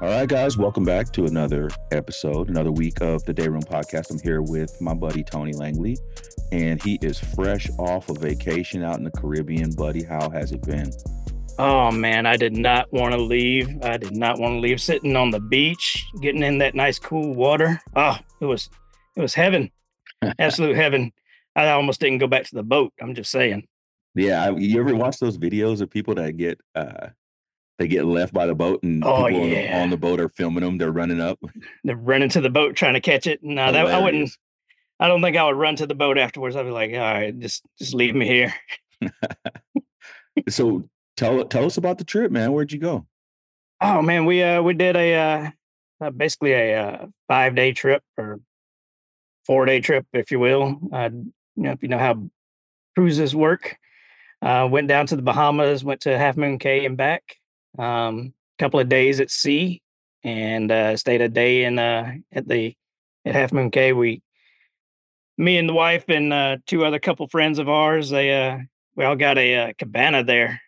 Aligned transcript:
All 0.00 0.08
right, 0.10 0.28
guys, 0.28 0.58
welcome 0.58 0.84
back 0.84 1.12
to 1.12 1.24
another 1.24 1.70
episode, 1.92 2.50
another 2.50 2.72
week 2.72 3.00
of 3.00 3.24
the 3.24 3.32
Dayroom 3.32 3.64
Podcast. 3.64 4.10
I'm 4.10 4.18
here 4.18 4.42
with 4.42 4.78
my 4.80 4.92
buddy 4.92 5.22
Tony 5.22 5.52
Langley, 5.52 5.96
and 6.50 6.82
he 6.82 6.98
is 7.00 7.18
fresh 7.18 7.70
off 7.78 8.10
a 8.10 8.14
vacation 8.14 8.82
out 8.82 8.98
in 8.98 9.04
the 9.04 9.12
Caribbean. 9.12 9.70
Buddy, 9.70 10.02
how 10.02 10.28
has 10.30 10.50
it 10.50 10.62
been? 10.62 10.90
Oh 11.60 11.92
man, 11.92 12.26
I 12.26 12.36
did 12.36 12.54
not 12.56 12.92
want 12.92 13.14
to 13.14 13.20
leave. 13.20 13.82
I 13.82 13.96
did 13.96 14.16
not 14.16 14.40
want 14.40 14.54
to 14.54 14.58
leave. 14.58 14.80
Sitting 14.80 15.14
on 15.14 15.30
the 15.30 15.40
beach, 15.40 16.04
getting 16.20 16.42
in 16.42 16.58
that 16.58 16.74
nice 16.74 16.98
cool 16.98 17.32
water. 17.32 17.80
Oh, 17.94 18.18
it 18.40 18.46
was 18.46 18.68
it 19.16 19.20
was 19.20 19.32
heaven, 19.34 19.70
absolute 20.40 20.74
heaven. 20.74 21.12
I 21.54 21.70
almost 21.70 22.00
didn't 22.00 22.18
go 22.18 22.26
back 22.26 22.44
to 22.46 22.54
the 22.56 22.64
boat. 22.64 22.92
I'm 23.00 23.14
just 23.14 23.30
saying. 23.30 23.68
Yeah, 24.16 24.50
you 24.50 24.80
ever 24.80 24.94
watch 24.96 25.18
those 25.18 25.38
videos 25.38 25.80
of 25.80 25.88
people 25.88 26.16
that 26.16 26.36
get 26.36 26.60
uh 26.74 27.10
they 27.78 27.88
get 27.88 28.04
left 28.04 28.32
by 28.32 28.46
the 28.46 28.54
boat 28.54 28.82
and 28.82 29.04
Oh, 29.04 29.26
people 29.26 29.42
on 29.42 29.50
the- 29.50 29.74
on 29.74 29.90
the 29.90 29.96
boat 29.96 30.20
are 30.20 30.28
filming 30.28 30.62
them. 30.64 30.78
They're 30.78 30.92
running 30.92 31.20
up. 31.20 31.38
They're 31.84 31.96
running 31.96 32.28
to 32.30 32.40
the 32.40 32.50
boat 32.50 32.76
trying 32.76 32.94
to 32.94 33.00
catch 33.00 33.26
it. 33.26 33.40
No, 33.42 33.72
that 33.72 33.86
I 33.86 33.98
wouldn't. 34.00 34.30
I 35.00 35.08
don't 35.08 35.20
think 35.22 35.36
I 35.36 35.44
would 35.44 35.56
run 35.56 35.74
to 35.76 35.86
the 35.86 35.94
boat 35.94 36.16
afterwards. 36.18 36.54
I'd 36.54 36.62
be 36.62 36.70
like, 36.70 36.92
all 36.92 36.98
right, 36.98 37.36
just 37.38 37.64
just 37.78 37.94
leave 37.94 38.14
me 38.14 38.26
here. 38.26 38.54
So 40.48 40.88
tell 41.16 41.44
tell 41.44 41.64
us 41.64 41.76
about 41.76 41.98
the 41.98 42.04
trip, 42.04 42.32
man. 42.32 42.52
Where'd 42.52 42.72
you 42.72 42.78
go? 42.80 43.06
Oh 43.80 44.02
man, 44.02 44.24
we 44.24 44.42
uh 44.42 44.62
we 44.62 44.74
did 44.74 44.96
a 44.96 45.14
uh, 45.14 45.50
uh 46.00 46.10
basically 46.10 46.52
a 46.52 46.76
uh, 46.76 47.06
five 47.28 47.54
day 47.54 47.72
trip 47.72 48.02
or 48.16 48.40
four 49.46 49.64
day 49.64 49.80
trip, 49.80 50.06
if 50.12 50.30
you 50.32 50.40
will. 50.40 50.80
Uh, 50.92 51.10
you 51.12 51.32
know, 51.62 51.70
if 51.72 51.82
you 51.82 51.88
know 51.88 51.98
how 51.98 52.28
cruises 52.96 53.34
work. 53.34 53.76
Uh, 54.42 54.68
went 54.70 54.88
down 54.88 55.06
to 55.06 55.16
the 55.16 55.22
Bahamas, 55.22 55.82
went 55.84 56.02
to 56.02 56.18
Half 56.18 56.36
Moon 56.36 56.58
Cay 56.58 56.84
and 56.84 56.96
back. 56.98 57.22
Um, 57.78 58.34
couple 58.58 58.78
of 58.80 58.88
days 58.88 59.20
at 59.20 59.30
sea, 59.30 59.82
and 60.22 60.70
uh, 60.70 60.96
stayed 60.96 61.20
a 61.20 61.28
day 61.28 61.64
in 61.64 61.78
uh 61.78 62.12
at 62.32 62.46
the 62.48 62.76
at 63.24 63.34
Half 63.34 63.52
Moon 63.52 63.70
Cay. 63.70 63.92
We, 63.92 64.22
me 65.36 65.58
and 65.58 65.68
the 65.68 65.74
wife 65.74 66.04
and 66.08 66.32
uh, 66.32 66.58
two 66.66 66.84
other 66.84 66.98
couple 66.98 67.26
friends 67.28 67.58
of 67.58 67.68
ours, 67.68 68.10
they 68.10 68.32
uh 68.34 68.58
we 68.96 69.04
all 69.04 69.16
got 69.16 69.38
a 69.38 69.56
uh, 69.56 69.72
cabana 69.78 70.22
there 70.22 70.60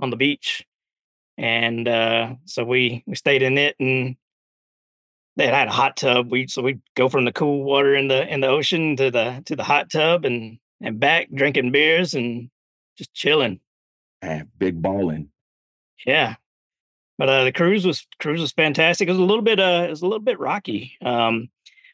on 0.00 0.10
the 0.10 0.16
beach 0.16 0.64
and 1.38 1.86
uh, 1.86 2.34
so 2.44 2.64
we 2.64 3.02
we 3.06 3.14
stayed 3.14 3.42
in 3.42 3.56
it 3.56 3.76
and 3.78 4.16
they 5.36 5.46
had 5.46 5.68
a 5.68 5.72
hot 5.72 5.96
tub 5.96 6.30
we 6.30 6.46
so 6.48 6.60
we'd 6.60 6.82
go 6.96 7.08
from 7.08 7.24
the 7.24 7.32
cool 7.32 7.62
water 7.62 7.94
in 7.94 8.08
the 8.08 8.26
in 8.32 8.40
the 8.40 8.48
ocean 8.48 8.96
to 8.96 9.10
the 9.10 9.40
to 9.46 9.54
the 9.56 9.62
hot 9.62 9.88
tub 9.90 10.24
and 10.24 10.58
and 10.80 10.98
back 11.00 11.28
drinking 11.32 11.70
beers 11.70 12.12
and 12.14 12.50
just 12.96 13.14
chilling 13.14 13.60
Man, 14.22 14.48
big 14.58 14.82
balling. 14.82 15.30
yeah 16.04 16.34
but 17.18 17.28
uh 17.28 17.44
the 17.44 17.52
cruise 17.52 17.84
was 17.84 18.06
cruise 18.18 18.40
was 18.40 18.52
fantastic. 18.52 19.08
It 19.08 19.12
was 19.12 19.20
a 19.20 19.24
little 19.24 19.42
bit 19.42 19.60
uh 19.60 19.84
it 19.86 19.90
was 19.90 20.02
a 20.02 20.06
little 20.06 20.24
bit 20.24 20.38
rocky. 20.38 20.96
Um 21.02 21.50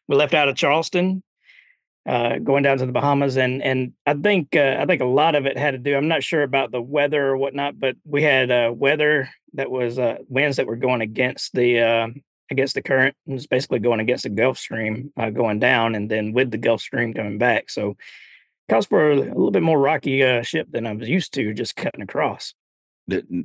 we 0.06 0.16
left 0.16 0.34
out 0.34 0.48
of 0.48 0.56
charleston 0.56 1.22
uh 2.06 2.38
going 2.38 2.62
down 2.62 2.78
to 2.78 2.86
the 2.86 2.92
bahamas 2.92 3.36
and 3.38 3.62
and 3.62 3.92
i 4.06 4.12
think 4.12 4.54
uh, 4.54 4.76
i 4.78 4.84
think 4.84 5.00
a 5.00 5.06
lot 5.06 5.34
of 5.34 5.46
it 5.46 5.56
had 5.56 5.70
to 5.70 5.78
do 5.78 5.96
i'm 5.96 6.08
not 6.08 6.22
sure 6.22 6.42
about 6.42 6.70
the 6.70 6.82
weather 6.82 7.28
or 7.28 7.36
whatnot 7.36 7.80
but 7.80 7.96
we 8.04 8.22
had 8.22 8.50
uh 8.50 8.70
weather 8.74 9.30
that 9.54 9.70
was 9.70 9.98
uh 9.98 10.16
winds 10.28 10.58
that 10.58 10.66
were 10.66 10.76
going 10.76 11.00
against 11.00 11.54
the 11.54 11.80
uh 11.80 12.08
against 12.50 12.74
the 12.74 12.82
current 12.82 13.16
it 13.26 13.32
was 13.32 13.46
basically 13.46 13.78
going 13.78 14.00
against 14.00 14.24
the 14.24 14.30
gulf 14.30 14.58
stream 14.58 15.12
uh, 15.16 15.30
going 15.30 15.58
down 15.58 15.94
and 15.94 16.10
then 16.10 16.32
with 16.32 16.50
the 16.50 16.58
gulf 16.58 16.82
stream 16.82 17.14
coming 17.14 17.38
back. 17.38 17.70
So 17.70 17.96
caused 18.68 18.88
for 18.90 19.10
a, 19.10 19.16
little 19.16 19.50
bit 19.50 19.62
more 19.62 19.78
rocky 19.78 20.22
uh 20.22 20.42
ship 20.42 20.68
than 20.70 20.86
i 20.86 20.92
was 20.92 21.08
used 21.08 21.32
to 21.34 21.52
just 21.54 21.76
cutting 21.76 22.02
across 22.02 22.54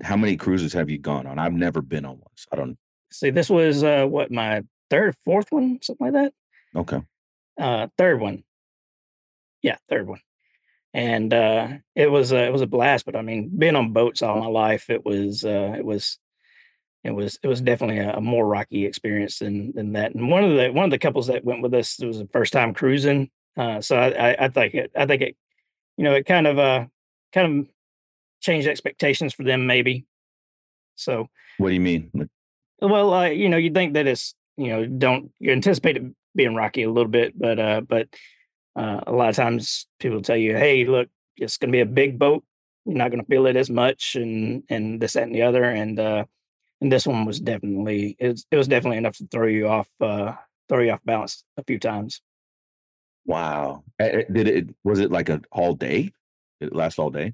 How 0.01 0.15
many 0.15 0.37
cruises 0.37 0.73
have 0.73 0.89
you 0.89 0.97
gone 0.97 1.27
on? 1.27 1.39
I've 1.39 1.53
never 1.53 1.81
been 1.81 2.05
on 2.05 2.17
one. 2.17 2.31
So 2.35 2.47
I 2.51 2.55
don't. 2.55 2.77
See, 3.11 3.29
this 3.29 3.49
was 3.49 3.83
uh 3.83 4.05
what 4.05 4.31
my 4.31 4.63
third, 4.89 5.15
fourth 5.25 5.51
one, 5.51 5.79
something 5.81 6.11
like 6.11 6.13
that. 6.13 6.33
Okay. 6.75 7.01
Uh 7.59 7.87
third 7.97 8.19
one. 8.19 8.43
Yeah, 9.61 9.77
third 9.89 10.07
one. 10.07 10.21
And 10.93 11.33
uh 11.33 11.67
it 11.95 12.09
was 12.09 12.31
uh, 12.31 12.37
it 12.37 12.53
was 12.53 12.61
a 12.61 12.67
blast, 12.67 13.05
but 13.05 13.15
I 13.15 13.21
mean, 13.21 13.51
being 13.57 13.75
on 13.75 13.93
boats 13.93 14.21
all 14.21 14.39
my 14.39 14.47
life, 14.47 14.89
it 14.89 15.05
was 15.05 15.43
uh 15.43 15.75
it 15.77 15.85
was 15.85 16.19
it 17.03 17.11
was 17.11 17.39
it 17.43 17.47
was 17.47 17.61
definitely 17.61 17.99
a, 17.99 18.13
a 18.13 18.21
more 18.21 18.45
rocky 18.47 18.85
experience 18.85 19.39
than 19.39 19.73
than 19.73 19.93
that. 19.93 20.15
And 20.15 20.29
one 20.29 20.43
of 20.43 20.55
the 20.55 20.69
one 20.69 20.85
of 20.85 20.91
the 20.91 20.99
couples 20.99 21.27
that 21.27 21.43
went 21.43 21.61
with 21.61 21.73
us 21.73 21.99
it 22.01 22.05
was 22.07 22.19
the 22.19 22.27
first 22.27 22.53
time 22.53 22.73
cruising. 22.73 23.29
Uh 23.57 23.81
so 23.81 23.97
I 23.97 24.29
I, 24.29 24.45
I 24.45 24.47
think 24.47 24.73
it 24.73 24.91
I 24.95 25.05
think 25.05 25.21
it 25.21 25.35
you 25.97 26.03
know 26.05 26.13
it 26.13 26.25
kind 26.25 26.47
of 26.47 26.57
uh 26.57 26.85
kind 27.33 27.59
of 27.59 27.67
changed 28.41 28.67
expectations 28.67 29.33
for 29.33 29.43
them 29.43 29.65
maybe. 29.65 30.05
So 30.95 31.27
What 31.57 31.69
do 31.69 31.73
you 31.73 31.81
mean? 31.81 32.29
Well, 32.81 33.13
uh, 33.13 33.25
you 33.27 33.49
know, 33.49 33.57
you 33.57 33.71
think 33.71 33.93
that 33.93 34.07
it's 34.07 34.35
you 34.57 34.67
know 34.67 34.85
don't 34.85 35.31
you 35.39 35.51
anticipate 35.51 35.97
it 35.97 36.03
being 36.35 36.55
rocky 36.55 36.83
a 36.83 36.91
little 36.91 37.11
bit, 37.11 37.37
but 37.37 37.59
uh, 37.59 37.81
but 37.81 38.07
uh, 38.75 39.01
a 39.07 39.11
lot 39.11 39.29
of 39.29 39.35
times 39.35 39.87
people 39.99 40.21
tell 40.21 40.37
you, 40.37 40.55
hey, 40.55 40.85
look, 40.85 41.09
it's 41.37 41.57
going 41.57 41.69
to 41.69 41.75
be 41.75 41.81
a 41.81 41.85
big 41.85 42.19
boat. 42.19 42.43
You're 42.85 42.97
not 42.97 43.11
going 43.11 43.21
to 43.21 43.27
feel 43.27 43.45
it 43.45 43.55
as 43.55 43.69
much, 43.69 44.15
and 44.15 44.63
and 44.69 45.01
this 45.01 45.13
that 45.13 45.23
and 45.23 45.35
the 45.35 45.41
other, 45.43 45.63
and 45.63 45.99
uh, 45.99 46.25
and 46.81 46.91
this 46.91 47.05
one 47.05 47.25
was 47.25 47.39
definitely 47.39 48.15
it 48.19 48.29
was, 48.29 48.45
it 48.51 48.57
was 48.57 48.67
definitely 48.67 48.97
enough 48.97 49.17
to 49.17 49.27
throw 49.27 49.47
you 49.47 49.67
off 49.67 49.89
uh, 50.01 50.33
throw 50.69 50.81
you 50.81 50.91
off 50.91 51.03
balance 51.03 51.43
a 51.57 51.63
few 51.63 51.79
times. 51.79 52.21
wow. 53.25 53.83
Eh, 53.99 54.05
eh, 54.05 54.23
Did 54.31 54.47
it? 54.47 54.69
Was 54.83 54.99
it 54.99 55.11
like 55.11 55.29
a 55.29 55.41
all 55.51 55.75
day? 55.75 56.11
Did 56.59 56.69
it 56.71 56.75
last 56.75 56.99
all 56.99 57.09
day? 57.09 57.33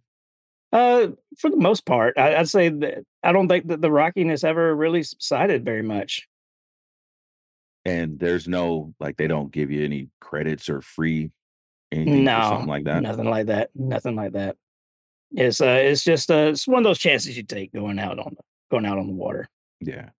Uh, 0.75 1.07
for 1.37 1.49
the 1.49 1.55
most 1.57 1.85
part, 1.85 2.17
I, 2.17 2.35
I'd 2.35 2.49
say 2.49 2.67
that 2.69 3.05
I 3.23 3.31
don't 3.31 3.47
think 3.47 3.67
that 3.67 3.81
the 3.81 3.89
rockiness 3.91 4.43
ever 4.43 4.75
really 4.75 5.03
subsided 5.03 5.63
very 5.63 5.81
much. 5.81 6.27
And 7.85 8.19
there's 8.19 8.47
no 8.47 8.93
like 8.99 9.15
they 9.15 9.27
don't 9.27 9.51
give 9.51 9.71
you 9.71 9.85
any 9.85 10.09
credits 10.19 10.69
or 10.69 10.81
free 10.81 11.31
anything 11.91 12.27
or 12.27 12.41
something 12.43 12.67
like 12.67 12.85
that. 12.85 13.03
Nothing 13.03 13.29
like 13.29 13.45
that. 13.45 13.69
Nothing 13.75 14.15
like 14.15 14.33
that. 14.33 14.57
It's 15.31 15.61
uh, 15.61 15.79
it's 15.81 16.03
just 16.03 16.29
uh, 16.31 16.49
it's 16.51 16.67
one 16.67 16.79
of 16.79 16.83
those 16.83 16.97
chances 16.99 17.37
you 17.37 17.43
take 17.43 17.71
going 17.73 17.99
out 17.99 18.19
on 18.19 18.35
the 18.35 18.43
going 18.71 18.85
out 18.85 18.97
on 18.97 19.07
the 19.07 19.13
water. 19.13 19.47
Yeah. 19.81 20.09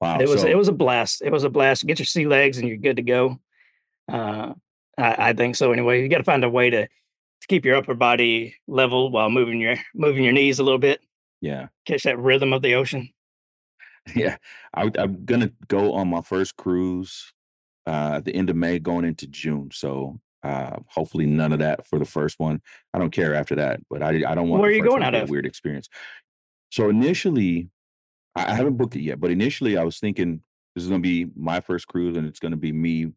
Wow. 0.00 0.18
it 0.20 0.28
was 0.28 0.40
so- 0.42 0.48
it 0.48 0.56
was 0.56 0.68
a 0.68 0.72
blast. 0.72 1.22
It 1.22 1.30
was 1.30 1.44
a 1.44 1.50
blast. 1.50 1.86
Get 1.86 1.98
your 1.98 2.06
sea 2.06 2.26
legs 2.26 2.58
and 2.58 2.66
you're 2.66 2.76
good 2.76 2.96
to 2.96 3.02
go. 3.02 3.38
Uh, 4.10 4.54
I, 4.96 5.28
I 5.28 5.32
think 5.34 5.54
so. 5.54 5.72
Anyway, 5.72 6.02
you 6.02 6.08
got 6.08 6.18
to 6.18 6.24
find 6.24 6.44
a 6.44 6.50
way 6.50 6.70
to 6.70 6.88
to 7.40 7.46
keep 7.48 7.64
your 7.64 7.76
upper 7.76 7.94
body 7.94 8.54
level 8.66 9.10
while 9.10 9.30
moving 9.30 9.60
your 9.60 9.76
moving 9.94 10.24
your 10.24 10.32
knees 10.32 10.58
a 10.58 10.62
little 10.64 10.78
bit. 10.78 11.00
yeah. 11.40 11.68
Catch 11.86 12.02
that 12.04 12.18
rhythm 12.18 12.52
of 12.52 12.62
the 12.62 12.74
ocean. 12.74 13.10
Yeah, 14.16 14.36
I, 14.74 14.90
I'm 14.98 15.26
gonna 15.26 15.50
go 15.68 15.92
on 15.92 16.08
my 16.08 16.22
first 16.22 16.56
cruise 16.56 17.30
uh, 17.86 18.14
at 18.16 18.24
the 18.24 18.34
end 18.34 18.48
of 18.48 18.56
May, 18.56 18.78
going 18.78 19.04
into 19.04 19.26
June. 19.26 19.68
So 19.70 20.18
uh, 20.42 20.76
hopefully 20.86 21.26
none 21.26 21.52
of 21.52 21.58
that 21.58 21.86
for 21.86 21.98
the 21.98 22.06
first 22.06 22.40
one. 22.40 22.62
I 22.94 22.98
don't 22.98 23.10
care 23.10 23.34
after 23.34 23.54
that, 23.56 23.80
but 23.90 24.02
I 24.02 24.08
I 24.26 24.34
don't 24.34 24.48
want. 24.48 24.62
Where 24.62 24.70
are 24.70 24.72
you 24.72 24.82
going 24.82 25.02
out 25.02 25.14
a 25.14 25.24
of? 25.24 25.28
Weird 25.30 25.44
experience. 25.44 25.90
So 26.70 26.88
initially, 26.88 27.68
I 28.34 28.52
I 28.52 28.54
haven't 28.54 28.78
booked 28.78 28.96
it 28.96 29.02
yet, 29.02 29.20
but 29.20 29.30
initially 29.30 29.76
I 29.76 29.84
was 29.84 29.98
thinking 29.98 30.40
this 30.74 30.84
is 30.84 30.88
gonna 30.88 31.00
be 31.00 31.26
my 31.36 31.60
first 31.60 31.86
cruise, 31.86 32.16
and 32.16 32.26
it's 32.26 32.40
gonna 32.40 32.56
be 32.56 32.72
me 32.72 33.12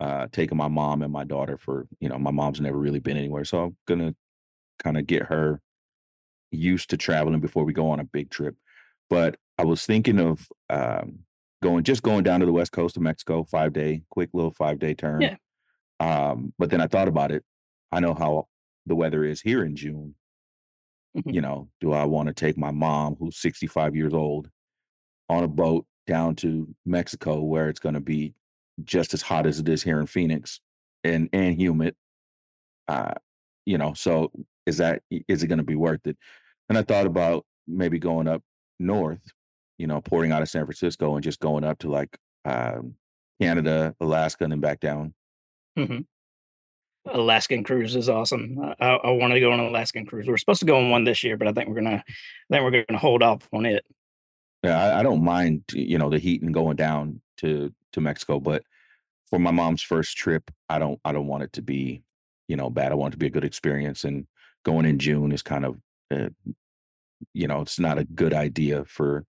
uh, 0.00 0.26
taking 0.32 0.56
my 0.58 0.68
mom 0.68 1.02
and 1.02 1.12
my 1.12 1.24
daughter 1.24 1.58
for 1.58 1.86
you 2.00 2.08
know 2.08 2.18
my 2.18 2.30
mom's 2.30 2.60
never 2.60 2.78
really 2.78 3.00
been 3.00 3.16
anywhere, 3.16 3.44
so 3.44 3.64
I'm 3.64 3.76
gonna 3.86 4.14
kind 4.82 4.98
of 4.98 5.06
get 5.06 5.24
her 5.24 5.60
used 6.50 6.90
to 6.90 6.96
traveling 6.96 7.40
before 7.40 7.64
we 7.64 7.72
go 7.72 7.90
on 7.90 8.00
a 8.00 8.04
big 8.04 8.30
trip. 8.30 8.56
But 9.08 9.36
I 9.58 9.64
was 9.64 9.84
thinking 9.86 10.18
of 10.18 10.48
um, 10.68 11.20
going 11.62 11.84
just 11.84 12.02
going 12.02 12.24
down 12.24 12.40
to 12.40 12.46
the 12.46 12.52
west 12.52 12.72
coast 12.72 12.96
of 12.96 13.02
Mexico, 13.02 13.44
five 13.44 13.72
day, 13.72 14.02
quick 14.10 14.30
little 14.32 14.52
five 14.52 14.78
day 14.78 14.94
turn. 14.94 15.20
Yeah. 15.20 15.36
Um, 16.00 16.52
but 16.58 16.70
then 16.70 16.80
I 16.80 16.86
thought 16.86 17.08
about 17.08 17.30
it. 17.30 17.44
I 17.92 18.00
know 18.00 18.14
how 18.14 18.48
the 18.86 18.96
weather 18.96 19.24
is 19.24 19.40
here 19.42 19.64
in 19.64 19.76
June. 19.76 20.14
Mhm. 21.16 21.34
You 21.34 21.40
know, 21.40 21.68
do 21.80 21.92
I 21.92 22.04
want 22.04 22.28
to 22.28 22.34
take 22.34 22.56
my 22.56 22.70
mom, 22.70 23.16
who's 23.16 23.36
65 23.36 23.94
years 23.96 24.14
old, 24.14 24.48
on 25.28 25.44
a 25.44 25.48
boat 25.48 25.86
down 26.06 26.36
to 26.36 26.74
Mexico 26.86 27.40
where 27.42 27.68
it's 27.68 27.80
going 27.80 27.94
to 27.94 28.00
be 28.00 28.34
just 28.84 29.14
as 29.14 29.22
hot 29.22 29.46
as 29.46 29.58
it 29.58 29.68
is 29.68 29.82
here 29.82 30.00
in 30.00 30.06
Phoenix 30.06 30.60
and 31.04 31.28
and 31.32 31.60
humid? 31.60 31.94
Uh, 32.88 33.14
you 33.66 33.78
know, 33.78 33.94
so 33.94 34.30
is 34.66 34.78
that 34.78 35.02
is 35.10 35.42
it 35.42 35.48
going 35.48 35.58
to 35.58 35.64
be 35.64 35.76
worth 35.76 36.06
it? 36.06 36.16
And 36.68 36.78
I 36.78 36.82
thought 36.82 37.06
about 37.06 37.44
maybe 37.66 37.98
going 37.98 38.28
up 38.28 38.42
north, 38.78 39.32
you 39.78 39.86
know, 39.86 40.00
porting 40.00 40.32
out 40.32 40.42
of 40.42 40.48
San 40.48 40.64
Francisco 40.64 41.14
and 41.14 41.24
just 41.24 41.40
going 41.40 41.64
up 41.64 41.78
to 41.80 41.90
like 41.90 42.16
um, 42.44 42.94
Canada, 43.40 43.94
Alaska, 44.00 44.44
and 44.44 44.52
then 44.52 44.60
back 44.60 44.80
down. 44.80 45.14
Mm-hmm. 45.78 46.00
Alaskan 47.06 47.64
cruise 47.64 47.96
is 47.96 48.08
awesome. 48.08 48.58
I, 48.60 48.74
I, 48.80 48.88
I 48.96 49.10
want 49.12 49.32
to 49.32 49.40
go 49.40 49.52
on 49.52 49.60
an 49.60 49.66
Alaskan 49.66 50.04
cruise. 50.06 50.26
We're 50.28 50.36
supposed 50.36 50.60
to 50.60 50.66
go 50.66 50.76
on 50.76 50.90
one 50.90 51.04
this 51.04 51.24
year, 51.24 51.36
but 51.36 51.48
I 51.48 51.52
think 51.52 51.68
we're 51.68 51.76
gonna, 51.76 52.04
I 52.06 52.54
think 52.54 52.62
we're 52.62 52.84
gonna 52.84 52.98
hold 52.98 53.22
off 53.22 53.48
on 53.52 53.66
it. 53.66 53.84
Yeah, 54.62 54.78
I, 54.78 55.00
I 55.00 55.02
don't 55.02 55.24
mind, 55.24 55.62
you 55.72 55.96
know, 55.96 56.10
the 56.10 56.18
heat 56.18 56.42
and 56.42 56.52
going 56.52 56.76
down 56.76 57.22
to 57.38 57.72
to 57.92 58.00
Mexico, 58.00 58.40
but 58.40 58.62
for 59.28 59.38
my 59.38 59.50
mom's 59.50 59.82
first 59.82 60.16
trip, 60.16 60.50
I 60.68 60.78
don't 60.78 61.00
I 61.04 61.12
don't 61.12 61.26
want 61.26 61.44
it 61.44 61.52
to 61.54 61.62
be, 61.62 62.02
you 62.48 62.56
know, 62.56 62.70
bad. 62.70 62.92
I 62.92 62.96
want 62.96 63.12
it 63.12 63.16
to 63.16 63.18
be 63.18 63.26
a 63.26 63.30
good 63.30 63.44
experience, 63.44 64.04
and 64.04 64.26
going 64.64 64.86
in 64.86 64.98
June 64.98 65.32
is 65.32 65.42
kind 65.42 65.64
of, 65.64 65.76
uh, 66.10 66.28
you 67.32 67.46
know, 67.46 67.60
it's 67.60 67.78
not 67.78 67.98
a 67.98 68.04
good 68.04 68.34
idea 68.34 68.84
for 68.84 69.24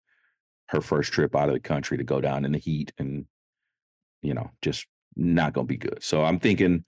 her 0.68 0.80
first 0.80 1.12
trip 1.12 1.34
out 1.34 1.48
of 1.48 1.54
the 1.54 1.60
country 1.60 1.98
to 1.98 2.04
go 2.04 2.20
down 2.20 2.44
in 2.44 2.52
the 2.52 2.58
heat 2.58 2.92
and 2.96 3.26
you 4.22 4.32
know 4.32 4.50
just 4.62 4.86
not 5.16 5.52
gonna 5.52 5.66
be 5.66 5.76
good. 5.76 6.02
So 6.02 6.24
I'm 6.24 6.38
thinking 6.38 6.84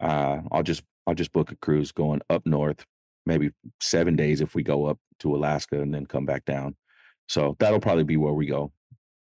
uh, 0.00 0.38
I'll 0.50 0.62
just 0.62 0.82
I'll 1.06 1.14
just 1.14 1.32
book 1.32 1.50
a 1.50 1.56
cruise 1.56 1.92
going 1.92 2.20
up 2.28 2.46
north, 2.46 2.84
maybe 3.26 3.50
seven 3.80 4.16
days 4.16 4.40
if 4.40 4.54
we 4.54 4.62
go 4.62 4.86
up 4.86 4.98
to 5.20 5.34
Alaska 5.34 5.80
and 5.80 5.94
then 5.94 6.06
come 6.06 6.26
back 6.26 6.44
down. 6.44 6.76
So 7.28 7.56
that'll 7.58 7.80
probably 7.80 8.04
be 8.04 8.16
where 8.16 8.32
we 8.32 8.46
go. 8.46 8.72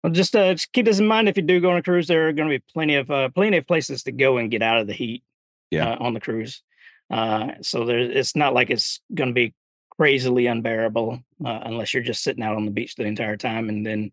Well, 0.04 0.12
just, 0.12 0.36
uh, 0.36 0.52
just 0.52 0.70
keep 0.74 0.84
this 0.84 0.98
in 0.98 1.06
mind 1.06 1.30
if 1.30 1.36
you 1.38 1.42
do 1.42 1.60
go 1.60 1.70
on 1.70 1.78
a 1.78 1.82
cruise, 1.82 2.08
there 2.08 2.28
are 2.28 2.32
going 2.34 2.46
to 2.46 2.58
be 2.58 2.62
plenty 2.74 2.96
of 2.96 3.10
uh, 3.10 3.30
plenty 3.30 3.56
of 3.56 3.66
places 3.66 4.02
to 4.02 4.12
go 4.12 4.36
and 4.36 4.50
get 4.50 4.60
out 4.60 4.78
of 4.78 4.86
the 4.86 4.92
heat 4.92 5.24
Yeah. 5.70 5.92
uh, 5.92 5.96
on 5.98 6.12
the 6.12 6.20
cruise. 6.20 6.62
Uh, 7.10 7.52
so 7.62 7.86
there, 7.86 7.98
it's 7.98 8.36
not 8.36 8.52
like 8.52 8.68
it's 8.68 9.00
going 9.14 9.30
to 9.30 9.34
be 9.34 9.54
crazily 9.96 10.46
unbearable 10.46 11.20
uh, 11.42 11.60
unless 11.64 11.94
you're 11.94 12.02
just 12.02 12.22
sitting 12.22 12.44
out 12.44 12.54
on 12.54 12.66
the 12.66 12.70
beach 12.70 12.96
the 12.96 13.04
entire 13.04 13.38
time, 13.38 13.70
and 13.70 13.86
then 13.86 14.12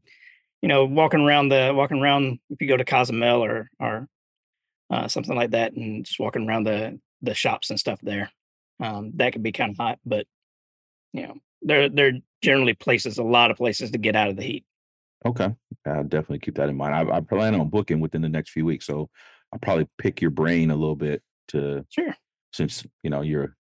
you 0.61 0.69
know 0.69 0.85
walking 0.85 1.19
around 1.19 1.49
the 1.49 1.73
walking 1.75 1.99
around 2.01 2.39
if 2.49 2.61
you 2.61 2.69
go 2.69 2.77
to 2.77 2.85
Cozumel 2.85 3.43
or 3.43 3.69
or 3.77 4.07
uh, 4.91 5.09
something 5.09 5.35
like 5.35 5.51
that, 5.51 5.73
and 5.73 6.05
just 6.05 6.21
walking 6.21 6.47
around 6.47 6.63
the 6.65 6.99
the 7.21 7.33
shops 7.33 7.69
and 7.69 7.77
stuff 7.77 7.99
there. 8.01 8.31
Um, 8.79 9.11
that 9.15 9.33
could 9.33 9.43
be 9.43 9.51
kind 9.51 9.71
of 9.71 9.77
hot, 9.77 9.99
but 10.05 10.25
you 11.11 11.23
know 11.27 11.35
there 11.61 11.89
there 11.89 12.07
are 12.07 12.19
generally 12.41 12.75
places, 12.75 13.17
a 13.17 13.23
lot 13.23 13.51
of 13.51 13.57
places 13.57 13.91
to 13.91 13.97
get 13.97 14.15
out 14.15 14.29
of 14.29 14.37
the 14.37 14.43
heat. 14.43 14.65
Okay. 15.25 15.53
I'll 15.85 16.03
definitely 16.03 16.39
keep 16.39 16.55
that 16.55 16.69
in 16.69 16.75
mind. 16.77 16.95
I, 16.95 17.17
I 17.17 17.21
plan 17.21 17.53
on 17.55 17.69
booking 17.69 17.99
within 17.99 18.21
the 18.21 18.29
next 18.29 18.49
few 18.51 18.65
weeks, 18.65 18.85
so 18.87 19.09
I'll 19.53 19.59
probably 19.59 19.87
pick 19.97 20.21
your 20.21 20.31
brain 20.31 20.71
a 20.71 20.75
little 20.75 20.95
bit 20.95 21.21
to 21.49 21.85
Sure. 21.89 22.15
since 22.53 22.85
you 23.03 23.09
know 23.09 23.21
you're 23.21 23.55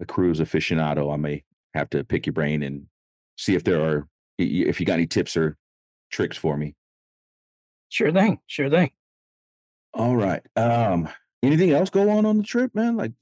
a 0.00 0.06
cruise 0.06 0.40
aficionado. 0.40 1.12
I 1.12 1.16
may 1.16 1.44
have 1.74 1.88
to 1.90 2.04
pick 2.04 2.26
your 2.26 2.32
brain 2.34 2.62
and 2.62 2.86
see 3.38 3.54
if 3.54 3.64
there 3.64 3.80
are 3.82 4.08
i- 4.40 4.42
i- 4.42 4.68
if 4.68 4.80
you 4.80 4.86
got 4.86 4.94
any 4.94 5.06
tips 5.06 5.36
or 5.36 5.56
tricks 6.10 6.36
for 6.36 6.56
me. 6.56 6.74
Sure 7.88 8.12
thing. 8.12 8.40
Sure 8.46 8.68
thing. 8.70 8.90
All 9.94 10.16
right. 10.16 10.42
Um. 10.56 11.08
Anything 11.42 11.70
else 11.72 11.90
go 11.90 12.08
on 12.10 12.24
on 12.24 12.36
the 12.38 12.44
trip, 12.44 12.72
man? 12.74 12.96
Like, 12.96 13.12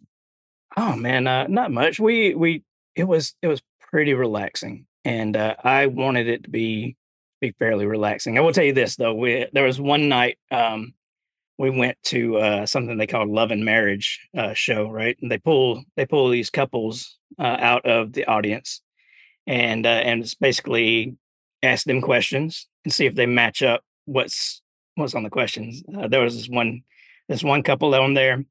Oh 0.77 0.95
man, 0.95 1.27
uh, 1.27 1.47
not 1.49 1.71
much. 1.73 1.99
We 1.99 2.35
we 2.35 2.65
it 2.95 3.05
was 3.05 3.35
it 3.43 3.49
was 3.49 3.63
pretty 3.81 4.15
relaxing, 4.15 4.87
and 5.05 5.37
uh, 5.37 5.57
I 5.65 5.87
wanted 5.87 6.29
it 6.29 6.45
to 6.45 6.51
be 6.51 6.97
be 7.41 7.53
fairly 7.59 7.87
relaxing. 7.87 8.37
I 8.37 8.41
will 8.41 8.53
tell 8.53 8.65
you 8.65 8.73
this 8.73 8.97
though, 8.97 9.15
we 9.15 9.47
there 9.53 9.65
was 9.65 9.81
one 9.81 10.09
night 10.09 10.39
um, 10.51 10.95
we 11.59 11.71
went 11.71 11.99
to 12.05 12.39
uh, 12.39 12.67
something 12.67 12.97
they 12.97 13.07
call 13.07 13.31
Love 13.31 13.51
and 13.51 13.65
Marriage 13.65 14.21
uh, 14.37 14.55
show, 14.55 14.91
right? 14.91 15.17
And 15.21 15.31
they 15.31 15.39
pull 15.39 15.85
they 15.97 16.07
pull 16.07 16.29
these 16.29 16.51
couples 16.51 17.19
uh, 17.39 17.57
out 17.61 17.87
of 17.87 18.13
the 18.13 18.25
audience, 18.27 18.83
and 19.47 19.87
uh, 19.87 19.91
and 19.91 20.23
it's 20.23 20.35
basically 20.35 21.17
ask 21.63 21.85
them 21.85 22.01
questions 22.01 22.69
and 22.85 22.93
see 22.93 23.07
if 23.07 23.15
they 23.15 23.27
match 23.27 23.63
up 23.63 23.83
what's 24.07 24.63
what's 24.95 25.15
on 25.15 25.23
the 25.23 25.31
questions. 25.31 25.83
Uh, 25.97 26.09
there 26.09 26.23
was 26.23 26.37
this 26.37 26.49
one 26.49 26.83
this 27.29 27.45
one 27.45 27.63
couple 27.63 27.95
on 27.95 28.15
there 28.15 28.45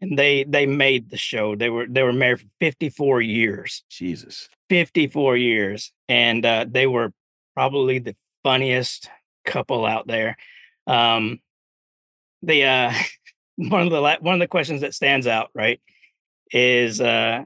and 0.00 0.18
they 0.18 0.44
they 0.44 0.66
made 0.66 1.10
the 1.10 1.16
show. 1.16 1.56
They 1.56 1.70
were 1.70 1.86
they 1.88 2.02
were 2.02 2.12
married 2.12 2.40
for 2.40 2.46
54 2.60 3.22
years. 3.22 3.82
Jesus. 3.90 4.48
54 4.68 5.36
years. 5.36 5.92
And 6.08 6.44
uh 6.44 6.66
they 6.68 6.86
were 6.86 7.12
probably 7.58 7.98
the 7.98 8.14
funniest 8.44 9.10
couple 9.44 9.84
out 9.84 10.06
there. 10.06 10.36
Um 10.86 11.40
the 12.40 12.64
uh 12.64 12.92
one 13.56 13.82
of 13.82 13.90
the 13.90 14.00
la- 14.00 14.20
one 14.20 14.34
of 14.34 14.38
the 14.40 14.46
questions 14.46 14.82
that 14.82 14.94
stands 14.94 15.26
out, 15.26 15.50
right, 15.56 15.80
is 16.52 17.00
uh 17.00 17.42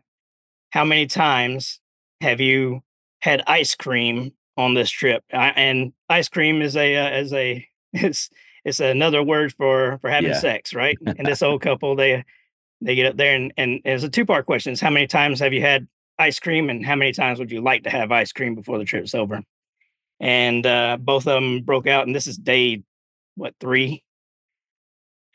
how 0.69 0.85
many 0.85 1.07
times 1.07 1.81
have 2.21 2.43
you 2.43 2.83
had 3.21 3.43
ice 3.47 3.75
cream 3.75 4.33
on 4.59 4.75
this 4.75 4.91
trip? 4.91 5.25
I, 5.33 5.49
and 5.49 5.95
ice 6.11 6.29
cream 6.29 6.61
is 6.61 6.77
a 6.77 6.95
uh, 6.95 7.19
is 7.21 7.33
a 7.33 7.67
it's 7.95 8.29
it's 8.67 8.81
another 8.81 9.23
word 9.23 9.55
for 9.55 9.97
for 10.03 10.11
having 10.11 10.33
Yeah. 10.33 10.41
sex, 10.41 10.75
right? 10.75 10.99
And 11.07 11.27
this 11.27 11.41
old 11.43 11.63
couple 11.63 11.97
they 11.97 12.23
they 12.83 12.97
get 12.97 13.07
up 13.07 13.17
there 13.17 13.35
and 13.35 13.51
and 13.57 13.81
it's 13.87 14.05
a 14.05 14.11
two 14.11 14.27
part 14.27 14.45
question: 14.45 14.75
is 14.75 14.81
how 14.83 14.91
many 14.91 15.07
times 15.07 15.41
have 15.41 15.55
you 15.55 15.63
had 15.63 15.89
ice 16.19 16.39
cream, 16.39 16.69
and 16.69 16.85
how 16.85 16.97
many 16.97 17.13
times 17.13 17.39
would 17.39 17.51
you 17.51 17.63
like 17.63 17.85
to 17.85 17.91
have 17.91 18.13
ice 18.13 18.33
cream 18.33 18.55
before 18.55 18.77
the 18.77 18.85
trip's 18.85 19.15
over? 19.15 19.43
And 20.23 20.65
uh, 20.65 20.99
both 21.01 21.27
of 21.27 21.35
them 21.35 21.63
broke 21.63 21.89
out, 21.89 22.07
and 22.07 22.15
this 22.15 22.29
is 22.29 22.39
day 22.39 22.85
what 23.35 23.55
three, 23.59 24.05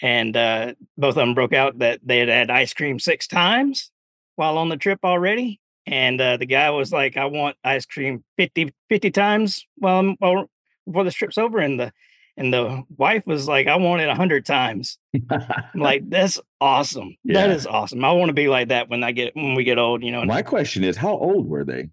and 0.01 0.35
uh, 0.35 0.73
both 0.97 1.09
of 1.11 1.15
them 1.15 1.33
broke 1.33 1.53
out 1.53 1.79
that 1.79 1.99
they 2.03 2.19
had 2.19 2.29
had 2.29 2.49
ice 2.49 2.73
cream 2.73 2.97
six 2.97 3.27
times 3.27 3.91
while 4.37 4.57
on 4.57 4.69
the 4.69 4.77
trip 4.77 4.99
already. 5.03 5.59
And 5.85 6.19
uh, 6.21 6.37
the 6.37 6.45
guy 6.45 6.69
was 6.69 6.91
like, 6.93 7.17
"I 7.17 7.25
want 7.25 7.57
ice 7.63 7.85
cream 7.85 8.23
50, 8.37 8.73
50 8.89 9.11
times 9.11 9.65
while 9.75 9.99
I'm 9.99 10.15
well, 10.21 10.49
before 10.85 11.03
the 11.03 11.11
trip's 11.11 11.37
over," 11.37 11.59
and 11.59 11.77
the 11.79 11.91
and 12.37 12.53
the 12.53 12.83
wife 12.95 13.27
was 13.27 13.45
like, 13.45 13.67
"I 13.67 13.75
want 13.75 14.01
it 14.01 14.09
a 14.09 14.15
hundred 14.15 14.45
times." 14.45 14.97
I'm 15.13 15.51
like, 15.75 16.09
that's 16.09 16.39
awesome. 16.61 17.17
That 17.25 17.49
Yeah. 17.49 17.55
is 17.55 17.67
awesome. 17.67 18.05
I 18.05 18.11
want 18.13 18.29
to 18.29 18.33
be 18.33 18.47
like 18.47 18.69
that 18.69 18.89
when 18.89 19.03
I 19.03 19.11
get 19.11 19.35
when 19.35 19.55
we 19.55 19.65
get 19.65 19.79
old, 19.79 20.01
you 20.03 20.11
know. 20.11 20.23
My 20.23 20.43
question 20.43 20.83
is, 20.83 20.95
how 20.95 21.17
old 21.17 21.47
were 21.49 21.65
they? 21.65 21.89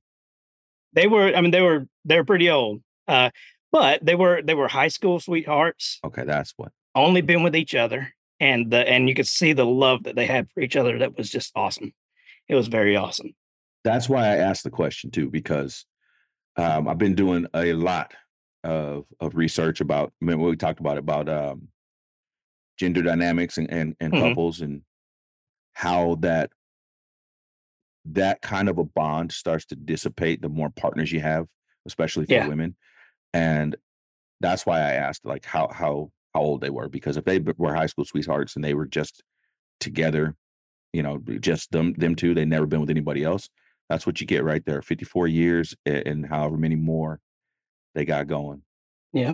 They 0.95 1.07
were, 1.07 1.35
I 1.35 1.41
mean, 1.41 1.51
they 1.51 1.61
were 1.61 1.87
they 2.05 2.17
were 2.17 2.25
pretty 2.25 2.51
old. 2.51 2.83
Uh, 3.07 3.31
but 3.73 4.05
they 4.05 4.15
were 4.15 4.41
they 4.43 4.55
were 4.55 4.69
high 4.69 4.89
school 4.89 5.21
sweethearts, 5.21 5.99
Okay, 6.05 6.25
that's 6.25 6.55
what. 6.57 6.73
only 6.95 7.21
been 7.21 7.43
with 7.43 7.57
each 7.57 7.75
other. 7.75 8.13
And 8.41 8.71
the 8.71 8.89
and 8.89 9.09
you 9.09 9.15
could 9.15 9.29
see 9.29 9.53
the 9.53 9.67
love 9.67 10.05
that 10.05 10.17
they 10.17 10.27
had 10.27 10.49
for 10.51 10.61
each 10.61 10.77
other. 10.77 10.99
That 10.99 11.17
was 11.17 11.31
just 11.31 11.53
awesome. 11.55 11.93
It 12.49 12.55
was 12.55 12.69
very 12.69 12.97
awesome. 12.97 13.31
That's 13.85 14.09
why 14.09 14.23
I 14.27 14.37
asked 14.37 14.65
the 14.65 14.71
question 14.71 15.11
too, 15.11 15.31
because 15.31 15.87
um, 16.57 16.89
I've 16.89 16.99
been 16.99 17.15
doing 17.15 17.47
a 17.55 17.73
lot 17.75 18.13
of 18.65 19.05
of 19.21 19.35
research 19.35 19.81
about. 19.81 20.13
Remember 20.21 20.47
we 20.47 20.57
talked 20.57 20.81
about 20.81 20.99
about 20.99 21.29
um, 21.29 21.69
gender 22.79 23.03
dynamics 23.03 23.59
and 23.59 23.71
and, 23.71 23.97
and 24.01 24.13
Mhm. 24.13 24.21
couples 24.21 24.61
and 24.61 24.83
how 25.75 26.17
that 26.17 26.51
that 28.07 28.43
kind 28.43 28.69
of 28.69 28.79
a 28.79 28.85
bond 28.85 29.33
starts 29.33 29.65
to 29.67 29.77
dissipate 29.77 30.43
the 30.43 30.49
more 30.49 30.71
partners 30.71 31.11
you 31.13 31.21
have, 31.21 31.47
especially 31.87 32.27
for 32.27 32.33
Yeah. 32.35 32.49
women. 32.49 32.77
And 33.33 33.77
that's 34.41 34.67
why 34.67 34.79
I 34.81 34.93
asked 34.93 35.25
like 35.25 35.45
how 35.47 35.69
how 35.73 36.11
how 36.35 36.41
old 36.41 36.61
they 36.61 36.71
were 36.71 36.89
because 36.89 37.17
if 37.17 37.25
they 37.25 37.39
were 37.39 37.75
high 37.75 37.87
school 37.87 38.05
sweethearts 38.05 38.57
and 38.57 38.65
they 38.65 38.75
were 38.75 38.87
just 38.87 39.23
together, 39.81 40.37
you 40.93 41.03
know, 41.03 41.19
just 41.41 41.71
them 41.73 41.95
them 41.95 42.15
two, 42.15 42.35
they 42.35 42.45
never 42.45 42.67
been 42.67 42.81
with 42.81 42.91
anybody 42.91 43.25
else. 43.25 43.49
That's 43.89 44.07
what 44.07 44.21
you 44.21 44.27
get 44.27 44.45
right 44.45 44.65
there. 44.65 44.83
54 44.83 45.29
years 45.29 45.75
and 45.87 46.27
however 46.27 46.57
many 46.57 46.77
more 46.77 47.21
they 47.95 48.05
got 48.05 48.27
going. 48.27 48.63
Yeah. 49.13 49.33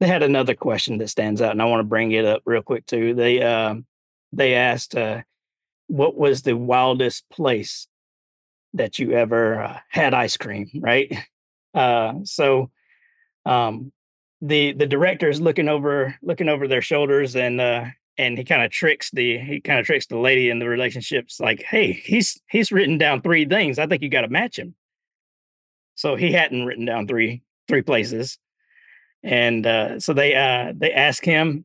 They 0.00 0.06
had 0.08 0.22
another 0.22 0.54
question 0.54 0.98
that 0.98 1.08
stands 1.08 1.40
out, 1.40 1.52
and 1.52 1.62
I 1.62 1.66
want 1.66 1.80
to 1.80 1.84
bring 1.84 2.10
it 2.12 2.24
up 2.24 2.42
real 2.44 2.62
quick 2.62 2.86
too. 2.86 3.14
They 3.14 3.42
um 3.42 3.86
they 4.32 4.54
asked 4.54 4.96
uh 4.96 5.22
what 5.86 6.16
was 6.16 6.42
the 6.42 6.56
wildest 6.56 7.28
place 7.30 7.86
that 8.74 8.98
you 8.98 9.12
ever 9.12 9.62
uh, 9.62 9.78
had 9.88 10.14
ice 10.14 10.36
cream, 10.36 10.70
right? 10.80 11.12
Uh 11.74 12.14
so 12.24 12.70
um 13.46 13.92
the 14.42 14.72
the 14.72 14.86
director 14.86 15.28
is 15.28 15.40
looking 15.40 15.68
over 15.68 16.16
looking 16.22 16.48
over 16.48 16.68
their 16.68 16.82
shoulders 16.82 17.34
and 17.34 17.60
uh 17.60 17.84
and 18.18 18.36
he 18.36 18.44
kind 18.44 18.62
of 18.62 18.70
tricks 18.70 19.10
the 19.12 19.38
he 19.38 19.60
kind 19.60 19.80
of 19.80 19.86
tricks 19.86 20.06
the 20.06 20.18
lady 20.18 20.50
in 20.50 20.58
the 20.58 20.68
relationships 20.68 21.40
like 21.40 21.62
hey 21.62 21.92
he's 21.92 22.40
he's 22.50 22.70
written 22.72 22.98
down 22.98 23.22
three 23.22 23.46
things. 23.46 23.78
I 23.78 23.86
think 23.86 24.02
you 24.02 24.10
got 24.10 24.22
to 24.22 24.28
match 24.28 24.58
him. 24.58 24.74
So 25.94 26.16
he 26.16 26.32
hadn't 26.32 26.66
written 26.66 26.84
down 26.84 27.06
three 27.06 27.42
three 27.68 27.82
places. 27.82 28.38
And 29.22 29.66
uh 29.66 29.98
so 30.00 30.12
they 30.12 30.34
uh 30.34 30.72
they 30.76 30.92
ask 30.92 31.24
him 31.24 31.64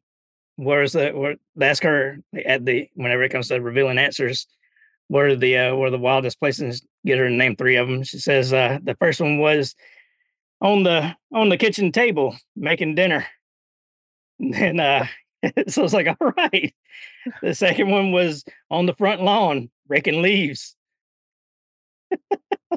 where's 0.55 0.93
the 0.93 1.09
where 1.11 1.35
they 1.55 1.67
ask 1.67 1.83
her 1.83 2.19
at 2.45 2.63
the 2.65 2.87
whenever 2.93 3.23
it 3.23 3.29
comes 3.29 3.49
to 3.49 3.59
revealing 3.59 3.97
answers 3.97 4.47
where 5.07 5.35
the 5.35 5.57
uh 5.57 5.75
where 5.75 5.87
are 5.87 5.91
the 5.91 5.97
wildest 5.97 6.39
places 6.39 6.85
get 7.07 7.19
her 7.19 7.29
to 7.29 7.33
name 7.33 7.55
three 7.55 7.75
of 7.77 7.87
them 7.87 8.03
she 8.03 8.19
says 8.19 8.53
uh 8.53 8.77
the 8.83 8.95
first 8.95 9.19
one 9.19 9.39
was 9.39 9.75
on 10.61 10.83
the 10.83 11.15
on 11.33 11.49
the 11.49 11.57
kitchen 11.57 11.91
table 11.91 12.35
making 12.55 12.95
dinner. 12.95 13.25
And 14.39 14.79
uh 14.79 15.05
so 15.67 15.83
it's 15.83 15.93
like, 15.93 16.07
all 16.21 16.31
right. 16.37 16.73
The 17.41 17.55
second 17.55 17.89
one 17.89 18.11
was 18.11 18.43
on 18.69 18.85
the 18.85 18.93
front 18.93 19.21
lawn 19.21 19.69
raking 19.87 20.21
leaves. 20.21 20.75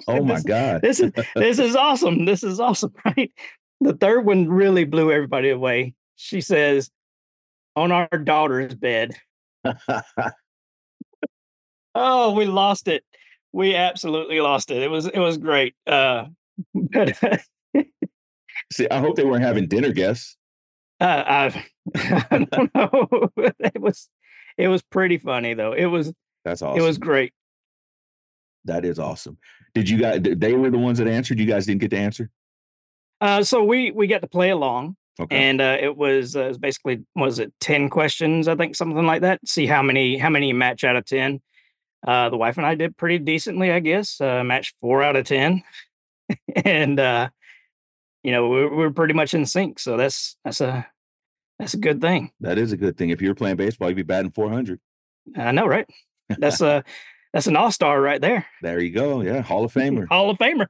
Oh 0.09 0.25
my 0.25 0.37
this, 0.37 0.43
God. 0.45 0.83
this 0.83 1.01
is 1.01 1.13
this 1.35 1.59
is 1.59 1.77
awesome. 1.77 2.25
This 2.25 2.43
is 2.43 2.61
awesome, 2.61 2.95
right? 3.05 3.31
The 3.83 3.93
third 3.93 4.25
one 4.25 4.49
really 4.49 4.85
blew 4.85 5.13
everybody 5.13 5.51
away. 5.51 5.95
She 6.17 6.41
says, 6.41 6.91
on 7.77 7.93
our 7.93 8.09
daughter's 8.09 8.75
bed. 8.75 9.15
Oh, 11.95 12.33
we 12.33 12.45
lost 12.45 12.89
it. 12.89 13.05
We 13.53 13.75
absolutely 13.75 14.41
lost 14.41 14.71
it. 14.71 14.83
It 14.83 14.91
was 14.91 15.07
it 15.07 15.19
was 15.19 15.39
great. 15.39 15.75
Uh 15.87 16.27
but 16.75 17.17
See, 18.73 18.89
I 18.89 19.01
hope 19.01 19.17
they 19.17 19.25
weren't 19.25 19.43
having 19.43 19.67
dinner 19.67 19.91
guests. 19.93 20.37
Uh, 21.01 21.25
I, 21.27 21.65
I 22.31 22.47
don't 22.51 22.75
know. 22.75 23.31
it 23.59 23.81
was 23.81 24.09
it 24.57 24.69
was 24.69 24.83
pretty 24.83 25.19
funny 25.19 25.55
though. 25.55 25.73
It 25.73 25.87
was 25.87 26.13
That's 26.45 26.63
awesome. 26.63 26.81
it 26.81 26.85
was 26.87 26.99
great. 26.99 27.33
that 28.67 28.85
is 28.85 28.99
awesome. 28.99 29.39
Did 29.75 29.89
you 29.89 29.99
guys? 29.99 30.21
They 30.23 30.53
were 30.53 30.71
the 30.71 30.79
ones 30.79 30.99
that 30.99 31.09
answered. 31.09 31.39
You 31.41 31.47
guys 31.47 31.67
didn't 31.67 31.81
get 31.81 31.91
to 31.91 31.97
answer. 31.97 32.31
Uh, 33.21 33.43
so 33.43 33.65
we 33.65 33.91
we 33.91 34.07
got 34.07 34.21
to 34.23 34.29
play 34.29 34.51
along, 34.51 34.97
Okay. 35.21 35.37
and 35.37 35.61
uh, 35.61 35.77
it 35.81 35.97
was 35.97 36.37
uh, 36.37 36.41
it 36.45 36.49
was 36.49 36.59
basically 36.59 37.05
was 37.17 37.39
it 37.39 37.53
ten 37.61 37.89
questions? 37.89 38.47
I 38.49 38.55
think 38.57 38.77
something 38.77 39.07
like 39.07 39.23
that. 39.23 39.41
See 39.49 39.67
how 39.67 39.83
many 39.83 40.19
how 40.19 40.29
many 40.31 40.53
match 40.53 40.85
out 40.85 40.97
of 40.97 41.05
ten. 41.07 41.41
Uh, 42.07 42.31
the 42.31 42.37
wife 42.37 42.57
and 42.57 42.67
I 42.67 42.75
did 42.75 42.97
pretty 42.97 43.19
decently, 43.19 43.71
I 43.71 43.81
guess. 43.81 44.21
Uh, 44.21 44.43
matched 44.45 44.75
four 44.81 45.03
out 45.03 45.17
of 45.17 45.27
ten, 45.27 45.63
and 46.65 46.99
uh, 46.99 47.29
you 48.23 48.33
know 48.33 48.49
we're, 48.49 48.75
we're 48.75 48.91
pretty 48.91 49.15
much 49.15 49.35
in 49.35 49.45
sync. 49.47 49.79
So 49.79 49.97
that's 49.97 50.37
that's 50.45 50.61
a 50.61 50.87
that's 51.59 51.75
a 51.75 51.79
good 51.79 52.01
thing. 52.01 52.33
That 52.41 52.57
is 52.59 52.73
a 52.73 52.77
good 52.77 52.97
thing. 52.97 53.11
If 53.11 53.21
you're 53.21 53.35
playing 53.35 53.57
baseball, 53.57 53.89
you'd 53.91 53.97
be 53.97 54.03
batting 54.03 54.31
400. 54.31 54.81
I 55.37 55.53
know, 55.53 55.67
right? 55.67 55.87
That's 56.39 56.61
a 56.63 56.83
that's 57.35 57.47
an 57.47 57.57
all 57.57 57.71
star 57.71 58.01
right 58.01 58.21
there. 58.21 58.47
There 58.63 58.81
you 58.81 58.91
go. 58.91 59.21
Yeah, 59.21 59.43
Hall 59.43 59.65
of 59.65 59.73
Famer. 59.75 60.09
Hall 60.09 60.31
of 60.31 60.39
Famer. 60.39 60.67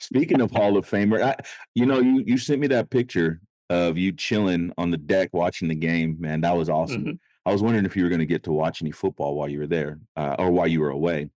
Speaking 0.00 0.40
of 0.40 0.50
Hall 0.50 0.76
of 0.76 0.88
Famer, 0.88 1.22
I, 1.22 1.36
you 1.74 1.86
know, 1.86 1.98
you 1.98 2.22
you 2.26 2.38
sent 2.38 2.60
me 2.60 2.66
that 2.68 2.90
picture 2.90 3.40
of 3.70 3.98
you 3.98 4.12
chilling 4.12 4.72
on 4.78 4.90
the 4.90 4.96
deck 4.96 5.30
watching 5.32 5.68
the 5.68 5.74
game. 5.74 6.16
Man, 6.20 6.42
that 6.42 6.56
was 6.56 6.68
awesome. 6.68 7.04
Mhm. 7.04 7.18
I 7.46 7.52
was 7.52 7.62
wondering 7.62 7.84
if 7.84 7.96
you 7.96 8.02
were 8.04 8.08
going 8.08 8.20
to 8.20 8.26
get 8.26 8.44
to 8.44 8.52
watch 8.52 8.80
any 8.80 8.90
football 8.90 9.34
while 9.34 9.48
you 9.48 9.58
were 9.58 9.66
there, 9.66 9.98
uh, 10.16 10.36
or 10.38 10.50
while 10.50 10.66
you 10.66 10.80
were 10.80 10.90
away. 10.90 11.30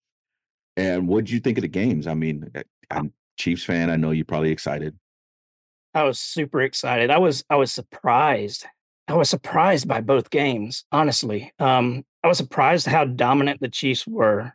And 0.76 1.08
what 1.08 1.24
did 1.24 1.32
you 1.32 1.40
think 1.40 1.58
of 1.58 1.62
the 1.62 1.68
games? 1.68 2.06
I 2.06 2.14
mean, 2.14 2.50
I- 2.54 2.64
I'm 2.90 3.12
Chiefs 3.38 3.64
fan. 3.64 3.90
I 3.90 3.96
know 3.96 4.12
you're 4.12 4.24
probably 4.24 4.50
excited. 4.50 4.96
I 5.94 6.04
was 6.04 6.18
super 6.18 6.60
excited. 6.60 7.10
I 7.10 7.18
was 7.18 7.44
I 7.50 7.56
was 7.56 7.72
surprised. 7.72 8.66
I 9.08 9.14
was 9.14 9.30
surprised 9.30 9.86
by 9.88 10.00
both 10.00 10.30
games, 10.30 10.84
honestly. 10.92 11.52
Um, 11.58 12.04
I 12.22 12.28
was 12.28 12.38
surprised 12.38 12.86
how 12.86 13.04
dominant 13.04 13.60
the 13.60 13.68
Chiefs 13.68 14.06
were 14.06 14.52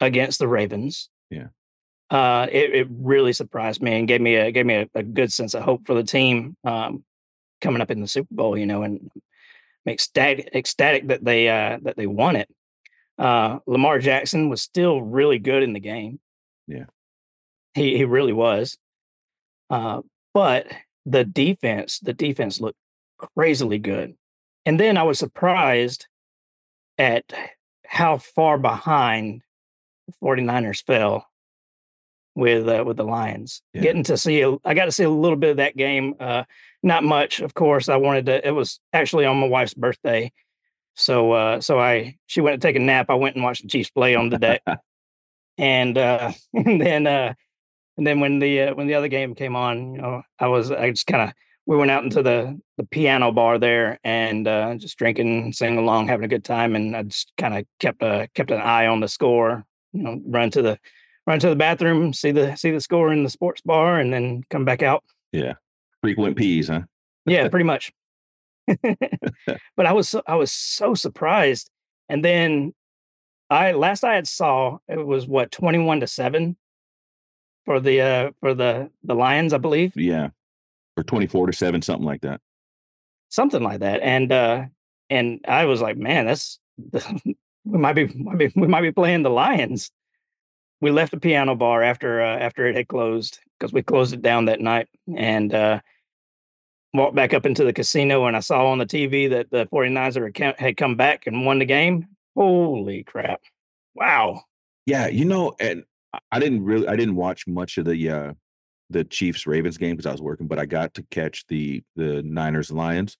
against 0.00 0.38
the 0.38 0.48
Ravens. 0.48 1.08
Yeah. 1.30 1.48
Uh, 2.10 2.46
it, 2.50 2.74
it 2.74 2.88
really 2.90 3.32
surprised 3.32 3.80
me 3.80 3.98
and 3.98 4.08
gave 4.08 4.20
me 4.20 4.34
a 4.36 4.50
gave 4.50 4.66
me 4.66 4.74
a, 4.74 4.88
a 4.94 5.02
good 5.02 5.32
sense 5.32 5.54
of 5.54 5.62
hope 5.62 5.86
for 5.86 5.94
the 5.94 6.02
team 6.02 6.56
um, 6.64 7.04
coming 7.60 7.80
up 7.80 7.90
in 7.90 8.00
the 8.00 8.08
Super 8.08 8.34
Bowl. 8.34 8.58
You 8.58 8.66
know, 8.66 8.82
and 8.82 9.10
ecstatic 9.86 10.50
ecstatic 10.54 11.08
that 11.08 11.24
they 11.24 11.48
uh, 11.48 11.78
that 11.82 11.96
they 11.96 12.06
won 12.06 12.36
it. 12.36 12.48
Uh, 13.18 13.58
Lamar 13.66 13.98
Jackson 13.98 14.48
was 14.48 14.62
still 14.62 15.02
really 15.02 15.38
good 15.38 15.62
in 15.62 15.72
the 15.72 15.80
game. 15.80 16.20
Yeah. 16.66 16.86
he 17.74 17.96
he 17.96 18.04
really 18.04 18.32
was. 18.32 18.78
Uh, 19.68 20.02
but 20.32 20.66
the 21.06 21.24
defense, 21.24 21.98
the 22.00 22.12
defense 22.12 22.60
looked 22.60 22.78
crazily 23.18 23.78
good. 23.78 24.14
And 24.66 24.78
then 24.78 24.96
I 24.96 25.02
was 25.02 25.18
surprised 25.18 26.06
at 26.98 27.24
how 27.86 28.18
far 28.18 28.58
behind 28.58 29.42
the 30.06 30.14
49ers 30.22 30.84
fell 30.84 31.26
with 32.34 32.68
uh, 32.68 32.84
with 32.86 32.96
the 32.96 33.04
Lions. 33.04 33.62
Yeah. 33.74 33.82
Getting 33.82 34.04
to 34.04 34.16
see 34.16 34.42
a, 34.42 34.56
I 34.64 34.74
got 34.74 34.84
to 34.84 34.92
see 34.92 35.04
a 35.04 35.10
little 35.10 35.36
bit 35.36 35.50
of 35.50 35.56
that 35.58 35.76
game. 35.76 36.14
Uh, 36.20 36.44
not 36.82 37.04
much, 37.04 37.40
of 37.40 37.54
course. 37.54 37.88
I 37.88 37.96
wanted 37.96 38.26
to 38.26 38.46
it 38.46 38.52
was 38.52 38.80
actually 38.92 39.26
on 39.26 39.38
my 39.38 39.48
wife's 39.48 39.74
birthday. 39.74 40.32
So 40.94 41.32
uh 41.32 41.60
so 41.60 41.78
I 41.78 42.16
she 42.26 42.40
went 42.40 42.60
to 42.60 42.66
take 42.66 42.76
a 42.76 42.80
nap. 42.80 43.06
I 43.08 43.14
went 43.14 43.36
and 43.36 43.44
watched 43.44 43.62
the 43.62 43.68
Chiefs 43.68 43.90
play 43.90 44.14
on 44.14 44.30
the 44.30 44.38
deck. 44.38 44.62
and 45.58 45.96
uh 45.96 46.32
and 46.52 46.80
then 46.80 47.06
uh 47.06 47.34
and 47.96 48.06
then 48.06 48.20
when 48.20 48.38
the 48.38 48.62
uh, 48.62 48.74
when 48.74 48.86
the 48.86 48.94
other 48.94 49.08
game 49.08 49.34
came 49.34 49.56
on, 49.56 49.94
you 49.94 50.00
know, 50.00 50.22
I 50.38 50.46
was 50.46 50.70
I 50.70 50.90
just 50.90 51.06
kind 51.06 51.28
of 51.28 51.34
we 51.66 51.76
went 51.76 51.90
out 51.90 52.02
into 52.02 52.22
the 52.22 52.58
the 52.78 52.84
piano 52.84 53.30
bar 53.30 53.58
there 53.58 53.98
and 54.02 54.48
uh, 54.48 54.74
just 54.76 54.96
drinking, 54.96 55.52
singing 55.52 55.78
along, 55.78 56.08
having 56.08 56.24
a 56.24 56.28
good 56.28 56.44
time, 56.44 56.74
and 56.74 56.96
I 56.96 57.02
just 57.02 57.32
kind 57.36 57.56
of 57.56 57.64
kept 57.78 58.02
a 58.02 58.28
kept 58.34 58.50
an 58.50 58.60
eye 58.60 58.86
on 58.86 59.00
the 59.00 59.08
score. 59.08 59.64
You 59.92 60.02
know, 60.02 60.20
run 60.26 60.50
to 60.52 60.62
the 60.62 60.78
run 61.26 61.40
to 61.40 61.48
the 61.48 61.56
bathroom, 61.56 62.12
see 62.12 62.32
the 62.32 62.56
see 62.56 62.70
the 62.70 62.80
score 62.80 63.12
in 63.12 63.22
the 63.22 63.30
sports 63.30 63.60
bar, 63.60 64.00
and 64.00 64.12
then 64.12 64.42
come 64.50 64.64
back 64.64 64.82
out. 64.82 65.04
Yeah, 65.30 65.54
frequent 66.02 66.36
pees, 66.36 66.68
huh? 66.68 66.82
Yeah, 67.26 67.48
pretty 67.48 67.64
much. 67.64 67.92
but 68.66 69.86
I 69.86 69.92
was 69.92 70.08
so, 70.08 70.22
I 70.26 70.36
was 70.36 70.52
so 70.52 70.94
surprised, 70.94 71.70
and 72.08 72.24
then 72.24 72.74
I 73.48 73.72
last 73.72 74.04
I 74.04 74.14
had 74.14 74.28
saw 74.28 74.78
it 74.88 75.04
was 75.04 75.26
what 75.26 75.50
twenty 75.50 75.78
one 75.78 76.00
to 76.00 76.06
seven 76.06 76.56
for 77.64 77.80
the 77.80 78.00
uh 78.00 78.30
for 78.40 78.54
the 78.54 78.90
the 79.02 79.14
Lions, 79.14 79.52
I 79.52 79.58
believe. 79.58 79.96
Yeah, 79.96 80.30
or 80.96 81.02
twenty-four 81.02 81.46
to 81.46 81.52
seven, 81.52 81.82
something 81.82 82.06
like 82.06 82.20
that. 82.22 82.40
something 83.28 83.62
like 83.62 83.80
that. 83.80 84.00
And 84.02 84.30
uh 84.32 84.64
and 85.08 85.40
I 85.46 85.64
was 85.64 85.80
like, 85.80 85.96
man, 85.96 86.26
that's 86.26 86.58
we 87.64 87.78
might 87.78 87.94
be, 87.94 88.06
might 88.06 88.38
be 88.38 88.52
we 88.54 88.68
might 88.68 88.82
be 88.82 88.92
playing 88.92 89.22
the 89.22 89.30
Lions. 89.30 89.90
We 90.80 90.90
left 90.90 91.12
the 91.12 91.20
piano 91.20 91.54
bar 91.54 91.82
after 91.82 92.20
uh, 92.22 92.38
after 92.38 92.66
it 92.66 92.74
had 92.76 92.88
closed 92.88 93.38
because 93.58 93.72
we 93.72 93.82
closed 93.82 94.14
it 94.14 94.22
down 94.22 94.46
that 94.46 94.60
night 94.60 94.88
and 95.16 95.52
uh 95.54 95.80
walked 96.94 97.14
back 97.14 97.34
up 97.34 97.46
into 97.46 97.64
the 97.64 97.72
casino 97.72 98.24
and 98.26 98.36
I 98.36 98.40
saw 98.40 98.66
on 98.66 98.78
the 98.78 98.86
TV 98.86 99.28
that 99.30 99.50
the 99.50 99.66
49ers 99.66 100.56
had 100.58 100.76
come- 100.76 100.96
back 100.96 101.26
and 101.26 101.44
won 101.46 101.60
the 101.60 101.64
game. 101.64 102.06
Holy 102.34 103.04
crap. 103.04 103.40
Wow. 103.94 104.42
Yeah, 104.86 105.06
you 105.06 105.24
know, 105.24 105.52
and 105.60 105.84
I- 106.32 106.40
didn't 106.40 106.64
really, 106.64 106.88
I 106.88 106.96
didn't 106.96 107.14
watch 107.16 107.46
much 107.46 107.78
of 107.78 107.84
the 107.84 108.10
uh 108.10 108.32
the 108.88 109.04
Chiefs 109.04 109.46
Ravens 109.46 109.78
game 109.78 109.94
because 109.96 110.06
I 110.06 110.12
was 110.12 110.22
working, 110.22 110.48
but 110.48 110.58
I 110.58 110.66
got 110.66 110.94
to 110.94 111.02
catch 111.10 111.46
the 111.46 111.82
the 111.94 112.22
Niners 112.22 112.70
Lions, 112.72 113.18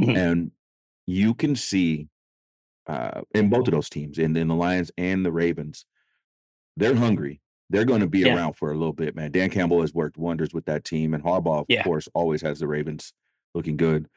Mhm. 0.00 0.16
and 0.16 0.50
you 1.06 1.32
can 1.34 1.54
see 1.56 2.08
uh 2.86 3.22
in 3.34 3.48
both 3.48 3.68
of 3.68 3.72
those 3.72 3.88
teams, 3.88 4.18
in 4.18 4.36
in 4.36 4.48
the 4.48 4.54
Lions 4.54 4.90
and 4.98 5.24
the 5.24 5.32
Ravens, 5.32 5.86
they're 6.76 6.94
hungry. 6.94 7.40
They're 7.68 7.84
going 7.84 8.00
to 8.00 8.08
be 8.08 8.20
Yeah. 8.20 8.34
around 8.34 8.54
for 8.54 8.72
a 8.72 8.76
little 8.76 8.92
bit, 8.92 9.14
man. 9.14 9.30
Dan 9.30 9.50
Campbell 9.50 9.80
has 9.82 9.94
worked 9.94 10.16
wonders 10.16 10.52
with 10.52 10.64
that 10.66 10.84
team, 10.84 11.14
and 11.14 11.22
Harbaugh, 11.22 11.60
of 11.60 11.66
Yeah. 11.68 11.82
course, 11.84 12.08
always 12.14 12.42
has 12.42 12.58
the 12.58 12.66
Ravens 12.66 13.12
looking 13.54 13.76
good. 13.76 14.08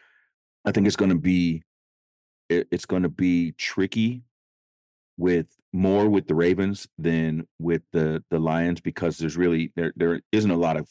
I 0.65 0.72
think 0.72 0.88
it's 0.88 0.95
going 0.95 1.12
to 1.12 1.17
be 1.19 1.63
it, 2.50 2.67
it's 2.72 2.86
going 2.86 3.03
to 3.03 3.10
be 3.10 3.53
tricky 3.53 4.24
with 5.17 5.48
more 5.72 6.10
with 6.10 6.27
the 6.27 6.36
Ravens 6.36 6.88
than 6.98 7.48
with 7.60 7.83
the 7.93 8.24
the 8.29 8.39
Lions 8.39 8.81
because 8.81 9.17
there's 9.17 9.38
really 9.38 9.72
there 9.75 9.93
there 9.95 10.22
isn't 10.31 10.51
a 10.51 10.57
lot 10.57 10.75
of 10.77 10.89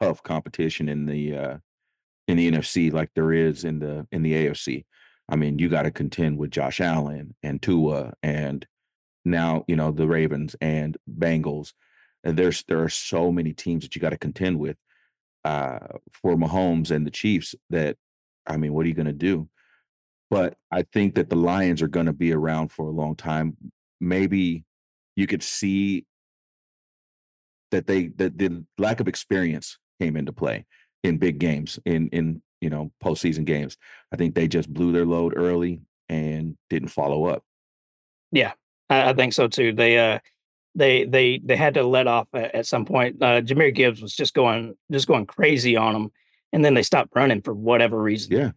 tough 0.00 0.22
competition 0.22 0.88
in 0.88 1.06
the 1.06 1.36
uh 1.36 1.58
in 2.26 2.36
the 2.38 2.50
NFC 2.50 2.92
like 2.92 3.10
there 3.14 3.32
is 3.32 3.64
in 3.64 3.78
the 3.80 4.06
in 4.10 4.22
the 4.22 4.32
AFC. 4.32 4.84
I 5.28 5.36
mean, 5.36 5.58
you 5.58 5.68
got 5.68 5.82
to 5.82 5.90
contend 5.90 6.38
with 6.38 6.50
Josh 6.50 6.80
Allen 6.80 7.34
and 7.42 7.62
Tua 7.62 8.14
and 8.22 8.66
now, 9.24 9.64
you 9.68 9.76
know, 9.76 9.90
the 9.90 10.06
Ravens 10.06 10.56
and 10.60 10.96
Bengals. 11.08 11.72
And 12.24 12.36
there's 12.36 12.64
there 12.68 12.82
are 12.82 12.88
so 12.88 13.32
many 13.32 13.52
teams 13.52 13.82
that 13.82 13.94
you 13.94 14.00
got 14.00 14.10
to 14.10 14.18
contend 14.18 14.58
with 14.58 14.76
uh 15.44 15.78
for 16.12 16.36
Mahomes 16.36 16.90
and 16.90 17.06
the 17.06 17.10
Chiefs 17.10 17.54
that 17.70 17.96
I 18.46 18.56
mean, 18.56 18.72
what 18.72 18.84
are 18.84 18.88
you 18.88 18.94
going 18.94 19.06
to 19.06 19.12
do? 19.12 19.48
But 20.30 20.56
I 20.70 20.82
think 20.82 21.14
that 21.16 21.28
the 21.28 21.36
Lions 21.36 21.82
are 21.82 21.88
going 21.88 22.06
to 22.06 22.12
be 22.12 22.32
around 22.32 22.70
for 22.70 22.86
a 22.86 22.92
long 22.92 23.16
time. 23.16 23.56
Maybe 24.00 24.64
you 25.16 25.26
could 25.26 25.42
see 25.42 26.06
that 27.70 27.86
they 27.86 28.08
that 28.16 28.38
the 28.38 28.64
lack 28.78 29.00
of 29.00 29.08
experience 29.08 29.78
came 30.00 30.16
into 30.16 30.32
play 30.32 30.66
in 31.02 31.18
big 31.18 31.38
games 31.38 31.78
in 31.84 32.08
in 32.08 32.42
you 32.60 32.70
know 32.70 32.92
postseason 33.02 33.44
games. 33.44 33.76
I 34.12 34.16
think 34.16 34.34
they 34.34 34.48
just 34.48 34.72
blew 34.72 34.92
their 34.92 35.04
load 35.04 35.34
early 35.36 35.82
and 36.08 36.56
didn't 36.68 36.88
follow 36.88 37.26
up. 37.26 37.42
Yeah, 38.32 38.52
I, 38.90 39.10
I 39.10 39.12
think 39.14 39.32
so 39.32 39.48
too. 39.48 39.72
They 39.72 39.98
uh 39.98 40.18
they 40.74 41.04
they 41.04 41.38
they 41.38 41.56
had 41.56 41.74
to 41.74 41.82
let 41.82 42.06
off 42.06 42.28
at, 42.34 42.54
at 42.54 42.66
some 42.66 42.84
point. 42.84 43.22
Uh 43.22 43.40
Jahmyr 43.40 43.74
Gibbs 43.74 44.02
was 44.02 44.14
just 44.14 44.34
going 44.34 44.74
just 44.90 45.06
going 45.08 45.24
crazy 45.26 45.76
on 45.76 45.94
them, 45.94 46.12
and 46.52 46.64
then 46.64 46.74
they 46.74 46.82
stopped 46.82 47.12
running 47.14 47.40
for 47.40 47.54
whatever 47.54 48.00
reason. 48.02 48.32
Yeah, 48.32 48.50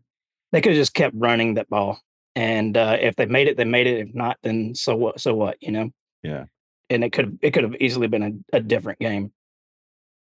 They 0.52 0.60
could 0.62 0.74
have 0.74 0.82
just 0.82 0.94
kept 0.94 1.16
running 1.18 1.54
that 1.54 1.70
ball, 1.70 2.00
and 2.36 2.76
uh, 2.76 2.98
if 3.00 3.16
they 3.16 3.26
made 3.28 3.48
it, 3.48 3.56
they 3.58 3.66
made 3.66 3.88
it. 3.88 4.08
If 4.08 4.14
not, 4.14 4.38
then 4.44 4.76
so 4.76 4.96
what? 4.96 5.22
So 5.22 5.34
what? 5.34 5.58
You 5.62 5.72
know. 5.72 5.90
yeah. 6.24 6.46
And 6.90 7.04
it 7.04 7.12
could 7.12 7.40
it 7.42 7.52
could 7.52 7.64
have 7.64 7.76
easily 7.80 8.08
been 8.08 8.44
a, 8.54 8.58
a 8.58 8.60
different 8.60 9.00
game. 9.00 9.32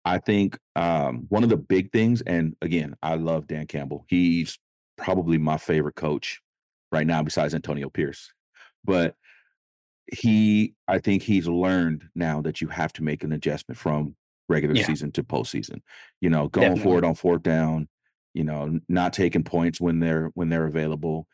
I 0.05 0.17
think 0.19 0.57
um, 0.75 1.25
one 1.29 1.43
of 1.43 1.49
the 1.49 1.57
big 1.57 1.91
things, 1.91 2.21
and 2.21 2.55
again, 2.61 2.95
I 3.03 3.15
love 3.15 3.47
Dan 3.47 3.67
Campbell. 3.67 4.05
He's 4.07 4.57
probably 4.97 5.37
my 5.37 5.57
favorite 5.57 5.95
coach 5.95 6.39
right 6.91 7.05
now, 7.05 7.21
besides 7.23 7.53
Antonio 7.53 7.89
Pierce. 7.89 8.31
But 8.85 9.15
he, 10.11 10.73
I 10.87 10.99
think 10.99 11.23
he's 11.23 11.47
learned 11.47 12.05
now 12.15 12.41
that 12.41 12.61
you 12.61 12.67
have 12.67 12.93
to 12.93 13.03
make 13.03 13.23
an 13.23 13.31
adjustment 13.31 13.77
from 13.79 14.15
regular 14.49 14.75
Yeah. 14.75 14.85
season 14.85 15.11
to 15.13 15.23
postseason. 15.23 15.81
You 16.19 16.29
know, 16.29 16.47
going 16.47 16.69
Definitely. 16.75 16.83
for 16.91 16.97
it 16.99 17.05
on 17.05 17.15
fourth 17.15 17.43
down. 17.43 17.87
You 18.33 18.43
know, 18.45 18.79
not 18.87 19.11
taking 19.13 19.43
points 19.43 19.81
when 19.81 19.99
they're 19.99 20.31
when 20.35 20.49
they're 20.49 20.65
available. 20.67 21.27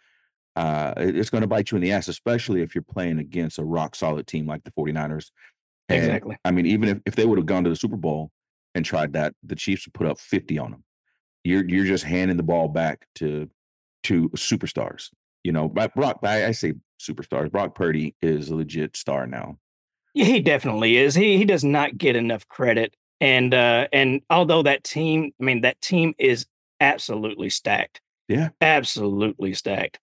Uh, 0.55 0.93
it's 0.97 1.29
going 1.29 1.41
to 1.43 1.47
bite 1.47 1.69
you 1.69 1.75
in 1.75 1.81
the 1.83 1.91
ass, 1.91 2.07
especially 2.07 2.61
if 2.63 2.73
you're 2.73 2.81
playing 2.83 3.19
against 3.19 3.59
a 3.59 3.63
rock 3.63 3.93
solid 3.95 4.25
team 4.25 4.47
like 4.47 4.63
the 4.63 4.71
49ers. 4.71 5.29
And, 5.89 5.99
Exactly. 5.99 6.37
I 6.43 6.49
mean, 6.49 6.65
even 6.65 6.89
if, 6.89 6.99
if 7.05 7.15
they 7.15 7.27
would 7.27 7.37
have 7.37 7.45
gone 7.45 7.63
to 7.65 7.69
the 7.69 7.75
Super 7.75 7.95
Bowl 7.97 8.31
and 8.73 8.83
tried 8.83 9.13
that, 9.13 9.35
the 9.43 9.55
Chiefs 9.55 9.85
would 9.85 9.93
put 9.93 10.07
up 10.07 10.19
50 10.19 10.57
on 10.57 10.71
them. 10.71 10.83
You're 11.43 11.63
you're 11.69 11.85
just 11.85 12.03
handing 12.03 12.37
the 12.37 12.43
ball 12.43 12.67
back 12.67 13.05
to 13.15 13.49
to 14.03 14.29
superstars. 14.29 15.09
You 15.47 15.53
know, 15.53 15.69
but 15.69 15.95
Brock, 15.95 16.19
I, 16.23 16.47
I 16.47 16.51
say 16.51 16.73
superstars. 16.99 17.49
Brock 17.49 17.73
Purdy 17.73 18.17
is 18.21 18.49
a 18.49 18.55
legit 18.57 18.97
star 18.97 19.25
now. 19.25 19.57
Yeah, 20.13 20.25
he 20.25 20.41
definitely 20.41 20.97
is. 20.97 21.15
He 21.15 21.37
he 21.37 21.45
does 21.45 21.63
not 21.63 21.97
get 21.97 22.17
enough 22.17 22.45
credit 22.49 22.93
And 23.21 23.53
uh, 23.53 23.87
and 23.93 24.19
although 24.29 24.63
that 24.63 24.83
team, 24.83 25.31
I 25.39 25.43
mean, 25.45 25.61
that 25.61 25.79
team 25.79 26.13
is 26.19 26.47
absolutely 26.81 27.49
stacked. 27.49 28.01
Yeah. 28.27 28.49
Absolutely 28.59 29.53
stacked. 29.53 29.99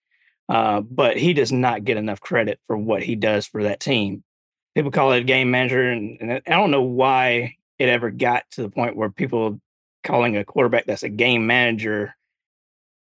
Uh, 0.48 0.80
but 0.80 1.18
he 1.18 1.34
does 1.34 1.52
not 1.52 1.84
get 1.84 1.98
enough 1.98 2.20
credit 2.20 2.58
for 2.66 2.78
what 2.78 3.02
he 3.02 3.14
does 3.14 3.46
for 3.46 3.64
that 3.64 3.80
team. 3.80 4.24
People 4.74 4.92
call 4.92 5.12
it 5.12 5.18
a 5.20 5.24
game 5.24 5.50
manager, 5.50 5.90
and, 5.90 6.16
and 6.22 6.32
I 6.46 6.50
don't 6.52 6.70
know 6.70 6.82
why 6.82 7.56
it 7.78 7.90
ever 7.90 8.10
got 8.10 8.44
to 8.52 8.62
the 8.62 8.70
point 8.70 8.96
where 8.96 9.10
people 9.10 9.60
calling 10.04 10.38
a 10.38 10.44
quarterback 10.44 10.86
that's 10.86 11.02
a 11.02 11.10
game 11.10 11.46
manager 11.46 12.16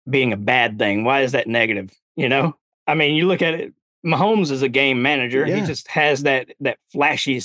being 0.08 0.32
a 0.32 0.36
bad 0.36 0.78
thing. 0.78 1.02
Why 1.02 1.22
is 1.22 1.32
that 1.32 1.48
negative? 1.48 1.92
You 2.18 2.28
know, 2.28 2.56
I 2.88 2.94
mean, 2.94 3.14
you 3.14 3.28
look 3.28 3.42
at 3.42 3.54
it. 3.54 3.72
Mahomes 4.04 4.50
is 4.50 4.62
a 4.62 4.68
game 4.68 5.02
manager. 5.02 5.46
Yeah. 5.46 5.56
He 5.56 5.66
just 5.66 5.86
has 5.86 6.24
that 6.24 6.48
that 6.58 6.78
flashy 6.90 7.40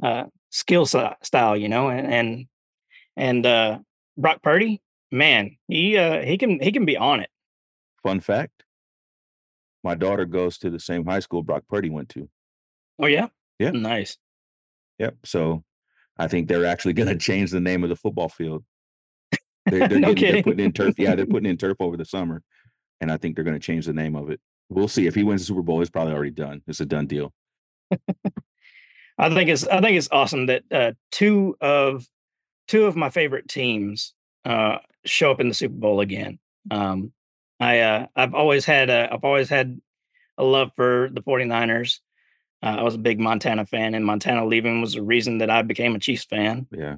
uh, 0.00 0.24
skill 0.50 0.86
style, 0.86 1.56
you 1.56 1.68
know, 1.68 1.88
and 1.88 2.06
and, 2.06 2.46
and 3.16 3.44
uh, 3.46 3.78
Brock 4.16 4.40
Purdy, 4.42 4.80
man, 5.10 5.56
he 5.66 5.98
uh, 5.98 6.22
he 6.22 6.38
can 6.38 6.60
he 6.60 6.70
can 6.70 6.84
be 6.84 6.96
on 6.96 7.18
it. 7.18 7.30
Fun 8.04 8.20
fact: 8.20 8.62
my 9.82 9.96
daughter 9.96 10.24
goes 10.24 10.56
to 10.58 10.70
the 10.70 10.78
same 10.78 11.04
high 11.04 11.20
school 11.20 11.42
Brock 11.42 11.64
Purdy 11.68 11.90
went 11.90 12.08
to. 12.10 12.28
Oh 13.00 13.06
yeah, 13.06 13.26
Yeah. 13.58 13.72
nice. 13.72 14.18
Yep. 14.98 15.16
So 15.24 15.64
I 16.16 16.28
think 16.28 16.46
they're 16.46 16.66
actually 16.66 16.92
going 16.92 17.08
to 17.16 17.16
change 17.16 17.50
the 17.50 17.60
name 17.60 17.82
of 17.82 17.90
the 17.90 17.96
football 17.96 18.28
field. 18.28 18.64
They're, 19.66 19.88
they're, 19.88 19.98
No 19.98 20.14
getting, 20.14 20.34
they're 20.34 20.42
putting 20.44 20.64
in 20.64 20.72
turf. 20.72 20.96
Yeah, 20.96 21.16
they're 21.16 21.26
putting 21.34 21.50
in 21.50 21.56
turf 21.56 21.78
over 21.80 21.96
the 21.96 22.04
summer, 22.04 22.42
and 23.02 23.10
I 23.10 23.16
think 23.16 23.34
they're 23.34 23.44
going 23.44 23.58
to 23.58 23.60
change 23.60 23.84
the 23.84 23.92
name 23.92 24.14
of 24.14 24.30
it. 24.30 24.40
We'll 24.70 24.88
see. 24.88 25.06
If 25.06 25.14
he 25.14 25.24
wins 25.24 25.42
the 25.42 25.46
Super 25.46 25.60
Bowl, 25.60 25.82
it's 25.82 25.90
probably 25.90 26.14
already 26.14 26.30
done. 26.30 26.62
It's 26.66 26.80
a 26.80 26.86
done 26.86 27.06
deal. 27.06 27.34
I 29.18 29.28
think 29.34 29.50
it's 29.50 29.66
I 29.66 29.80
think 29.80 29.98
it's 29.98 30.08
awesome 30.10 30.46
that 30.46 30.62
uh, 30.70 30.92
two 31.10 31.56
of 31.60 32.06
two 32.68 32.86
of 32.86 32.96
my 32.96 33.10
favorite 33.10 33.48
teams 33.48 34.14
uh, 34.46 34.78
show 35.04 35.30
up 35.30 35.40
in 35.40 35.48
the 35.48 35.54
Super 35.54 35.74
Bowl 35.74 36.00
again. 36.00 36.38
Um, 36.70 37.12
I 37.60 37.80
uh, 37.80 38.06
I've 38.16 38.34
always 38.34 38.64
had 38.64 38.88
a, 38.88 39.12
I've 39.12 39.24
always 39.24 39.50
had 39.50 39.78
a 40.38 40.44
love 40.44 40.70
for 40.76 41.10
the 41.12 41.20
49ers. 41.20 41.98
Uh, 42.62 42.76
I 42.78 42.82
was 42.82 42.94
a 42.94 42.98
big 42.98 43.20
Montana 43.20 43.66
fan, 43.66 43.94
and 43.94 44.06
Montana 44.06 44.46
leaving 44.46 44.80
was 44.80 44.94
the 44.94 45.02
reason 45.02 45.38
that 45.38 45.50
I 45.50 45.62
became 45.62 45.94
a 45.96 45.98
Chiefs 45.98 46.24
fan. 46.24 46.68
Yeah. 46.70 46.96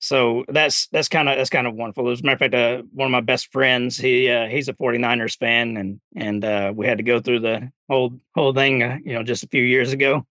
So 0.00 0.44
that's 0.48 0.88
that's 0.88 1.08
kind 1.08 1.28
of 1.28 1.36
that's 1.36 1.50
kind 1.50 1.66
of 1.66 1.74
wonderful. 1.74 2.10
As 2.10 2.20
a 2.20 2.24
matter 2.24 2.32
of 2.34 2.38
fact, 2.38 2.54
uh, 2.54 2.82
one 2.92 3.06
of 3.06 3.12
my 3.12 3.20
best 3.20 3.52
friends, 3.52 3.98
he 3.98 4.30
uh, 4.30 4.48
he's 4.48 4.68
a 4.68 4.72
49ers 4.72 5.36
fan, 5.38 5.76
and 5.76 6.00
and 6.16 6.44
uh, 6.44 6.72
we 6.74 6.86
had 6.86 6.98
to 6.98 7.04
go 7.04 7.20
through 7.20 7.40
the 7.40 7.70
whole 7.88 8.18
whole 8.34 8.54
thing, 8.54 8.82
uh, 8.82 8.98
you 9.04 9.12
know, 9.12 9.22
just 9.22 9.44
a 9.44 9.48
few 9.48 9.62
years 9.62 9.92
ago. 9.92 10.26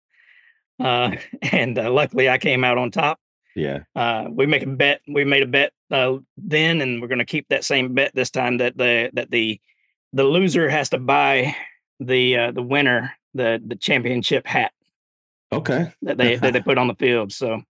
Uh, 0.79 1.11
and 1.51 1.77
uh, 1.77 1.91
luckily, 1.91 2.29
I 2.29 2.39
came 2.39 2.63
out 2.63 2.77
on 2.79 2.89
top. 2.91 3.19
Yeah. 3.55 3.79
Uh, 3.95 4.25
we 4.31 4.45
make 4.45 4.63
a 4.63 4.67
bet. 4.67 5.01
We 5.07 5.23
made 5.23 5.43
a 5.43 5.47
bet 5.47 5.71
uh, 5.91 6.17
then, 6.37 6.81
and 6.81 7.01
we're 7.01 7.07
going 7.07 7.19
to 7.19 7.25
keep 7.25 7.47
that 7.49 7.63
same 7.63 7.93
bet 7.93 8.15
this 8.15 8.31
time. 8.31 8.57
That 8.57 8.75
the 8.75 9.11
that 9.13 9.29
the 9.29 9.61
the 10.13 10.23
loser 10.23 10.67
has 10.69 10.89
to 10.89 10.97
buy 10.97 11.55
the 11.99 12.37
uh, 12.37 12.51
the 12.51 12.63
winner 12.63 13.13
the 13.35 13.61
the 13.63 13.75
championship 13.75 14.47
hat 14.47 14.71
Okay. 15.51 15.91
that 16.01 16.17
they 16.17 16.35
that 16.37 16.53
they 16.53 16.61
put 16.61 16.77
on 16.77 16.87
the 16.87 16.95
field. 16.95 17.31
So 17.31 17.61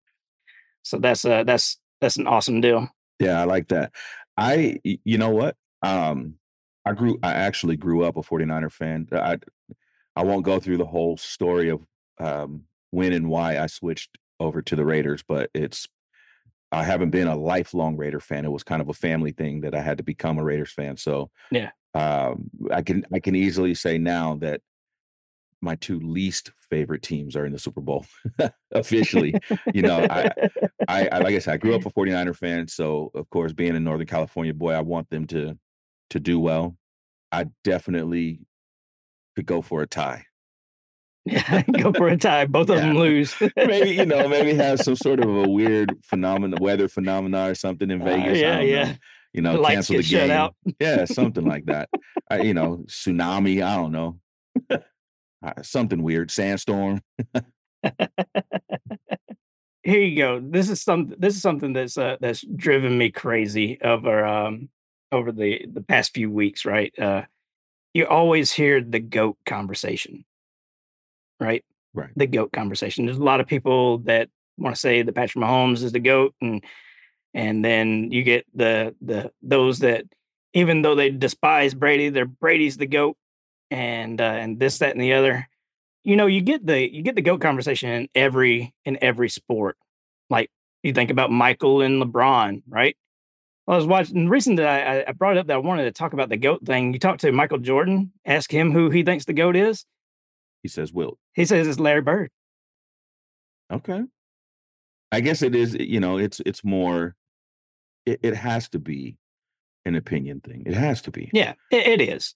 so 0.84 0.98
that's 0.98 1.26
uh 1.26 1.44
that's 1.44 1.78
that's 2.02 2.18
an 2.18 2.28
awesome 2.28 2.62
deal. 2.62 2.88
Yeah, 3.20 3.40
I 3.42 3.46
like 3.46 3.68
that. 3.70 3.92
I 4.38 4.80
you 4.84 5.18
know 5.18 5.32
what? 5.32 5.56
Um, 5.82 6.36
I 6.86 6.94
grew. 6.94 7.20
I 7.22 7.34
actually 7.34 7.76
grew 7.78 8.04
up 8.04 8.18
a 8.18 8.22
49er 8.22 8.72
fan. 8.72 9.08
I, 9.12 9.38
I 10.16 10.24
won't 10.24 10.46
go 10.46 10.60
through 10.60 10.78
the 10.78 10.86
whole 10.86 11.18
story 11.18 11.70
of 11.70 11.82
um, 12.20 12.64
when 12.92 13.14
and 13.14 13.30
why 13.30 13.58
I 13.60 13.68
switched 13.68 14.18
over 14.40 14.62
to 14.62 14.76
the 14.76 14.86
Raiders, 14.86 15.24
but 15.28 15.50
it's. 15.54 15.88
I 16.72 16.84
haven't 16.84 17.10
been 17.10 17.28
a 17.28 17.36
lifelong 17.36 17.98
Raider 17.98 18.20
fan. 18.20 18.46
It 18.46 18.52
was 18.52 18.62
kind 18.62 18.80
of 18.80 18.90
a 18.90 18.94
family 18.94 19.32
thing 19.32 19.62
that 19.62 19.74
I 19.74 19.82
had 19.82 19.98
to 19.98 20.04
become 20.04 20.38
a 20.38 20.44
Raiders 20.44 20.72
fan. 20.72 20.98
So 20.98 21.32
Yeah. 21.50 21.72
um, 21.96 22.52
I 22.72 22.84
can 22.84 23.06
I 23.12 23.20
can 23.20 23.36
easily 23.36 23.74
say 23.74 23.98
now 23.98 24.36
that 24.36 24.62
my 25.62 25.76
two 25.76 26.00
least 26.00 26.52
favorite 26.70 27.02
teams 27.02 27.36
are 27.36 27.46
in 27.46 27.52
the 27.54 27.60
Super 27.60 27.82
Bowl 27.82 28.06
officially. 28.72 29.34
You 29.74 29.82
know, 29.82 30.00
I, 30.10 30.32
I, 30.88 31.08
I 31.12 31.18
like 31.20 31.36
I 31.36 31.40
said, 31.40 31.54
I 31.56 31.58
grew 31.58 31.76
up 31.76 31.86
a 31.86 31.90
49er 31.90 32.36
fan, 32.36 32.68
so 32.68 33.12
of 33.14 33.30
course, 33.30 33.54
being 33.54 33.76
a 33.76 33.80
Northern 33.80 34.08
California 34.08 34.54
boy, 34.54 34.72
I 34.74 34.82
want 34.82 35.10
them 35.10 35.26
to 35.28 35.58
to 36.12 36.20
do 36.20 36.40
well. 36.40 36.78
I 37.32 37.46
definitely 37.64 38.40
could 39.36 39.46
go 39.46 39.62
for 39.62 39.82
a 39.82 39.88
tie. 39.88 40.26
yeah, 41.26 41.62
go 41.82 41.92
for 41.94 42.08
a 42.08 42.18
tie. 42.18 42.46
Both 42.46 42.70
of 42.70 42.78
them 42.78 42.96
lose. 42.98 43.36
Maybe 43.56 43.92
you 43.92 44.06
know, 44.06 44.28
maybe 44.28 44.54
have 44.56 44.80
some 44.80 44.96
sort 44.96 45.20
of 45.20 45.30
a 45.30 45.48
weird 45.50 45.94
phenomenon, 46.04 46.58
weather 46.62 46.88
phenomena 46.88 47.50
or 47.52 47.56
something 47.56 47.92
in 47.92 48.02
Uh, 48.02 48.06
Vegas. 48.06 48.38
I 48.38 48.42
yeah, 48.42 48.60
yeah. 48.62 48.84
know. 48.86 48.94
You 49.34 49.42
know, 49.44 49.58
The 49.62 49.68
cancel 49.68 49.98
the 49.98 50.04
game. 50.04 50.32
out. 50.32 50.56
Yeah, 50.80 51.06
something 51.06 51.46
like 51.46 51.66
that. 51.66 51.90
I, 52.32 52.42
you 52.42 52.56
know, 52.56 52.86
tsunami. 52.88 53.62
I 53.64 53.76
don't 53.76 53.92
know. 53.92 54.20
Uh, 55.44 55.62
something 55.62 56.04
weird. 56.04 56.32
Sandstorm. 56.32 57.02
Here 59.84 60.02
you 60.02 60.18
go. 60.18 60.42
This 60.44 60.70
is 60.70 60.82
some. 60.82 61.14
This 61.18 61.36
is 61.36 61.42
something 61.42 61.74
that's 61.74 61.98
uh, 61.98 62.18
that's 62.20 62.46
driven 62.56 62.98
me 62.98 63.12
crazy 63.12 63.80
over 63.82 64.26
um 64.26 64.70
over 65.12 65.32
the 65.32 65.66
the 65.72 65.82
past 65.82 66.14
few 66.14 66.30
weeks. 66.30 66.66
Right. 66.66 66.98
Uh, 67.00 67.24
you 67.94 68.06
always 68.06 68.52
hear 68.52 68.82
the 68.82 69.00
goat 69.00 69.38
conversation. 69.46 70.26
Right. 71.40 71.64
Right. 71.94 72.12
the 72.16 72.28
goat 72.28 72.52
conversation. 72.52 73.06
There's 73.06 73.18
a 73.18 73.24
lot 73.24 73.40
of 73.40 73.48
people 73.48 74.00
that 74.00 74.30
want 74.58 74.76
to 74.76 74.80
say 74.80 75.02
that 75.02 75.16
Patrick 75.16 75.44
Mahomes 75.44 75.82
is 75.82 75.92
the 75.92 76.00
goat, 76.00 76.36
and 76.42 76.64
and 77.34 77.64
then 77.66 78.12
you 78.12 78.24
get 78.24 78.46
the 78.54 78.96
the 79.02 79.32
those 79.42 79.80
that 79.80 80.06
even 80.54 80.82
though 80.82 80.96
they 80.96 81.10
despise 81.10 81.74
Brady, 81.74 82.10
they're 82.10 82.26
Brady's 82.26 82.78
the 82.78 82.86
goat, 82.86 83.18
and 83.72 84.20
uh, 84.20 84.24
and 84.24 84.60
this 84.60 84.80
that 84.80 84.92
and 84.92 85.02
the 85.02 85.14
other. 85.14 85.48
You 86.04 86.16
know, 86.16 86.28
you 86.28 86.42
get 86.42 86.66
the 86.66 86.92
you 86.94 87.02
get 87.02 87.16
the 87.16 87.22
goat 87.22 87.42
conversation 87.42 87.90
in 87.90 88.08
every 88.16 88.74
in 88.86 88.98
every 89.02 89.30
sport. 89.30 89.78
Like 90.30 90.50
you 90.84 90.94
think 90.94 91.12
about 91.12 91.32
Michael 91.32 91.82
and 91.82 92.02
LeBron, 92.02 92.64
right? 92.68 92.96
I 93.68 93.76
was 93.76 93.86
watching 93.86 94.26
the 94.26 94.32
reason 94.32 94.56
that 94.56 94.66
I, 94.68 95.10
I 95.10 95.12
brought 95.12 95.38
it 95.38 95.42
up 95.42 95.48
that 95.48 95.54
I 95.54 95.58
wanted 95.58 95.84
to 95.84 95.92
talk 95.92 96.14
about 96.14 96.30
the 96.30 96.38
goat 96.38 96.66
thing. 96.66 96.92
You 96.92 97.00
talk 97.00 97.20
to 97.20 97.32
Michael 97.32 97.60
Jordan, 97.60 98.12
ask 98.26 98.52
him 98.52 98.72
who 98.72 98.90
he 98.90 99.04
thinks 99.04 99.26
the 99.26 99.34
goat 99.34 99.56
is. 99.56 99.86
He 100.64 100.70
says, 100.70 100.92
"Wilt." 100.92 101.20
He 101.34 101.46
says 101.46 101.68
it's 101.68 101.80
Larry 101.80 102.02
Bird. 102.02 102.32
Okay. 103.72 104.04
I 105.12 105.22
guess 105.22 105.42
it 105.42 105.56
is, 105.56 105.76
you 105.76 106.00
know, 106.00 106.18
it's 106.18 106.42
it's 106.46 106.64
more 106.64 107.16
it, 108.06 108.20
it 108.24 108.36
has 108.36 108.70
to 108.70 108.80
be 108.80 109.18
an 109.86 109.96
opinion 109.96 110.42
thing. 110.42 110.64
It 110.66 110.74
has 110.74 111.02
to 111.04 111.12
be. 111.12 111.30
Yeah, 111.34 111.54
it, 111.72 111.88
it 111.88 112.02
is. 112.02 112.36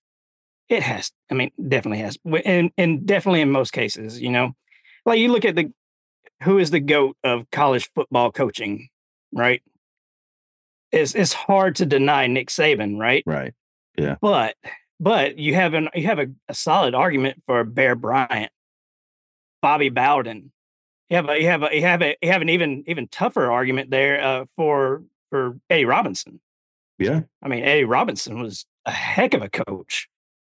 It 0.69 0.84
has. 0.84 1.12
I 1.30 1.34
mean, 1.34 1.52
definitely 1.67 1.99
has, 1.99 2.17
and 2.45 2.71
and 2.78 3.06
definitely 3.06 3.41
in 3.41 3.52
most 3.52 3.71
cases, 3.71 4.21
you 4.21 4.30
know, 4.30 4.54
like 5.06 5.19
you 5.19 5.32
look 5.32 5.45
at 5.45 5.56
the 5.56 5.71
who 6.43 6.58
is 6.58 6.71
the 6.71 6.80
goat 6.80 7.17
of 7.23 7.49
college 7.52 7.89
football 7.93 8.32
coaching, 8.32 8.89
right? 9.34 9.62
It's 10.91 11.15
it's 11.15 11.34
hard 11.34 11.76
to 11.78 11.86
deny 11.86 12.28
Nick 12.28 12.49
Saban, 12.49 12.99
right? 12.99 13.23
Right. 13.26 13.54
Yeah. 13.97 14.15
But 14.21 14.56
but 14.99 15.38
you 15.38 15.56
have 15.56 15.73
an 15.73 15.89
you 15.93 16.06
have 16.08 16.19
a, 16.19 16.28
a 16.47 16.54
solid 16.54 16.95
argument 16.95 17.41
for 17.45 17.63
Bear 17.63 17.95
Bryant, 17.95 18.52
Bobby 19.62 19.89
Bowden. 19.89 20.52
You 21.10 21.17
have 21.17 21.30
a 21.30 21.39
you 21.39 21.47
have 21.47 21.63
a 21.63 21.76
you 21.76 21.82
have 21.82 22.02
a 22.02 22.15
you 22.21 22.32
have 22.32 22.41
an 22.41 22.49
even 22.49 22.84
even 22.88 23.08
tougher 23.08 23.52
argument 23.52 23.89
there 23.89 24.23
uh, 24.23 24.45
for 24.56 25.04
for 25.30 25.58
Eddie 25.69 25.86
Robinson. 25.86 26.39
Yeah. 26.99 27.21
I 27.41 27.47
mean, 27.47 27.63
Eddie 27.63 27.86
Robinson 27.86 28.41
was 28.41 28.65
a 28.86 28.91
heck 28.91 29.34
of 29.34 29.41
a 29.41 29.49
coach. 29.49 30.08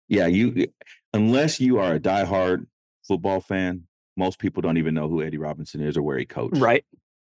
Yeah, 0.08 0.28
you 0.28 0.68
unless 1.14 1.60
you 1.60 1.80
are 1.80 1.96
a 1.96 2.00
diehard 2.00 2.66
football 3.08 3.40
fan, 3.40 3.84
most 4.18 4.40
people 4.40 4.62
don't 4.62 4.78
even 4.78 4.94
know 4.94 5.08
who 5.08 5.24
Eddie 5.24 5.38
Robinson 5.38 5.82
is 5.82 5.98
or 5.98 6.04
where 6.04 6.18
he 6.18 6.26
coached. 6.26 6.58
Right. 6.58 6.86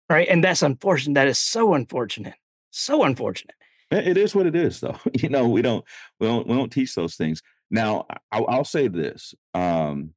Right. 0.10 0.28
And 0.30 0.44
that's 0.44 0.62
unfortunate. 0.62 1.16
That 1.16 1.28
is 1.28 1.40
so 1.40 1.74
unfortunate. 1.74 2.36
So 2.72 3.04
unfortunate. 3.04 3.56
It 3.90 4.18
is 4.18 4.36
what 4.36 4.46
it 4.46 4.56
is, 4.56 4.80
though. 4.80 5.00
You 5.14 5.30
know, 5.30 5.48
we 5.48 5.62
don't 5.62 5.84
we 6.20 6.28
don't 6.28 6.48
we 6.48 6.56
don't 6.56 6.72
teach 6.72 6.94
those 6.96 7.16
things. 7.16 7.42
Now, 7.70 8.06
I, 8.32 8.40
I'll 8.40 8.64
say 8.64 8.88
this: 8.88 9.34
um, 9.54 10.14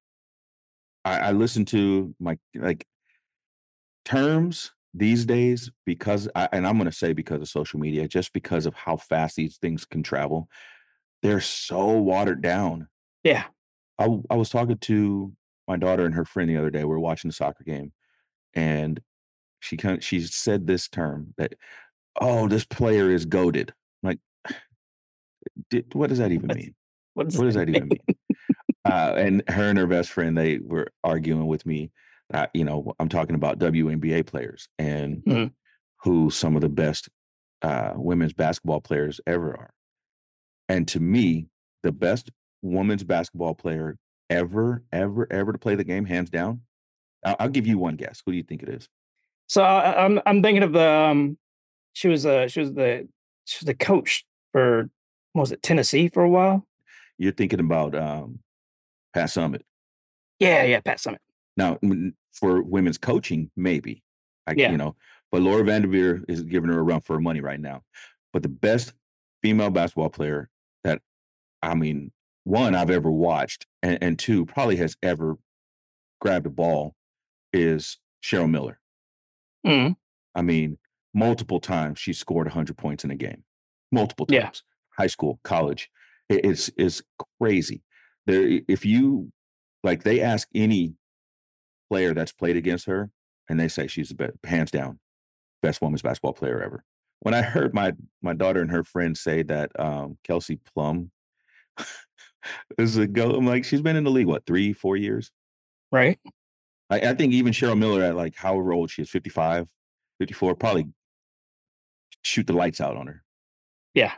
I, 1.04 1.18
I 1.18 1.32
listen 1.32 1.64
to 1.66 2.14
my 2.20 2.38
like 2.54 2.86
terms 4.04 4.72
these 4.92 5.24
days 5.24 5.70
because, 5.86 6.28
I, 6.34 6.48
and 6.52 6.66
I'm 6.66 6.76
going 6.76 6.90
to 6.90 6.96
say 6.96 7.12
because 7.12 7.40
of 7.40 7.48
social 7.48 7.78
media, 7.78 8.08
just 8.08 8.32
because 8.32 8.66
of 8.66 8.74
how 8.74 8.96
fast 8.96 9.36
these 9.36 9.56
things 9.56 9.84
can 9.84 10.02
travel. 10.02 10.48
They're 11.22 11.40
so 11.40 11.92
watered 11.98 12.42
down. 12.42 12.88
Yeah. 13.24 13.44
I, 13.98 14.09
I 14.30 14.37
was 14.37 14.48
talking 14.50 14.78
to 14.78 15.33
my 15.68 15.76
daughter 15.76 16.04
and 16.06 16.14
her 16.14 16.24
friend 16.24 16.48
the 16.48 16.56
other 16.56 16.70
day. 16.70 16.80
We 16.80 16.87
were 16.90 17.00
watching 17.00 17.28
the 17.28 17.35
soccer 17.35 17.64
game, 17.64 17.92
and 18.54 19.00
she 19.61 19.76
kind 19.76 19.98
of 19.98 20.04
she 20.04 20.20
said 20.22 20.66
this 20.66 20.88
term 20.88 21.35
that, 21.37 21.54
"Oh, 22.20 22.48
this 22.48 22.64
player 22.64 23.11
is 23.11 23.26
goaded." 23.26 23.74
Like, 24.02 24.18
did, 25.70 25.94
what 25.94 26.09
does 26.09 26.18
that 26.18 26.33
even 26.33 26.48
mean? 26.52 26.74
What 27.14 27.28
does, 27.28 27.38
What 27.38 27.44
does 27.44 27.54
that 27.54 27.68
even 27.68 27.88
mean? 27.88 28.00
uh, 28.85 29.14
and 29.16 29.42
her 29.48 29.64
and 29.64 29.78
her 29.78 29.87
best 29.87 30.11
friend 30.11 30.37
they 30.37 30.59
were 30.59 30.88
arguing 31.04 31.46
with 31.46 31.66
me. 31.66 31.90
That, 32.30 32.50
you 32.54 32.64
know, 32.64 32.94
I'm 33.00 33.09
talking 33.09 33.35
about 33.35 33.59
WNBA 33.59 34.24
players 34.26 34.68
and 34.78 35.22
Mhm. 35.24 35.52
who 36.04 36.30
some 36.30 36.54
of 36.54 36.62
the 36.62 36.68
best 36.68 37.09
uh, 37.62 37.92
women's 37.96 38.33
basketball 38.33 38.80
players 38.80 39.20
ever 39.26 39.50
are. 39.50 39.72
And 40.70 40.87
to 40.88 41.00
me, 41.00 41.48
the 41.83 41.90
best 41.90 42.30
women's 42.62 43.02
basketball 43.02 43.54
player 43.54 43.96
ever, 44.28 44.85
ever, 44.92 45.26
ever 45.30 45.52
to 45.52 45.59
play 45.59 45.74
the 45.74 45.83
game, 45.83 46.04
hands 46.04 46.30
down. 46.30 46.61
I'll, 47.24 47.37
I'll 47.40 47.48
give 47.48 47.66
you 47.66 47.76
one 47.76 47.96
guess. 47.96 48.22
Who 48.24 48.30
do 48.30 48.37
you 48.37 48.44
think 48.44 48.62
it 48.62 48.68
is? 48.68 48.88
So 49.48 49.62
I, 49.62 50.04
I'm 50.04 50.20
I'm 50.26 50.42
thinking 50.42 50.62
of 50.62 50.72
the 50.72 50.88
um, 50.88 51.38
she 51.92 52.06
was 52.06 52.24
uh 52.24 52.46
she 52.46 52.61
was 52.61 52.72
the 52.72 53.09
she 53.46 53.59
was 53.61 53.66
the 53.66 53.74
coach 53.74 54.24
for 54.52 54.88
what 55.33 55.42
was 55.42 55.52
it 55.52 55.61
Tennessee 55.62 56.09
for 56.09 56.22
a 56.22 56.30
while. 56.30 56.64
You're 57.18 57.33
thinking 57.33 57.59
about 57.59 57.96
um, 57.96 58.38
Pat 59.12 59.28
Summitt. 59.28 59.62
Yeah, 60.38 60.62
yeah, 60.62 60.80
Pat 60.80 60.98
Summitt. 60.98 61.18
Now, 61.56 61.78
for 62.33 62.62
women's 62.62 62.96
coaching, 62.96 63.50
maybe. 63.56 64.04
I, 64.46 64.54
Yeah. 64.56 64.70
You 64.70 64.78
know, 64.78 64.94
but 65.33 65.42
Laura 65.42 65.64
VanDerveer 65.64 66.24
is 66.28 66.42
giving 66.42 66.70
her 66.70 66.78
a 66.78 66.83
run 66.83 67.00
for 67.00 67.14
her 67.14 67.20
money 67.20 67.40
right 67.40 67.61
now. 67.61 67.83
But 68.33 68.42
the 68.42 68.48
best 68.48 68.92
female 69.42 69.70
basketball 69.70 70.11
player 70.11 70.48
I 71.62 71.74
mean, 71.74 72.12
one 72.44 72.74
I've 72.74 72.90
ever 72.90 73.10
watched, 73.10 73.66
and, 73.82 73.98
and 74.02 74.18
two 74.18 74.46
probably 74.46 74.76
has 74.76 74.96
ever 75.02 75.36
grabbed 76.20 76.46
a 76.46 76.50
ball, 76.50 76.94
is 77.52 77.98
Cheryl 78.22 78.50
Miller. 78.50 78.80
Mm, 79.66 79.96
I 80.34 80.42
mean, 80.42 80.78
multiple 81.12 81.60
times 81.60 81.98
she 81.98 82.12
scored 82.12 82.46
100 82.46 82.76
points 82.76 83.04
in 83.04 83.10
a 83.10 83.16
game. 83.16 83.44
Multiple 83.92 84.26
Yeah. 84.30 84.44
times. 84.44 84.62
High 84.96 85.06
school, 85.08 85.40
college. 85.44 85.90
It- 86.28 86.44
it's 86.44 86.70
it's 86.76 87.02
crazy. 87.40 87.82
There 88.26 88.60
if 88.68 88.84
you 88.84 89.32
like 89.82 90.02
they 90.04 90.20
ask 90.20 90.48
any 90.54 90.94
player 91.90 92.14
that's 92.14 92.32
played 92.32 92.56
against 92.56 92.86
her 92.86 93.10
and 93.48 93.58
they 93.58 93.66
say 93.68 93.86
she's 93.86 94.10
the 94.10 94.14
best, 94.14 94.34
hands 94.44 94.70
down 94.70 95.00
best 95.62 95.82
women's 95.82 96.02
basketball 96.02 96.32
player 96.34 96.62
ever. 96.62 96.84
When 97.20 97.34
I 97.34 97.42
heard 97.42 97.74
my 97.74 97.92
my 98.22 98.32
daughter 98.34 98.60
and 98.62 98.70
her 98.70 98.84
friends 98.84 99.20
say 99.20 99.42
that 99.44 99.72
um 99.80 100.18
Kelsey 100.22 100.56
Plum 100.56 101.10
is 102.78 102.96
a 102.96 103.06
go, 103.06 103.32
I'm 103.34 103.46
like, 103.46 103.64
she's 103.64 103.82
been 103.82 103.96
in 103.96 104.04
the 104.04 104.10
league, 104.10 104.26
what, 104.26 104.46
three, 104.46 104.72
four 104.72 104.96
years? 104.96 105.30
right. 105.92 106.18
I, 106.88 107.00
I 107.10 107.14
think 107.14 107.32
even 107.32 107.52
Cheryl 107.52 107.78
Miller 107.78 108.02
at 108.02 108.16
like 108.16 108.34
however 108.34 108.72
old 108.72 108.90
she 108.90 109.02
is, 109.02 109.10
55, 109.10 109.68
54, 110.18 110.54
probably 110.56 110.86
shoot 112.22 112.46
the 112.48 112.52
lights 112.52 112.80
out 112.80 112.96
on 112.96 113.06
her. 113.06 113.22
Yeah, 113.94 114.12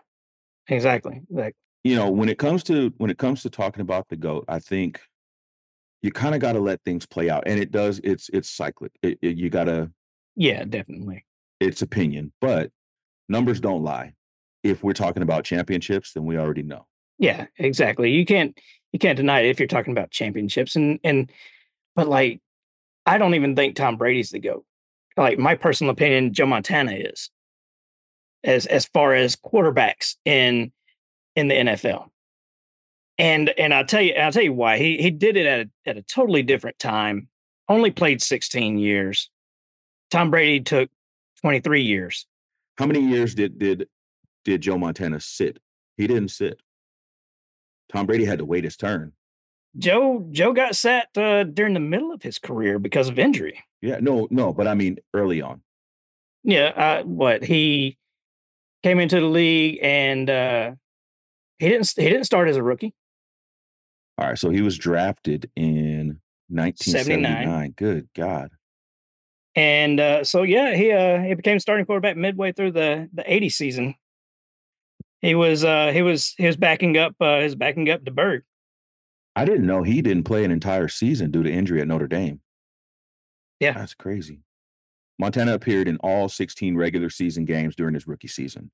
exactly. 0.68 1.20
Like 1.29 1.55
You 1.85 1.96
know, 1.96 2.11
when 2.11 2.29
it 2.31 2.38
comes 2.38 2.62
to 2.64 2.92
when 2.96 3.11
it 3.11 3.18
comes 3.18 3.42
to 3.42 3.51
talking 3.51 3.83
about 3.83 4.09
the 4.09 4.16
GOAT, 4.16 4.44
I 4.48 4.59
think 4.59 5.01
you 6.01 6.11
kind 6.12 6.35
of 6.35 6.40
got 6.40 6.53
to 6.55 6.61
let 6.61 6.83
things 6.83 7.05
play 7.07 7.29
out. 7.31 7.44
And 7.46 7.61
it 7.61 7.70
does, 7.70 8.01
it's 8.03 8.31
it's 8.33 8.48
cyclic. 8.51 8.92
It, 9.03 9.18
it- 9.20 9.37
you 9.37 9.51
gotta 9.51 9.90
yeah, 10.35 10.64
definitely. 10.64 11.27
it's 11.61 11.83
opinion, 11.83 12.33
but 12.40 12.70
numbers 13.29 13.61
don't 13.61 13.83
lie. 13.83 14.14
If 14.62 14.83
we're 14.83 14.94
talking 14.94 15.22
about 15.22 15.44
championships, 15.44 16.14
then 16.14 16.25
we 16.25 16.38
already 16.38 16.62
know. 16.62 16.87
Yeah, 17.23 17.47
exactly. 17.57 18.11
You 18.11 18.27
can't 18.27 18.59
you 18.93 18.99
can't 18.99 19.17
deny 19.17 19.41
it 19.41 19.51
if 19.51 19.61
you're 19.61 19.69
talking 19.69 19.93
about 19.93 20.11
championships 20.11 20.75
and 20.75 20.99
and 21.05 21.31
but 21.95 22.09
like 22.09 22.41
I 23.07 23.17
don't 23.17 23.35
even 23.35 23.55
think 23.55 23.77
Tom 23.77 23.97
Brady's 23.97 24.31
the 24.31 24.41
GOAT. 24.41 24.65
Like 25.17 25.39
my 25.39 25.55
personal 25.55 25.93
opinion, 25.93 26.35
Joe 26.35 26.47
Montana 26.47 26.93
is. 26.93 27.31
As 28.43 28.67
as 28.67 28.87
far 28.87 29.15
as 29.15 29.37
quarterbacks 29.37 30.17
in 30.25 30.73
in 31.37 31.47
the 31.47 31.55
NFL. 31.55 32.09
And 33.19 33.51
and 33.57 33.73
I'll 33.73 33.87
tell 33.87 34.03
you 34.03 34.15
I'll 34.15 34.33
tell 34.33 34.43
you 34.43 34.53
why. 34.53 34.79
He 34.79 34.97
he 34.97 35.13
did 35.13 35.37
it 35.37 35.47
at 35.47 35.67
a, 35.67 35.91
at 35.91 35.99
a 35.99 36.03
totally 36.03 36.43
different 36.43 36.81
time. 36.81 37.29
Only 37.69 37.93
played 37.93 38.21
16 38.21 38.79
years. 38.79 39.31
Tom 40.11 40.33
Brady 40.33 40.59
took 40.59 40.91
23 41.43 41.83
years. 41.83 42.27
How 42.79 42.87
many 42.87 43.01
years 43.01 43.37
did 43.37 43.61
did 43.61 43.89
did 44.45 44.61
Joe 44.61 44.77
Montana 44.77 45.21
sit? 45.21 45.61
He 45.97 46.09
didn't 46.09 46.31
sit. 46.31 46.61
Tom 47.92 48.07
Brady 48.07 48.24
had 48.24 48.38
to 48.38 48.44
wait 48.44 48.64
his 48.64 48.76
turn. 48.76 49.12
Joe 49.78 50.26
Joe 50.31 50.52
got 50.52 50.76
sat 50.76 51.09
uh, 51.16 51.44
during 51.44 51.74
the 51.74 51.81
middle 51.81 52.12
of 52.12 52.22
his 52.22 52.38
career 52.38 52.78
because 52.78 53.09
of 53.09 53.18
injury. 53.18 53.62
Yeah, 53.81 53.98
no, 54.00 54.28
no, 54.31 54.52
but 54.52 54.66
I 54.66 54.74
mean 54.74 54.98
early 55.14 55.40
on. 55.40 55.62
Yeah, 56.44 56.66
uh, 56.68 57.02
what 57.05 57.44
he 57.44 57.98
came 58.83 58.98
into 58.98 59.20
the 59.20 59.26
league 59.26 59.78
and 59.83 60.28
uh, 60.28 60.72
he 61.59 61.68
didn't 61.68 61.92
he 61.96 62.05
didn't 62.05 62.24
start 62.24 62.48
as 62.48 62.57
a 62.57 62.62
rookie. 62.62 62.94
All 64.18 64.26
right, 64.26 64.38
so 64.38 64.50
he 64.50 64.61
was 64.61 64.76
drafted 64.76 65.50
in 65.57 66.20
1979. 66.48 67.74
Good 67.76 68.09
God. 68.14 68.50
And 69.55 70.00
uh, 70.00 70.24
so 70.24 70.42
yeah, 70.42 70.74
he 70.74 70.92
uh, 70.92 71.20
he 71.20 71.35
became 71.35 71.59
starting 71.59 71.87
quarterback 71.87 72.16
midway 72.16 72.52
through 72.52 72.72
the 72.72 73.09
the 73.12 73.31
80 73.33 73.48
season. 73.48 73.94
He 75.23 75.35
was 75.35 75.65
uh, 75.65 75.93
he 75.93 76.03
was 76.03 76.35
he 76.37 76.47
was 76.47 76.57
backing 76.57 76.97
up 76.99 77.15
uh, 77.21 77.41
his 77.41 77.55
backing 77.55 77.89
up 77.91 78.05
DeBerg. 78.05 78.43
I 79.35 79.45
didn't 79.45 79.67
know 79.67 79.83
he 79.83 80.03
didn't 80.03 80.25
play 80.25 80.45
an 80.45 80.51
entire 80.51 80.89
season 80.89 81.31
due 81.31 81.43
to 81.43 81.51
injury 81.51 81.81
at 81.81 81.89
Notre 81.89 82.07
Dame. 82.09 82.41
Yeah. 83.61 83.73
That's 83.73 83.95
crazy. 83.95 84.41
Montana 85.19 85.55
appeared 85.55 85.89
in 85.89 85.97
all 85.99 86.29
16 86.29 86.77
regular 86.77 87.09
season 87.09 87.45
games 87.45 87.77
during 87.77 87.95
his 87.95 88.07
rookie 88.07 88.29
season. 88.29 88.71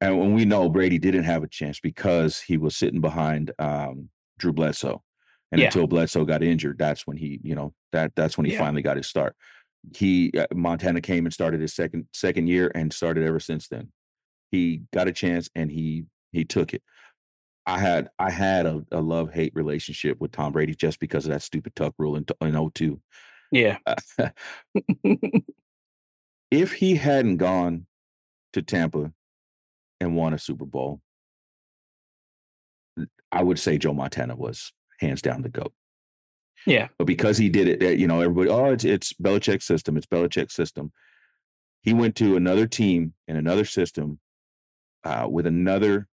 And 0.00 0.18
when 0.18 0.34
we 0.34 0.44
know 0.44 0.68
Brady 0.68 0.98
didn't 0.98 1.24
have 1.24 1.42
a 1.42 1.48
chance 1.48 1.80
because 1.80 2.40
he 2.40 2.56
was 2.58 2.76
sitting 2.76 3.00
behind 3.00 3.52
um, 3.58 4.10
Drew 4.38 4.52
Bledsoe. 4.52 5.02
And 5.50 5.60
Yeah. 5.60 5.66
until 5.68 5.86
Bledsoe 5.86 6.24
got 6.26 6.42
injured, 6.42 6.76
that's 6.78 7.06
when 7.06 7.16
he, 7.16 7.40
you 7.42 7.54
know, 7.54 7.72
that 7.92 8.12
that's 8.14 8.36
when 8.36 8.44
he 8.44 8.52
Yeah. 8.52 8.58
finally 8.58 8.82
got 8.82 8.96
his 8.98 9.06
start. 9.06 9.34
He 9.96 10.32
uh, 10.36 10.46
Montana 10.54 11.00
came 11.00 11.24
and 11.24 11.32
started 11.32 11.60
his 11.60 11.72
second 11.72 12.08
second 12.12 12.48
year 12.48 12.70
and 12.74 12.92
started 12.92 13.24
ever 13.24 13.40
since 13.40 13.68
then. 13.68 13.92
He 14.50 14.82
got 14.92 15.08
a 15.08 15.12
chance 15.12 15.48
and 15.54 15.70
he 15.70 16.04
he 16.32 16.44
took 16.44 16.74
it. 16.74 16.82
I 17.66 17.78
had 17.78 18.08
I 18.18 18.30
had 18.30 18.66
a, 18.66 18.84
a 18.90 19.00
love 19.00 19.32
hate 19.32 19.52
relationship 19.54 20.20
with 20.20 20.32
Tom 20.32 20.52
Brady 20.52 20.74
just 20.74 21.00
because 21.00 21.26
of 21.26 21.32
that 21.32 21.42
stupid 21.42 21.74
tuck 21.76 21.94
rule 21.98 22.16
in, 22.16 22.24
in 22.40 22.70
02. 22.70 23.00
Yeah, 23.52 23.78
if 26.50 26.72
he 26.72 26.96
hadn't 26.96 27.36
gone 27.36 27.86
to 28.52 28.62
Tampa 28.62 29.12
and 30.00 30.16
won 30.16 30.32
a 30.32 30.38
Super 30.38 30.64
Bowl, 30.64 31.00
I 33.30 33.42
would 33.42 33.58
say 33.58 33.78
Joe 33.78 33.94
Montana 33.94 34.34
was 34.36 34.72
hands 35.00 35.22
down 35.22 35.42
the 35.42 35.48
goat. 35.48 35.72
yeah, 36.66 36.88
But 36.98 37.06
because 37.06 37.38
he 37.38 37.48
did 37.48 37.68
it, 37.68 37.82
uh, 37.82 37.90
you 37.90 38.06
know, 38.06 38.20
everybody, 38.20 38.48
oh, 38.48 38.72
it's 38.72 38.84
it's 38.84 39.12
Belichick's 39.12 39.66
system, 39.66 39.96
it's 39.96 40.06
Belichick's 40.06 40.54
system. 40.54 40.92
He 41.82 41.92
went 41.94 42.16
to 42.16 42.36
another 42.36 42.66
team 42.66 43.14
in 43.26 43.36
another 43.36 43.64
system 43.64 44.20
uh, 45.04 45.26
with 45.28 45.46
another 45.46 46.08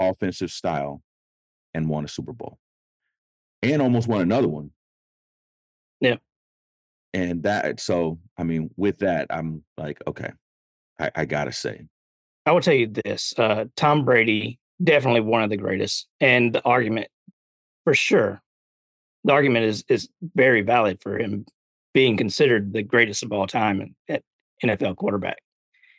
offensive 0.00 0.50
style 0.50 1.02
and 1.74 1.88
won 1.88 2.04
a 2.04 2.08
Super 2.08 2.32
Bowl, 2.32 2.58
and 3.62 3.80
almost 3.80 4.08
won 4.08 4.20
another 4.20 4.48
one. 4.48 4.70
Yeah. 6.00 6.16
And 7.14 7.42
that, 7.42 7.80
so 7.80 8.18
I 8.38 8.44
mean, 8.44 8.70
with 8.76 8.98
that, 8.98 9.26
I'm 9.30 9.64
like, 9.76 10.02
okay, 10.06 10.30
I, 10.98 11.10
I 11.14 11.24
gotta 11.24 11.52
say, 11.52 11.86
I 12.46 12.52
will 12.52 12.60
tell 12.60 12.74
you 12.74 12.88
this: 12.88 13.34
uh, 13.38 13.66
Tom 13.76 14.04
Brady 14.04 14.58
definitely 14.82 15.20
one 15.20 15.42
of 15.42 15.50
the 15.50 15.56
greatest, 15.56 16.08
and 16.20 16.52
the 16.52 16.62
argument 16.64 17.08
for 17.84 17.94
sure, 17.94 18.42
the 19.24 19.32
argument 19.32 19.66
is 19.66 19.84
is 19.88 20.08
very 20.34 20.62
valid 20.62 21.00
for 21.02 21.18
him 21.18 21.46
being 21.94 22.16
considered 22.16 22.72
the 22.72 22.82
greatest 22.82 23.22
of 23.22 23.32
all 23.32 23.46
time 23.46 23.94
at 24.08 24.22
NFL 24.64 24.96
quarterback. 24.96 25.38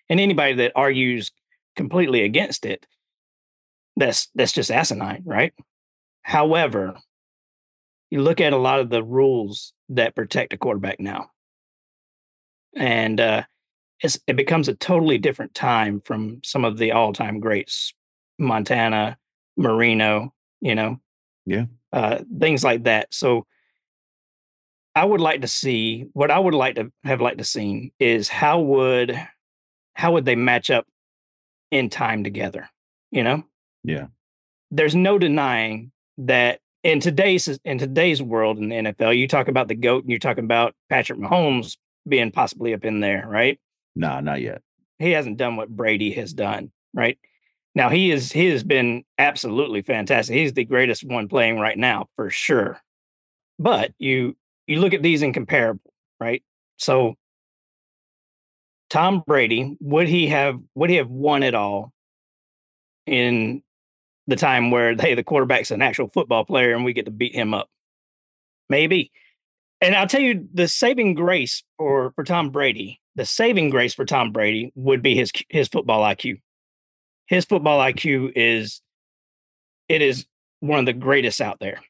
And 0.09 0.19
anybody 0.19 0.53
that 0.55 0.73
argues 0.75 1.31
completely 1.75 2.23
against 2.23 2.65
it, 2.65 2.85
that's 3.95 4.29
that's 4.35 4.51
just 4.51 4.71
asinine, 4.71 5.23
right? 5.25 5.53
However, 6.23 6.95
you 8.09 8.21
look 8.21 8.41
at 8.41 8.53
a 8.53 8.57
lot 8.57 8.79
of 8.79 8.89
the 8.89 9.03
rules 9.03 9.73
that 9.89 10.15
protect 10.15 10.53
a 10.53 10.57
quarterback 10.57 10.99
now, 10.99 11.31
and 12.75 13.19
uh, 13.19 13.43
it's, 14.01 14.19
it 14.27 14.35
becomes 14.35 14.67
a 14.67 14.75
totally 14.75 15.17
different 15.17 15.53
time 15.53 16.01
from 16.01 16.41
some 16.43 16.65
of 16.65 16.77
the 16.77 16.91
all-time 16.91 17.39
greats, 17.39 17.93
Montana, 18.39 19.17
Marino, 19.57 20.33
you 20.61 20.75
know, 20.75 20.99
Yeah. 21.45 21.65
uh, 21.91 22.19
things 22.39 22.63
like 22.63 22.83
that. 22.83 23.13
So, 23.13 23.45
I 24.95 25.05
would 25.05 25.21
like 25.21 25.41
to 25.41 25.47
see 25.47 26.05
what 26.13 26.29
I 26.29 26.37
would 26.37 26.53
like 26.53 26.75
to 26.75 26.91
have 27.03 27.19
liked 27.19 27.39
to 27.39 27.43
seen 27.43 27.91
is 27.99 28.29
how 28.29 28.59
would 28.61 29.19
how 29.95 30.11
would 30.13 30.25
they 30.25 30.35
match 30.35 30.69
up 30.69 30.85
in 31.73 31.89
time 31.89 32.23
together? 32.23 32.69
You 33.11 33.23
know, 33.23 33.43
yeah, 33.83 34.07
there's 34.71 34.95
no 34.95 35.17
denying 35.17 35.91
that 36.19 36.59
in 36.83 36.99
today's 36.99 37.47
in 37.63 37.77
today's 37.77 38.21
world 38.21 38.57
in 38.57 38.69
the 38.69 38.75
NFL, 38.75 39.17
you 39.17 39.27
talk 39.27 39.47
about 39.47 39.67
the 39.67 39.75
goat 39.75 40.03
and 40.03 40.09
you're 40.09 40.19
talking 40.19 40.43
about 40.43 40.75
Patrick 40.89 41.19
Mahomes 41.19 41.77
being 42.07 42.31
possibly 42.31 42.73
up 42.73 42.85
in 42.85 42.99
there, 42.99 43.25
right? 43.27 43.59
nah, 43.95 44.19
not 44.19 44.41
yet. 44.41 44.61
he 44.99 45.11
hasn't 45.11 45.37
done 45.37 45.55
what 45.55 45.69
Brady 45.69 46.11
has 46.13 46.33
done, 46.33 46.71
right? 46.93 47.17
Now 47.75 47.89
he 47.89 48.11
is 48.11 48.31
he 48.31 48.47
has 48.47 48.63
been 48.63 49.03
absolutely 49.17 49.81
fantastic. 49.81 50.35
He's 50.35 50.53
the 50.53 50.65
greatest 50.65 51.03
one 51.03 51.27
playing 51.27 51.59
right 51.59 51.77
now 51.77 52.07
for 52.15 52.29
sure. 52.29 52.79
But 53.57 53.93
you 53.97 54.35
you 54.67 54.79
look 54.79 54.93
at 54.93 55.01
these 55.01 55.21
in 55.21 55.33
comparable, 55.33 55.93
right? 56.19 56.43
So 56.77 57.15
Tom 58.93 59.23
Brady, 59.25 59.75
would 59.79 60.07
he 60.07 60.27
have 60.27 60.59
would 60.75 60.91
he 60.91 60.97
have 60.97 61.09
won 61.09 61.41
it 61.41 61.55
all 61.55 61.91
in 63.07 63.63
the 64.27 64.35
time 64.35 64.69
where 64.69 64.93
hey, 64.99 65.15
the 65.15 65.23
quarterback's 65.23 65.71
an 65.71 65.81
actual 65.81 66.09
football 66.09 66.45
player 66.45 66.75
and 66.75 66.85
we 66.85 66.93
get 66.93 67.05
to 67.05 67.11
beat 67.11 67.33
him 67.33 67.55
up? 67.55 67.69
Maybe. 68.69 69.11
And 69.81 69.95
I'll 69.95 70.05
tell 70.05 70.21
you 70.21 70.47
the 70.53 70.67
saving 70.67 71.15
grace 71.15 71.63
for 71.79 72.11
for 72.15 72.23
Tom 72.23 72.51
Brady, 72.51 73.01
the 73.15 73.25
saving 73.25 73.71
grace 73.71 73.95
for 73.95 74.05
Tom 74.05 74.31
Brady 74.31 74.71
would 74.75 75.01
be 75.01 75.15
his 75.15 75.31
his 75.49 75.67
football 75.67 76.01
IQ. 76.01 76.39
His 77.25 77.45
football 77.45 77.79
IQ 77.79 78.33
is 78.35 78.79
it 79.89 80.03
is 80.03 80.27
one 80.59 80.77
of 80.77 80.85
the 80.85 80.93
greatest 80.93 81.41
out 81.41 81.59
there. 81.59 81.81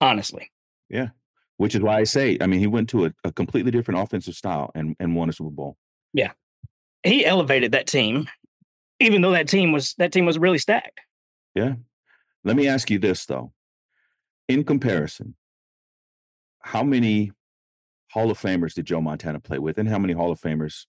Honestly. 0.00 0.50
Yeah. 0.88 1.10
Which 1.58 1.76
is 1.76 1.80
why 1.80 1.98
I 1.98 2.04
say, 2.04 2.38
I 2.40 2.48
mean, 2.48 2.58
he 2.58 2.66
went 2.66 2.88
to 2.88 3.06
a, 3.06 3.14
a 3.22 3.32
completely 3.32 3.70
different 3.70 4.00
offensive 4.00 4.34
style 4.34 4.72
and, 4.74 4.96
and 4.98 5.14
won 5.14 5.28
a 5.28 5.32
Super 5.32 5.50
Bowl. 5.50 5.76
Yeah. 6.12 6.32
He 7.02 7.24
elevated 7.24 7.72
that 7.72 7.86
team, 7.86 8.28
even 9.00 9.22
though 9.22 9.30
that 9.32 9.48
team 9.48 9.72
was 9.72 9.94
that 9.98 10.12
team 10.12 10.26
was 10.26 10.38
really 10.38 10.58
stacked. 10.58 11.00
Yeah. 11.54 11.74
Let 12.44 12.56
me 12.56 12.68
ask 12.68 12.90
you 12.90 12.98
this 12.98 13.26
though. 13.26 13.52
In 14.48 14.64
comparison, 14.64 15.34
how 16.60 16.82
many 16.82 17.32
Hall 18.10 18.30
of 18.30 18.38
Famers 18.38 18.74
did 18.74 18.86
Joe 18.86 19.00
Montana 19.00 19.40
play 19.40 19.58
with, 19.58 19.78
and 19.78 19.88
how 19.88 19.98
many 19.98 20.14
Hall 20.14 20.30
of 20.30 20.40
Famers 20.40 20.86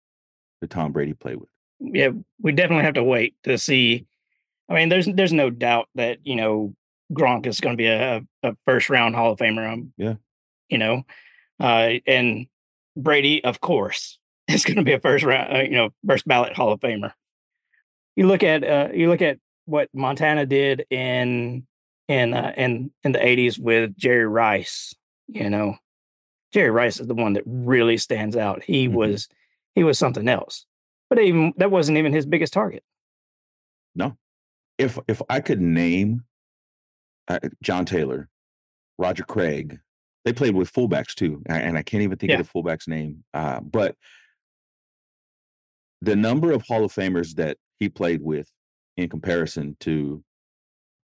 did 0.61 0.69
Tom 0.69 0.91
Brady 0.91 1.13
play 1.13 1.35
with? 1.35 1.49
Yeah, 1.79 2.09
we 2.41 2.51
definitely 2.51 2.85
have 2.85 2.95
to 2.95 3.03
wait 3.03 3.35
to 3.43 3.57
see. 3.57 4.05
I 4.69 4.75
mean, 4.75 4.89
there's 4.89 5.07
there's 5.07 5.33
no 5.33 5.49
doubt 5.49 5.89
that 5.95 6.19
you 6.23 6.35
know 6.35 6.73
Gronk 7.13 7.45
is 7.45 7.59
going 7.59 7.73
to 7.73 7.77
be 7.77 7.87
a, 7.87 8.21
a 8.43 8.55
first 8.65 8.89
round 8.89 9.15
Hall 9.15 9.33
of 9.33 9.39
Famer. 9.39 9.71
Um, 9.71 9.93
yeah, 9.97 10.15
you 10.69 10.77
know, 10.77 11.03
uh, 11.59 11.93
and 12.07 12.47
Brady, 12.95 13.43
of 13.43 13.59
course, 13.59 14.19
is 14.49 14.65
going 14.65 14.77
to 14.77 14.83
be 14.83 14.93
a 14.93 14.99
first 14.99 15.23
round, 15.23 15.55
uh, 15.55 15.61
you 15.61 15.71
know, 15.71 15.89
first 16.05 16.27
ballot 16.27 16.55
Hall 16.55 16.71
of 16.71 16.79
Famer. 16.79 17.13
You 18.15 18.27
look 18.27 18.43
at 18.43 18.63
uh, 18.63 18.89
you 18.93 19.09
look 19.09 19.21
at 19.21 19.37
what 19.65 19.89
Montana 19.93 20.45
did 20.45 20.85
in 20.89 21.65
in 22.07 22.33
uh, 22.33 22.53
in 22.57 22.91
in 23.03 23.11
the 23.11 23.19
'80s 23.19 23.59
with 23.59 23.95
Jerry 23.97 24.25
Rice. 24.25 24.93
You 25.27 25.49
know, 25.49 25.77
Jerry 26.51 26.71
Rice 26.71 26.99
is 26.99 27.07
the 27.07 27.15
one 27.15 27.33
that 27.33 27.43
really 27.45 27.97
stands 27.97 28.35
out. 28.35 28.63
He 28.63 28.87
mm-hmm. 28.87 28.95
was 28.95 29.27
he 29.75 29.83
was 29.83 29.99
something 29.99 30.27
else, 30.27 30.65
but 31.09 31.19
even 31.19 31.53
that 31.57 31.71
wasn't 31.71 31.97
even 31.97 32.13
his 32.13 32.25
biggest 32.25 32.53
target. 32.53 32.83
No, 33.95 34.17
if 34.77 34.97
if 35.07 35.21
I 35.29 35.39
could 35.39 35.61
name 35.61 36.23
uh, 37.27 37.39
John 37.61 37.85
Taylor, 37.85 38.29
Roger 38.97 39.23
Craig, 39.23 39.79
they 40.25 40.33
played 40.33 40.55
with 40.55 40.73
fullbacks 40.73 41.13
too, 41.13 41.41
and 41.45 41.77
I 41.77 41.83
can't 41.83 42.03
even 42.03 42.17
think 42.17 42.31
yeah. 42.31 42.39
of 42.39 42.45
the 42.45 42.51
fullback's 42.51 42.87
name. 42.87 43.23
Uh, 43.33 43.59
but 43.61 43.95
the 46.01 46.15
number 46.15 46.51
of 46.51 46.63
Hall 46.67 46.83
of 46.83 46.93
Famers 46.93 47.35
that 47.35 47.57
he 47.79 47.89
played 47.89 48.21
with 48.21 48.51
in 48.97 49.09
comparison 49.09 49.75
to 49.81 50.23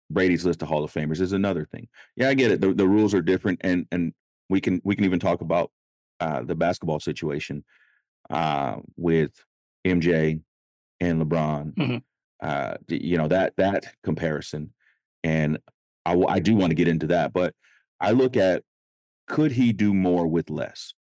Brady's 0.10 0.46
list 0.46 0.62
of 0.62 0.68
Hall 0.68 0.84
of 0.84 0.94
Famers 0.94 1.22
is 1.22 1.34
another 1.34 1.66
thing. 1.66 1.88
Yeah, 2.16 2.30
I 2.30 2.34
get 2.34 2.52
it. 2.52 2.62
The, 2.62 2.74
the 2.74 2.88
rules 2.88 3.14
are 3.14 3.22
different, 3.22 3.62
and 3.64 3.88
and 3.92 4.14
we 4.50 4.62
can 4.62 4.82
we 4.84 4.96
can 4.96 5.06
even 5.06 5.20
talk 5.20 5.42
about 5.42 5.72
uh, 6.20 6.44
the 6.44 6.56
basketball 6.56 7.00
situation 7.00 7.64
uh, 8.30 8.78
with 8.96 9.44
MJ 9.86 10.42
and 11.00 11.22
LeBron. 11.22 11.74
Mm-hmm. 11.74 11.98
Uh, 12.42 12.76
you 12.88 13.18
know 13.18 13.28
that 13.28 13.54
that 13.58 13.86
comparison, 14.04 14.74
and 15.24 15.58
I, 16.06 16.16
I 16.28 16.40
do 16.40 16.56
want 16.56 16.72
to 16.72 16.76
get 16.76 16.88
into 16.88 17.08
that, 17.08 17.34
but 17.34 17.54
I 18.00 18.12
look 18.12 18.36
at 18.36 18.64
could 19.28 19.54
he 19.54 19.72
do 19.72 19.94
more 19.94 20.28
with 20.28 20.50
less, 20.50 20.94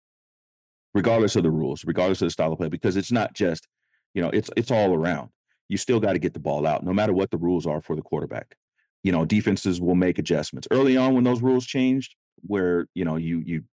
regardless 0.93 1.35
of 1.35 1.43
the 1.43 1.51
rules, 1.51 1.83
regardless 1.85 2.21
of 2.21 2.27
the 2.27 2.31
style 2.31 2.53
of 2.53 2.57
play, 2.59 2.69
because 2.69 2.95
it's 2.95 3.11
not 3.11 3.33
just 3.33 3.67
you 4.13 4.21
know 4.21 4.29
it's 4.29 4.49
it's 4.55 4.71
all 4.71 4.93
around. 4.93 5.29
You 5.69 5.77
still 5.77 5.99
got 5.99 6.13
to 6.13 6.19
get 6.19 6.33
the 6.33 6.39
ball 6.39 6.67
out, 6.67 6.83
no 6.83 6.93
matter 6.93 7.13
what 7.13 7.31
the 7.31 7.37
rules 7.37 7.65
are 7.65 7.81
for 7.81 7.95
the 7.95 8.01
quarterback. 8.01 8.55
You 9.03 9.11
know, 9.11 9.25
defenses 9.25 9.81
will 9.81 9.95
make 9.95 10.19
adjustments 10.19 10.67
early 10.71 10.97
on 10.97 11.13
when 11.13 11.23
those 11.23 11.41
rules 11.41 11.65
changed, 11.65 12.15
where 12.41 12.87
you 12.93 13.05
know 13.05 13.15
you 13.15 13.41
you 13.45 13.63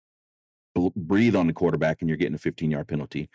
breathe 0.96 1.36
on 1.36 1.46
the 1.46 1.52
quarterback 1.52 1.98
and 2.00 2.08
you're 2.08 2.16
getting 2.16 2.34
a 2.34 2.38
15 2.38 2.70
yard 2.70 2.88
penalty. 2.88 3.28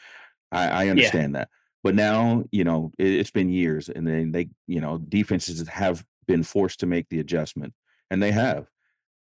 I, 0.51 0.67
I 0.67 0.87
understand 0.89 1.33
yeah. 1.33 1.39
that. 1.39 1.49
But 1.83 1.95
now, 1.95 2.45
you 2.51 2.63
know, 2.63 2.91
it, 2.97 3.17
has 3.17 3.31
been 3.31 3.49
years 3.49 3.89
and 3.89 4.07
then 4.07 4.31
they, 4.31 4.49
you 4.67 4.81
know, 4.81 4.97
defenses 4.97 5.67
have 5.67 6.03
been 6.27 6.43
forced 6.43 6.79
to 6.79 6.85
make 6.85 7.09
the 7.09 7.19
adjustment 7.19 7.73
and 8.09 8.23
they 8.23 8.31
have. 8.31 8.67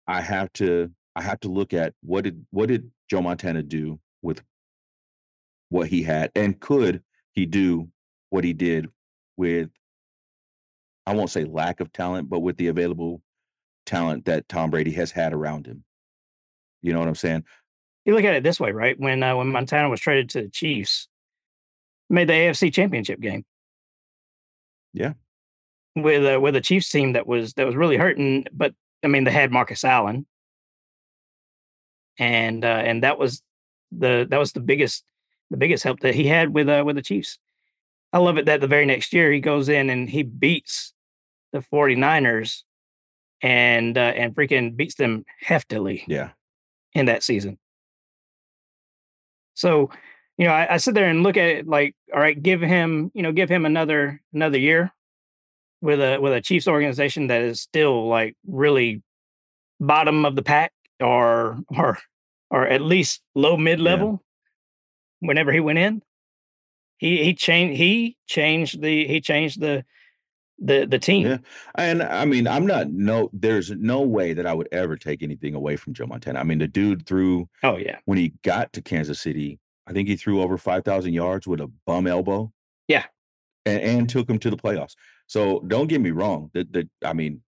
I 0.06 0.22
have 0.22 0.52
to 0.54 0.90
I 1.14 1.22
have 1.22 1.40
to 1.40 1.48
look 1.48 1.74
at 1.74 1.94
what 2.02 2.24
did 2.24 2.46
what 2.50 2.68
did 2.68 2.90
Joe 3.10 3.20
Montana 3.20 3.62
do 3.62 4.00
with 4.22 4.42
what 5.68 5.88
he 5.88 6.02
had 6.02 6.30
and 6.34 6.58
could 6.58 7.02
he 7.32 7.46
do 7.46 7.88
what 8.30 8.44
he 8.44 8.52
did 8.52 8.88
with 9.36 9.70
I 11.06 11.14
won't 11.14 11.30
say 11.30 11.44
lack 11.44 11.80
of 11.80 11.92
talent, 11.92 12.28
but 12.28 12.40
with 12.40 12.58
the 12.58 12.68
available 12.68 13.22
talent 13.86 14.26
that 14.26 14.48
Tom 14.48 14.70
Brady 14.70 14.92
has 14.92 15.10
had 15.10 15.32
around 15.32 15.66
him. 15.66 15.84
You 16.82 16.92
know 16.92 16.98
what 16.98 17.08
I'm 17.08 17.14
saying? 17.14 17.44
You 18.04 18.14
look 18.14 18.24
at 18.24 18.34
it 18.34 18.42
this 18.42 18.60
way, 18.60 18.72
right? 18.72 18.98
When 18.98 19.22
uh, 19.22 19.36
when 19.36 19.48
Montana 19.48 19.88
was 19.88 20.00
traded 20.00 20.30
to 20.30 20.42
the 20.42 20.48
Chiefs, 20.48 21.08
made 22.10 22.28
the 22.28 22.34
AFC 22.34 22.72
Championship 22.72 23.20
game. 23.20 23.44
Yeah, 24.92 25.14
with 25.96 26.24
uh, 26.24 26.40
with 26.40 26.56
a 26.56 26.60
Chiefs 26.60 26.88
team 26.88 27.14
that 27.14 27.26
was 27.26 27.54
that 27.54 27.66
was 27.66 27.76
really 27.76 27.96
hurting, 27.96 28.46
but 28.52 28.74
I 29.02 29.08
mean 29.08 29.24
they 29.24 29.30
had 29.30 29.50
Marcus 29.50 29.84
Allen, 29.84 30.26
and 32.18 32.64
uh, 32.64 32.68
and 32.68 33.02
that 33.02 33.18
was 33.18 33.42
the 33.92 34.26
that 34.30 34.38
was 34.38 34.52
the 34.52 34.60
biggest 34.60 35.04
the 35.50 35.56
biggest 35.56 35.84
help 35.84 36.00
that 36.00 36.14
he 36.14 36.26
had 36.26 36.54
with 36.54 36.68
uh, 36.68 36.82
with 36.84 36.96
the 36.96 37.02
Chiefs. 37.02 37.38
I 38.12 38.18
love 38.18 38.38
it 38.38 38.46
that 38.46 38.60
the 38.60 38.66
very 38.66 38.86
next 38.86 39.12
year 39.12 39.30
he 39.30 39.40
goes 39.40 39.68
in 39.68 39.90
and 39.90 40.08
he 40.08 40.22
beats 40.22 40.94
the 41.52 41.60
49ers 41.60 42.62
and 43.42 43.96
uh, 43.96 44.00
and 44.00 44.34
freaking 44.34 44.76
beats 44.76 44.94
them 44.94 45.24
heftily. 45.44 46.04
Yeah. 46.06 46.30
In 46.94 47.06
that 47.06 47.22
season. 47.22 47.58
So, 49.54 49.90
you 50.36 50.46
know, 50.46 50.52
I, 50.52 50.74
I 50.74 50.76
sit 50.78 50.94
there 50.94 51.08
and 51.08 51.22
look 51.22 51.36
at 51.36 51.44
it 51.44 51.68
like, 51.68 51.94
all 52.14 52.20
right, 52.20 52.40
give 52.40 52.60
him, 52.60 53.10
you 53.14 53.22
know, 53.22 53.32
give 53.32 53.48
him 53.48 53.66
another 53.66 54.22
another 54.32 54.58
year 54.58 54.92
with 55.80 56.00
a 56.00 56.18
with 56.18 56.32
a 56.32 56.40
Chiefs 56.40 56.66
organization 56.66 57.26
that 57.26 57.42
is 57.42 57.60
still 57.60 58.08
like 58.08 58.36
really 58.46 59.02
bottom 59.80 60.24
of 60.24 60.34
the 60.34 60.42
pack 60.42 60.72
or 61.00 61.58
or 61.68 61.98
or 62.50 62.66
at 62.66 62.80
least 62.80 63.20
low 63.34 63.56
mid 63.56 63.80
level. 63.80 64.22
Whenever 65.20 65.52
he 65.52 65.60
went 65.60 65.78
in 65.78 66.02
he 66.98 67.24
he 67.24 67.34
changed 67.34 67.78
he 67.78 68.16
changed 68.26 68.82
the 68.82 69.06
he 69.06 69.20
changed 69.20 69.60
the 69.60 69.84
the 70.58 70.86
the 70.86 70.98
team. 70.98 71.26
Yeah. 71.26 71.38
And 71.76 72.02
I 72.02 72.24
mean, 72.24 72.46
I'm 72.46 72.66
not 72.66 72.90
no 72.90 73.30
there's 73.32 73.70
no 73.70 74.00
way 74.00 74.32
that 74.34 74.46
I 74.46 74.52
would 74.52 74.68
ever 74.72 74.96
take 74.96 75.22
anything 75.22 75.54
away 75.54 75.76
from 75.76 75.94
Joe 75.94 76.06
Montana. 76.06 76.40
I 76.40 76.42
mean, 76.42 76.58
the 76.58 76.68
dude 76.68 77.06
threw 77.06 77.48
Oh 77.62 77.76
yeah. 77.76 77.98
When 78.04 78.18
he 78.18 78.34
got 78.42 78.72
to 78.74 78.82
Kansas 78.82 79.20
City, 79.20 79.60
I 79.86 79.92
think 79.92 80.08
he 80.08 80.16
threw 80.16 80.42
over 80.42 80.58
5,000 80.58 81.12
yards 81.12 81.46
with 81.46 81.60
a 81.60 81.70
bum 81.86 82.06
elbow. 82.06 82.52
Yeah. 82.88 83.04
And, 83.64 83.80
and 83.80 84.08
took 84.08 84.28
him 84.28 84.38
to 84.40 84.50
the 84.50 84.56
playoffs. 84.56 84.94
So 85.28 85.60
don't 85.66 85.88
get 85.88 86.00
me 86.00 86.10
wrong. 86.10 86.50
The 86.52 86.66
the 86.68 86.88
I 87.04 87.12
mean, 87.12 87.42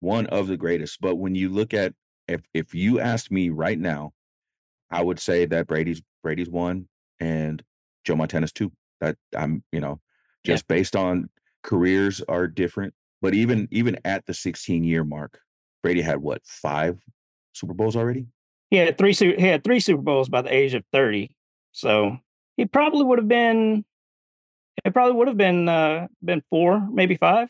one 0.00 0.26
of 0.26 0.46
the 0.46 0.56
greatest, 0.56 1.00
but 1.00 1.16
when 1.16 1.34
you 1.34 1.48
look 1.48 1.74
at 1.74 1.92
if 2.28 2.42
if 2.54 2.74
you 2.74 3.00
asked 3.00 3.32
me 3.32 3.50
right 3.50 3.78
now, 3.78 4.12
I 4.90 5.02
would 5.02 5.18
say 5.18 5.46
that 5.46 5.66
Brady's 5.66 6.02
Brady's 6.22 6.48
one 6.48 6.88
and 7.22 7.62
Joe 8.04 8.16
Montana's 8.16 8.52
too. 8.52 8.72
That 9.00 9.16
I'm, 9.36 9.62
you 9.72 9.80
know, 9.80 10.00
just 10.44 10.64
yeah. 10.68 10.76
based 10.76 10.96
on 10.96 11.30
careers 11.62 12.20
are 12.28 12.46
different. 12.46 12.94
But 13.20 13.34
even 13.34 13.68
even 13.70 13.98
at 14.04 14.26
the 14.26 14.34
16 14.34 14.82
year 14.82 15.04
mark, 15.04 15.38
Brady 15.82 16.02
had 16.02 16.18
what 16.18 16.42
five 16.44 16.98
Super 17.52 17.74
Bowls 17.74 17.96
already. 17.96 18.26
He 18.70 18.76
had 18.78 18.98
three. 18.98 19.12
He 19.12 19.46
had 19.46 19.62
three 19.62 19.80
Super 19.80 20.02
Bowls 20.02 20.28
by 20.28 20.42
the 20.42 20.52
age 20.54 20.74
of 20.74 20.84
30. 20.92 21.30
So 21.70 22.18
he 22.56 22.66
probably 22.66 23.04
would 23.04 23.18
have 23.18 23.28
been. 23.28 23.84
It 24.84 24.92
probably 24.92 25.14
would 25.14 25.28
have 25.28 25.36
been 25.36 25.68
uh, 25.68 26.08
been 26.24 26.42
four, 26.50 26.86
maybe 26.90 27.16
five. 27.16 27.48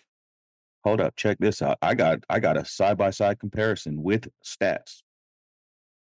Hold 0.84 1.00
up, 1.00 1.16
check 1.16 1.38
this 1.38 1.62
out. 1.62 1.78
I 1.80 1.94
got 1.94 2.18
I 2.28 2.40
got 2.40 2.58
a 2.58 2.64
side 2.64 2.98
by 2.98 3.10
side 3.10 3.38
comparison 3.38 4.02
with 4.02 4.28
stats. 4.44 5.02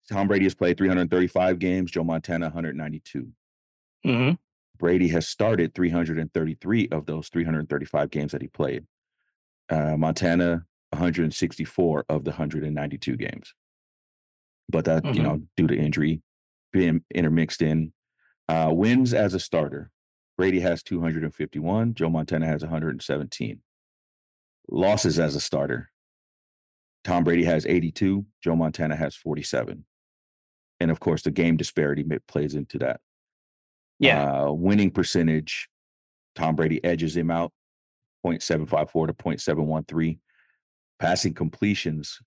Tom 0.08 0.26
Brady 0.28 0.44
has 0.44 0.54
played 0.54 0.78
335 0.78 1.58
games. 1.58 1.90
Joe 1.90 2.04
Montana 2.04 2.46
192. 2.46 3.28
Mm-hmm. 4.06 4.34
Brady 4.78 5.08
has 5.08 5.26
started 5.26 5.74
333 5.74 6.88
of 6.90 7.06
those 7.06 7.28
335 7.28 8.10
games 8.10 8.32
that 8.32 8.42
he 8.42 8.48
played. 8.48 8.86
Uh, 9.68 9.96
Montana 9.96 10.64
164 10.90 12.04
of 12.08 12.24
the 12.24 12.30
192 12.30 13.16
games. 13.16 13.54
But 14.68 14.84
that, 14.84 15.02
mm-hmm. 15.02 15.14
you 15.14 15.22
know, 15.22 15.42
due 15.56 15.66
to 15.66 15.76
injury 15.76 16.22
being 16.72 17.02
intermixed 17.14 17.62
in. 17.62 17.92
Uh, 18.48 18.70
wins 18.72 19.12
as 19.12 19.34
a 19.34 19.40
starter. 19.40 19.90
Brady 20.36 20.60
has 20.60 20.82
251. 20.82 21.94
Joe 21.94 22.08
Montana 22.08 22.46
has 22.46 22.62
117. 22.62 23.60
Losses 24.70 25.18
as 25.18 25.34
a 25.34 25.40
starter. 25.40 25.90
Tom 27.04 27.24
Brady 27.24 27.44
has 27.44 27.66
82. 27.66 28.24
Joe 28.42 28.56
Montana 28.56 28.96
has 28.96 29.16
47. 29.16 29.84
And 30.80 30.90
of 30.90 31.00
course, 31.00 31.22
the 31.22 31.30
game 31.30 31.56
disparity 31.56 32.04
plays 32.26 32.54
into 32.54 32.78
that. 32.78 33.00
Yeah. 33.98 34.44
Uh, 34.44 34.52
winning 34.52 34.90
percentage, 34.90 35.68
Tom 36.34 36.56
Brady 36.56 36.82
edges 36.84 37.16
him 37.16 37.30
out 37.30 37.52
0.754 38.24 39.06
to 39.08 39.12
0.713. 39.14 40.18
Passing 40.98 41.34
completions 41.34 42.20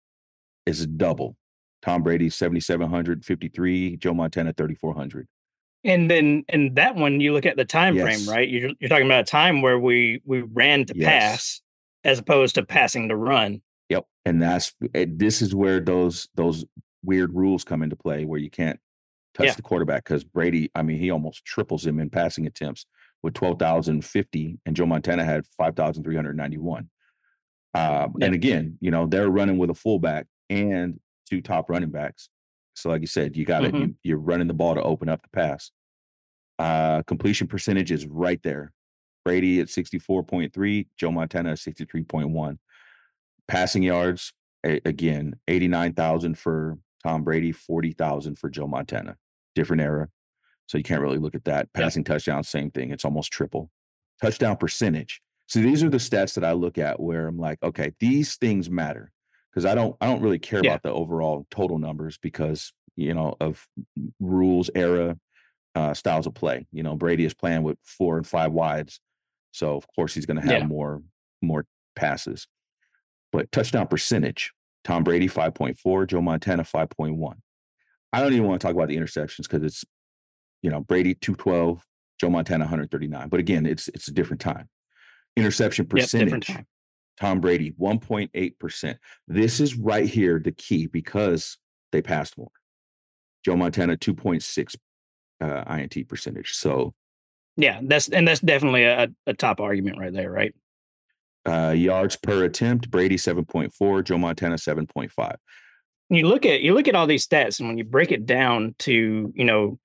is 0.65 0.85
double. 0.85 1.35
Tom 1.81 2.03
Brady 2.03 2.29
7,753, 2.29 3.97
Joe 3.97 4.13
Montana 4.13 4.53
3,400. 4.55 5.27
And 5.83 6.11
then 6.11 6.45
in 6.47 6.75
that 6.75 6.95
one, 6.95 7.19
you 7.19 7.33
look 7.33 7.45
at 7.47 7.57
the 7.57 7.65
time 7.65 7.97
frame, 7.97 8.29
right? 8.29 8.47
You're 8.47 8.71
you're 8.79 8.87
talking 8.89 9.07
about 9.07 9.21
a 9.21 9.31
time 9.31 9.63
where 9.63 9.79
we 9.79 10.21
we 10.25 10.41
ran 10.41 10.85
to 10.85 10.93
Yes. 10.95 11.09
pass 11.09 11.61
as 12.03 12.19
opposed 12.19 12.53
to 12.55 12.63
passing 12.63 13.09
to 13.09 13.15
run. 13.15 13.61
Yep. 13.89 14.05
And 14.25 14.39
that's 14.41 14.73
eh, 14.93 15.07
this 15.09 15.41
is 15.41 15.55
where 15.55 15.79
those 15.79 16.29
those 16.35 16.65
weird 17.03 17.33
rules 17.33 17.63
come 17.63 17.81
into 17.81 17.95
play 17.95 18.25
where 18.25 18.39
you 18.39 18.51
can't 18.51 18.79
touch 19.33 19.47
Yeah. 19.47 19.53
the 19.55 19.61
quarterback 19.61 20.03
because 20.03 20.23
Brady, 20.23 20.69
I 20.75 20.81
mean, 20.83 20.97
he 20.97 21.09
almost 21.11 21.45
triples 21.45 21.85
him 21.85 21.99
in 21.99 22.09
passing 22.09 22.45
attempts 22.45 22.85
with 23.23 23.33
12,050 23.33 24.59
and 24.65 24.75
Joe 24.75 24.85
Montana 24.85 25.23
had 25.23 25.45
5,391. 25.57 26.89
Um, 27.73 28.15
Yeah. 28.19 28.25
and 28.25 28.35
again, 28.35 28.77
you 28.81 28.91
know, 28.91 29.05
they're 29.05 29.29
running 29.29 29.57
with 29.57 29.69
a 29.69 29.73
fullback 29.75 30.27
and 30.49 30.99
two 31.29 31.41
top 31.41 31.69
running 31.69 31.91
backs. 31.91 32.29
So 32.75 32.89
like 32.89 33.01
you 33.01 33.07
said, 33.07 33.37
you 33.37 33.45
got 33.45 33.61
to 33.61 33.69
Mhm. 33.71 33.79
you, 33.79 33.95
you're 34.03 34.17
running 34.17 34.47
the 34.47 34.53
ball 34.53 34.75
to 34.75 34.81
open 34.83 35.07
up 35.09 35.21
the 35.21 35.29
pass. 35.29 35.71
Uh, 36.59 37.01
completion 37.03 37.47
percentage 37.47 37.91
is 37.91 38.05
right 38.05 38.41
there. 38.43 38.73
Brady 39.23 39.59
at 39.59 39.69
64.3, 39.69 40.87
Joe 40.97 41.11
Montana 41.11 41.51
at 41.51 41.59
63.1. 41.59 42.59
Passing 43.47 43.83
yards, 43.83 44.33
a- 44.65 44.81
again, 44.85 45.35
89,000 45.47 46.37
for 46.37 46.77
Tom 47.01 47.23
Brady, 47.23 47.51
40,000 47.51 48.35
for 48.37 48.49
Joe 48.49 48.67
Montana. 48.67 49.17
Different 49.55 49.81
era. 49.81 50.09
So 50.67 50.77
you 50.77 50.83
can't 50.83 51.01
really 51.01 51.17
look 51.17 51.35
at 51.35 51.43
that. 51.45 51.67
Yeah. 51.75 51.81
Passing 51.83 52.03
touchdowns, 52.03 52.47
same 52.47 52.71
thing. 52.71 52.91
It's 52.91 53.03
almost 53.05 53.31
triple. 53.31 53.69
Touchdown 54.21 54.57
percentage. 54.57 55.21
So 55.47 55.59
these 55.59 55.83
are 55.83 55.89
the 55.89 55.97
stats 55.97 56.35
that 56.35 56.45
I 56.45 56.53
look 56.53 56.77
at 56.77 56.99
where 56.99 57.27
I'm 57.27 57.37
like, 57.37 57.61
okay, 57.61 57.91
these 57.99 58.35
things 58.37 58.69
matter 58.69 59.11
because 59.51 59.65
I 59.65 59.75
don't 59.75 59.97
I 59.99 60.05
don't 60.07 60.21
really 60.21 60.39
care 60.39 60.61
Yeah. 60.63 60.71
about 60.71 60.83
the 60.83 60.93
overall 60.93 61.45
total 61.51 61.77
numbers 61.77 62.17
because 62.17 62.71
you 62.95 63.13
know 63.13 63.35
of 63.41 63.67
rules, 64.21 64.69
era, 64.75 65.17
uh, 65.75 65.93
styles 65.93 66.25
of 66.27 66.33
play. 66.35 66.67
You 66.71 66.83
know, 66.83 66.95
Brady 66.95 67.25
is 67.25 67.33
playing 67.33 67.63
with 67.63 67.77
four 67.83 68.15
and 68.17 68.25
five 68.25 68.53
wides, 68.53 69.01
so 69.51 69.75
of 69.75 69.85
course 69.93 70.13
he's 70.13 70.25
going 70.25 70.39
to 70.39 70.43
have 70.43 70.61
Yeah. 70.61 70.67
more 70.67 71.01
more 71.41 71.65
passes. 71.95 72.47
But 73.33 73.51
touchdown 73.51 73.87
percentage, 73.87 74.51
Tom 74.83 75.03
Brady 75.03 75.27
5.4, 75.27 76.07
Joe 76.07 76.21
Montana 76.21 76.63
5.1. 76.63 77.33
I 78.13 78.19
don't 78.19 78.33
even 78.33 78.47
want 78.47 78.59
to 78.61 78.67
talk 78.67 78.75
about 78.75 78.89
the 78.89 78.97
interceptions 78.97 79.43
because 79.43 79.63
it's 79.63 79.85
you 80.61 80.69
know 80.69 80.81
Brady 80.81 81.15
212, 81.15 81.85
Joe 82.19 82.29
Montana 82.29 82.65
139. 82.65 83.29
But 83.29 83.39
again, 83.39 83.65
it's 83.65 83.87
it's 83.89 84.07
a 84.07 84.11
different 84.11 84.41
time. 84.41 84.69
Interception 85.37 85.85
percentage. 85.85 86.47
time. 86.47 86.67
Tom 87.19 87.39
Brady 87.39 87.71
1.8%. 87.71 88.95
This 89.27 89.59
is 89.59 89.77
right 89.77 90.07
here 90.07 90.39
the 90.39 90.51
key 90.51 90.87
because 90.87 91.57
they 91.91 92.01
passed 92.01 92.37
more. 92.37 92.51
Joe 93.45 93.55
Montana 93.55 93.95
2.6 93.95 94.75
uh, 95.41 95.75
INT 95.75 96.07
percentage. 96.07 96.53
So 96.53 96.93
Yeah, 97.57 97.79
that's 97.83 98.09
and 98.09 98.27
that's 98.27 98.39
definitely 98.39 98.83
a, 98.83 99.09
a 99.27 99.33
top 99.33 99.59
argument 99.59 99.97
right 99.99 100.13
there, 100.13 100.31
right? 100.31 100.53
Uh, 101.45 101.73
yards 101.75 102.15
per 102.15 102.43
attempt, 102.43 102.89
Brady 102.91 103.15
7.4, 103.17 104.03
Joe 104.03 104.17
Montana 104.17 104.55
7.5. 104.55 105.35
you 106.09 106.27
look 106.27 106.45
at 106.45 106.61
you 106.61 106.73
look 106.73 106.87
at 106.87 106.95
all 106.95 107.07
these 107.07 107.25
stats 107.27 107.59
and 107.59 107.67
when 107.69 107.77
you 107.77 107.83
break 107.83 108.11
it 108.11 108.25
down 108.25 108.75
to 108.79 109.31
you 109.35 109.45
know 109.45 109.79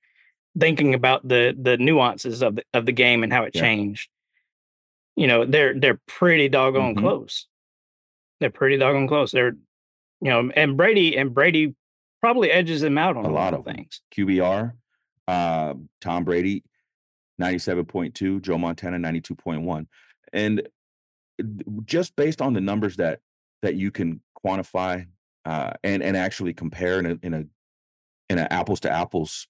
thinking 0.59 0.95
about 0.95 1.27
the 1.29 1.55
the 1.61 1.77
nuances 1.77 2.43
of 2.43 2.57
the 2.57 2.63
of 2.75 2.85
the 2.87 2.93
game 2.93 3.23
and 3.23 3.33
how 3.33 3.45
it 3.45 3.53
Yeah. 3.55 3.61
changed 3.63 4.09
you 5.15 5.27
know 5.27 5.45
they're 5.45 5.79
they're 5.79 6.01
pretty 6.09 6.49
doggone 6.49 6.95
Mhm. 6.95 6.99
close 7.01 7.47
they're 8.41 8.51
pretty 8.51 8.77
doggone 8.77 9.07
close 9.07 9.31
they're 9.33 9.57
you 10.21 10.31
know 10.31 10.51
and 10.57 10.77
brady 10.77 11.17
and 11.17 11.33
brady 11.35 11.75
probably 12.21 12.51
edges 12.51 12.83
him 12.83 12.99
out 12.99 13.17
on 13.17 13.25
A 13.25 13.29
a, 13.29 13.31
lot 13.31 13.53
lot 13.53 13.55
of 13.55 13.65
things 13.65 14.01
QBR, 14.15 14.73
uh, 15.29 15.75
Tom 16.01 16.25
Brady 16.25 16.65
97.2, 17.41 18.41
Joe 18.41 18.59
Montana 18.59 18.99
92.1. 18.99 19.87
And 20.33 20.61
uh, 20.61 20.63
just 21.85 22.17
based 22.17 22.41
on 22.41 22.53
the 22.53 22.61
numbers 22.61 22.97
that 22.97 23.21
that 23.63 23.75
you 23.75 23.91
can 23.91 24.21
quantify 24.45 25.07
uh, 25.45 25.73
and 25.85 26.03
and 26.03 26.17
actually 26.17 26.55
compare 26.55 26.99
in 26.99 27.07
a 27.07 27.19
in 27.23 27.35
a 27.35 27.45
in 28.29 28.39
an 28.39 28.49
apples 28.51 28.81
to 28.81 28.91
apples 28.91 29.47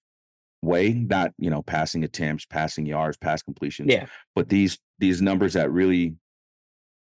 way, 0.62 0.92
not 0.92 1.32
you 1.38 1.50
know 1.50 1.62
passing 1.62 2.04
attempts, 2.04 2.44
passing 2.44 2.86
yards, 2.86 3.16
pass 3.16 3.42
completions, 3.42 3.90
yeah 3.90 4.06
but 4.34 4.48
these 4.48 4.78
these 4.98 5.22
numbers 5.22 5.54
that 5.54 5.70
really 5.70 6.14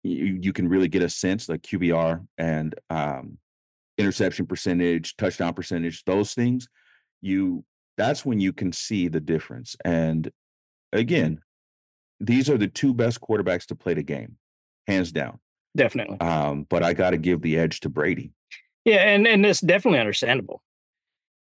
you, 0.03 0.39
you 0.41 0.53
can 0.53 0.69
really 0.69 0.89
get 0.89 1.03
a 1.03 1.09
sense 1.09 1.49
like 1.49 1.63
QBR 1.63 2.27
and 2.39 2.75
um, 2.89 3.39
interception 3.99 4.47
percentage, 4.47 5.17
touchdown 5.17 5.55
percentage, 5.55 6.05
those 6.05 6.35
things, 6.35 6.69
you 7.21 7.65
that's 7.97 8.25
when 8.25 8.41
you 8.41 8.53
can 8.53 8.73
see 8.73 9.09
the 9.09 9.21
difference. 9.21 9.77
And 9.85 10.31
again, 10.93 11.41
these 12.19 12.49
are 12.49 12.57
the 12.57 12.67
two 12.67 12.95
best 12.95 13.21
quarterbacks 13.21 13.67
to 13.67 13.75
play 13.75 13.95
the 13.95 14.03
game, 14.03 14.37
hands 14.91 15.13
down. 15.13 15.39
definitely 15.77 16.21
Um, 16.21 16.67
but 16.69 16.83
I 16.83 16.93
got 16.93 17.11
to 17.11 17.19
give 17.19 17.41
the 17.43 17.59
edge 17.59 17.81
to 17.81 17.89
Brady. 17.89 18.33
Yeah, 18.85 18.97
and 18.97 19.27
and 19.27 19.45
that's 19.45 19.61
definitely 19.61 20.01
understandable. 20.01 20.63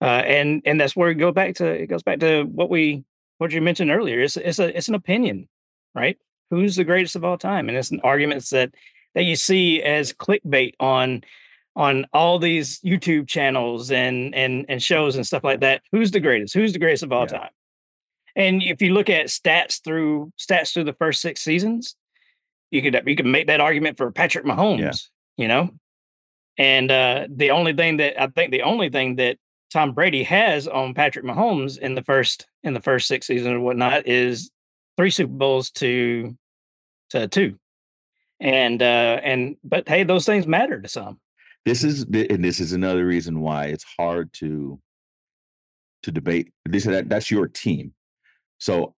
Uh, 0.01 0.23
and 0.27 0.63
and 0.65 0.81
that's 0.81 0.95
where 0.97 1.11
it 1.11 1.15
go 1.17 1.33
back 1.33 1.55
to 1.57 1.67
it 1.67 1.87
goes 1.87 2.03
back 2.03 2.21
to 2.21 2.45
what 2.45 2.71
we 2.71 3.05
what 3.39 3.53
you 3.53 3.61
mentioned 3.61 3.91
earlier. 3.91 4.21
It's 4.21 4.37
it's 4.37 4.59
a 4.59 4.77
it's 4.77 4.89
an 4.89 4.95
opinion, 4.95 5.49
right? 5.95 6.17
Who's 6.51 6.77
the 6.77 6.85
greatest 6.85 7.17
of 7.17 7.25
all 7.25 7.39
time? 7.39 7.69
And 7.69 7.77
it's 7.77 7.91
an 7.91 8.01
arguments 8.05 8.51
that 8.51 8.75
that 9.15 9.25
you 9.25 9.37
see 9.37 9.83
as 9.83 10.13
clickbait 10.13 10.75
on 10.81 11.23
on 11.77 12.07
all 12.13 12.39
these 12.39 12.81
YouTube 12.81 13.27
channels 13.27 13.91
and 13.91 14.35
and 14.35 14.65
and 14.69 14.83
shows 14.83 15.17
and 15.17 15.27
stuff 15.27 15.43
like 15.45 15.61
that. 15.61 15.83
Who's 15.91 16.11
the 16.13 16.21
greatest? 16.21 16.55
Who's 16.55 16.73
the 16.73 16.79
greatest 16.79 17.03
of 17.03 17.13
all 17.13 17.23
Yeah. 17.31 17.39
time? 17.39 17.51
And 18.37 18.63
if 18.63 18.83
you 18.83 18.93
look 18.93 19.09
at 19.11 19.27
stats 19.27 19.83
through 19.83 20.33
stats 20.39 20.73
through 20.73 20.85
the 20.85 20.93
first 20.93 21.21
six 21.21 21.41
seasons, 21.41 21.97
you 22.71 22.83
could 22.83 23.03
you 23.07 23.17
could 23.17 23.27
make 23.27 23.47
that 23.47 23.61
argument 23.61 23.97
for 23.97 24.11
Patrick 24.11 24.45
Mahomes. 24.45 24.79
You 25.37 25.49
know, 25.49 25.71
and 26.57 26.91
uh, 26.91 27.27
the 27.29 27.51
only 27.51 27.73
thing 27.73 27.97
that 27.99 28.21
I 28.21 28.29
think 28.29 28.51
the 28.51 28.63
only 28.63 28.89
thing 28.89 29.17
that 29.17 29.39
Tom 29.73 29.93
Brady 29.93 30.23
has 30.23 30.69
on 30.69 30.95
Patrick 30.95 31.25
Mahomes 31.25 31.79
in 31.79 31.95
the 31.95 32.03
first 32.03 32.47
in 32.63 32.75
the 32.75 32.81
first 32.81 33.09
six 33.09 33.27
seasons 33.27 33.55
or 33.55 33.61
whatnot 33.61 34.07
is 34.07 34.51
three 34.97 35.11
Super 35.11 35.33
Bowls 35.33 35.71
to 35.73 36.37
to 37.11 37.27
two. 37.29 37.59
And 38.41 38.83
uh 38.83 39.21
and 39.23 39.57
but 39.65 39.89
hey, 39.89 40.05
those 40.05 40.27
things 40.27 40.47
matter 40.47 40.81
to 40.81 40.89
some. 40.89 41.19
This 41.65 41.83
is 41.83 42.05
and 42.05 42.45
this 42.45 42.61
is 42.61 42.73
another 42.73 43.05
reason 43.05 43.41
why 43.41 43.67
it's 43.67 43.85
hard 43.99 44.33
to 44.35 44.81
to 46.05 46.13
debate. 46.13 46.53
This 46.65 46.85
that 46.85 47.09
that's 47.09 47.31
your 47.31 47.49
team. 47.49 47.95
So 48.59 48.95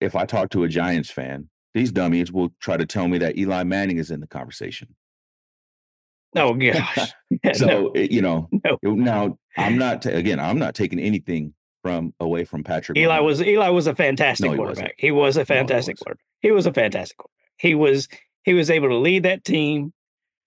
if 0.00 0.14
I 0.14 0.26
talk 0.26 0.50
to 0.50 0.64
a 0.64 0.68
Giants 0.68 1.10
fan, 1.10 1.48
these 1.78 1.92
dummies 1.92 2.30
will 2.32 2.50
try 2.60 2.76
to 2.76 2.84
tell 2.86 3.08
me 3.08 3.18
that 3.18 3.38
Eli 3.38 3.62
Manning 3.64 3.96
is 3.98 4.10
in 4.10 4.20
the 4.20 4.26
conversation. 4.26 4.94
Oh 6.36 6.54
gosh. 6.54 7.12
So 7.54 7.66
no, 7.66 7.92
you 7.94 8.20
know, 8.22 8.48
no. 8.64 8.78
now 8.82 9.38
I'm 9.56 9.78
not 9.78 10.02
ta- 10.02 10.10
again. 10.10 10.40
I'm 10.40 10.58
not 10.58 10.74
taking 10.74 10.98
anything 10.98 11.54
from 11.82 12.12
away 12.20 12.44
from 12.44 12.64
Patrick. 12.64 12.98
Eli 12.98 13.18
Mahomes. 13.18 13.24
was 13.24 13.42
Eli 13.42 13.68
was 13.68 13.86
a 13.86 13.94
fantastic 13.94 14.46
No, 14.46 14.52
he 14.52 14.58
wasn't. 14.58 14.76
quarterback. 14.78 14.94
He 14.98 15.10
was 15.10 15.36
a 15.36 15.44
fantastic 15.44 15.94
wasn't. 15.94 16.04
quarterback. 16.06 16.24
He 16.40 16.50
was 16.50 16.66
a 16.66 16.72
fantastic 16.72 17.16
quarterback. 17.18 17.34
He 17.58 17.74
was 17.74 18.08
he 18.44 18.54
was 18.54 18.70
able 18.70 18.88
to 18.88 18.96
lead 18.96 19.22
that 19.24 19.44
team 19.44 19.92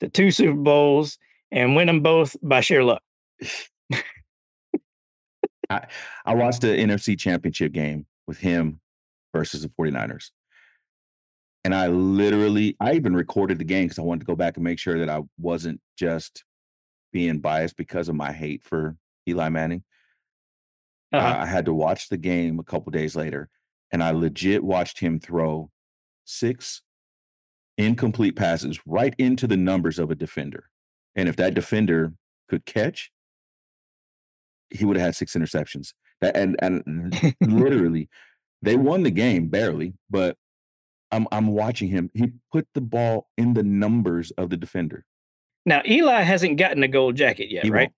to 0.01 0.09
two 0.09 0.31
Super 0.31 0.53
Bowls 0.57 1.17
and 1.51 1.75
win 1.75 1.87
them 1.87 2.01
both 2.01 2.35
by 2.41 2.61
sheer 2.61 2.83
luck. 2.83 3.01
I, 5.69 5.85
I 6.25 6.33
watched 6.35 6.61
the 6.61 6.67
NFC 6.67 7.17
Championship 7.17 7.71
game 7.71 8.05
with 8.27 8.39
him 8.39 8.79
versus 9.33 9.61
the 9.61 9.69
49ers. 9.69 10.31
And 11.63 11.75
I 11.75 11.87
literally, 11.87 12.75
I 12.79 12.93
even 12.93 13.15
recorded 13.15 13.59
the 13.59 13.63
game 13.63 13.85
because 13.85 13.99
I 13.99 14.03
wanted 14.03 14.21
to 14.21 14.25
go 14.25 14.35
back 14.35 14.57
and 14.57 14.63
make 14.63 14.79
sure 14.79 14.97
that 14.99 15.09
I 15.09 15.21
wasn't 15.37 15.79
just 15.97 16.43
being 17.13 17.39
biased 17.39 17.77
because 17.77 18.09
of 18.09 18.15
my 18.15 18.31
hate 18.33 18.63
for 18.63 18.97
Eli 19.27 19.49
Manning. 19.49 19.83
Uh, 21.13 21.17
Uh-huh. 21.17 21.37
I 21.41 21.45
had 21.45 21.65
to 21.65 21.73
watch 21.73 22.09
the 22.09 22.17
game 22.17 22.59
a 22.59 22.63
couple 22.63 22.91
days 22.91 23.15
later, 23.15 23.49
and 23.91 24.03
I 24.03 24.11
legit 24.11 24.63
watched 24.63 24.99
him 24.99 25.19
throw 25.19 25.69
six 26.25 26.81
incomplete 27.77 28.35
passes 28.35 28.79
right 28.85 29.15
into 29.17 29.47
the 29.47 29.57
numbers 29.57 29.99
of 29.99 30.11
a 30.11 30.15
defender. 30.15 30.69
And 31.15 31.27
if 31.29 31.35
that 31.37 31.53
defender 31.53 32.13
could 32.49 32.65
catch, 32.65 33.11
he 34.69 34.85
would 34.85 34.97
have 34.97 35.05
had 35.07 35.15
six 35.15 35.33
interceptions. 35.33 35.93
That 36.21 36.35
and 36.37 36.55
and 36.61 37.35
literally, 37.41 38.09
they 38.61 38.75
won 38.75 39.03
the 39.03 39.11
game 39.11 39.49
barely, 39.49 39.95
but 40.09 40.37
I'm 41.11 41.27
I'm 41.31 41.47
watching 41.47 41.89
him. 41.89 42.09
He 42.13 42.31
put 42.51 42.67
the 42.73 42.81
ball 42.81 43.27
in 43.37 43.53
the 43.53 43.63
numbers 43.63 44.31
of 44.31 44.49
the 44.49 44.57
defender. 44.57 45.05
now 45.65 45.81
Eli 45.87 46.21
hasn't 46.21 46.57
gotten 46.57 46.83
a 46.83 46.87
gold 46.87 47.15
jacket 47.15 47.51
yet, 47.51 47.63
He 47.65 47.69
right? 47.69 47.87
won't. 47.89 47.93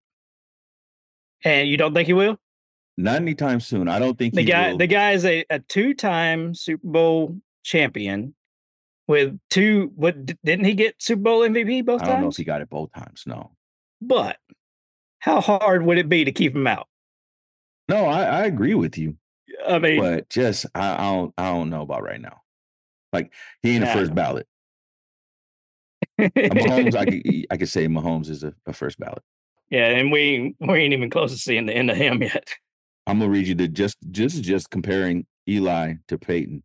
And 1.45 1.67
you 1.69 1.77
don't 1.77 1.93
think 1.93 2.07
he 2.07 2.13
will? 2.13 2.37
not 2.95 3.15
anytime 3.15 3.59
soon. 3.59 3.87
I 3.87 3.97
don't 3.97 4.17
think 4.19 4.35
The 4.35 4.41
he 4.41 4.47
guy 4.47 4.71
will. 4.71 4.77
the 4.77 4.87
guy 4.87 5.11
is 5.13 5.25
a, 5.25 5.43
a 5.49 5.57
two-time 5.59 6.53
Super 6.53 6.87
Bowl 6.87 7.37
champion 7.63 8.35
with 9.07 9.37
two 9.49 9.91
what 9.95 10.25
didn't 10.45 10.65
he 10.65 10.73
get 10.75 10.95
Super 11.01 11.21
Bowl 11.23 11.41
MVP 11.41 11.83
both 11.85 12.01
I 12.03 12.05
don't 12.05 12.15
know 12.15 12.19
if 12.19 12.23
times? 12.27 12.37
he 12.37 12.43
got 12.43 12.61
it 12.61 12.69
both 12.69 12.91
times. 12.93 13.23
No, 13.25 13.51
But 13.99 14.37
how 15.19 15.41
hard 15.41 15.83
would 15.85 15.97
it 15.97 16.07
be 16.07 16.23
to 16.25 16.31
keep 16.31 16.55
him 16.55 16.67
out? 16.67 16.87
no, 17.89 18.05
I, 18.05 18.23
I 18.23 18.45
agree 18.45 18.75
with 18.75 18.97
you, 18.97 19.17
I 19.67 19.79
mean, 19.79 19.99
but 19.99 20.29
just 20.29 20.67
I, 20.75 20.93
I 20.93 21.11
don't 21.11 21.33
I 21.37 21.49
don't 21.51 21.69
know 21.71 21.81
about 21.81 22.03
right 22.03 22.21
now. 22.21 22.42
Like 23.13 23.31
he 23.61 23.75
ain't 23.75 23.83
a 23.83 23.87
Yeah, 23.87 23.93
I 23.93 23.97
first 23.99 24.15
ballot. 24.15 24.47
Mahomes, 26.19 26.95
I 26.95 27.05
could 27.05 27.21
I 27.51 27.57
could 27.57 27.69
say 27.69 27.87
Mahomes 27.87 28.29
is 28.29 28.43
a, 28.43 28.53
a 28.65 28.73
first 28.73 28.99
ballot. 28.99 29.23
yeah, 29.69 29.87
and 29.87 30.11
we 30.11 30.55
we 30.59 30.79
ain't 30.79 30.93
even 30.93 31.09
close 31.09 31.31
to 31.31 31.37
seeing 31.37 31.67
the 31.67 31.73
end 31.73 31.89
of 31.89 31.97
him 31.97 32.21
yet. 32.21 32.49
I'm 33.07 33.19
gonna 33.19 33.31
read 33.31 33.47
you 33.47 33.55
the 33.55 33.67
just 33.67 33.97
just 34.11 34.41
just 34.43 34.69
comparing 34.69 35.25
Eli 35.47 35.95
to 36.07 36.17
Peyton. 36.17 36.63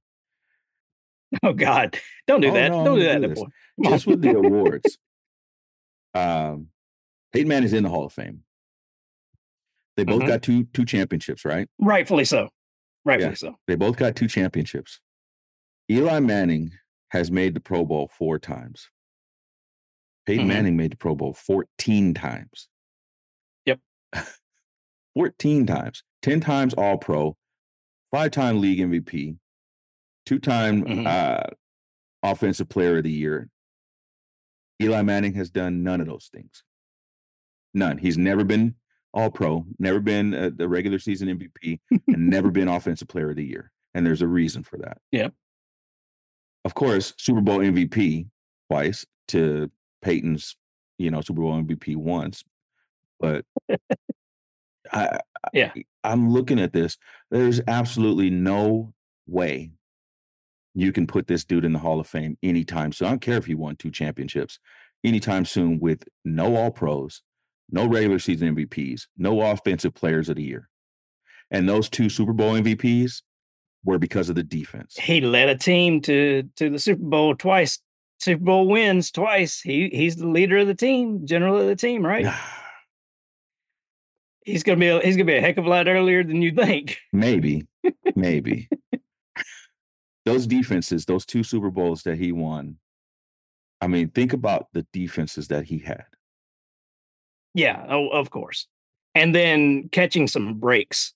Oh 1.42 1.52
God, 1.52 1.98
don't 2.26 2.40
do 2.40 2.48
Oh, 2.48 2.54
that! 2.54 2.70
no, 2.70 2.84
don't 2.84 2.98
do 2.98 3.04
that, 3.04 3.20
do 3.20 3.34
boy. 3.34 3.46
Just 3.82 4.06
with 4.06 4.22
the 4.22 4.32
awards. 4.36 4.98
Um, 6.14 6.68
Peyton 7.32 7.48
Manning 7.48 7.64
is 7.66 7.72
in 7.74 7.82
the 7.84 7.90
Hall 7.90 8.06
of 8.06 8.12
Fame. 8.12 8.44
They 9.96 10.04
both 10.04 10.22
Mhm. 10.22 10.26
got 10.28 10.42
two 10.42 10.64
two 10.72 10.84
championships, 10.84 11.44
right? 11.44 11.68
Rightfully 11.78 12.24
so. 12.24 12.48
Rightfully 13.04 13.32
Yeah. 13.32 13.36
so. 13.36 13.56
They 13.66 13.74
both 13.74 13.96
got 13.96 14.16
two 14.16 14.28
championships. 14.28 15.00
Eli 15.90 16.20
Manning 16.20 16.72
has 17.10 17.30
made 17.30 17.54
the 17.54 17.60
Pro 17.60 17.84
Bowl 17.84 18.08
four 18.08 18.38
times. 18.38 18.90
Peyton 20.26 20.44
Mhm. 20.44 20.48
Manning 20.48 20.76
made 20.76 20.92
the 20.92 20.96
Pro 20.96 21.14
Bowl 21.14 21.32
14 21.32 22.12
times. 22.14 22.68
Yep. 23.64 23.80
14 25.14 25.66
times. 25.66 26.02
10 26.22 26.40
times 26.40 26.74
All 26.74 26.98
Pro, 26.98 27.36
five 28.10 28.30
time 28.30 28.60
league 28.60 28.78
MVP, 28.80 29.38
two 30.26 30.38
time 30.38 30.84
Mhm. 30.84 31.06
uh, 31.06 31.44
Offensive 32.22 32.68
Player 32.68 32.98
of 32.98 33.04
the 33.04 33.12
Year. 33.12 33.48
Eli 34.82 35.02
Manning 35.02 35.34
has 35.34 35.50
done 35.50 35.82
none 35.82 36.00
of 36.00 36.06
those 36.06 36.28
things. 36.28 36.62
None. 37.74 37.98
He's 37.98 38.18
never 38.18 38.44
been 38.44 38.76
All 39.14 39.30
Pro, 39.30 39.64
never 39.78 40.00
been 40.00 40.34
uh, 40.34 40.50
the 40.54 40.68
regular 40.68 40.98
season 40.98 41.28
MVP, 41.28 41.80
and 42.06 42.28
never 42.28 42.50
been 42.50 42.68
Offensive 42.68 43.08
Player 43.08 43.30
of 43.30 43.36
the 43.36 43.44
Year. 43.46 43.72
And 43.94 44.04
there's 44.04 44.22
a 44.22 44.28
reason 44.28 44.62
for 44.62 44.76
that. 44.78 44.98
Yep. 45.12 45.34
Of 46.64 46.74
course, 46.74 47.14
Super 47.16 47.40
Bowl 47.40 47.58
MVP 47.58 48.26
twice 48.70 49.06
to 49.28 49.70
Peyton's, 50.02 50.56
you 50.98 51.10
know, 51.10 51.20
Super 51.20 51.40
Bowl 51.40 51.62
MVP 51.62 51.96
once. 51.96 52.44
But 53.20 53.44
I, 54.92 55.20
Yeah. 55.52 55.72
I'm 56.04 56.30
looking 56.30 56.60
at 56.60 56.72
this. 56.72 56.96
There's 57.30 57.60
absolutely 57.66 58.30
no 58.30 58.92
way 59.26 59.72
you 60.74 60.92
can 60.92 61.06
put 61.06 61.26
this 61.26 61.44
dude 61.44 61.64
in 61.64 61.72
the 61.72 61.78
Hall 61.78 62.00
of 62.00 62.06
Fame 62.06 62.38
anytime 62.42 62.92
soon. 62.92 63.08
I 63.08 63.10
don't 63.10 63.20
care 63.20 63.36
if 63.36 63.46
he 63.46 63.54
won 63.54 63.76
two 63.76 63.90
championships 63.90 64.58
anytime 65.04 65.44
soon 65.44 65.80
with 65.80 66.04
no 66.24 66.56
All 66.56 66.70
Pros, 66.70 67.22
no 67.70 67.86
regular 67.86 68.18
season 68.18 68.54
MVPs, 68.54 69.06
no 69.16 69.40
Offensive 69.40 69.94
Players 69.94 70.28
of 70.28 70.36
the 70.36 70.44
Year, 70.44 70.68
and 71.50 71.68
those 71.68 71.88
two 71.88 72.08
Super 72.08 72.32
Bowl 72.32 72.54
MVPs 72.54 73.22
were 73.84 73.98
because 73.98 74.28
of 74.28 74.36
the 74.36 74.42
defense. 74.42 74.96
He 74.96 75.20
led 75.20 75.48
a 75.48 75.56
team 75.56 76.00
to 76.02 76.48
to 76.56 76.70
the 76.70 76.78
Super 76.78 77.02
Bowl 77.02 77.34
twice. 77.34 77.78
Super 78.20 78.44
Bowl 78.44 78.66
wins 78.66 79.10
twice. 79.10 79.60
He 79.60 79.88
he's 79.92 80.16
the 80.16 80.26
leader 80.26 80.58
of 80.58 80.66
the 80.66 80.74
team, 80.74 81.26
general 81.26 81.60
of 81.60 81.66
the 81.66 81.76
team, 81.76 82.04
right? 82.04 82.26
He's 84.44 84.62
gonna 84.62 84.78
be 84.78 84.88
a, 84.88 85.00
he's 85.00 85.16
gonna 85.16 85.26
be 85.26 85.36
a 85.36 85.42
heck 85.42 85.58
of 85.58 85.66
a 85.66 85.68
lot 85.68 85.88
earlier 85.88 86.24
than 86.24 86.40
you 86.40 86.52
think. 86.52 86.98
Maybe, 87.12 87.66
maybe. 88.16 88.68
those 90.24 90.46
defenses, 90.46 91.04
those 91.04 91.26
two 91.26 91.42
Super 91.42 91.70
Bowls 91.70 92.02
that 92.04 92.16
he 92.16 92.32
won. 92.32 92.78
I 93.80 93.86
mean, 93.86 94.08
think 94.08 94.32
about 94.32 94.68
the 94.72 94.86
defenses 94.92 95.48
that 95.48 95.66
he 95.66 95.78
had. 95.78 96.06
Yeah, 97.54 97.84
oh, 97.88 98.08
of 98.08 98.30
course. 98.30 98.66
And 99.14 99.34
then 99.34 99.88
catching 99.90 100.26
some 100.28 100.54
breaks, 100.54 101.12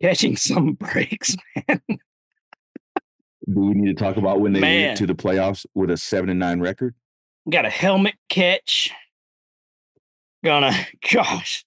catching 0.00 0.36
some 0.36 0.72
breaks. 0.80 1.36
Man. 1.68 1.80
Do 1.88 3.60
we 3.60 3.74
need 3.74 3.96
to 3.96 4.02
talk 4.04 4.16
about 4.16 4.40
when 4.40 4.52
they 4.52 4.60
Man. 4.60 4.86
went 4.88 4.98
to 4.98 5.06
the 5.06 5.14
playoffs 5.14 5.64
with 5.74 5.90
a 5.90 5.96
seven 5.96 6.28
and 6.30 6.38
nine 6.40 6.60
record? 6.60 6.94
Got 7.48 7.64
a 7.64 7.70
helmet 7.70 8.14
catch. 8.28 8.90
Gonna, 10.44 10.72
gosh, 11.12 11.64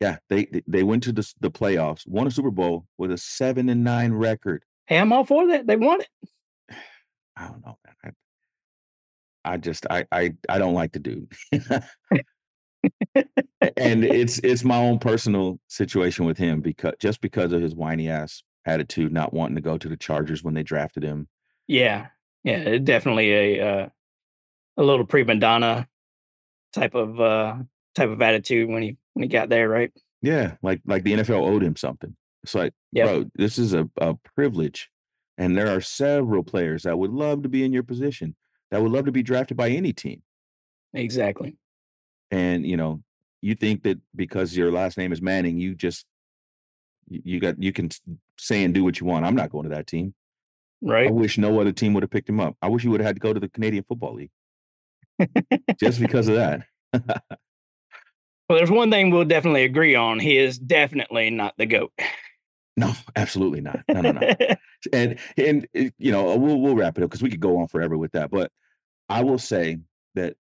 Yeah, 0.00 0.16
they 0.28 0.48
they- 0.66 0.82
went 0.82 1.02
to 1.04 1.12
the 1.12 1.30
the 1.40 1.50
playoffs, 1.50 2.06
won 2.06 2.26
a 2.26 2.30
Super 2.30 2.50
Bowl 2.50 2.86
with 2.98 3.10
a 3.12 3.18
seven 3.18 3.68
and 3.68 3.84
nine 3.84 4.12
record. 4.12 4.64
hey, 4.86 4.98
I'm 4.98 5.12
all 5.12 5.24
for 5.24 5.46
that. 5.48 5.66
They 5.66 5.76
won 5.76 6.00
it. 6.00 6.08
I 7.36 7.48
don't 7.48 7.64
know, 7.64 7.78
man. 7.84 8.14
I, 9.44 9.52
I 9.52 9.56
just 9.58 9.86
I 9.90 10.04
I 10.12 10.34
I 10.48 10.58
don't 10.58 10.74
like 10.74 10.92
the 10.92 10.98
dude. 11.00 11.32
and 13.14 13.24
it's 14.04 14.38
it's 14.40 14.64
my 14.64 14.76
own 14.76 14.98
personal 14.98 15.58
situation 15.68 16.24
with 16.24 16.38
him 16.38 16.60
because 16.60 16.94
just 17.00 17.20
because 17.20 17.52
of 17.52 17.62
his 17.62 17.74
whiny 17.74 18.08
ass 18.08 18.42
attitude, 18.64 19.12
not 19.12 19.32
wanting 19.32 19.56
to 19.56 19.60
go 19.62 19.78
to 19.78 19.88
the 19.88 19.96
Chargers 19.96 20.42
when 20.42 20.54
they 20.54 20.62
drafted 20.62 21.02
him. 21.02 21.28
Yeah, 21.66 22.08
yeah, 22.44 22.78
definitely 22.78 23.32
a 23.32 23.60
uh, 23.60 23.88
a 24.76 24.82
little 24.82 25.06
prima 25.06 25.36
donna 25.36 25.88
type 26.72 26.94
of 26.94 27.20
uh 27.20 27.56
type 27.94 28.10
of 28.10 28.22
attitude 28.22 28.68
when 28.68 28.82
he 28.82 28.96
when 29.14 29.22
he 29.22 29.28
got 29.28 29.48
there, 29.48 29.68
right? 29.68 29.92
Yeah, 30.20 30.54
like 30.62 30.80
like 30.86 31.04
the 31.04 31.12
NFL 31.14 31.46
owed 31.46 31.62
him 31.62 31.76
something. 31.76 32.16
It's 32.42 32.54
like, 32.54 32.72
Yep. 32.92 33.06
bro, 33.06 33.24
this 33.36 33.58
is 33.58 33.72
a, 33.72 33.88
a 33.98 34.14
privilege. 34.34 34.90
And 35.38 35.56
there 35.56 35.68
are 35.68 35.80
several 35.80 36.42
players 36.42 36.82
that 36.82 36.98
would 36.98 37.12
love 37.12 37.42
to 37.44 37.48
be 37.48 37.64
in 37.64 37.72
your 37.72 37.82
position, 37.84 38.34
that 38.70 38.82
would 38.82 38.92
love 38.92 39.06
to 39.06 39.12
be 39.12 39.22
drafted 39.22 39.56
by 39.56 39.70
any 39.70 39.92
team. 39.92 40.22
Exactly. 40.92 41.56
And 42.32 42.66
you 42.66 42.76
know, 42.76 43.02
you 43.42 43.54
think 43.54 43.84
that 43.84 43.98
because 44.16 44.56
your 44.56 44.72
last 44.72 44.98
name 44.98 45.12
is 45.12 45.22
Manning, 45.22 45.58
you 45.58 45.76
just 45.76 46.06
you 47.08 47.38
got 47.38 47.62
you 47.62 47.72
can 47.72 47.90
say 48.38 48.64
and 48.64 48.74
do 48.74 48.82
what 48.82 48.98
you 48.98 49.06
want. 49.06 49.24
I'm 49.24 49.36
not 49.36 49.50
going 49.50 49.64
to 49.64 49.74
that 49.74 49.86
team. 49.86 50.14
Right 50.84 51.06
i 51.06 51.10
wish 51.12 51.38
no 51.38 51.60
other 51.60 51.70
team 51.70 51.94
would 51.94 52.02
have 52.02 52.10
picked 52.10 52.28
him 52.28 52.40
up. 52.40 52.56
I 52.60 52.68
wish 52.68 52.82
he 52.82 52.88
would 52.88 53.00
have 53.00 53.06
had 53.06 53.16
to 53.16 53.20
go 53.20 53.32
to 53.32 53.38
the 53.38 53.48
Canadian 53.48 53.84
Football 53.84 54.14
League 54.14 54.30
just 55.78 56.00
because 56.00 56.26
of 56.26 56.34
that. 56.34 56.62
Well, 58.48 58.58
there's 58.58 58.70
one 58.70 58.90
thing 58.90 59.10
we'll 59.10 59.24
definitely 59.24 59.64
agree 59.64 59.94
on. 59.94 60.18
He 60.18 60.36
is 60.36 60.58
definitely 60.58 61.30
not 61.30 61.54
the 61.56 61.64
goat. 61.64 61.90
No, 62.76 62.92
absolutely 63.16 63.62
not. 63.62 63.80
No, 63.88 64.02
no, 64.02 64.12
no. 64.12 64.34
and 64.92 65.18
and 65.38 65.66
uh, 65.74 65.84
you 65.96 66.12
know 66.12 66.36
we'll 66.36 66.60
we'll 66.60 66.74
wrap 66.76 66.98
it 66.98 67.04
up 67.04 67.08
because 67.08 67.22
we 67.22 67.30
could 67.30 67.40
go 67.40 67.60
on 67.60 67.68
forever 67.68 67.96
with 67.96 68.12
that. 68.12 68.30
But 68.30 68.50
I 69.08 69.22
will 69.22 69.38
say 69.38 69.78
that 70.16 70.36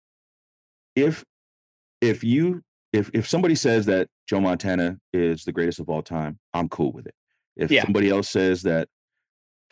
if 0.95 1.24
if 2.01 2.22
you 2.24 2.62
if 2.92 3.11
if 3.12 3.28
somebody 3.28 3.55
says 3.55 3.86
that 3.86 4.09
Joe 4.28 4.40
Montana 4.40 4.99
is 5.12 5.44
the 5.44 5.53
greatest 5.53 5.80
of 5.80 5.88
all 5.88 6.03
time, 6.03 6.38
I'm 6.55 6.68
cool 6.68 6.92
with 6.92 7.07
it. 7.07 7.14
If 7.57 7.70
Yeah. 7.70 7.84
somebody 7.84 8.11
else 8.11 8.28
says 8.30 8.62
that 8.62 8.88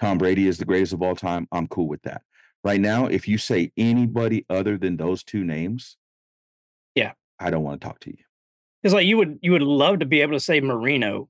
Tom 0.01 0.19
Brady 0.19 0.47
is 0.49 0.59
the 0.59 0.65
greatest 0.65 0.93
of 0.93 1.03
all 1.03 1.15
time, 1.17 1.47
I'm 1.53 1.67
cool 1.69 1.89
with 1.89 2.03
that. 2.03 2.23
Right 2.65 2.81
now, 2.81 3.07
if 3.07 3.29
you 3.29 3.39
say 3.39 3.73
anybody 3.77 4.45
other 4.49 4.77
than 4.79 4.97
those 4.97 5.23
two 5.23 5.45
names, 5.45 5.97
Yeah. 6.95 7.13
I 7.39 7.51
don't 7.51 7.63
want 7.63 7.81
to 7.81 7.87
talk 7.87 8.01
to 8.01 8.11
you. 8.11 8.25
It's 8.83 8.95
like 8.95 9.07
you 9.07 9.17
would 9.17 9.39
you 9.43 9.53
would 9.53 9.63
love 9.63 10.01
to 10.01 10.07
be 10.07 10.21
able 10.21 10.33
to 10.35 10.41
say 10.41 10.61
Marino 10.61 11.29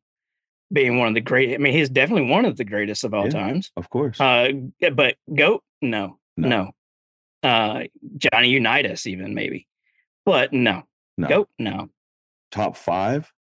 being 0.73 0.99
one 0.99 1.09
of 1.09 1.15
the 1.15 1.21
great. 1.21 1.55
I 1.55 1.59
mean, 1.59 1.73
he's 1.73 1.89
definitely 1.91 2.29
one 2.29 2.45
of 2.45 2.57
the 2.57 2.65
greatest 2.65 3.05
of 3.05 3.15
all 3.15 3.25
Yeah. 3.27 3.31
times. 3.31 3.71
Of 3.77 3.91
course. 3.91 4.21
Uh, 4.21 4.51
but 4.95 5.17
goat, 5.35 5.63
no, 5.81 6.19
No. 6.37 6.49
no. 6.49 6.71
Uh, 7.49 7.85
Johnny 8.17 8.49
Unitas, 8.49 9.07
even 9.07 9.35
maybe, 9.35 9.69
but 10.25 10.53
no, 10.53 10.85
no. 11.17 11.29
goat, 11.29 11.49
no. 11.59 11.91
top 12.51 12.77
five, 12.77 13.33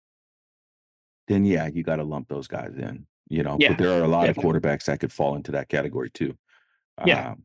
then 1.29 1.45
yeah, 1.45 1.67
you 1.73 1.83
got 1.83 1.97
to 1.97 2.05
lump 2.05 2.29
those 2.29 2.47
guys 2.47 2.73
in. 2.77 3.07
You 3.29 3.43
know, 3.43 3.57
Yeah, 3.59 3.69
but 3.71 3.79
there 3.79 3.91
are 3.99 4.03
a 4.05 4.09
lot 4.09 4.27
definitely. 4.27 4.51
of 4.59 4.63
quarterbacks 4.63 4.85
that 4.85 5.01
could 5.01 5.13
fall 5.13 5.35
into 5.37 5.53
that 5.53 5.69
category 5.69 6.11
too. 6.11 6.37
Yeah. 7.07 7.31
Um, 7.31 7.43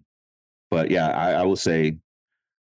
but 0.69 0.91
yeah, 0.91 1.07
I, 1.07 1.31
I 1.31 1.43
will 1.43 1.55
say 1.55 1.97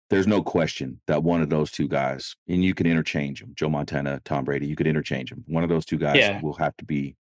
there's 0.09 0.27
no 0.27 0.41
question 0.43 0.99
that 1.07 1.23
one 1.23 1.41
of 1.41 1.49
those 1.49 1.71
two 1.71 1.87
guys, 1.87 2.35
and 2.47 2.63
you 2.63 2.73
can 2.73 2.87
interchange 2.87 3.39
them, 3.41 3.53
Joe 3.55 3.69
Montana, 3.69 4.21
Tom 4.25 4.43
Brady, 4.43 4.67
you 4.67 4.75
could 4.75 4.87
interchange 4.87 5.29
them. 5.29 5.43
One 5.47 5.63
of 5.63 5.69
those 5.69 5.85
two 5.85 5.97
guys 5.97 6.17
Yeah. 6.17 6.41
will 6.41 6.53
have 6.55 6.75
to 6.77 6.85
be. 6.85 7.15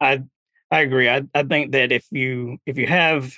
I 0.00 0.22
I 0.70 0.80
agree. 0.80 1.08
I 1.08 1.22
I 1.34 1.42
think 1.44 1.72
that 1.72 1.92
if 1.92 2.06
you 2.10 2.58
if 2.66 2.76
you 2.76 2.86
have 2.86 3.34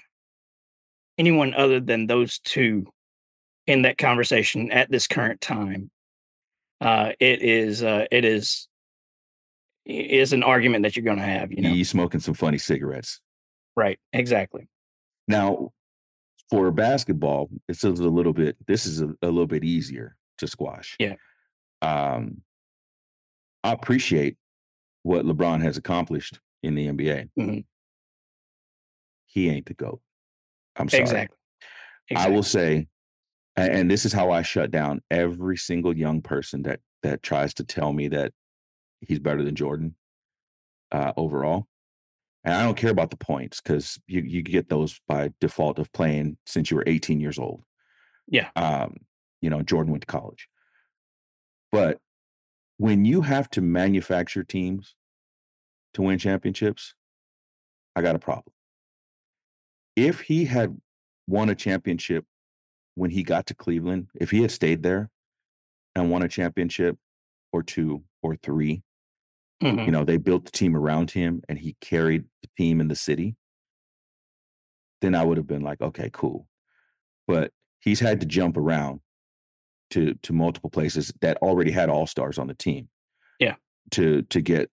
anyone 1.19 1.53
other 1.55 1.79
than 1.81 2.07
those 2.07 2.39
two 2.41 2.87
in 3.67 3.83
that 3.83 3.99
conversation 3.99 4.71
at 4.71 4.91
this 4.91 5.07
current 5.07 5.41
time, 5.41 5.91
uh, 6.81 7.13
it 7.21 7.43
is 7.43 7.83
uh, 7.83 8.07
it 8.11 8.25
is 8.25 8.69
it 9.85 10.11
is 10.11 10.33
an 10.33 10.43
argument 10.43 10.83
that 10.85 10.97
you're 10.97 11.05
going 11.05 11.19
to 11.19 11.25
have. 11.25 11.53
You 11.53 11.63
know, 11.63 11.71
You 11.71 11.85
smoking 11.85 12.21
some 12.21 12.35
funny 12.35 12.59
cigarettes. 12.59 13.21
right? 13.77 13.99
Exactly. 14.13 14.69
Now, 15.29 15.71
for 16.51 16.71
basketball, 16.71 17.49
it's 17.69 17.83
a 17.85 17.91
little 17.91 18.33
bit. 18.33 18.57
This 18.67 18.87
is 18.87 19.01
a, 19.01 19.09
a 19.23 19.27
little 19.29 19.47
bit 19.47 19.65
easier 19.65 20.17
to 20.39 20.47
squash. 20.47 20.97
Yeah. 20.99 21.15
Um, 21.81 22.43
I 23.65 23.73
appreciate 23.73 24.37
what 25.05 25.25
LeBron 25.25 25.63
has 25.63 25.77
accomplished 25.77 26.39
in 26.63 26.75
the 26.75 26.87
NBA. 26.89 27.29
Mhm. 27.39 27.65
He 29.27 29.49
ain't 29.49 29.67
the 29.67 29.75
GOAT. 29.75 30.01
I'm 30.77 30.89
sorry. 30.89 31.03
Exactly. 31.03 31.37
I 32.15 32.29
will 32.29 32.43
say, 32.43 32.87
and 33.57 33.91
this 33.91 34.05
is 34.05 34.13
how 34.13 34.31
I 34.31 34.43
shut 34.43 34.71
down 34.71 35.03
every 35.11 35.57
single 35.57 35.97
young 35.97 36.23
person 36.23 36.63
that 36.63 36.81
that 37.03 37.23
tries 37.23 37.53
to 37.55 37.65
tell 37.65 37.93
me 37.93 38.09
that 38.09 38.33
he's 39.01 39.19
better 39.19 39.43
than 39.43 39.55
Jordan 39.55 39.97
uh, 40.93 41.13
overall. 41.17 41.67
And 42.45 42.55
I 42.55 42.63
don't 42.63 42.77
care 42.77 42.91
about 42.91 43.11
the 43.11 43.17
points 43.17 43.61
because 43.61 44.01
you 44.07 44.23
you 44.23 44.43
get 44.43 44.69
those 44.69 45.01
by 45.07 45.31
default 45.41 45.79
of 45.79 45.93
playing 45.93 46.39
since 46.47 46.71
you 46.71 46.77
were 46.77 46.85
18 46.87 47.21
years 47.21 47.39
old. 47.39 47.63
Yeah. 48.27 48.49
Um, 48.57 48.97
you 49.41 49.51
know, 49.51 49.63
Jordan 49.63 49.93
went 49.93 50.03
to 50.03 50.07
college. 50.07 50.49
But 51.71 51.99
when 52.79 53.05
you 53.05 53.23
have 53.23 53.49
to 53.51 53.61
manufacture 53.61 54.45
teams 54.45 54.95
to 55.95 56.03
win 56.03 56.19
championships, 56.19 56.95
I 57.95 58.03
got 58.03 58.17
a 58.17 58.21
problem. 58.21 58.53
If 59.95 60.23
he 60.23 60.47
had 60.47 60.77
won 61.27 61.49
a 61.49 61.55
championship 61.55 62.25
when 62.95 63.11
he 63.11 63.22
got 63.22 63.47
to 63.47 63.55
Cleveland, 63.55 64.09
if 64.14 64.30
he 64.30 64.43
had 64.43 64.51
stayed 64.51 64.82
there 64.82 65.11
and 65.95 66.11
won 66.11 66.22
a 66.22 66.28
championship 66.28 66.99
or 67.53 67.62
two 67.62 68.05
or 68.22 68.36
three, 68.36 68.82
Mhm. 69.62 69.86
you 69.86 69.93
know, 69.93 70.05
they 70.05 70.16
built 70.16 70.45
the 70.45 70.51
team 70.51 70.76
around 70.76 71.12
him 71.12 71.43
and 71.49 71.59
he 71.59 71.74
carried 71.80 72.24
the 72.43 72.49
team 72.57 72.80
in 72.80 72.88
the 72.88 72.97
city, 72.97 73.36
then 75.01 75.14
I 75.14 75.24
would 75.24 75.36
have 75.36 75.47
been 75.47 75.62
like, 75.62 75.80
okay, 75.80 76.11
cool. 76.12 76.49
But 77.26 77.53
he's 77.80 78.01
had 78.01 78.20
to 78.20 78.26
jump 78.26 78.57
around 78.57 79.01
to 79.90 80.14
to 80.14 80.32
multiple 80.32 80.70
places 80.70 81.12
that 81.20 81.36
already 81.38 81.70
had 81.70 81.90
all-stars 81.90 82.38
on 82.38 82.47
the 82.47 82.55
team. 82.55 82.88
Yeah. 83.38 83.57
To 83.93 84.22
to 84.22 84.40
get 84.40 84.70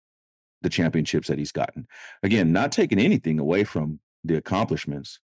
the 0.61 0.70
championships 0.70 1.28
that 1.30 1.38
he's 1.39 1.51
gotten. 1.51 1.88
Again, 2.24 2.51
not 2.51 2.72
taking 2.72 2.99
anything 2.99 3.39
away 3.39 3.63
from 3.63 3.99
the 4.24 4.36
accomplishments. 4.36 5.20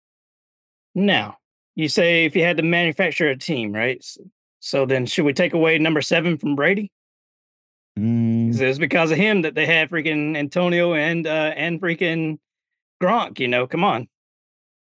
Now, 0.94 1.38
you 1.76 1.88
say 1.90 2.26
if 2.26 2.36
you 2.36 2.44
had 2.44 2.58
to 2.58 2.64
manufacture 2.64 3.30
a 3.30 3.38
team, 3.38 3.74
right? 3.74 3.98
S- 4.00 4.18
So 4.60 4.86
then, 4.86 5.06
should 5.06 5.26
we 5.26 5.34
take 5.34 5.54
away 5.54 5.78
number 5.78 6.02
seven 6.02 6.38
from 6.38 6.56
Brady? 6.56 6.92
Mm, 7.98 8.60
It's 8.60 8.78
because 8.80 9.12
of 9.12 9.18
him 9.18 9.44
that 9.44 9.56
they 9.56 9.66
had 9.66 9.90
freaking 9.90 10.36
Antonio 10.36 10.94
and 10.94 11.26
uh 11.26 11.54
and 11.56 11.80
freaking 11.82 12.40
Gronk. 13.02 13.40
You 13.40 13.48
know, 13.48 13.68
come 13.68 13.84
on. 13.84 14.08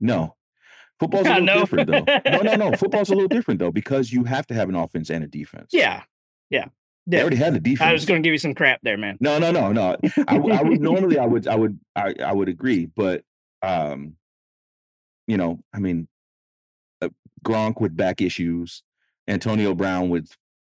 no. 0.00 0.34
Football's 0.98 1.26
a 1.26 1.38
little 1.40 1.60
different 1.60 1.90
though. 1.90 2.04
No, 2.30 2.40
no, 2.40 2.54
no. 2.70 2.76
Football's 2.78 3.10
a 3.10 3.14
little 3.14 3.28
different 3.28 3.60
though 3.60 3.70
because 3.70 4.10
you 4.10 4.24
have 4.24 4.46
to 4.46 4.54
have 4.54 4.70
an 4.70 4.74
offense 4.74 5.10
and 5.10 5.22
a 5.22 5.26
defense. 5.26 5.68
Yeah, 5.70 6.04
yeah. 6.48 6.68
They 7.06 7.20
already 7.20 7.36
had 7.36 7.52
the 7.54 7.60
defense. 7.60 7.86
I 7.86 7.92
was 7.92 8.06
going 8.06 8.22
to 8.22 8.26
give 8.26 8.32
you 8.32 8.38
some 8.38 8.54
crap 8.54 8.80
there, 8.82 8.96
man. 8.96 9.18
No, 9.20 9.38
no, 9.38 9.50
no, 9.52 9.72
no. 9.72 9.96
I, 10.26 10.36
I 10.38 10.62
would 10.62 10.80
normally 10.80 11.18
I 11.18 11.26
would 11.26 11.46
I 11.46 11.54
would 11.54 11.78
I, 11.94 12.14
I 12.24 12.32
would 12.32 12.48
agree, 12.48 12.86
but 12.86 13.24
um, 13.62 14.14
you 15.26 15.36
know, 15.36 15.60
I 15.74 15.80
mean, 15.80 16.08
Gronk 17.46 17.80
with 17.80 17.96
back 17.96 18.20
issues, 18.20 18.82
Antonio 19.28 19.74
Brown 19.74 20.08
with 20.08 20.28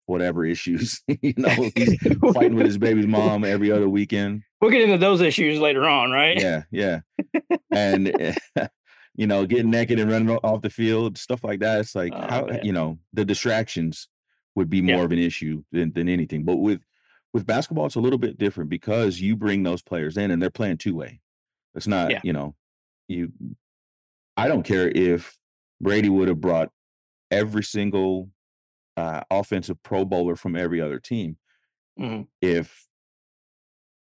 whatever 0.06 0.44
issues. 0.44 1.02
you 1.22 1.34
know, 1.38 1.70
he's 1.74 1.96
fighting 2.34 2.56
with 2.56 2.66
his 2.66 2.78
baby's 2.78 3.06
mom 3.06 3.44
every 3.44 3.70
other 3.70 3.88
weekend. 3.88 4.42
We'll 4.60 4.70
get 4.70 4.82
into 4.82 4.98
those 4.98 5.20
issues 5.20 5.58
later 5.60 5.86
on, 5.86 6.10
right? 6.10 6.40
Yeah, 6.40 6.62
yeah, 6.70 7.00
and 7.70 8.08
eh, 8.20 8.34
you 9.14 9.26
know, 9.26 9.46
getting 9.46 9.70
naked 9.70 9.98
and 10.00 10.10
running 10.10 10.30
off 10.36 10.62
the 10.62 10.70
field, 10.70 11.16
stuff 11.18 11.44
like 11.44 11.60
that. 11.60 11.80
It's 11.80 11.94
like 11.94 12.12
Oh, 12.14 12.26
how 12.28 12.46
man. 12.46 12.60
you 12.64 12.72
know 12.72 12.98
the 13.12 13.24
distractions 13.24 14.08
would 14.56 14.68
be 14.70 14.78
Yeah. 14.78 14.96
more 14.96 15.04
of 15.04 15.12
an 15.12 15.18
issue 15.18 15.62
than 15.72 15.92
than 15.92 16.08
anything. 16.08 16.44
But 16.44 16.56
with 16.56 16.80
with 17.32 17.46
basketball, 17.46 17.86
it's 17.86 17.94
a 17.96 18.00
little 18.00 18.18
bit 18.18 18.38
different 18.38 18.70
because 18.70 19.20
you 19.20 19.36
bring 19.36 19.62
those 19.64 19.82
players 19.82 20.16
in 20.16 20.30
and 20.30 20.40
they're 20.40 20.50
playing 20.50 20.78
two 20.78 20.94
way. 20.94 21.20
It's 21.74 21.86
not, 21.88 22.10
Yeah. 22.10 22.20
you 22.22 22.32
know, 22.32 22.54
you. 23.08 23.32
I 24.36 24.48
don't 24.48 24.62
care 24.64 24.88
if 24.88 25.36
Brady 25.80 26.08
would 26.08 26.28
have 26.28 26.40
brought 26.40 26.70
every 27.30 27.62
single 27.62 28.30
uh, 28.96 29.22
offensive 29.30 29.82
Pro 29.82 30.04
Bowler 30.04 30.36
from 30.36 30.54
every 30.56 30.80
other 30.80 30.98
team. 30.98 31.36
Mhm. 31.98 32.28
If 32.40 32.86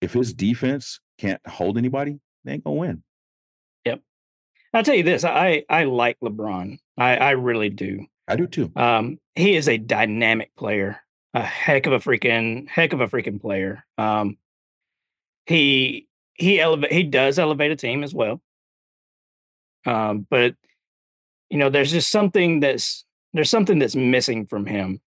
if 0.02 0.14
his 0.14 0.34
defense 0.34 1.00
can't 1.18 1.42
hold 1.48 1.78
anybody, 1.78 2.20
they 2.44 2.54
ain't 2.54 2.64
gonna 2.64 2.76
win. 2.76 3.04
Yep. 3.86 4.02
I'll 4.74 4.84
tell 4.84 4.96
you 4.96 5.04
this: 5.04 5.24
I 5.24 5.64
I 5.70 5.86
like 5.86 6.18
LeBron. 6.20 6.78
I 6.98 7.18
I 7.18 7.32
really 7.32 7.70
do. 7.70 8.06
I 8.28 8.36
do 8.36 8.48
too. 8.48 8.72
Um, 8.76 9.20
he 9.36 9.56
is 9.56 9.68
a 9.68 9.78
dynamic 9.78 10.52
player, 10.56 11.00
a 11.34 11.42
heck 11.42 11.86
of 11.86 11.94
a 11.94 12.00
freaking 12.00 12.68
heck 12.68 12.94
of 12.94 13.02
a 13.02 13.08
freaking 13.08 13.40
player. 13.40 13.86
Um, 13.98 14.38
he 15.46 16.08
he 16.34 16.60
elevate 16.60 16.92
he 16.92 17.04
does 17.04 17.40
elevate 17.40 17.72
a 17.72 17.76
team 17.76 18.04
as 18.04 18.14
well. 18.14 18.42
Um, 19.86 20.26
but 20.30 20.56
you 21.50 21.58
know, 21.58 21.70
there's 21.70 21.92
just 21.92 22.10
something 22.10 22.60
that's 22.60 23.06
there's 23.34 23.50
something 23.50 23.80
that's 23.80 23.96
missing 23.96 24.46
from 24.46 24.66
him, 24.66 25.02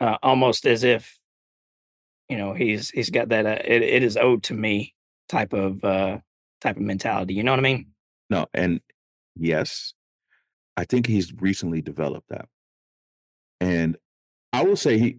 uh, 0.00 0.16
almost 0.22 0.66
as 0.66 0.84
if 0.84 1.18
you 2.28 2.36
know 2.36 2.54
he's 2.54 2.90
he's 2.90 3.10
got 3.10 3.28
that 3.30 3.46
uh, 3.46 3.58
it, 3.64 3.82
it 3.82 4.02
is 4.02 4.16
owed 4.16 4.42
to 4.44 4.54
me 4.54 4.94
type 5.28 5.52
of 5.52 5.84
uh 5.84 6.18
type 6.60 6.76
of 6.76 6.82
mentality. 6.82 7.34
You 7.34 7.42
know 7.42 7.52
what 7.52 7.60
I 7.60 7.62
mean? 7.62 7.86
No, 8.30 8.46
and 8.52 8.80
yes, 9.36 9.94
I 10.76 10.84
think 10.84 11.06
he's 11.06 11.32
recently 11.34 11.82
developed 11.82 12.28
that. 12.28 12.48
And 13.60 13.96
I 14.52 14.62
will 14.64 14.76
say 14.76 14.98
he 14.98 15.18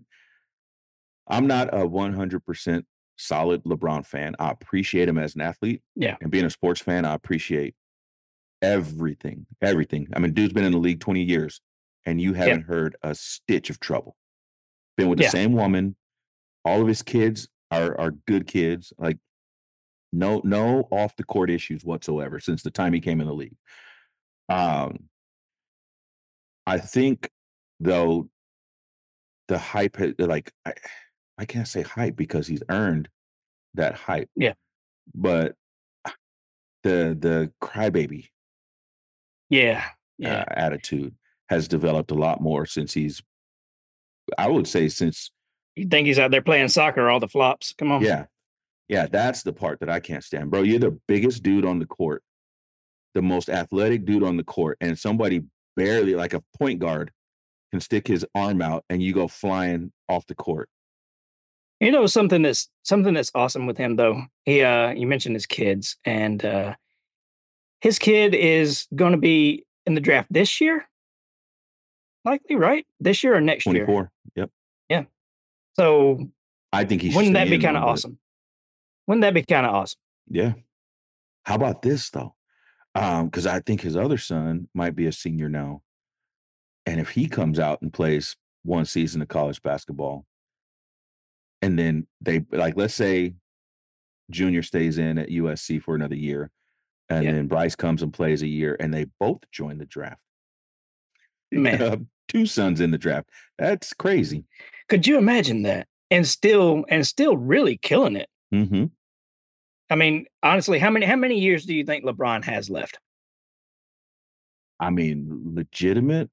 I'm 1.27 1.45
not 1.45 1.73
a 1.73 1.87
100% 1.87 2.83
solid 3.17 3.63
LeBron 3.63 4.05
fan. 4.05 4.35
I 4.39 4.49
appreciate 4.49 5.07
him 5.07 5.19
as 5.19 5.35
an 5.35 5.41
athlete. 5.41 5.81
Yeah. 5.95 6.17
And 6.21 6.31
being 6.31 6.45
a 6.45 6.49
sports 6.49 6.81
fan, 6.81 7.05
I 7.05 7.13
appreciate 7.13 7.75
everything. 8.61 9.45
Everything. 9.61 10.07
I 10.15 10.19
mean, 10.19 10.33
dude's 10.33 10.53
been 10.53 10.65
in 10.65 10.71
the 10.71 10.77
league 10.77 10.99
20 10.99 11.21
years 11.23 11.61
and 12.05 12.19
you 12.19 12.33
haven't 12.33 12.63
heard 12.63 12.95
a 13.01 13.13
stitch 13.15 13.69
of 13.69 13.79
trouble. 13.79 14.15
Been 14.97 15.09
with 15.09 15.17
the 15.19 15.25
Yeah. 15.25 15.29
same 15.31 15.53
woman. 15.53 15.95
All 16.65 16.81
of 16.81 16.87
his 16.87 17.01
kids 17.03 17.47
are 17.71 17.97
are 17.99 18.11
good 18.11 18.47
kids. 18.47 18.91
Like 18.97 19.17
no 20.11 20.41
no 20.43 20.87
off 20.91 21.15
the 21.15 21.23
court 21.23 21.49
issues 21.49 21.83
whatsoever 21.85 22.39
since 22.39 22.63
the 22.63 22.71
time 22.71 22.93
he 22.93 22.99
came 22.99 23.21
in 23.21 23.27
the 23.27 23.33
league. 23.33 23.55
Um 24.49 25.09
I 26.65 26.79
think 26.79 27.29
though 27.79 28.29
the 29.47 29.57
hype 29.57 29.97
like 30.19 30.51
I, 30.65 30.73
I 31.37 31.45
can't 31.45 31.67
say 31.67 31.81
hype 31.81 32.15
because 32.15 32.47
he's 32.47 32.63
earned 32.69 33.07
that 33.75 33.95
hype. 33.95 34.29
Yeah. 34.35 34.53
But 35.15 35.55
the 36.83 37.15
the 37.19 37.51
crybaby 37.61 38.29
Yeah, 39.49 39.83
yeah. 40.17 40.41
uh, 40.41 40.45
attitude 40.49 41.15
has 41.49 41.67
developed 41.67 42.11
a 42.11 42.15
lot 42.15 42.41
more 42.41 42.65
since 42.65 42.93
he's 42.93 43.21
I 44.37 44.47
would 44.47 44.67
say 44.67 44.89
since 44.89 45.31
You 45.75 45.87
think 45.87 46.07
he's 46.07 46.19
out 46.19 46.31
there 46.31 46.41
playing 46.41 46.69
soccer, 46.69 47.09
all 47.09 47.19
the 47.19 47.27
flops? 47.27 47.73
Come 47.77 47.91
on. 47.91 48.01
yeah. 48.01 48.25
Yeah, 48.87 49.05
that's 49.05 49.43
the 49.43 49.53
part 49.53 49.81
that 49.81 49.89
I 49.89 49.99
can't 49.99 50.23
stand. 50.23 50.49
Bro, 50.49 50.63
you're 50.63 50.79
the 50.79 50.99
biggest 51.07 51.43
dude 51.43 51.63
on 51.63 51.77
the 51.77 51.85
court, 51.85 52.23
the 53.13 53.21
most 53.21 53.47
athletic 53.47 54.03
dude 54.03 54.23
on 54.23 54.35
the 54.35 54.43
court, 54.43 54.77
and 54.81 54.97
somebody 54.97 55.43
barely 55.75 56.15
like 56.15 56.33
a 56.33 56.41
point 56.57 56.79
guard 56.79 57.11
can 57.71 57.79
stick 57.81 58.07
his 58.07 58.25
arm 58.33 58.63
out 58.63 58.83
and 58.89 59.03
you 59.03 59.13
go 59.13 59.27
flying 59.27 59.91
off 60.07 60.25
the 60.25 60.33
court. 60.33 60.69
You 61.79 61.91
know 61.91 62.07
something 62.07 62.41
that's 62.41 62.67
something 62.83 63.13
that's 63.13 63.31
awesome 63.35 63.67
with 63.67 63.77
him 63.77 63.95
though. 63.95 64.23
He 64.43 64.63
uh 64.63 64.89
you 64.89 65.07
mentioned 65.07 65.35
his 65.35 65.45
kids 65.45 65.95
and 66.03 66.43
uh 66.43 66.75
his 67.81 67.99
kid 67.99 68.35
is 68.35 68.87
going 68.95 69.13
to 69.13 69.17
be 69.17 69.65
in 69.85 69.95
the 69.95 70.01
draft 70.01 70.31
this 70.31 70.59
year. 70.61 70.87
Likely, 72.25 72.55
right? 72.55 72.85
This 72.99 73.23
year 73.23 73.35
or 73.35 73.41
next 73.41 73.65
year. 73.65 73.85
24. 73.85 74.11
Yep. 74.35 74.49
Yeah. 74.89 75.03
So 75.75 76.29
I 76.73 76.83
think 76.83 77.01
he 77.01 77.15
wouldn't 77.15 77.33
that 77.33 77.49
be 77.49 77.57
kind 77.59 77.77
of 77.77 77.83
awesome? 77.83 78.19
Wouldn't 79.07 79.21
that 79.21 79.33
be 79.33 79.43
kind 79.43 79.65
of 79.65 79.73
awesome? 79.73 79.99
Yeah. 80.27 80.53
How 81.43 81.55
about 81.55 81.81
this 81.81 82.09
though? 82.09 82.35
Um, 82.95 83.27
because 83.27 83.47
I 83.47 83.59
think 83.59 83.81
his 83.81 83.95
other 83.95 84.17
son 84.17 84.67
might 84.73 84.95
be 84.95 85.07
a 85.07 85.11
senior 85.11 85.49
now. 85.49 85.81
And 86.85 86.99
if 86.99 87.11
he 87.11 87.27
comes 87.27 87.59
out 87.59 87.81
and 87.81 87.93
plays 87.93 88.35
one 88.63 88.85
season 88.85 89.21
of 89.21 89.27
college 89.27 89.61
basketball, 89.61 90.25
and 91.61 91.77
then 91.77 92.07
they 92.21 92.45
like, 92.51 92.75
let's 92.77 92.93
say 92.93 93.35
Junior 94.29 94.63
stays 94.63 94.97
in 94.97 95.17
at 95.17 95.29
USC 95.29 95.81
for 95.81 95.95
another 95.95 96.15
year, 96.15 96.51
and 97.09 97.23
Yeah. 97.23 97.31
then 97.31 97.47
Bryce 97.47 97.75
comes 97.75 98.01
and 98.01 98.13
plays 98.13 98.41
a 98.41 98.47
year, 98.47 98.75
and 98.79 98.93
they 98.93 99.05
both 99.19 99.39
join 99.51 99.77
the 99.77 99.85
draft. 99.85 100.23
Man. 101.51 101.81
Uh, 101.81 101.97
two 102.27 102.45
sons 102.45 102.79
in 102.79 102.91
the 102.91 102.97
draft. 102.97 103.29
That's 103.57 103.93
crazy. 103.93 104.45
Could 104.87 105.07
you 105.07 105.17
imagine 105.17 105.63
that? 105.63 105.87
And 106.11 106.27
still 106.27 106.85
and 106.89 107.05
still 107.05 107.37
really 107.37 107.77
killing 107.77 108.15
it. 108.15 108.29
hmm 108.51 108.85
I 109.91 109.95
mean, 109.95 110.25
honestly, 110.43 110.77
how 110.77 110.91
many 110.91 111.05
how 111.05 111.15
many 111.15 111.39
years 111.39 111.65
do 111.65 111.73
you 111.73 111.83
think 111.83 112.05
LeBron 112.05 112.43
has 112.45 112.69
left? 112.69 112.99
I 114.79 114.89
mean, 114.91 115.53
legitimate. 115.55 116.29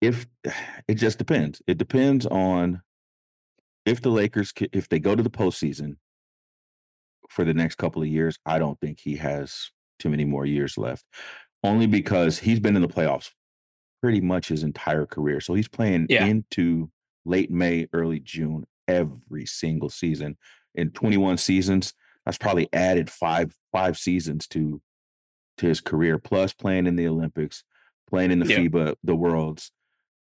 If 0.00 0.26
it 0.88 0.94
just 0.94 1.18
depends, 1.18 1.60
it 1.66 1.78
depends 1.78 2.26
on 2.26 2.82
if 3.84 4.00
the 4.00 4.10
Lakers, 4.10 4.52
if 4.72 4.88
they 4.88 5.00
go 5.00 5.14
to 5.16 5.22
the 5.22 5.30
postseason, 5.30 5.96
for 7.28 7.44
the 7.44 7.54
next 7.54 7.76
couple 7.76 8.02
of 8.02 8.08
years, 8.08 8.38
I 8.46 8.58
don't 8.58 8.78
think 8.80 9.00
he 9.00 9.16
has 9.16 9.70
too 9.98 10.08
many 10.08 10.24
more 10.24 10.46
years 10.46 10.78
left. 10.78 11.04
Only 11.64 11.86
because 11.86 12.38
he's 12.40 12.60
been 12.60 12.76
in 12.76 12.82
the 12.82 12.88
playoffs 12.88 13.30
pretty 14.00 14.20
much 14.20 14.48
his 14.48 14.62
entire 14.62 15.06
career. 15.06 15.40
So 15.40 15.54
he's 15.54 15.68
playing 15.68 16.06
Yeah. 16.08 16.26
into 16.26 16.90
late 17.24 17.50
May, 17.50 17.88
early 17.92 18.20
June 18.20 18.64
every 18.86 19.44
single 19.44 19.88
season. 19.88 20.36
In 20.74 20.90
21 20.92 21.36
seasons, 21.38 21.94
that's 22.24 22.38
probably 22.38 22.68
added 22.72 23.10
five 23.10 23.56
five 23.72 23.98
seasons 23.98 24.46
to 24.48 24.80
to 25.56 25.66
his 25.66 25.80
career, 25.80 26.18
plus 26.18 26.52
playing 26.52 26.86
in 26.86 26.94
the 26.94 27.08
Olympics, 27.08 27.64
playing 28.08 28.30
in 28.30 28.38
the 28.38 28.46
Yeah. 28.46 28.58
FIBA, 28.58 28.94
the 29.02 29.16
Worlds. 29.16 29.72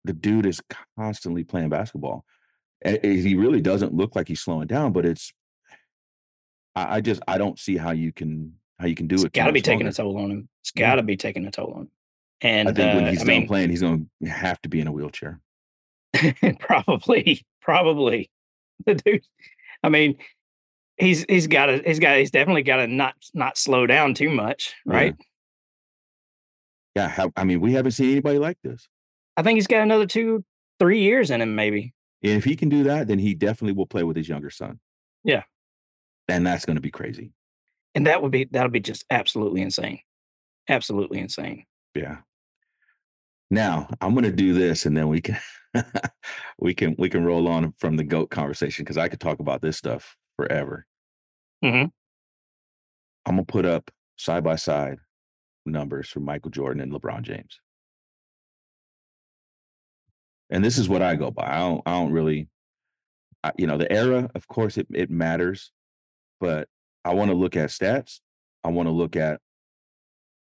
The 0.05 0.15
dude 0.15 0.47
is 0.47 0.63
constantly 0.97 1.45
playing 1.45 1.69
basketball. 1.69 2.25
He 2.83 3.35
really 3.35 3.61
doesn't 3.61 3.93
look 3.93 4.17
like 4.17 4.29
he's 4.29 4.41
slowing 4.41 4.67
down, 4.67 4.93
but 4.95 5.05
it's 5.05 5.35
I, 6.75 6.97
I 6.97 7.01
just 7.03 7.21
I 7.29 7.37
don't 7.37 7.59
see 7.59 7.77
how 7.77 7.91
you 7.91 8.13
can 8.13 8.55
how 8.81 8.87
you 8.87 8.95
can 8.95 9.07
do 9.07 9.15
It's 9.17 9.25
it. 9.25 9.33
got 9.33 9.47
to 9.47 9.53
be 9.53 9.59
much 9.61 9.65
taking 9.65 9.81
longer. 9.87 9.91
a 9.91 9.93
toll 9.93 10.19
on 10.19 10.31
him. 10.31 10.49
It's 10.63 10.71
got 10.73 10.97
to 10.97 11.03
be 11.03 11.17
taking 11.17 11.47
a 11.47 11.51
toll 11.51 11.73
on 11.75 11.81
him. 11.83 11.91
And 12.43 12.69
I 12.69 12.73
think 12.73 12.95
when 12.95 13.05
uh, 13.05 13.11
he's 13.11 13.21
I 13.21 13.25
done 13.25 13.29
mean, 13.29 13.47
playing, 13.47 13.71
he's 13.71 13.83
going 13.83 14.09
to 14.23 14.29
have 14.31 14.61
to 14.63 14.69
be 14.69 14.81
in 14.81 14.87
a 14.87 14.93
wheelchair. 14.93 15.41
probably, 16.59 17.45
probably 17.61 18.31
the 18.87 18.95
dude. 18.95 19.23
I 19.83 19.89
mean, 19.89 20.17
he's 20.97 21.25
he's 21.29 21.47
got 21.47 21.67
to 21.67 21.83
he's 21.85 21.99
got 21.99 22.17
he's 22.19 22.31
definitely 22.31 22.63
got 22.63 22.77
to 22.77 22.87
not 22.87 23.15
not 23.35 23.59
slow 23.59 23.87
down 23.87 24.15
too 24.15 24.31
much, 24.31 24.75
Yeah. 24.87 24.93
right? 24.95 25.17
Yeah, 26.97 27.09
how, 27.09 27.31
I 27.37 27.45
mean, 27.45 27.61
we 27.61 27.73
haven't 27.75 27.93
seen 27.93 28.11
anybody 28.11 28.39
like 28.39 28.59
this. 28.65 28.89
I 29.37 29.43
think 29.43 29.57
he's 29.57 29.67
got 29.69 29.83
another 29.83 30.07
two 30.07 30.45
three 30.79 31.01
years 31.01 31.31
in 31.31 31.41
him, 31.41 31.55
maybe. 31.55 31.95
And 32.23 32.33
if 32.33 32.45
he 32.45 32.57
can 32.57 32.69
do 32.69 32.83
that, 32.85 33.07
then 33.09 33.19
he 33.19 33.35
definitely 33.35 33.73
will 33.75 33.87
play 33.87 34.03
with 34.03 34.17
his 34.17 34.29
younger 34.29 34.51
son. 34.51 34.81
Yeah. 35.25 35.43
And 36.29 36.47
that's 36.47 36.65
going 36.67 36.77
to 36.77 36.83
be 36.83 36.91
crazy. 36.91 37.33
And 37.95 38.07
that 38.07 38.23
would 38.23 38.33
be 38.33 38.45
that'll 38.45 38.71
be 38.71 38.81
just 38.81 39.05
absolutely 39.11 39.63
insane, 39.63 40.01
absolutely 40.69 41.21
insane. 41.21 41.67
Yeah. 41.95 42.19
Now 43.51 43.89
I'm 44.01 44.13
going 44.15 44.25
to 44.25 44.33
do 44.33 44.53
this, 44.55 44.87
and 44.87 44.97
then 44.97 45.09
we 45.09 45.21
can 45.21 45.39
we 46.59 46.75
can 46.75 46.95
we 46.99 47.09
can 47.09 47.25
roll 47.25 47.49
on 47.49 47.73
from 47.79 47.97
the 47.97 48.05
goat 48.05 48.31
conversation 48.31 48.85
because 48.85 48.99
I 48.99 49.09
could 49.09 49.21
talk 49.21 49.41
about 49.41 49.61
this 49.63 49.77
stuff 49.77 50.17
forever. 50.37 50.87
Mhm. 51.65 51.91
I'm 53.27 53.37
gonna 53.37 53.45
put 53.47 53.65
up 53.65 53.91
side 54.17 54.45
by 54.45 54.57
side 54.57 54.99
numbers 55.67 56.09
for 56.11 56.21
Michael 56.21 56.51
Jordan 56.51 56.83
and 56.83 56.93
LeBron 56.93 57.23
James, 57.23 57.61
and 60.51 60.65
this 60.65 60.79
is 60.79 60.89
what 60.89 61.03
I 61.03 61.17
go 61.17 61.31
by. 61.31 61.47
I 61.47 61.59
don't 61.59 61.83
I 61.87 61.93
don't 61.93 62.13
really, 62.13 62.49
I, 63.45 63.53
you 63.59 63.67
know, 63.67 63.79
the 63.79 63.93
era. 63.93 64.31
Of 64.35 64.49
course, 64.49 64.79
it 64.79 64.89
it 64.93 65.11
matters, 65.11 65.73
but 66.41 66.69
I 67.05 67.15
want 67.15 67.31
to 67.31 67.37
look 67.37 67.57
at 67.57 67.71
stats. 67.71 68.21
I 68.63 68.69
want 68.69 68.89
to 68.89 68.93
look 68.93 69.17
at 69.17 69.41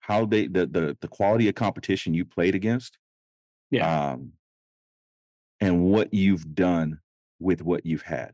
how 0.00 0.24
they 0.24 0.46
the 0.46 0.66
the 0.66 0.96
the 1.00 1.08
quality 1.08 1.48
of 1.48 1.54
competition 1.54 2.14
you 2.14 2.24
played 2.24 2.54
against. 2.54 2.98
Yeah. 3.70 4.10
Um, 4.12 4.32
and 5.60 5.84
what 5.84 6.14
you've 6.14 6.54
done 6.54 7.00
with 7.38 7.62
what 7.62 7.84
you've 7.84 8.02
had. 8.02 8.32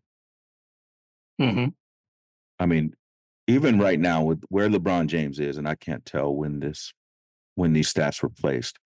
hmm 1.39 1.67
I 2.59 2.67
mean, 2.67 2.95
even 3.49 3.79
right 3.79 3.99
now 3.99 4.23
with 4.23 4.43
where 4.49 4.69
LeBron 4.69 5.09
James 5.09 5.41
is, 5.41 5.59
and 5.59 5.69
I 5.69 5.75
can't 5.75 6.05
tell 6.07 6.35
when 6.35 6.61
this 6.61 6.95
when 7.57 7.73
these 7.73 7.93
stats 7.93 8.23
were 8.23 8.29
placed. 8.29 8.79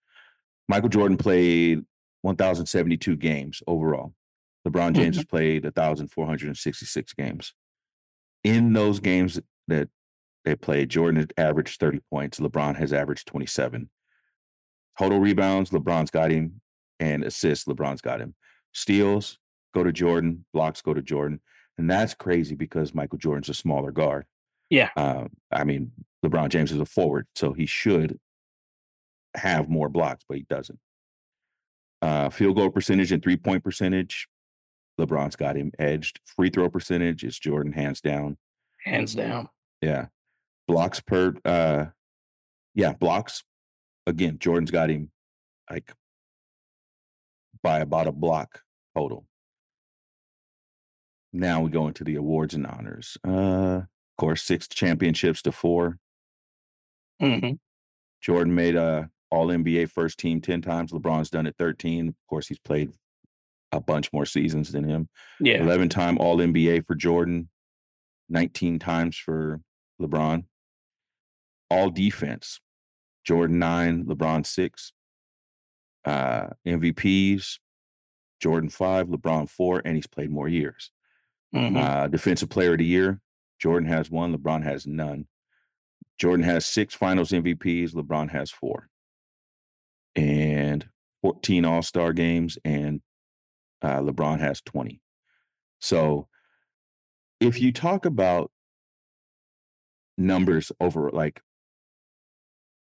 Michael 0.68 0.88
Jordan 0.88 1.16
played 1.16 1.84
1,072 2.22 3.16
games 3.16 3.62
overall. 3.66 4.12
LeBron 4.66 4.94
James 4.94 5.16
has 5.16 5.24
played 5.24 5.64
1,466 5.64 7.12
games. 7.14 7.54
In 8.44 8.72
those 8.72 9.00
games 9.00 9.40
that 9.66 9.88
they 10.44 10.54
played, 10.54 10.90
Jordan 10.90 11.20
had 11.20 11.34
averaged 11.36 11.80
30 11.80 12.00
points. 12.10 12.40
LeBron 12.40 12.76
has 12.76 12.92
averaged 12.92 13.26
27. 13.26 13.90
Total 14.98 15.20
rebounds, 15.20 15.70
LeBron's 15.70 16.10
got 16.10 16.30
him, 16.30 16.60
and 16.98 17.22
assists, 17.22 17.66
LeBron's 17.66 18.00
got 18.00 18.20
him. 18.20 18.34
Steals 18.72 19.38
go 19.74 19.84
to 19.84 19.92
Jordan, 19.92 20.44
blocks 20.52 20.82
go 20.82 20.94
to 20.94 21.02
Jordan. 21.02 21.40
And 21.76 21.88
that's 21.88 22.14
crazy 22.14 22.56
because 22.56 22.94
Michael 22.94 23.18
Jordan's 23.18 23.48
a 23.48 23.54
smaller 23.54 23.92
guard. 23.92 24.26
Yeah. 24.70 24.90
Um, 24.96 25.30
I 25.52 25.64
mean, 25.64 25.92
LeBron 26.24 26.48
James 26.48 26.72
is 26.72 26.80
a 26.80 26.84
forward, 26.84 27.26
so 27.34 27.52
he 27.52 27.66
should 27.66 28.18
have 29.34 29.68
more 29.68 29.88
blocks, 29.88 30.24
but 30.28 30.38
he 30.38 30.46
doesn't. 30.48 30.78
Uh, 32.02 32.30
field 32.30 32.56
goal 32.56 32.70
percentage 32.70 33.12
and 33.12 33.22
three 33.22 33.36
point 33.36 33.64
percentage, 33.64 34.28
LeBron's 34.98 35.36
got 35.36 35.56
him 35.56 35.72
edged. 35.78 36.20
Free 36.24 36.50
throw 36.50 36.68
percentage 36.68 37.24
is 37.24 37.38
Jordan 37.38 37.72
hands 37.72 38.00
down. 38.00 38.36
Hands 38.84 39.12
down. 39.14 39.48
Yeah. 39.80 40.06
Blocks 40.66 41.00
per 41.00 41.34
uh 41.44 41.86
yeah, 42.74 42.92
blocks. 42.92 43.42
Again, 44.06 44.38
Jordan's 44.38 44.70
got 44.70 44.90
him 44.90 45.10
like 45.70 45.92
by 47.62 47.80
about 47.80 48.06
a 48.06 48.12
block 48.12 48.62
total. 48.96 49.26
Now 51.32 51.60
we 51.60 51.70
go 51.70 51.86
into 51.86 52.04
the 52.04 52.16
awards 52.16 52.54
and 52.54 52.66
honors. 52.66 53.16
Uh 53.26 53.82
of 53.82 54.20
course, 54.20 54.42
six 54.42 54.66
championships 54.66 55.42
to 55.42 55.52
four. 55.52 55.98
hmm 57.20 57.52
Jordan 58.20 58.52
made 58.54 58.74
a 58.74 59.10
all 59.30 59.46
NBA 59.48 59.90
first 59.90 60.18
team 60.18 60.40
10 60.40 60.60
times. 60.62 60.90
LeBron's 60.90 61.30
done 61.30 61.46
it 61.46 61.54
13. 61.56 62.08
Of 62.08 62.14
course, 62.28 62.48
he's 62.48 62.58
played 62.58 62.92
a 63.72 63.80
bunch 63.80 64.12
more 64.12 64.26
seasons 64.26 64.72
than 64.72 64.88
him. 64.88 65.08
Yeah. 65.40 65.62
11 65.62 65.88
time 65.88 66.18
all 66.18 66.38
NBA 66.38 66.84
for 66.86 66.94
Jordan, 66.94 67.48
19 68.28 68.78
times 68.78 69.16
for 69.16 69.60
LeBron. 70.00 70.44
All 71.70 71.90
defense, 71.90 72.60
Jordan 73.24 73.58
nine, 73.58 74.04
LeBron 74.06 74.46
six. 74.46 74.92
Uh, 76.04 76.48
MVPs, 76.66 77.58
Jordan 78.40 78.70
five, 78.70 79.08
LeBron 79.08 79.50
four, 79.50 79.82
and 79.84 79.96
he's 79.96 80.06
played 80.06 80.30
more 80.30 80.48
years. 80.48 80.90
hmm 81.52 81.76
Uh, 81.76 82.06
defensive 82.08 82.48
player 82.48 82.72
of 82.72 82.78
the 82.78 82.86
year, 82.86 83.20
Jordan 83.60 83.88
has 83.88 84.10
one, 84.10 84.34
LeBron 84.34 84.62
has 84.64 84.86
none. 84.86 85.26
Jordan 86.18 86.44
has 86.44 86.64
six 86.64 86.94
finals 86.94 87.30
MVPs, 87.30 87.92
LeBron 87.92 88.30
has 88.30 88.50
four. 88.50 88.88
And 90.16 90.88
14 91.22 91.64
All 91.64 91.82
Star 91.82 92.12
games, 92.12 92.56
and 92.64 93.02
uh, 93.82 94.00
LeBron 94.00 94.40
has 94.40 94.60
20. 94.62 95.00
So 95.80 96.28
if 97.40 97.60
you 97.60 97.72
talk 97.72 98.04
about 98.04 98.50
numbers 100.16 100.72
over 100.80 101.10
like 101.12 101.40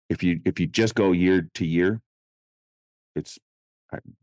if 0.10 0.24
you 0.24 0.40
if 0.46 0.60
you 0.60 0.66
just 0.68 0.96
go 0.96 1.12
year 1.12 1.50
to 1.56 1.66
year, 1.66 2.02
it's 3.16 3.38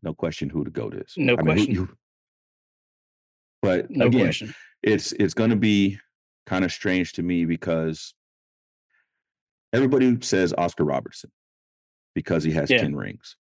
no 0.02 0.14
question 0.14 0.48
who 0.48 0.64
the 0.64 0.70
goat 0.70 0.94
is. 0.94 1.12
No 1.16 1.36
who- 1.36 1.42
question. 1.44 1.74
who- 1.74 1.88
but 3.62 3.90
No 3.90 4.06
again, 4.06 4.20
question. 4.22 4.54
it's 4.82 5.12
it's 5.12 5.34
going 5.34 5.50
to 5.50 5.56
be 5.56 5.98
kind 6.46 6.64
of 6.64 6.72
strange 6.72 7.12
to 7.14 7.22
me 7.22 7.44
because 7.44 8.14
everybody 9.72 10.16
says 10.22 10.54
Oscar 10.56 10.84
Robertson 10.84 11.30
because 12.14 12.44
he 12.44 12.52
has 12.52 12.70
Yeah. 12.70 12.78
10 12.78 12.94
rings. 12.96 13.36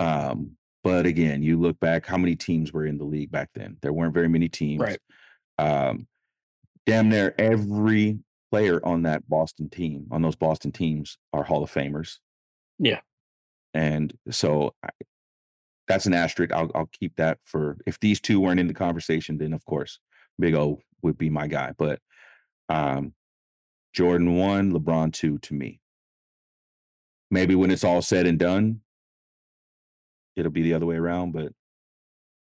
Um, 0.00 0.56
but 0.86 1.04
again, 1.04 1.42
you 1.42 1.58
look 1.58 1.80
back, 1.80 2.06
how 2.06 2.16
many 2.16 2.36
teams 2.36 2.72
were 2.72 2.86
in 2.86 2.96
the 2.96 3.04
league 3.04 3.32
back 3.32 3.50
then? 3.56 3.76
There 3.82 3.92
weren't 3.92 4.14
very 4.14 4.28
many 4.28 4.48
teams. 4.48 4.80
Right. 4.80 5.00
Um, 5.58 6.06
damn 6.86 7.08
near 7.08 7.34
every 7.38 8.20
player 8.52 8.80
on 8.86 9.02
that 9.02 9.28
Boston 9.28 9.68
team, 9.68 10.06
on 10.12 10.22
those 10.22 10.36
Boston 10.36 10.70
teams, 10.70 11.18
are 11.32 11.42
Hall 11.42 11.64
of 11.64 11.72
Famers. 11.72 12.18
Yeah. 12.78 13.00
And 13.74 14.16
so 14.30 14.76
I, 14.80 14.90
that's 15.88 16.06
an 16.06 16.14
asterisk. 16.14 16.52
I'll, 16.52 16.70
I'll 16.72 16.88
keep 16.92 17.16
that 17.16 17.38
for 17.42 17.78
if 17.84 17.98
these 17.98 18.20
two 18.20 18.38
weren't 18.38 18.60
in 18.60 18.68
the 18.68 18.72
conversation, 18.72 19.38
then 19.38 19.54
of 19.54 19.64
course 19.64 19.98
Big 20.38 20.54
O 20.54 20.78
would 21.02 21.18
be 21.18 21.30
my 21.30 21.48
guy. 21.48 21.72
But 21.76 21.98
um, 22.68 23.12
Jordan 23.92 24.36
one, 24.36 24.70
LeBron 24.72 25.12
two 25.12 25.38
to 25.38 25.52
me. 25.52 25.80
Maybe 27.28 27.56
when 27.56 27.72
it's 27.72 27.82
all 27.82 28.02
said 28.02 28.28
and 28.28 28.38
done, 28.38 28.82
it'll 30.36 30.52
be 30.52 30.62
the 30.62 30.74
other 30.74 30.86
way 30.86 30.96
around. 30.96 31.32
But 31.32 31.52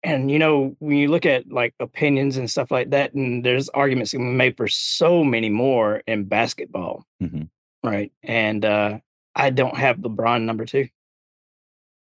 And 0.03 0.30
you 0.30 0.38
know, 0.38 0.74
when 0.78 0.97
you 0.97 1.09
look 1.09 1.26
at 1.26 1.51
like 1.51 1.74
opinions 1.80 2.36
and 2.36 2.51
stuff 2.51 2.70
like 2.70 2.91
that, 2.91 3.12
and 3.14 3.45
there's 3.45 3.68
arguments 3.70 4.12
being 4.12 4.36
made 4.36 4.57
for 4.57 4.68
so 4.68 5.22
many 5.24 5.51
more 5.51 6.03
in 6.07 6.24
basketball, 6.24 7.05
Mhm. 7.22 7.51
right? 7.84 8.12
And 8.22 8.64
uh 8.64 9.01
I 9.34 9.51
don't 9.51 9.76
have 9.76 9.99
LeBron 9.99 10.43
number 10.43 10.64
two. 10.64 10.88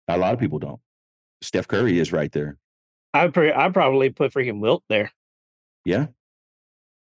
a 0.08 0.16
lot 0.16 0.32
of 0.34 0.38
people 0.38 0.60
don't. 0.60 0.80
Steph 1.42 1.66
Curry 1.66 1.98
is 1.98 2.12
right 2.12 2.30
there. 2.30 2.56
I 3.12 3.26
pre- 3.28 3.52
I 3.52 3.68
probably 3.70 4.10
put 4.10 4.32
freaking 4.32 4.60
Wilt 4.60 4.84
there, 4.88 5.10
Yeah. 5.84 6.06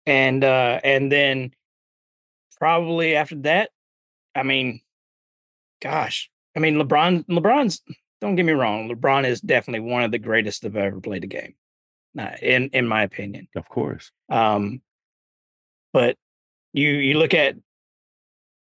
and 0.06 0.42
uh 0.44 0.80
and 0.82 1.10
then 1.12 1.54
probably 2.58 3.14
after 3.16 3.34
that, 3.42 3.70
I 4.34 4.42
mean, 4.42 4.80
gosh, 5.82 6.30
I 6.56 6.60
mean 6.60 6.76
LeBron. 6.76 7.26
LeBron's 7.26 7.82
don't 8.24 8.36
get 8.36 8.46
me 8.46 8.52
wrong, 8.52 8.88
LeBron 8.88 9.26
is 9.26 9.40
definitely 9.42 9.88
one 9.90 10.02
of 10.02 10.10
the 10.10 10.18
greatest 10.18 10.62
to 10.62 10.68
have 10.68 10.76
ever 10.76 10.98
played 11.00 11.22
the 11.22 11.26
game, 11.26 11.54
uh, 12.18 12.30
in 12.40 12.70
in 12.72 12.86
my 12.88 13.02
opinion. 13.02 13.48
Of 13.54 13.68
course. 13.68 14.10
Um, 14.30 14.80
but 15.92 16.16
you 16.72 16.88
you 16.88 17.18
look 17.18 17.34
at 17.34 17.56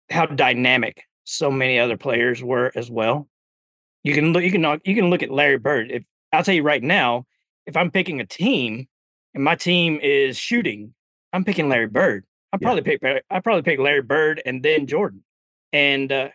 how 0.09 0.25
dynamic 0.25 1.03
so 1.25 1.51
many 1.51 1.77
other 1.77 1.97
players 1.97 2.41
were 2.41 2.71
as 2.73 2.89
well. 2.89 3.27
You 4.03 4.13
can 4.13 4.31
look 4.31 4.43
you 4.43 4.51
can 4.51 4.63
you 4.85 4.95
can 4.95 5.09
look 5.09 5.23
at 5.23 5.29
Larry 5.29 5.57
Bird. 5.57 5.91
If 5.91 6.05
I'll 6.31 6.43
tell 6.43 6.55
you 6.55 6.63
right 6.63 6.81
now, 6.81 7.25
if 7.65 7.75
I'm 7.75 7.91
picking 7.91 8.21
a 8.21 8.25
team 8.25 8.87
and 9.33 9.43
my 9.43 9.55
team 9.55 9.99
is 10.01 10.37
shooting, 10.37 10.93
I'm 11.33 11.43
picking 11.43 11.67
Larry 11.67 11.87
Bird. 11.87 12.25
I 12.53 12.57
Yeah. 12.61 12.65
probably 12.65 12.81
pick 12.83 13.03
I 13.29 13.39
probably 13.41 13.63
pick 13.63 13.79
Larry 13.79 14.01
Bird 14.03 14.41
and 14.45 14.63
then 14.63 14.87
Jordan. 14.87 15.23
And 15.73 16.11
uh, 16.11 16.29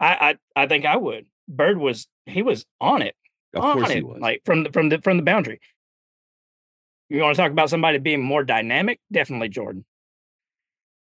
I, 0.00 0.36
I 0.56 0.62
I 0.64 0.66
think 0.66 0.84
I 0.84 0.96
would. 0.96 1.26
Bird 1.48 1.78
was 1.78 2.06
he 2.26 2.42
was 2.42 2.66
on 2.80 3.02
it 3.02 3.14
Of 3.54 3.62
on 3.64 3.78
course 3.78 3.90
it 3.90 3.96
he 3.96 4.02
was. 4.02 4.20
like 4.20 4.42
from 4.44 4.64
the 4.64 4.72
from 4.72 4.88
the 4.88 5.00
from 5.00 5.16
the 5.16 5.22
boundary. 5.22 5.60
You 7.08 7.20
want 7.22 7.36
to 7.36 7.42
talk 7.42 7.52
about 7.52 7.70
somebody 7.70 7.98
being 7.98 8.20
more 8.22 8.42
dynamic? 8.44 8.98
Definitely 9.12 9.48
Jordan. 9.48 9.84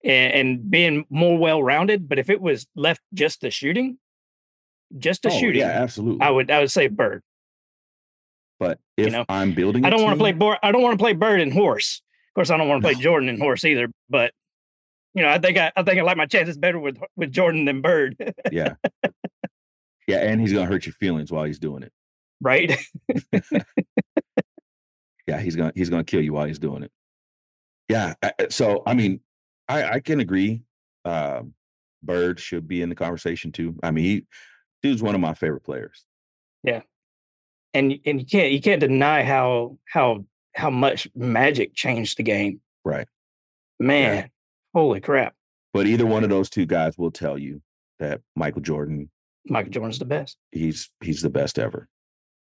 And, 0.03 0.33
and 0.33 0.69
being 0.71 1.05
more 1.09 1.37
well 1.37 1.63
rounded. 1.63 2.09
But 2.09 2.19
if 2.19 2.29
it 2.29 2.41
was 2.41 2.67
left 2.75 2.99
just 3.13 3.39
to 3.41 3.49
shooting, 3.51 3.97
just 4.97 5.21
to 5.23 5.29
oh, 5.29 5.39
shooting, 5.39 5.61
yeah, 5.61 5.81
absolutely. 5.81 6.19
I 6.25 6.29
would 6.29 6.51
I 6.51 6.59
would 6.59 6.71
say 6.71 6.87
Bird. 6.87 7.21
but 8.59 8.79
if 8.97 9.11
know, 9.13 9.23
I'm 9.29 9.53
building, 9.53 9.85
I 9.85 9.89
don't 9.89 10.03
want 10.03 10.15
to 10.15 10.19
play 10.19 10.33
Bor- 10.33 10.59
I 10.61 10.71
don't 10.73 10.81
want 10.81 10.99
to 10.99 11.01
play 11.01 11.13
Bird 11.13 11.39
and 11.39 11.53
Horse. 11.53 12.01
Of 12.31 12.35
course, 12.35 12.49
I 12.49 12.57
don't 12.57 12.67
want 12.67 12.81
to 12.81 12.85
play 12.85 12.95
No. 12.95 12.99
Jordan 13.01 13.29
and 13.29 13.39
Horse 13.39 13.63
either. 13.63 13.87
But 14.09 14.33
you 15.13 15.21
know, 15.23 15.29
I 15.29 15.37
think 15.39 15.57
I, 15.57 15.71
I 15.75 15.83
think 15.83 15.99
I 15.99 16.01
like 16.03 16.17
my 16.17 16.25
chances 16.25 16.57
better 16.57 16.79
with 16.79 16.97
with 17.15 17.31
Jordan 17.31 17.63
than 17.63 17.79
Bird, 17.81 18.17
Yeah, 18.51 18.73
yeah, 20.07 20.17
and 20.17 20.41
he's 20.41 20.53
gonna 20.53 20.65
hurt 20.65 20.85
your 20.85 20.93
feelings 20.93 21.31
while 21.31 21.43
he's 21.43 21.59
doing 21.59 21.83
it. 21.83 21.91
right? 22.41 22.77
Yeah, 25.25 25.39
he's 25.39 25.55
gonna 25.55 25.71
he's 25.73 25.89
gonna 25.89 26.03
kill 26.03 26.21
you 26.21 26.33
while 26.33 26.45
he's 26.45 26.59
doing 26.59 26.83
it. 26.83 26.91
Yeah, 27.87 28.13
so 28.49 28.83
I 28.85 28.93
mean, 28.93 29.21
I 29.69 29.83
I 29.93 29.99
can 30.01 30.19
agree. 30.19 30.63
Um, 31.05 31.53
Bird 32.01 32.39
should 32.39 32.67
be 32.67 32.81
in 32.81 32.89
the 32.89 32.95
conversation 32.95 33.51
too. 33.51 33.77
I 33.81 33.91
mean, 33.91 34.03
he 34.03 34.25
dude's 34.81 35.01
one 35.01 35.15
of 35.15 35.21
my 35.21 35.33
favorite 35.33 35.63
players. 35.63 36.05
Yeah, 36.63 36.81
and 37.73 37.97
and 38.05 38.19
you 38.19 38.25
can't 38.25 38.51
you 38.51 38.61
can't 38.61 38.81
deny 38.81 39.23
how 39.23 39.77
how 39.85 40.25
how 40.55 40.69
much 40.69 41.07
Magic 41.15 41.73
changed 41.73 42.17
the 42.17 42.23
game. 42.23 42.59
Right. 42.83 43.07
Man, 43.79 44.29
holy 44.73 44.99
crap! 44.99 45.35
But 45.73 45.87
either 45.87 46.05
one 46.05 46.25
of 46.25 46.29
those 46.29 46.49
two 46.49 46.65
guys 46.65 46.97
will 46.97 47.11
tell 47.11 47.37
you 47.37 47.61
that 47.99 48.19
Michael 48.35 48.61
Jordan 48.61 49.09
Michael 49.47 49.71
Jordan's 49.71 49.99
the 49.99 50.05
best. 50.05 50.37
he's 50.51 50.89
he's 51.01 51.21
the 51.21 51.29
best 51.29 51.59
ever. 51.59 51.87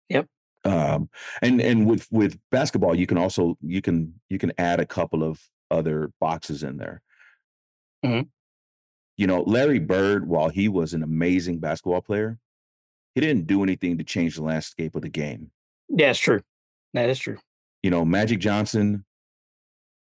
Yep. 0.10 0.28
Um, 0.66 1.10
and 1.42 1.62
and 1.62 1.86
with 1.88 2.08
with 2.12 2.40
basketball, 2.52 2.96
you 2.96 3.06
can 3.08 3.18
also 3.18 3.58
you 3.62 3.82
can 3.82 4.20
you 4.30 4.38
can 4.38 4.52
add 4.58 4.80
a 4.80 4.86
couple 4.86 5.24
of 5.24 5.42
other 5.72 6.12
boxes 6.20 6.64
in 6.64 6.78
there. 6.78 7.02
Mhm. 8.04 8.30
You 9.18 9.28
know, 9.28 9.42
Larry 9.42 9.80
Bird, 9.80 10.28
while 10.28 10.50
he 10.50 10.68
was 10.68 10.94
an 10.94 11.04
amazing 11.04 11.60
basketball 11.60 12.02
player, 12.02 12.40
he 13.16 13.22
didn't 13.22 13.48
do 13.48 13.62
anything 13.64 13.98
to 13.98 14.04
change 14.04 14.36
the 14.36 14.44
landscape 14.44 14.96
of 14.96 15.02
the 15.02 15.10
game. 15.10 15.52
Yeah, 15.90 16.10
it's 16.12 16.20
true. 16.20 16.42
That 16.94 17.10
is 17.10 17.20
true. 17.20 17.38
You 17.84 17.92
know, 17.92 18.04
Magic 18.06 18.40
Johnson, 18.40 19.06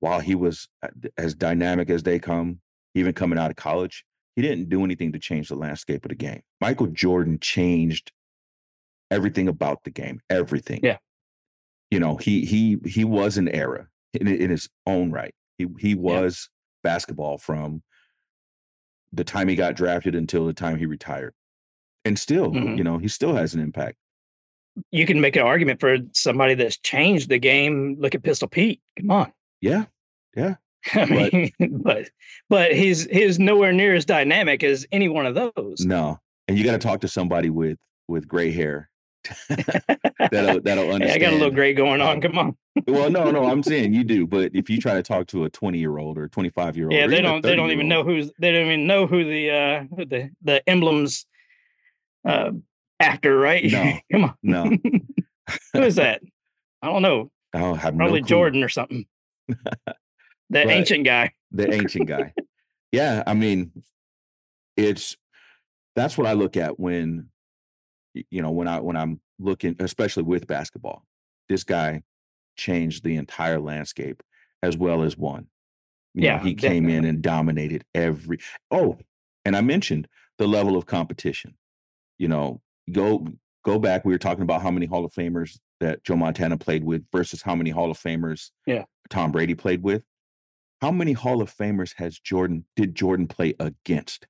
while 0.00 0.20
he 0.20 0.34
was 0.34 0.68
as 1.16 1.34
dynamic 1.34 1.88
as 1.90 2.02
they 2.02 2.18
come, 2.18 2.60
even 2.94 3.12
coming 3.12 3.38
out 3.38 3.50
of 3.50 3.56
college, 3.56 4.04
he 4.36 4.42
didn't 4.42 4.68
do 4.68 4.84
anything 4.84 5.12
to 5.12 5.18
change 5.18 5.48
the 5.48 5.54
landscape 5.56 6.04
of 6.04 6.08
the 6.10 6.14
game. 6.14 6.42
Michael 6.60 6.88
Jordan 6.88 7.38
changed 7.40 8.12
everything 9.10 9.48
about 9.48 9.84
the 9.84 9.90
game, 9.90 10.20
everything. 10.30 10.80
Yeah. 10.82 10.98
You 11.90 12.00
know, 12.00 12.16
he 12.16 12.44
he 12.44 12.78
he 12.84 13.04
was 13.04 13.36
an 13.38 13.48
era 13.48 13.88
in, 14.12 14.26
in 14.26 14.50
his 14.50 14.68
own 14.86 15.12
right. 15.12 15.34
He 15.58 15.66
he 15.78 15.94
was 15.94 16.48
basketball 16.82 17.38
from 17.38 17.82
the 19.12 19.24
time 19.24 19.46
he 19.48 19.54
got 19.54 19.76
drafted 19.76 20.14
until 20.14 20.46
the 20.46 20.52
time 20.52 20.76
he 20.78 20.86
retired. 20.86 21.32
And 22.04 22.18
still, 22.18 22.50
Mhm. 22.50 22.76
you 22.76 22.84
know, 22.84 22.98
he 22.98 23.08
still 23.08 23.34
has 23.36 23.54
an 23.54 23.60
impact. 23.60 23.96
You 24.90 25.06
can 25.06 25.20
make 25.20 25.36
an 25.36 25.42
argument 25.42 25.78
for 25.78 25.98
somebody 26.12 26.54
that's 26.54 26.76
changed 26.78 27.28
the 27.28 27.38
game. 27.38 27.96
Look 28.00 28.16
at 28.16 28.24
Pistol 28.24 28.48
Pete. 28.48 28.82
Come 28.98 29.10
on. 29.12 29.32
Yeah. 29.60 29.84
Yeah. 30.36 30.56
I 30.94 31.06
But- 31.06 31.32
mean, 31.32 31.50
but 31.82 32.10
but 32.50 32.72
he's 32.74 33.04
he's 33.10 33.38
nowhere 33.38 33.72
near 33.72 33.94
as 33.94 34.04
dynamic 34.04 34.62
as 34.62 34.86
any 34.92 35.08
one 35.08 35.26
of 35.26 35.34
those. 35.34 35.80
No. 35.80 36.20
And 36.48 36.58
you 36.58 36.64
got 36.64 36.72
to 36.72 36.78
talk 36.78 37.00
to 37.02 37.08
somebody 37.08 37.48
with 37.50 37.78
with 38.08 38.28
gray 38.28 38.50
hair. 38.52 38.90
that'll 39.48 40.60
that'll 40.60 40.84
Hey, 40.88 40.92
understand. 40.92 41.10
I 41.10 41.18
got 41.18 41.32
a 41.32 41.36
little 41.36 41.50
gray 41.54 41.72
going 41.72 42.00
on. 42.02 42.16
um, 42.16 42.20
Come 42.20 42.36
on. 42.38 42.56
Well, 42.86 43.08
no, 43.10 43.30
no, 43.30 43.46
I'm 43.46 43.62
saying 43.62 43.94
you 43.94 44.04
do, 44.04 44.26
but 44.26 44.50
if 44.54 44.68
you 44.68 44.78
try 44.78 44.94
to 44.94 45.02
talk 45.02 45.28
to 45.28 45.44
a 45.44 45.50
20 45.50 45.78
year 45.78 45.96
old 45.96 46.18
or 46.18 46.28
25 46.28 46.76
year 46.76 46.86
old, 46.86 46.92
Yeah, 46.92 47.06
they 47.06 47.22
don't 47.22 47.40
they 47.40 47.56
don't 47.56 47.70
even 47.70 47.88
know 47.88 48.02
who's 48.04 48.30
they 48.38 48.52
don't 48.52 48.66
even 48.66 48.86
know 48.86 49.06
who 49.06 49.24
the 49.24 49.50
uh 49.50 49.84
who 49.96 50.04
the 50.04 50.30
the 50.42 50.68
emblems 50.68 51.24
uh 52.26 52.50
actor, 53.00 53.38
right? 53.38 53.64
No. 53.64 53.94
Come 54.12 54.24
on. 54.24 54.34
No, 54.42 54.64
Who 55.72 55.82
is 55.82 55.94
that? 55.96 56.20
I 56.82 56.88
don't 56.88 57.02
know. 57.02 57.30
I 57.54 57.60
don't 57.60 57.78
have 57.78 57.96
Probably 57.96 58.20
no. 58.20 58.26
Jordan 58.26 58.62
or 58.62 58.68
something. 58.68 59.06
The 60.50 60.64
But- 60.64 60.70
ancient 60.72 61.04
guy. 61.04 61.32
the 61.50 61.72
ancient 61.72 62.06
guy. 62.08 62.32
Yeah, 62.92 63.24
I 63.26 63.34
mean, 63.34 63.72
it's 64.76 65.16
that's 65.96 66.16
what 66.16 66.26
I 66.28 66.32
look 66.34 66.56
at 66.56 66.78
when 66.78 67.28
you 68.30 68.40
know 68.42 68.52
when 68.52 68.68
I 68.68 68.80
when 68.80 68.96
I'm 68.96 69.20
looking, 69.38 69.74
especially 69.80 70.22
with 70.22 70.46
basketball. 70.46 71.04
This 71.48 71.64
guy 71.64 72.02
changed 72.56 73.02
the 73.02 73.16
entire 73.16 73.60
landscape 73.60 74.22
as 74.62 74.76
well 74.76 75.02
as 75.02 75.16
one. 75.16 75.48
You 76.14 76.22
know, 76.22 76.26
Yeah, 76.28 76.38
he 76.42 76.54
came 76.54 76.88
in 76.88 77.04
and 77.04 77.20
dominated 77.20 77.84
every. 77.94 78.38
Oh, 78.70 78.98
and 79.44 79.56
I 79.56 79.60
mentioned 79.60 80.06
the 80.38 80.46
level 80.46 80.76
of 80.76 80.86
competition. 80.86 81.56
You 82.18 82.28
know, 82.28 82.62
go 82.92 83.26
go 83.64 83.80
back. 83.80 84.04
We 84.04 84.12
were 84.12 84.18
talking 84.18 84.42
about 84.42 84.62
how 84.62 84.70
many 84.70 84.86
Hall 84.86 85.04
of 85.04 85.12
Famers 85.12 85.58
that 85.80 86.04
Joe 86.04 86.14
Montana 86.16 86.56
played 86.58 86.84
with 86.84 87.04
versus 87.12 87.42
how 87.42 87.56
many 87.56 87.70
Hall 87.70 87.90
of 87.90 87.98
Famers 87.98 88.50
Yeah. 88.66 88.84
Tom 89.10 89.32
Brady 89.32 89.54
played 89.56 89.82
with. 89.82 90.04
How 90.84 90.90
many 90.90 91.14
Hall 91.14 91.40
of 91.40 91.50
Famers 91.50 91.94
has 91.96 92.18
Jordan 92.18 92.66
did 92.76 92.94
Jordan 92.94 93.26
play 93.26 93.54
against? 93.58 94.26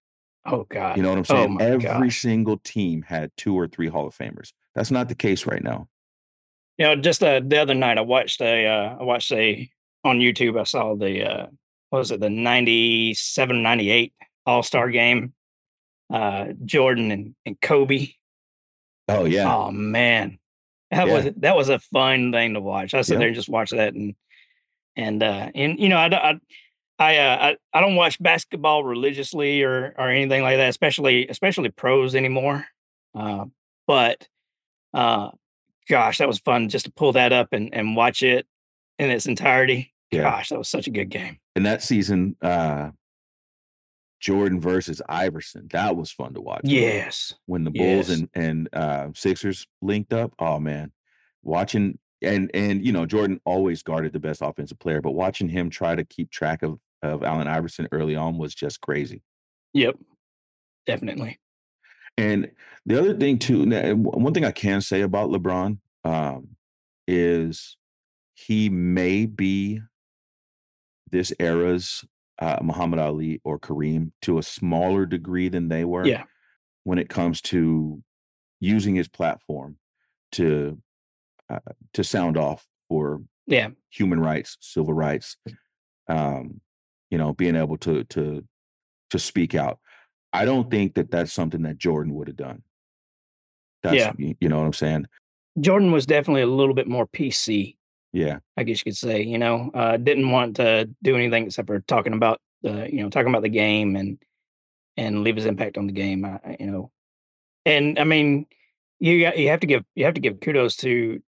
Oh 0.46 0.62
God. 0.62 0.96
You 0.96 1.02
know 1.02 1.08
what 1.08 1.18
I'm 1.18 1.24
Oh 1.36 1.46
saying? 1.46 1.54
my 1.54 1.64
Every 1.64 2.06
gosh. 2.08 2.20
single 2.20 2.58
team 2.58 3.02
had 3.02 3.32
two 3.36 3.58
or 3.58 3.66
three 3.66 3.88
Hall 3.88 4.06
of 4.06 4.16
Famers. 4.16 4.52
That's 4.72 4.92
not 4.92 5.08
the 5.08 5.16
case 5.16 5.46
right 5.46 5.64
now. 5.64 5.88
You 6.78 6.86
know, 6.86 6.94
just 6.94 7.24
uh, 7.24 7.40
the 7.44 7.58
other 7.58 7.74
night 7.74 7.98
I 7.98 8.02
watched 8.02 8.40
a 8.40 8.68
uh, 8.68 8.98
I 9.00 9.02
watched 9.02 9.32
a 9.32 9.68
on 10.04 10.20
YouTube. 10.20 10.60
I 10.60 10.62
saw 10.62 10.94
the 10.94 11.28
uh, 11.28 11.46
what 11.90 11.98
was 11.98 12.12
it 12.12 12.20
the 12.20 12.30
97, 12.30 13.60
98 13.60 14.12
All 14.46 14.62
Star 14.62 14.90
game. 14.90 15.32
Uh, 16.08 16.52
Jordan 16.64 17.10
and, 17.10 17.34
and 17.44 17.60
Kobe. 17.60 18.10
Oh 19.08 19.24
yeah. 19.24 19.52
Oh 19.52 19.72
man, 19.72 20.38
that 20.92 21.08
Yeah. 21.08 21.12
was 21.14 21.24
that 21.38 21.56
was 21.56 21.68
a 21.68 21.80
fun 21.80 22.30
thing 22.30 22.54
to 22.54 22.60
watch. 22.60 22.94
I 22.94 23.00
sit 23.00 23.14
Yeah. 23.14 23.18
there 23.18 23.28
and 23.28 23.34
just 23.36 23.48
watch 23.48 23.70
that 23.70 23.94
and 23.94 24.14
and 24.96 25.22
uh 25.22 25.50
and 25.54 25.78
you 25.78 25.88
know 25.88 25.98
I 25.98 26.08
don't- 26.08 26.22
I 26.22 26.40
I, 26.96 27.16
uh, 27.18 27.36
I 27.40 27.56
I 27.76 27.80
don't 27.80 27.96
watch 27.96 28.22
basketball 28.22 28.84
religiously 28.84 29.62
or 29.64 29.94
or 29.98 30.10
anything 30.10 30.42
like 30.42 30.56
that, 30.58 30.68
especially 30.68 31.26
especially 31.26 31.70
pros 31.70 32.14
anymore. 32.14 32.66
Uh, 33.16 33.46
but 33.88 34.28
uh, 34.92 35.30
gosh, 35.88 36.18
that 36.18 36.28
was 36.28 36.38
fun 36.38 36.68
just 36.68 36.84
to 36.84 36.92
pull 36.92 37.12
that 37.12 37.32
up 37.32 37.48
and 37.52 37.74
and 37.74 37.96
watch 37.96 38.22
it 38.22 38.46
in 39.00 39.10
its 39.10 39.26
entirety. 39.26 39.92
Yeah. 40.12 40.22
Gosh, 40.22 40.50
that 40.50 40.58
was 40.58 40.68
such 40.68 40.86
a 40.86 40.90
good 40.92 41.08
game. 41.10 41.40
And 41.56 41.66
that 41.66 41.82
season, 41.82 42.36
uh 42.40 42.90
Jordan 44.20 44.60
versus 44.60 45.02
Iverson, 45.08 45.68
that 45.72 45.96
was 45.96 46.10
fun 46.10 46.34
to 46.34 46.40
watch. 46.40 46.62
Yes, 46.64 47.34
When 47.46 47.64
the 47.64 47.70
Bulls 47.70 48.08
Yes. 48.08 48.10
and 48.10 48.28
and 48.34 48.68
uh 48.72 49.08
Sixers 49.14 49.66
linked 49.82 50.12
up. 50.12 50.32
Oh 50.38 50.58
man. 50.60 50.92
Watching 51.42 51.98
and 52.24 52.50
and 52.54 52.84
you 52.84 52.92
know, 52.92 53.06
Jordan 53.06 53.40
always 53.44 53.82
guarded 53.82 54.12
the 54.12 54.20
best 54.20 54.42
offensive 54.42 54.78
player, 54.78 55.00
but 55.00 55.12
watching 55.12 55.48
him 55.48 55.70
try 55.70 55.94
to 55.94 56.04
keep 56.04 56.30
track 56.30 56.62
of 56.62 56.78
of 57.02 57.22
Allen 57.22 57.48
Iverson 57.48 57.88
early 57.92 58.16
on 58.16 58.38
was 58.38 58.54
just 58.54 58.80
crazy. 58.80 59.22
yep, 59.72 59.96
definitely. 60.86 61.38
And 62.16 62.50
the 62.86 62.98
other 62.98 63.14
thing 63.14 63.38
too, 63.38 63.64
one 63.94 64.32
thing 64.32 64.44
I 64.44 64.52
can 64.52 64.80
say 64.80 65.00
about 65.02 65.30
LeBron 65.30 65.78
um, 66.04 66.56
is 67.08 67.76
he 68.34 68.68
may 68.68 69.26
be 69.26 69.80
this 71.10 71.32
era's 71.38 72.04
uh, 72.40 72.58
Muhammad 72.62 72.98
Ali 72.98 73.40
or 73.44 73.58
Kareem 73.58 74.12
to 74.22 74.38
a 74.38 74.42
smaller 74.42 75.06
degree 75.06 75.48
than 75.48 75.68
they 75.68 75.84
were. 75.84 76.06
Yeah. 76.06 76.24
When 76.82 76.98
it 76.98 77.08
comes 77.08 77.40
to 77.42 78.02
using 78.60 78.94
his 78.94 79.08
platform 79.08 79.78
to 80.32 80.82
uh, 81.54 81.72
to 81.94 82.04
sound 82.04 82.36
off 82.36 82.66
for 82.88 83.22
Yeah, 83.46 83.70
human 83.90 84.20
rights, 84.20 84.56
civil 84.60 84.94
rights, 84.94 85.36
um, 86.08 86.60
you 87.10 87.18
know, 87.18 87.32
being 87.32 87.56
able 87.56 87.76
to 87.78 88.04
to 88.04 88.44
to 89.10 89.18
speak 89.18 89.54
out. 89.54 89.78
I 90.32 90.44
don't 90.44 90.70
think 90.70 90.94
that 90.94 91.10
that's 91.10 91.32
something 91.32 91.62
that 91.62 91.78
Jordan 91.78 92.14
would 92.14 92.28
have 92.28 92.36
done. 92.36 92.62
That's 93.82 93.96
Yeah. 93.96 94.12
you 94.40 94.48
know 94.48 94.58
what 94.58 94.66
I'm 94.66 94.72
saying? 94.72 95.06
Jordan 95.60 95.92
was 95.92 96.06
definitely 96.06 96.42
a 96.42 96.46
little 96.46 96.74
bit 96.74 96.88
more 96.88 97.06
PC 97.06 97.76
Yeah. 98.12 98.38
I 98.56 98.64
guess 98.64 98.80
you 98.80 98.84
could 98.90 98.96
say, 98.96 99.22
you 99.22 99.38
know, 99.38 99.70
uh, 99.74 99.96
didn't 99.96 100.30
want 100.30 100.56
to 100.56 100.90
do 101.02 101.14
anything 101.14 101.44
except 101.46 101.68
for 101.68 101.80
talking 101.80 102.12
about 102.14 102.40
the, 102.62 102.88
you 102.92 103.02
know, 103.02 103.10
talking 103.10 103.28
about 103.28 103.42
the 103.42 103.48
game 103.48 103.94
and 103.96 104.18
and 104.96 105.22
leave 105.24 105.36
his 105.36 105.46
impact 105.46 105.76
on 105.76 105.86
the 105.86 105.92
game. 105.92 106.24
I, 106.24 106.56
you 106.58 106.66
know, 106.66 106.90
and 107.66 107.98
I 107.98 108.04
mean, 108.04 108.46
you 109.00 109.12
you 109.36 109.48
have 109.50 109.60
to 109.60 109.66
give 109.66 109.84
you 109.94 110.04
have 110.06 110.14
to 110.14 110.20
give 110.20 110.40
kudos 110.40 110.76
to 110.78 111.22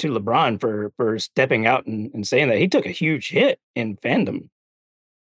to 0.00 0.08
LeBron 0.12 0.60
for 0.60 0.92
for 0.96 1.18
stepping 1.18 1.66
out 1.66 1.86
and, 1.86 2.10
and 2.14 2.26
saying 2.26 2.48
that 2.48 2.58
he 2.58 2.68
took 2.68 2.86
a 2.86 2.90
huge 2.90 3.28
hit 3.30 3.58
in 3.74 3.96
fandom 3.96 4.48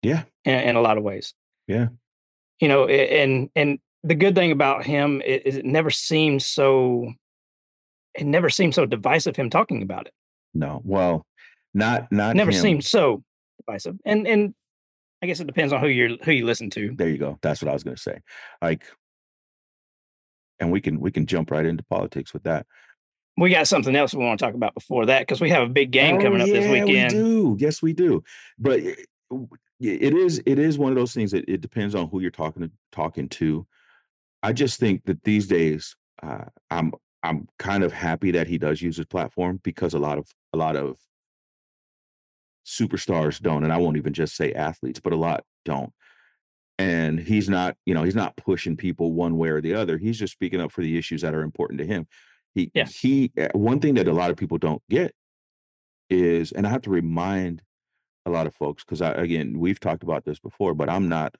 Yeah. 0.04 0.24
in, 0.46 0.54
in 0.60 0.76
a 0.76 0.82
lot 0.82 0.98
of 0.98 1.04
ways. 1.04 1.34
Yeah. 1.68 1.88
You 2.60 2.68
know, 2.68 2.86
and 2.88 3.50
and 3.56 3.80
the 4.04 4.16
good 4.16 4.36
thing 4.36 4.52
about 4.52 4.86
him 4.86 5.22
is 5.22 5.56
it 5.58 5.66
never 5.66 5.90
seemed 5.90 6.42
so 6.42 7.14
it 8.14 8.26
never 8.26 8.50
seemed 8.50 8.74
so 8.76 8.86
divisive 8.86 9.36
him 9.36 9.50
talking 9.50 9.82
about 9.84 10.08
it. 10.08 10.14
No. 10.54 10.82
Well, 10.84 11.26
not 11.74 12.12
not 12.12 12.36
never 12.36 12.52
him. 12.52 12.62
seemed 12.62 12.84
so 12.86 13.24
divisive. 13.60 13.96
And 14.06 14.28
and 14.28 14.54
I 15.22 15.28
guess 15.28 15.40
it 15.40 15.48
depends 15.48 15.72
on 15.74 15.82
who 15.82 15.88
you're 15.88 16.18
who 16.24 16.32
you 16.32 16.46
listen 16.46 16.70
to. 16.72 16.94
There 16.96 17.10
you 17.10 17.18
go. 17.18 17.38
That's 17.42 17.62
what 17.62 17.70
I 17.70 17.74
was 17.74 17.84
gonna 17.84 17.98
say. 17.98 18.20
Like, 18.62 18.84
and 20.60 20.72
we 20.72 20.82
can 20.82 21.00
we 21.00 21.12
can 21.12 21.26
jump 21.26 21.52
right 21.52 21.66
into 21.66 21.84
politics 21.84 22.34
with 22.34 22.44
that. 22.44 22.66
We 23.38 23.52
got 23.52 23.68
something 23.68 23.96
else 23.96 24.14
we 24.14 24.24
want 24.24 24.40
to 24.40 24.46
talk 24.46 24.56
about 24.56 24.74
before 24.74 25.06
that 25.06 25.22
because 25.22 25.40
we 25.40 25.52
have 25.52 25.64
a 25.64 25.72
big 25.72 25.92
game 25.92 26.20
coming 26.20 26.42
Oh, 26.42 26.44
up 26.44 26.50
this 26.50 26.66
yeah, 26.66 26.72
weekend. 26.72 27.14
We 27.14 27.20
do. 27.20 27.58
Yes, 27.60 27.82
we 27.82 27.94
do. 27.94 28.24
But 28.58 28.80
it, 28.80 28.98
it 29.80 30.14
is 30.14 30.42
it 30.46 30.58
is 30.58 30.78
one 30.80 30.92
of 30.92 30.96
those 30.98 31.14
things 31.14 31.32
that 31.32 31.46
it 31.48 31.62
depends 31.62 31.94
on 31.94 32.10
who 32.10 32.20
you're 32.20 32.32
talking 32.32 32.64
to 32.64 32.72
talking 32.92 33.30
to. 33.30 33.68
I 34.42 34.54
just 34.54 34.80
think 34.80 35.06
that 35.06 35.24
these 35.24 35.48
days, 35.48 35.96
uh, 36.24 36.46
I'm 36.72 36.94
I'm 37.22 37.48
kind 37.60 37.84
of 37.84 37.94
happy 37.94 38.32
that 38.32 38.48
he 38.48 38.58
does 38.58 38.82
use 38.82 38.98
his 38.98 39.06
platform 39.06 39.60
because 39.64 39.94
a 39.94 40.00
lot 40.00 40.18
of 40.18 40.28
a 40.54 40.58
lot 40.58 40.76
of 40.76 40.98
superstars 42.66 43.40
don't, 43.40 43.64
and 43.64 43.72
I 43.72 43.78
won't 43.78 43.98
even 43.98 44.14
just 44.14 44.36
say 44.36 44.54
athletes, 44.54 45.00
but 45.00 45.14
a 45.14 45.18
lot 45.18 45.44
don't. 45.64 45.94
And 46.80 47.20
he's 47.20 47.50
not, 47.50 47.76
you 47.86 47.94
know, 47.94 48.04
he's 48.04 48.16
not 48.16 48.36
pushing 48.38 48.78
people 48.78 49.14
one 49.14 49.38
way 49.38 49.50
or 49.50 49.62
the 49.62 49.74
other. 49.74 49.98
He's 49.98 50.20
just 50.20 50.34
speaking 50.34 50.62
up 50.62 50.72
for 50.72 50.82
the 50.82 50.98
issues 50.98 51.22
that 51.22 51.34
are 51.34 51.42
important 51.42 51.80
to 51.80 51.86
him. 51.86 52.08
He 52.58 52.72
Yeah. 52.74 52.86
he 52.86 53.32
uh, 53.40 53.50
one 53.54 53.80
thing 53.80 53.94
that 53.96 54.08
a 54.08 54.14
lot 54.14 54.32
of 54.32 54.38
people 54.38 54.58
don't 54.58 54.82
get 54.90 55.14
is, 56.10 56.52
and 56.52 56.66
I 56.66 56.72
have 56.72 56.82
to 56.84 56.90
remind 56.90 57.62
a 58.26 58.32
lot 58.32 58.48
of 58.48 58.56
folks 58.56 58.84
because 58.84 59.02
I 59.02 59.12
again 59.12 59.60
we've 59.60 59.80
talked 59.80 60.04
about 60.04 60.26
this 60.26 60.40
before, 60.40 60.74
but 60.74 60.90
I'm 60.90 61.08
not. 61.08 61.36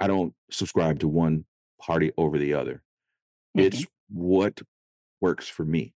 I 0.00 0.08
don't 0.08 0.34
subscribe 0.50 0.98
to 1.00 1.08
one 1.08 1.44
party 1.80 2.10
over 2.18 2.36
the 2.36 2.54
other. 2.54 2.82
It's 3.54 3.86
what 4.08 4.60
works 5.20 5.46
for 5.48 5.64
me 5.64 5.94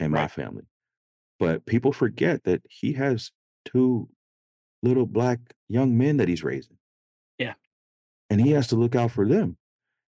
and 0.00 0.10
my 0.12 0.22
Right. 0.22 0.30
family. 0.30 0.64
But 1.38 1.66
people 1.66 1.92
forget 1.92 2.42
that 2.44 2.62
he 2.68 2.94
has 2.94 3.30
two 3.64 4.08
little 4.82 5.06
black 5.06 5.38
young 5.68 5.96
men 5.96 6.16
that 6.16 6.26
he's 6.28 6.42
raising. 6.42 6.78
Yeah. 7.38 7.54
And 8.28 8.40
he 8.40 8.50
has 8.52 8.66
to 8.68 8.76
look 8.76 8.96
out 8.96 9.12
for 9.12 9.26
them. 9.28 9.56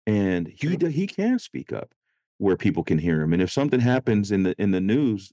And 0.06 0.46
he 0.46 0.76
he 0.76 1.06
can 1.08 1.38
speak 1.38 1.72
up 1.72 1.92
where 2.39 2.57
people 2.57 2.84
can 2.84 2.99
hear 2.99 3.20
him. 3.22 3.32
And 3.32 3.43
if 3.43 3.51
something 3.51 3.80
happens 3.80 4.30
in 4.30 4.43
the 4.45 4.55
in 4.61 4.70
the 4.72 4.80
news 4.80 5.32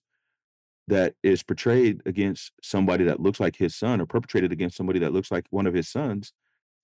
that 0.88 1.16
is 1.24 1.44
portrayed 1.44 2.02
against 2.06 2.52
somebody 2.64 3.04
that 3.06 3.20
looks 3.20 3.40
like 3.40 3.58
his 3.58 3.76
son 3.76 4.02
or 4.02 4.06
perpetrated 4.06 4.52
against 4.52 4.78
somebody 4.78 5.00
that 5.00 5.14
looks 5.14 5.32
like 5.32 5.46
one 5.50 5.68
of 5.68 5.74
his 5.74 5.90
sons, 5.90 6.34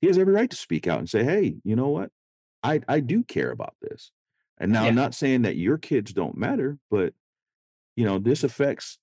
he 0.01 0.07
has 0.07 0.17
every 0.17 0.33
right 0.33 0.49
to 0.49 0.55
speak 0.57 0.87
out 0.87 0.99
and 0.99 1.09
say, 1.09 1.23
"Hey, 1.23 1.57
you 1.63 1.75
know 1.75 1.89
what? 1.89 2.11
I 2.63 2.81
I 2.87 2.99
do 3.01 3.23
care 3.23 3.51
about 3.51 3.75
this." 3.81 4.11
And 4.59 4.71
now 4.71 4.83
Yeah. 4.83 4.89
I'm 4.89 4.95
not 4.95 5.15
saying 5.15 5.43
that 5.43 5.57
your 5.57 5.77
kids 5.77 6.13
don't 6.13 6.37
matter, 6.37 6.79
but 6.91 7.13
you 7.95 8.05
know, 8.05 8.19
this 8.19 8.43
affects 8.43 8.99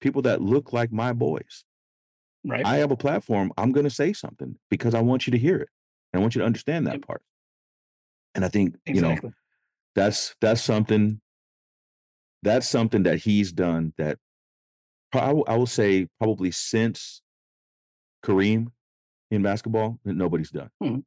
people 0.00 0.22
that 0.22 0.42
look 0.42 0.72
like 0.72 0.92
my 0.92 1.12
boys. 1.12 1.64
Right. 2.44 2.64
I 2.64 2.76
have 2.76 2.90
a 2.90 2.96
platform. 2.96 3.52
I'm 3.58 3.72
going 3.72 3.84
to 3.84 3.90
say 3.90 4.12
something 4.12 4.58
because 4.70 4.94
I 4.94 5.00
want 5.00 5.26
you 5.26 5.30
to 5.32 5.38
hear 5.38 5.56
it. 5.56 5.68
And 6.12 6.20
I 6.20 6.22
want 6.22 6.34
you 6.34 6.40
to 6.40 6.46
understand 6.46 6.86
that 6.86 6.94
Yep. 6.94 7.02
part. 7.02 7.22
And 8.34 8.44
I 8.44 8.48
think, 8.48 8.76
you 8.86 9.00
know, 9.00 9.10
exactly. 9.10 9.32
That's 9.96 10.36
that's 10.40 10.62
something 10.62 11.20
that's 12.42 12.68
something 12.68 13.02
that 13.02 13.18
he's 13.20 13.50
done 13.50 13.92
that 13.98 14.18
pro- 15.10 15.42
I 15.48 15.56
will, 15.56 15.66
say 15.66 16.06
probably 16.20 16.52
since 16.52 17.22
Kareem 18.24 18.68
in 19.30 19.42
basketball 19.42 19.98
that 20.04 20.14
nobody's 20.14 20.50
done. 20.50 20.70
Mhm. 20.80 21.02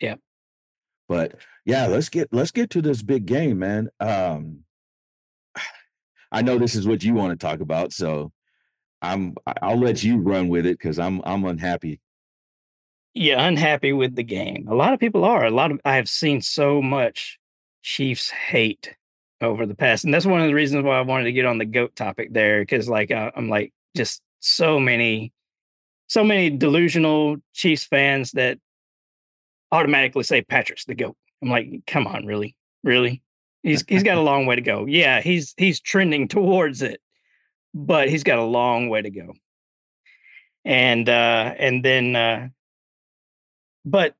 Yeah. 0.00 0.16
But 1.08 1.40
yeah, 1.64 1.86
let's 1.86 2.08
get 2.08 2.28
let's 2.30 2.52
get 2.52 2.70
to 2.70 2.82
this 2.82 3.02
big 3.02 3.26
game, 3.26 3.58
man. 3.58 3.88
Um 3.98 4.60
I 6.30 6.42
know 6.42 6.58
this 6.58 6.74
is 6.74 6.86
what 6.86 7.02
you 7.02 7.14
want 7.14 7.30
to 7.38 7.44
talk 7.46 7.60
about, 7.60 7.92
so 7.92 8.30
I'm 9.00 9.34
I'll 9.62 9.78
let 9.80 10.04
you 10.04 10.18
run 10.18 10.48
with 10.48 10.66
it 10.66 10.78
because 10.78 10.98
I'm 10.98 11.22
I'm 11.24 11.44
unhappy. 11.44 12.00
yeah, 13.14 13.44
unhappy 13.48 13.92
with 13.92 14.14
the 14.14 14.22
game. 14.22 14.66
A 14.68 14.74
lot 14.74 14.92
of 14.92 15.00
people 15.00 15.24
are. 15.24 15.44
A 15.46 15.50
lot 15.50 15.70
of 15.70 15.80
I 15.84 15.96
have 15.96 16.08
seen 16.08 16.42
so 16.42 16.82
much 16.82 17.38
Chiefs 17.82 18.30
hate 18.30 18.94
over 19.40 19.66
the 19.66 19.74
past, 19.74 20.04
and 20.04 20.12
that's 20.12 20.26
one 20.26 20.40
of 20.40 20.46
the 20.46 20.54
reasons 20.54 20.84
why 20.84 20.98
I 20.98 21.02
wanted 21.02 21.24
to 21.24 21.32
get 21.32 21.46
on 21.46 21.58
the 21.58 21.64
goat 21.64 21.94
topic 21.96 22.32
there 22.32 22.60
because, 22.60 22.88
like, 22.88 23.10
uh, 23.10 23.30
I'm 23.36 23.48
like 23.48 23.72
just 23.96 24.22
so 24.40 24.78
many, 24.78 25.32
so 26.08 26.24
many 26.24 26.50
delusional 26.50 27.36
Chiefs 27.54 27.84
fans 27.84 28.32
that 28.32 28.58
automatically 29.72 30.24
say 30.24 30.42
Patrick's 30.42 30.84
the 30.84 30.94
goat. 30.94 31.16
I'm 31.42 31.50
like, 31.50 31.68
come 31.86 32.06
on, 32.06 32.26
really, 32.26 32.56
really? 32.82 33.22
He's 33.62 33.84
he's 33.88 34.02
got 34.02 34.18
a 34.18 34.22
long 34.22 34.46
way 34.46 34.56
to 34.56 34.62
go. 34.62 34.86
Yeah, 34.86 35.20
he's 35.20 35.54
he's 35.56 35.80
trending 35.80 36.28
towards 36.28 36.82
it, 36.82 37.00
but 37.74 38.08
he's 38.08 38.24
got 38.24 38.38
a 38.38 38.44
long 38.44 38.88
way 38.88 39.02
to 39.02 39.10
go. 39.10 39.34
And 40.64 41.08
uh, 41.08 41.54
and 41.58 41.84
then 41.84 42.16
uh, 42.16 42.48
but 43.84 44.14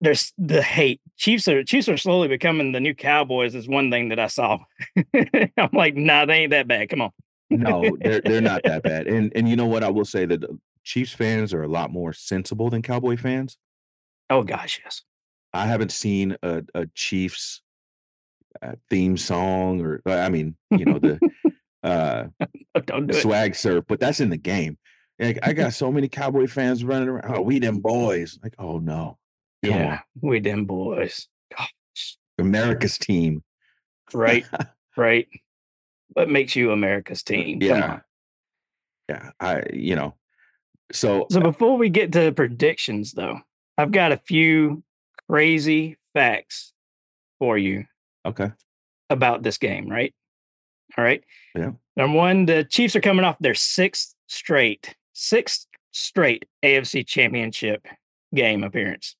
there's 0.00 0.32
the 0.38 0.62
hate. 0.62 1.00
Chiefs 1.16 1.48
are 1.48 1.64
Chiefs 1.64 1.88
are 1.88 1.96
slowly 1.96 2.28
becoming 2.28 2.72
the 2.72 2.80
new 2.80 2.94
Cowboys. 2.94 3.54
Is 3.54 3.68
one 3.68 3.90
thing 3.90 4.10
that 4.10 4.18
I 4.18 4.26
saw. 4.26 4.58
I'm 5.14 5.70
like, 5.72 5.96
nah, 5.96 6.26
they 6.26 6.34
ain't 6.34 6.50
that 6.50 6.68
bad. 6.68 6.88
Come 6.88 7.00
on. 7.02 7.10
No, 7.48 7.96
they're 8.00 8.20
they're 8.20 8.40
not 8.40 8.62
that 8.64 8.82
bad. 8.84 9.06
And 9.06 9.32
and 9.34 9.48
you 9.48 9.56
know 9.56 9.66
what? 9.66 9.82
I 9.82 9.90
will 9.90 10.04
say 10.04 10.26
that 10.26 10.44
Chiefs 10.84 11.12
fans 11.12 11.54
are 11.54 11.62
a 11.62 11.68
lot 11.68 11.90
more 11.90 12.12
sensible 12.12 12.70
than 12.70 12.82
Cowboy 12.82 13.16
fans. 13.16 13.56
Oh 14.28 14.42
gosh, 14.42 14.80
yes. 14.84 15.02
I 15.52 15.66
haven't 15.66 15.92
seen 15.92 16.36
a, 16.42 16.62
a 16.74 16.86
Chiefs 16.94 17.62
uh, 18.60 18.72
theme 18.90 19.16
song 19.16 19.80
or 19.80 20.02
uh, 20.06 20.16
I 20.18 20.28
mean, 20.28 20.56
you 20.70 20.84
know, 20.84 20.98
the 20.98 21.18
uh 21.82 22.24
Oh, 22.74 22.80
Don't 22.80 23.06
do 23.06 23.16
it. 23.16 23.22
swag 23.22 23.54
surf, 23.54 23.84
but 23.88 24.00
that's 24.00 24.20
in 24.20 24.28
the 24.28 24.36
game. 24.36 24.76
Like, 25.18 25.38
I 25.42 25.54
got 25.54 25.72
so 25.72 25.90
many 25.90 26.08
Cowboy 26.08 26.46
fans 26.46 26.84
running 26.84 27.08
around. 27.08 27.34
Oh, 27.34 27.40
we 27.40 27.58
them 27.58 27.78
boys. 27.78 28.38
Like, 28.42 28.54
oh 28.58 28.78
no. 28.78 29.16
Yeah, 29.62 30.00
we 30.20 30.40
them 30.40 30.64
boys. 30.64 31.28
Gosh. 31.56 32.18
America's 32.38 32.98
team. 32.98 33.42
Right, 34.12 34.44
right. 34.96 35.28
What 36.08 36.30
makes 36.30 36.56
you 36.56 36.72
America's 36.72 37.22
team? 37.22 37.58
Yeah. 37.62 38.00
Yeah. 39.08 39.30
I 39.40 39.62
you 39.72 39.96
know. 39.96 40.14
So 40.92 41.26
So 41.30 41.40
before 41.40 41.76
we 41.76 41.88
get 41.88 42.12
to 42.12 42.32
predictions, 42.32 43.12
though, 43.12 43.40
I've 43.76 43.92
got 43.92 44.12
a 44.12 44.16
few 44.16 44.82
crazy 45.28 45.96
facts 46.14 46.72
for 47.38 47.58
you 47.58 47.84
okay. 48.24 48.52
about 49.10 49.42
this 49.42 49.58
game, 49.58 49.88
right? 49.88 50.14
All 50.96 51.04
right. 51.04 51.22
Yeah. 51.54 51.72
Number 51.96 52.16
one, 52.16 52.46
the 52.46 52.64
Chiefs 52.64 52.96
are 52.96 53.00
coming 53.00 53.24
off 53.24 53.38
their 53.40 53.54
sixth 53.54 54.14
straight, 54.26 54.94
sixth 55.12 55.66
straight 55.92 56.46
AFC 56.62 57.06
championship 57.06 57.86
game 58.34 58.64
appearance. 58.64 59.15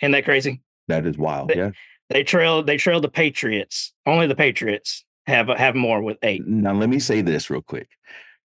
Isn't 0.00 0.12
that 0.12 0.24
crazy? 0.24 0.62
That 0.88 1.06
is 1.06 1.16
wild. 1.18 1.48
They- 1.50 1.56
yeah. 1.56 1.70
They 2.08 2.24
trailed 2.24 2.66
they 2.66 2.76
trailed 2.76 3.04
the 3.04 3.08
Patriots. 3.08 3.92
Only 4.04 4.26
the 4.26 4.34
Patriots 4.34 5.04
have 5.28 5.46
have 5.48 5.76
more 5.76 6.02
with 6.02 6.18
eight. 6.24 6.44
Now 6.44 6.72
let 6.74 6.88
me 6.88 6.98
say 6.98 7.20
this 7.22 7.48
real 7.50 7.62
quick. 7.62 7.88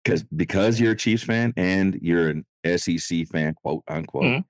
Because 0.04 0.22
because 0.24 0.78
you're 0.78 0.92
a 0.92 0.96
Chiefs 0.96 1.22
fan 1.22 1.54
and 1.56 1.98
you're 2.02 2.28
an 2.28 2.44
SEC 2.76 3.26
fan, 3.28 3.54
quote 3.54 3.82
unquote. 3.88 4.24
Mhm. 4.24 4.44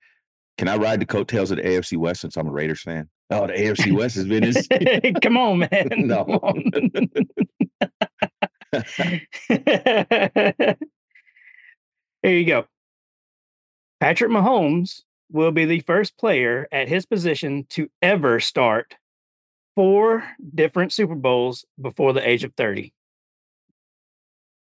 Can 0.58 0.66
I 0.68 0.76
ride 0.76 0.98
the 1.00 1.06
coattails 1.06 1.52
of 1.52 1.58
the 1.58 1.62
AFC 1.62 1.96
West 1.96 2.22
since 2.22 2.36
I'm 2.36 2.48
a 2.48 2.50
Raiders 2.50 2.82
fan? 2.82 3.08
Oh, 3.30 3.46
the 3.46 3.52
AFC 3.52 3.92
West 3.96 4.16
has 4.16 4.26
been 4.26 4.42
his 4.42 4.66
Come 5.22 5.36
on, 5.36 5.58
man. 5.70 5.88
No. 5.92 6.22
On. 6.42 6.64
Here 12.22 12.32
you 12.38 12.44
go. 12.46 12.66
Patrick 14.00 14.30
Mahomes 14.30 15.02
will 15.30 15.52
be 15.52 15.64
the 15.64 15.80
first 15.80 16.16
player 16.16 16.68
at 16.70 16.88
his 16.88 17.06
position 17.06 17.66
to 17.70 17.88
ever 18.02 18.40
start 18.40 18.96
four 19.74 20.24
different 20.54 20.92
Super 20.92 21.14
Bowls 21.14 21.64
before 21.80 22.12
the 22.12 22.26
age 22.26 22.44
of 22.44 22.54
30. 22.54 22.92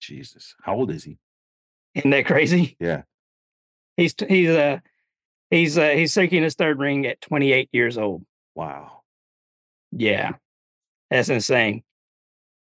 Jesus. 0.01 0.55
How 0.63 0.75
old 0.75 0.91
is 0.91 1.05
he? 1.05 1.19
Isn't 1.95 2.11
that 2.11 2.27
crazy? 2.27 2.77
Yeah. 2.81 3.03
He's 3.97 4.15
he's 4.29 4.51
uh 4.51 4.81
he's 5.49 5.79
uh 5.79 5.89
he's 5.91 6.13
seeking 6.13 6.43
his 6.43 6.55
third 6.55 6.79
ring 6.79 7.07
at 7.07 7.23
28 7.23 7.71
years 7.73 7.97
old. 7.97 8.27
Wow. 8.55 9.01
Yeah. 9.91 10.33
That's 11.11 11.31
insane. 11.31 11.83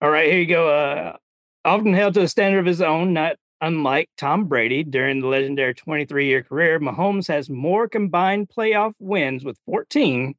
All 0.01 0.09
right, 0.09 0.31
here 0.31 0.39
you 0.39 0.45
go. 0.45 0.69
Uh 0.69 1.17
often 1.65 1.93
held 1.93 2.13
to 2.13 2.21
a 2.21 2.27
standard 2.29 2.59
of 2.59 2.65
his 2.65 2.81
own, 2.81 3.11
not 3.11 3.35
unlike 3.61 4.09
Tom 4.17 4.45
Brady 4.45 4.83
during 4.83 5.21
the 5.21 5.27
legendary 5.27 5.73
23 5.73 6.27
year 6.27 6.43
career. 6.43 6.79
Mahomes 6.79 7.27
has 7.27 7.49
more 7.49 7.87
combined 7.87 8.49
playoff 8.49 8.93
wins 8.99 9.43
with 9.43 9.57
14 9.65 10.35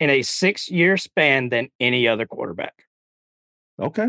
in 0.00 0.10
a 0.10 0.22
six 0.22 0.70
year 0.70 0.96
span 0.96 1.48
than 1.50 1.68
any 1.78 2.08
other 2.08 2.26
quarterback. 2.26 2.84
Okay. 3.80 4.08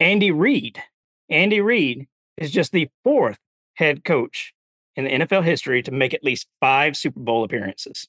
Andy 0.00 0.30
Reid. 0.30 0.82
Andy 1.28 1.60
Reid 1.60 2.08
is 2.36 2.50
just 2.50 2.72
the 2.72 2.88
fourth 3.04 3.38
head 3.74 4.04
coach 4.04 4.52
in 4.96 5.04
the 5.04 5.10
NFL 5.10 5.44
history 5.44 5.82
to 5.82 5.90
make 5.90 6.12
at 6.12 6.24
least 6.24 6.46
five 6.60 6.96
Super 6.96 7.20
Bowl 7.20 7.44
appearances. 7.44 8.08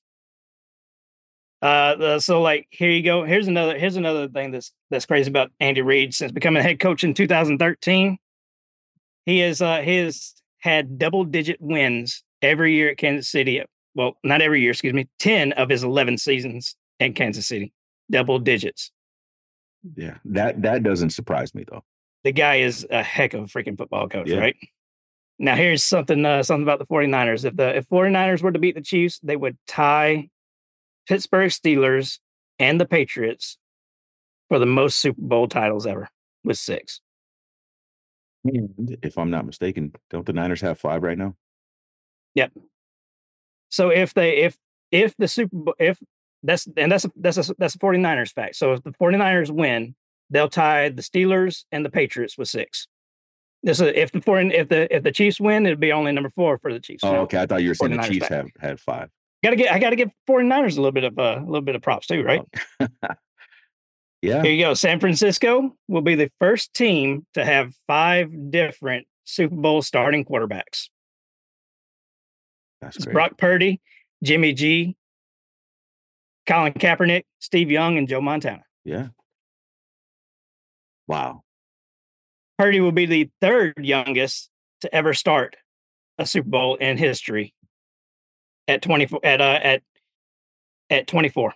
Uh, 1.61 1.95
the, 1.95 2.19
so 2.19 2.41
like 2.41 2.67
here 2.71 2.89
you 2.89 3.01
go. 3.01 3.23
Here's 3.23 3.47
another 3.47 3.77
here's 3.77 3.95
another 3.95 4.27
thing 4.27 4.51
that's 4.51 4.73
that's 4.89 5.05
crazy 5.05 5.29
about 5.29 5.51
Andy 5.61 5.81
Reid 5.81 6.13
since 6.13 6.31
becoming 6.33 6.61
head 6.61 6.79
coach 6.79 7.05
in 7.05 7.13
2013. 7.13 8.17
He 9.25 9.41
is 9.41 9.61
uh 9.61 9.81
he 9.81 9.97
has 9.97 10.33
had 10.59 10.97
double 10.97 11.23
digit 11.23 11.57
wins 11.59 12.23
every 12.41 12.73
year 12.75 12.89
at 12.91 12.97
Kansas 12.97 13.29
City. 13.29 13.61
Well, 13.95 14.17
not 14.23 14.41
every 14.41 14.61
year, 14.61 14.71
excuse 14.71 14.93
me. 14.93 15.07
10 15.19 15.51
of 15.53 15.69
his 15.69 15.83
11 15.83 16.17
seasons 16.17 16.75
in 16.99 17.13
Kansas 17.13 17.45
City. 17.47 17.71
Double 18.11 18.39
digits. 18.39 18.91
Yeah. 19.95 20.17
That 20.25 20.61
that 20.63 20.83
doesn't 20.83 21.11
surprise 21.11 21.53
me 21.53 21.65
though. 21.69 21.83
The 22.23 22.31
guy 22.31 22.55
is 22.57 22.87
a 22.89 23.03
heck 23.03 23.33
of 23.33 23.41
a 23.43 23.45
freaking 23.47 23.77
football 23.77 24.07
coach, 24.07 24.29
Yeah. 24.29 24.37
right? 24.39 24.55
Now 25.39 25.55
here's 25.55 25.83
something 25.83 26.25
uh, 26.25 26.43
something 26.43 26.63
about 26.63 26.79
the 26.79 26.85
49ers. 26.85 27.43
If 27.45 27.55
the 27.55 27.75
if 27.77 27.89
49ers 27.89 28.41
were 28.41 28.51
to 28.51 28.59
beat 28.59 28.75
the 28.75 28.81
Chiefs, 28.81 29.19
they 29.23 29.35
would 29.35 29.57
tie 29.67 30.29
Pittsburgh 31.07 31.49
Steelers 31.49 32.19
and 32.59 32.79
the 32.79 32.85
Patriots 32.85 33.57
for 34.47 34.59
the 34.59 34.65
most 34.65 34.99
Super 34.99 35.19
Bowl 35.21 35.47
titles 35.47 35.85
ever 35.87 36.07
with 36.45 36.57
6. 36.57 37.01
And 38.45 38.97
if 39.01 39.17
I'm 39.17 39.29
not 39.29 39.45
mistaken, 39.45 39.93
don't 40.09 40.25
the 40.25 40.33
Niners 40.33 40.61
have 40.61 40.79
five 40.79 41.03
right 41.03 41.17
now? 41.17 41.35
Yep. 42.35 42.51
So 43.69 43.89
if 43.89 44.13
they 44.13 44.37
if 44.37 44.57
if 44.91 45.15
the 45.17 45.27
Super 45.27 45.55
Bowl 45.55 45.75
if 45.79 45.99
that's 46.43 46.67
and 46.77 46.91
that's 46.91 47.05
a, 47.05 47.11
that's 47.15 47.37
a, 47.37 47.55
that's 47.57 47.75
a 47.75 47.79
49ers 47.79 48.31
fact. 48.31 48.55
So 48.55 48.73
if 48.73 48.83
the 48.83 48.91
49ers 48.91 49.49
win, 49.49 49.95
they'll 50.29 50.49
tie 50.49 50.89
the 50.89 51.01
Steelers 51.01 51.63
and 51.71 51.85
the 51.85 51.89
Patriots 51.89 52.37
with 52.37 52.49
6. 52.49 52.87
This 53.63 53.79
is 53.79 53.93
if 53.95 54.11
the 54.11 54.21
foreign 54.21 54.51
if 54.51 54.67
the 54.67 54.93
if 54.93 55.03
the 55.03 55.11
Chiefs 55.11 55.39
win, 55.39 55.65
it'd 55.65 55.79
be 55.79 55.93
only 55.93 56.11
number 56.11 56.29
4 56.29 56.57
for 56.57 56.73
the 56.73 56.81
Chiefs. 56.81 57.03
Oh, 57.03 57.15
okay. 57.21 57.39
I 57.39 57.45
thought 57.45 57.63
you 57.63 57.69
were 57.69 57.75
saying 57.75 57.95
the 57.95 58.03
Chiefs 58.03 58.27
back. 58.27 58.31
have 58.31 58.49
had 58.59 58.79
five. 58.79 59.09
Got 59.43 59.51
to 59.51 59.55
get 59.55 59.71
I 59.71 59.79
got 59.79 59.91
to 59.91 59.95
give 59.95 60.09
49ers 60.29 60.73
a 60.73 60.81
little 60.81 60.91
bit 60.91 61.05
of 61.05 61.17
uh, 61.17 61.39
a 61.39 61.45
little 61.45 61.61
bit 61.61 61.75
of 61.75 61.81
props 61.81 62.07
too, 62.07 62.23
right? 62.23 62.41
Yeah. 64.23 64.41
Here 64.41 64.53
you 64.53 64.63
go. 64.63 64.73
San 64.73 65.01
Francisco 65.01 65.75
will 65.89 66.01
be 66.01 66.15
the 66.15 66.31
first 66.39 66.73
team 66.73 67.25
to 67.33 67.43
have 67.43 67.73
five 67.87 68.31
different 68.51 69.05
Super 69.25 69.55
Bowl 69.55 69.81
starting 69.81 70.23
quarterbacks. 70.23 70.87
That's 72.81 72.95
It's 72.95 73.03
great. 73.03 73.13
Brock 73.13 73.37
Purdy, 73.37 73.81
Jimmy 74.23 74.53
G, 74.53 74.95
Colin 76.47 76.71
Kaepernick, 76.71 77.23
Steve 77.39 77.69
Young, 77.69 77.97
and 77.97 78.07
Joe 78.07 78.21
Montana. 78.21 78.63
Yeah. 78.85 79.07
Wow. 81.05 81.43
Purdy 82.57 82.79
will 82.79 82.93
be 82.93 83.05
the 83.05 83.29
third 83.41 83.73
youngest 83.77 84.49
to 84.81 84.95
ever 84.95 85.13
start 85.13 85.57
a 86.17 86.25
Super 86.25 86.49
Bowl 86.49 86.75
in 86.75 86.97
history 86.97 87.53
at 88.69 88.81
24 88.81 89.19
at 89.21 89.41
uh, 89.41 89.59
at 89.61 89.83
at 90.89 91.07
24. 91.07 91.53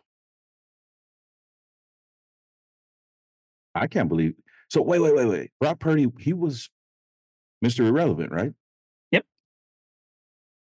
I 3.81 3.87
can't 3.87 4.09
believe. 4.09 4.33
So 4.69 4.81
wait, 4.81 4.99
wait, 4.99 5.15
wait, 5.15 5.25
wait. 5.27 5.51
Brock 5.61 5.79
Purdy, 5.79 6.07
he 6.19 6.33
was 6.33 6.69
Mr. 7.63 7.87
Irrelevant, 7.87 8.31
right? 8.31 8.51
Yep. 9.11 9.25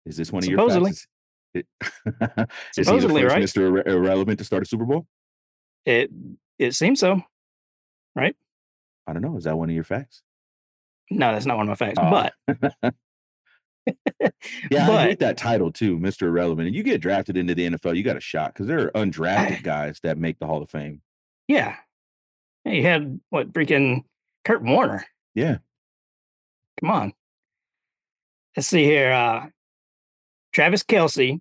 Is 0.05 0.17
this 0.17 0.31
one 0.31 0.43
of 0.43 0.49
Supposedly. 0.49 0.89
your 0.91 0.93
facts? 0.93 1.07
It- 1.53 1.67
Is 2.77 2.85
Supposedly, 2.85 3.23
right? 3.23 3.41
Mr. 3.43 3.69
Irre- 3.69 3.87
Irrelevant 3.87 4.37
to 4.39 4.45
start 4.45 4.63
a 4.63 4.65
Super 4.65 4.85
Bowl? 4.85 5.07
It 5.85 6.11
it 6.59 6.75
seems 6.75 6.99
so. 6.99 7.21
Right? 8.15 8.35
I 9.07 9.13
don't 9.13 9.21
know. 9.21 9.37
Is 9.37 9.45
that 9.45 9.57
one 9.57 9.69
of 9.69 9.75
your 9.75 9.83
facts? 9.83 10.21
No, 11.09 11.31
that's 11.31 11.45
not 11.45 11.57
one 11.57 11.69
of 11.69 11.79
my 11.79 11.85
facts. 11.87 11.97
Oh. 11.99 12.09
But 12.47 12.93
Yeah, 14.69 14.89
I 14.91 15.03
hate 15.03 15.19
that 15.19 15.37
title 15.37 15.71
too, 15.71 15.97
Mr. 15.97 16.23
Irrelevant. 16.23 16.67
And 16.67 16.75
you 16.75 16.83
get 16.83 16.99
drafted 16.99 17.37
into 17.37 17.55
the 17.55 17.69
NFL, 17.69 17.95
you 17.95 18.03
got 18.03 18.17
a 18.17 18.21
shot 18.21 18.53
because 18.53 18.67
there 18.67 18.79
are 18.87 18.91
undrafted 18.91 19.63
guys 19.63 19.99
that 20.03 20.17
make 20.17 20.39
the 20.39 20.45
Hall 20.45 20.61
of 20.61 20.69
Fame. 20.69 21.01
yeah. 21.47 21.77
You 22.67 22.83
had 22.83 23.19
what 23.29 23.51
freaking 23.53 24.03
Kurt 24.45 24.63
Warner. 24.63 25.05
Yeah. 25.35 25.57
Come 26.79 26.91
on. 26.91 27.13
Let's 28.55 28.67
see 28.67 28.83
here. 28.83 29.11
Uh, 29.11 29.47
Travis 30.53 30.83
Kelce. 30.83 31.39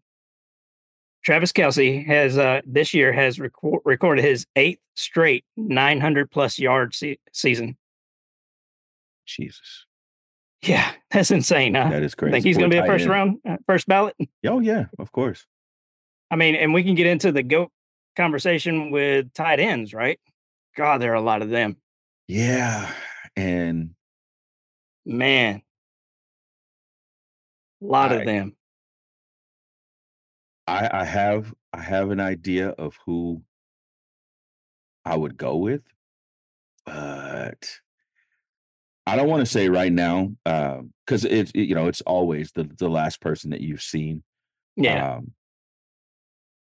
Travis 1.25 1.53
Kelce 1.53 2.07
has 2.07 2.39
uh, 2.39 2.61
this 2.65 2.95
year 2.95 3.13
has 3.13 3.41
record, 3.41 3.81
recorded 3.85 4.25
his 4.25 4.47
eighth 4.55 4.81
straight 4.95 5.45
900 5.57 6.31
plus 6.31 6.59
yard 6.59 6.95
se- 6.95 7.19
season. 7.33 7.77
Jesus. 9.27 9.87
Yeah, 10.63 10.91
that's 11.11 11.31
insane. 11.31 11.75
Huh? 11.75 11.91
That 11.91 12.03
is 12.03 12.15
crazy. 12.15 12.33
Think 12.33 12.45
he's 12.45 12.57
going 12.57 12.71
to 12.71 12.75
be 12.75 12.79
a 12.79 12.87
first 12.87 13.03
end. 13.03 13.11
round, 13.11 13.39
uh, 13.49 13.57
first 13.67 13.87
ballot. 13.87 14.15
Oh, 14.47 14.61
yeah, 14.61 14.85
of 14.99 15.13
course. 15.13 15.47
I 16.31 16.37
mean, 16.37 16.55
and 16.55 16.73
we 16.73 16.83
can 16.83 16.95
get 16.95 17.07
into 17.07 17.33
the 17.33 17.43
goat 17.43 17.71
conversation 18.17 18.91
with 18.91 19.33
tight 19.33 19.61
ends, 19.61 19.95
right? 19.95 20.19
God, 20.77 21.01
there 21.01 21.13
are 21.13 21.17
a 21.17 21.21
lot 21.21 21.43
of 21.43 21.49
them. 21.51 21.77
Yeah. 22.29 22.91
And 23.37 23.91
Man, 25.05 25.63
a 27.81 27.85
lot 27.85 28.13
I- 28.13 28.17
of 28.17 28.27
them. 28.27 28.57
I, 30.69 30.91
I 30.93 31.05
have 31.05 31.55
I 31.73 31.81
have 31.81 32.11
an 32.11 32.19
idea 32.19 32.71
of 32.71 32.99
who 33.07 33.43
I 35.05 35.17
would 35.17 35.37
go 35.37 35.59
with, 35.59 35.83
but 36.85 37.79
I 39.07 39.15
don't 39.15 39.29
want 39.29 39.43
to 39.43 39.47
say 39.47 39.69
right 39.69 39.93
now 39.93 40.33
because 40.45 41.25
it's 41.25 41.53
it- 41.55 41.69
you 41.69 41.77
know 41.77 41.87
it's 41.87 42.01
always 42.01 42.51
the 42.51 42.65
the 42.65 42.89
last 42.89 43.21
person 43.21 43.51
that 43.51 43.61
you've 43.61 43.81
seen 43.83 44.25
Yeah, 44.77 45.19
um, 45.19 45.35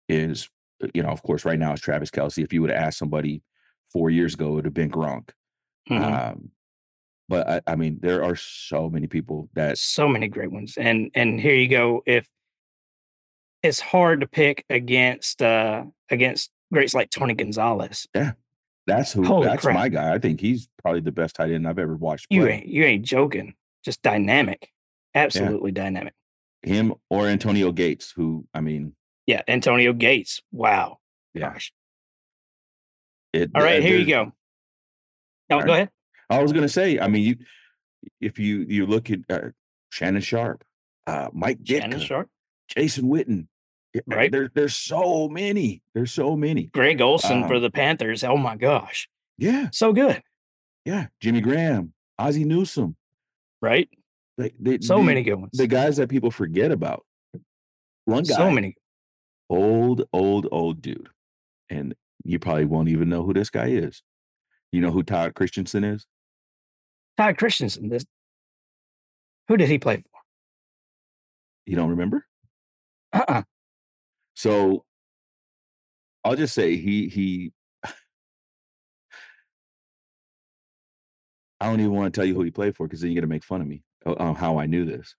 is 0.09 0.49
you 0.93 1.01
know 1.01 1.09
of 1.09 1.23
course 1.23 1.45
right 1.45 1.57
now 1.57 1.71
is 1.71 1.79
Travis 1.79 2.11
Kelce. 2.11 2.43
If 2.43 2.51
you 2.51 2.61
would 2.63 2.71
asked 2.71 2.97
somebody 2.99 3.43
four 3.91 4.09
years 4.09 4.33
ago, 4.33 4.49
it 4.49 4.51
would 4.51 4.65
have 4.65 4.73
been 4.73 4.91
Gronk. 4.91 5.29
mhm. 5.89 6.31
Um, 6.31 6.51
but 7.27 7.47
I, 7.49 7.61
I 7.67 7.75
mean 7.75 7.99
there 8.01 8.23
are 8.23 8.35
so 8.35 8.89
many 8.89 9.07
people 9.07 9.49
that 9.53 9.77
so 9.77 10.07
many 10.07 10.27
great 10.27 10.51
ones. 10.51 10.77
And 10.77 11.11
and 11.15 11.39
here 11.39 11.55
you 11.55 11.67
go. 11.67 12.03
If 12.05 12.27
it's 13.63 13.79
hard 13.79 14.21
to 14.21 14.27
pick 14.27 14.63
against 14.69 15.41
uh 15.41 15.85
against 16.09 16.51
greats 16.71 16.93
like 16.93 17.09
Tony 17.09 17.33
Gonzalez, 17.33 18.07
yeah, 18.13 18.33
that's 18.85 19.13
who 19.13 19.23
Holy 19.23 19.47
that's 19.47 19.63
crap. 19.63 19.75
my 19.75 19.89
guy. 19.89 20.13
I 20.13 20.19
think 20.19 20.39
he's 20.39 20.67
probably 20.81 21.01
the 21.01 21.11
best 21.11 21.35
tight 21.35 21.51
end 21.51 21.67
I've 21.67 21.79
ever 21.79 21.95
watched 21.95 22.27
you 22.29 22.45
ain't 22.47 22.67
you 22.67 22.83
ain't 22.83 23.05
joking. 23.05 23.55
Just 23.83 24.01
dynamic, 24.01 24.69
absolutely 25.13 25.71
dynamic. 25.71 26.13
him 26.63 26.93
or 27.09 27.27
Antonio 27.27 27.71
Gates, 27.71 28.11
who 28.15 28.45
I 28.53 28.61
mean, 28.61 28.95
Yeah, 29.27 29.41
Antonio 29.47 29.93
Gates. 29.93 30.41
Wow. 30.51 30.99
Yeah. 31.33 31.53
Gosh. 31.53 31.71
It. 33.35 33.51
All 33.53 33.61
right, 33.61 33.79
uh, 33.79 33.81
here 33.85 33.97
you 33.97 34.05
go. 34.05 34.31
No, 35.49 35.57
All 35.57 35.63
go 35.65 35.73
ahead. 35.73 35.89
I 36.29 36.41
was 36.41 36.51
gonna 36.53 36.69
say, 36.69 36.99
I 36.99 37.07
mean, 37.07 37.23
you 37.23 37.35
if 38.21 38.39
you 38.39 38.65
you 38.67 38.85
look 38.85 39.09
at 39.11 39.19
uh, 39.29 39.49
Shannon 39.91 40.21
Sharpe, 40.21 40.63
uh, 41.05 41.29
Mike 41.33 41.59
Shannon 41.65 41.99
Sharpe, 41.99 42.29
Jason 42.69 43.05
Witten, 43.05 43.47
Right. 44.07 44.29
There, 44.31 44.49
there's 44.53 44.75
so 44.75 45.29
many. 45.29 45.81
There's 45.93 46.11
so 46.11 46.35
many. 46.35 46.65
Greg 46.65 46.99
Olsen 46.99 47.47
for 47.47 47.55
Um, 47.55 47.61
the 47.61 47.71
Panthers. 47.71 48.23
Oh 48.23 48.35
my 48.37 48.55
gosh, 48.57 49.07
Yeah, 49.37 49.69
so 49.71 49.93
good, 49.93 50.21
yeah. 50.83 51.07
Jimmy 51.21 51.41
Graham, 51.41 51.93
Ozzie 52.17 52.43
Newsome, 52.45 52.95
right? 53.61 53.87
they, 54.37 54.51
they, 54.59 54.79
So 54.81 55.01
many 55.01 55.23
good 55.23 55.35
ones. 55.35 55.51
The 55.57 55.67
guys 55.67 55.97
that 55.97 56.09
people 56.09 56.31
forget 56.31 56.71
about. 56.71 57.05
One 58.05 58.23
guy, 58.23 58.35
So 58.35 58.51
many. 58.51 58.75
old, 59.49 60.03
old, 60.11 60.47
old 60.51 60.81
dude, 60.81 61.09
and 61.69 61.95
you 62.25 62.39
probably 62.39 62.65
won't 62.65 62.89
even 62.89 63.07
know 63.07 63.23
who 63.23 63.33
this 63.33 63.49
guy 63.49 63.67
is. 63.67 64.01
You 64.71 64.81
know 64.81 64.91
who 64.91 65.03
Todd 65.03 65.35
Christensen 65.35 65.83
is? 65.83 66.05
Todd 67.17 67.37
Christensen. 67.37 67.87
This. 67.89 68.03
Who 69.47 69.57
did 69.57 69.69
he 69.69 69.77
play 69.77 69.97
for? 69.97 70.09
You 71.65 71.75
don't 71.75 71.91
remember? 71.91 72.25
Uh-uh. 73.13 73.43
So 74.33 74.83
I'll 76.23 76.35
just 76.35 76.55
say 76.55 76.75
he 76.75 77.07
he 77.07 77.53
I 81.61 81.67
don't 81.67 81.79
even 81.79 81.93
want 81.93 82.13
to 82.13 82.19
tell 82.19 82.25
you 82.25 82.33
who 82.33 82.41
he 82.41 82.51
played 82.51 82.75
for 82.75 82.87
because 82.87 83.01
then 83.01 83.11
you're 83.11 83.21
gonna 83.21 83.29
make 83.31 83.43
fun 83.43 83.61
of 83.61 83.67
me 83.67 83.83
uh, 84.05 84.15
on 84.17 84.35
how 84.35 84.57
I 84.57 84.65
knew 84.65 84.83
this. 84.85 85.15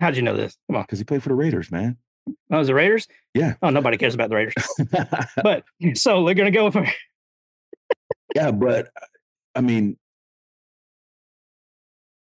How'd 0.00 0.16
you 0.16 0.22
know 0.22 0.36
this? 0.36 0.56
Come 0.68 0.76
on. 0.76 0.82
Because 0.82 0.98
he 0.98 1.04
played 1.04 1.22
for 1.22 1.28
the 1.28 1.36
Raiders, 1.36 1.70
man. 1.70 1.96
Oh, 2.50 2.58
was 2.58 2.68
the 2.68 2.74
Raiders? 2.74 3.06
Yeah. 3.34 3.54
Oh, 3.62 3.70
nobody 3.70 3.96
cares 3.98 4.14
about 4.14 4.30
the 4.30 4.36
Raiders. 4.36 4.54
But 5.42 5.64
so 5.94 6.24
they're 6.24 6.34
gonna 6.34 6.50
go 6.50 6.70
for 6.70 6.86
yeah, 8.34 8.50
but 8.50 8.88
I 9.54 9.60
mean, 9.60 9.96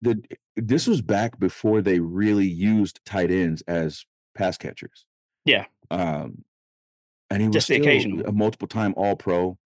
The 0.01 0.21
this 0.55 0.87
was 0.87 1.01
back 1.01 1.39
before 1.39 1.81
they 1.81 1.99
really 1.99 2.47
used 2.47 2.99
tight 3.05 3.31
ends 3.31 3.61
as 3.67 4.05
pass 4.35 4.57
catchers. 4.57 5.05
Yeah. 5.45 5.65
Um, 5.91 6.43
and 7.29 7.41
he 7.41 7.47
was 7.47 7.53
Just 7.55 7.67
the 7.67 7.75
still 7.75 7.85
occasional. 7.87 8.25
a 8.27 8.31
multiple 8.31 8.67
time 8.67 8.93
All 8.97 9.15
Pro. 9.15 9.57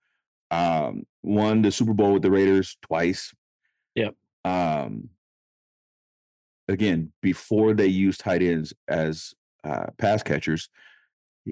Um, 0.51 1.03
won 1.23 1.61
the 1.63 1.71
Super 1.71 1.93
Bowl 1.93 2.13
with 2.13 2.21
the 2.21 2.29
Raiders 2.31 2.77
twice. 2.83 3.33
Yep. 3.95 4.15
Um, 4.45 5.09
again, 6.67 7.11
before 7.21 7.73
they 7.73 7.87
used 7.87 8.19
tight 8.21 8.41
ends 8.43 8.73
as 8.87 9.33
uh, 9.63 9.87
pass 9.97 10.23
catchers, 10.23 10.69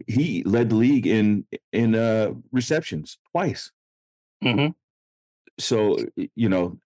he 0.08 0.44
led 0.44 0.70
the 0.70 0.76
league 0.76 1.06
in 1.08 1.46
in 1.72 1.96
uh, 1.96 2.32
receptions 2.52 3.18
twice. 3.32 3.72
Mhm. 4.44 4.74
So 5.60 5.98
you 6.36 6.50
know, 6.50 6.80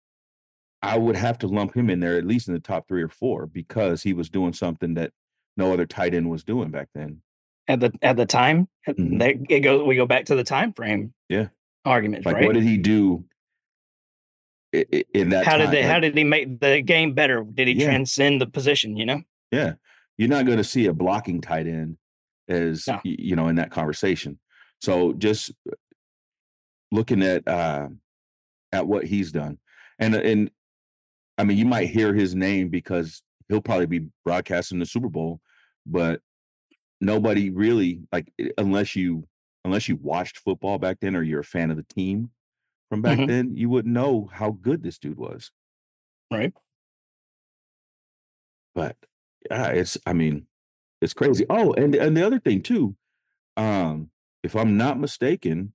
I 0.82 0.98
would 0.98 1.16
have 1.16 1.38
to 1.38 1.46
lump 1.46 1.74
him 1.76 1.90
in 1.90 2.00
there 2.00 2.16
at 2.16 2.26
least 2.26 2.48
in 2.48 2.54
the 2.54 2.60
top 2.60 2.88
three 2.88 3.02
or 3.02 3.08
four 3.08 3.46
because 3.46 4.02
he 4.02 4.12
was 4.12 4.28
doing 4.30 4.52
something 4.52 4.94
that 4.94 5.12
no 5.56 5.72
other 5.72 5.86
tight 5.86 6.14
end 6.14 6.30
was 6.30 6.44
doing 6.44 6.70
back 6.70 6.88
then. 6.94 7.22
At 7.68 7.80
the 7.80 7.92
at 8.02 8.16
the 8.16 8.26
time, 8.26 8.68
Mhm. 8.88 9.18
they 9.18 9.54
it 9.54 9.60
goes 9.60 9.86
we 9.86 9.94
go 9.96 10.06
back 10.06 10.24
to 10.26 10.34
the 10.34 10.44
time 10.44 10.72
frame 10.72 11.12
Yeah. 11.28 11.48
argument. 11.84 12.24
Like, 12.26 12.36
right? 12.36 12.46
what 12.46 12.54
did 12.54 12.64
he 12.64 12.76
do 12.78 13.24
in 14.72 15.28
that? 15.30 15.44
how 15.44 15.56
did 15.58 15.66
time? 15.66 15.74
they 15.74 15.82
how 15.82 16.00
did 16.00 16.16
he 16.16 16.24
make 16.24 16.60
the 16.60 16.80
game 16.82 17.14
better? 17.14 17.44
Did 17.44 17.68
he 17.68 17.74
Yeah. 17.74 17.86
transcend 17.86 18.40
the 18.40 18.46
position, 18.46 18.96
you 18.96 19.06
know? 19.06 19.22
Yeah, 19.50 19.74
you're 20.18 20.28
not 20.28 20.46
going 20.46 20.58
to 20.58 20.64
see 20.64 20.86
a 20.86 20.92
blocking 20.92 21.40
tight 21.40 21.66
end 21.66 21.96
as 22.48 22.88
you 23.04 23.34
know 23.36 23.48
in 23.48 23.56
that 23.56 23.70
conversation. 23.70 24.38
So 24.80 25.12
just 25.14 25.52
looking 26.90 27.22
at 27.22 27.46
uh, 27.48 27.88
at 28.72 28.86
what 28.86 29.04
he's 29.06 29.32
done, 29.32 29.58
and 29.98 30.14
and 30.14 30.50
I 31.38 31.44
mean, 31.44 31.56
you 31.58 31.64
might 31.66 31.88
hear 31.90 32.14
his 32.14 32.34
name 32.34 32.68
because 32.68 33.22
he'll 33.48 33.60
probably 33.62 33.86
be 33.86 34.06
broadcasting 34.24 34.78
the 34.78 34.86
Super 34.86 35.08
Bowl, 35.08 35.40
but 35.86 36.20
nobody 37.00 37.50
really 37.50 38.02
like 38.12 38.32
unless 38.58 38.94
you 38.94 39.26
unless 39.64 39.88
you 39.88 39.96
watched 39.96 40.38
football 40.38 40.78
back 40.78 40.98
then 41.00 41.14
or 41.16 41.22
you're 41.22 41.40
a 41.40 41.44
fan 41.44 41.70
of 41.70 41.76
the 41.76 41.82
team 41.84 42.30
from 42.90 43.00
back 43.02 43.18
Mhm. 43.18 43.26
then, 43.28 43.56
you 43.56 43.68
wouldn't 43.70 43.94
know 43.94 44.28
how 44.32 44.50
good 44.50 44.82
this 44.82 44.98
dude 44.98 45.16
was. 45.16 45.50
Right. 46.30 46.52
But 48.74 48.96
yeah, 49.50 49.68
it's 49.68 49.98
I 50.06 50.12
mean, 50.12 50.46
it's 51.00 51.14
crazy. 51.14 51.44
Oh, 51.50 51.72
and 51.74 51.94
and 51.94 52.16
the 52.16 52.26
other 52.26 52.38
thing 52.38 52.62
too, 52.62 52.96
um, 53.56 54.10
if 54.42 54.54
I'm 54.56 54.76
not 54.76 54.98
mistaken, 54.98 55.72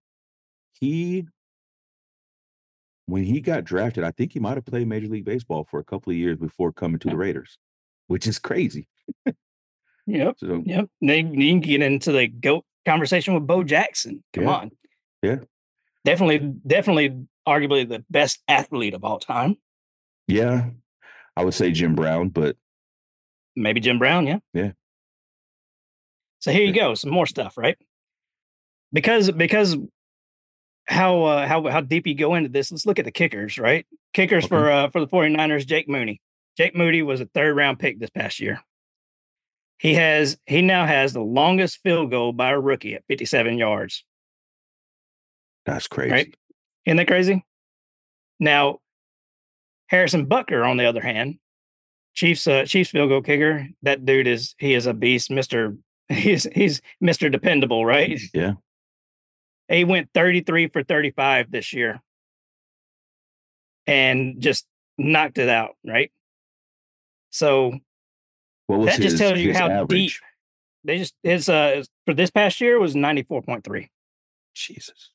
he 0.80 1.26
when 3.05 3.24
he 3.24 3.39
got 3.39 3.63
drafted, 3.63 4.03
I 4.03 4.11
think 4.11 4.34
he 4.34 4.39
might 4.39 4.55
have 4.57 4.65
played 4.65 4.88
Major 4.88 5.07
League 5.07 5.26
Baseball 5.26 5.65
for 5.70 5.80
a 5.80 5.84
couple 5.84 6.11
of 6.11 6.18
years 6.18 6.38
before 6.38 6.74
coming 6.74 6.99
to 6.99 7.09
the 7.09 7.15
Raiders, 7.15 7.57
which 8.07 8.28
is 8.28 8.38
crazy. 8.39 8.88
Yep. 10.05 10.36
So 10.39 10.61
Yep. 10.65 10.89
Then 11.01 11.34
you 11.34 11.51
can 11.51 11.59
get 11.61 11.82
into 11.82 12.11
the 12.11 12.28
goat 12.28 12.65
conversation 12.86 13.34
with 13.34 13.47
Bo 13.47 13.63
Jackson. 13.63 14.24
Come 14.34 14.43
Yeah. 14.45 14.49
on. 14.51 14.72
Yeah. 15.22 15.38
Definitely, 16.05 16.53
definitely 16.65 17.26
arguably 17.47 17.88
the 17.88 18.03
best 18.09 18.39
athlete 18.47 18.93
of 18.93 19.03
all 19.03 19.20
time. 19.20 19.57
yeah, 20.28 20.70
I 21.36 21.43
would 21.45 21.53
say 21.53 21.72
Jim 21.72 21.95
Brown, 21.95 22.30
but 22.30 22.55
Maybe 23.58 23.80
Jim 23.80 23.97
Brown, 23.99 24.28
yeah. 24.28 24.39
Yeah. 24.53 24.72
So 26.39 26.51
here 26.51 26.64
you 26.64 26.74
go, 26.74 26.93
some 26.93 27.12
more 27.12 27.26
stuff, 27.26 27.58
right? 27.58 27.78
Because 28.93 29.32
because 29.32 29.76
how 30.88 31.24
uh, 31.24 31.47
how 31.47 31.68
how 31.68 31.82
deep 31.82 32.08
you 32.08 32.16
go 32.16 32.36
into 32.36 32.49
this, 32.49 32.72
let's 32.72 32.86
look 32.86 32.99
at 32.99 33.05
the 33.05 33.12
kickers, 33.12 33.58
right? 33.58 33.86
Kickers 34.14 34.45
Okay. 34.45 34.49
for 34.49 34.72
uh 34.72 34.89
for 34.89 35.01
the 35.01 35.08
49ers, 35.08 35.66
Jake 35.66 35.89
Moody. 35.89 36.22
Jake 36.58 36.76
Moody 36.76 37.01
was 37.01 37.20
a 37.20 37.26
third 37.26 37.55
round 37.55 37.80
pick 37.80 37.99
this 37.99 38.10
past 38.12 38.39
year. 38.39 38.62
He 39.80 39.95
has 39.95 40.38
he 40.45 40.62
now 40.62 40.86
has 40.86 41.14
the 41.14 41.22
longest 41.22 41.80
field 41.84 42.12
goal 42.12 42.32
by 42.34 42.51
a 42.51 42.60
rookie 42.60 42.93
at 42.95 43.03
57 43.08 43.58
yards. 43.58 44.03
that's 45.66 45.88
crazy. 45.88 46.12
Right. 46.12 46.36
Isn't 46.86 46.97
that 46.97 47.08
crazy? 47.08 47.43
Now, 48.39 48.80
Harrison 49.88 50.28
Butker, 50.28 50.66
on 50.68 50.78
the 50.78 50.86
other 50.86 51.01
hand, 51.01 51.39
Chiefs 52.18 52.47
uh, 52.47 52.65
Chiefs 52.65 52.89
field 52.89 53.09
goal 53.09 53.22
kicker. 53.22 53.68
That 53.84 54.03
dude 54.03 54.26
is 54.26 54.55
he 54.57 54.74
is 54.74 54.88
a 54.88 54.93
beast, 54.93 55.30
Mister. 55.30 55.78
He's 56.09 56.47
he's 56.55 56.82
Mister 56.99 57.30
Dependable, 57.30 57.86
right? 57.86 58.20
Yeah. 58.34 58.53
He 59.68 59.84
went 59.84 60.09
thirty 60.15 60.41
three 60.41 60.68
for 60.68 60.82
thirty 60.82 61.11
five 61.11 61.51
this 61.51 61.74
year, 61.74 62.01
and 63.86 64.41
just 64.41 64.65
knocked 64.97 65.38
it 65.38 65.47
out, 65.49 65.76
right? 65.86 66.11
So 67.30 67.78
What 68.65 68.80
was 68.80 68.88
That 68.88 69.01
just 69.01 69.18
tells 69.18 69.38
you 69.38 69.53
how 69.53 69.70
average? 69.70 69.89
deep- 69.89 70.11
they 70.86 70.97
just 70.97 71.13
his 71.22 71.49
uh 71.49 71.84
for 72.07 72.13
this 72.15 72.32
past 72.32 72.59
year 72.61 72.80
was 72.80 72.95
ninety 72.95 73.24
four 73.24 73.43
point 73.43 73.63
three. 73.63 73.91
Jesus. 74.55 75.11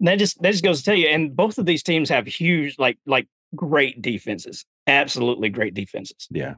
that 0.00 0.18
just 0.18 0.42
that 0.42 0.50
just 0.50 0.64
goes 0.64 0.80
to 0.80 0.84
tell 0.84 0.96
you, 0.96 1.06
and 1.06 1.34
both 1.34 1.56
of 1.56 1.64
these 1.64 1.82
teams 1.82 2.10
have 2.10 2.26
huge, 2.26 2.78
like 2.78 2.98
like 3.06 3.26
great 3.54 4.00
defenses, 4.02 4.64
absolutely 4.86 5.48
great 5.48 5.74
defenses, 5.74 6.26
Yeah. 6.30 6.54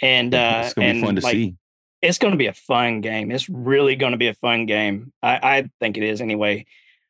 and 0.00 0.34
uh, 0.34 0.62
it's 0.64 0.74
gonna 0.74 0.88
and 0.88 1.00
be 1.00 1.06
fun 1.06 1.16
to 1.16 1.22
like, 1.22 1.32
see. 1.32 1.56
It's 2.02 2.18
going 2.18 2.32
to 2.32 2.38
be 2.38 2.46
a 2.46 2.54
fun 2.54 3.02
game. 3.02 3.30
It's 3.30 3.46
really 3.50 3.94
going 3.94 4.12
to 4.12 4.18
be 4.18 4.28
a 4.28 4.34
fun 4.34 4.64
game. 4.64 5.12
I, 5.22 5.34
I 5.58 5.70
think 5.80 5.98
it 5.98 6.02
is 6.02 6.22
anyway. 6.22 6.64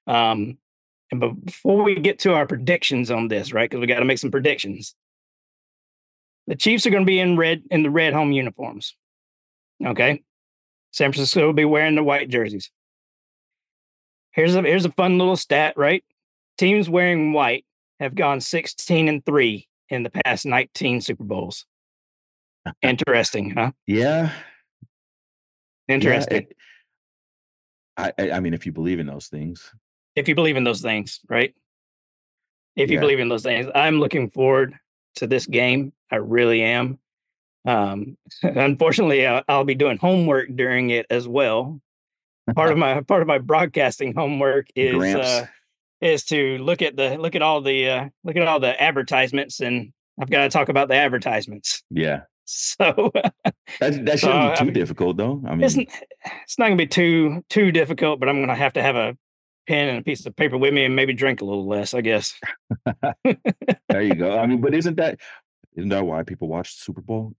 Um, 0.09 0.59
and 1.13 1.21
but 1.21 1.45
before 1.45 1.85
we 1.85 1.95
get 1.95 2.19
to 2.21 2.35
our 2.35 2.45
predictions 2.45 3.09
on 3.09 3.29
this, 3.29 3.53
right? 3.53 3.71
Because 3.71 3.81
we 3.81 3.87
got 3.87 4.01
to 4.01 4.05
make 4.05 4.19
some 4.19 4.33
predictions. 4.33 4.97
The 6.49 6.57
Chiefs 6.57 6.87
are 6.87 6.91
going 6.91 7.05
to 7.05 7.07
be 7.07 7.21
in 7.21 7.37
red 7.37 7.63
in 7.71 7.85
the 7.85 7.91
red 7.91 8.15
home 8.15 8.33
uniforms. 8.33 8.97
Okay, 9.85 10.23
San 10.91 11.13
Francisco 11.13 11.47
will 11.47 11.53
be 11.53 11.65
wearing 11.65 11.95
the 11.95 12.03
white 12.03 12.29
jerseys. 12.29 12.71
Here's 14.33 14.57
a 14.57 14.63
here's 14.63 14.85
a 14.85 14.93
fun 14.93 15.19
little 15.19 15.37
stat, 15.37 15.75
right? 15.77 16.03
Teams 16.59 16.91
wearing 16.91 17.33
white 17.33 17.65
have 18.01 18.15
gone 18.15 18.41
16 18.41 19.09
and 19.09 19.25
3 19.25 19.69
in 19.91 20.03
the 20.03 20.11
past 20.11 20.47
19 20.47 21.01
Super 21.01 21.25
Bowls. 21.25 21.67
Interesting, 22.83 23.51
huh? 23.51 23.73
Yeah. 23.87 24.33
yeah, 25.89 25.95
Interesting. 25.95 26.37
it- 26.39 26.57
I, 27.97 28.13
I 28.19 28.41
mean, 28.41 28.55
if 28.55 28.65
you 28.65 28.73
believe 28.73 28.99
in 28.99 29.07
those 29.07 29.29
things, 29.29 29.75
if 30.17 30.27
you 30.27 30.35
believe 30.35 30.57
in 30.57 30.65
those 30.65 30.81
things, 30.81 31.21
right? 31.29 31.55
If 32.75 32.89
you 32.89 32.95
Yeah. 32.97 33.01
believe 33.01 33.21
in 33.21 33.29
those 33.29 33.43
things, 33.43 33.67
I'm 33.75 34.01
looking 34.01 34.31
forward 34.31 34.75
to 35.17 35.27
this 35.27 35.45
game. 35.45 35.93
I 36.11 36.17
really 36.17 36.63
am. 36.63 36.99
Um, 37.67 38.17
unfortunately, 38.43 39.27
I'll, 39.27 39.43
I'll 39.49 39.65
be 39.65 39.75
doing 39.75 39.99
homework 39.99 40.49
during 40.55 40.89
it 40.91 41.05
as 41.11 41.29
well. 41.29 41.79
Part 42.55 42.73
of 42.73 42.79
my 42.85 43.03
part 43.03 43.21
of 43.21 43.29
my 43.29 43.39
broadcasting 43.39 44.15
homework 44.15 44.69
is 44.75 45.15
uh, 45.15 45.47
is 46.01 46.25
to 46.27 46.59
look 46.59 46.83
at 46.83 46.97
the 46.97 47.17
look 47.19 47.35
at 47.35 47.43
all 47.43 47.61
the 47.61 47.89
uh, 47.89 48.09
look 48.25 48.37
at 48.37 48.47
all 48.49 48.61
the 48.61 48.81
advertisements, 48.81 49.61
and 49.61 49.93
I've 50.21 50.31
got 50.31 50.43
to 50.45 50.49
talk 50.51 50.69
about 50.69 50.89
the 50.89 50.95
advertisements. 50.97 51.83
yeah, 51.91 52.23
So 52.45 53.11
that 53.81 54.05
that 54.07 54.19
shouldn't 54.19 54.21
So, 54.21 54.31
be 54.41 54.47
I 54.49 54.55
too 54.57 54.65
mean, 54.67 54.75
difficult, 54.75 55.17
though. 55.17 55.43
I 55.47 55.55
mean, 55.55 55.65
it's 55.65 55.77
it's 56.45 56.59
not 56.59 56.67
gonna 56.67 56.77
be 56.77 56.87
too 56.87 57.45
too 57.49 57.71
difficult, 57.73 58.21
but 58.21 58.29
I'm 58.29 58.41
gonna 58.41 58.55
have 58.57 58.73
to 58.75 58.83
have 58.83 58.97
a 58.97 59.17
pen 59.69 59.89
and 59.89 59.99
a 59.99 60.03
piece 60.03 60.27
of 60.27 60.35
paper 60.35 60.59
with 60.59 60.75
me 60.75 60.85
and 60.85 60.97
maybe 60.97 61.13
drink 61.13 61.43
a 61.43 61.45
little 61.45 61.69
less, 61.69 61.95
I 61.95 62.01
guess. 62.01 62.35
there 63.89 64.03
you 64.03 64.15
go. 64.15 64.39
I 64.39 64.47
mean, 64.47 64.61
but 64.61 64.75
isn't 64.75 64.97
that 64.97 65.21
isn't 65.77 65.91
that 65.91 66.05
why 66.05 66.23
people 66.25 66.49
watch 66.49 66.75
the 66.77 66.81
Super 66.83 67.01
Bowl? 67.03 67.35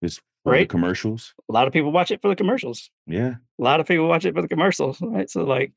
The 0.00 0.18
Right. 0.46 0.68
commercials. 0.68 1.32
A 1.48 1.52
lot 1.54 1.66
of 1.66 1.72
people 1.72 1.90
watch 1.90 2.10
it 2.10 2.20
for 2.20 2.28
the 2.28 2.36
commercials. 2.36 2.90
Yeah, 3.06 3.36
A 3.58 3.62
lot 3.62 3.80
of 3.80 3.86
people 3.86 4.06
watch 4.06 4.26
it 4.26 4.34
for 4.34 4.42
the 4.42 4.48
commercials, 4.48 5.00
right? 5.00 5.28
So 5.30 5.44
like, 5.44 5.72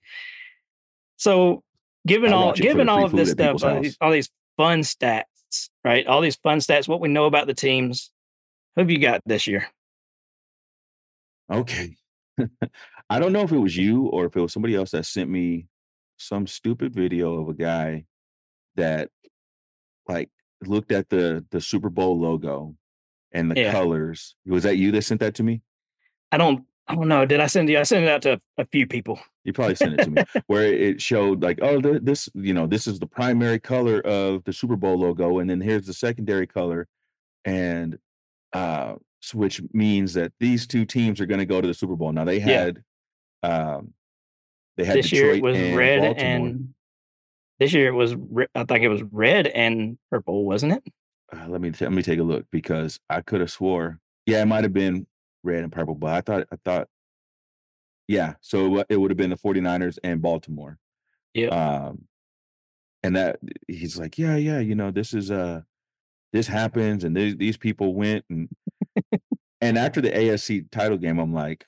so 1.15 1.64
given 2.07 2.34
all 2.34 2.47
watch 2.47 2.59
it 2.59 2.63
for 2.63 2.67
given 2.69 2.89
all 2.89 3.05
of 3.05 3.11
this 3.11 3.31
stuff, 3.31 3.63
all 3.63 3.81
these, 3.81 3.97
all 4.01 4.11
these 4.11 4.29
fun 4.57 4.79
stats, 4.81 5.23
right? 5.84 6.07
All 6.07 6.21
these 6.21 6.38
fun 6.38 6.59
stats, 6.59 6.88
what 6.88 6.99
we 7.01 7.09
know 7.09 7.25
about 7.25 7.47
the 7.47 7.53
teams. 7.53 8.11
Who 8.75 8.81
have 8.81 8.91
you 8.91 8.99
got 8.99 9.21
this 9.25 9.47
year? 9.47 9.67
Okay. 11.51 11.97
I 13.09 13.19
don't 13.19 13.34
know 13.34 13.41
if 13.41 13.51
it 13.51 13.57
was 13.57 13.75
you 13.77 14.07
or 14.07 14.25
if 14.25 14.35
it 14.35 14.41
was 14.41 14.53
somebody 14.53 14.75
else 14.75 14.91
that 14.91 15.05
sent 15.05 15.29
me 15.29 15.67
some 16.17 16.47
stupid 16.47 16.93
video 16.93 17.41
of 17.41 17.49
a 17.49 17.53
guy 17.53 18.05
that 18.75 19.09
like 20.07 20.29
looked 20.65 20.91
at 20.91 21.09
the 21.09 21.45
the 21.51 21.61
Super 21.61 21.89
Bowl 21.89 22.19
logo 22.19 22.75
and 23.31 23.51
the 23.51 23.59
Yeah. 23.61 23.71
colors. 23.71 24.35
Was 24.45 24.63
that 24.63 24.77
you 24.77 24.91
that 24.91 25.03
sent 25.03 25.19
that 25.21 25.35
to 25.35 25.43
me? 25.43 25.61
I 26.31 26.38
don't 26.38 26.65
I 26.88 26.95
don't 26.95 27.07
know. 27.07 27.26
Did 27.26 27.39
I 27.39 27.47
send 27.47 27.69
you? 27.69 27.80
I 27.80 27.84
sent 27.84 28.05
it 28.05 28.09
out 28.09 28.22
to 28.23 28.39
a 28.57 28.65
few 28.65 28.88
people. 28.88 29.19
You 29.43 29.53
probably 29.53 29.76
sent 29.76 29.93
it 29.99 30.03
to 30.03 30.09
me 30.11 30.23
where 30.47 30.65
it 30.65 31.01
showed 31.01 31.41
like, 31.43 31.59
oh, 31.61 31.81
th- 31.81 32.01
this, 32.03 32.30
you 32.34 32.53
know, 32.53 32.65
this 32.68 32.88
is 32.88 32.99
the 32.99 33.07
primary 33.07 33.59
color 33.59 33.99
of 34.01 34.43
the 34.45 34.53
Super 34.53 34.76
Bowl 34.76 34.97
logo, 34.99 35.39
and 35.39 35.49
then 35.49 35.61
here's 35.61 35.85
the 35.85 35.93
secondary 35.93 36.47
color, 36.47 36.88
and 37.45 37.97
uh, 38.53 38.95
which 39.34 39.61
means 39.73 40.14
that 40.14 40.31
these 40.39 40.65
two 40.68 40.85
teams 40.85 41.19
are 41.19 41.26
going 41.26 41.39
to 41.39 41.45
go 41.45 41.59
to 41.61 41.68
the 41.68 41.73
Super 41.73 41.95
Bowl. 41.95 42.11
Now 42.11 42.23
they 42.26 42.38
Yeah. 42.39 42.45
had, 42.45 42.84
um, 43.43 43.93
they 44.77 44.85
had 44.85 44.97
This 44.97 45.11
year 45.11 45.34
it 45.34 45.41
was 45.43 45.57
and 45.57 45.76
red 45.76 45.99
Baltimore. 46.01 46.47
and 46.47 46.73
This 47.59 47.73
year 47.73 47.88
it 47.88 47.93
was 47.93 48.14
I 48.55 48.64
think 48.64 48.84
it 48.84 48.89
was 48.89 49.03
red 49.03 49.47
and 49.47 49.97
purple, 50.11 50.45
wasn't 50.45 50.73
it? 50.73 50.84
Uh, 51.34 51.47
let 51.49 51.59
me 51.59 51.72
t 51.72 51.84
let 51.84 51.91
me 51.93 52.01
take 52.03 52.19
a 52.19 52.23
look 52.23 52.45
because 52.51 52.99
I 53.09 53.22
coulda 53.22 53.47
swore 53.49 53.99
yeah, 54.26 54.41
it 54.41 54.45
might 54.45 54.64
have 54.64 54.73
been 54.73 55.07
red 55.43 55.64
and 55.64 55.72
purple, 55.72 55.95
but 55.95 56.11
I 56.14 56.22
thought 56.22 56.47
I 56.51 56.57
thought 56.65 56.89
yeah, 58.07 58.35
so 58.41 58.84
it 58.89 58.97
would 58.97 59.11
have 59.11 59.18
been 59.18 59.30
the 59.31 59.35
49ers 59.38 59.97
and 60.03 60.22
Baltimore. 60.22 60.80
Yeah. 61.34 61.49
Um, 61.49 62.07
and 63.03 63.15
that 63.15 63.39
he's 63.68 63.97
like, 63.97 64.18
"Yeah, 64.18 64.38
yeah, 64.38 64.59
you 64.59 64.76
know, 64.76 64.91
this 64.91 65.14
is, 65.14 65.31
uh 65.31 65.64
this 66.34 66.47
happens 66.47 67.03
and 67.05 67.15
these 67.18 67.38
these 67.38 67.57
people 67.57 67.95
went," 67.95 68.26
and 68.30 68.49
and 69.61 69.77
after 69.77 70.01
the 70.01 70.09
AFC 70.11 70.69
title 70.72 70.97
game, 70.97 71.19
I'm 71.19 71.34
like 71.34 71.68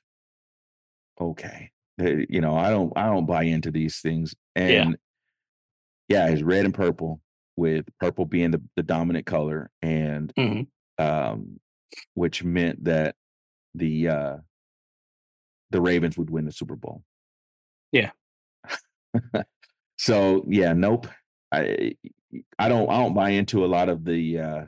okay, 1.20 1.72
you 1.98 2.42
know, 2.42 2.56
I 2.56 2.70
don't 2.70 2.94
I 2.96 3.06
don't 3.08 3.26
buy 3.26 3.44
into 3.44 3.72
these 3.72 4.00
things, 4.00 4.36
and 4.56 4.98
yeah, 6.10 6.28
it's 6.28 6.42
red 6.42 6.66
and 6.66 6.74
purple, 6.74 7.22
with 7.56 7.86
purple 8.00 8.26
being 8.26 8.52
the 8.52 8.62
the 8.76 8.84
dominant 8.84 9.26
color, 9.26 9.70
and, 9.82 10.34
Mhm. 10.38 10.70
um, 11.00 11.60
which 12.16 12.44
meant 12.44 12.84
that 12.86 13.16
the, 13.76 14.08
uh 14.10 14.38
the 15.72 15.82
Ravens 15.82 16.18
would 16.18 16.30
win 16.30 16.46
the 16.46 16.52
Super 16.52 16.76
Bowl. 16.76 17.04
Yeah. 17.92 18.12
So, 20.02 20.46
yeah, 20.48 20.72
nope. 20.72 21.08
I 21.52 21.96
I 22.58 22.70
don't 22.70 22.90
I 22.90 22.98
don't 23.04 23.14
buy 23.14 23.32
into 23.32 23.66
a 23.66 23.68
lot 23.68 23.90
of 23.90 24.06
the, 24.06 24.40
uh 24.40 24.64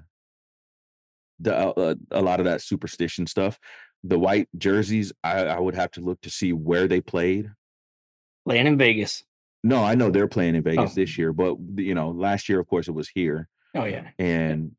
the, 1.39 1.55
uh 1.57 1.69
uh, 1.71 1.95
a 2.11 2.21
lot 2.21 2.39
of 2.41 2.45
that 2.45 2.61
superstition 2.61 3.25
stuff. 3.27 3.57
The 4.03 4.19
white 4.19 4.49
jerseys, 4.57 5.13
I 5.23 5.45
I 5.45 5.59
would 5.59 5.75
have 5.75 5.91
to 5.91 6.01
look 6.01 6.19
to 6.21 6.29
see 6.29 6.51
where 6.51 6.85
they 6.87 6.99
played. 6.99 7.49
Playing 8.45 8.67
in 8.67 8.77
Vegas. 8.77 9.23
No, 9.63 9.81
I 9.83 9.95
know 9.95 10.09
they're 10.09 10.27
playing 10.27 10.55
in 10.55 10.63
Vegas 10.63 10.91
Oh. 10.91 10.95
this 10.95 11.17
year, 11.17 11.31
but, 11.31 11.55
you 11.77 11.93
know, 11.95 12.09
last 12.09 12.49
year, 12.49 12.59
of 12.59 12.67
course, 12.67 12.87
it 12.89 12.91
was 12.95 13.07
here, 13.07 13.47
Oh, 13.73 13.85
yeah. 13.85 14.09
And, 14.19 14.71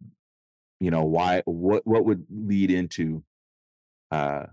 you 0.80 0.90
know, 0.90 1.04
why 1.04 1.42
what 1.46 1.86
what 1.86 2.04
would 2.04 2.26
lead 2.30 2.70
into, 2.70 3.22
uh, 4.12 4.46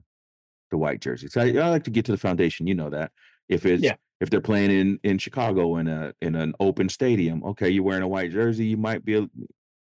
the 0.72 0.78
white 0.78 1.02
jerseys? 1.02 1.36
I 1.38 1.48
I 1.50 1.70
like 1.70 1.84
to 1.86 1.92
get 1.92 2.06
to 2.06 2.12
the 2.12 2.18
foundation, 2.18 2.68
you 2.68 2.76
know 2.76 2.90
that. 2.90 3.12
If 3.48 3.66
it's 3.66 3.84
Yeah. 3.84 3.96
if 4.20 4.30
they're 4.30 4.42
playing 4.42 4.72
in 4.72 5.00
in 5.04 5.18
Chicago 5.18 5.78
in 5.78 5.88
a 5.88 6.14
in 6.22 6.36
an 6.36 6.54
open 6.60 6.90
stadium, 6.90 7.44
okay, 7.44 7.70
you're 7.70 7.84
wearing 7.84 8.04
a 8.04 8.08
white 8.08 8.32
jersey, 8.32 8.66
you 8.68 8.78
might 8.78 9.04
be 9.06 9.16
a 9.16 9.28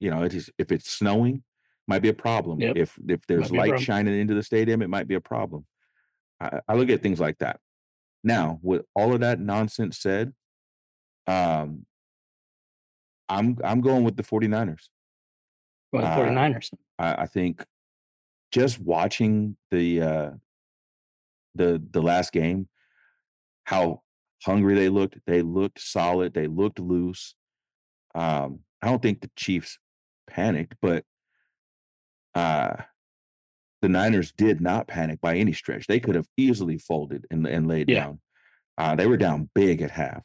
you 0.01 0.11
know, 0.11 0.23
it 0.23 0.33
is 0.35 0.51
if 0.59 0.71
it's 0.71 0.91
snowing, 0.91 1.43
might 1.89 2.03
be 2.03 2.09
a 2.09 2.15
problem. 2.15 2.61
Yep. 2.61 2.77
If 2.77 2.99
if 3.09 3.27
there's 3.27 3.51
Might 3.51 3.65
be 3.65 3.71
a 3.71 3.73
light 3.73 3.81
shining 3.81 4.19
into 4.19 4.35
the 4.35 4.43
stadium, 4.43 4.83
it 4.83 4.89
might 4.89 5.09
be 5.09 5.15
a 5.17 5.21
problem. 5.21 5.67
I 6.41 6.61
I 6.69 6.75
look 6.75 6.89
at 6.91 7.03
things 7.03 7.21
like 7.21 7.39
that. 7.39 7.61
Now, 8.25 8.59
with 8.63 8.83
all 8.95 9.13
of 9.15 9.21
that 9.21 9.41
nonsense 9.41 9.99
said, 9.99 10.35
um 11.27 11.85
I'm 13.29 13.59
I'm 13.65 13.81
going 13.81 14.05
with 14.05 14.17
the 14.17 14.23
49ers. 14.23 14.89
Going 15.93 16.05
Uh, 16.05 16.17
49ers. 16.17 16.73
I 16.99 17.23
I 17.23 17.27
think 17.27 17.65
just 18.53 18.79
watching 18.81 19.57
the, 19.71 20.03
uh 20.03 20.31
the 21.55 21.83
the 21.91 22.03
last 22.03 22.33
game, 22.33 22.69
how 23.65 24.03
hungry 24.45 24.75
they 24.75 24.89
looked, 24.89 25.19
they 25.27 25.43
looked 25.43 25.81
solid, 25.81 26.35
they 26.35 26.47
looked 26.47 26.79
loose. 26.79 27.35
Um, 28.15 28.61
I 28.81 28.87
don't 28.89 29.03
think 29.03 29.21
the 29.21 29.31
Chiefs 29.37 29.79
panicked, 30.29 30.75
but 30.81 31.05
uh, 32.35 32.77
the 33.83 33.89
Niners 33.89 34.33
did 34.33 34.61
not 34.61 34.87
panic 34.89 35.21
by 35.21 35.37
any 35.37 35.53
stretch. 35.53 35.87
They 35.87 36.01
could 36.01 36.15
have 36.15 36.29
easily 36.37 36.79
folded 36.79 37.27
and 37.31 37.47
and 37.47 37.67
laid 37.67 37.89
Yeah. 37.89 38.05
down. 38.05 38.21
Uh, 38.77 38.95
they 38.95 39.07
were 39.07 39.17
down 39.17 39.51
big 39.55 39.83
at 39.83 39.91
half, 39.91 40.23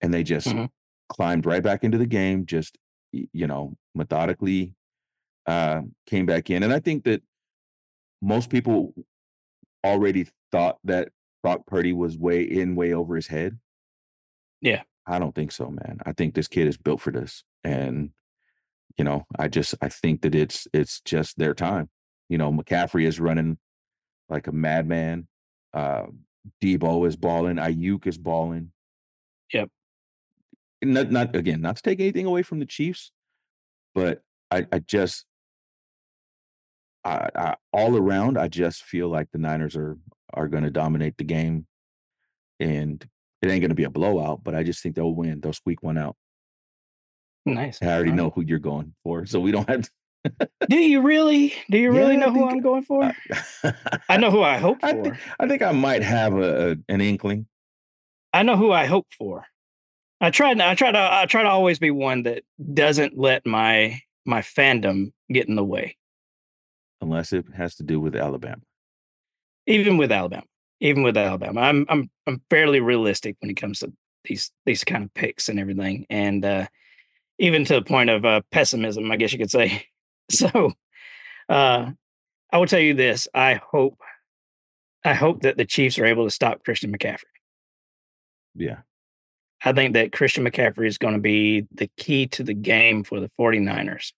and 0.00 0.14
they 0.14 0.22
just 0.22 0.46
Mhm. 0.46 0.70
climbed 1.10 1.44
right 1.44 1.62
back 1.62 1.84
into 1.84 1.98
the 1.98 2.06
game, 2.06 2.46
just, 2.46 2.78
you 3.12 3.46
know, 3.46 3.76
methodically, 3.94 4.74
uh, 5.46 5.82
came 6.06 6.24
back 6.24 6.48
in, 6.48 6.62
and 6.62 6.72
I 6.72 6.80
think 6.80 7.04
that 7.04 7.22
most 8.22 8.48
people 8.48 8.94
already 9.84 10.28
thought 10.50 10.78
that 10.84 11.10
Brock 11.42 11.66
Purdy 11.66 11.92
was 11.92 12.16
way 12.16 12.42
in, 12.42 12.76
way 12.76 12.94
over 12.94 13.16
his 13.16 13.26
head. 13.26 13.58
Yeah. 14.60 14.82
I 15.06 15.18
don't 15.18 15.34
think 15.34 15.50
so, 15.50 15.68
man. 15.68 15.98
I 16.06 16.12
think 16.12 16.34
this 16.34 16.46
kid 16.46 16.68
is 16.68 16.76
built 16.76 17.00
for 17.00 17.10
this, 17.10 17.42
and, 17.64 18.10
you 18.96 19.02
know, 19.02 19.26
I 19.36 19.48
just 19.48 19.74
I 19.82 19.88
think 19.88 20.22
that 20.22 20.32
it's 20.32 20.68
it's 20.72 21.00
just 21.00 21.38
their 21.38 21.54
time. 21.54 21.90
You 22.28 22.38
know, 22.38 22.52
McCaffrey 22.52 23.04
is 23.04 23.18
running 23.18 23.58
like 24.28 24.46
a 24.46 24.52
madman. 24.52 25.26
Um, 25.74 26.20
Deebo 26.62 27.06
is 27.08 27.16
balling, 27.16 27.56
Aiyuk 27.56 28.06
is 28.06 28.16
balling. 28.16 28.70
Yep. 29.52 29.70
Not 30.82 31.10
not 31.10 31.34
again, 31.34 31.60
not 31.60 31.76
to 31.76 31.82
take 31.82 31.98
anything 31.98 32.26
away 32.26 32.42
from 32.42 32.60
the 32.60 32.66
Chiefs, 32.66 33.10
but 33.96 34.22
I 34.52 34.66
I 34.70 34.78
just 34.78 35.26
I 37.04 37.28
I 37.34 37.56
all 37.72 37.96
around, 37.96 38.38
I 38.38 38.48
just 38.48 38.82
feel 38.84 39.08
like 39.08 39.28
the 39.32 39.38
Niners 39.38 39.76
are 39.76 39.96
are 40.34 40.48
gonna 40.48 40.70
dominate 40.70 41.16
the 41.18 41.24
game, 41.24 41.66
and 42.60 43.04
it 43.42 43.50
ain't 43.50 43.62
gonna 43.62 43.74
be 43.74 43.84
a 43.84 43.90
blowout, 43.90 44.42
but 44.44 44.54
I 44.54 44.62
just 44.62 44.82
think 44.82 44.96
they'll 44.96 45.14
win. 45.14 45.40
They'll 45.40 45.52
squeak 45.52 45.82
one 45.82 45.98
out. 45.98 46.16
Nice. 47.44 47.82
I 47.82 47.86
already 47.86 48.12
know 48.12 48.30
who 48.30 48.42
you're 48.42 48.58
going 48.60 48.94
for, 49.02 49.26
so 49.26 49.40
we 49.40 49.50
don't 49.50 49.68
have 49.68 49.82
to 49.82 49.90
Do 50.68 50.76
you 50.76 51.00
really? 51.02 51.54
Do 51.70 51.78
you 51.78 51.92
really 51.92 52.14
Yeah, 52.14 52.20
know 52.20 52.30
who 52.30 52.44
I'm 52.48 52.60
going 52.60 52.84
for? 52.84 53.02
I 53.04 53.14
I 54.08 54.16
know 54.16 54.30
who 54.30 54.42
I 54.42 54.58
hope 54.58 54.78
I 54.82 54.92
think 54.92 55.16
for. 55.16 55.18
I 55.40 55.48
think 55.48 55.62
I 55.62 55.72
might 55.72 56.02
have 56.02 56.34
a 56.34 56.72
a 56.72 56.76
an 56.88 57.00
inkling. 57.00 57.46
I 58.32 58.42
know 58.42 58.56
who 58.56 58.72
I 58.72 58.86
hope 58.86 59.06
for. 59.18 59.46
I 60.20 60.30
try 60.30 60.52
I 60.52 60.74
try 60.74 60.92
to 60.92 60.98
I 61.12 61.26
try 61.26 61.42
to 61.42 61.48
always 61.48 61.78
be 61.78 61.90
one 61.90 62.22
that 62.22 62.44
doesn't 62.72 63.18
let 63.18 63.44
my 63.44 64.00
my 64.24 64.40
fandom 64.40 65.12
get 65.30 65.48
in 65.48 65.56
the 65.56 65.64
way. 65.64 65.96
Unless 67.02 67.34
it 67.34 67.44
has 67.54 67.74
to 67.74 67.82
do 67.82 68.00
with 68.00 68.16
Alabama. 68.16 68.62
Even 69.66 69.98
with 69.98 70.10
Alabama 70.10 70.44
even 70.82 71.04
with 71.04 71.16
Alabama. 71.16 71.60
I'm 71.60 71.86
I'm 71.88 72.10
I'm 72.26 72.42
fairly 72.50 72.80
realistic 72.80 73.36
when 73.40 73.50
it 73.50 73.54
comes 73.54 73.78
to 73.78 73.92
these 74.24 74.50
these 74.66 74.84
kind 74.84 75.04
of 75.04 75.14
picks 75.14 75.48
and 75.48 75.58
everything, 75.58 76.06
and, 76.10 76.44
uh, 76.44 76.66
even 77.38 77.64
to 77.64 77.74
the 77.74 77.82
point 77.82 78.10
of, 78.10 78.24
uh, 78.24 78.42
pessimism, 78.50 79.10
I 79.10 79.16
guess 79.16 79.32
you 79.32 79.38
could 79.38 79.50
say. 79.50 79.86
So, 80.30 80.72
uh, 81.48 81.90
I 82.52 82.56
will 82.56 82.66
tell 82.66 82.80
you 82.80 82.94
this, 82.94 83.28
I 83.34 83.54
hope 83.54 83.98
I 85.04 85.12
hope 85.12 85.42
that 85.42 85.58
the 85.58 85.66
Chiefs 85.66 85.98
are 85.98 86.06
able 86.06 86.24
to 86.24 86.30
stop 86.30 86.64
Christian 86.64 86.96
McCaffrey. 86.96 87.24
Yeah. 88.54 88.78
I 89.62 89.72
think 89.72 89.92
that 89.94 90.12
Christian 90.12 90.44
McCaffrey 90.44 90.86
is 90.86 90.96
gonna 90.96 91.18
be 91.18 91.66
the 91.72 91.90
key 91.98 92.28
to 92.28 92.44
the 92.44 92.54
game 92.54 93.04
for 93.04 93.20
the 93.20 93.28
49ers. 93.38 94.12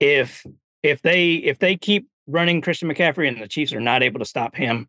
If 0.00 0.46
if 0.82 1.02
they 1.02 1.34
if 1.34 1.58
they 1.58 1.76
keep 1.76 2.08
running 2.26 2.60
Christian 2.60 2.92
McCaffrey 2.92 3.28
and 3.28 3.40
the 3.40 3.48
Chiefs 3.48 3.72
are 3.72 3.80
not 3.80 4.02
able 4.02 4.18
to 4.20 4.24
stop 4.24 4.54
him, 4.54 4.88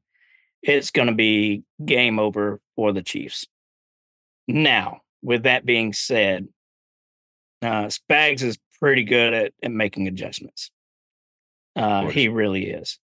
it's 0.61 0.91
gonna 0.91 1.15
be 1.15 1.63
game 1.83 2.19
over 2.19 2.59
for 2.75 2.91
the 2.91 3.03
Chiefs. 3.03 3.45
Now, 4.47 5.01
with 5.21 5.43
that 5.43 5.65
being 5.65 5.93
said, 5.93 6.47
uh, 7.61 7.85
Spags 7.87 8.41
is 8.41 8.57
pretty 8.79 9.03
good 9.03 9.33
at 9.33 9.53
at 9.61 9.71
making 9.71 10.07
adjustments. 10.07 10.71
Uh, 11.75 12.07
he 12.07 12.27
really 12.27 12.69
is. 12.69 12.99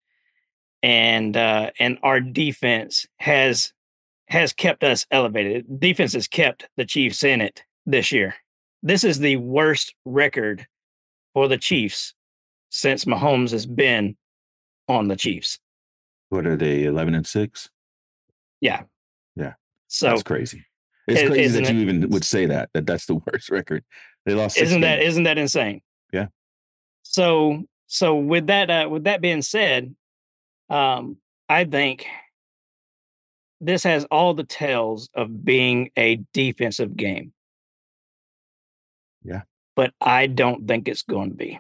And, 0.83 1.37
uh, 1.37 1.73
and 1.79 1.99
our 2.03 2.21
defense 2.21 3.07
has 3.19 3.73
has 4.29 4.53
kept 4.53 4.85
us 4.85 5.07
elevated. 5.11 5.81
Defense 5.81 6.13
has 6.13 6.29
kept 6.29 6.69
the 6.77 6.85
Chiefs 6.85 7.25
in 7.25 7.41
it 7.41 7.65
this 7.85 8.13
year. 8.13 8.37
This 8.81 9.03
is 9.03 9.19
the 9.19 9.37
worst 9.37 9.93
record 10.05 10.69
for 11.35 11.49
the 11.49 11.59
Chiefs 11.59 12.15
since 12.71 13.05
Mahomes 13.05 13.51
has 13.51 13.67
been 13.67 14.17
on 14.89 15.09
the 15.09 15.17
Chiefs. 15.17 15.59
What 16.31 16.47
are 16.47 16.57
they, 16.57 16.85
11 16.85 17.15
and 17.15 17.27
6? 17.27 17.71
Yeah. 18.61 18.83
Yeah. 19.37 19.55
So 19.89 20.09
That's 20.09 20.23
crazy. 20.23 20.65
It's 21.07 21.29
crazy 21.29 21.61
that 21.61 21.71
it 21.71 21.75
you 21.75 21.81
even 21.81 22.09
would 22.11 22.25
say 22.25 22.47
that, 22.47 22.71
that 22.73 22.87
that's 22.87 23.07
the 23.07 23.15
worst 23.33 23.51
record. 23.51 23.85
They 24.25 24.35
lost 24.35 24.57
6 24.57 24.69
Isn't 24.69 24.81
that 24.83 25.03
isn't 25.03 25.25
that 25.25 25.39
insane? 25.39 25.81
Yeah. 26.13 26.27
So 27.03 27.65
so 27.87 28.15
with 28.15 28.47
that, 28.47 28.71
uh, 28.71 28.89
with 28.89 29.05
that 29.05 29.21
being 29.21 29.43
said, 29.43 29.95
um, 30.69 31.17
I 31.49 31.65
think 31.65 32.07
this 33.61 33.83
has 33.83 34.05
all 34.05 34.33
the 34.33 34.45
tells 34.45 35.11
of 35.15 35.45
being 35.45 35.91
a 35.99 36.21
defensive 36.33 36.97
game. 36.97 37.33
Yeah. 39.25 39.43
But 39.75 39.93
I 40.01 40.29
don't 40.29 40.69
think 40.69 40.87
it's 40.87 41.03
going 41.03 41.31
to 41.31 41.37
be. 41.37 41.59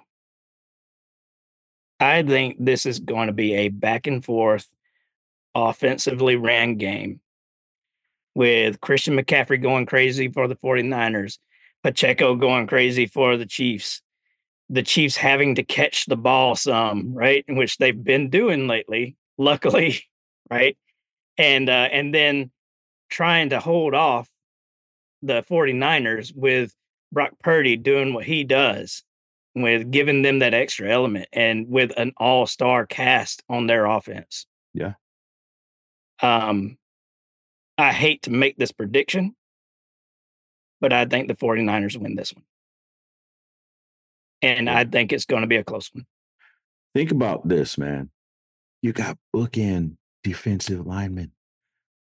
I 2.00 2.22
think 2.22 2.56
this 2.58 2.86
is 2.86 2.98
gonna 2.98 3.32
be 3.32 3.54
a 3.54 3.68
back 3.68 4.06
and 4.06 4.24
forth, 4.24 4.66
offensively 5.54 6.36
ran 6.36 6.76
game 6.76 7.20
with 8.34 8.80
Christian 8.80 9.16
McCaffrey 9.16 9.60
going 9.60 9.86
crazy 9.86 10.28
for 10.28 10.48
the 10.48 10.56
49ers, 10.56 11.38
Pacheco 11.82 12.36
going 12.36 12.66
crazy 12.66 13.06
for 13.06 13.36
the 13.36 13.46
Chiefs, 13.46 14.02
the 14.68 14.82
Chiefs 14.82 15.16
having 15.16 15.56
to 15.56 15.62
catch 15.62 16.06
the 16.06 16.16
ball 16.16 16.54
some, 16.54 17.12
right? 17.12 17.44
In 17.48 17.56
which 17.56 17.78
they've 17.78 18.04
been 18.04 18.30
doing 18.30 18.66
lately, 18.66 19.16
luckily, 19.38 20.04
right? 20.50 20.76
And, 21.36 21.68
uh, 21.68 21.88
and 21.92 22.14
then 22.14 22.50
trying 23.10 23.50
to 23.50 23.60
hold 23.60 23.94
off 23.94 24.28
the 25.22 25.42
49ers 25.42 26.34
with 26.34 26.74
Brock 27.12 27.32
Purdy 27.42 27.76
doing 27.76 28.14
what 28.14 28.24
he 28.24 28.44
does, 28.44 29.02
with 29.54 29.90
giving 29.90 30.22
them 30.22 30.38
that 30.40 30.54
extra 30.54 30.90
element 30.90 31.28
and 31.32 31.68
with 31.68 31.92
an 31.96 32.12
all-star 32.16 32.86
cast 32.86 33.42
on 33.48 33.66
their 33.66 33.86
offense. 33.86 34.46
Yeah. 34.74 34.94
Um 36.22 36.76
I 37.78 37.92
hate 37.92 38.22
to 38.22 38.30
make 38.30 38.58
this 38.58 38.72
prediction, 38.72 39.34
but 40.80 40.92
I 40.92 41.06
think 41.06 41.28
the 41.28 41.34
49ers 41.34 41.96
win 41.96 42.14
this 42.14 42.34
one. 42.34 42.44
And 44.42 44.66
Yeah. 44.66 44.78
I 44.78 44.84
think 44.84 45.12
it's 45.12 45.24
going 45.24 45.42
to 45.42 45.46
be 45.48 45.56
a 45.56 45.64
close 45.64 45.90
one. 45.92 46.06
Think 46.94 47.10
about 47.10 47.48
this, 47.48 47.78
man. 47.78 48.10
You 48.82 48.92
got 48.92 49.18
bookend 49.34 49.96
defensive 50.24 50.86
linemen, 50.86 51.32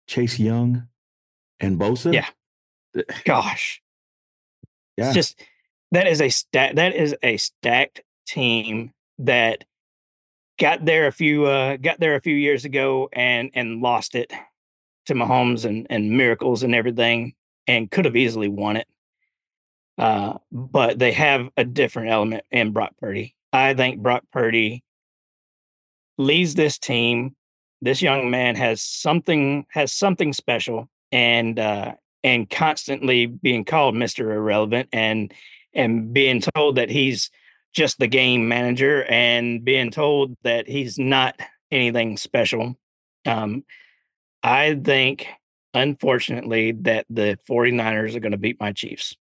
Chase 0.08 0.38
Young 0.38 0.88
and 1.60 1.78
Bosa. 1.78 2.12
Yeah. 2.12 2.28
Gosh. 3.24 3.82
Yeah. 4.96 5.06
It's 5.06 5.14
just 5.14 5.40
that 5.92 6.06
is 6.06 6.20
a 6.20 6.28
stat 6.28 6.76
that 6.76 6.94
is 6.94 7.14
a 7.22 7.36
stacked 7.36 8.02
team 8.26 8.92
that 9.18 9.64
got 10.58 10.84
there 10.84 11.06
a 11.06 11.12
few 11.12 11.46
uh 11.46 11.76
got 11.76 12.00
there 12.00 12.14
a 12.14 12.20
few 12.20 12.34
years 12.34 12.64
ago 12.64 13.08
and 13.12 13.50
and 13.54 13.80
lost 13.80 14.14
it 14.14 14.32
to 15.06 15.14
Mahomes 15.14 15.64
and 15.64 15.86
and 15.90 16.10
miracles 16.10 16.62
and 16.62 16.74
everything 16.74 17.34
and 17.66 17.90
could 17.90 18.04
have 18.04 18.16
easily 18.16 18.48
won 18.48 18.76
it. 18.76 18.88
Uh 19.98 20.38
but 20.50 20.98
they 20.98 21.12
have 21.12 21.48
a 21.56 21.64
different 21.64 22.10
element 22.10 22.44
in 22.50 22.72
Brock 22.72 22.92
Purdy. 22.98 23.34
I 23.52 23.74
think 23.74 24.02
Brock 24.02 24.24
Purdy 24.32 24.82
leads 26.18 26.54
this 26.54 26.78
team. 26.78 27.36
This 27.82 28.02
young 28.02 28.30
man 28.30 28.56
has 28.56 28.82
something 28.82 29.66
has 29.70 29.92
something 29.92 30.32
special 30.32 30.88
and 31.12 31.58
uh 31.58 31.94
and 32.24 32.50
constantly 32.50 33.26
being 33.26 33.64
called 33.64 33.94
Mr. 33.94 34.34
Irrelevant 34.34 34.88
and 34.92 35.32
and 35.76 36.12
being 36.12 36.40
told 36.40 36.76
that 36.76 36.90
he's 36.90 37.30
just 37.72 37.98
the 37.98 38.06
game 38.06 38.48
manager 38.48 39.04
and 39.04 39.64
being 39.64 39.90
told 39.90 40.34
that 40.42 40.66
he's 40.66 40.98
not 40.98 41.38
anything 41.70 42.16
special. 42.16 42.76
Um, 43.26 43.64
I 44.42 44.74
think, 44.74 45.26
unfortunately, 45.74 46.72
that 46.72 47.06
the 47.10 47.38
49ers 47.48 48.14
are 48.14 48.20
going 48.20 48.32
to 48.32 48.38
beat 48.38 48.58
my 48.58 48.72
Chiefs. 48.72 49.14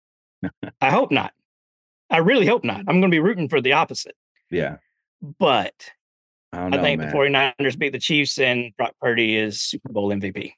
I 0.81 0.90
hope 0.90 1.10
not. 1.10 1.32
I 2.10 2.18
really 2.18 2.47
hope 2.47 2.64
not. 2.64 2.81
I'm 2.81 3.01
going 3.01 3.02
to 3.02 3.09
be 3.09 3.18
rooting 3.20 3.48
for 3.48 3.60
the 3.60 3.72
opposite. 3.72 4.14
yeah. 4.51 4.76
But 5.39 5.90
I 6.52 6.59
don't 6.59 6.74
I 6.74 6.82
think 6.82 7.01
man. 7.01 7.10
the 7.10 7.16
49ers 7.16 7.78
beat 7.78 7.93
the 7.93 7.98
Chiefs 7.98 8.39
and 8.39 8.76
Brock 8.76 8.93
Purdy 9.01 9.36
is 9.36 9.60
Super 9.60 9.90
Bowl 9.90 10.10
MVP. 10.10 10.52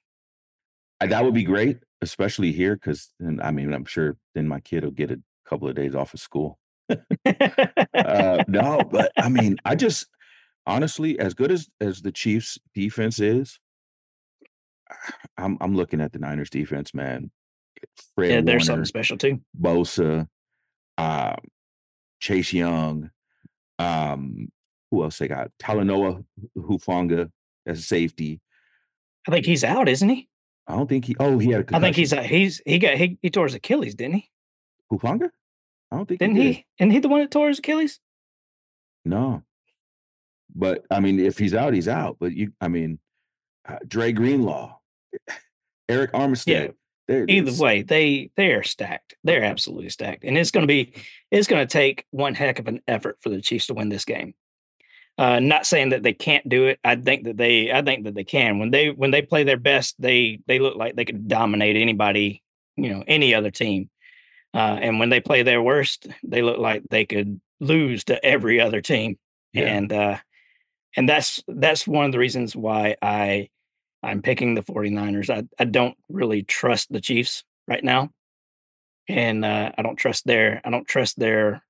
That 1.01 1.25
would 1.25 1.35
be 1.35 1.45
great, 1.45 1.79
especially 2.03 2.53
here, 2.53 2.75
because 2.75 3.13
I 3.41 3.53
mean, 3.53 3.73
I'm 3.73 3.85
sure 3.85 4.17
then 4.35 4.49
my 4.49 4.61
kid 4.61 4.83
will 4.83 4.91
get 4.91 5.13
a 5.13 5.21
couple 5.49 5.69
of 5.69 5.75
days 5.75 5.95
off 5.95 6.15
of 6.15 6.21
school. 6.21 6.59
Uh, 7.95 8.45
no, 8.47 8.81
but 8.91 9.11
I 9.17 9.29
mean, 9.29 9.57
I 9.65 9.75
just 9.75 10.07
honestly, 10.67 11.19
as 11.19 11.35
good 11.35 11.51
as 11.51 11.69
as 11.81 12.03
the 12.03 12.13
Chiefs' 12.13 12.59
defense 12.75 13.19
is, 13.19 13.59
I'm 15.37 15.59
I'm 15.61 15.75
looking 15.75 16.01
at 16.01 16.13
the 16.13 16.19
Niners' 16.19 16.51
defense, 16.51 16.95
man. 16.95 17.31
Fred 18.15 18.31
yeah, 18.31 18.41
there's 18.43 18.67
something 18.67 18.85
special 18.85 19.19
too. 19.19 19.41
Bosa, 19.61 20.29
um, 20.99 21.37
Chase 22.21 22.53
Young, 22.53 23.11
um, 23.79 24.49
who 24.91 25.03
else 25.03 25.19
they 25.19 25.29
got? 25.29 25.51
Talanoa 25.61 26.25
Hufanga 26.57 27.31
as 27.67 27.81
a 27.81 27.83
safety. 27.83 28.41
I 29.27 29.33
think 29.33 29.47
he's 29.47 29.65
out, 29.65 29.89
isn't 29.89 30.09
he? 30.09 30.29
I 30.69 30.77
don't 30.77 30.89
think 30.89 31.07
he. 31.07 31.17
Oh, 31.19 31.39
he 31.39 31.51
had 31.51 31.61
a 31.61 31.61
I 31.61 31.65
concussion. 31.65 31.83
think 31.83 31.97
he's 31.97 32.13
uh, 32.13 32.23
he's 32.23 32.63
he 32.65 32.79
got 32.79 32.95
he, 32.95 33.19
he 33.23 33.31
tore 33.31 33.47
his 33.47 33.55
Achilles, 33.55 33.95
didn't 33.95 34.15
he? 34.17 34.31
Hufanga. 34.93 35.31
I 35.93 35.97
don't 35.97 36.07
think 36.07 36.21
Didn't 36.21 36.37
he. 36.37 36.43
Did. 36.43 36.55
he? 36.55 36.67
Isn't 36.81 36.91
he 36.91 36.99
the 36.99 37.09
one 37.09 37.21
that 37.21 37.31
tore 37.31 37.49
his 37.49 37.59
Achilles? 37.59 38.01
No. 39.05 39.43
But 40.55 40.85
I 40.91 41.01
mean, 41.01 41.21
if 41.21 41.39
he's 41.39 41.55
out, 41.55 41.75
he's 41.75 41.89
out. 41.89 42.17
But 42.19 42.33
you, 42.33 42.53
I 42.61 42.69
mean, 42.69 42.99
uh, 43.69 43.79
Dre 43.87 44.13
Greenlaw, 44.13 44.79
Arik 45.89 46.11
Armstead. 46.13 46.75
they're- 47.09 47.27
Either 47.29 47.63
way, 47.63 47.83
they 47.83 48.31
they 48.37 48.53
are 48.53 48.63
stacked. 48.65 49.15
They're 49.23 49.45
absolutely 49.45 49.91
stacked, 49.91 50.25
and 50.25 50.37
it's 50.37 50.51
going 50.51 50.63
to 50.63 50.69
be 50.69 50.93
it's 51.31 51.47
going 51.47 51.67
to 51.67 51.71
take 51.73 52.05
one 52.11 52.35
heck 52.35 52.59
of 52.59 52.69
an 52.69 52.81
effort 52.89 53.19
for 53.21 53.29
the 53.29 53.41
Chiefs 53.41 53.67
to 53.69 53.75
win 53.75 53.89
this 53.91 54.05
game. 54.05 54.35
Uh, 55.19 55.41
not 55.41 55.65
saying 55.67 55.91
that 55.91 56.03
they 56.03 56.13
can't 56.13 56.47
do 56.49 56.67
it. 56.67 56.79
I 56.85 56.97
think 56.97 57.25
that 57.25 57.37
they 57.37 57.73
I 57.73 57.83
think 57.83 58.05
that 58.05 58.15
they 58.15 58.25
can. 58.25 58.59
When 58.59 58.71
they 58.71 58.91
when 58.91 59.11
they 59.13 59.23
play 59.23 59.45
their 59.45 59.57
best, 59.57 59.95
they 60.01 60.41
they 60.47 60.59
look 60.59 60.77
like 60.77 60.97
they 60.97 61.05
could 61.05 61.29
dominate 61.29 61.77
anybody, 61.77 62.43
you 62.77 62.91
know, 62.93 63.03
any 63.07 63.35
other 63.35 63.51
team. 63.51 63.89
Uh, 64.57 64.79
and 64.81 64.99
when 64.99 65.11
they 65.11 65.21
play 65.21 65.43
their 65.43 65.61
worst, 65.61 66.07
they 66.25 66.41
look 66.41 66.57
like 66.57 66.83
they 66.89 67.05
could 67.05 67.39
lose 67.61 68.05
to 68.05 68.25
every 68.25 68.59
other 68.59 68.81
team. 68.81 69.19
Yeah. 69.53 69.65
And 69.65 69.93
uh, 69.93 70.17
and 70.97 71.07
that's 71.07 71.45
that's 71.47 71.87
one 71.87 72.07
of 72.07 72.13
the 72.13 72.19
reasons 72.19 72.57
why 72.57 72.97
I 73.03 73.51
I'm 74.03 74.23
picking 74.23 74.55
the 74.55 74.63
49ers. 74.63 75.29
I, 75.29 75.47
I 75.59 75.67
don't 75.67 75.95
really 76.09 76.43
trust 76.43 76.91
the 76.91 77.03
Chiefs 77.03 77.45
right 77.69 77.85
now. 77.85 78.09
And 79.09 79.45
uh, 79.45 79.73
I 79.77 79.83
don't 79.83 79.97
trust 79.97 80.25
their 80.25 80.63
I 80.65 80.71
don't 80.71 80.89
trust 80.89 81.19
their 81.19 81.63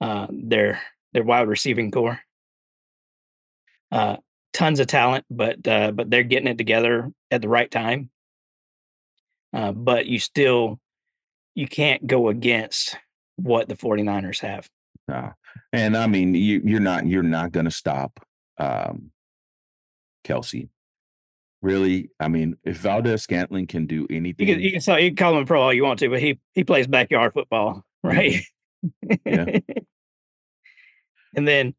uh, 0.00 0.28
their 0.30 0.80
their 1.12 1.24
wide 1.24 1.48
receiving 1.48 1.90
core. 1.90 2.20
Uh, 3.90 4.18
tons 4.52 4.78
of 4.78 4.86
talent, 4.86 5.24
but 5.28 5.66
uh, 5.66 5.90
but 5.90 6.08
they're 6.08 6.22
getting 6.22 6.48
it 6.48 6.58
together 6.58 7.10
at 7.32 7.42
the 7.42 7.48
right 7.48 7.70
time. 7.70 8.10
Uh, 9.52 9.72
but 9.72 10.06
you 10.06 10.20
still 10.20 10.78
you 11.56 11.66
can't 11.66 12.06
go 12.06 12.28
against 12.28 12.96
what 13.36 13.68
the 13.68 13.74
49ers 13.74 14.40
have. 14.40 14.68
No. 15.08 15.32
And 15.72 15.96
I 15.96 16.06
mean, 16.06 16.34
you, 16.34 16.60
you're 16.64 16.80
not 16.80 17.06
you're 17.06 17.22
not 17.22 17.50
going 17.50 17.64
to 17.64 17.70
stop 17.70 18.20
um, 18.58 19.10
Kelce. 20.24 20.68
Really, 21.62 22.10
I 22.20 22.28
mean, 22.28 22.56
if 22.64 22.76
Valdes-Scantling 22.76 23.66
can 23.66 23.86
do 23.86 24.06
You 24.10 24.16
anything, 24.16 24.46
can 24.46 24.60
you 24.60 24.78
can, 24.78 24.98
you 25.02 25.10
can 25.10 25.16
call 25.16 25.32
him 25.36 25.42
a 25.42 25.46
pro 25.46 25.62
all 25.62 25.72
you 25.72 25.82
want 25.82 25.98
to, 26.00 26.08
but 26.10 26.20
he 26.20 26.38
he 26.54 26.62
plays 26.62 26.86
backyard 26.86 27.32
football, 27.32 27.82
right? 28.04 28.42
Yeah. 29.24 29.58
and 31.34 31.48
then, 31.48 31.74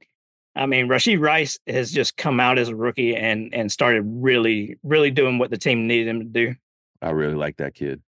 I 0.56 0.66
mean, 0.66 0.88
Rashee 0.88 1.20
Rice 1.20 1.60
has 1.68 1.92
just 1.92 2.18
come 2.18 2.40
out 2.40 2.58
as 2.58 2.70
a 2.70 2.76
rookie 2.76 3.16
and 3.16 3.54
and 3.54 3.72
started 3.72 4.04
really 4.06 4.78
really 4.84 5.12
doing 5.12 5.38
what 5.38 5.52
the 5.52 5.58
team 5.58 5.88
needed 5.88 6.08
him 6.08 6.20
to 6.20 6.26
do. 6.26 6.56
I 7.02 7.12
really 7.12 7.36
like 7.36 7.58
that 7.58 7.76
kid. 7.76 8.02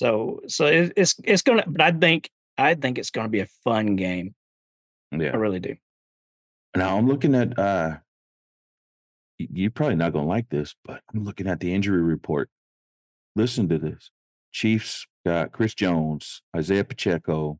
So 0.00 0.40
so 0.48 0.64
it, 0.64 0.94
it's 0.96 1.14
it's 1.24 1.42
gonna, 1.42 1.62
but 1.66 1.82
I 1.82 1.92
think 1.92 2.30
I 2.56 2.72
think 2.74 2.96
it's 2.96 3.10
gonna 3.10 3.28
be 3.28 3.40
a 3.40 3.48
fun 3.64 3.96
game. 3.96 4.34
Yeah, 5.12 5.32
I 5.34 5.36
really 5.36 5.60
do. 5.60 5.76
Now 6.74 6.96
I'm 6.96 7.06
looking 7.06 7.34
at. 7.34 7.58
uh 7.58 7.98
You're 9.36 9.70
probably 9.70 9.96
not 9.96 10.14
going 10.14 10.24
to 10.24 10.28
like 10.30 10.48
this, 10.48 10.74
but 10.86 11.02
I'm 11.12 11.24
looking 11.24 11.46
at 11.46 11.60
the 11.60 11.74
injury 11.74 12.00
report. 12.00 12.48
Listen 13.36 13.68
to 13.68 13.76
this: 13.76 14.10
Chiefs 14.52 15.06
got 15.26 15.52
Chris 15.52 15.74
Jones, 15.74 16.40
Isaiah 16.56 16.84
Pacheco, 16.84 17.58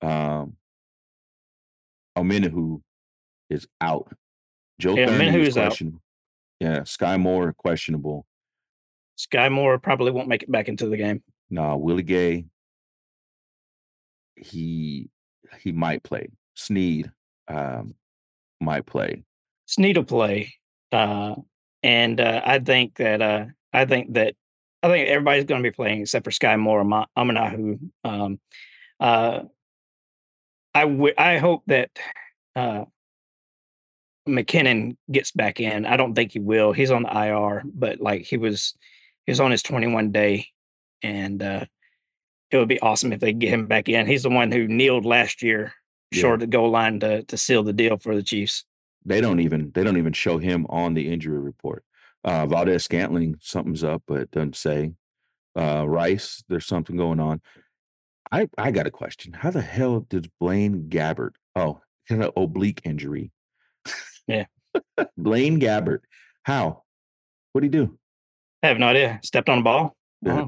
um, 0.00 0.56
Omenihu 2.16 2.80
is 3.50 3.68
out. 3.82 4.14
Joe 4.80 4.96
Yeah, 4.96 5.08
Thuney 5.08 5.40
is 5.42 5.48
is 5.48 5.58
out. 5.58 5.66
questionable. 5.66 6.00
Yeah, 6.58 6.80
Skyy 6.80 7.20
Moore 7.20 7.52
questionable. 7.52 8.24
Skyy 9.18 9.52
Moore 9.52 9.78
probably 9.78 10.10
won't 10.10 10.28
make 10.28 10.42
it 10.42 10.50
back 10.50 10.66
into 10.70 10.86
the 10.88 10.96
game. 10.96 11.22
No, 11.50 11.76
Willie 11.76 12.02
Gay. 12.02 12.46
He 14.36 15.10
he 15.60 15.72
might 15.72 16.02
play. 16.02 16.28
Sneed 16.54 17.10
um, 17.48 17.94
might 18.60 18.86
play. 18.86 19.24
Sneed 19.66 19.96
will 19.96 20.04
play, 20.04 20.54
uh, 20.92 21.34
and 21.82 22.20
uh, 22.20 22.40
I 22.44 22.58
think 22.60 22.96
that 22.96 23.20
uh, 23.20 23.46
I 23.72 23.84
think 23.84 24.14
that 24.14 24.34
I 24.82 24.88
think 24.88 25.08
everybody's 25.08 25.44
going 25.44 25.62
to 25.62 25.68
be 25.68 25.74
playing 25.74 26.00
except 26.00 26.24
for 26.24 26.30
Skyy 26.30 26.58
Moore, 26.58 26.80
Ama- 26.80 27.08
Omenihu. 27.16 27.90
Um, 28.04 28.40
uh, 28.98 29.40
I 30.74 30.82
w- 30.82 31.14
I 31.18 31.38
hope 31.38 31.62
that 31.66 31.90
uh, 32.56 32.84
McKinnon 34.28 34.96
gets 35.10 35.32
back 35.32 35.60
in. 35.60 35.84
I 35.86 35.96
don't 35.96 36.14
think 36.14 36.32
he 36.32 36.38
will. 36.38 36.72
He's 36.72 36.90
on 36.90 37.02
the 37.02 37.12
IR, 37.12 37.62
but 37.66 38.00
like 38.00 38.22
he 38.22 38.36
was, 38.36 38.74
he 39.26 39.32
was 39.32 39.40
on 39.40 39.50
his 39.50 39.62
21 39.62 40.12
day, 40.12 40.48
and 41.02 41.42
uh, 41.42 41.64
it 42.50 42.56
would 42.56 42.68
be 42.68 42.80
awesome 42.80 43.12
if 43.12 43.20
they 43.20 43.32
get 43.32 43.52
him 43.52 43.66
back 43.66 43.88
in. 43.88 44.06
He's 44.06 44.22
the 44.22 44.30
one 44.30 44.50
who 44.52 44.66
kneeled 44.66 45.04
last 45.04 45.42
year, 45.42 45.72
Yeah. 46.12 46.20
short 46.20 46.34
of 46.34 46.40
the 46.40 46.46
goal 46.48 46.70
line 46.70 47.00
to 47.00 47.22
to 47.24 47.36
seal 47.36 47.62
the 47.62 47.72
deal 47.72 47.96
for 47.96 48.14
the 48.14 48.22
Chiefs. 48.22 48.64
They 49.04 49.20
don't 49.20 49.40
even 49.40 49.70
they 49.74 49.82
don't 49.84 49.96
even 49.96 50.12
show 50.12 50.38
him 50.38 50.66
on 50.68 50.94
the 50.94 51.10
injury 51.12 51.38
report. 51.38 51.84
Uh, 52.22 52.44
Valdes-Scantling, 52.46 53.36
something's 53.40 53.82
up, 53.82 54.02
but 54.06 54.20
it 54.20 54.30
doesn't 54.30 54.56
say. 54.56 54.92
Uh, 55.56 55.88
Rice, 55.88 56.44
there's 56.48 56.66
something 56.66 56.96
going 56.96 57.18
on. 57.18 57.40
I 58.30 58.48
I 58.58 58.70
got 58.70 58.86
a 58.86 58.90
question. 58.90 59.32
How 59.32 59.50
the 59.50 59.62
hell 59.62 60.00
did 60.00 60.30
Blaine 60.38 60.88
Gabbert? 60.88 61.32
Oh, 61.56 61.80
had 62.06 62.20
an 62.20 62.30
oblique 62.36 62.82
injury. 62.84 63.32
Yeah. 64.26 64.44
Blaine 65.16 65.58
Gabbert. 65.60 66.00
How? 66.44 66.82
What'd 67.52 67.72
he 67.72 67.76
do? 67.76 67.98
I 68.62 68.68
have 68.68 68.78
no 68.78 68.88
idea. 68.88 69.18
Stepped 69.24 69.48
on 69.48 69.58
a 69.58 69.62
ball. 69.62 69.96
Yeah. 70.22 70.46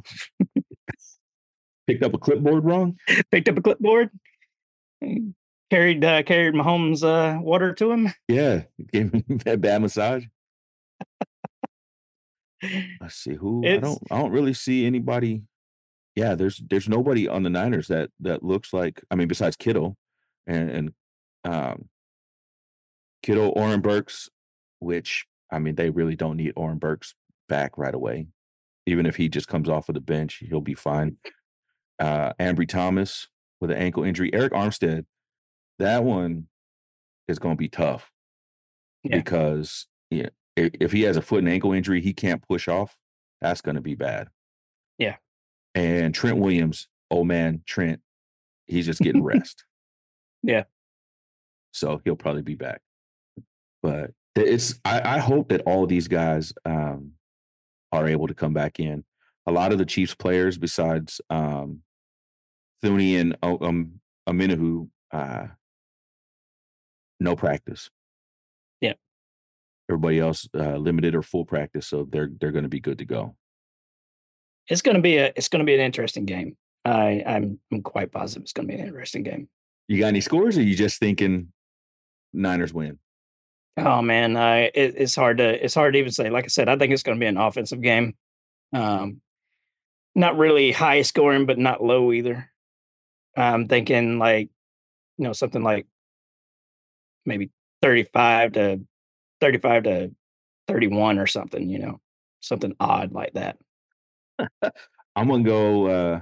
Picked 1.86 2.02
up 2.02 2.14
a 2.14 2.18
clipboard 2.18 2.64
wrong? 2.64 2.96
Picked 3.30 3.48
up 3.48 3.58
a 3.58 3.62
clipboard. 3.62 4.10
Carried 5.70 6.04
uh, 6.04 6.22
carried 6.22 6.54
Mahomes 6.54 7.02
uh, 7.02 7.40
water 7.40 7.72
to 7.74 7.90
him. 7.90 8.12
Yeah, 8.28 8.64
gave 8.92 9.12
him 9.12 9.24
that 9.44 9.60
bad 9.60 9.82
massage. 9.82 10.26
Let's 13.00 13.16
see 13.16 13.34
who 13.34 13.66
I 13.66 13.78
don't 13.78 13.98
I 14.10 14.18
don't 14.18 14.32
really 14.32 14.54
see 14.54 14.86
anybody. 14.86 15.42
Yeah, 16.14 16.34
there's 16.34 16.62
there's 16.68 16.88
nobody 16.88 17.26
on 17.26 17.42
the 17.42 17.50
Niners 17.50 17.88
that 17.88 18.10
that 18.20 18.42
looks 18.42 18.72
like 18.72 19.02
I 19.10 19.14
mean 19.14 19.28
besides 19.28 19.56
Kittle 19.56 19.96
and 20.46 20.70
and 20.70 20.92
um 21.44 21.88
Kittle, 23.22 23.52
Oren 23.56 23.80
Burks, 23.80 24.28
which 24.80 25.26
I 25.50 25.58
mean 25.58 25.76
they 25.76 25.90
really 25.90 26.16
don't 26.16 26.36
need 26.36 26.52
Oren 26.54 26.78
Burks 26.78 27.14
back 27.48 27.78
right 27.78 27.94
away. 27.94 28.26
Even 28.86 29.06
if 29.06 29.16
he 29.16 29.28
just 29.28 29.48
comes 29.48 29.68
off 29.68 29.88
of 29.88 29.94
the 29.94 30.00
bench, 30.00 30.42
he'll 30.48 30.60
be 30.60 30.74
fine. 30.74 31.16
Uh 32.02 32.32
Ambry 32.40 32.68
Thomas 32.68 33.28
with 33.60 33.70
an 33.70 33.78
ankle 33.78 34.02
injury. 34.02 34.30
Arik 34.32 34.50
Armstead, 34.50 35.04
that 35.78 36.02
one 36.04 36.48
is 37.28 37.38
going 37.38 37.54
to 37.54 37.58
be 37.58 37.68
tough 37.68 38.10
Yeah. 39.04 39.16
because 39.16 39.86
yeah, 40.10 40.30
if, 40.56 40.90
he 40.92 41.02
has 41.02 41.16
a 41.16 41.22
foot 41.22 41.38
and 41.38 41.48
ankle 41.48 41.72
injury, 41.72 42.00
he 42.00 42.12
can't 42.12 42.42
push 42.46 42.66
off. 42.68 42.98
That's 43.40 43.60
going 43.60 43.76
to 43.76 43.80
be 43.80 43.94
bad. 43.94 44.28
Yeah. 44.98 45.16
And 45.74 46.14
Trent 46.14 46.38
Williams, 46.38 46.88
oh 47.10 47.24
man, 47.24 47.62
Trent, 47.66 48.00
he's 48.66 48.86
just 48.86 49.00
getting 49.00 49.22
rest. 49.32 49.64
Yeah. 50.42 50.64
So 51.72 52.00
he'll 52.04 52.16
probably 52.16 52.42
be 52.42 52.56
back. 52.56 52.80
But 53.82 54.10
it's 54.34 54.74
I, 54.84 55.16
I 55.16 55.18
hope 55.18 55.48
that 55.50 55.62
all 55.66 55.86
these 55.86 56.08
guys 56.08 56.52
um, 56.64 57.12
are 57.92 58.06
able 58.08 58.26
to 58.26 58.34
come 58.34 58.52
back 58.52 58.78
in. 58.80 59.04
A 59.46 59.52
lot 59.52 59.72
of 59.72 59.78
the 59.78 59.86
Chiefs 59.86 60.14
players, 60.14 60.58
besides 60.58 61.20
um, 61.30 61.82
Thuney 62.84 63.20
and 63.20 63.36
O- 63.42 63.58
um, 63.60 64.00
Omenihu, 64.28 64.88
uh, 65.12 65.46
no 67.20 67.36
practice. 67.36 67.90
Yeah. 68.80 68.94
Everybody 69.88 70.18
else 70.18 70.48
uh, 70.56 70.76
limited 70.76 71.14
or 71.14 71.22
full 71.22 71.44
practice, 71.44 71.86
so 71.86 72.06
they're 72.10 72.30
they're 72.40 72.52
going 72.52 72.64
to 72.64 72.68
be 72.68 72.80
good 72.80 72.98
to 72.98 73.04
go. 73.04 73.36
it's 74.68 74.82
gonna 74.82 75.00
be 75.00 75.16
a 75.18 75.32
it's 75.36 75.48
gonna 75.48 75.64
be 75.64 75.74
an 75.74 75.80
interesting 75.80 76.24
game. 76.24 76.56
I 76.84 77.22
I'm 77.26 77.58
I'm 77.72 77.82
quite 77.82 78.10
positive 78.12 78.42
it's 78.42 78.52
gonna 78.52 78.68
be 78.68 78.74
an 78.74 78.86
interesting 78.86 79.22
game. 79.22 79.48
You 79.88 79.98
got 79.98 80.08
any 80.08 80.20
scores? 80.20 80.56
Or 80.58 80.62
you 80.62 80.74
just 80.74 80.98
thinking 80.98 81.52
Niners 82.32 82.72
win? 82.72 82.98
Oh 83.76 84.02
man, 84.02 84.36
I 84.36 84.70
it, 84.74 84.94
it's 84.96 85.14
hard 85.16 85.38
to 85.38 85.64
it's 85.64 85.74
hard 85.74 85.94
to 85.94 85.98
even 85.98 86.12
say. 86.12 86.30
Like 86.30 86.44
I 86.44 86.48
said, 86.48 86.68
I 86.68 86.76
think 86.76 86.92
it's 86.92 87.02
going 87.02 87.18
to 87.18 87.22
be 87.22 87.28
an 87.28 87.36
offensive 87.36 87.80
game. 87.82 88.14
Um, 88.72 89.20
not 90.14 90.36
really 90.38 90.72
high 90.72 91.02
scoring, 91.02 91.46
but 91.46 91.58
not 91.58 91.82
low 91.82 92.12
either. 92.12 92.50
I'm 93.36 93.68
thinking 93.68 94.18
like 94.18 94.50
you 95.18 95.24
know 95.24 95.32
something 95.32 95.62
like 95.62 95.86
maybe 97.24 97.50
thirty 97.80 98.04
five 98.04 98.52
to 98.52 98.80
thirty 99.40 99.58
five 99.58 99.84
to 99.84 100.12
thirty 100.68 100.88
one 100.88 101.18
or 101.18 101.26
something. 101.26 101.68
You 101.68 101.78
know, 101.78 102.00
something 102.40 102.74
odd 102.80 103.12
like 103.12 103.34
that. 103.34 103.58
I'm 105.16 105.28
gonna 105.28 105.44
go 105.44 105.86
uh 105.86 106.20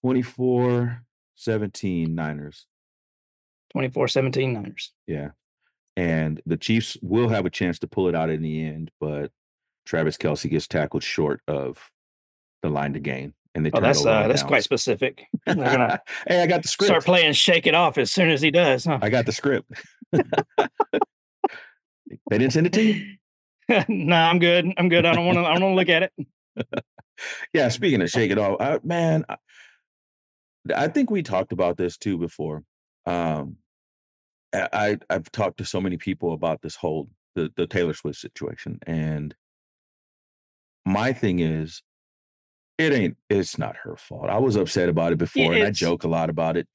24 0.00 1.02
17 1.38 2.14
Niners. 2.14 2.66
24-17 3.76 4.52
Niners. 4.52 4.92
Yeah. 5.06 5.30
And 5.96 6.40
the 6.46 6.56
Chiefs 6.56 6.96
will 7.00 7.28
have 7.28 7.46
a 7.46 7.50
chance 7.50 7.78
to 7.80 7.88
pull 7.88 8.08
it 8.08 8.14
out 8.14 8.30
in 8.30 8.42
the 8.42 8.64
end, 8.64 8.90
but 9.00 9.30
Travis 9.86 10.16
Kelce 10.16 10.50
gets 10.50 10.66
tackled 10.66 11.02
short 11.02 11.40
of 11.46 11.90
the 12.62 12.70
line 12.70 12.92
to 12.94 13.00
gain. 13.00 13.34
And 13.58 13.66
they 13.66 13.72
Oh, 13.74 13.80
that's 13.80 14.06
uh, 14.06 14.28
that's 14.28 14.44
quite 14.44 14.62
specific. 14.62 15.24
They're 15.46 15.56
gonna 15.56 16.00
hey, 16.28 16.42
I 16.42 16.46
got 16.46 16.62
the 16.62 16.68
script. 16.68 16.90
start 16.90 17.04
playing 17.04 17.32
"Shake 17.32 17.66
It 17.66 17.74
Off" 17.74 17.98
as 17.98 18.12
soon 18.12 18.30
as 18.30 18.40
he 18.40 18.52
does. 18.52 18.84
Huh? 18.84 19.00
I 19.02 19.10
got 19.10 19.26
the 19.26 19.32
script. 19.32 19.68
they 20.12 20.20
didn't 22.30 22.52
send 22.52 22.68
it 22.68 22.72
to 22.74 22.82
you? 22.84 23.16
no, 23.88 24.14
I'm 24.14 24.38
good. 24.38 24.72
I'm 24.76 24.88
good. 24.88 25.04
I 25.04 25.12
don't 25.12 25.26
want 25.26 25.38
to. 25.38 25.44
I 25.44 25.54
don't 25.54 25.62
want 25.62 25.72
to 25.72 25.76
look 25.76 25.88
at 25.88 26.04
it. 26.04 26.12
Yeah, 27.52 27.68
speaking 27.68 28.00
of 28.00 28.10
shake 28.10 28.30
it 28.30 28.38
off, 28.38 28.60
I, 28.60 28.78
man, 28.84 29.24
I, 29.28 29.36
I 30.76 30.86
think 30.86 31.10
we 31.10 31.24
talked 31.24 31.50
about 31.50 31.76
this 31.76 31.96
too 31.98 32.16
before. 32.16 32.62
Um, 33.06 33.56
I 34.54 34.68
I- 34.72 34.98
I've 35.10 35.32
talked 35.32 35.58
to 35.58 35.64
so 35.64 35.80
many 35.80 35.96
people 35.96 36.32
about 36.32 36.62
this 36.62 36.76
whole 36.76 37.08
the 37.34 37.50
the 37.56 37.66
Taylor 37.66 37.92
Swift 37.92 38.20
situation, 38.20 38.78
and 38.86 39.34
my 40.86 41.12
thing 41.12 41.40
is, 41.40 41.82
it 42.78 42.92
ain't. 42.92 43.16
It's 43.28 43.58
not 43.58 43.76
her 43.82 43.96
fault. 43.96 44.30
I 44.30 44.38
was 44.38 44.56
upset 44.56 44.88
about 44.88 45.12
it 45.12 45.18
before, 45.18 45.52
and 45.52 45.64
I 45.64 45.70
joke 45.70 46.04
a 46.04 46.08
lot 46.08 46.30
about 46.30 46.56
it. 46.56 46.66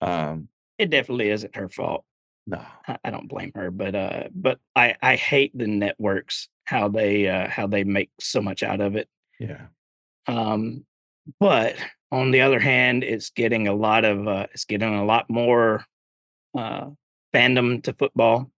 Um, 0.00 0.48
It 0.78 0.90
definitely 0.90 1.30
isn't 1.30 1.54
her 1.56 1.68
fault. 1.68 2.04
no, 2.46 2.60
I, 2.88 2.98
I 3.04 3.10
don't 3.10 3.28
blame 3.28 3.52
her, 3.54 3.70
but 3.70 3.94
uh, 3.94 4.24
but 4.34 4.58
I 4.74 4.96
I 5.02 5.16
hate 5.16 5.56
the 5.56 5.66
networks 5.66 6.48
how 6.64 6.88
they 6.88 7.28
uh 7.28 7.48
how 7.48 7.66
they 7.66 7.84
make 7.84 8.10
so 8.20 8.40
much 8.40 8.62
out 8.62 8.80
of 8.80 8.96
it. 8.96 9.08
yeah, 9.38 9.66
Um, 10.26 10.84
but 11.40 11.76
on 12.10 12.30
the 12.30 12.40
other 12.42 12.60
hand, 12.60 13.02
it's 13.04 13.30
getting 13.30 13.68
a 13.68 13.74
lot 13.74 14.04
of 14.04 14.26
uh, 14.28 14.46
it's 14.52 14.64
getting 14.64 14.94
a 14.94 15.04
lot 15.04 15.28
more 15.30 15.84
uh 16.56 16.90
fandom 17.34 17.82
to 17.82 17.92
football, 17.92 18.50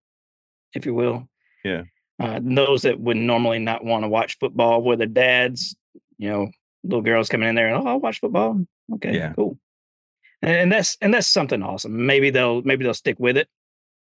if 0.73 0.85
you 0.85 0.93
will. 0.93 1.27
Yeah. 1.63 1.83
Uh, 2.19 2.39
those 2.41 2.81
that 2.83 2.99
would 2.99 3.17
normally 3.17 3.59
not 3.59 3.83
want 3.85 4.03
to 4.03 4.07
watch 4.07 4.37
football 4.39 4.81
with 4.81 4.99
their 4.99 5.07
dads, 5.07 5.75
you 6.17 6.29
know, 6.29 6.51
little 6.87 7.01
girls 7.01 7.29
coming 7.29 7.49
in 7.49 7.55
there 7.55 7.67
and 7.73 7.77
oh, 7.85 7.89
I'll 7.89 7.99
watch 7.99 8.19
football. 8.19 8.59
Okay, 8.95 9.15
Yeah. 9.15 9.33
cool. 9.33 9.57
And, 10.41 10.55
and 10.55 10.71
that's 10.71 10.97
and 11.01 11.13
that's 11.13 11.27
something 11.27 11.61
awesome. 11.63 12.05
Maybe 12.05 12.29
they'll 12.29 12.61
maybe 12.63 12.83
they'll 12.83 12.93
stick 12.93 13.17
with 13.19 13.37
it. 13.37 13.47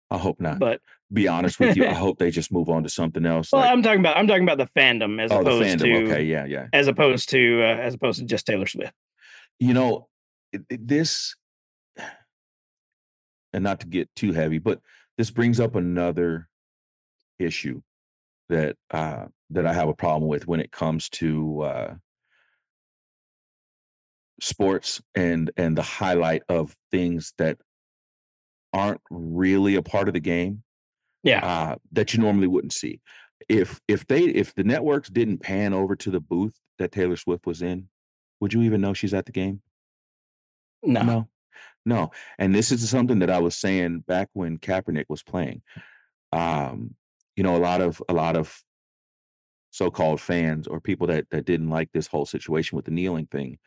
I 0.09 0.17
hope 0.17 0.39
not. 0.39 0.57
But 0.59 0.81
Be 1.11 1.27
honest 1.27 1.59
with 1.59 1.75
you, 1.77 1.85
I 1.85 1.93
hope 2.05 2.17
they 2.17 2.31
just 2.31 2.51
move 2.51 2.69
on 2.69 2.83
to 2.83 2.89
something 2.89 3.25
else. 3.25 3.51
well, 3.51 3.61
like- 3.61 3.71
I'm 3.71 3.81
talking 3.83 3.99
about 3.99 4.17
I'm 4.17 4.27
talking 4.27 4.43
about 4.43 4.57
the 4.57 4.67
fandom 4.79 5.21
as 5.21 5.31
oh, 5.31 5.41
opposed 5.41 5.65
fandom. 5.79 5.79
to 5.79 6.03
Okay, 6.11 6.23
yeah, 6.23 6.45
yeah. 6.45 6.67
as 6.73 6.87
opposed 6.87 7.29
to 7.29 7.61
uh, 7.61 7.75
as 7.77 7.93
opposed 7.93 8.19
to 8.19 8.25
just 8.25 8.45
Taylor 8.45 8.65
Swift. 8.67 8.93
you 9.59 9.73
know 9.73 10.07
it- 10.53 10.65
it- 10.69 10.87
this 10.87 11.35
and 13.53 13.63
not 13.63 13.79
to 13.81 13.87
get 13.87 14.13
too 14.15 14.31
heavy 14.33 14.57
but 14.59 14.79
this 15.17 15.31
brings 15.31 15.59
up 15.59 15.75
another 15.75 16.47
issue 17.39 17.81
that 18.49 18.75
uh 18.91 19.25
that 19.49 19.65
i 19.65 19.73
have 19.73 19.87
a 19.89 19.93
problem 19.93 20.27
with 20.27 20.47
when 20.47 20.59
it 20.59 20.71
comes 20.71 21.09
to 21.09 21.61
uh 21.61 21.93
sports 24.41 25.01
and 25.15 25.51
and 25.57 25.77
the 25.77 25.81
highlight 25.81 26.43
of 26.49 26.75
things 26.91 27.33
that 27.37 27.57
aren't 28.73 29.01
really 29.09 29.75
a 29.75 29.81
part 29.81 30.07
of 30.07 30.13
the 30.13 30.19
game 30.19 30.63
Yeah. 31.23 31.45
uh 31.45 31.75
that 31.93 32.13
you 32.13 32.19
normally 32.21 32.47
wouldn't 32.47 32.73
see 32.73 33.01
if 33.49 33.79
if 33.87 34.05
they 34.07 34.23
if 34.25 34.53
the 34.53 34.63
networks 34.63 35.09
didn't 35.09 35.39
pan 35.39 35.73
over 35.73 35.95
to 35.95 36.11
the 36.11 36.19
booth 36.19 36.55
that 36.77 36.91
taylor 36.91 37.15
swift 37.15 37.47
was 37.47 37.61
in 37.61 37.87
would 38.39 38.53
you 38.53 38.61
even 38.61 38.81
know 38.81 38.93
she's 38.93 39.13
at 39.13 39.25
the 39.25 39.31
game 39.31 39.61
No. 40.83 41.01
no, 41.03 41.27
no. 41.85 42.11
And 42.37 42.53
this 42.53 42.71
is 42.71 42.87
something 42.89 43.19
that 43.19 43.31
I 43.31 43.39
was 43.39 43.55
saying 43.55 44.01
back 44.01 44.29
when 44.33 44.57
Kaepernick 44.59 45.05
was 45.09 45.23
playing. 45.23 45.63
Um, 46.31 46.95
you 47.35 47.43
know, 47.43 47.55
a 47.55 47.63
lot 47.69 47.81
of 47.81 48.01
a 48.09 48.13
lot 48.13 48.35
of 48.35 48.61
so-called 49.71 50.21
fans 50.21 50.67
or 50.67 50.79
people 50.79 51.07
that 51.07 51.29
that 51.31 51.45
didn't 51.45 51.69
like 51.69 51.89
this 51.93 52.07
whole 52.07 52.25
situation 52.25 52.75
with 52.75 52.85
the 52.85 52.91
kneeling 52.91 53.27
thing. 53.27 53.57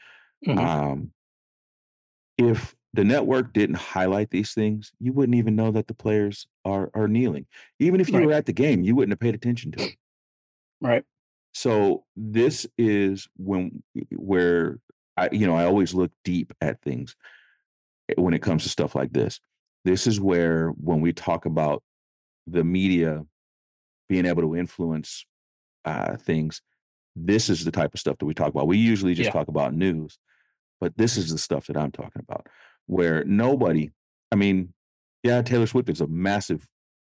Mhm. 0.46 0.66
Um, 0.66 1.12
if 2.38 2.74
the 2.92 3.04
network 3.04 3.52
didn't 3.52 3.76
highlight 3.76 4.30
these 4.30 4.52
things, 4.52 4.92
you 4.98 5.12
wouldn't 5.12 5.36
even 5.36 5.54
know 5.54 5.70
that 5.70 5.86
the 5.86 5.94
players 5.94 6.46
are 6.64 6.90
are 6.94 7.08
kneeling. 7.08 7.46
Even 7.78 8.00
if 8.00 8.12
you 8.12 8.20
Right. 8.20 8.22
were 8.22 8.32
at 8.32 8.46
the 8.46 8.52
game, 8.52 8.82
you 8.82 8.94
wouldn't 8.96 9.12
have 9.12 9.20
paid 9.20 9.34
attention 9.34 9.70
to 9.72 9.84
it. 9.84 9.94
right. 10.80 11.04
So 11.52 12.04
this 12.16 12.66
is 12.78 13.28
when 13.36 13.82
where 14.16 14.78
I 15.16 15.28
you 15.32 15.46
know 15.46 15.54
I 15.54 15.64
always 15.64 15.94
look 15.94 16.12
deep 16.24 16.52
at 16.60 16.80
things 16.82 17.16
eh, 18.10 18.14
when 18.18 18.34
it 18.34 18.42
comes 18.42 18.62
to 18.64 18.68
stuff 18.68 18.94
like 18.94 19.12
this. 19.12 19.40
This 19.84 20.06
is 20.06 20.20
where 20.20 20.70
when 20.70 21.00
we 21.00 21.12
talk 21.12 21.46
about 21.46 21.82
the 22.46 22.64
media 22.64 23.24
being 24.08 24.26
able 24.26 24.42
to 24.42 24.56
influence 24.56 25.26
uh, 25.84 26.16
things, 26.16 26.62
this 27.16 27.50
is 27.50 27.64
the 27.64 27.72
type 27.72 27.94
of 27.94 28.00
stuff 28.00 28.18
that 28.18 28.26
we 28.26 28.34
talk 28.34 28.50
about. 28.50 28.68
We 28.68 28.78
usually 28.78 29.14
just 29.14 29.30
Yeah. 29.30 29.32
talk 29.32 29.48
about 29.48 29.74
news, 29.74 30.18
but 30.80 30.96
this 30.96 31.16
is 31.16 31.30
the 31.30 31.38
stuff 31.38 31.66
that 31.66 31.76
I'm 31.76 31.92
talking 31.92 32.22
about, 32.26 32.46
where 32.86 33.24
nobody, 33.24 33.90
I 34.32 34.36
mean, 34.36 34.72
yeah, 35.22 35.42
Taylor 35.42 35.66
Swift 35.66 35.88
is 35.88 36.00
a 36.00 36.06
massive 36.06 36.66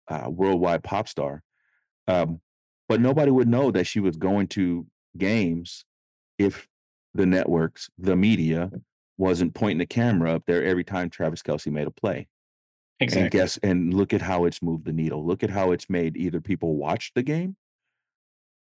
uh, 0.08 0.28
worldwide 0.28 0.82
pop 0.82 1.08
star, 1.08 1.42
um, 2.08 2.40
but 2.88 3.00
nobody 3.00 3.30
would 3.30 3.48
know 3.48 3.70
that 3.70 3.86
she 3.86 4.00
was 4.00 4.16
going 4.16 4.48
to 4.48 4.86
games 5.16 5.84
if 6.38 6.66
the 7.14 7.26
networks, 7.26 7.88
the 7.98 8.16
media, 8.16 8.70
wasn't 9.18 9.54
pointing 9.54 9.78
the 9.78 9.86
camera 9.86 10.34
up 10.34 10.44
there 10.46 10.64
every 10.64 10.84
time 10.84 11.10
Travis 11.10 11.42
Kelce 11.42 11.70
made 11.70 11.86
a 11.86 11.90
play. 11.90 12.28
And 13.00 13.08
Exactly. 13.08 13.38
guess 13.38 13.58
and 13.62 13.94
look 13.94 14.12
at 14.12 14.22
how 14.22 14.44
it's 14.44 14.62
moved 14.62 14.84
the 14.84 14.92
needle. 14.92 15.26
Look 15.26 15.42
at 15.42 15.50
how 15.50 15.72
it's 15.72 15.88
made 15.88 16.16
either 16.16 16.40
people 16.40 16.76
watch 16.76 17.12
the 17.14 17.22
game 17.22 17.56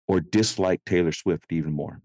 or 0.07 0.19
dislike 0.19 0.81
Taylor 0.85 1.11
Swift 1.11 1.51
even 1.51 1.73
more. 1.73 2.01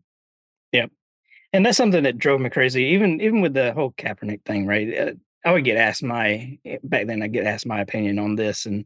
And 1.53 1.65
that's 1.65 1.77
something 1.77 2.03
that 2.05 2.19
drove 2.19 2.41
me 2.41 2.51
crazy. 2.51 2.85
Even 2.85 3.21
even 3.21 3.41
with 3.41 3.55
the 3.55 3.73
whole 3.73 3.93
Kaepernick 3.93 4.45
thing, 4.45 4.67
right? 4.67 4.99
Uh, 4.99 5.13
I 5.45 5.53
would 5.53 5.65
get 5.65 5.77
asked 5.77 6.03
my 6.03 6.59
eh, 6.65 6.79
back 6.83 7.07
then. 7.07 7.23
I 7.23 7.29
get 7.29 7.47
asked 7.47 7.67
my 7.67 7.81
opinion 7.81 8.19
on 8.19 8.37
this 8.37 8.67
and 8.67 8.85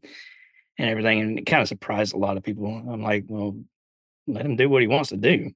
and 0.79 0.91
everything, 0.91 1.21
and 1.21 1.39
it 1.39 1.47
kind 1.47 1.63
of 1.63 1.69
surprised 1.69 2.15
a 2.15 2.19
lot 2.19 2.37
of 2.37 2.43
people. 2.43 2.67
I'm 2.67 3.03
like, 3.03 3.25
well, 3.29 3.57
let 4.27 4.45
him 4.45 4.57
do 4.57 4.69
what 4.69 4.83
he 4.83 4.89
wants 4.89 5.11
to 5.11 5.17
do, 5.17 5.51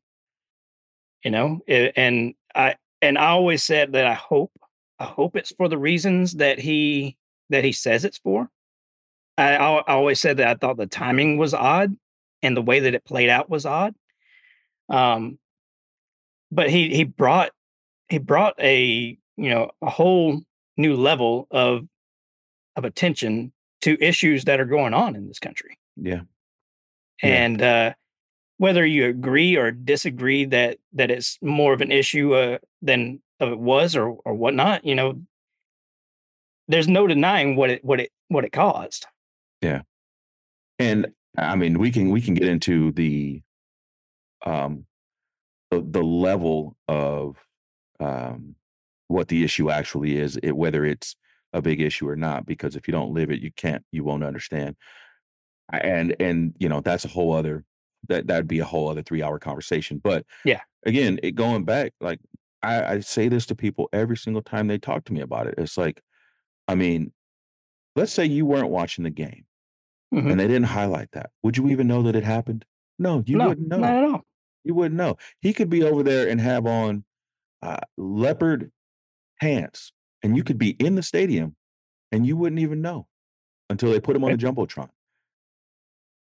you 1.24 1.30
know. 1.30 1.60
And 1.68 2.34
I 2.54 2.76
and 3.02 3.18
I 3.18 3.28
always 3.28 3.62
said 3.62 3.92
that 3.92 4.06
I 4.06 4.14
hope 4.14 4.52
I 4.98 5.04
hope 5.04 5.36
it's 5.36 5.52
for 5.56 5.68
the 5.68 5.78
reasons 5.78 6.34
that 6.34 6.58
he 6.58 7.16
that 7.50 7.64
he 7.64 7.72
says 7.72 8.04
it's 8.04 8.18
for. 8.18 8.48
I, 9.38 9.56
I 9.56 9.94
always 9.94 10.20
said 10.20 10.36
that 10.36 10.48
I 10.48 10.54
thought 10.54 10.76
the 10.76 10.86
timing 10.86 11.38
was 11.38 11.54
odd 11.54 11.96
and 12.42 12.56
the 12.56 12.62
way 12.62 12.80
that 12.80 12.94
it 12.94 13.04
played 13.04 13.30
out 13.30 13.48
was 13.48 13.64
odd. 13.64 13.94
Um, 14.90 15.38
but 16.50 16.70
he 16.70 16.94
he 16.94 17.04
brought 17.04 17.50
he 18.08 18.18
brought 18.18 18.54
a 18.60 19.16
you 19.36 19.50
know 19.50 19.70
a 19.82 19.90
whole 19.90 20.42
new 20.76 20.96
level 20.96 21.46
of 21.50 21.86
of 22.76 22.84
attention 22.84 23.52
to 23.82 23.96
issues 24.02 24.44
that 24.44 24.60
are 24.60 24.66
going 24.66 24.94
on 24.94 25.16
in 25.16 25.26
this 25.26 25.38
country. 25.38 25.78
Yeah. 25.96 26.22
And 27.22 27.60
uh, 27.60 27.94
whether 28.56 28.84
you 28.84 29.06
agree 29.06 29.56
or 29.56 29.70
disagree 29.70 30.44
that 30.46 30.78
that 30.94 31.10
it's 31.10 31.38
more 31.42 31.72
of 31.72 31.80
an 31.80 31.92
issue 31.92 32.34
uh, 32.34 32.58
than 32.82 33.20
of 33.38 33.52
it 33.52 33.58
was 33.58 33.94
or 33.94 34.10
or 34.24 34.34
whatnot, 34.34 34.84
you 34.84 34.94
know, 34.94 35.20
there's 36.68 36.88
no 36.88 37.06
denying 37.06 37.56
what 37.56 37.70
it 37.70 37.84
what 37.84 38.00
it 38.00 38.10
what 38.28 38.44
it 38.44 38.52
caused. 38.52 39.06
Yeah. 39.60 39.82
And 40.78 41.12
I 41.36 41.56
mean, 41.56 41.78
we 41.78 41.90
can 41.90 42.10
we 42.10 42.22
can 42.22 42.34
get 42.34 42.48
into 42.48 42.92
the 42.92 43.42
um 44.46 44.86
the, 45.70 45.84
the 45.86 46.02
level 46.02 46.76
of 46.88 47.36
um 47.98 48.54
what 49.08 49.28
the 49.28 49.42
issue 49.42 49.70
actually 49.70 50.16
is, 50.16 50.38
it, 50.42 50.52
whether 50.52 50.84
it's 50.84 51.16
a 51.52 51.60
big 51.60 51.80
issue 51.80 52.08
or 52.08 52.14
not, 52.14 52.46
because 52.46 52.76
if 52.76 52.86
you 52.86 52.92
don't 52.92 53.12
live 53.12 53.30
it, 53.30 53.40
you 53.40 53.50
can't, 53.50 53.84
you 53.90 54.04
won't 54.04 54.22
understand. 54.22 54.76
And 55.72 56.14
and 56.20 56.54
you 56.58 56.68
know 56.68 56.80
that's 56.80 57.04
a 57.04 57.08
whole 57.08 57.32
other 57.32 57.64
that 58.08 58.26
that'd 58.26 58.48
be 58.48 58.60
a 58.60 58.64
whole 58.64 58.88
other 58.88 59.02
three 59.02 59.22
hour 59.22 59.38
conversation. 59.38 60.00
But 60.02 60.24
yeah, 60.44 60.60
again, 60.84 61.20
it 61.22 61.32
going 61.32 61.64
back, 61.64 61.92
like 62.00 62.20
I, 62.62 62.94
I 62.94 63.00
say 63.00 63.28
this 63.28 63.46
to 63.46 63.54
people 63.54 63.88
every 63.92 64.16
single 64.16 64.42
time 64.42 64.66
they 64.66 64.78
talk 64.78 65.04
to 65.04 65.12
me 65.12 65.20
about 65.20 65.46
it. 65.46 65.54
It's 65.58 65.78
like, 65.78 66.02
I 66.68 66.74
mean, 66.74 67.12
let's 67.96 68.12
say 68.12 68.24
you 68.24 68.46
weren't 68.46 68.70
watching 68.70 69.04
the 69.04 69.10
game 69.10 69.44
mm-hmm. 70.12 70.28
and 70.28 70.40
they 70.40 70.46
didn't 70.46 70.64
highlight 70.64 71.12
that. 71.12 71.30
Would 71.42 71.56
you 71.56 71.68
even 71.68 71.86
know 71.86 72.02
that 72.02 72.16
it 72.16 72.24
happened? 72.24 72.64
No, 72.98 73.22
you 73.26 73.36
no, 73.36 73.48
wouldn't 73.48 73.68
know. 73.68 73.78
Not 73.78 73.96
at 73.96 74.04
all. 74.04 74.24
You 74.64 74.74
wouldn't 74.74 74.96
know. 74.96 75.16
He 75.40 75.52
could 75.52 75.70
be 75.70 75.82
over 75.82 76.02
there 76.02 76.28
and 76.28 76.40
have 76.40 76.66
on 76.66 77.04
uh, 77.62 77.78
leopard 77.96 78.70
pants, 79.40 79.92
and 80.22 80.36
you 80.36 80.44
could 80.44 80.58
be 80.58 80.70
in 80.70 80.94
the 80.94 81.02
stadium 81.02 81.56
and 82.12 82.26
you 82.26 82.36
wouldn't 82.36 82.60
even 82.60 82.82
know 82.82 83.06
until 83.68 83.90
they 83.90 84.00
put 84.00 84.16
him 84.16 84.24
on 84.24 84.32
the 84.32 84.36
jumbotron. 84.36 84.88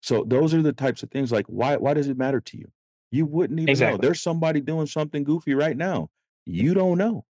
So 0.01 0.23
those 0.25 0.53
are 0.53 0.61
the 0.61 0.73
types 0.73 1.03
of 1.03 1.11
things 1.11 1.31
like 1.31 1.45
why 1.47 1.77
why 1.77 1.93
does 1.93 2.07
it 2.07 2.17
matter 2.17 2.41
to 2.41 2.57
you? 2.57 2.71
You 3.11 3.25
wouldn't 3.25 3.59
even 3.59 3.69
exactly. 3.69 3.97
know. 3.97 4.01
There's 4.01 4.21
somebody 4.21 4.59
doing 4.59 4.87
something 4.87 5.23
goofy 5.23 5.53
right 5.53 5.77
now. 5.77 6.09
You 6.45 6.73
don't 6.73 6.97
know. 6.97 7.25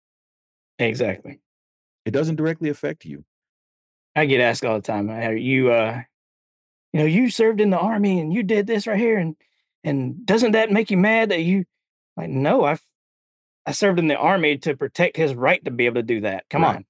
Exactly. 0.78 1.40
It 2.04 2.12
doesn't 2.12 2.36
directly 2.36 2.70
affect 2.70 3.04
you. 3.04 3.24
I 4.14 4.26
get 4.26 4.40
asked 4.40 4.64
all 4.64 4.76
the 4.76 4.82
time, 4.82 5.08
you 5.38 5.70
uh 5.70 6.02
you 6.92 7.00
know, 7.00 7.06
you 7.06 7.30
served 7.30 7.60
in 7.60 7.70
the 7.70 7.78
army 7.78 8.20
and 8.20 8.32
you 8.32 8.42
did 8.42 8.66
this 8.66 8.86
right 8.86 8.98
here 8.98 9.18
and 9.18 9.34
and 9.84 10.24
doesn't 10.24 10.52
that 10.52 10.70
make 10.70 10.90
you 10.90 10.96
mad 10.96 11.30
that 11.30 11.42
you 11.42 11.64
like 12.16 12.30
no, 12.30 12.64
I 12.64 12.78
I 13.66 13.72
served 13.72 13.98
in 13.98 14.08
the 14.08 14.16
army 14.16 14.58
to 14.58 14.76
protect 14.76 15.16
his 15.16 15.34
right 15.34 15.64
to 15.64 15.70
be 15.70 15.86
able 15.86 15.96
to 15.96 16.02
do 16.02 16.20
that. 16.22 16.44
Come 16.50 16.62
right. 16.62 16.76
on. 16.76 16.84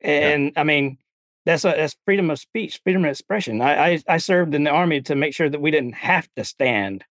And 0.00 0.52
yeah. 0.54 0.60
I 0.60 0.64
mean, 0.64 0.98
that's 1.46 1.64
a, 1.64 1.68
that's 1.68 1.96
freedom 2.04 2.30
of 2.30 2.38
speech, 2.38 2.80
freedom 2.84 3.04
of 3.04 3.10
expression. 3.10 3.60
I, 3.60 3.92
I 3.92 4.02
I 4.08 4.16
served 4.18 4.54
in 4.54 4.64
the 4.64 4.70
army 4.70 5.00
to 5.02 5.14
make 5.14 5.34
sure 5.34 5.48
that 5.48 5.60
we 5.60 5.70
didn't 5.70 5.94
have 5.94 6.28
to 6.36 6.44
stand 6.44 7.04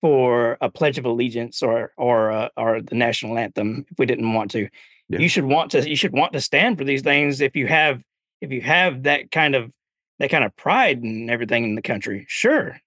for 0.00 0.58
a 0.60 0.68
pledge 0.68 0.98
of 0.98 1.06
allegiance 1.06 1.62
or 1.62 1.92
or 1.96 2.30
uh, 2.30 2.48
or 2.56 2.82
the 2.82 2.94
national 2.94 3.38
anthem 3.38 3.86
if 3.90 3.98
we 3.98 4.06
didn't 4.06 4.32
want 4.32 4.50
to. 4.52 4.68
Yeah. 5.08 5.18
You 5.18 5.28
should 5.28 5.44
want 5.44 5.70
to 5.72 5.88
you 5.88 5.96
should 5.96 6.12
want 6.12 6.32
to 6.34 6.40
stand 6.40 6.78
for 6.78 6.84
these 6.84 7.02
things 7.02 7.40
if 7.40 7.56
you 7.56 7.66
have 7.66 8.02
if 8.40 8.52
you 8.52 8.60
have 8.60 9.04
that 9.04 9.30
kind 9.30 9.54
of 9.54 9.72
that 10.18 10.30
kind 10.30 10.44
of 10.44 10.54
pride 10.56 11.02
and 11.02 11.30
everything 11.30 11.64
in 11.64 11.74
the 11.74 11.82
country. 11.82 12.26
Sure, 12.28 12.78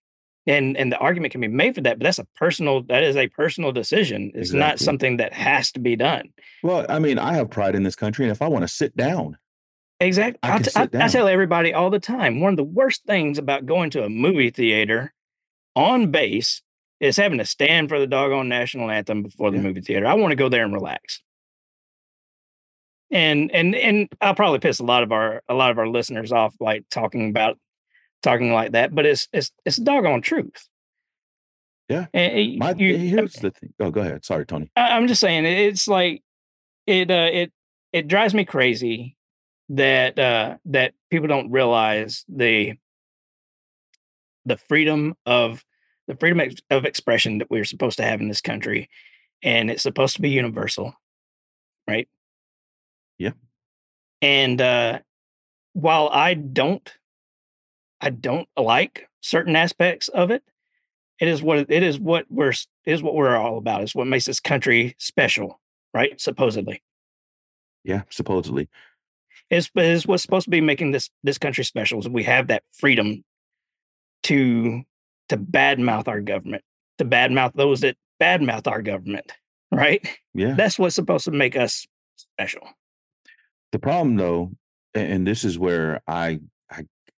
and 0.47 0.77
and 0.77 0.91
the 0.91 0.97
argument 0.97 1.31
can 1.31 1.41
be 1.41 1.47
made 1.47 1.75
for 1.75 1.81
that 1.81 1.99
but 1.99 2.05
that's 2.05 2.19
a 2.19 2.27
personal 2.35 2.81
that 2.83 3.03
is 3.03 3.15
a 3.15 3.27
personal 3.27 3.71
decision. 3.71 4.31
It's 4.33 4.49
exactly. 4.49 4.59
not 4.59 4.79
something 4.79 5.17
that 5.17 5.33
has 5.33 5.71
to 5.73 5.79
be 5.79 5.95
done. 5.95 6.29
Well 6.63 6.85
i 6.89 6.99
mean 6.99 7.19
i 7.19 7.33
have 7.33 7.49
pride 7.49 7.75
in 7.75 7.83
this 7.83 7.95
country 7.95 8.25
and 8.25 8.31
if 8.31 8.41
i 8.41 8.47
want 8.47 8.63
to 8.63 8.67
sit 8.67 8.95
down 8.97 9.37
exactly 9.99 10.39
I 10.43 11.07
tell 11.07 11.27
everybody 11.27 11.73
all 11.73 11.89
the 11.89 11.99
time 11.99 12.39
one 12.39 12.53
of 12.53 12.57
the 12.57 12.63
worst 12.63 13.03
things 13.05 13.37
about 13.37 13.65
going 13.65 13.89
to 13.91 14.03
a 14.03 14.09
movie 14.09 14.51
theater 14.51 15.13
on 15.75 16.11
base 16.11 16.61
is 16.99 17.17
having 17.17 17.37
to 17.37 17.45
stand 17.45 17.89
for 17.89 17.99
the 17.99 18.07
doggone 18.07 18.49
national 18.49 18.89
anthem 18.89 19.23
before 19.23 19.51
the 19.51 19.57
yeah. 19.57 19.63
movie 19.63 19.81
theater. 19.81 20.07
I 20.07 20.15
want 20.15 20.31
to 20.31 20.35
go 20.35 20.49
there 20.49 20.63
and 20.63 20.73
relax. 20.73 21.21
And 23.09 23.51
and 23.51 23.73
and 23.73 24.09
i'll 24.19 24.35
probably 24.35 24.59
piss 24.59 24.79
a 24.79 24.83
lot 24.83 25.01
of 25.01 25.13
our 25.13 25.41
a 25.47 25.53
lot 25.53 25.71
of 25.71 25.77
our 25.77 25.87
listeners 25.87 26.33
off 26.33 26.53
like 26.59 26.83
talking 26.89 27.29
about 27.29 27.57
talking 28.23 28.52
like 28.52 28.72
that, 28.72 28.94
but 28.94 29.06
it's 29.06 29.27
it's 29.34 29.52
it's 29.65 29.77
doggone 29.77 30.22
truth. 30.22 30.68
Yeah. 31.89 32.07
And 32.14 32.60
My, 32.60 32.73
you, 32.77 32.98
here's 32.98 33.34
the 33.35 33.52
thing. 33.52 33.73
Oh, 33.80 33.91
go 33.91 34.02
ahead. 34.02 34.26
Sorry, 34.26 34.45
Tony. 34.45 34.69
I, 34.76 34.98
am 34.98 35.07
just 35.07 35.22
saying 35.22 35.45
it's 35.45 35.88
like 35.88 36.22
it 36.85 37.10
uh 37.10 37.30
it 37.31 37.52
it 37.94 38.07
drives 38.07 38.34
me 38.34 38.45
crazy 38.45 39.15
that 39.69 40.19
uh 40.19 40.57
that 40.65 40.94
people 41.10 41.27
don't 41.27 41.52
realize 41.52 42.26
the 42.27 42.73
the 44.45 44.57
freedom 44.57 45.15
of 45.26 45.64
the 46.07 46.15
freedom 46.15 46.41
of 46.69 46.85
expression 46.85 47.39
that 47.39 47.49
we're 47.49 47.65
supposed 47.65 47.98
to 47.98 48.03
have 48.03 48.22
in 48.22 48.30
this 48.30 48.41
country 48.41 48.89
and 49.44 49.69
it's 49.69 49.84
supposed 49.84 50.15
to 50.15 50.22
be 50.22 50.30
universal 50.30 50.94
right 51.85 52.07
yeah 53.18 53.31
and 54.22 54.61
uh 54.61 54.99
while 55.73 56.10
i 56.14 56.34
don't 56.34 56.96
I 58.01 58.09
don't 58.09 58.47
like 58.57 59.09
certain 59.21 59.55
aspects 59.55 60.07
of 60.09 60.31
it. 60.31 60.43
It 61.19 61.27
is 61.27 61.41
what 61.41 61.71
it 61.71 61.83
is 61.83 61.99
what 61.99 62.25
we're 62.29 62.53
is 62.85 63.01
what 63.01 63.15
we're 63.15 63.35
all 63.35 63.57
about. 63.57 63.81
It's 63.81 63.95
what 63.95 64.07
makes 64.07 64.25
this 64.25 64.39
country 64.39 64.95
special, 64.99 65.59
right? 65.93 66.19
Supposedly. 66.21 66.83
Yeah, 67.83 68.03
supposedly. 68.09 68.69
It's, 69.49 69.71
it's 69.75 70.05
what's 70.05 70.21
supposed 70.21 70.43
to 70.45 70.51
be 70.51 70.61
making 70.61 70.91
this 70.91 71.09
this 71.23 71.37
country 71.37 71.63
special 71.63 71.99
is 71.99 72.09
we 72.09 72.23
have 72.23 72.47
that 72.47 72.63
freedom 72.71 73.23
to 74.23 74.83
to 75.29 75.37
badmouth 75.37 76.07
our 76.07 76.21
government, 76.21 76.63
to 76.99 77.05
badmouth 77.05 77.53
those 77.53 77.81
that 77.81 77.97
badmouth 78.21 78.67
our 78.67 78.81
government, 78.81 79.31
right? 79.71 80.07
Yeah. 80.33 80.53
That's 80.53 80.77
what's 80.77 80.95
supposed 80.95 81.25
to 81.25 81.31
make 81.31 81.55
us 81.55 81.87
special. 82.15 82.67
The 83.71 83.79
problem 83.79 84.17
though, 84.17 84.51
and 84.93 85.25
this 85.25 85.43
is 85.43 85.57
where 85.57 86.01
I 86.07 86.39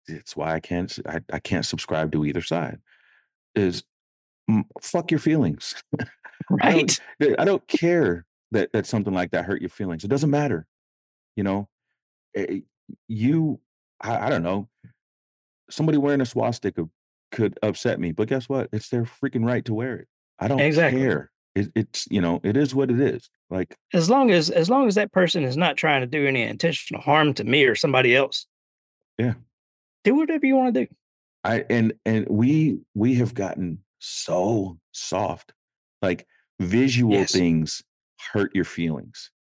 it's 0.09 0.35
why 0.35 0.53
I 0.53 0.59
can't 0.59 0.97
I, 1.07 1.21
I 1.31 1.39
can't 1.39 1.65
subscribe 1.65 2.11
to 2.11 2.25
either 2.25 2.41
side. 2.41 2.79
Is 3.55 3.83
fuck 4.81 5.11
your 5.11 5.19
feelings. 5.19 5.75
right. 6.49 6.99
I 7.21 7.25
don't, 7.25 7.39
I 7.39 7.45
don't 7.45 7.67
care 7.67 8.25
that 8.51 8.71
that 8.73 8.85
something 8.85 9.13
like 9.13 9.31
that 9.31 9.45
hurt 9.45 9.61
your 9.61 9.69
feelings. 9.69 10.03
It 10.03 10.09
doesn't 10.09 10.29
matter. 10.29 10.65
You 11.35 11.43
know, 11.43 11.69
it, 12.33 12.63
you 13.07 13.59
I, 14.01 14.27
I 14.27 14.29
don't 14.29 14.43
know. 14.43 14.67
Somebody 15.69 15.97
wearing 15.97 16.21
a 16.21 16.25
swastika 16.25 16.89
could 17.31 17.59
upset 17.61 17.99
me, 17.99 18.11
but 18.11 18.27
guess 18.27 18.49
what? 18.49 18.69
It's 18.71 18.89
their 18.89 19.03
freaking 19.03 19.45
right 19.45 19.63
to 19.65 19.73
wear 19.73 19.97
it. 19.97 20.07
I 20.39 20.47
don't 20.47 20.59
exactly. 20.59 21.01
care. 21.01 21.31
It, 21.55 21.71
it's 21.75 22.07
you 22.09 22.21
know, 22.21 22.39
it 22.43 22.57
is 22.57 22.73
what 22.73 22.89
it 22.89 22.99
is. 22.99 23.29
Like 23.49 23.75
as 23.93 24.09
long 24.09 24.31
as 24.31 24.49
as 24.49 24.69
long 24.69 24.87
as 24.87 24.95
that 24.95 25.11
person 25.11 25.43
is 25.43 25.57
not 25.57 25.77
trying 25.77 26.01
to 26.01 26.07
do 26.07 26.25
any 26.27 26.43
intentional 26.43 27.01
harm 27.01 27.33
to 27.35 27.43
me 27.43 27.65
or 27.65 27.75
somebody 27.75 28.15
else. 28.15 28.45
Yeah 29.17 29.33
do 30.03 30.15
whatever 30.15 30.45
you 30.45 30.55
want 30.55 30.73
to 30.73 30.85
do. 30.85 30.93
I 31.43 31.65
and 31.69 31.93
and 32.05 32.27
we 32.29 32.79
we 32.93 33.15
have 33.15 33.33
gotten 33.33 33.79
so 33.99 34.79
soft. 34.91 35.53
Like 36.01 36.27
visual 36.59 37.13
yes. 37.13 37.31
things 37.31 37.83
hurt 38.33 38.51
your 38.53 38.65
feelings. 38.65 39.31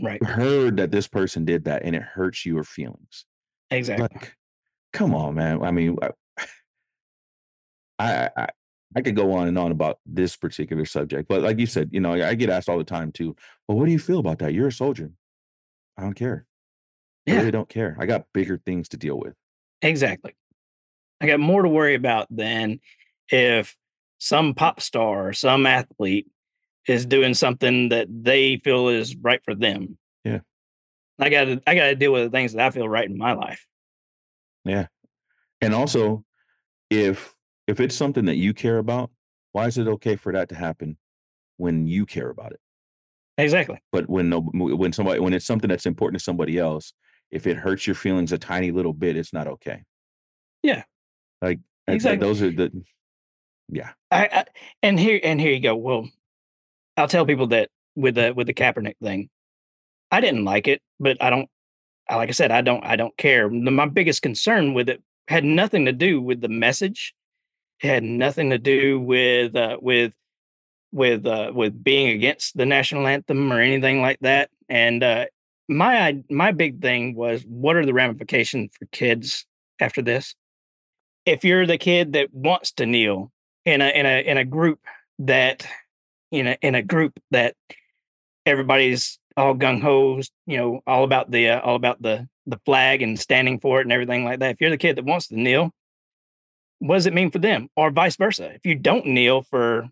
Right. 0.00 0.20
You 0.20 0.28
heard 0.28 0.76
that 0.78 0.90
this 0.90 1.08
person 1.08 1.44
did 1.44 1.64
that 1.64 1.82
and 1.84 1.94
it 1.94 2.02
hurts 2.02 2.46
your 2.46 2.64
feelings. 2.64 3.26
Exactly. 3.70 4.08
Like, 4.10 4.36
come 4.92 5.14
on, 5.14 5.34
man. 5.34 5.62
I 5.62 5.70
mean, 5.70 5.96
I, 7.98 8.28
I 8.36 8.48
I 8.94 9.00
could 9.00 9.16
go 9.16 9.32
on 9.32 9.48
and 9.48 9.58
on 9.58 9.72
about 9.72 9.98
this 10.04 10.36
particular 10.36 10.84
subject, 10.84 11.28
but 11.28 11.40
like 11.40 11.58
you 11.58 11.66
said, 11.66 11.90
you 11.92 12.00
know, 12.00 12.12
I 12.12 12.34
get 12.34 12.50
asked 12.50 12.68
all 12.68 12.78
the 12.78 12.84
time 12.84 13.10
too. 13.10 13.34
Well, 13.66 13.78
what 13.78 13.86
do 13.86 13.92
you 13.92 13.98
feel 13.98 14.18
about 14.18 14.38
that? 14.40 14.52
You're 14.52 14.68
a 14.68 14.72
soldier. 14.72 15.12
I 15.96 16.02
don't 16.02 16.14
care. 16.14 16.46
Yeah. 17.26 17.34
I 17.34 17.38
really 17.38 17.50
don't 17.52 17.68
care. 17.68 17.96
I 17.98 18.06
got 18.06 18.26
bigger 18.34 18.58
things 18.58 18.88
to 18.90 18.96
deal 18.96 19.18
with. 19.18 19.34
Exactly. 19.82 20.34
I 21.20 21.26
got 21.26 21.40
more 21.40 21.62
to 21.62 21.68
worry 21.68 21.94
about 21.94 22.26
than 22.30 22.80
if 23.28 23.76
some 24.18 24.54
pop 24.54 24.80
star 24.80 25.28
or 25.28 25.32
some 25.32 25.66
athlete 25.66 26.26
is 26.86 27.06
doing 27.06 27.34
something 27.34 27.90
that 27.90 28.08
they 28.10 28.56
feel 28.58 28.88
is 28.88 29.16
right 29.16 29.40
for 29.44 29.54
them. 29.54 29.98
Yeah. 30.24 30.40
I 31.18 31.28
gotta 31.28 31.62
I 31.66 31.74
gotta 31.74 31.94
deal 31.94 32.12
with 32.12 32.24
the 32.24 32.30
things 32.30 32.52
that 32.52 32.66
I 32.66 32.70
feel 32.70 32.88
right 32.88 33.08
in 33.08 33.18
my 33.18 33.32
life. 33.32 33.66
Yeah. 34.64 34.86
And 35.60 35.74
also, 35.74 36.24
if 36.90 37.34
if 37.66 37.80
it's 37.80 37.94
something 37.94 38.24
that 38.24 38.36
you 38.36 38.52
care 38.54 38.78
about, 38.78 39.10
why 39.52 39.66
is 39.66 39.78
it 39.78 39.86
okay 39.86 40.16
for 40.16 40.32
that 40.32 40.48
to 40.48 40.54
happen 40.54 40.96
when 41.56 41.86
you 41.86 42.06
care 42.06 42.30
about 42.30 42.52
it? 42.52 42.60
Exactly. 43.38 43.80
But 43.92 44.08
when 44.08 44.28
no 44.28 44.40
when 44.40 44.92
somebody 44.92 45.20
when 45.20 45.34
it's 45.34 45.46
something 45.46 45.68
that's 45.68 45.86
important 45.86 46.18
to 46.18 46.24
somebody 46.24 46.58
else, 46.58 46.92
if 47.32 47.46
it 47.46 47.56
hurts 47.56 47.86
your 47.86 47.96
feelings 47.96 48.30
a 48.30 48.38
tiny 48.38 48.70
little 48.70 48.92
bit, 48.92 49.16
it's 49.16 49.32
not 49.32 49.48
okay. 49.48 49.82
Yeah. 50.62 50.84
Like, 51.40 51.58
uh, 51.88 51.92
Exactly. 51.92 52.24
those 52.26 52.42
are 52.42 52.50
the 52.50 52.70
yeah. 53.68 53.90
I 54.10 54.28
I 54.32 54.44
and 54.82 55.00
here 55.00 55.18
and 55.24 55.40
here 55.40 55.52
you 55.52 55.60
go. 55.60 55.74
Well, 55.74 56.08
I'll 56.96 57.08
tell 57.08 57.26
people 57.26 57.48
that 57.48 57.70
with 57.96 58.14
the 58.14 58.32
with 58.36 58.46
the 58.46 58.54
Kaepernick 58.54 58.98
thing, 59.02 59.30
I 60.10 60.20
didn't 60.20 60.44
like 60.44 60.68
it, 60.68 60.82
but 61.00 61.20
I 61.22 61.30
don't 61.30 61.48
I 62.08 62.16
like 62.16 62.28
I 62.28 62.32
said, 62.32 62.52
I 62.52 62.60
don't 62.60 62.84
I 62.84 62.96
don't 62.96 63.16
care. 63.16 63.48
My 63.48 63.86
biggest 63.86 64.22
concern 64.22 64.74
with 64.74 64.88
it 64.88 65.02
had 65.28 65.44
nothing 65.44 65.86
to 65.86 65.92
do 65.92 66.20
with 66.20 66.40
the 66.42 66.48
message. 66.48 67.14
It 67.82 67.88
had 67.88 68.04
nothing 68.04 68.50
to 68.50 68.58
do 68.58 69.00
with, 69.00 69.56
uh, 69.56 69.78
with 69.80 70.12
with, 70.92 71.26
uh, 71.26 71.50
with 71.54 71.82
being 71.82 72.08
against 72.10 72.54
the 72.56 72.66
national 72.66 73.06
anthem 73.06 73.50
or 73.50 73.60
anything 73.60 74.02
like 74.02 74.18
that, 74.20 74.50
and, 74.68 75.02
uh, 75.02 75.24
my 75.68 76.22
my 76.30 76.52
big 76.52 76.80
thing 76.80 77.14
was, 77.14 77.42
what 77.46 77.76
are 77.76 77.86
the 77.86 77.94
ramifications 77.94 78.70
for 78.78 78.86
kids 78.86 79.46
after 79.80 80.02
this? 80.02 80.34
If 81.24 81.44
you're 81.44 81.66
the 81.66 81.78
kid 81.78 82.14
that 82.14 82.32
wants 82.32 82.72
to 82.72 82.86
kneel 82.86 83.30
in 83.64 83.80
a 83.80 83.88
in 83.88 84.06
a 84.06 84.20
in 84.24 84.36
a 84.38 84.44
group 84.44 84.80
that 85.20 85.66
in 86.30 86.46
a 86.46 86.58
in 86.62 86.74
a 86.74 86.82
group 86.82 87.18
that 87.30 87.54
everybody's 88.46 89.18
all 89.36 89.54
gung 89.54 89.80
hos, 89.80 90.30
you 90.46 90.56
know, 90.58 90.80
all 90.86 91.04
about 91.04 91.30
the, 91.30 91.48
uh, 91.50 91.60
all 91.60 91.76
about 91.76 92.02
the 92.02 92.28
the 92.46 92.60
flag 92.64 93.02
and 93.02 93.18
standing 93.18 93.60
for 93.60 93.78
it 93.80 93.84
and 93.84 93.92
everything 93.92 94.24
like 94.24 94.40
that. 94.40 94.50
If 94.50 94.60
you're 94.60 94.70
the 94.70 94.76
kid 94.76 94.96
that 94.96 95.04
wants 95.04 95.28
to 95.28 95.36
kneel, 95.40 95.70
what 96.80 96.96
does 96.96 97.06
it 97.06 97.14
mean 97.14 97.30
for 97.30 97.38
them? 97.38 97.68
Or 97.76 97.90
vice 97.90 98.16
versa. 98.16 98.52
If 98.52 98.66
you 98.66 98.74
don't 98.74 99.06
kneel 99.06 99.42
for 99.42 99.88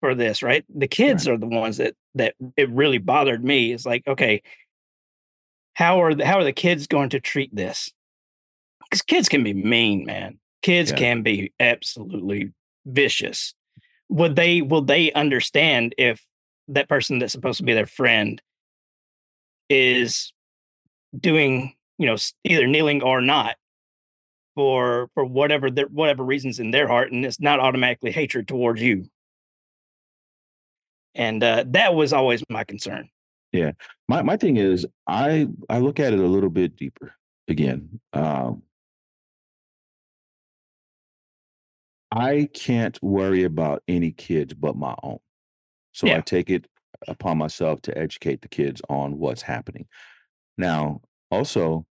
for 0.00 0.14
this, 0.14 0.42
right? 0.42 0.64
The 0.68 0.80
Right. 0.80 0.90
kids 0.90 1.28
are 1.28 1.36
the 1.36 1.46
ones 1.46 1.76
that 1.76 1.94
that 2.14 2.34
it 2.56 2.70
really 2.70 2.98
bothered 2.98 3.44
me. 3.44 3.72
It's 3.72 3.86
like, 3.86 4.06
okay, 4.06 4.42
how 5.74 6.02
are 6.02 6.14
the 6.14 6.26
how 6.26 6.38
are 6.38 6.44
the 6.44 6.52
kids 6.52 6.86
going 6.86 7.10
to 7.10 7.20
treat 7.20 7.54
this? 7.54 7.90
Because 8.84 9.02
kids 9.02 9.28
can 9.28 9.42
be 9.42 9.54
mean, 9.54 10.04
man. 10.04 10.38
Kids 10.62 10.90
Yeah. 10.90 10.96
can 10.98 11.22
be 11.22 11.52
absolutely 11.58 12.52
vicious. 12.84 13.54
Would 14.08 14.36
they 14.36 14.62
will 14.62 14.82
they 14.82 15.12
understand 15.12 15.94
if 15.98 16.22
that 16.68 16.88
person 16.88 17.18
that's 17.18 17.32
supposed 17.32 17.58
to 17.58 17.64
be 17.64 17.72
their 17.74 17.86
friend 17.86 18.40
is 19.68 20.32
doing, 21.18 21.74
you 21.98 22.06
know, 22.06 22.16
either 22.44 22.66
kneeling 22.66 23.02
or 23.02 23.20
not 23.20 23.56
for 24.54 25.08
for 25.14 25.24
whatever 25.24 25.70
their 25.70 25.86
whatever 25.86 26.22
reasons 26.24 26.60
in 26.60 26.70
their 26.70 26.86
heart, 26.86 27.10
and 27.12 27.24
it's 27.24 27.40
not 27.40 27.60
automatically 27.60 28.12
hatred 28.12 28.46
towards 28.46 28.82
you. 28.82 29.06
And, 31.14 31.42
uh, 31.44 31.64
that 31.68 31.94
was 31.94 32.12
always 32.12 32.42
my 32.48 32.64
concern. 32.64 33.08
Yeah. 33.52 33.72
My 34.08 34.22
my 34.22 34.36
thing 34.36 34.56
is, 34.56 34.86
I 35.06 35.46
I 35.68 35.78
look 35.78 36.00
at 36.00 36.12
it 36.12 36.18
a 36.18 36.26
little 36.26 36.50
bit 36.50 36.74
deeper 36.76 37.14
again, 37.48 38.00
um 38.14 38.62
I 42.10 42.48
can't 42.52 43.02
worry 43.02 43.42
about 43.44 43.82
any 43.88 44.10
kids 44.12 44.54
but 44.54 44.76
my 44.76 44.94
own. 45.02 45.18
So 45.92 46.08
I 46.08 46.16
Yeah. 46.16 46.20
take 46.22 46.50
it 46.50 46.66
upon 47.08 47.38
myself 47.38 47.80
to 47.82 47.96
educate 47.98 48.42
the 48.42 48.48
kids 48.48 48.82
on 48.88 49.18
what's 49.18 49.42
happening. 49.42 49.86
Now, 50.58 51.02
also 51.30 51.86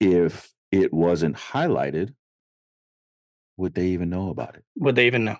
if 0.00 0.52
it 0.72 0.92
wasn't 0.92 1.36
highlighted 1.36 2.14
would 3.58 3.74
they 3.74 3.88
even 3.88 4.08
know 4.08 4.30
about 4.30 4.56
it? 4.56 4.64
Would 4.78 4.94
they 4.94 5.06
even 5.06 5.24
know? 5.24 5.36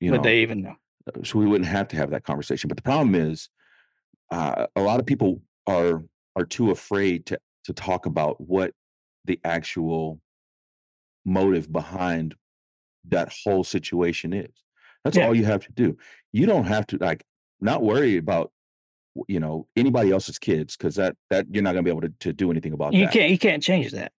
You 0.00 0.12
Would 0.12 0.18
know? 0.18 0.22
they 0.22 0.42
even 0.42 0.62
know? 0.62 0.76
Uh, 1.08 1.24
so 1.24 1.38
we 1.38 1.46
wouldn't 1.46 1.68
have 1.68 1.88
to 1.88 1.96
have 1.96 2.10
that 2.10 2.22
conversation, 2.24 2.68
but 2.68 2.76
the 2.76 2.82
problem 2.82 3.14
is, 3.14 3.48
uh, 4.34 4.66
a 4.76 4.82
lot 4.82 5.00
of 5.00 5.06
people 5.06 5.42
are 5.66 6.04
are 6.36 6.44
too 6.46 6.70
afraid 6.70 7.26
to 7.26 7.38
to 7.64 7.72
talk 7.72 8.06
about 8.06 8.40
what 8.40 8.74
the 9.26 9.40
actual 9.44 10.20
motive 11.24 11.72
behind 11.72 12.34
that 13.06 13.32
whole 13.44 13.64
situation 13.64 14.32
is. 14.34 14.50
That's 15.04 15.16
Yeah. 15.16 15.26
all 15.26 15.34
you 15.36 15.44
have 15.46 15.64
to 15.66 15.72
do. 15.72 15.96
You 16.32 16.46
don't 16.46 16.64
have 16.66 16.86
to, 16.88 16.98
like, 16.98 17.24
not 17.60 17.82
worry 17.82 18.16
about, 18.18 18.52
you 19.28 19.40
know, 19.40 19.68
anybody 19.76 20.10
else's 20.12 20.38
kids 20.38 20.76
because 20.76 20.96
that 20.96 21.16
that 21.30 21.46
you're 21.52 21.62
not 21.64 21.72
gonna 21.74 21.84
be 21.84 21.90
able 21.90 22.02
to 22.02 22.14
to 22.20 22.32
do 22.32 22.50
anything 22.50 22.74
about 22.74 22.94
You 22.94 23.00
that. 23.00 23.12
can't 23.12 23.30
you 23.30 23.38
can't 23.38 23.62
change 23.62 23.92
that. 23.92 24.12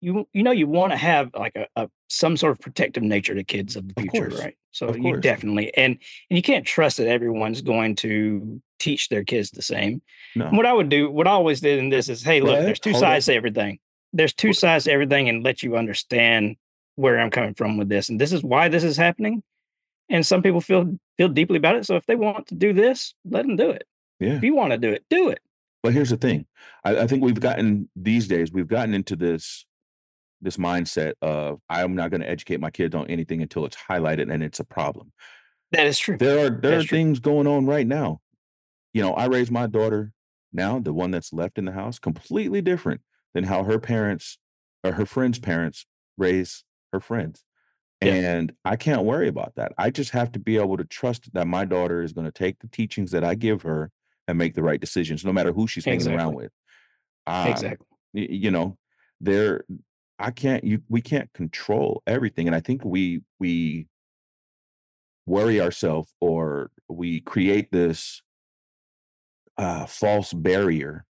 You 0.00 0.28
you 0.32 0.42
know, 0.44 0.52
you 0.52 0.66
wanna 0.68 0.96
have, 0.96 1.30
like, 1.34 1.56
a 1.56 1.66
a 1.76 1.90
some 2.08 2.36
sort 2.36 2.52
of 2.52 2.60
protective 2.60 3.02
nature 3.02 3.34
to 3.34 3.42
kids 3.44 3.76
of 3.76 3.88
the 3.88 3.94
future, 3.94 4.28
course. 4.28 4.38
right? 4.38 4.56
So 4.70 4.88
Of 4.88 4.96
you 4.96 5.16
definitely 5.16 5.74
and 5.74 5.98
and 6.30 6.36
you 6.36 6.42
can't 6.42 6.66
trust 6.66 6.98
that 6.98 7.08
everyone's 7.08 7.62
going 7.62 7.96
to 7.96 8.62
teach 8.78 9.08
their 9.08 9.24
kids 9.24 9.50
the 9.50 9.62
same. 9.62 10.02
No. 10.36 10.48
What 10.50 10.66
I 10.66 10.72
would 10.72 10.88
do 10.88 11.10
what 11.10 11.26
I 11.26 11.30
always 11.30 11.60
did 11.60 11.78
in 11.78 11.88
this 11.88 12.08
is, 12.08 12.22
"Hey, 12.22 12.40
look, 12.40 12.60
there's 12.60 12.80
2 12.80 12.90
hold 12.92 13.04
up. 13.04 13.08
sides 13.08 13.26
to 13.26 13.34
everything. 13.34 13.78
There's 14.12 14.32
2 14.32 14.48
W 14.48 14.54
sides 14.54 14.84
to 14.84 14.92
everything 14.92 15.28
and 15.28 15.42
let 15.42 15.62
you 15.62 15.76
understand 15.76 16.56
where 16.96 17.18
I'm 17.18 17.30
coming 17.30 17.54
from 17.54 17.76
with 17.76 17.88
this, 17.88 18.08
and 18.08 18.20
this 18.20 18.32
is 18.32 18.42
why 18.42 18.68
this 18.68 18.84
is 18.84 18.96
happening, 18.96 19.42
and 20.08 20.24
some 20.26 20.42
people 20.42 20.60
feel 20.60 20.98
feel 21.16 21.28
deeply 21.28 21.56
about 21.56 21.76
it, 21.76 21.86
so 21.86 21.96
if 21.96 22.06
they 22.06 22.16
want 22.16 22.46
to 22.48 22.54
do 22.54 22.72
this, 22.72 23.14
let 23.24 23.46
them 23.46 23.56
do 23.56 23.70
it. 23.70 23.86
Yeah. 24.20 24.36
If 24.36 24.42
you 24.42 24.54
wanna 24.54 24.78
do 24.78 24.90
it, 24.90 25.04
do 25.10 25.28
it." 25.28 25.40
But 25.82 25.92
here's 25.92 26.10
the 26.10 26.16
thing. 26.16 26.46
I 26.84 27.00
I 27.00 27.06
think 27.06 27.22
we've 27.22 27.38
gotten 27.40 27.88
these 27.94 28.26
days, 28.26 28.52
we've 28.52 28.68
gotten 28.68 28.94
into 28.94 29.16
this 29.16 29.64
this 30.40 30.56
mindset 30.56 31.14
of, 31.20 31.60
"I'm 31.68 31.96
not 31.96 32.10
gonna 32.12 32.26
educate 32.26 32.60
my 32.60 32.70
kids 32.70 32.94
on 32.94 33.06
anything 33.08 33.42
until 33.42 33.64
it's 33.64 33.76
highlighted 33.76 34.32
and 34.32 34.42
it's 34.42 34.60
a 34.60 34.64
problem." 34.64 35.12
That 35.72 35.86
is 35.86 35.98
true. 35.98 36.16
There 36.16 36.46
are 36.46 36.50
there 36.50 36.70
That's 36.72 36.84
are 36.84 36.88
true. 36.88 36.98
things 36.98 37.20
going 37.20 37.46
on 37.46 37.66
right 37.66 37.86
now. 37.86 38.20
You 38.98 39.04
know, 39.04 39.14
I 39.14 39.26
raised 39.26 39.52
my 39.52 39.68
daughter 39.68 40.12
now, 40.52 40.80
the 40.80 40.92
one 40.92 41.12
that's 41.12 41.32
left 41.32 41.56
in 41.56 41.66
the 41.66 41.70
house, 41.70 42.00
completely 42.00 42.60
different 42.60 43.00
than 43.32 43.44
how 43.44 43.62
her 43.62 43.78
parents 43.78 44.38
or 44.82 44.94
her 44.94 45.06
friends' 45.06 45.38
parents 45.38 45.86
raise 46.16 46.64
her 46.92 46.98
friends, 46.98 47.44
Yeah. 48.02 48.14
and 48.14 48.52
I 48.64 48.74
can't 48.74 49.04
worry 49.04 49.28
about 49.28 49.54
that. 49.54 49.70
I 49.78 49.90
just 49.90 50.10
have 50.10 50.32
to 50.32 50.40
be 50.40 50.56
able 50.56 50.76
to 50.78 50.84
trust 50.84 51.32
that 51.32 51.46
my 51.46 51.64
daughter 51.64 52.02
is 52.02 52.12
gonna 52.12 52.32
take 52.32 52.58
the 52.58 52.66
teachings 52.66 53.12
that 53.12 53.22
I 53.22 53.36
give 53.36 53.62
her 53.62 53.92
and 54.26 54.36
make 54.36 54.54
the 54.54 54.64
right 54.64 54.80
decisions 54.80 55.24
no 55.24 55.32
matter 55.32 55.52
who 55.52 55.68
she's 55.68 55.84
hanging 55.84 56.08
around 56.08 56.34
with. 56.34 56.50
Um, 57.28 57.52
Exactly. 57.52 57.86
you 58.14 58.50
know, 58.50 58.78
there 59.20 59.62
I 60.18 60.32
can't 60.32 60.64
you 60.64 60.82
we 60.88 61.02
can't 61.02 61.32
control 61.34 62.02
everything, 62.04 62.48
and 62.48 62.56
I 62.56 62.60
think 62.60 62.84
we 62.84 63.22
we 63.38 63.86
worry 65.24 65.60
ourselves 65.60 66.12
or 66.20 66.72
we 66.88 67.20
create 67.20 67.70
this 67.70 68.22
uh, 69.58 69.86
false 69.86 70.32
barrier 70.32 71.06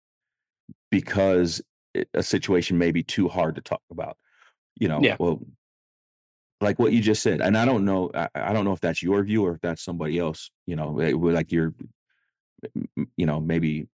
because 0.90 1.62
a 2.14 2.22
situation 2.22 2.78
may 2.78 2.92
be 2.92 3.02
too 3.02 3.28
hard 3.28 3.54
to 3.56 3.60
talk 3.62 3.82
about. 3.90 4.18
You 4.80 4.88
know, 4.88 5.08
Yeah. 5.08 5.18
well 5.18 5.40
like 6.60 6.78
what 6.78 6.92
you 6.92 7.02
just 7.02 7.22
said, 7.22 7.40
and 7.42 7.56
I 7.56 7.64
don't 7.66 7.84
know 7.84 8.10
I 8.14 8.28
I 8.34 8.52
don't 8.52 8.64
know 8.64 8.72
if 8.72 8.80
that's 8.80 9.02
your 9.02 9.22
view 9.22 9.44
or 9.44 9.52
if 9.54 9.60
that's 9.60 9.82
somebody 9.84 10.18
else, 10.18 10.50
you 10.66 10.74
know, 10.74 10.98
eh, 11.00 11.12
like 11.14 11.52
you're, 11.52 11.74
you 13.16 13.26
know, 13.26 13.40
maybe 13.40 13.88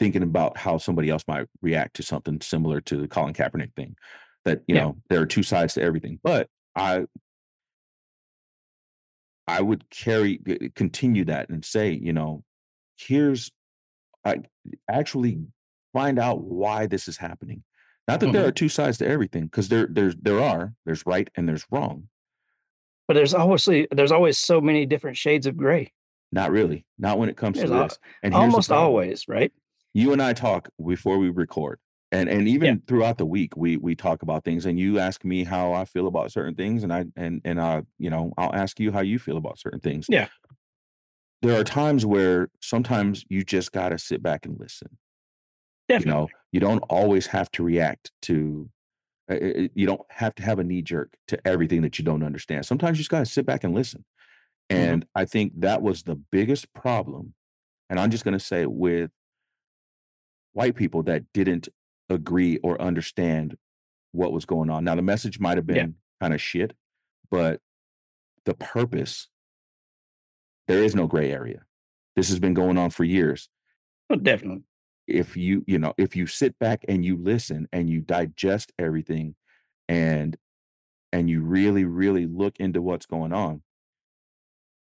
thinking 0.00 0.22
about 0.22 0.58
how 0.58 0.78
somebody 0.78 1.10
else 1.10 1.24
might 1.28 1.48
react 1.62 1.96
to 1.96 2.04
something 2.04 2.40
similar 2.42 2.80
to 2.82 2.98
the 2.98 3.08
Colin 3.08 3.34
Kaepernick 3.34 3.74
thing, 3.76 3.96
that, 4.44 4.62
you 4.68 4.74
Yeah. 4.74 4.76
know, 4.76 4.98
there 5.10 5.20
are 5.22 5.26
2 5.26 5.42
sides 5.44 5.74
to 5.74 5.82
everything, 5.82 6.20
but 6.24 6.48
I 6.76 7.06
I 9.46 9.60
would 9.60 9.90
carry 9.90 10.38
continue 10.74 11.24
that 11.24 11.48
and 11.50 11.64
say, 11.64 11.92
you 11.92 12.12
know, 12.12 12.44
"Here's" 12.96 13.50
like, 14.24 14.50
actually 14.90 15.46
find 15.92 16.18
out 16.18 16.42
why 16.44 16.86
this 16.86 17.08
is 17.08 17.18
happening. 17.18 17.64
Not 18.08 18.20
that 18.20 18.32
there 18.32 18.46
are. 18.46 18.52
2 18.52 18.68
sides 18.68 18.98
to 18.98 19.06
everything, 19.06 19.48
'cause 19.48 19.68
there 19.68 19.86
there's 19.90 20.16
there 20.16 20.40
are, 20.40 20.74
there's 20.86 21.06
right 21.06 21.30
and 21.36 21.48
there's 21.48 21.66
wrong. 21.70 22.08
But 23.08 23.14
there's 23.14 23.34
obviously 23.34 23.88
there's 23.90 24.12
always 24.12 24.38
so 24.38 24.60
many 24.60 24.86
different 24.86 25.16
shades 25.16 25.46
of 25.46 25.56
gray. 25.56 25.92
Not 26.32 26.50
really, 26.50 26.86
not 26.98 27.18
when 27.18 27.28
it 27.28 27.36
comes 27.36 27.60
to 27.60 27.68
There's 27.68 27.70
a 27.70 27.90
this, 27.90 27.98
and 28.22 28.32
here's 28.34 28.56
almost 28.56 28.70
always, 28.72 29.28
right? 29.28 29.52
You 29.94 30.12
and 30.12 30.22
I 30.22 30.32
talk 30.32 30.70
before 30.84 31.18
we 31.18 31.28
record, 31.28 31.78
and 32.10 32.28
and 32.28 32.48
Yeah. 32.60 32.74
even 32.74 32.82
throughout 32.86 33.18
the 33.18 33.26
week, 33.26 33.56
we 33.56 33.76
we 33.76 33.94
talk 33.94 34.22
about 34.22 34.42
things, 34.44 34.64
and 34.64 34.78
you 34.78 34.98
ask 34.98 35.24
me 35.24 35.44
how 35.44 35.72
I 35.74 35.84
feel 35.84 36.06
about 36.06 36.32
certain 36.32 36.54
things, 36.54 36.82
and 36.82 36.92
I 36.92 37.04
and 37.16 37.42
and, 37.44 37.58
uh, 37.58 37.82
you 37.98 38.08
know, 38.08 38.32
I'll 38.38 38.54
ask 38.54 38.80
you 38.80 38.92
how 38.92 39.00
you 39.00 39.18
feel 39.18 39.36
about 39.36 39.58
certain 39.58 39.80
things. 39.80 40.08
Yeah. 40.08 40.28
There 41.42 41.58
are 41.58 41.64
times 41.64 42.06
where 42.06 42.48
sometimes 42.60 43.24
you 43.28 43.44
just 43.44 43.72
gotta 43.72 43.98
sit 43.98 44.22
back 44.22 44.46
and 44.46 44.58
listen. 44.60 44.96
You 45.98 46.06
know, 46.06 46.32
you 46.52 46.60
don't 46.60 46.80
always 46.90 47.26
have 47.28 47.50
to 47.52 47.62
react 47.64 48.12
to 48.22 48.70
uh, 49.30 49.34
eh 49.34 49.52
eh, 49.64 49.68
you 49.74 49.86
don't 49.86 50.02
have 50.10 50.34
to 50.36 50.42
have 50.44 50.58
a 50.58 50.64
knee 50.64 50.82
jerk 50.82 51.14
to 51.28 51.48
everything 51.48 51.82
that 51.82 51.98
you 51.98 52.04
don't 52.04 52.22
understand. 52.24 52.66
Sometimes 52.66 52.98
you 52.98 53.02
just 53.02 53.10
gotta 53.10 53.26
sit 53.26 53.46
back 53.46 53.64
and 53.64 53.74
listen, 53.74 54.04
Mhm. 54.70 54.96
And 54.96 55.06
I 55.16 55.24
think 55.26 55.54
that 55.60 55.82
was 55.82 56.04
the 56.04 56.16
biggest 56.16 56.72
problem, 56.74 57.34
and 57.90 58.00
I'm 58.00 58.10
just 58.10 58.24
gonna 58.24 58.40
say 58.40 58.66
with 58.66 59.12
white 60.54 60.76
people 60.76 61.02
that 61.04 61.24
didn't 61.32 61.68
agree 62.08 62.58
or 62.58 62.80
understand 62.80 63.56
what 64.12 64.32
was 64.32 64.46
going 64.46 64.70
on. 64.70 64.84
Now 64.84 64.94
the 64.96 65.02
message 65.02 65.40
might 65.40 65.58
have 65.58 65.66
Yeah. 65.68 65.86
been 65.86 65.96
kinda 66.22 66.38
shit, 66.38 66.74
but 67.30 67.60
the 68.46 68.54
purpose 68.54 69.28
there 70.68 70.82
is 70.82 70.94
no 70.94 71.06
gray 71.06 71.32
area. 71.32 71.64
This 72.16 72.28
has 72.28 72.38
been 72.38 72.54
going 72.54 72.78
on 72.78 72.90
for 72.90 73.04
years. 73.04 73.48
Oh, 74.10 74.16
definitely. 74.16 74.64
If 75.08 75.36
you 75.36 75.64
you 75.66 75.78
know, 75.78 75.94
if 75.98 76.14
you 76.14 76.26
sit 76.26 76.58
back 76.58 76.84
and 76.88 77.04
you 77.04 77.16
listen 77.16 77.68
and 77.72 77.90
you 77.90 78.00
digest 78.00 78.72
everything 78.78 79.34
and 79.88 80.36
and 81.12 81.30
you 81.30 81.42
really, 81.42 81.84
really 81.84 82.26
look 82.26 82.58
into 82.60 82.82
what's 82.82 83.06
going 83.06 83.32
on 83.32 83.62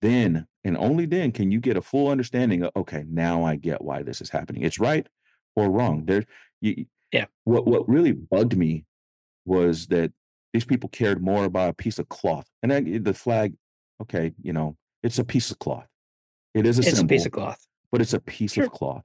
then, 0.02 0.48
and 0.64 0.78
only 0.78 1.06
then, 1.06 1.32
can 1.32 1.52
you 1.52 1.60
get 1.60 1.78
a 1.78 1.82
full 1.82 2.10
understanding 2.10 2.64
of, 2.64 2.72
"Okay, 2.76 3.04
now 3.08 3.44
I 3.44 3.56
get 3.56 3.82
why 3.84 4.04
this 4.04 4.22
is 4.22 4.30
happening." 4.30 4.62
It's 4.64 4.80
right 4.80 5.08
or 5.56 5.72
wrong. 5.72 6.06
There 6.06 6.26
y 6.62 6.76
y 6.78 6.86
Yeah. 7.12 7.28
what 7.46 7.68
what 7.68 7.88
really 7.90 8.12
bugged 8.14 8.58
me 8.58 8.86
was 9.46 9.88
that 9.90 10.14
these 10.54 10.66
people 10.66 10.90
cared 10.90 11.22
more 11.24 11.46
about 11.46 11.72
a 11.72 11.74
piece 11.76 12.00
of 12.00 12.10
cloth, 12.10 12.50
and 12.64 12.72
then 12.72 13.04
the 13.04 13.14
flag, 13.16 13.56
okay, 14.02 14.34
you 14.44 14.54
know, 14.54 14.78
it's 15.04 15.20
a 15.20 15.24
piece 15.24 15.52
of 15.52 15.60
cloth. 15.60 15.88
It 16.54 16.66
is 16.66 16.80
a 16.80 16.88
It's 16.88 17.00
a 17.00 17.06
piece 17.06 17.26
of 17.26 17.32
cloth. 17.32 17.66
but 17.92 18.02
it's 18.02 18.14
a 18.14 18.20
piece 18.20 18.58
of 18.58 18.72
cloth. 18.72 19.04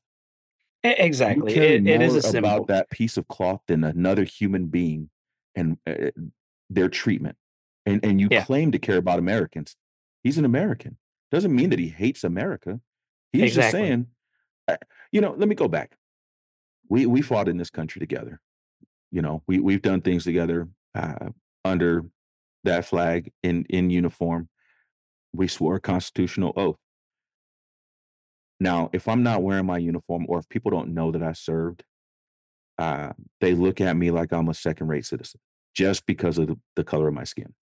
You 0.84 0.94
exactly. 0.98 1.54
care 1.54 1.74
It 1.74 1.86
it 1.86 2.02
is 2.02 2.14
more 2.24 2.34
a 2.34 2.38
about 2.38 2.66
that 2.68 2.90
piece 2.90 3.16
of 3.16 3.28
cloth 3.28 3.60
than 3.68 3.84
another 3.84 4.24
human 4.24 4.66
being 4.66 5.10
and, 5.54 5.78
eh, 5.86 6.10
their 6.70 6.88
treatment, 6.88 7.36
and 7.86 8.04
and 8.04 8.20
you 8.20 8.28
Yeah. 8.30 8.44
claim 8.44 8.72
to 8.72 8.78
care 8.78 8.96
about 8.96 9.18
Americans. 9.18 9.76
He's 10.24 10.38
an 10.38 10.44
American. 10.44 10.98
Doesn't 11.30 11.54
mean 11.54 11.70
that 11.70 11.78
he 11.78 11.88
hates 11.88 12.24
America. 12.24 12.80
He's 13.32 13.54
just 13.54 13.70
saying, 13.70 14.06
uh 14.68 14.76
you 15.12 15.20
know, 15.20 15.32
let 15.36 15.48
me 15.48 15.54
go 15.54 15.68
back. 15.68 15.96
We 16.88 17.06
we 17.06 17.22
fought 17.22 17.48
in 17.48 17.58
this 17.58 17.70
country 17.70 18.00
together. 18.00 18.40
You 19.10 19.22
know, 19.22 19.42
we 19.46 19.60
we've 19.60 19.82
done 19.82 20.00
things 20.00 20.24
together, 20.24 20.68
uh, 20.94 21.30
under 21.64 22.04
that 22.64 22.84
flag 22.86 23.32
in 23.42 23.66
in 23.66 23.90
uniform. 23.90 24.48
We 25.32 25.48
swore 25.48 25.76
a 25.76 25.80
constitutional 25.80 26.52
oath. 26.56 26.78
Now, 28.60 28.90
if 28.92 29.08
I'm 29.08 29.22
not 29.22 29.42
wearing 29.42 29.66
my 29.66 29.78
uniform 29.78 30.26
or 30.28 30.38
if 30.38 30.48
people 30.48 30.70
don't 30.70 30.94
know 30.94 31.10
that 31.10 31.22
I 31.22 31.32
served, 31.32 31.84
uh, 32.78 33.12
they 33.40 33.54
look 33.54 33.80
at 33.80 33.96
me 33.96 34.10
like 34.10 34.32
I'm 34.32 34.48
a 34.48 34.54
second-rate 34.54 35.06
citizen 35.06 35.40
just 35.74 36.06
because 36.06 36.38
of 36.38 36.48
the 36.48 36.58
the 36.76 36.84
color 36.84 37.08
of 37.08 37.14
my 37.14 37.24
skin, 37.24 37.54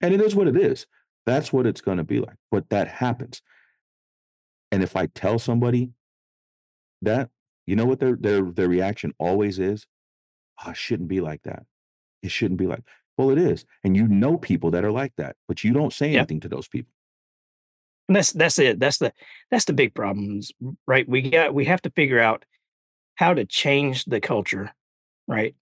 and 0.00 0.14
it 0.14 0.20
is 0.20 0.36
what 0.36 0.48
it 0.48 0.56
is. 0.56 0.86
That's 1.26 1.52
what 1.52 1.66
it's 1.66 1.80
gonna 1.82 2.04
be 2.04 2.20
like, 2.20 2.36
but 2.50 2.70
that 2.70 2.88
happens. 2.88 3.42
And 4.72 4.82
if 4.82 4.96
I 4.96 5.06
tell 5.06 5.38
somebody 5.38 5.92
that, 7.00 7.30
you 7.66 7.76
know 7.76 7.84
what 7.84 8.00
their 8.00 8.16
their 8.16 8.42
their 8.42 8.68
reaction 8.68 9.12
always 9.18 9.58
is? 9.58 9.86
"Oh, 10.66 10.70
it 10.72 10.76
shouldn't 10.76 11.08
be 11.08 11.20
like 11.20 11.42
that. 11.44 11.66
It 12.22 12.30
shouldn't 12.30 12.58
be 12.58 12.66
like" 12.68 12.84
Well, 13.18 13.30
it 13.30 13.38
is, 13.38 13.66
and 13.84 13.96
you 13.96 14.08
know 14.08 14.38
people 14.38 14.70
that 14.72 14.84
are 14.84 14.92
like 14.92 15.14
that, 15.16 15.36
but 15.48 15.64
you 15.64 15.72
don't 15.74 15.92
say 15.92 16.12
Yep. 16.12 16.14
anything 16.14 16.40
to 16.40 16.50
those 16.50 16.68
people. 16.68 16.92
And 18.12 18.16
that's 18.18 18.32
that's 18.32 18.58
it. 18.58 18.78
That's 18.78 18.98
the 18.98 19.10
that's 19.50 19.64
the 19.64 19.72
big 19.72 19.94
problems, 19.94 20.52
right? 20.86 21.08
We 21.08 21.30
got 21.30 21.54
we 21.54 21.64
have 21.64 21.80
to 21.80 21.90
figure 21.90 22.20
out 22.20 22.44
how 23.14 23.32
to 23.32 23.46
change 23.46 24.04
the 24.04 24.20
culture, 24.20 24.70
right? 25.26 25.54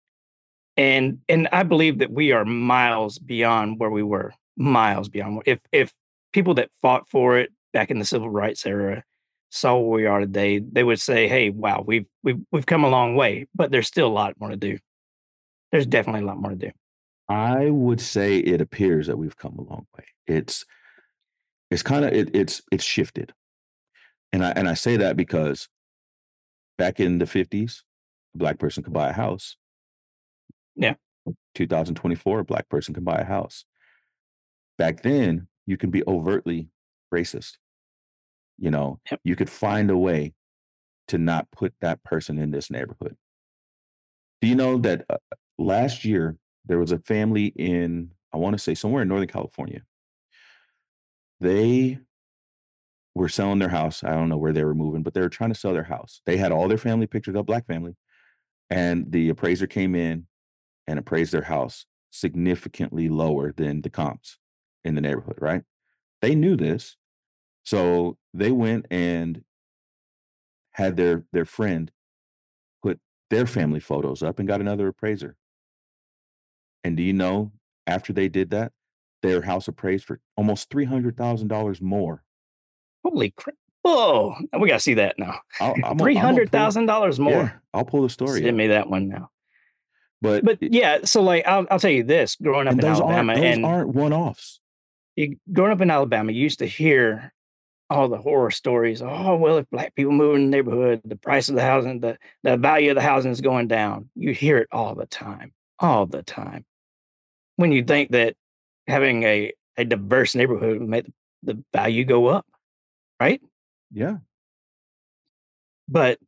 And 0.76 1.20
and 1.28 1.46
I 1.52 1.62
believe 1.62 1.98
that 1.98 2.10
we 2.10 2.32
are 2.32 2.44
miles 2.44 3.20
beyond 3.20 3.78
where 3.78 3.88
we 3.88 4.02
were, 4.02 4.32
miles 4.56 5.08
beyond 5.08 5.44
if 5.46 5.60
if 5.70 5.94
people 6.32 6.54
that 6.54 6.70
fought 6.82 7.08
for 7.08 7.38
it 7.38 7.52
back 7.72 7.88
in 7.92 8.00
the 8.00 8.04
civil 8.04 8.28
rights 8.28 8.66
era 8.66 9.04
saw 9.50 9.78
where 9.78 10.00
we 10.02 10.06
are 10.06 10.18
today, 10.18 10.58
they 10.58 10.82
would 10.82 10.98
say, 10.98 11.28
"Hey, 11.28 11.50
wow, 11.50 11.84
we've 11.86 12.06
we've 12.24 12.40
we've 12.50 12.66
come 12.66 12.82
a 12.82 12.90
long 12.90 13.14
way," 13.14 13.46
but 13.54 13.70
there's 13.70 13.86
still 13.86 14.08
a 14.08 14.18
lot 14.22 14.34
more 14.40 14.50
to 14.50 14.56
do. 14.56 14.76
There's 15.70 15.86
definitely 15.86 16.22
a 16.22 16.26
lot 16.26 16.38
more 16.38 16.50
to 16.50 16.56
do. 16.56 16.72
I 17.28 17.70
would 17.70 18.00
say 18.00 18.38
it 18.38 18.60
appears 18.60 19.06
that 19.06 19.18
we've 19.18 19.36
come 19.36 19.56
a 19.56 19.62
long 19.62 19.86
way. 19.96 20.06
It's 20.26 20.64
it's 21.70 21.82
kinda 21.82 22.14
it 22.16 22.30
it's 22.34 22.62
it's 22.72 22.84
shifted. 22.84 23.32
And 24.32 24.44
I 24.44 24.50
and 24.52 24.68
I 24.68 24.74
say 24.74 24.96
that 24.98 25.16
because 25.16 25.68
back 26.78 27.00
in 27.00 27.18
the 27.18 27.26
'50s, 27.26 27.82
a 28.34 28.38
black 28.38 28.58
person 28.58 28.82
could 28.82 28.92
buy 28.92 29.10
a 29.10 29.12
house. 29.12 29.56
Yeah. 30.76 30.94
2024, 31.54 32.40
a 32.40 32.44
black 32.44 32.68
person 32.68 32.94
can 32.94 33.04
buy 33.04 33.18
a 33.18 33.24
house. 33.24 33.64
Back 34.78 35.02
then, 35.02 35.48
you 35.66 35.76
can 35.76 35.90
be 35.90 36.02
overtly 36.06 36.68
racist. 37.12 37.58
You 38.58 38.70
know, 38.70 39.00
Yep. 39.10 39.20
you 39.24 39.36
could 39.36 39.50
find 39.50 39.90
a 39.90 39.96
way 39.98 40.34
to 41.08 41.18
not 41.18 41.50
put 41.52 41.74
that 41.80 42.02
person 42.04 42.38
in 42.38 42.50
this 42.52 42.70
neighborhood. 42.70 43.16
Do 44.40 44.48
you 44.48 44.54
know 44.54 44.78
that, 44.78 45.04
uh, 45.10 45.18
last 45.58 46.04
year, 46.04 46.36
there 46.64 46.78
was 46.78 46.92
a 46.92 46.98
family 46.98 47.46
in, 47.56 48.12
I 48.32 48.36
wanna 48.38 48.58
say 48.58 48.74
somewhere 48.74 49.02
in 49.02 49.08
Northern 49.08 49.28
California 49.28 49.82
they 51.40 51.98
were 53.14 53.28
selling 53.28 53.58
their 53.58 53.68
house. 53.68 54.04
I 54.04 54.10
don't 54.10 54.28
know 54.28 54.36
where 54.36 54.52
they 54.52 54.64
were 54.64 54.74
moving, 54.74 55.02
but 55.02 55.14
they 55.14 55.20
were 55.20 55.28
trying 55.28 55.52
to 55.52 55.58
sell 55.58 55.72
their 55.72 55.84
house. 55.84 56.20
They 56.26 56.36
had 56.36 56.52
all 56.52 56.68
their 56.68 56.78
family 56.78 57.06
pictures 57.06 57.34
a 57.34 57.42
black 57.42 57.66
family, 57.66 57.96
and 58.68 59.10
the 59.10 59.28
appraiser 59.28 59.66
came 59.66 59.94
in 59.94 60.26
and 60.86 60.98
appraised 60.98 61.32
their 61.32 61.42
house 61.42 61.86
significantly 62.10 63.08
lower 63.08 63.52
than 63.52 63.82
the 63.82 63.90
comps 63.90 64.38
in 64.84 64.94
the 64.94 65.00
neighborhood, 65.00 65.38
right? 65.40 65.62
They 66.22 66.34
knew 66.34 66.56
this, 66.56 66.96
so 67.64 68.16
they 68.34 68.50
went 68.50 68.86
and 68.90 69.42
had 70.72 70.96
their 70.96 71.24
their 71.32 71.44
friend 71.44 71.90
put 72.82 73.00
their 73.28 73.46
family 73.46 73.80
photos 73.80 74.22
up 74.22 74.38
and 74.38 74.48
got 74.48 74.60
another 74.60 74.88
appraiser. 74.88 75.36
And 76.84 76.96
do 76.96 77.02
you 77.02 77.12
know, 77.12 77.52
after 77.86 78.12
they 78.12 78.28
did 78.28 78.50
that, 78.50 78.72
their 79.22 79.42
house 79.42 79.68
appraised 79.68 80.04
for 80.04 80.20
almost 80.36 80.70
$300,000 80.70 81.80
more. 81.82 82.22
Holy 83.04 83.30
crap! 83.30 83.56
Whoa, 83.82 84.34
we 84.58 84.68
gotta 84.68 84.80
see 84.80 84.94
that 84.94 85.18
now. 85.18 85.40
I'll 85.58 85.72
I'm 85.72 85.80
gonna 85.80 85.98
three 86.02 86.14
hundred 86.14 86.50
thousand 86.52 86.84
dollars 86.86 87.18
Yeah, 87.18 87.24
more. 87.24 87.62
I'll 87.72 87.84
pull 87.86 88.02
the 88.02 88.10
story 88.10 88.42
Send 88.42 88.56
me 88.56 88.66
that 88.66 88.90
one 88.90 89.08
now. 89.08 89.30
But 90.20 90.44
But, 90.44 90.58
yeah, 90.60 90.98
so, 91.04 91.22
like, 91.22 91.46
I'll 91.46 91.66
I'll 91.70 91.78
tell 91.78 91.90
you 91.90 92.02
this, 92.02 92.36
growing 92.36 92.68
up 92.68 92.72
in 92.72 92.78
those 92.80 93.00
aren't 93.00 93.12
Alabama 93.14 93.34
those 93.36 93.56
and 93.56 93.64
aren't 93.64 93.88
one-offs. 93.94 94.60
y 95.16 95.36
growing 95.50 95.72
up 95.72 95.80
in 95.80 95.90
Alabama, 95.90 96.30
you 96.30 96.42
used 96.42 96.58
to 96.58 96.66
hear 96.66 97.32
all 97.88 98.08
the 98.08 98.18
horror 98.18 98.50
stories, 98.50 99.00
"Oh, 99.00 99.36
well, 99.36 99.56
if 99.56 99.70
black 99.70 99.94
people 99.94 100.12
move 100.12 100.36
in 100.36 100.42
the 100.44 100.50
neighborhood, 100.50 101.00
the 101.04 101.16
price 101.16 101.48
of 101.48 101.54
the 101.54 101.62
housing 101.62 102.00
the 102.00 102.18
the 102.42 102.58
value 102.58 102.90
of 102.90 102.96
the 102.96 103.00
housing 103.02 103.30
is 103.32 103.40
going 103.40 103.66
down." 103.68 104.10
You 104.14 104.34
hear 104.34 104.58
it 104.58 104.68
all 104.70 104.94
the 104.94 105.06
time, 105.06 105.54
all 105.78 106.04
the 106.04 106.22
time. 106.22 106.66
When 107.56 107.72
you 107.72 107.82
think 107.82 108.10
that 108.10 108.36
having 108.86 109.22
a 109.24 109.52
a 109.76 109.84
diverse 109.84 110.34
neighborhood 110.34 110.80
make 110.80 111.06
the 111.42 111.62
value 111.72 112.04
go 112.04 112.26
up, 112.26 112.46
right? 113.20 113.40
Yeah. 113.92 114.18
But 115.88 116.18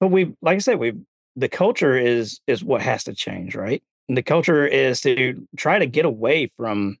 but 0.00 0.08
we've 0.08 0.34
like 0.42 0.56
I 0.56 0.58
said, 0.58 0.78
we've 0.78 1.00
the 1.36 1.48
culture 1.48 1.96
is 1.96 2.40
is 2.46 2.64
what 2.64 2.82
has 2.82 3.04
to 3.04 3.14
change, 3.14 3.54
right? 3.54 3.82
And 4.08 4.16
the 4.16 4.22
culture 4.22 4.66
is 4.66 5.00
to 5.02 5.46
try 5.56 5.78
to 5.78 5.86
get 5.86 6.04
away 6.04 6.48
from 6.56 6.98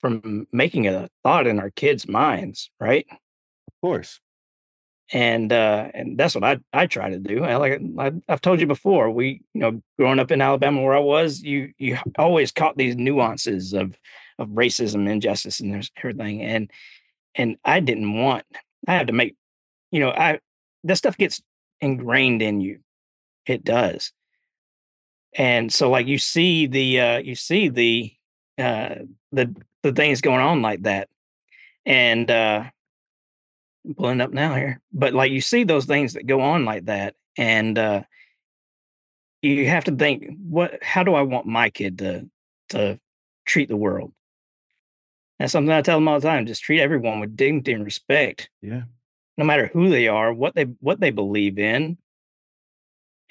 from 0.00 0.46
making 0.52 0.84
it 0.84 0.94
a 0.94 1.10
thought 1.22 1.46
in 1.46 1.58
our 1.58 1.70
kids' 1.70 2.08
minds, 2.08 2.70
right? 2.80 3.06
Of 3.10 3.74
course. 3.82 4.20
And, 5.12 5.52
uh, 5.52 5.88
and 5.92 6.16
that's 6.16 6.34
what 6.36 6.44
I 6.44 6.58
I 6.72 6.86
try 6.86 7.10
to 7.10 7.18
do. 7.18 7.42
I 7.44 7.56
like 7.56 7.80
I 7.98 8.12
I've 8.28 8.40
told 8.40 8.60
you 8.60 8.66
before, 8.68 9.10
we 9.10 9.42
you 9.54 9.60
know, 9.60 9.82
growing 9.98 10.20
up 10.20 10.30
in 10.30 10.40
Alabama 10.40 10.82
where 10.82 10.94
I 10.94 11.00
was, 11.00 11.42
you 11.42 11.72
you 11.78 11.98
always 12.18 12.52
caught 12.52 12.76
these 12.76 12.96
nuances 12.96 13.72
of 13.72 13.96
of 14.38 14.48
racism, 14.50 15.08
injustice, 15.10 15.60
and 15.60 15.88
everything, 15.96 16.42
and 16.42 16.70
and 17.34 17.56
I 17.64 17.80
didn't 17.80 18.22
want 18.22 18.44
I 18.88 18.94
had 18.94 19.08
to 19.08 19.12
make 19.12 19.36
you 19.92 20.00
know, 20.00 20.10
I 20.10 20.40
that 20.84 20.96
stuff 20.96 21.16
gets 21.16 21.42
ingrained 21.80 22.42
in 22.42 22.60
you. 22.60 22.80
It 23.46 23.64
does. 23.64 24.12
And 25.34 25.72
so, 25.72 25.90
like, 25.90 26.06
you 26.06 26.18
see 26.18 26.66
the, 26.66 27.00
uh, 27.00 27.18
you 27.18 27.34
see 27.36 27.68
the, 27.68 28.12
uh, 28.58 28.96
the 29.32 29.54
the 29.82 29.92
things 29.92 30.20
going 30.20 30.40
on 30.40 30.60
like 30.60 30.82
that, 30.82 31.08
and, 31.86 32.30
uh 32.30 32.64
I'm 33.86 33.94
pulling 33.94 34.20
up 34.20 34.32
now 34.32 34.54
here, 34.54 34.80
but, 34.92 35.14
like, 35.14 35.32
you 35.32 35.40
see 35.40 35.64
those 35.64 35.86
things 35.86 36.12
that 36.14 36.26
go 36.26 36.40
on 36.40 36.64
like 36.64 36.84
that, 36.86 37.14
and, 37.36 37.78
uh 37.78 38.02
you 39.42 39.68
have 39.68 39.84
to 39.84 39.92
think, 39.96 40.26
"What 40.38 40.82
how 40.82 41.02
do 41.02 41.14
I 41.14 41.22
want 41.22 41.46
my 41.46 41.70
kid 41.70 41.98
to 41.98 42.28
to 42.70 43.00
treat 43.46 43.68
the 43.68 43.76
world?" 43.76 44.12
That's 45.38 45.52
something 45.52 45.72
I 45.72 45.80
tell 45.80 45.96
them 45.96 46.06
all 46.08 46.20
the 46.20 46.26
time, 46.28 46.44
"Just 46.46 46.62
treat 46.62 46.80
everyone 46.80 47.18
with 47.18 47.34
dignity 47.34 47.72
and 47.72 47.84
respect." 47.84 48.50
Yeah. 48.60 48.82
No 49.38 49.44
matter 49.46 49.68
who 49.72 49.88
they 49.88 50.06
are, 50.08 50.32
what 50.34 50.54
they 50.54 50.64
what 50.80 51.00
they 51.00 51.10
believe 51.10 51.58
in 51.58 51.96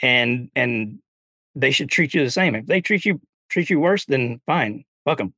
and 0.02 0.50
and 0.56 1.00
they 1.56 1.72
should 1.72 1.90
treat 1.90 2.14
you 2.14 2.24
the 2.24 2.32
same. 2.32 2.56
If 2.56 2.66
they 2.68 2.82
treat 2.82 3.06
you 3.06 3.22
treat 3.50 3.70
you 3.70 3.80
worse, 3.80 4.06
then 4.06 4.42
fine, 4.48 4.86
fuck 5.06 5.22
'em. 5.22 5.34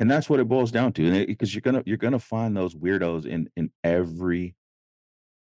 And 0.00 0.10
that's 0.10 0.30
what 0.30 0.40
it 0.40 0.48
boils 0.48 0.72
down 0.72 0.94
to, 0.94 1.06
and 1.06 1.14
it 1.14 1.38
'cause 1.38 1.54
you're 1.54 1.60
gonna 1.60 1.82
you're 1.84 1.98
gonna 1.98 2.18
find 2.18 2.56
those 2.56 2.74
weirdos 2.74 3.26
in 3.26 3.50
in 3.54 3.70
every 3.84 4.56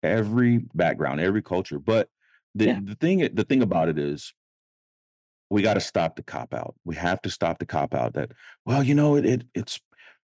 every 0.03 0.59
background, 0.75 1.21
every 1.21 1.43
culture, 1.43 1.79
but 1.79 2.09
the 2.55 2.67
Yeah. 2.67 2.81
the 2.85 2.95
thing 2.95 3.19
the 3.35 3.45
thing 3.45 3.63
about 3.63 3.89
it 3.89 3.99
is 3.99 4.33
we 5.51 5.63
gotta 5.63 5.81
stop 5.81 6.17
the 6.17 6.23
cop 6.23 6.53
out. 6.53 6.75
We 6.85 6.95
have 6.97 7.23
to 7.23 7.31
stop 7.31 7.59
the 7.59 7.67
cop 7.67 7.95
out 7.95 8.15
that, 8.15 8.33
"Well, 8.67 8.83
you 8.83 8.95
know, 8.95 9.17
it 9.17 9.25
it 9.25 9.45
it's 9.55 9.81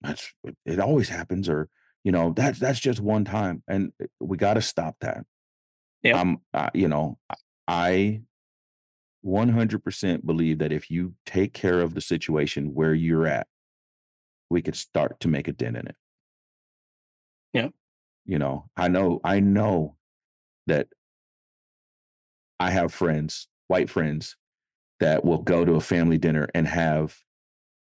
that's 0.00 0.32
it 0.64 0.78
always 0.78 1.08
happens," 1.08 1.48
or, 1.48 1.68
you 2.04 2.12
know, 2.12 2.32
"That's 2.32 2.58
that's 2.60 2.78
just 2.80 3.00
one 3.00 3.24
time," 3.24 3.62
and, 3.68 3.92
eh, 4.00 4.06
we 4.20 4.36
gotta 4.36 4.62
stop 4.62 4.96
that. 5.00 5.24
Yep. 6.02 6.20
Um, 6.20 6.42
uh, 6.54 6.70
you 6.74 6.88
know, 6.88 7.18
I 7.30 7.36
I 7.68 8.22
100% 9.22 10.26
believe 10.26 10.58
that 10.60 10.72
if 10.72 10.90
you 10.90 11.14
take 11.26 11.54
care 11.54 11.80
of 11.82 11.94
the 11.94 12.00
situation 12.02 12.74
where 12.74 12.94
you're 12.94 13.26
at 13.26 13.48
we 14.50 14.62
could 14.62 14.76
start 14.76 15.20
to 15.20 15.28
make 15.28 15.48
a 15.48 15.52
dent 15.52 15.76
in 15.76 15.86
it. 15.86 15.96
Yeah. 17.52 17.68
You 18.24 18.38
know, 18.38 18.70
I 18.76 18.88
know 18.88 19.20
I 19.24 19.40
know 19.40 19.96
that 20.66 20.88
I 22.60 22.70
have 22.70 22.92
friends, 22.92 23.48
white 23.68 23.88
friends, 23.90 24.36
that 25.00 25.24
will 25.24 25.38
go 25.42 25.64
to 25.64 25.74
a 25.74 25.80
family 25.80 26.18
dinner 26.18 26.48
and 26.54 26.68
have, 26.68 27.20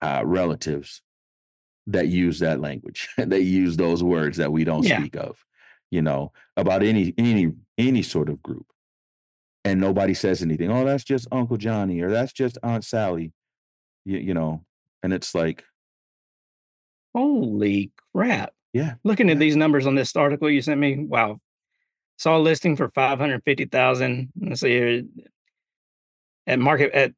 uh, 0.03 0.23
relatives 0.25 1.03
that 1.87 2.09
use 2.09 2.41
that 2.41 2.61
language. 2.61 3.09
They 3.19 3.41
use 3.41 3.77
those 3.79 4.03
words 4.05 4.39
that 4.39 4.53
we 4.53 4.65
don't 4.65 4.85
Yeah. 4.85 4.99
speak 5.01 5.17
of, 5.17 5.45
you 5.91 6.03
know, 6.03 6.33
about 6.57 6.83
any 6.85 7.15
any 7.19 7.53
any 7.79 8.03
sort 8.03 8.29
of 8.31 8.43
group. 8.43 8.67
And 9.65 9.81
nobody 9.81 10.15
says 10.15 10.43
anything, 10.43 10.71
"Oh, 10.71 10.85
that's 10.85 11.05
just 11.05 11.29
Uncle 11.33 11.57
Johnny," 11.59 12.01
or 12.03 12.11
"That's 12.11 12.33
just 12.33 12.59
Aunt 12.63 12.85
Sally." 12.85 13.33
Y 14.07 14.19
you 14.19 14.35
know, 14.35 14.65
and 15.03 15.13
it's 15.15 15.35
like 15.35 15.65
Holy 17.19 17.91
crap. 18.15 18.53
Yeah, 18.73 18.95
Looking 19.03 19.29
at 19.31 19.41
these 19.41 19.57
numbers 19.57 19.87
on 19.87 19.97
this 19.97 20.15
article 20.15 20.49
you 20.49 20.63
sent 20.63 20.79
me, 20.79 20.99
wow. 20.99 21.41
Saw 22.17 22.37
a 22.37 22.39
listing 22.39 22.77
for 22.77 22.89
550,000. 22.89 24.33
Let's 24.41 24.61
see 24.61 24.69
here. 24.69 25.03
At 26.47 26.61
market 26.61 26.93
at 26.93 27.13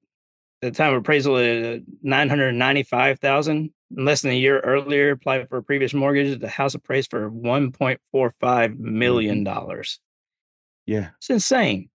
the 0.62 0.70
time 0.70 0.94
of 0.94 1.00
appraisal, 1.00 1.34
uh, 1.34 1.78
995,000. 2.02 3.72
Less 3.94 4.22
than 4.22 4.30
a 4.30 4.34
year 4.34 4.60
earlier, 4.60 5.10
applied 5.10 5.48
for 5.48 5.58
a 5.58 5.62
previous 5.62 5.92
mortgage, 5.92 6.38
the 6.38 6.48
house 6.48 6.74
appraised 6.74 7.10
for 7.10 7.30
$1.45 7.30 8.78
million. 8.78 9.46
Yeah. 10.86 11.10
It's 11.18 11.30
insane. 11.30 11.90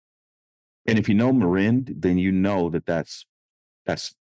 And 0.88 0.98
if 0.98 1.08
you 1.08 1.16
know 1.16 1.34
Marin, 1.34 1.86
then 1.88 2.18
you 2.18 2.32
know 2.32 2.70
that 2.70 2.86
that's 2.86 3.26
that's 3.86 4.16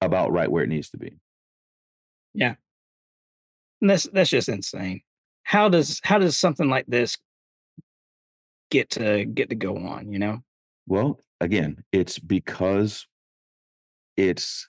about 0.00 0.32
right 0.32 0.50
where 0.50 0.64
it 0.64 0.68
needs 0.68 0.90
to 0.90 0.96
be. 0.96 1.18
Yeah. 2.34 2.54
And 3.82 3.90
that's 3.90 4.04
that's 4.12 4.30
just 4.30 4.48
insane. 4.48 5.02
How 5.42 5.68
does 5.68 6.00
how 6.04 6.18
does 6.18 6.38
something 6.38 6.70
like 6.70 6.86
this 6.86 7.18
get 8.70 8.88
to 8.90 9.24
get 9.26 9.50
to 9.50 9.56
go 9.56 9.76
on, 9.76 10.10
you 10.10 10.18
know? 10.18 10.42
Well, 10.86 11.20
again, 11.40 11.84
it's 11.92 12.18
because 12.18 13.06
it's 14.16 14.68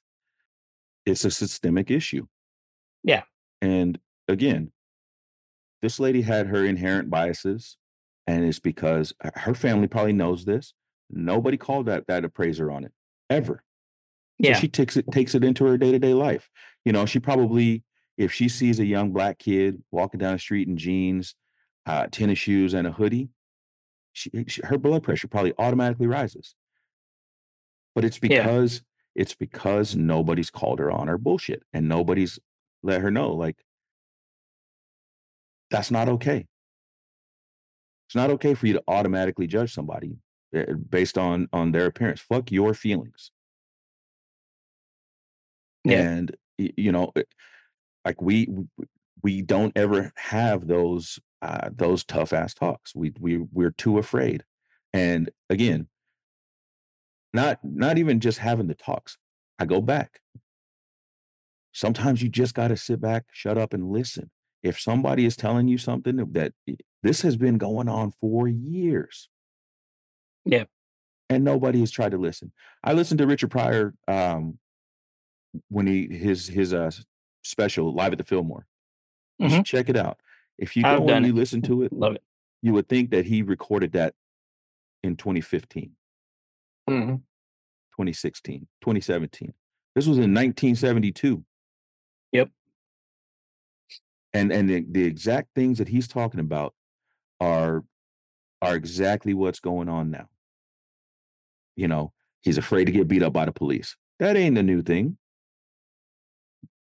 it's 1.06 1.24
a 1.24 1.32
systemic 1.32 1.90
issue. 1.90 2.26
Yeah. 3.04 3.24
And, 3.62 4.00
again 4.28 4.72
this 5.82 6.00
lady 6.00 6.22
had 6.22 6.48
her 6.48 6.64
inherent 6.66 7.10
biases, 7.10 7.76
and 8.26 8.46
it's 8.46 8.58
because 8.60 9.14
her 9.36 9.54
family 9.54 9.86
probably 9.86 10.14
knows 10.14 10.46
this. 10.46 10.74
Nobody 11.10 11.58
called 11.58 11.88
that 11.88 12.08
that 12.08 12.24
appraiser 12.24 12.72
on 12.72 12.86
it, 12.86 12.94
ever. 13.30 13.66
So 14.42 14.50
Yeah. 14.50 14.60
she 14.60 14.70
takes 14.70 14.96
it 14.96 15.06
takes 15.12 15.36
it 15.36 15.44
into 15.44 15.66
her 15.66 15.78
day-to-day 15.78 16.14
life. 16.14 16.50
You 16.86 16.94
know, 16.94 17.06
she 17.06 17.20
probably 17.20 17.84
if 18.18 18.32
she 18.32 18.48
sees 18.50 18.80
a 18.80 18.86
young 18.86 19.12
black 19.12 19.40
kid 19.40 19.82
walking 19.92 20.20
down 20.20 20.34
the 20.34 20.40
street 20.40 20.68
in 20.68 20.78
jeans, 20.78 21.36
uh, 21.86 22.08
tennis 22.12 22.40
shoes, 22.40 22.74
and 22.74 22.88
a 22.88 22.92
hoodie, 22.92 23.30
she 24.14 24.30
eh, 24.36 24.44
sh 24.48 24.60
her 24.64 24.78
blood 24.78 25.04
pressure 25.04 25.28
probably 25.28 25.54
automatically 25.58 26.08
rises. 26.08 26.56
But 27.96 28.06
it's 28.06 28.20
Yeah. 28.22 28.44
because 28.44 28.84
it's 29.16 29.36
because 29.36 29.96
nobody's 29.96 30.50
called 30.50 30.80
her 30.80 30.92
on 30.92 31.08
her 31.08 31.18
bullshit, 31.18 31.64
and 31.74 31.88
nobody's 31.88 32.40
let 32.84 33.02
her 33.02 33.12
know, 33.12 33.32
like 33.34 33.64
that's 35.72 35.92
not 35.92 36.08
okay. 36.10 36.48
It's 38.08 38.16
not 38.16 38.30
okay 38.32 38.54
for 38.54 38.68
you 38.68 38.74
to 38.74 38.84
automatically 38.88 39.48
judge 39.48 39.74
somebody, 39.74 40.18
eh, 40.54 40.74
based 40.90 41.18
on 41.18 41.48
on 41.54 41.72
their 41.72 41.86
appearance. 41.88 42.22
Fuck 42.22 42.52
your 42.52 42.74
feelings. 42.74 43.32
Yeah. 45.86 46.02
And, 46.02 46.36
you 46.58 46.92
know, 46.92 47.12
eh, 47.16 47.24
like, 48.06 48.22
we 48.22 48.48
we 49.22 49.42
don't 49.42 49.76
ever 49.78 50.12
have 50.18 50.68
those, 50.68 51.20
uh, 51.42 51.70
those 51.74 52.04
tough-ass 52.04 52.54
talks. 52.54 52.94
We 52.96 53.14
we 53.20 53.38
we're 53.52 53.72
too 53.72 53.98
afraid. 53.98 54.44
And, 54.94 55.30
again 55.50 55.88
not 57.34 57.60
not 57.64 57.98
even 57.98 58.20
just 58.20 58.38
having 58.38 58.68
the 58.68 58.76
talks. 58.76 59.18
I 59.60 59.66
go 59.66 59.82
back 59.82 60.20
sometimes 61.76 62.22
you 62.22 62.30
just 62.30 62.54
gotta 62.54 62.78
sit 62.78 63.02
back, 63.02 63.26
shut 63.32 63.58
up, 63.58 63.74
and 63.74 63.90
listen. 63.92 64.30
If 64.62 64.80
somebody 64.80 65.26
is 65.26 65.36
telling 65.36 65.68
you 65.68 65.78
something 65.78 66.18
that 66.34 66.54
this 67.02 67.22
has 67.24 67.36
been 67.36 67.58
going 67.58 67.90
on 67.90 68.12
for 68.12 68.48
years 68.48 69.28
Yeah. 70.46 70.66
and 71.30 71.44
nobody 71.44 71.80
has 71.82 71.92
tried 71.92 72.12
to 72.12 72.18
listen. 72.18 72.52
I 72.84 72.94
listened 72.94 73.18
to 73.18 73.28
Richard 73.28 73.50
Pryor, 73.52 73.94
um, 74.08 74.60
when 75.70 75.88
he 75.88 76.08
his 76.08 76.48
his, 76.48 76.74
uh, 76.74 76.92
special, 77.44 77.94
Live 77.94 78.12
at 78.14 78.18
the 78.18 78.24
Fillmore. 78.24 78.66
You 79.40 79.48
Mhm. 79.48 79.56
should 79.58 79.66
check 79.66 79.90
it 79.90 79.96
out. 79.98 80.20
If 80.58 80.76
you 80.76 80.84
go 80.84 81.08
and 81.10 81.26
you 81.26 81.32
it. 81.34 81.36
listen 81.36 81.62
to 81.64 81.84
it, 81.84 81.92
Love 81.94 82.16
it. 82.16 82.24
you 82.62 82.74
would 82.74 82.88
think 82.88 83.10
that 83.12 83.26
he 83.26 83.42
recorded 83.42 83.92
that 83.94 84.16
in 85.04 85.16
2015. 85.18 85.96
Mhm. 86.90 87.24
2016, 87.96 88.68
2017. 88.82 89.54
This 89.96 90.08
was 90.08 90.18
in 90.18 90.34
1972. 90.34 91.46
Yep. 92.32 92.52
And 94.34 94.52
and 94.52 94.70
the 94.70 94.82
the 94.90 95.04
exact 95.04 95.54
things 95.54 95.78
that 95.78 95.90
he's 95.90 96.08
talking 96.08 96.40
about 96.40 96.74
are 97.40 97.84
are 98.62 98.76
exactly 98.76 99.34
what's 99.34 99.60
going 99.60 99.90
on 99.90 100.10
now. 100.10 100.30
You 101.76 101.88
know, 101.88 102.14
he's 102.42 102.58
afraid 102.58 102.86
to 102.86 102.92
get 102.92 103.08
beat 103.08 103.22
up 103.24 103.34
by 103.34 103.46
the 103.46 103.52
police. 103.52 103.96
That 104.20 104.36
ain't 104.38 104.58
a 104.58 104.64
new 104.64 104.82
thing. 104.82 105.18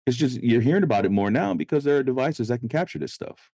It's 0.07 0.17
just 0.17 0.43
you're 0.43 0.61
hearing 0.61 0.83
about 0.83 1.05
it 1.05 1.11
more 1.13 1.31
now 1.31 1.55
because 1.55 1.85
there 1.85 1.99
are 1.99 2.03
devices 2.03 2.49
that 2.49 2.59
can 2.59 2.69
capture 2.69 2.99
this 2.99 3.13
stuff. 3.13 3.51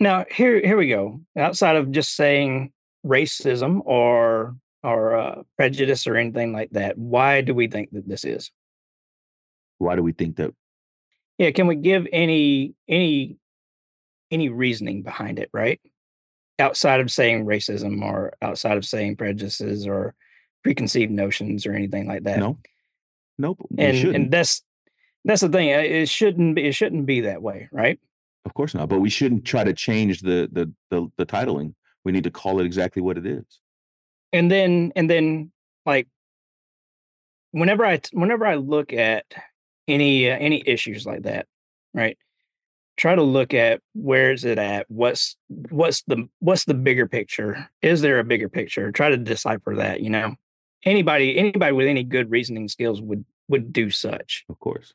Now, 0.00 0.24
here 0.30 0.60
here 0.64 0.76
we 0.76 0.88
go. 0.88 1.20
Outside 1.36 1.76
of 1.76 1.90
just 1.92 2.14
saying 2.16 2.72
racism 3.04 3.80
or 3.84 4.56
or, 4.84 5.16
uh, 5.16 5.42
prejudice 5.56 6.06
or 6.06 6.16
anything 6.16 6.52
like 6.52 6.70
that, 6.70 6.96
why 6.96 7.40
do 7.40 7.52
we 7.52 7.66
think 7.66 7.90
that 7.90 8.08
this 8.08 8.24
is? 8.24 8.52
Why 9.78 9.96
do 9.96 10.02
we 10.04 10.12
think 10.12 10.36
that 10.36 10.54
Yeah, 11.36 11.50
can 11.50 11.66
we 11.66 11.74
give 11.74 12.06
any 12.12 12.74
any 12.88 13.36
any 14.30 14.48
reasoning 14.48 15.02
behind 15.02 15.38
it, 15.38 15.50
right? 15.52 15.80
Outside 16.58 17.00
of 17.00 17.10
saying 17.10 17.44
racism 17.44 18.02
or 18.02 18.32
outside 18.42 18.76
of 18.76 18.84
saying 18.84 19.16
prejudices 19.16 19.86
or 19.86 20.14
preconceived 20.62 21.12
notions 21.12 21.66
or 21.66 21.72
anything 21.72 22.06
like 22.06 22.24
that. 22.24 22.38
No. 22.38 22.58
Nope, 23.40 23.58
And 23.78 23.96
shouldn't. 23.96 24.16
and 24.16 24.30
that's 24.32 24.62
that's 25.28 25.42
the 25.42 25.48
thing, 25.50 25.72
uh, 25.74 25.78
it 25.78 26.08
shouldn't 26.08 26.56
be 26.56 26.64
it 26.64 26.72
shouldn't 26.72 27.04
be 27.04 27.20
that 27.20 27.42
way, 27.42 27.68
right? 27.70 28.00
Of 28.46 28.54
course 28.54 28.74
not, 28.74 28.88
but 28.88 29.00
we 29.00 29.10
shouldn't 29.10 29.44
try 29.44 29.62
to 29.62 29.74
change 29.74 30.22
the 30.22 30.48
the 30.50 30.72
the 30.90 31.08
the 31.18 31.26
titling. 31.26 31.74
We 32.04 32.12
need 32.12 32.24
to 32.24 32.30
call 32.30 32.60
it 32.60 32.66
exactly 32.66 33.02
what 33.02 33.18
it 33.18 33.26
is. 33.26 33.44
And 34.32 34.50
then 34.50 34.90
and 34.96 35.08
then, 35.08 35.52
like 35.84 36.08
whenever 37.50 37.84
I 37.84 38.00
whenever 38.12 38.46
I 38.46 38.54
look 38.54 38.94
at 38.94 39.26
any, 39.86 40.30
uh, 40.30 40.36
any 40.36 40.62
issues 40.66 41.04
like 41.04 41.24
that, 41.24 41.46
right? 41.92 42.16
Try 42.96 43.14
to 43.14 43.22
look 43.22 43.52
at 43.52 43.80
where 43.94 44.32
is 44.32 44.44
it 44.46 44.58
at? 44.58 44.90
What's 44.90 45.36
what's 45.48 46.02
the 46.02 46.26
what's 46.40 46.64
the 46.64 46.74
bigger 46.74 47.06
picture? 47.06 47.68
Is 47.82 48.00
there 48.00 48.18
a 48.18 48.24
bigger 48.24 48.48
picture? 48.48 48.90
Try 48.92 49.10
to 49.10 49.18
decipher 49.18 49.76
that, 49.76 50.00
you 50.00 50.10
know? 50.10 50.36
Anybody 50.84 51.36
anybody 51.38 51.72
with 51.72 51.86
any 51.86 52.02
good 52.02 52.30
reasoning 52.30 52.68
skills 52.68 53.02
would 53.02 53.26
would 53.48 53.72
do 53.72 53.90
such. 53.90 54.44
Of 54.48 54.58
course. 54.58 54.94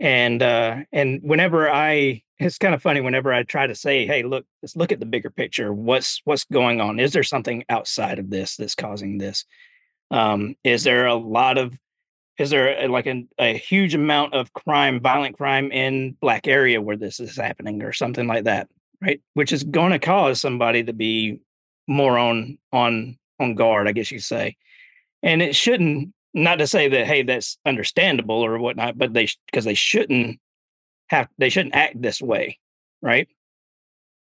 And, 0.00 0.42
uh, 0.42 0.78
and 0.92 1.20
whenever 1.22 1.70
I 1.70 2.22
it's 2.40 2.56
kinda 2.58 2.78
funny 2.78 3.02
whenever 3.02 3.32
I 3.34 3.42
try 3.42 3.66
to 3.66 3.74
say, 3.74 4.06
"Hey, 4.06 4.22
look, 4.22 4.46
let's 4.62 4.74
look 4.74 4.92
at 4.92 5.00
the 5.00 5.06
bigger 5.06 5.28
picture. 5.30 5.74
What's 5.74 6.22
what's 6.24 6.44
going 6.44 6.80
on? 6.80 6.98
Is 6.98 7.12
there 7.12 7.22
something 7.22 7.64
outside 7.68 8.18
of 8.18 8.30
this 8.30 8.56
that's 8.56 8.74
causing 8.74 9.18
this? 9.18 9.44
Um, 10.10 10.56
is 10.64 10.84
there 10.84 11.06
a 11.06 11.14
lot 11.16 11.58
of 11.58 11.78
is 12.38 12.50
there, 12.50 12.80
uh, 12.84 12.88
like, 12.88 13.06
an 13.06 13.28
a 13.38 13.56
huge 13.58 13.94
amount 13.94 14.34
of 14.34 14.52
crime, 14.54 15.00
violent 15.00 15.36
crime 15.38 15.72
in 15.72 16.16
black 16.22 16.48
area 16.48 16.80
where 16.82 16.96
this 16.96 17.20
is 17.20 17.36
happening?" 17.36 17.82
Or 17.82 17.92
something 17.94 18.26
like 18.28 18.44
that, 18.44 18.68
right? 19.02 19.20
Which 19.34 19.52
is 19.52 19.64
gonna 19.64 19.98
cause 20.00 20.40
somebody 20.40 20.84
to 20.84 20.92
be 20.94 21.40
more 21.88 22.18
on 22.18 22.58
on 22.72 23.18
on 23.40 23.54
guard, 23.56 23.88
I 23.88 23.92
guess 23.92 24.10
you'd 24.12 24.22
say. 24.24 24.56
And 25.22 25.42
it 25.42 25.56
shouldn't 25.56 26.14
not 26.34 26.56
to 26.56 26.66
say 26.66 26.88
that, 26.88 27.06
hey, 27.06 27.22
that's 27.22 27.58
understandable 27.66 28.44
or 28.44 28.58
whatnot, 28.58 28.98
but 28.98 29.12
they 29.14 29.28
because 29.46 29.64
they 29.64 29.74
shouldn't 29.74 30.38
have 31.08 31.28
they 31.38 31.48
shouldn't 31.48 31.74
act 31.74 32.00
this 32.00 32.20
way, 32.22 32.58
right? 33.02 33.28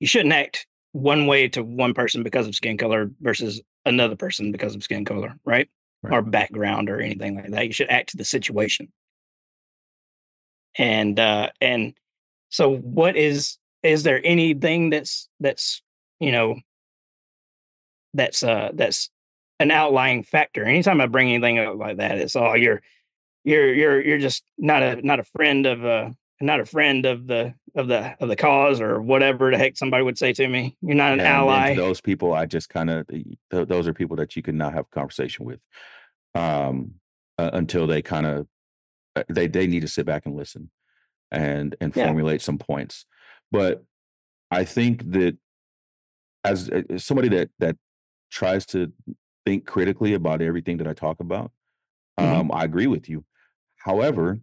You 0.01 0.06
shouldn't 0.06 0.32
act 0.32 0.66
one 0.93 1.26
way 1.26 1.48
to 1.48 1.62
one 1.62 1.94
person 1.94 2.22
because 2.22 2.47
of 2.47 2.55
skin 2.55 2.78
color 2.78 3.10
versus 3.20 3.60
another 3.85 4.16
person 4.16 4.52
because 4.52 4.74
of 4.74 4.82
skin 4.82 5.05
color, 5.05 5.39
right? 5.44 5.68
Right. 6.02 6.14
Or 6.14 6.22
background 6.22 6.89
or 6.89 7.01
anything 7.01 7.35
like 7.35 7.51
that. 7.51 7.66
You 7.66 7.72
should 7.72 7.90
act 7.90 8.10
to 8.10 8.16
the 8.16 8.24
situation. 8.24 8.93
And, 10.76 11.18
uh, 11.18 11.51
and 11.60 11.94
so 12.51 12.76
what 12.76 13.16
is 13.16 13.59
is 13.82 14.05
there 14.05 14.20
anything 14.24 14.90
that's 14.90 15.28
that's, 15.40 15.82
you 16.20 16.32
know 16.32 16.60
that's, 18.14 18.43
uh, 18.43 18.70
that's 18.74 19.10
an 19.60 19.70
outlying 19.70 20.22
factor? 20.24 20.64
Anytime 20.64 21.01
I 21.01 21.06
bring 21.06 21.28
anything 21.32 21.59
up 21.59 21.76
like 21.78 21.98
that, 21.98 22.18
it's, 22.18 22.36
"Oh, 22.36 22.55
you're 22.55 22.82
you're 23.44 23.72
you're 23.74 24.01
you're 24.02 24.18
just 24.18 24.44
not 24.59 24.82
a 24.82 25.02
not 25.02 25.20
a 25.20 25.24
friend 25.24 25.66
of, 25.66 25.85
uh 25.85 26.10
not 26.40 26.60
a 26.60 26.66
friend 26.66 27.06
of 27.06 27.26
the 27.28 27.55
of 27.76 27.89
the 27.89 28.16
of 28.22 28.28
the 28.28 28.36
cause," 28.36 28.80
or 28.82 29.02
whatever 29.02 29.51
the 29.52 29.59
heck 29.59 29.76
somebody 29.78 30.05
would 30.05 30.18
say 30.18 30.32
to 30.35 30.48
me. 30.48 30.76
"You're 30.82 30.97
not 30.97 31.12
an 31.14 31.20
Yeah, 31.20 31.60
ally." 31.60 31.76
those 31.76 32.01
people, 32.01 32.35
I 32.35 32.47
just 32.47 32.68
kinda 32.70 33.05
th 33.05 33.39
those 33.51 33.86
are 33.89 33.94
people 33.94 34.16
that 34.16 34.36
you 34.36 34.43
cannot 34.43 34.74
have 34.74 34.86
a 34.86 34.94
conversation 34.94 35.44
with, 35.47 35.60
um, 36.35 36.94
u 37.39 37.47
until 37.52 37.86
they 37.86 38.02
kinda 38.02 38.47
uh, 39.16 39.24
they 39.30 39.48
they 39.48 39.66
need 39.68 39.80
to 39.82 39.89
sit 39.89 40.06
back 40.06 40.26
and 40.26 40.36
listen 40.36 40.70
and 41.32 41.76
and 41.80 41.94
Yeah. 41.94 42.14
formulate 42.14 42.43
some 42.43 42.59
points. 42.59 43.06
But 43.52 43.85
I 44.52 44.64
think 44.64 45.10
that 45.12 45.39
as, 46.44 46.70
uh, 46.70 46.82
as 46.90 47.05
somebody 47.05 47.28
that 47.28 47.51
that 47.59 47.76
tries 48.30 48.66
to 48.66 48.93
think 49.48 49.66
critically 49.66 50.12
about 50.12 50.42
everything 50.42 50.76
that 50.76 50.86
I 50.86 50.92
talk 50.92 51.20
about, 51.20 51.52
Mhm. 52.20 52.40
um, 52.40 52.52
I 52.52 52.64
agree 52.64 52.86
with 52.86 53.08
you. 53.08 53.24
However, 53.76 54.40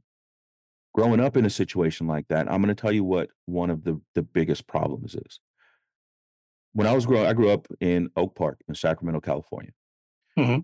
growing 0.94 1.20
up 1.20 1.38
in 1.38 1.46
a 1.46 1.50
situation 1.50 2.08
like 2.08 2.28
that, 2.30 2.52
I'm 2.52 2.62
gonna 2.62 2.76
tell 2.76 2.92
you 2.92 3.04
what 3.04 3.30
one 3.46 3.70
of 3.70 3.84
the 3.84 4.02
the 4.16 4.24
biggest 4.24 4.68
problems 4.68 5.16
is. 5.16 5.40
When 6.74 6.88
I 6.88 6.94
was 6.94 7.06
grow 7.06 7.26
I 7.26 7.34
grew 7.34 7.50
up 7.52 7.68
in 7.80 8.10
Oak 8.16 8.36
Park 8.36 8.62
in 8.68 8.76
Sacramento, 8.76 9.22
California. 9.22 9.72
Mhm. 10.38 10.64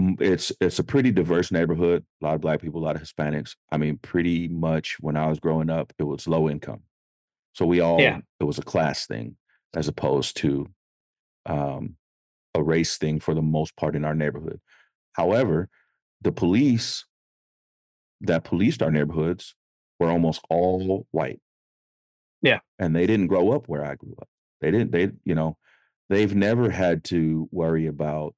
Mm, 0.00 0.20
it's 0.20 0.52
it's 0.60 0.78
a 0.78 0.84
pretty 0.84 1.10
diverse 1.10 1.52
neighborhood, 1.52 2.06
a 2.22 2.24
lot 2.24 2.34
of 2.34 2.40
Black 2.40 2.60
people, 2.60 2.80
a 2.80 2.86
lot 2.86 2.96
of 2.96 3.02
Hispanics. 3.02 3.56
I 3.70 3.76
mean, 3.78 3.98
pretty 3.98 4.48
much 4.48 4.98
when 5.00 5.16
I 5.16 5.26
was 5.26 5.40
growing 5.40 5.68
up, 5.70 5.92
it 5.98 6.04
was 6.04 6.26
low 6.28 6.48
income. 6.48 6.84
So 7.54 7.66
we 7.66 7.80
all 7.80 8.00
Yeah. 8.00 8.20
it 8.40 8.44
was 8.44 8.58
a 8.58 8.62
class 8.62 9.06
thing 9.06 9.36
as 9.74 9.88
opposed 9.88 10.36
to, 10.38 10.72
um, 11.46 11.96
a 12.54 12.62
race 12.62 12.98
thing 12.98 13.20
for 13.20 13.34
the 13.34 13.42
most 13.42 13.76
part 13.76 13.96
in 13.96 14.04
our 14.04 14.14
neighborhood. 14.14 14.60
However, 15.14 15.68
the 16.20 16.32
police 16.32 17.04
that 18.20 18.44
policed 18.44 18.82
our 18.82 18.90
neighborhoods 18.90 19.54
were 19.98 20.10
almost 20.10 20.42
all 20.48 21.06
white. 21.10 21.40
Yeah. 22.40 22.60
And 22.78 22.94
they 22.94 23.06
didn't 23.06 23.28
grow 23.28 23.50
up 23.52 23.68
where 23.68 23.84
I 23.84 23.94
grew 23.94 24.14
up. 24.20 24.28
They 24.60 24.70
didn't 24.70 24.92
they 24.92 25.10
you 25.24 25.34
know, 25.34 25.56
they've 26.08 26.34
never 26.34 26.70
had 26.70 27.04
to 27.04 27.48
worry 27.50 27.86
about 27.86 28.34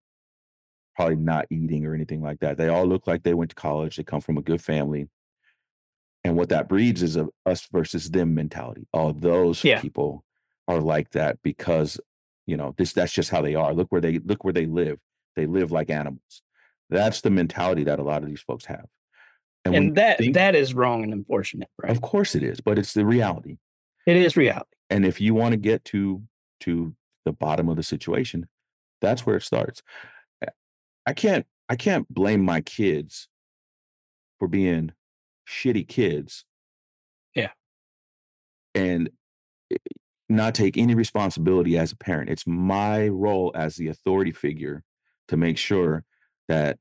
probably 0.97 1.17
not 1.17 1.47
eating 1.51 1.85
or 1.85 1.95
anything 1.95 2.23
like 2.23 2.41
that. 2.41 2.57
They 2.57 2.69
all 2.69 2.87
look 2.87 3.07
like 3.07 3.23
they 3.25 3.35
went 3.35 3.51
to 3.51 3.57
college, 3.57 3.97
they 3.97 4.05
come 4.05 4.21
from 4.21 4.39
a 4.39 4.43
good 4.43 4.63
family. 4.63 5.09
And 6.23 6.37
what 6.37 6.49
that 6.49 6.69
breeds 6.69 7.03
is 7.03 7.17
a 7.17 7.29
us 7.45 7.67
versus 7.71 8.11
them 8.11 8.35
mentality. 8.35 8.87
All 8.93 9.13
those 9.13 9.63
Yeah. 9.63 9.81
people 9.81 10.25
are 10.67 10.81
like 10.81 11.11
that 11.11 11.39
because, 11.43 12.01
you 12.47 12.57
know, 12.57 12.75
this 12.79 12.93
that's 12.93 13.13
just 13.13 13.31
how 13.31 13.41
they 13.43 13.55
are. 13.55 13.75
Look 13.75 13.91
where 13.91 14.01
they 14.01 14.19
look 14.19 14.45
where 14.45 14.53
they 14.53 14.67
live. 14.67 14.99
They 15.37 15.47
live 15.47 15.73
like 15.73 15.91
animals." 15.91 16.43
That's 16.91 17.21
the 17.23 17.31
mentality 17.31 17.85
that 17.85 17.99
a 17.99 18.03
lot 18.05 18.23
of 18.23 18.29
these 18.29 18.43
folks 18.43 18.67
have. 18.67 18.87
And 19.65 19.75
And 19.75 19.95
that 19.97 20.19
think 20.19 20.35
that 20.35 20.55
is 20.55 20.75
wrong 20.75 21.03
and 21.03 21.13
unfortunate, 21.13 21.69
right? 21.83 21.91
Of 21.91 22.03
course 22.03 22.35
it 22.35 22.43
is, 22.43 22.61
but 22.61 22.79
it's 22.79 22.93
the 22.93 23.07
reality. 23.07 23.57
It 24.07 24.17
is 24.17 24.37
reality. 24.37 24.69
And 24.91 25.07
if 25.07 25.21
you 25.21 25.35
wanna 25.35 25.57
get 25.57 25.85
to 25.87 26.23
to 26.61 26.95
the 27.25 27.33
bottom 27.33 27.69
of 27.71 27.77
the 27.77 27.83
situation, 27.83 28.49
that's 29.01 29.25
where 29.25 29.37
it 29.37 29.43
starts. 29.43 29.83
I 31.07 31.13
can't 31.15 31.47
I 31.69 31.77
can't 31.77 32.09
blame 32.13 32.43
my 32.43 32.61
kids 32.61 33.29
for 34.39 34.49
being 34.49 34.93
shitty 35.49 35.87
kids 35.89 36.45
Yeah. 37.35 37.53
and, 38.75 39.11
not 40.35 40.55
take 40.55 40.77
any 40.77 40.95
responsibility 40.95 41.79
as 41.79 41.93
a 41.93 41.97
parent. 41.97 42.31
It's 42.31 42.47
my 42.47 43.09
role 43.09 43.53
as 43.55 43.77
the 43.77 43.89
authority 43.89 44.33
figure 44.33 44.83
to 45.29 45.37
make 45.37 45.59
sure 45.59 46.05
that 46.49 46.79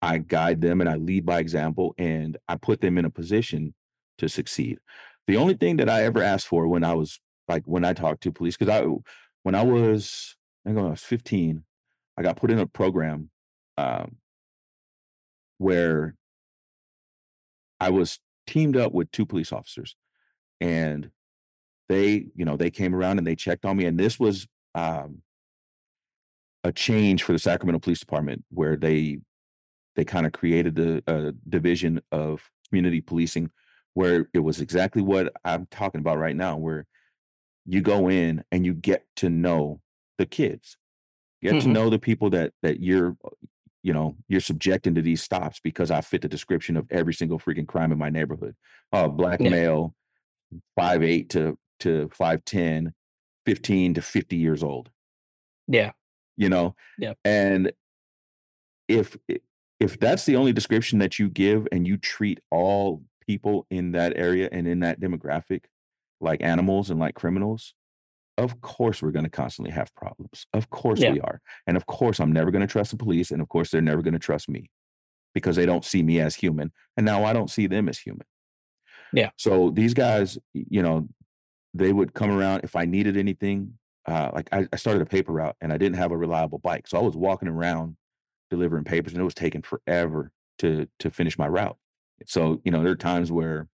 I 0.00 0.18
guide 0.18 0.60
them 0.60 0.80
and 0.80 0.88
I 0.88 0.94
lead 0.96 1.26
by 1.26 1.40
example, 1.40 1.94
and 1.98 2.36
I 2.48 2.56
put 2.56 2.80
them 2.80 2.98
in 2.98 3.04
a 3.04 3.10
position 3.10 3.74
to 4.18 4.28
succeed. 4.28 4.78
The 5.26 5.36
only 5.36 5.54
thing 5.54 5.76
that 5.78 5.88
I 5.88 6.04
ever 6.04 6.22
asked 6.22 6.46
for 6.46 6.68
when 6.68 6.84
I 6.84 6.94
was 6.94 7.20
like, 7.48 7.64
when 7.64 7.84
I 7.84 7.92
talked 7.92 8.22
to 8.22 8.32
police, 8.32 8.56
because 8.56 8.72
I 8.72 8.86
when 9.42 9.54
I 9.54 9.62
was 9.62 10.36
I 10.64 10.70
think 10.70 10.78
I 10.78 10.90
was 10.90 11.02
15, 11.02 11.64
I 12.16 12.22
got 12.22 12.36
put 12.36 12.50
in 12.50 12.58
a 12.58 12.66
program, 12.66 13.30
um 13.76 14.16
where 15.58 16.14
I 17.80 17.90
was 17.90 18.20
teamed 18.46 18.76
up 18.76 18.92
with 18.92 19.10
2 19.10 19.26
police 19.26 19.52
officers, 19.52 19.96
and 20.60 21.10
they, 21.88 22.28
you 22.34 22.44
know, 22.44 22.56
they 22.56 22.70
came 22.70 22.94
around 22.94 23.18
and 23.18 23.26
they 23.26 23.36
checked 23.36 23.64
on 23.64 23.76
me, 23.76 23.86
and 23.86 23.98
this 23.98 24.18
was, 24.20 24.46
um 24.74 25.22
a 26.64 26.72
change 26.72 27.22
for 27.22 27.32
the 27.32 27.38
Sacramento 27.38 27.78
Police 27.78 28.00
Department 28.00 28.44
where 28.50 28.76
they 28.76 29.18
they 29.96 30.04
kinda 30.04 30.30
created 30.30 30.76
the, 30.76 31.02
uh, 31.08 31.32
division 31.48 32.00
of 32.12 32.50
community 32.68 33.00
policing, 33.00 33.50
where 33.94 34.28
it 34.34 34.40
was 34.40 34.60
exactly 34.60 35.02
what 35.02 35.32
I'm 35.44 35.66
talking 35.66 36.00
about 36.00 36.18
right 36.18 36.36
now, 36.36 36.56
where 36.58 36.86
you 37.66 37.82
go 37.82 38.10
in 38.10 38.44
and 38.52 38.66
you 38.66 38.74
get 38.74 39.06
to 39.16 39.30
know 39.30 39.82
the 40.18 40.26
kids. 40.26 40.78
Get 41.42 41.60
to 41.60 41.68
Mhm. 41.68 41.68
know 41.68 41.90
the 41.90 41.98
people 42.00 42.30
that 42.30 42.54
that 42.62 42.80
you're, 42.80 43.16
uh, 43.24 43.30
you 43.82 43.92
know, 43.94 44.16
you're 44.28 44.40
subjecting 44.40 44.94
to 44.96 45.02
these 45.02 45.22
stops 45.22 45.60
because 45.60 45.90
I 45.90 46.00
fit 46.02 46.22
the 46.22 46.28
description 46.28 46.76
of 46.76 46.86
every 46.90 47.14
single 47.14 47.38
freaking 47.40 47.68
crime 47.68 47.92
in 47.92 47.98
my 47.98 48.10
neighborhood. 48.10 48.56
Uh, 48.92 49.08
black 49.08 49.44
Yeah. 49.44 49.46
male, 49.46 49.94
5'8" 50.78 51.30
to 51.30 51.58
to 51.80 52.08
5'10", 52.18 52.92
15 53.46 53.94
to 53.94 54.02
50 54.02 54.36
years 54.36 54.62
old. 54.62 54.90
Yeah. 55.66 55.92
You 56.36 56.48
know? 56.48 56.74
Yep. 56.98 57.18
And 57.24 57.72
if 58.88 59.16
if 59.80 59.98
that's 60.00 60.24
the 60.24 60.36
only 60.36 60.52
description 60.52 60.98
that 60.98 61.18
you 61.18 61.28
give 61.28 61.68
and 61.70 61.86
you 61.86 61.96
treat 61.96 62.40
all 62.50 63.02
people 63.26 63.66
in 63.70 63.92
that 63.92 64.12
area 64.16 64.48
and 64.50 64.66
in 64.66 64.80
that 64.80 65.00
demographic 65.00 65.64
like 66.20 66.42
animals 66.42 66.90
and 66.90 66.98
like 66.98 67.14
criminals, 67.14 67.74
of 68.36 68.60
course 68.60 69.02
we're 69.02 69.10
gonna 69.12 69.28
constantly 69.28 69.72
have 69.72 69.94
problems. 69.94 70.46
Of 70.52 70.70
course 70.70 71.00
Yeah. 71.00 71.12
we 71.12 71.20
are. 71.20 71.40
And 71.66 71.76
of 71.76 71.86
course 71.86 72.18
I'm 72.18 72.32
never 72.32 72.50
gonna 72.50 72.66
trust 72.66 72.90
the 72.90 72.96
police, 72.96 73.30
and 73.30 73.40
of 73.42 73.48
course 73.48 73.70
they're 73.70 73.80
never 73.80 74.02
gonna 74.02 74.18
trust 74.18 74.48
me 74.48 74.70
because 75.34 75.56
they 75.56 75.66
don't 75.66 75.84
see 75.84 76.02
me 76.02 76.18
as 76.20 76.36
human, 76.36 76.72
and 76.96 77.04
now 77.06 77.22
I 77.24 77.32
don't 77.32 77.50
see 77.50 77.66
them 77.66 77.88
as 77.88 77.98
human. 77.98 78.26
Yeah. 79.12 79.30
So 79.36 79.70
these 79.70 79.94
guys, 79.94 80.38
you 80.54 80.82
know, 80.82 81.08
they 81.74 81.92
would 81.92 82.14
come 82.14 82.30
around 82.30 82.64
if 82.64 82.76
I 82.76 82.84
needed 82.84 83.16
anything, 83.16 83.78
uh, 84.06 84.30
like 84.34 84.48
I 84.52 84.66
I 84.72 84.76
started 84.76 85.02
a 85.02 85.06
paper 85.06 85.32
route 85.32 85.56
and 85.60 85.72
I 85.72 85.78
didn't 85.78 85.96
have 85.98 86.12
a 86.12 86.16
reliable 86.16 86.58
bike, 86.58 86.86
so 86.88 86.98
I 86.98 87.02
was 87.02 87.16
walking 87.16 87.48
around 87.48 87.96
delivering 88.50 88.84
papers 88.84 89.12
and 89.14 89.20
it 89.22 89.24
was 89.24 89.34
taking 89.34 89.62
forever 89.62 90.32
to 90.58 90.88
to 91.00 91.10
finish 91.10 91.38
my 91.38 91.48
route. 91.48 91.78
So, 92.26 92.60
you 92.64 92.72
know, 92.72 92.82
there 92.82 92.92
are 92.92 92.96
times 92.96 93.32
where 93.32 93.68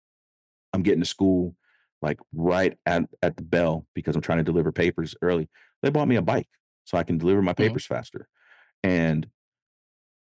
I'm 0.72 0.82
getting 0.82 1.00
to 1.00 1.06
school, 1.06 1.56
like, 2.02 2.20
right 2.34 2.78
at 2.86 3.04
at 3.22 3.36
the 3.36 3.42
bell 3.44 3.86
because 3.94 4.16
I'm 4.16 4.22
trying 4.22 4.38
to 4.38 4.44
deliver 4.44 4.72
papers 4.72 5.14
early. 5.22 5.48
They 5.82 5.90
bought 5.90 6.08
me 6.08 6.16
a 6.16 6.22
bike 6.22 6.48
so 6.84 6.98
I 6.98 7.04
can 7.04 7.18
deliver 7.18 7.42
my 7.42 7.54
Mhm. 7.58 7.76
papers 7.76 7.86
faster. 7.86 8.28
And 8.84 9.30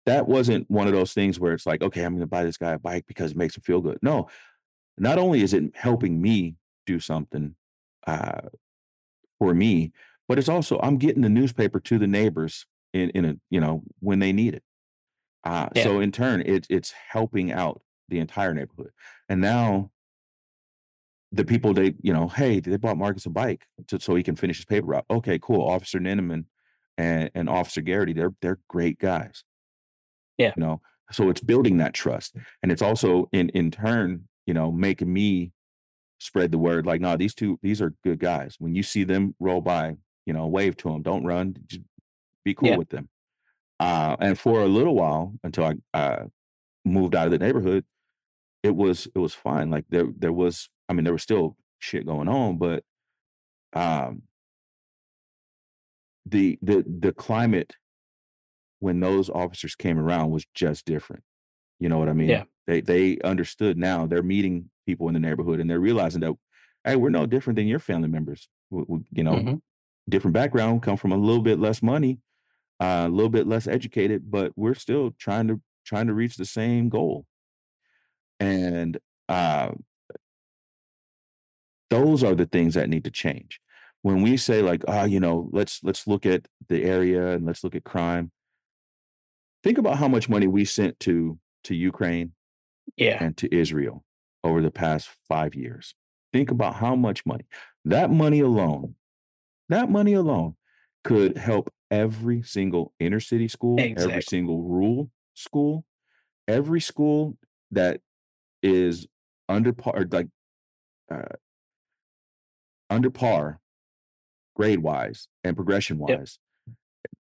that 0.06 0.26
wasn't 0.26 0.68
one 0.70 0.86
of 0.86 0.92
those 0.92 1.12
things 1.14 1.38
where 1.38 1.52
it's 1.52 1.66
like, 1.66 1.82
"Okay, 1.82 2.02
I'm 2.04 2.14
gonna 2.14 2.26
buy 2.26 2.44
this 2.44 2.56
guy 2.56 2.72
a 2.72 2.78
bike 2.78 3.06
because 3.06 3.32
it 3.32 3.36
makes 3.36 3.56
him 3.56 3.62
feel 3.62 3.80
good." 3.80 3.98
No. 4.02 4.28
Not 4.98 5.18
only 5.18 5.42
is 5.42 5.54
it 5.54 5.76
helping 5.76 6.22
me 6.22 6.56
do 6.86 7.00
something, 7.00 7.56
uh, 8.06 8.48
for 9.38 9.54
me, 9.54 9.92
but 10.28 10.38
it's 10.38 10.48
also 10.48 10.78
I'm 10.80 10.98
getting 10.98 11.22
the 11.22 11.28
newspaper 11.28 11.80
to 11.80 11.98
the 11.98 12.06
neighbors 12.06 12.66
in 12.92 13.10
in 13.10 13.24
a 13.24 13.36
you 13.50 13.60
know, 13.60 13.82
when 14.00 14.18
they 14.20 14.32
need 14.32 14.54
it. 14.54 14.64
Uh, 15.44 15.68
Yeah. 15.74 15.84
so 15.84 16.00
in 16.00 16.12
turn, 16.12 16.42
it's 16.46 16.68
it's 16.70 16.92
helping 16.92 17.52
out 17.52 17.82
the 18.08 18.18
entire 18.20 18.54
neighborhood. 18.54 18.92
And 19.28 19.40
now 19.40 19.90
the 21.30 21.44
people 21.44 21.72
they 21.74 21.94
you 22.02 22.12
know, 22.12 22.28
"Hey, 22.28 22.60
they 22.60 22.76
bought 22.76 22.98
Marcus 22.98 23.26
a 23.26 23.30
bike 23.30 23.66
to 23.88 23.98
so 24.00 24.14
he 24.14 24.22
can 24.22 24.36
finish 24.36 24.56
his 24.58 24.66
paper 24.66 24.86
route." 24.86 25.06
"Okay, 25.10 25.38
cool. 25.38 25.62
Officer 25.66 25.98
Ninnaman 25.98 26.44
and 26.98 27.30
and 27.34 27.48
Officer 27.48 27.80
Garrity, 27.80 28.12
they're 28.12 28.34
they're 28.42 28.58
great 28.68 28.98
guys." 28.98 29.44
Yeah. 30.38 30.52
You 30.56 30.62
know? 30.62 30.82
So 31.10 31.28
it's 31.28 31.40
building 31.42 31.76
that 31.78 31.94
trust, 31.94 32.36
and 32.62 32.72
it's 32.72 32.82
also 32.82 33.28
in 33.32 33.48
in 33.50 33.70
turn, 33.70 34.28
you 34.46 34.54
know, 34.54 34.70
making 34.72 35.12
me 35.12 35.52
spread 36.22 36.52
the 36.52 36.58
word 36.58 36.86
like, 36.86 37.00
"Nah, 37.00 37.16
these 37.16 37.34
2 37.34 37.58
these 37.62 37.82
are 37.82 37.94
good 38.04 38.18
guys. 38.20 38.56
When 38.58 38.74
you 38.74 38.82
see 38.82 39.04
them 39.04 39.34
roll 39.40 39.60
by, 39.60 39.96
you 40.26 40.32
know, 40.34 40.46
wave 40.48 40.76
to 40.78 40.88
them. 40.90 41.02
Don't 41.02 41.24
run. 41.24 41.56
Just 41.66 41.82
be 42.44 42.54
cool 42.54 42.70
Yeah. 42.70 42.76
with 42.76 42.90
them." 42.90 43.08
Uh, 43.80 44.16
and 44.20 44.38
for 44.38 44.62
a 44.62 44.68
little 44.68 44.94
while 44.94 45.34
until 45.44 45.64
I, 45.64 45.74
uh, 45.94 46.26
moved 46.84 47.14
out 47.16 47.26
of 47.26 47.32
the 47.32 47.38
neighborhood, 47.38 47.84
it 48.62 48.76
was 48.76 49.08
it 49.14 49.18
was 49.20 49.34
fine. 49.34 49.70
Like 49.70 49.86
there 49.90 50.08
there 50.16 50.32
was 50.32 50.70
I 50.88 50.94
mean, 50.94 51.04
there 51.04 51.14
was 51.14 51.22
still 51.24 51.56
shit 51.80 52.06
going 52.06 52.28
on, 52.28 52.58
but 52.58 52.84
um 53.74 54.22
the 56.26 56.58
the 56.62 56.84
the 57.00 57.12
climate 57.12 57.76
when 58.80 59.00
those 59.00 59.30
officers 59.30 59.74
came 59.74 59.98
around 59.98 60.30
was 60.30 60.44
just 60.54 60.84
different. 60.84 61.22
You 61.78 61.88
know 61.88 61.98
what 61.98 62.08
I 62.08 62.12
mean? 62.12 62.28
Yeah. 62.28 62.44
They 62.66 62.80
they 62.80 63.18
understood 63.20 63.76
now. 63.78 64.06
They're 64.06 64.22
meeting 64.22 64.70
people 64.86 65.08
in 65.08 65.14
the 65.14 65.20
neighborhood 65.20 65.60
and 65.60 65.68
they're 65.70 65.80
realizing 65.80 66.20
that, 66.20 66.34
hey, 66.84 66.96
we're 66.96 67.10
no 67.10 67.26
different 67.26 67.56
than 67.56 67.66
your 67.66 67.78
family 67.78 68.08
members. 68.08 68.48
W- 68.70 68.86
w- 68.86 69.04
you 69.12 69.22
know, 69.24 69.34
Mhm. 69.34 69.60
different 70.08 70.34
background, 70.34 70.82
come 70.82 70.96
from 70.96 71.12
a 71.12 71.16
little 71.16 71.42
bit 71.42 71.58
less 71.58 71.82
money, 71.82 72.20
uh, 72.80 73.04
a 73.06 73.08
little 73.08 73.30
bit 73.30 73.46
less 73.46 73.66
educated, 73.66 74.30
but 74.30 74.52
we're 74.56 74.74
still 74.74 75.12
trying 75.12 75.48
to 75.48 75.60
trying 75.84 76.06
to 76.06 76.14
reach 76.14 76.36
the 76.36 76.44
same 76.44 76.88
goal. 76.88 77.26
And 78.38 78.98
uh, 79.28 79.72
those 81.90 82.24
are 82.24 82.34
the 82.34 82.46
things 82.46 82.74
that 82.74 82.88
need 82.88 83.04
to 83.04 83.10
change. 83.10 83.60
When 84.02 84.22
we 84.22 84.36
say 84.36 84.62
like, 84.62 84.82
ah, 84.88 85.04
you 85.04 85.20
know, 85.20 85.48
let's 85.52 85.82
let's 85.84 86.06
look 86.06 86.26
at 86.26 86.46
the 86.68 86.82
area 86.84 87.32
and 87.32 87.44
let's 87.46 87.62
look 87.62 87.74
at 87.74 87.84
crime. 87.84 88.32
Think 89.62 89.78
about 89.78 89.98
how 89.98 90.08
much 90.08 90.28
money 90.28 90.46
we 90.46 90.64
sent 90.64 90.98
to 91.00 91.38
to 91.64 91.74
Ukraine 91.74 92.32
Yeah. 92.96 93.22
and 93.22 93.36
to 93.36 93.54
Israel 93.54 94.04
over 94.44 94.60
the 94.60 94.70
past 94.70 95.08
5 95.28 95.54
years. 95.54 95.94
Think 96.32 96.50
about 96.50 96.76
how 96.76 96.96
much 96.96 97.24
money. 97.26 97.44
That 97.84 98.10
money 98.10 98.40
alone, 98.40 98.94
that 99.68 99.90
money 99.90 100.14
alone 100.14 100.56
could 101.04 101.36
help 101.36 101.70
every 101.90 102.42
single 102.42 102.92
inner 102.98 103.20
city 103.20 103.48
school, 103.48 103.78
every 103.80 104.22
single 104.22 104.62
rural 104.62 105.10
school, 105.34 105.84
every 106.48 106.80
school 106.80 107.36
that 107.70 108.00
is 108.62 109.06
under 109.48 109.72
par 109.72 110.06
like, 110.10 110.28
uh, 111.10 111.36
under 112.88 113.10
par 113.10 113.60
grade-wise 114.54 115.28
and 115.44 115.56
progression-wise. 115.56 116.38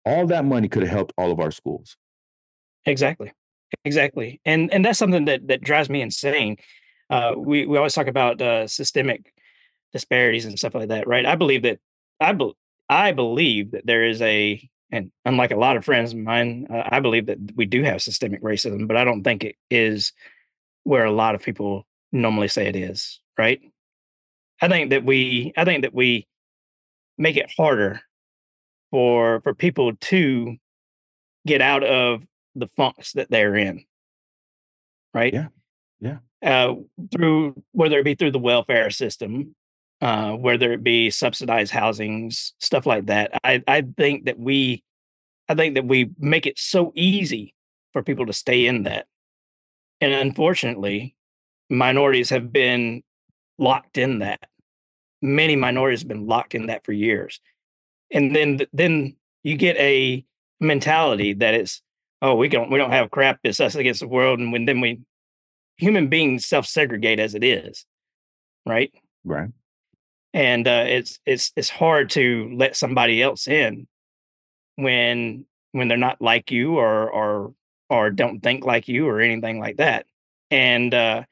All 0.04 0.26
that 0.26 0.44
money 0.44 0.68
could 0.68 0.82
have 0.82 0.90
helped 0.90 1.12
all 1.16 1.30
of 1.30 1.40
our 1.40 1.50
schools. 1.50 1.96
Exactly. 2.86 3.32
Exactly. 3.84 4.40
And 4.44 4.72
and 4.72 4.84
that's 4.84 4.98
something 4.98 5.26
that 5.26 5.46
that 5.48 5.60
drives 5.62 5.88
me 5.88 6.00
insane. 6.02 6.56
Uh, 7.10 7.34
we 7.36 7.66
we 7.66 7.76
always 7.76 7.94
talk 7.94 8.06
about 8.06 8.40
uh, 8.40 8.66
systemic 8.66 9.34
disparities 9.92 10.44
and 10.44 10.58
stuff 10.58 10.74
like 10.74 10.88
that, 10.88 11.06
right? 11.08 11.26
I 11.26 11.34
believe 11.34 11.62
that 11.62 11.80
I 12.20 12.32
bel 12.32 12.56
I 12.88 13.12
believe 13.12 13.72
that 13.72 13.86
there 13.86 14.04
is 14.04 14.22
a 14.22 14.68
and 14.92 15.10
unlike 15.24 15.50
a 15.52 15.56
lot 15.56 15.76
of 15.76 15.84
friends 15.84 16.12
of 16.12 16.18
mine, 16.18 16.66
uh, 16.70 16.82
I 16.90 17.00
believe 17.00 17.26
that 17.26 17.38
we 17.56 17.66
do 17.66 17.82
have 17.84 18.02
systemic 18.02 18.42
racism, 18.42 18.88
but 18.88 18.96
I 18.96 19.04
don't 19.04 19.22
think 19.22 19.44
it 19.44 19.56
is 19.70 20.12
where 20.84 21.04
a 21.04 21.12
lot 21.12 21.34
of 21.34 21.42
people 21.42 21.86
normally 22.12 22.48
say 22.48 22.66
it 22.66 22.76
is, 22.76 23.20
right? 23.38 23.60
I 24.60 24.68
think 24.68 24.90
that 24.90 25.04
we 25.04 25.52
I 25.56 25.64
think 25.64 25.82
that 25.82 25.94
we 25.94 26.26
make 27.18 27.36
it 27.36 27.50
harder 27.56 28.00
for 28.90 29.40
for 29.42 29.54
people 29.54 29.94
to 29.96 30.56
get 31.46 31.60
out 31.60 31.84
of 31.84 32.26
the 32.54 32.68
funks 32.76 33.12
that 33.12 33.30
they're 33.30 33.56
in, 33.56 33.84
right? 35.14 35.32
Yeah, 35.32 35.48
yeah, 36.00 36.18
Uh, 36.42 36.74
through 37.12 37.62
whether 37.72 37.98
it 37.98 38.04
be 38.04 38.14
through 38.14 38.30
the 38.30 38.38
welfare 38.38 38.88
system, 38.90 39.54
uh, 40.00 40.32
whether 40.32 40.72
it 40.72 40.82
be 40.82 41.10
subsidized 41.10 41.70
housings, 41.70 42.54
stuff 42.58 42.86
like 42.86 43.06
that. 43.06 43.32
I 43.44 43.62
I 43.68 43.82
think 43.82 44.24
that 44.24 44.38
we 44.38 44.82
I 45.48 45.54
think 45.54 45.74
that 45.74 45.84
we 45.84 46.10
make 46.18 46.46
it 46.46 46.58
so 46.58 46.92
easy 46.94 47.54
for 47.92 48.02
people 48.02 48.26
to 48.26 48.32
stay 48.32 48.66
in 48.66 48.84
that. 48.84 49.06
And 50.00 50.12
unfortunately, 50.12 51.14
minorities 51.68 52.30
have 52.30 52.52
been 52.52 53.02
locked 53.58 53.98
in 53.98 54.20
that. 54.20 54.40
Many 55.20 55.56
minorities 55.56 56.00
have 56.00 56.08
been 56.08 56.26
locked 56.26 56.54
in 56.54 56.66
that 56.66 56.84
for 56.84 56.92
years. 56.92 57.40
And 58.10 58.34
then 58.34 58.60
then 58.72 59.16
you 59.42 59.56
get 59.56 59.76
a 59.76 60.24
mentality 60.60 61.34
that 61.34 61.54
is, 61.54 61.82
oh, 62.22 62.34
we 62.34 62.48
don't 62.48 62.70
we 62.70 62.78
don't 62.78 62.92
have 62.92 63.10
crap. 63.10 63.40
It's 63.44 63.60
us 63.60 63.74
against 63.74 64.00
the 64.00 64.08
world. 64.08 64.38
And 64.40 64.52
when 64.52 64.64
then 64.64 64.80
we 64.80 65.00
human 65.80 66.08
beings 66.08 66.46
self 66.46 66.66
segregate 66.66 67.18
as 67.18 67.34
it 67.34 67.42
is, 67.42 67.86
right? 68.66 68.92
right. 69.24 69.50
And 70.32 70.68
uh, 70.68 70.84
it's 70.86 71.18
it's 71.26 71.52
it's 71.56 71.70
hard 71.70 72.10
to 72.10 72.50
let 72.54 72.76
somebody 72.76 73.22
else 73.22 73.48
in 73.48 73.88
when 74.76 75.44
when 75.72 75.88
they're 75.88 75.96
not 75.98 76.20
like 76.20 76.50
you 76.50 76.78
or 76.78 77.10
or 77.10 77.54
or 77.88 78.10
don't 78.10 78.40
think 78.40 78.64
like 78.64 78.86
you 78.86 79.08
or 79.08 79.20
anything 79.20 79.58
like 79.58 79.78
that. 79.78 80.06
And 80.50 80.94
uh, 80.94 81.24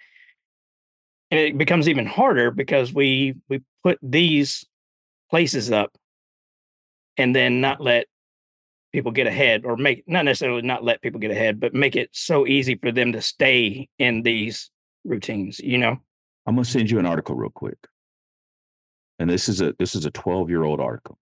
and 1.31 1.41
it 1.41 1.59
becomes 1.59 1.89
even 1.89 2.07
harder 2.07 2.51
because 2.51 2.93
we 2.93 3.37
we 3.49 3.63
put 3.85 3.99
these 4.03 4.65
places 5.31 5.71
up 5.71 5.97
and 7.17 7.35
then 7.37 7.61
not 7.61 7.81
let 7.81 8.07
people 8.99 9.13
get 9.13 9.29
ahead 9.29 9.65
or 9.65 9.77
make 9.77 10.03
not 10.09 10.25
necessarily 10.25 10.61
not 10.61 10.83
let 10.83 11.01
people 11.01 11.21
get 11.21 11.31
ahead, 11.31 11.61
but 11.61 11.73
make 11.73 11.95
it 11.95 12.11
so 12.13 12.49
easy 12.49 12.75
for 12.75 12.91
them 12.91 13.13
to 13.13 13.23
stay 13.23 13.89
in 14.01 14.23
these 14.23 14.73
routines, 15.05 15.61
you 15.61 15.79
know? 15.79 15.97
I'm 16.47 16.57
gonna 16.57 16.65
send 16.65 16.91
you 16.91 16.99
an 16.99 17.07
article 17.07 17.37
real 17.37 17.51
quick. 17.51 17.79
And 19.21 19.31
this 19.31 19.49
is 19.49 19.61
a 19.61 19.73
this 19.79 19.95
is 19.95 20.05
a 20.05 20.11
12-year-old 20.11 20.81
article. 20.81 21.17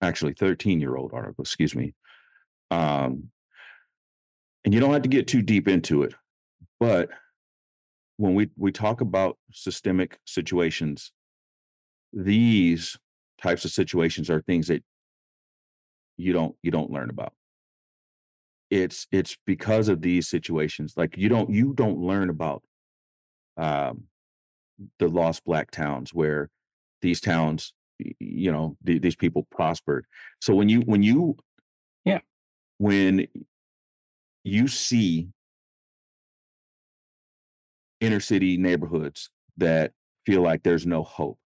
Actually, 0.00 0.32
13-year-old 0.32 1.12
article, 1.12 1.42
excuse 1.42 1.74
me. 1.74 1.92
Um, 2.70 3.24
and 4.64 4.72
you 4.72 4.80
don't 4.80 4.94
have 4.94 5.02
to 5.02 5.08
get 5.10 5.28
too 5.28 5.42
deep 5.42 5.68
into 5.68 6.04
it, 6.04 6.14
but 6.80 7.10
when 8.16 8.34
we 8.34 8.48
we 8.56 8.72
talk 8.72 9.02
about 9.02 9.36
systemic 9.52 10.18
situations, 10.24 11.12
these 12.10 12.96
types 13.38 13.66
of 13.66 13.70
situations 13.70 14.30
are 14.30 14.40
things 14.40 14.68
that 14.68 14.82
you 16.16 16.32
don't 16.32 16.56
you 16.62 16.70
don't 16.70 16.90
learn 16.90 17.10
about. 17.10 17.32
It's 18.70 19.06
it's 19.12 19.36
because 19.46 19.88
of 19.88 20.00
these 20.02 20.28
situations. 20.28 20.94
Like 20.96 21.16
you 21.16 21.28
don't 21.28 21.50
you 21.50 21.74
don't 21.74 21.98
learn 21.98 22.30
about 22.30 22.62
um 23.56 24.04
the 24.98 25.08
lost 25.08 25.44
black 25.44 25.70
towns 25.70 26.12
where 26.14 26.50
these 27.02 27.20
towns 27.20 27.74
you 28.18 28.50
know 28.50 28.76
th- 28.84 29.02
these 29.02 29.14
people 29.14 29.46
prospered 29.50 30.06
so 30.40 30.54
when 30.54 30.68
you 30.68 30.80
when 30.80 31.02
you 31.02 31.36
Yeah. 32.04 32.20
when 32.78 33.28
you 34.42 34.66
see 34.66 35.28
inner 38.00 38.18
city 38.20 38.56
neighborhoods 38.56 39.30
that 39.56 39.92
feel 40.26 40.42
like 40.42 40.62
there's 40.62 40.86
no 40.86 41.02
hope 41.02 41.38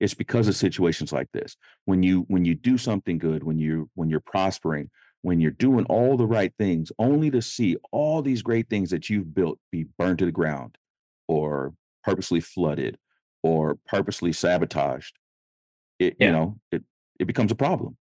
it's 0.00 0.14
because 0.14 0.48
of 0.48 0.56
situations 0.56 1.12
like 1.12 1.28
this. 1.32 1.56
When 1.84 2.02
you 2.02 2.24
when 2.28 2.44
you 2.44 2.54
do 2.54 2.78
something 2.78 3.18
good 3.18 3.42
when 3.44 3.58
you 3.58 3.90
when 3.94 4.10
you're 4.10 4.20
prospering 4.20 4.90
when 5.22 5.38
you're 5.38 5.50
doing 5.50 5.84
all 5.86 6.16
the 6.16 6.26
right 6.26 6.52
things 6.58 6.90
only 6.98 7.30
to 7.30 7.42
see 7.42 7.76
all 7.92 8.22
these 8.22 8.42
great 8.42 8.70
things 8.70 8.90
that 8.90 9.10
you've 9.10 9.34
built 9.34 9.58
be 9.70 9.84
burned 9.98 10.18
to 10.18 10.24
the 10.24 10.32
ground 10.32 10.78
or 11.28 11.74
purposely 12.02 12.40
flooded 12.40 12.96
or 13.42 13.76
purposely 13.86 14.32
sabotaged 14.32 15.18
it 15.98 16.16
you 16.18 16.32
know 16.32 16.58
it 16.72 16.82
it 17.20 17.26
becomes 17.26 17.52
a 17.52 17.54
problem. 17.54 17.96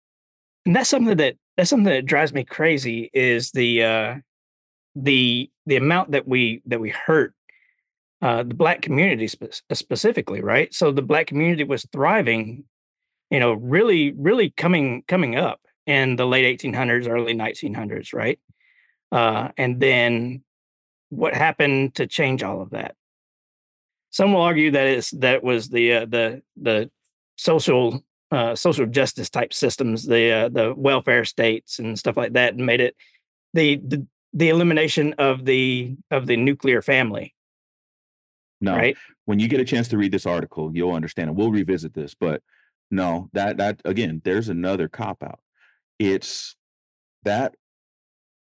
And 0.65 0.75
that's 0.75 0.89
something 0.89 1.17
that 1.17 1.35
that's 1.57 1.69
something 1.69 1.93
that 1.93 2.05
drives 2.05 2.33
me 2.33 2.43
crazy 2.43 3.09
is 3.13 3.51
the 3.51 3.83
uh 3.83 4.15
the 4.95 5.49
the 5.65 5.75
amount 5.75 6.11
that 6.11 6.27
we 6.27 6.61
that 6.65 6.79
we 6.79 6.89
hurt 6.89 7.33
uh 8.21 8.43
the 8.43 8.53
black 8.53 8.81
community 8.81 9.27
spe- 9.27 9.61
specifically, 9.73 10.41
right? 10.41 10.73
So 10.73 10.91
the 10.91 11.01
black 11.01 11.27
community 11.27 11.63
was 11.63 11.85
thriving, 11.91 12.65
you 13.29 13.39
know, 13.39 13.53
really 13.53 14.13
really 14.13 14.51
coming 14.51 15.03
coming 15.07 15.35
up 15.35 15.61
in 15.85 16.15
the 16.15 16.27
late 16.27 16.59
1800s, 16.59 17.07
early 17.07 17.33
1900s, 17.33 18.13
right? 18.13 18.39
Uh 19.11 19.49
and 19.57 19.79
then 19.79 20.43
what 21.09 21.33
happened 21.33 21.95
to 21.95 22.07
change 22.07 22.43
all 22.43 22.61
of 22.61 22.71
that? 22.71 22.95
Some 24.11 24.33
will 24.33 24.41
argue 24.41 24.71
that 24.71 24.87
it's 24.87 25.11
that 25.11 25.43
was 25.43 25.69
the 25.69 25.93
uh, 25.93 26.05
the 26.05 26.41
the 26.59 26.89
social 27.37 28.03
uh, 28.31 28.55
social 28.55 28.85
justice 28.85 29.29
type 29.29 29.53
systems, 29.53 30.05
the 30.05 30.31
uh, 30.31 30.49
the 30.49 30.73
welfare 30.75 31.25
states 31.25 31.79
and 31.79 31.97
stuff 31.97 32.17
like 32.17 32.33
that, 32.33 32.53
and 32.53 32.65
made 32.65 32.81
it 32.81 32.95
the 33.53 33.77
the 33.77 34.05
the 34.33 34.49
elimination 34.49 35.13
of 35.17 35.45
the 35.45 35.95
of 36.09 36.25
the 36.25 36.37
nuclear 36.37 36.81
family, 36.81 37.35
no 38.61 38.75
right? 38.75 38.97
when 39.25 39.39
you 39.39 39.47
get 39.47 39.59
a 39.59 39.65
chance 39.65 39.87
to 39.87 39.97
read 39.97 40.11
this 40.11 40.25
article 40.25 40.71
you'll 40.75 40.93
understand 40.93 41.29
and 41.29 41.37
we'll 41.37 41.51
revisit 41.51 41.93
this 41.93 42.13
but 42.13 42.41
no 42.91 43.29
that 43.33 43.57
that 43.57 43.81
again 43.85 44.21
there's 44.23 44.49
another 44.49 44.87
cop 44.87 45.21
out 45.23 45.39
it's 45.99 46.55
that 47.23 47.55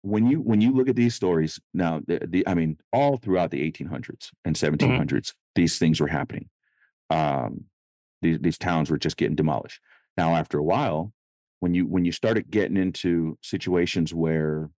when 0.01 0.27
you 0.27 0.39
when 0.39 0.61
you 0.61 0.71
look 0.73 0.87
at 0.89 0.95
these 0.95 1.15
stories 1.15 1.59
now 1.73 2.01
the, 2.07 2.19
the 2.27 2.47
i 2.47 2.53
mean 2.53 2.77
all 2.93 3.17
throughout 3.17 3.51
the 3.51 3.61
1800s 3.71 4.29
and 4.45 4.55
Mhm. 4.55 4.79
1700s 4.79 5.33
these 5.55 5.79
things 5.79 5.99
were 5.99 6.07
happening 6.07 6.49
um 7.09 7.65
these, 8.21 8.39
these 8.39 8.57
towns 8.57 8.89
were 8.89 8.97
just 8.97 9.17
getting 9.17 9.35
demolished 9.35 9.79
now 10.17 10.35
after 10.35 10.57
a 10.57 10.63
while 10.63 11.13
when 11.59 11.73
you 11.73 11.85
when 11.87 12.05
you 12.05 12.11
started 12.11 12.49
getting 12.51 12.77
into 12.77 13.37
situations 13.41 14.13
where 14.13 14.69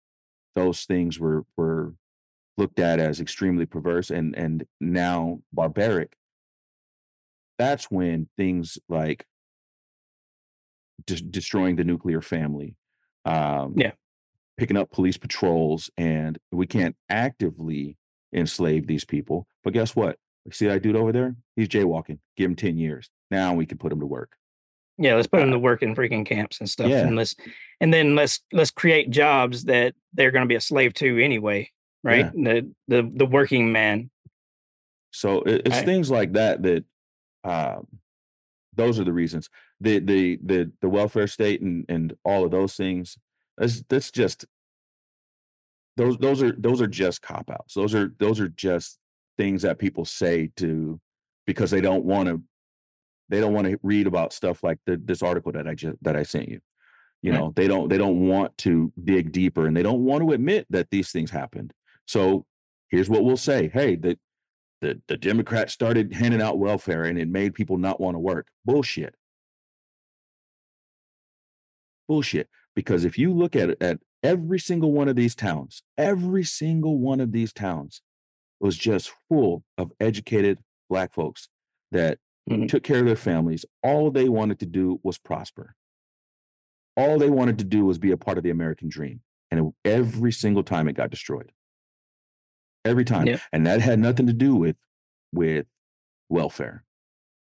those 0.56 0.86
things 0.86 1.20
were 1.20 1.46
were 1.58 1.94
looked 2.60 2.80
at 2.80 3.00
as 3.00 3.20
extremely 3.20 3.66
perverse 3.66 4.12
and 4.12 4.36
and 4.38 4.66
now 4.80 5.42
barbaric, 5.52 6.16
that's 7.58 7.90
when 7.90 8.30
things 8.38 8.78
like 8.88 9.26
de- 11.06 11.22
destroying 11.22 11.76
the 11.76 11.84
nuclear 11.84 12.22
family, 12.22 12.76
um, 13.26 13.74
Yeah. 13.76 13.92
picking 14.58 14.78
up 14.78 14.92
police 14.92 15.18
patrols, 15.18 15.90
and 15.98 16.38
we 16.52 16.68
can't 16.68 16.96
actively 17.10 17.98
enslave 18.34 18.86
these 18.88 19.06
people. 19.06 19.48
But 19.64 19.74
guess 19.74 19.96
what? 19.96 20.18
See 20.52 20.68
that 20.68 20.82
dude 20.82 20.96
over 20.96 21.12
there? 21.12 21.36
He's 21.56 21.68
jaywalking. 21.68 22.20
Give 22.38 22.50
him 22.50 22.56
10 22.56 22.78
years. 22.78 23.10
Now 23.32 23.54
we 23.54 23.66
can 23.66 23.78
put 23.78 23.92
him 23.92 24.00
to 24.00 24.06
work. 24.06 24.36
Yeah, 24.98 25.16
let's 25.16 25.28
put 25.28 25.40
them 25.40 25.50
Uh, 25.50 25.54
to 25.54 25.60
work 25.60 25.82
in 25.82 25.96
freaking 25.96 26.26
camps 26.26 26.60
and 26.60 26.70
stuff, 26.70 26.90
yeah. 26.90 27.08
and 27.08 27.16
let's 27.16 27.36
and 27.80 27.94
then 27.94 28.16
let's 28.16 28.42
let's 28.52 28.72
create 28.72 29.10
jobs 29.12 29.64
that 29.66 29.96
they're 30.14 30.32
going 30.32 30.44
to 30.44 30.48
be 30.48 30.56
a 30.56 30.62
slave 30.62 30.94
to 30.96 31.18
anyway, 31.24 31.72
right? 32.04 32.32
The 32.34 32.72
the 32.88 33.12
the 33.14 33.26
working 33.26 33.72
man. 33.72 34.10
So 35.12 35.42
it, 35.42 35.62
it's 35.66 35.76
Right. 35.78 35.86
things 35.86 36.12
like 36.12 36.34
that 36.34 36.62
that 36.64 36.86
um, 37.44 37.88
those 38.76 39.00
are 39.00 39.04
the 39.04 39.14
reasons. 39.14 39.50
The 39.82 40.00
the 40.00 40.40
the 40.44 40.72
the 40.82 40.90
welfare 40.90 41.28
state 41.28 41.62
and 41.62 41.86
and 41.90 42.14
all 42.24 42.46
of 42.46 42.52
those 42.52 42.76
things. 42.76 43.18
That's 43.58 43.84
that's 43.90 44.12
just 44.12 44.46
those 45.98 46.18
those 46.18 46.42
are 46.42 46.54
those 46.54 46.82
are 46.82 46.88
just 46.88 47.22
cop 47.22 47.50
outs. 47.50 47.74
Those 47.74 47.94
are 47.96 48.14
those 48.20 48.40
are 48.40 48.50
just 48.50 49.00
things 49.38 49.64
that 49.64 49.80
people 49.80 50.06
say 50.06 50.52
to 50.58 51.00
because 51.46 51.72
they 51.72 51.82
don't 51.82 52.06
want 52.06 52.30
to 52.30 52.42
they 53.30 53.40
don't 53.40 53.54
want 53.54 53.68
to 53.68 53.80
read 53.84 54.08
about 54.08 54.34
stuff 54.34 54.64
like 54.64 54.80
the, 54.86 54.98
this 54.98 55.22
article 55.22 55.52
that 55.52 55.68
I 55.68 55.76
just 55.76 55.98
that 56.02 56.16
I 56.16 56.24
sent 56.24 56.50
you. 56.50 56.60
You 57.22 57.32
Right. 57.34 57.40
know, 57.40 57.54
they 57.56 57.68
don't 57.68 57.90
they 57.90 57.98
don't 57.98 58.28
want 58.28 58.58
to 58.60 58.94
dig 59.04 59.32
deeper 59.32 59.66
and 59.66 59.76
they 59.76 59.84
don't 59.84 60.06
want 60.06 60.24
to 60.24 60.32
admit 60.32 60.68
that 60.70 60.90
these 60.90 61.12
things 61.12 61.32
happened. 61.32 61.74
So 62.10 62.48
here's 62.90 63.08
what 63.08 63.24
we'll 63.24 63.38
say. 63.38 63.70
Hey, 63.72 63.96
the 63.96 64.18
the, 64.82 65.00
the 65.08 65.16
Democrats 65.16 65.74
started 65.74 66.12
handing 66.14 66.42
out 66.42 66.58
welfare 66.58 67.04
and 67.04 67.20
it 67.20 67.28
made 67.28 67.54
people 67.54 67.78
not 67.78 68.00
want 68.02 68.16
to 68.16 68.20
work. 68.20 68.48
Bullshit. 68.66 69.14
Bullshit. 72.08 72.50
Because 72.76 73.06
if 73.06 73.20
you 73.20 73.32
look 73.32 73.56
at 73.56 73.80
at 73.80 74.00
every 74.24 74.58
single 74.58 74.92
one 74.92 75.08
of 75.08 75.16
these 75.18 75.36
towns, 75.36 75.84
every 76.00 76.44
single 76.44 76.98
one 76.98 77.20
of 77.20 77.32
these 77.32 77.54
towns 77.54 78.02
was 78.60 78.76
just 78.76 79.12
full 79.28 79.64
of 79.78 79.92
educated 80.00 80.60
black 80.90 81.14
folks 81.14 81.48
that 81.92 82.18
Mhm. 82.50 82.68
took 82.68 82.82
care 82.82 83.02
of 83.02 83.06
their 83.06 83.16
families. 83.16 83.66
All 83.84 84.10
they 84.10 84.30
wanted 84.30 84.58
to 84.62 84.66
do 84.66 85.00
was 85.04 85.20
prosper. 85.20 85.76
All 86.98 87.20
they 87.20 87.30
wanted 87.30 87.60
to 87.60 87.64
do 87.66 87.86
was 87.86 88.00
be 88.00 88.10
a 88.10 88.18
part 88.18 88.40
of 88.40 88.44
the 88.44 88.50
American 88.50 88.90
dream. 88.90 89.22
And 89.52 89.60
it- 89.60 89.74
every 89.86 90.32
single 90.32 90.64
time 90.64 90.88
it 90.88 90.94
got 90.94 91.12
destroyed. 91.12 91.52
Every 92.90 93.06
time. 93.06 93.28
Yep. 93.28 93.40
And 93.54 93.68
that 93.68 93.82
had 93.82 94.00
nothing 94.00 94.28
to 94.28 94.34
do 94.34 94.56
with 94.56 94.76
with 95.32 95.68
welfare. 96.30 96.84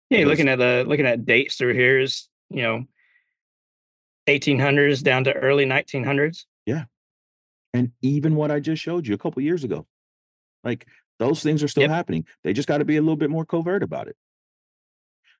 Yeah, 0.10 0.26
looking 0.26 0.48
at 0.48 0.58
the 0.60 0.84
looking 0.88 1.06
at 1.08 1.26
dates 1.26 1.56
through 1.56 1.74
here 1.74 2.00
is 2.00 2.30
you 2.52 2.64
know, 2.64 2.86
1800s 4.28 5.04
down 5.04 5.24
to 5.26 5.34
early 5.34 5.66
1900s. 5.66 6.46
Yeah, 6.66 6.86
And 7.74 7.92
even 8.02 8.36
what 8.36 8.52
I 8.52 8.60
just 8.60 8.82
showed 8.82 9.08
you 9.08 9.14
a 9.14 9.18
couple 9.18 9.42
years 9.42 9.64
ago. 9.64 9.86
Like 10.64 10.88
those 11.20 11.42
things 11.44 11.64
are 11.64 11.68
still 11.68 11.84
Yep. 11.84 11.92
happening. 11.92 12.26
They 12.44 12.54
just 12.54 12.68
got 12.68 12.80
to 12.80 12.86
be 12.86 12.98
a 12.98 13.02
little 13.02 13.16
bit 13.16 13.30
more 13.30 13.46
covert 13.46 13.84
about 13.84 14.08
it. 14.08 14.16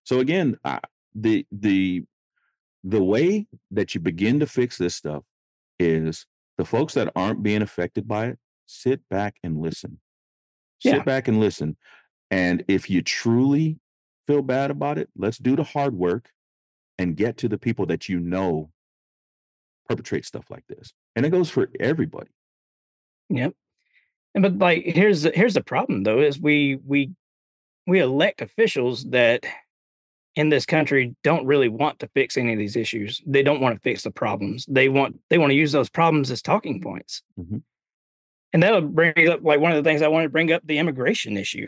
So 0.03 0.19
again, 0.19 0.57
I, 0.64 0.80
the 1.14 1.45
the 1.52 2.03
the 2.84 3.03
way 3.03 3.48
that 3.72 3.94
you 3.94 4.02
begin 4.02 4.40
to 4.40 4.48
fix 4.48 4.77
this 4.77 4.95
stuff 4.95 5.23
is 5.80 6.26
the 6.57 6.65
folks 6.65 6.94
that 6.94 7.11
aren't 7.15 7.44
being 7.44 7.61
affected 7.61 8.07
by 8.07 8.27
it 8.27 8.40
sit 8.69 9.01
back 9.09 9.35
and 9.43 9.59
listen. 9.59 9.99
Sit 10.81 11.03
back 11.03 11.27
and 11.27 11.39
listen. 11.39 11.75
And 12.31 12.63
if 12.67 12.89
you 12.89 13.01
truly 13.01 13.79
feel 14.25 14.41
bad 14.41 14.71
about 14.71 14.97
it, 14.97 15.09
let's 15.17 15.37
do 15.37 15.55
the 15.55 15.63
hard 15.63 15.95
work 15.95 16.29
and 16.97 17.17
get 17.17 17.35
to 17.37 17.49
the 17.49 17.57
people 17.57 17.85
that 17.87 18.07
you 18.07 18.19
know 18.19 18.69
perpetrate 19.87 20.25
stuff 20.25 20.45
like 20.49 20.63
this. 20.69 20.93
And 21.15 21.25
it 21.25 21.31
goes 21.31 21.49
for 21.49 21.69
everybody. 21.79 22.29
Yep. 23.29 23.53
And 24.35 24.41
but 24.41 24.57
like 24.57 24.83
here's 24.85 25.23
the 25.23 25.31
here's 25.33 25.55
the 25.55 25.63
problem 25.63 26.03
though 26.03 26.19
is 26.19 26.39
we 26.39 26.77
we 26.85 27.11
we 27.87 27.99
elect 27.99 28.41
officials 28.41 29.03
that 29.05 29.45
in 30.35 30.49
this 30.49 30.65
country 30.65 31.15
don't 31.23 31.45
really 31.45 31.69
want 31.69 31.99
to 31.99 32.09
fix 32.13 32.37
any 32.37 32.53
of 32.53 32.59
these 32.59 32.75
issues. 32.75 33.21
They 33.25 33.41
don't 33.43 33.59
want 33.59 33.75
to 33.75 33.81
fix 33.81 34.03
the 34.03 34.11
problems. 34.11 34.65
They 34.69 34.87
want 34.87 35.19
they 35.29 35.39
want 35.39 35.49
to 35.49 35.55
use 35.55 35.71
those 35.71 35.89
problems 35.89 36.29
as 36.29 36.41
talking 36.41 36.79
points. 36.81 37.23
Mhm. 37.39 37.63
And 38.51 38.63
that'll 38.63 38.81
bring 38.81 39.30
up 39.30 39.43
like 39.43 39.59
one 39.59 39.71
of 39.71 39.84
the 39.84 39.88
things 39.88 40.01
I 40.01 40.07
want 40.07 40.26
to 40.26 40.30
bring 40.30 40.51
up 40.51 40.63
the 40.65 40.80
immigration 40.80 41.38
issue. 41.38 41.67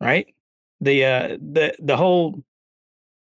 Right? 0.00 0.34
The 0.80 1.04
uh 1.04 1.28
the 1.40 1.74
the 1.78 1.96
whole 1.96 2.42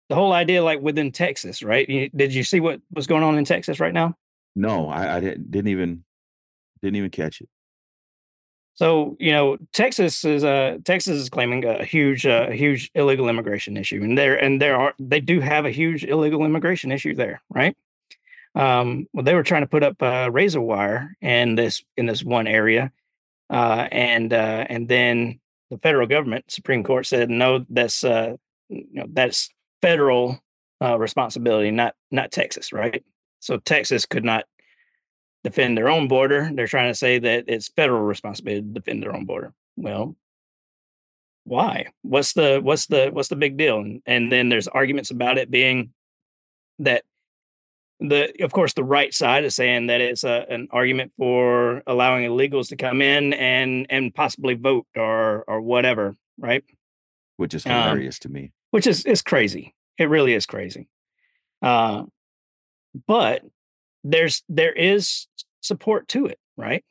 the 0.10 0.16
whole 0.16 0.34
idea 0.34 0.64
like 0.64 0.82
within 0.82 1.12
Texas, 1.12 1.64
right? 1.64 1.88
You, 1.88 2.10
did 2.10 2.34
you 2.34 2.44
see 2.44 2.60
what 2.60 2.82
was 2.94 3.08
going 3.08 3.24
on 3.24 3.38
in 3.38 3.46
Texas 3.46 3.80
right 3.80 3.94
now? 3.94 4.16
No, 4.56 4.90
I, 4.90 5.18
I 5.18 5.20
didn't, 5.22 5.52
didn't 5.52 5.70
even 5.70 6.04
didn't 6.82 6.98
even 6.98 7.12
catch 7.12 7.42
it. 7.42 7.50
So 8.74 9.16
you 9.20 9.32
know, 9.32 9.58
Texas 9.74 10.24
is 10.26 10.44
uh 10.44 10.78
Texas 10.84 11.18
is 11.18 11.30
claiming 11.30 11.66
a 11.66 11.86
huge 11.86 12.26
uh, 12.26 12.50
huge 12.50 12.90
illegal 12.96 13.30
immigration 13.30 13.78
issue, 13.78 14.02
and 14.04 14.18
there 14.18 14.36
and 14.36 14.62
there 14.62 14.76
are 14.76 14.94
they 15.00 15.20
do 15.20 15.40
have 15.40 15.66
a 15.66 15.72
huge 15.72 16.04
illegal 16.04 16.44
immigration 16.46 16.92
issue 16.92 17.14
there, 17.14 17.42
right? 17.50 17.76
Um, 18.56 19.08
well, 19.14 19.24
they 19.24 19.34
were 19.34 19.44
trying 19.44 19.62
to 19.62 19.68
put 19.68 19.84
up 19.84 20.02
uh, 20.02 20.30
razor 20.32 20.62
wire 20.62 21.16
in 21.22 21.56
this 21.56 21.84
in 21.96 22.06
this 22.06 22.24
one 22.24 22.48
area, 22.48 22.92
uh, 23.50 23.88
and 23.92 24.34
uh, 24.34 24.66
and 24.70 24.88
then 24.88 25.40
the 25.70 25.78
federal 25.78 26.08
government, 26.08 26.46
Supreme 26.50 26.84
Court 26.84 27.06
said 27.06 27.30
no, 27.30 27.66
that's 27.70 28.04
uh, 28.04 28.36
you 28.70 28.88
know 28.92 29.08
that's 29.12 29.50
federal 29.82 30.44
uh, 30.82 30.98
responsibility, 31.00 31.72
not 31.72 31.96
not 32.12 32.32
Texas, 32.32 32.74
right? 32.74 33.04
So 33.40 33.58
Texas 33.58 34.06
could 34.06 34.26
not 34.26 34.46
defend 35.44 35.78
their 35.78 35.90
own 35.90 36.08
border. 36.08 36.52
They're 36.54 36.68
trying 36.68 36.92
to 36.92 36.98
say 36.98 37.20
that 37.20 37.46
it's 37.48 37.70
federal 37.70 38.02
responsibility 38.02 38.62
to 38.62 38.74
defend 38.74 39.02
their 39.02 39.16
own 39.16 39.26
border. 39.26 39.54
Well, 39.78 40.16
why? 41.44 41.88
What's 42.04 42.34
the 42.34 42.60
what's 42.62 42.88
the 42.88 43.10
what's 43.12 43.30
the 43.30 43.36
big 43.36 43.58
deal? 43.58 43.80
And, 43.80 44.02
and 44.06 44.32
then 44.32 44.50
there's 44.50 44.68
arguments 44.68 45.10
about 45.10 45.38
it 45.38 45.50
being 45.50 45.92
that 46.80 47.04
the 48.02 48.44
of 48.44 48.52
course 48.52 48.74
the 48.74 48.84
right 48.84 49.14
side 49.14 49.46
is 49.46 49.56
saying 49.56 49.88
that 49.88 50.02
it's 50.02 50.24
a, 50.24 50.46
an 50.50 50.68
argument 50.72 51.14
for 51.18 51.84
allowing 51.88 52.26
illegals 52.30 52.70
to 52.70 52.76
come 52.76 53.02
in 53.02 53.34
and 53.34 53.86
and 53.90 54.14
possibly 54.14 54.56
vote 54.56 54.88
or 54.96 55.44
or 55.48 55.62
whatever, 55.62 56.16
right? 56.38 56.64
which 57.38 57.54
is 57.54 57.66
Um, 57.66 57.72
hilarious 57.72 58.20
to 58.20 58.30
me. 58.30 58.52
which 58.72 58.86
is 58.88 59.06
is 59.06 59.22
crazy. 59.22 59.74
It 59.98 60.10
really 60.10 60.34
is 60.34 60.46
crazy. 60.46 60.90
Uh, 61.62 62.04
but 63.08 63.44
there's 64.04 64.44
there 64.50 64.74
is 64.74 65.28
support 65.62 66.08
to 66.10 66.26
it, 66.26 66.40
right? 66.58 66.84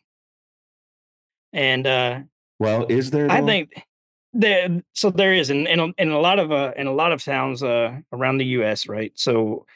And 1.53 1.87
uh, 1.87 2.20
Well, 2.59 2.87
is 2.89 3.11
there? 3.11 3.31
I 3.31 3.43
think 3.45 3.85
there 4.32 4.82
so 4.93 5.11
there 5.11 5.32
is 5.35 5.51
in 5.51 5.66
in 5.66 5.81
a, 5.81 5.89
in 5.99 6.11
a 6.11 6.20
lot 6.20 6.39
of 6.39 6.53
uh, 6.53 6.73
in 6.77 6.87
a 6.87 6.93
lot 6.93 7.12
of 7.12 7.23
towns 7.24 7.62
uh, 7.62 7.99
around 8.12 8.39
the 8.39 8.47
U.S. 8.59 8.89
Right, 8.89 9.12
so 9.16 9.66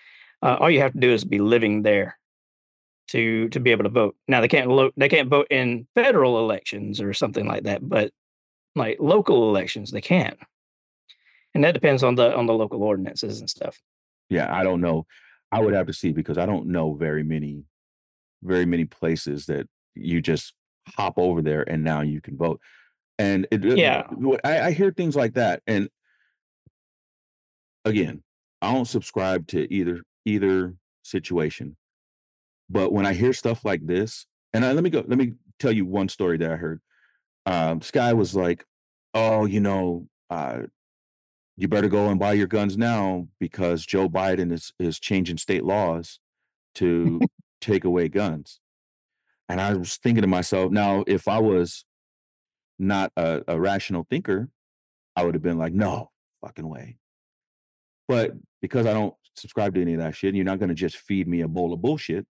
uh, 0.45 0.57
all 0.61 0.71
you 0.71 0.81
have 0.81 0.93
to 0.93 1.01
do 1.01 1.11
is 1.11 1.25
be 1.25 1.41
living 1.41 1.83
there 1.83 2.19
to 3.09 3.49
to 3.49 3.61
be 3.61 3.71
able 3.71 3.85
to 3.85 3.91
vote. 3.91 4.17
Now 4.29 4.41
they 4.41 4.49
can't 4.49 4.69
lo- 4.69 4.93
they 4.97 5.09
can't 5.09 5.29
vote 5.29 5.49
in 5.51 5.87
federal 5.95 6.39
elections 6.39 7.01
or 7.01 7.13
something 7.15 7.47
like 7.47 7.65
that, 7.65 7.87
but 7.89 8.13
like 8.77 8.99
local 9.01 9.49
elections 9.49 9.91
they 9.91 10.01
can, 10.01 10.37
and 11.55 11.65
that 11.65 11.73
depends 11.73 12.03
on 12.03 12.15
the 12.15 12.37
on 12.37 12.47
the 12.47 12.55
local 12.55 12.83
ordinances 12.83 13.41
and 13.41 13.49
stuff. 13.49 13.81
Yeah, 14.29 14.55
I 14.55 14.63
don't 14.65 14.81
know. 14.81 15.07
I 15.51 15.61
would 15.61 15.75
have 15.75 15.87
to 15.87 15.93
see 15.93 16.13
because 16.13 16.39
I 16.39 16.47
don't 16.47 16.67
know 16.67 16.95
very 16.95 17.23
many, 17.23 17.65
very 18.43 18.67
many 18.67 18.85
places 18.85 19.47
that 19.47 19.69
you 19.95 20.21
just 20.21 20.53
hop 20.89 21.15
over 21.17 21.41
there 21.41 21.63
and 21.69 21.85
now 21.85 22.01
you 22.01 22.21
can 22.21 22.37
vote. 22.37 22.61
And 23.19 23.47
it, 23.51 23.63
Yeah. 23.65 24.09
I, 24.43 24.61
I 24.63 24.71
hear 24.73 24.91
things 24.91 25.15
like 25.15 25.35
that, 25.35 25.63
and 25.67 25.89
again, 27.85 28.23
I 28.61 28.73
don't 28.73 28.87
subscribe 28.87 29.47
to 29.49 29.73
either 29.73 30.03
either 30.25 30.75
situation. 31.03 31.77
But 32.69 32.93
when 32.93 33.07
I 33.07 33.13
hear 33.13 33.33
stuff 33.33 33.65
like 33.65 33.87
this, 33.87 34.27
and 34.53 34.65
I, 34.65 34.73
let 34.73 34.85
me 34.85 34.91
go, 34.91 35.05
let 35.07 35.19
me 35.19 35.35
tell 35.59 35.73
you 35.73 35.85
one 35.85 36.09
story 36.09 36.39
that 36.39 36.51
I 36.51 36.57
heard. 36.57 36.81
Um, 37.47 37.81
guy 37.93 38.13
was 38.13 38.35
like, 38.35 38.65
"Oh, 39.13 39.45
you 39.45 39.61
know, 39.61 40.09
uh, 40.31 40.63
you 41.57 41.69
better 41.69 41.89
go 41.89 42.09
and 42.09 42.19
buy 42.19 42.33
your 42.33 42.47
guns 42.47 42.77
now 42.79 43.29
because 43.39 43.85
Joe 43.85 44.09
Biden 44.09 44.53
is 44.53 44.73
is 44.79 44.99
changing 44.99 45.39
state 45.39 45.65
laws 45.65 46.21
to 46.77 47.21
take 47.61 47.85
away 47.85 48.09
guns." 48.09 48.61
And 49.49 49.61
I 49.61 49.75
was 49.75 49.97
thinking 49.97 50.23
to 50.23 50.29
myself, 50.29 50.73
now 50.73 51.05
if 51.07 51.29
I 51.29 51.39
was 51.39 51.85
not 52.79 53.13
a, 53.17 53.43
a 53.47 53.61
rational 53.61 54.07
thinker, 54.09 54.49
I 55.15 55.25
would 55.25 55.35
have 55.35 55.43
been 55.43 55.59
like, 55.59 55.75
"No 55.75 56.11
fucking 56.41 56.69
way." 56.69 56.97
But 58.09 58.33
because 58.63 58.87
I 58.87 58.95
don't 58.95 59.15
subscribe 59.35 59.75
to 59.75 59.83
any 59.83 59.95
of 59.95 60.01
that 60.01 60.15
shit. 60.15 60.29
And 60.29 60.37
you're 60.37 60.45
not 60.45 60.59
going 60.59 60.69
to 60.69 60.75
just 60.75 60.97
feed 60.97 61.29
me 61.29 61.41
a 61.41 61.49
bowl 61.49 61.73
of 61.73 61.83
bullshit. 61.83 62.27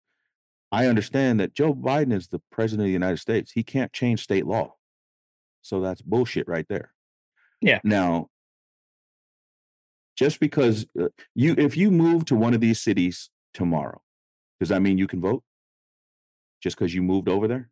I 0.72 0.86
understand 0.86 1.40
that 1.40 1.54
Joe 1.54 1.74
Biden 1.74 2.14
is 2.14 2.28
the 2.28 2.42
president 2.52 2.86
of 2.86 2.90
the 2.90 2.94
United 2.94 3.18
States. 3.18 3.52
He 3.54 3.64
can't 3.64 3.92
change 3.92 4.22
state 4.22 4.46
law. 4.46 4.76
So 5.62 5.82
that's 5.82 6.02
bullshit 6.02 6.48
right 6.48 6.66
there. 6.70 6.94
Yeah. 7.62 7.80
Now, 7.84 8.28
just 10.16 10.40
because 10.40 10.86
uh, 11.00 11.08
you, 11.34 11.56
if 11.58 11.76
you 11.76 11.92
move 11.92 12.26
to 12.26 12.36
one 12.36 12.54
of 12.54 12.62
these 12.62 12.80
cities 12.80 13.30
tomorrow, 13.54 14.02
does 14.60 14.70
that 14.70 14.82
mean 14.82 14.98
you 14.98 15.08
can 15.08 15.22
vote? 15.22 15.44
Just 16.62 16.78
because 16.78 16.94
you 16.94 17.02
moved 17.02 17.30
over 17.30 17.48
there? 17.48 17.70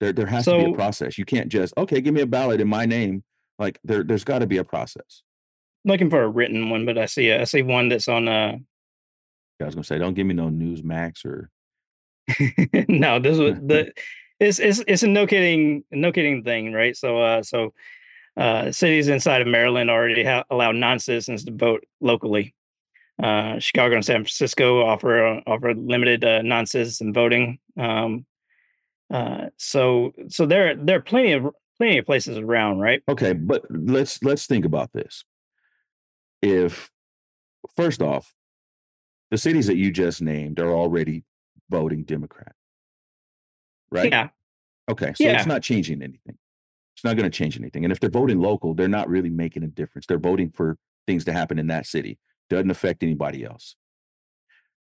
There, 0.00 0.12
there 0.12 0.26
has 0.26 0.44
to 0.44 0.56
be 0.56 0.70
a 0.70 0.74
process. 0.74 1.18
You 1.18 1.24
can't 1.24 1.48
just 1.48 1.74
okay, 1.76 2.00
give 2.00 2.14
me 2.14 2.20
a 2.20 2.26
ballot 2.26 2.60
in 2.60 2.68
my 2.68 2.86
name. 2.86 3.24
Like 3.58 3.80
there, 3.82 4.04
there's 4.04 4.24
got 4.24 4.38
to 4.38 4.46
be 4.46 4.56
a 4.58 4.64
process. 4.64 5.22
Looking 5.84 6.10
for 6.10 6.22
a 6.22 6.28
written 6.28 6.70
one, 6.70 6.86
but 6.86 6.98
I 6.98 7.06
see 7.06 7.28
a, 7.28 7.42
I 7.42 7.44
see 7.44 7.62
one 7.62 7.88
that's 7.88 8.08
on 8.08 8.28
uh 8.28 8.56
I 9.60 9.64
was 9.64 9.74
gonna 9.74 9.84
say, 9.84 9.98
don't 9.98 10.14
give 10.14 10.26
me 10.26 10.34
no 10.34 10.48
Newsmax 10.48 11.24
or 11.24 11.50
no, 12.88 13.18
this 13.18 13.38
was 13.38 13.54
the 13.62 13.92
it's 14.40 14.58
it's 14.58 14.82
it's 14.86 15.02
a 15.02 15.08
no 15.08 15.26
kidding 15.26 15.84
no 15.90 16.12
kidding 16.12 16.42
thing, 16.42 16.72
right? 16.72 16.96
So 16.96 17.18
uh 17.18 17.42
so 17.42 17.72
uh 18.36 18.72
cities 18.72 19.08
inside 19.08 19.42
of 19.42 19.48
Maryland 19.48 19.90
already 19.90 20.24
ha- 20.24 20.44
allow 20.50 20.72
non-citizens 20.72 21.44
to 21.44 21.52
vote 21.52 21.84
locally. 22.00 22.54
Uh 23.22 23.58
Chicago 23.58 23.94
and 23.94 24.04
San 24.04 24.16
Francisco 24.16 24.84
offer 24.84 25.24
uh, 25.24 25.40
offer 25.46 25.74
limited 25.74 26.24
uh, 26.24 26.42
non-citizen 26.42 27.12
voting. 27.12 27.58
Um 27.78 28.26
uh 29.12 29.46
so 29.58 30.12
so 30.28 30.46
there 30.46 30.74
there 30.74 30.96
are 30.96 31.02
plenty 31.02 31.32
of 31.32 31.46
plenty 31.76 31.98
of 31.98 32.06
places 32.06 32.38
around, 32.38 32.78
right? 32.78 33.02
okay, 33.08 33.32
but 33.32 33.64
let's 33.70 34.22
let's 34.22 34.46
think 34.46 34.64
about 34.64 34.92
this. 34.92 35.24
If 36.44 36.90
first 37.76 38.02
off, 38.02 38.34
the 39.30 39.38
cities 39.38 39.66
that 39.66 39.76
you 39.76 39.90
just 39.90 40.20
named 40.20 40.60
are 40.60 40.70
already 40.70 41.24
voting 41.70 42.04
Democrat, 42.04 42.54
right? 43.90 44.10
Yeah. 44.10 44.28
Okay, 44.90 45.14
so 45.14 45.24
Yeah. 45.24 45.36
it's 45.38 45.46
not 45.46 45.62
changing 45.62 46.02
anything. 46.02 46.36
It's 46.94 47.04
not 47.04 47.16
going 47.16 47.28
to 47.28 47.36
change 47.36 47.58
anything. 47.58 47.84
And 47.84 47.92
if 47.92 47.98
they're 47.98 48.10
voting 48.10 48.38
local, 48.40 48.74
they're 48.74 48.88
not 48.88 49.08
really 49.08 49.30
making 49.30 49.64
a 49.64 49.66
difference. 49.66 50.06
They're 50.06 50.18
voting 50.18 50.50
for 50.50 50.76
things 51.06 51.24
to 51.24 51.32
happen 51.32 51.58
in 51.58 51.66
that 51.68 51.86
city. 51.86 52.18
Doesn't 52.50 52.70
affect 52.70 53.02
anybody 53.02 53.42
else. 53.44 53.76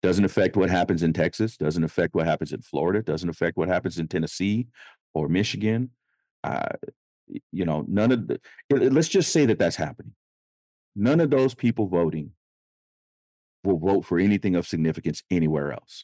Doesn't 0.01 0.23
affect 0.23 0.55
what 0.55 0.69
happens 0.69 1.03
in 1.03 1.11
Texas. 1.11 1.57
Doesn't 1.57 1.83
affect 1.83 2.15
what 2.15 2.25
happens 2.25 2.53
in 2.53 2.61
Florida. 2.61 3.03
Doesn't 3.03 3.29
affect 3.29 3.57
what 3.57 3.67
happens 3.67 3.99
in 3.99 4.07
Tennessee 4.07 4.67
or 5.13 5.27
Michigan. 5.27 5.91
Uh, 6.43 6.69
you 7.51 7.65
know, 7.65 7.83
none 7.87 8.11
of 8.13 8.27
the. 8.27 8.39
Let's 8.71 9.09
just 9.09 9.31
say 9.33 9.45
that 9.45 9.59
that's 9.59 9.75
happening. 9.75 10.13
None 10.99 11.21
of 11.21 11.29
those 11.29 11.55
people 11.55 11.87
voting 11.87 12.31
will 13.63 13.77
vote 13.79 14.03
for 14.03 14.19
anything 14.19 14.53
of 14.55 14.67
significance 14.67 15.23
anywhere 15.31 15.71
else. 15.71 16.03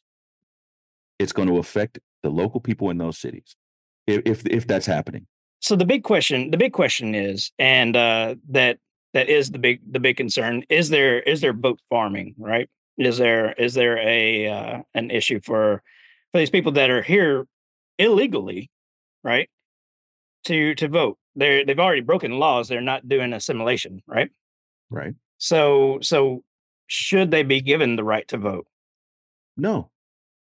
It's 1.19 1.33
going 1.33 1.49
to 1.49 1.57
affect 1.57 1.99
the 2.23 2.29
local 2.29 2.61
people 2.61 2.89
in 2.89 2.97
those 2.97 3.17
cities, 3.17 3.57
if 4.07 4.21
if, 4.25 4.45
if 4.45 4.65
that's 4.65 4.85
happening. 4.85 5.27
so 5.59 5.75
the 5.75 5.85
big 5.85 6.03
question 6.03 6.51
the 6.51 6.57
big 6.57 6.73
question 6.73 7.15
is 7.15 7.51
and 7.59 7.95
uh 7.97 8.35
that 8.57 8.77
that 9.13 9.27
is 9.29 9.51
the 9.51 9.59
big 9.59 9.79
the 9.91 9.99
big 9.99 10.17
concern 10.17 10.63
is 10.69 10.89
there 10.89 11.19
is 11.21 11.41
there 11.41 11.53
vote 11.53 11.79
farming 11.89 12.35
right 12.37 12.69
is 12.97 13.17
there 13.17 13.53
is 13.53 13.73
there 13.73 13.97
a 13.97 14.47
uh, 14.47 14.81
an 14.93 15.11
issue 15.11 15.39
for 15.41 15.81
for 16.31 16.37
these 16.39 16.49
people 16.49 16.71
that 16.73 16.89
are 16.89 17.01
here 17.01 17.45
illegally 17.97 18.69
right 19.23 19.49
to 20.43 20.75
to 20.75 20.87
vote 20.87 21.17
they're 21.35 21.65
they've 21.65 21.79
already 21.85 22.01
broken 22.01 22.31
laws 22.39 22.67
they're 22.67 22.91
not 22.93 23.07
doing 23.07 23.33
assimilation 23.33 24.01
right 24.07 24.29
Right? 24.89 25.13
so 25.37 25.99
so 26.01 26.43
should 26.87 27.31
they 27.31 27.43
be 27.43 27.61
given 27.61 27.95
the 27.95 28.03
right 28.03 28.27
to 28.29 28.37
vote 28.37 28.67
No, 29.57 29.89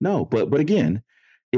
no. 0.01 0.25
But 0.25 0.51
but 0.51 0.61
again, 0.61 1.03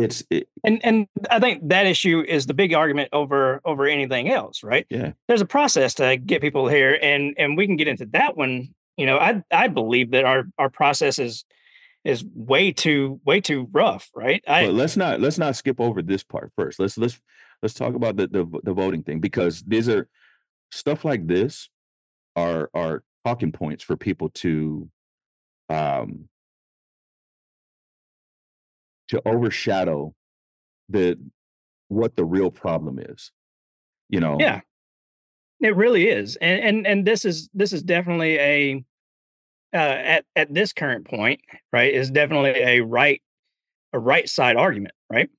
it's 0.02 0.22
it, 0.30 0.48
and 0.64 0.80
and 0.84 1.06
i 1.30 1.38
think 1.38 1.68
that 1.68 1.86
issue 1.86 2.22
is 2.26 2.46
the 2.46 2.54
big 2.54 2.74
argument 2.74 3.08
over 3.12 3.60
over 3.64 3.86
anything 3.86 4.28
else 4.30 4.62
right 4.62 4.86
yeah. 4.90 5.12
there's 5.28 5.40
a 5.40 5.46
process 5.46 5.94
to 5.94 6.16
get 6.16 6.42
people 6.42 6.68
here 6.68 6.98
and 7.00 7.34
and 7.38 7.56
we 7.56 7.66
can 7.66 7.76
get 7.76 7.88
into 7.88 8.06
that 8.06 8.36
one 8.36 8.68
you 8.96 9.06
know 9.06 9.18
i 9.18 9.42
i 9.50 9.68
believe 9.68 10.10
that 10.10 10.24
our 10.24 10.44
our 10.58 10.68
process 10.68 11.18
is 11.18 11.44
is 12.04 12.24
way 12.34 12.72
too 12.72 13.20
way 13.24 13.40
too 13.40 13.68
rough 13.72 14.10
right 14.14 14.42
But 14.66 14.74
let's 14.74 14.96
not 14.96 15.20
let's 15.20 15.38
not 15.38 15.56
skip 15.56 15.80
over 15.80 16.02
this 16.02 16.22
part 16.22 16.52
first. 16.56 16.78
Let's 16.78 16.96
let's 16.96 17.20
let's 17.62 17.74
talk 17.74 17.94
about 17.94 18.16
the 18.16 18.28
the, 18.28 18.46
the 18.62 18.72
voting 18.72 19.02
thing 19.02 19.18
because 19.18 19.62
these 19.62 19.88
are 19.88 20.08
stuff 20.70 21.04
like 21.04 21.26
this 21.26 21.68
are 22.36 22.70
are 22.74 23.02
talking 23.24 23.50
points 23.50 23.82
for 23.82 23.96
people 23.96 24.28
to 24.30 24.88
um 25.68 26.28
to 29.08 29.20
overshadow 29.26 30.14
the 30.88 31.18
what 31.88 32.16
the 32.16 32.24
real 32.24 32.50
problem 32.50 32.98
is. 32.98 33.32
You 34.08 34.20
know, 34.20 34.36
yeah 34.38 34.60
it 35.60 35.74
really 35.74 36.08
is 36.08 36.36
and 36.36 36.60
and 36.60 36.86
and 36.86 37.06
this 37.06 37.24
is 37.24 37.48
this 37.54 37.72
is 37.72 37.82
definitely 37.82 38.38
a 38.38 38.84
uh 39.74 39.76
at 39.78 40.24
at 40.36 40.52
this 40.52 40.72
current 40.72 41.06
point 41.06 41.40
right 41.72 41.94
is 41.94 42.10
definitely 42.10 42.50
a 42.50 42.80
right 42.80 43.22
a 43.92 43.98
right 43.98 44.28
side 44.28 44.56
argument 44.56 44.94
right 45.10 45.30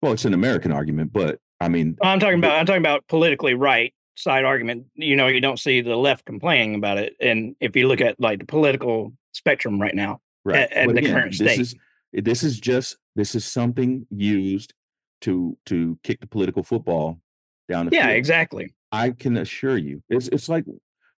well, 0.00 0.12
it's 0.12 0.24
an 0.24 0.32
American 0.32 0.70
argument, 0.70 1.12
but 1.12 1.40
I 1.60 1.68
mean, 1.68 1.96
i'm 2.02 2.20
talking 2.20 2.38
about 2.38 2.58
i'm 2.58 2.66
talking 2.66 2.82
about 2.82 3.06
politically 3.08 3.54
right 3.54 3.92
side 4.18 4.44
argument 4.44 4.86
you 4.94 5.16
know 5.16 5.26
you 5.28 5.40
don't 5.40 5.58
see 5.60 5.80
the 5.80 5.96
left 5.96 6.24
complaining 6.24 6.74
about 6.74 6.98
it 6.98 7.14
and 7.20 7.54
if 7.60 7.76
you 7.76 7.86
look 7.86 8.00
at 8.00 8.18
like 8.18 8.38
the 8.40 8.44
political 8.46 9.12
spectrum 9.32 9.80
right 9.80 9.94
now 9.94 10.20
right. 10.44 10.60
at- 10.60 10.72
at 10.72 10.88
the 10.88 10.98
again, 10.98 11.12
current 11.12 11.38
this 11.38 11.52
state. 11.52 11.60
is 11.60 11.74
eh, 12.16 12.20
this 12.24 12.42
is 12.42 12.58
just 12.58 12.96
this 13.14 13.34
is 13.34 13.44
something 13.44 14.06
used 14.10 14.74
to 15.20 15.56
to 15.66 15.98
kick 16.02 16.20
the 16.20 16.26
political 16.26 16.62
football 16.62 17.20
down 17.68 17.86
the 17.86 17.94
yeah 17.94 18.06
field. 18.06 18.16
exactly 18.16 18.74
I 18.90 19.10
can 19.10 19.36
assure 19.36 19.76
you, 19.76 20.02
it's 20.08 20.28
it's 20.28 20.48
like 20.48 20.64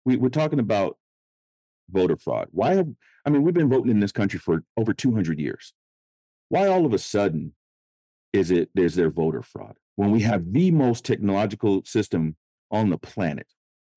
we, 0.05 0.17
we're 0.17 0.29
talking 0.29 0.59
about 0.59 0.97
voter 1.89 2.17
fraud. 2.17 2.49
Why 2.51 2.75
have 2.75 2.89
I 3.25 3.31
mean 3.31 3.43
we've 3.43 3.55
been 3.55 3.69
voting 3.69 3.91
in 3.93 4.01
this 4.01 4.13
country 4.13 4.41
for 4.41 4.65
over 4.77 4.93
200 4.93 5.39
years. 5.39 5.73
Why 6.49 6.67
all 6.67 6.85
of 6.85 6.93
a 6.93 6.99
sudden 6.99 7.55
is 8.33 8.51
it 8.51 8.71
there's 8.75 8.97
there 8.97 9.11
voter 9.11 9.43
fraud 9.43 9.77
when 9.97 10.11
we 10.11 10.23
have 10.23 10.53
the 10.53 10.71
most 10.71 11.05
technological 11.05 11.85
system 11.85 12.37
on 12.71 12.91
the 12.91 12.99
planet? 12.99 13.47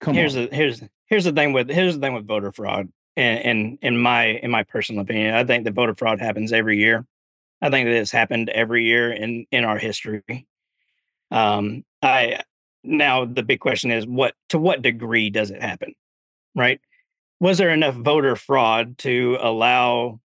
Come 0.02 0.16
here's 0.16 0.36
on. 0.36 0.48
the 0.50 0.56
here's 0.56 0.82
here's 1.06 1.24
the 1.24 1.32
thing 1.32 1.54
with 1.54 1.70
here's 1.70 1.96
the 1.96 2.02
thing 2.02 2.14
with 2.14 2.28
voter 2.28 2.52
fraud 2.52 2.90
and 3.16 3.40
in 3.40 3.78
in 3.82 3.98
my 3.98 4.26
in 4.26 4.52
my 4.52 4.64
personal 4.64 5.02
opinion 5.02 5.34
i 5.34 5.44
think 5.44 5.64
that 5.64 5.74
voter 5.74 5.96
fraud 5.96 6.20
happens 6.20 6.52
every 6.52 6.78
year. 6.78 7.06
I 7.62 7.70
think 7.70 7.88
that 7.88 7.96
it's 7.96 8.12
happened 8.12 8.50
every 8.50 8.84
year 8.84 9.12
in 9.12 9.46
in 9.52 9.64
our 9.64 9.78
history. 9.78 10.48
Um 11.32 11.84
i 12.02 12.42
now 12.84 13.26
the 13.26 13.44
big 13.44 13.60
question 13.60 13.92
is 13.92 14.06
what 14.06 14.34
to 14.50 14.58
what 14.58 14.82
degree 14.82 15.30
does 15.30 15.52
it 15.52 15.62
happen 15.62 15.94
right? 16.56 16.80
Was 17.40 17.58
there 17.58 17.72
enough 17.72 17.96
voter 17.96 18.36
fraud 18.36 18.98
to 19.00 19.38
allow 19.42 20.20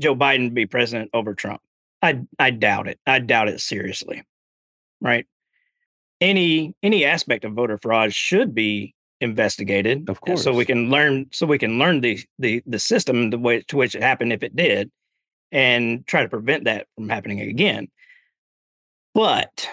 joe 0.00 0.14
biden 0.14 0.48
to 0.48 0.54
be 0.54 0.66
president 0.66 1.10
over 1.12 1.34
trump? 1.34 1.62
I 2.02 2.20
i 2.38 2.50
doubt 2.50 2.86
it. 2.88 3.00
I 3.06 3.18
doubt 3.18 3.48
it 3.48 3.60
seriously 3.60 4.22
right 5.00 5.26
any 6.24 6.74
any 6.82 7.04
aspect 7.04 7.44
of 7.44 7.52
voter 7.52 7.78
fraud 7.78 8.12
should 8.12 8.54
be 8.54 8.94
investigated 9.20 10.08
Of 10.08 10.18
uh, 10.28 10.36
so 10.36 10.50
we 10.52 10.56
course. 10.64 10.66
can 10.66 10.90
learn 10.90 11.26
so 11.32 11.46
we 11.46 11.58
can 11.58 11.78
learn 11.78 12.00
the 12.00 12.18
the 12.38 12.62
the 12.66 12.78
system 12.78 13.30
the 13.30 13.38
way 13.38 13.60
to 13.68 13.76
which 13.76 13.94
it 13.94 14.02
happened 14.02 14.32
if 14.32 14.42
it 14.42 14.56
did 14.56 14.90
and 15.52 16.06
try 16.06 16.22
to 16.22 16.28
prevent 16.28 16.64
that 16.64 16.86
from 16.94 17.08
happening 17.08 17.40
again 17.40 17.88
but 19.14 19.68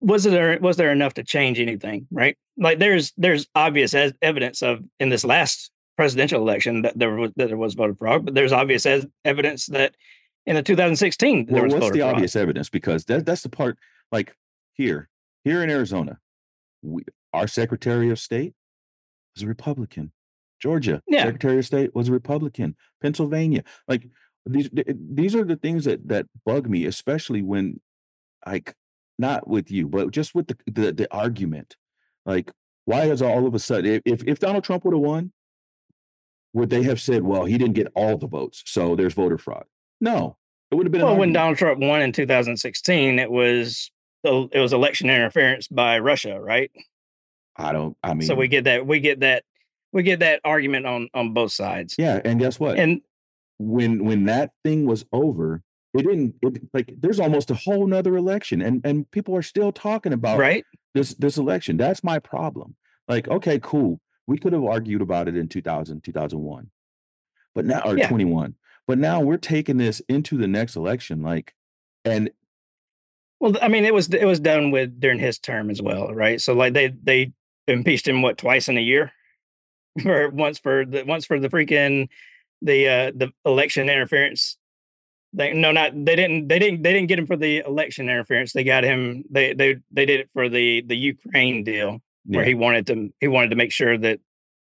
was 0.00 0.24
there 0.24 0.58
was 0.60 0.76
there 0.76 0.92
enough 0.92 1.14
to 1.14 1.24
change 1.24 1.58
anything 1.60 2.06
right 2.10 2.36
like 2.56 2.78
there's 2.78 3.12
there's 3.16 3.46
obvious 3.54 3.94
as 3.94 4.12
evidence 4.22 4.62
of 4.62 4.80
in 5.00 5.08
this 5.08 5.24
last 5.24 5.70
presidential 5.96 6.40
election 6.40 6.82
that 6.82 6.98
there 6.98 7.14
was 7.14 7.30
that 7.36 7.48
there 7.48 7.56
was 7.56 7.74
voter 7.74 7.94
fraud 7.94 8.24
but 8.24 8.34
there's 8.34 8.52
obvious 8.52 8.86
as 8.86 9.06
evidence 9.24 9.66
that 9.66 9.94
in 10.46 10.54
the 10.56 10.62
2016 10.62 11.46
there 11.46 11.54
Well, 11.54 11.64
was 11.64 11.72
what's 11.74 11.84
voter 11.86 11.94
the 11.94 12.00
fraud 12.00 12.14
obvious 12.14 12.36
evidence? 12.36 12.68
Because 12.68 13.04
that 13.06 13.26
that's 13.26 13.42
the 13.42 13.48
part 13.48 13.78
like 14.12 14.36
here, 14.74 15.08
here 15.46 15.62
in 15.62 15.70
Arizona, 15.70 16.18
we, 16.82 17.04
our 17.32 17.46
Secretary 17.46 18.10
of 18.10 18.18
State 18.18 18.52
was 19.34 19.44
a 19.44 19.46
Republican. 19.46 20.10
Georgia, 20.60 21.02
Yeah. 21.06 21.24
Secretary 21.24 21.58
of 21.58 21.66
State 21.66 21.94
was 21.94 22.08
a 22.08 22.12
Republican. 22.12 22.74
Pennsylvania, 23.00 23.62
like 23.86 24.08
these 24.44 24.68
these 24.72 25.34
are 25.36 25.44
the 25.44 25.54
things 25.56 25.84
that 25.84 26.08
that 26.08 26.26
bug 26.44 26.68
me, 26.68 26.84
especially 26.84 27.42
when 27.42 27.80
like 28.44 28.74
not 29.18 29.46
with 29.46 29.70
you, 29.70 29.86
but 29.86 30.10
just 30.10 30.34
with 30.34 30.48
the 30.48 30.56
the, 30.66 30.92
the 30.92 31.14
argument. 31.14 31.76
Like, 32.24 32.50
why 32.84 33.02
is 33.04 33.22
all 33.22 33.46
of 33.46 33.54
a 33.54 33.58
sudden 33.60 34.00
if 34.04 34.24
if 34.26 34.40
Donald 34.40 34.64
Trump 34.64 34.84
would 34.84 34.94
have 34.94 35.00
won, 35.00 35.32
would 36.54 36.70
they 36.70 36.82
have 36.82 37.00
said, 37.00 37.22
well, 37.22 37.44
he 37.44 37.56
didn't 37.56 37.74
get 37.74 37.92
all 37.94 38.16
the 38.18 38.26
votes, 38.26 38.62
so 38.66 38.96
there's 38.96 39.14
voter 39.14 39.38
fraud? 39.38 39.66
No, 40.00 40.38
it 40.72 40.74
would 40.74 40.86
have 40.86 40.92
been. 40.92 41.02
well 41.02 41.16
when 41.16 41.32
donald 41.32 41.56
trump 41.56 41.78
won 41.80 42.02
in 42.02 42.12
2016 42.12 43.18
it 43.20 43.30
was 43.30 43.90
it 44.26 44.60
was 44.60 44.72
election 44.72 45.08
interference 45.08 45.68
by 45.68 45.98
russia 45.98 46.40
right 46.40 46.70
I 47.58 47.72
don't. 47.72 47.96
I 48.02 48.14
mean, 48.14 48.26
so 48.26 48.34
we 48.34 48.48
get 48.48 48.64
that 48.64 48.86
we 48.86 49.00
get 49.00 49.20
that 49.20 49.44
we 49.92 50.02
get 50.02 50.20
that 50.20 50.40
argument 50.44 50.86
on 50.86 51.08
on 51.14 51.32
both 51.32 51.52
sides. 51.52 51.94
Yeah, 51.98 52.20
and 52.24 52.38
guess 52.38 52.60
what? 52.60 52.78
And 52.78 53.00
when 53.58 54.04
when 54.04 54.24
that 54.24 54.52
thing 54.64 54.86
was 54.86 55.04
over, 55.12 55.62
it 55.94 56.02
didn't 56.02 56.34
it, 56.42 56.62
like 56.74 56.92
there's 56.98 57.20
almost 57.20 57.50
a 57.50 57.54
whole 57.54 57.86
nother 57.86 58.16
election 58.16 58.60
and 58.60 58.82
and 58.84 59.10
people 59.10 59.34
are 59.36 59.42
still 59.42 59.72
talking 59.72 60.12
about 60.12 60.38
right? 60.38 60.64
this 60.94 61.14
this 61.14 61.38
election. 61.38 61.76
That's 61.76 62.04
my 62.04 62.18
problem. 62.18 62.76
Like, 63.08 63.28
okay, 63.28 63.58
cool. 63.62 64.00
We 64.26 64.38
could 64.38 64.52
have 64.52 64.64
argued 64.64 65.00
about 65.00 65.28
it 65.28 65.36
in 65.36 65.48
2000, 65.48 66.02
2001. 66.02 66.70
But 67.54 67.64
now 67.64 67.80
or 67.84 67.96
Yeah. 67.96 68.08
21. 68.08 68.56
But 68.88 68.98
now 68.98 69.20
we're 69.20 69.36
taking 69.36 69.78
this 69.78 70.02
into 70.08 70.36
the 70.36 70.48
next 70.48 70.76
election 70.76 71.22
like 71.22 71.54
and 72.04 72.30
Well, 73.40 73.54
I 73.60 73.68
mean, 73.68 73.84
it 73.84 73.94
was 73.94 74.08
it 74.12 74.24
was 74.24 74.40
done 74.40 74.70
with 74.70 74.98
during 75.00 75.18
his 75.18 75.38
term 75.38 75.70
as 75.70 75.82
well, 75.82 76.12
right? 76.14 76.40
So 76.40 76.54
like 76.54 76.72
they 76.74 76.88
they 77.02 77.32
impeached 77.68 78.08
him 78.08 78.22
what 78.22 78.38
twice 78.38 78.68
in 78.68 78.78
a 78.78 78.80
year, 78.80 79.12
or 80.06 80.30
once 80.30 80.58
for 80.58 80.84
the 80.84 81.02
once 81.04 81.26
for 81.26 81.38
the 81.38 81.48
freaking 81.48 82.08
the 82.62 82.88
uh 82.88 83.12
the 83.14 83.32
election 83.44 83.88
interference. 83.90 84.56
They 85.32 85.52
no 85.52 85.70
not 85.70 85.92
they 85.92 86.16
didn't 86.16 86.48
they 86.48 86.58
didn't 86.58 86.82
they 86.82 86.92
didn't 86.94 87.08
get 87.08 87.18
him 87.18 87.26
for 87.26 87.36
the 87.36 87.58
election 87.58 88.08
interference. 88.08 88.52
They 88.52 88.64
got 88.64 88.84
him 88.84 89.24
they 89.30 89.52
they 89.52 89.76
they 89.90 90.06
did 90.06 90.20
it 90.20 90.30
for 90.32 90.48
the 90.48 90.80
the 90.82 90.96
Ukraine 90.96 91.62
deal 91.62 92.00
where 92.24 92.42
yeah, 92.42 92.48
he 92.48 92.54
wanted 92.54 92.86
to 92.86 93.12
he 93.20 93.28
wanted 93.28 93.50
to 93.50 93.56
make 93.56 93.70
sure 93.72 93.98
that 93.98 94.18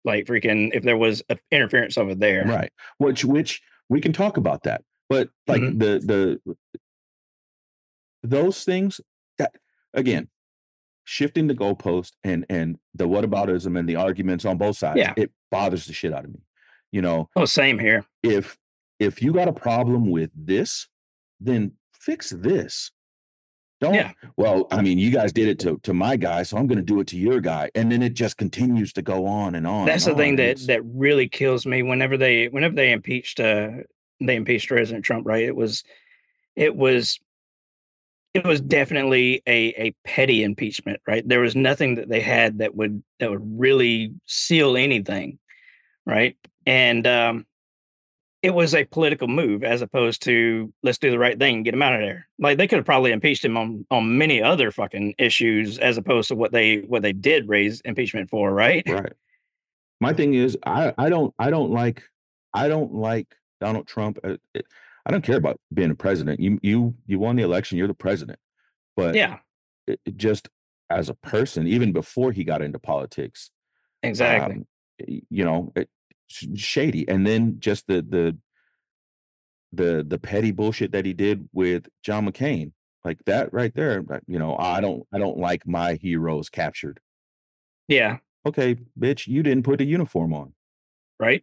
like 0.04 0.26
freaking 0.26 0.70
if 0.72 0.84
there 0.84 0.96
was 0.96 1.22
a 1.28 1.36
interference 1.50 1.98
over 1.98 2.14
there. 2.14 2.44
right. 2.46 2.70
Which 2.98 3.24
which 3.24 3.60
we 3.88 4.00
can 4.00 4.12
talk 4.12 4.36
about 4.36 4.62
that. 4.62 4.82
But 5.08 5.30
like 5.48 5.60
Mhm. 5.60 5.78
the 5.80 6.38
the 6.46 6.54
those 8.22 8.64
things 8.64 9.00
that 9.38 9.54
again 9.94 10.28
shifting 11.04 11.46
the 11.46 11.54
goalpost 11.54 12.12
and 12.22 12.44
and 12.48 12.78
the 12.94 13.08
whataboutism 13.08 13.78
and 13.78 13.88
the 13.88 13.96
arguments 13.96 14.44
on 14.44 14.56
both 14.58 14.76
sides 14.76 14.98
Yeah. 14.98 15.14
it 15.16 15.30
bothers 15.50 15.86
the 15.86 15.92
shit 15.92 16.12
out 16.12 16.24
of 16.24 16.32
me 16.32 16.40
you 16.92 17.02
know 17.02 17.28
Oh, 17.36 17.44
same 17.44 17.78
here. 17.78 18.04
if 18.22 18.56
if 18.98 19.22
you 19.22 19.32
got 19.32 19.48
a 19.48 19.52
problem 19.52 20.10
with 20.10 20.30
this 20.34 20.88
then 21.40 21.72
fix 21.94 22.30
this 22.30 22.90
don't 23.80 23.94
Yeah. 23.94 24.12
well 24.36 24.66
i 24.70 24.82
mean 24.82 24.98
you 24.98 25.10
guys 25.10 25.32
did 25.32 25.48
it 25.48 25.58
to 25.60 25.78
to 25.82 25.94
my 25.94 26.16
guy 26.16 26.42
so 26.42 26.58
i'm 26.58 26.66
going 26.66 26.78
to 26.78 26.84
do 26.84 27.00
it 27.00 27.06
to 27.08 27.16
your 27.16 27.40
guy 27.40 27.70
and 27.74 27.90
then 27.90 28.02
it 28.02 28.12
just 28.14 28.36
continues 28.36 28.92
to 28.92 29.02
go 29.02 29.26
on 29.26 29.54
and 29.54 29.66
on 29.66 29.86
That's 29.86 30.06
and 30.06 30.14
the 30.14 30.22
thing 30.22 30.36
that 30.36 30.48
It's- 30.50 30.66
that 30.66 30.82
really 30.84 31.28
kills 31.28 31.64
me 31.66 31.82
whenever 31.82 32.16
they 32.18 32.48
whenever 32.48 32.74
they 32.74 32.92
impeached 32.92 33.40
uh 33.40 33.70
they 34.22 34.36
impeached 34.36 34.68
President 34.68 35.02
Trump, 35.02 35.26
right? 35.26 35.44
It 35.44 35.56
was 35.56 35.82
it 36.56 36.76
was 36.76 37.18
it 38.34 38.44
was 38.44 38.60
definitely 38.60 39.42
a 39.46 39.68
a 39.76 39.94
petty 40.04 40.42
impeachment, 40.42 41.00
right? 41.06 41.26
There 41.26 41.40
was 41.40 41.56
nothing 41.56 41.96
that 41.96 42.08
they 42.08 42.20
had 42.20 42.58
that 42.58 42.74
would 42.74 43.02
that 43.18 43.30
would 43.30 43.58
really 43.60 44.12
seal 44.26 44.76
anything, 44.76 45.38
right? 46.06 46.36
And 46.66 47.06
um 47.06 47.46
it 48.42 48.54
was 48.54 48.74
a 48.74 48.84
political 48.86 49.28
move 49.28 49.62
as 49.62 49.82
opposed 49.82 50.22
to 50.22 50.72
let's 50.82 50.96
do 50.96 51.10
the 51.10 51.18
right 51.18 51.38
thing 51.38 51.56
and 51.56 51.64
get 51.64 51.74
him 51.74 51.82
out 51.82 51.92
of 51.94 52.00
there. 52.00 52.26
Like 52.38 52.56
they 52.56 52.66
could 52.66 52.76
have 52.78 52.86
probably 52.86 53.12
impeached 53.12 53.44
him 53.44 53.56
on 53.56 53.84
on 53.90 54.16
many 54.16 54.40
other 54.42 54.70
fucking 54.70 55.14
issues 55.18 55.78
as 55.78 55.98
opposed 55.98 56.28
to 56.28 56.36
what 56.36 56.52
they 56.52 56.78
what 56.78 57.02
they 57.02 57.12
did 57.12 57.48
raise 57.48 57.80
impeachment 57.82 58.30
for, 58.30 58.52
right? 58.52 58.82
Right. 58.88 59.12
My 60.00 60.14
thing 60.14 60.32
is, 60.34 60.56
I 60.64 60.94
I 60.96 61.10
don't 61.10 61.34
I 61.38 61.50
don't 61.50 61.70
like 61.70 62.02
I 62.54 62.68
don't 62.68 62.94
like 62.94 63.26
Donald 63.60 63.86
Trump. 63.86 64.18
uh, 64.24 64.36
it- 64.54 64.66
I 65.10 65.12
don't 65.12 65.24
care 65.24 65.36
about 65.36 65.60
being 65.74 65.90
a 65.90 65.96
president. 65.96 66.38
You 66.38 66.60
you 66.62 66.94
you 67.04 67.18
won 67.18 67.34
the 67.34 67.42
election. 67.42 67.76
You're 67.76 67.88
the 67.88 67.94
president. 67.94 68.38
But 68.96 69.16
Yeah, 69.16 69.38
it, 69.88 70.00
it 70.06 70.16
just 70.16 70.48
as 70.88 71.08
a 71.08 71.14
person, 71.14 71.66
even 71.66 71.90
before 71.92 72.30
he 72.30 72.44
got 72.44 72.62
into 72.62 72.78
politics, 72.78 73.50
exactly. 74.04 74.54
um, 74.54 74.66
you 75.28 75.44
know, 75.44 75.72
it, 75.74 75.88
shady. 76.28 77.08
And 77.08 77.26
then 77.26 77.56
just 77.58 77.88
the 77.88 78.02
the 78.02 78.38
the 79.72 80.04
the 80.06 80.18
petty 80.18 80.52
bullshit 80.52 80.92
that 80.92 81.04
he 81.04 81.12
did 81.12 81.48
with 81.52 81.88
John 82.04 82.30
McCain, 82.30 82.70
like 83.04 83.18
that 83.26 83.52
right 83.52 83.74
there. 83.74 84.04
You 84.28 84.38
know, 84.38 84.56
I 84.58 84.80
don't 84.80 85.02
I 85.12 85.18
don't 85.18 85.38
like 85.38 85.66
my 85.66 85.94
heroes 85.94 86.48
captured. 86.48 87.00
yeah, 87.88 88.18
Okay, 88.46 88.76
bitch, 88.96 89.26
you 89.26 89.42
didn't 89.42 89.64
put 89.64 89.80
a 89.80 89.84
uniform 89.84 90.32
on. 90.32 90.52
right. 91.18 91.42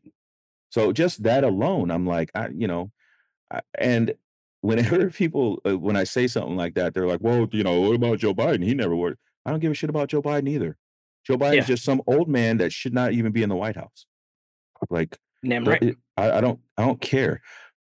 So 0.70 0.94
just 0.94 1.24
that 1.24 1.44
alone, 1.44 1.92
I'm 1.92 2.06
like, 2.06 2.32
I, 2.34 2.48
you 2.50 2.68
know, 2.68 2.92
I, 3.52 3.62
and 3.80 4.14
whenever 4.62 5.10
people, 5.12 5.62
uh, 5.66 5.78
when 5.78 5.96
I 5.96 6.04
say 6.04 6.28
something 6.28 6.56
like 6.58 6.74
that, 6.76 6.94
they're 6.94 7.08
like, 7.08 7.22
well, 7.22 7.48
you 7.52 7.64
know, 7.64 7.82
what 7.82 7.96
about 7.96 8.20
Joe 8.20 8.34
Biden? 8.34 8.64
He 8.64 8.74
never 8.74 8.96
worked. 8.96 9.20
I 9.46 9.52
don't 9.52 9.60
give 9.60 9.72
a 9.72 9.76
shit 9.76 9.90
about 9.90 10.10
Joe 10.10 10.22
Biden 10.22 10.50
either. 10.50 10.78
Joe 11.26 11.38
Biden's 11.38 11.56
Yeah. 11.56 11.64
just 11.66 11.84
some 11.84 12.02
old 12.08 12.28
man 12.28 12.58
that 12.58 12.72
should 12.74 12.94
not 12.94 13.14
even 13.14 13.32
be 13.32 13.44
in 13.44 13.50
the 13.50 13.56
White 13.56 13.76
House. 13.76 14.06
Like, 14.90 15.18
right. 15.44 15.82
it- 15.82 15.98
I, 16.18 16.32
I 16.32 16.42
don't, 16.42 16.60
I 16.78 16.86
don't 16.86 17.00
care. 17.02 17.42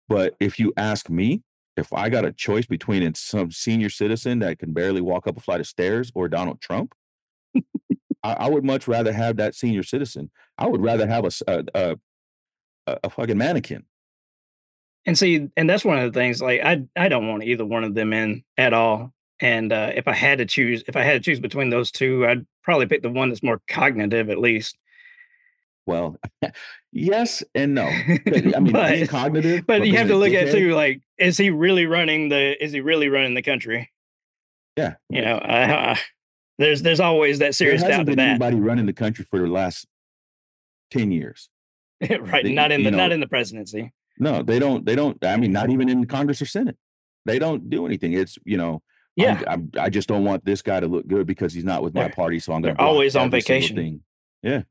But 0.09 0.35
if 0.39 0.59
you 0.59 0.73
ask 0.75 1.09
me, 1.09 1.43
if 1.77 1.91
I 1.93 2.09
got 2.09 2.25
a 2.25 2.31
choice 2.31 2.65
between 2.65 3.13
some 3.15 3.51
senior 3.51 3.89
citizen 3.89 4.39
that 4.39 4.59
can 4.59 4.73
barely 4.73 5.01
walk 5.01 5.25
up 5.27 5.37
a 5.37 5.39
flight 5.39 5.59
of 5.59 5.67
stairs 5.67 6.11
or 6.13 6.27
Donald 6.27 6.61
Trump, 6.61 6.93
I, 8.23 8.33
I 8.33 8.49
would 8.49 8.63
much 8.63 8.87
rather 8.87 9.11
have 9.13 9.37
that 9.37 9.55
senior 9.55 9.83
citizen. 9.83 10.29
I 10.57 10.67
would 10.67 10.81
rather 10.81 11.07
have 11.07 11.25
a 11.25 11.63
a 11.73 11.97
a 13.03 13.09
fucking 13.09 13.37
mannequin. 13.37 13.85
And 15.05 15.17
see, 15.17 15.49
and 15.57 15.69
that's 15.69 15.83
one 15.83 15.97
of 15.97 16.11
the 16.11 16.17
things. 16.17 16.41
Like, 16.41 16.61
I 16.61 16.83
I 16.95 17.09
don't 17.09 17.27
want 17.27 17.43
either 17.43 17.65
one 17.65 17.83
of 17.83 17.93
them 17.93 18.13
in 18.13 18.43
at 18.57 18.73
all. 18.73 19.13
And 19.39 19.73
uh, 19.73 19.91
if 19.95 20.07
I 20.07 20.13
had 20.13 20.37
to 20.37 20.45
choose, 20.45 20.83
if 20.87 20.95
I 20.95 21.03
had 21.03 21.13
to 21.13 21.19
choose 21.19 21.39
between 21.39 21.69
those 21.69 21.91
two, 21.91 22.25
I'd 22.25 22.45
probably 22.63 22.85
pick 22.85 23.01
the 23.01 23.09
one 23.09 23.29
that's 23.29 23.43
more 23.43 23.61
cognitive, 23.67 24.29
at 24.29 24.37
least. 24.37 24.77
Well, 25.85 26.15
yes 26.93 27.43
and 27.53 27.75
no. 27.75 27.83
I 27.83 28.19
mean, 28.59 28.71
but, 28.71 29.09
cognitive, 29.09 29.65
but 29.67 29.85
you 29.85 29.97
have 29.97 30.07
to 30.07 30.15
look 30.15 30.31
at 30.31 30.51
too. 30.51 30.73
Like, 30.73 31.01
is 31.17 31.37
he 31.37 31.49
really 31.49 31.85
running 31.85 32.29
the? 32.29 32.63
Is 32.63 32.71
he 32.71 32.79
really 32.79 33.09
running 33.09 33.33
the 33.33 33.41
country? 33.41 33.91
Yeah, 34.77 34.95
You 35.09 35.21
know, 35.21 35.35
uh, 35.35 35.95
there's 36.57 36.81
there's 36.81 36.99
always 37.01 37.39
that 37.39 37.53
serious 37.53 37.81
doubt 37.81 37.91
hasn't 37.91 38.05
to 38.07 38.11
been 38.11 38.17
that. 38.17 38.29
anybody 38.29 38.55
running 38.55 38.85
the 38.85 38.93
country 38.93 39.25
for 39.29 39.39
the 39.39 39.47
last 39.47 39.85
ten 40.89 41.11
years. 41.11 41.49
right? 42.09 42.43
They- 42.43 42.53
Not 42.53 42.71
in 42.71 42.83
the 42.83 42.91
not 42.91 43.11
in 43.11 43.19
the 43.19 43.27
presidency. 43.27 43.91
No, 44.19 44.41
they 44.43 44.59
don't. 44.59 44.85
They 44.85 44.95
don't. 44.95 45.23
I 45.25 45.37
mean, 45.37 45.51
not 45.51 45.69
even 45.69 45.89
in 45.89 46.05
Congress 46.05 46.41
or 46.41 46.45
Senate. 46.45 46.77
They 47.25 47.39
don't 47.39 47.69
do 47.69 47.85
anything. 47.85 48.13
It's 48.13 48.37
you 48.45 48.57
know, 48.57 48.81
Yeah, 49.15 49.41
I'm, 49.47 49.71
I'm, 49.75 49.83
I 49.85 49.89
just 49.89 50.07
don't 50.07 50.23
want 50.25 50.45
this 50.45 50.61
guy 50.61 50.79
to 50.79 50.87
look 50.87 51.07
good 51.07 51.25
because 51.27 51.53
he's 51.53 51.63
not 51.63 51.81
with 51.83 51.93
my 51.93 52.03
They're- 52.03 52.13
party, 52.13 52.39
so 52.39 52.53
I'm 52.53 52.61
going 52.61 52.75
to 52.75 52.81
always 52.81 53.15
on 53.15 53.29
vacation. 53.31 53.75
Thing. 53.75 54.01
Yeah, 54.43 54.63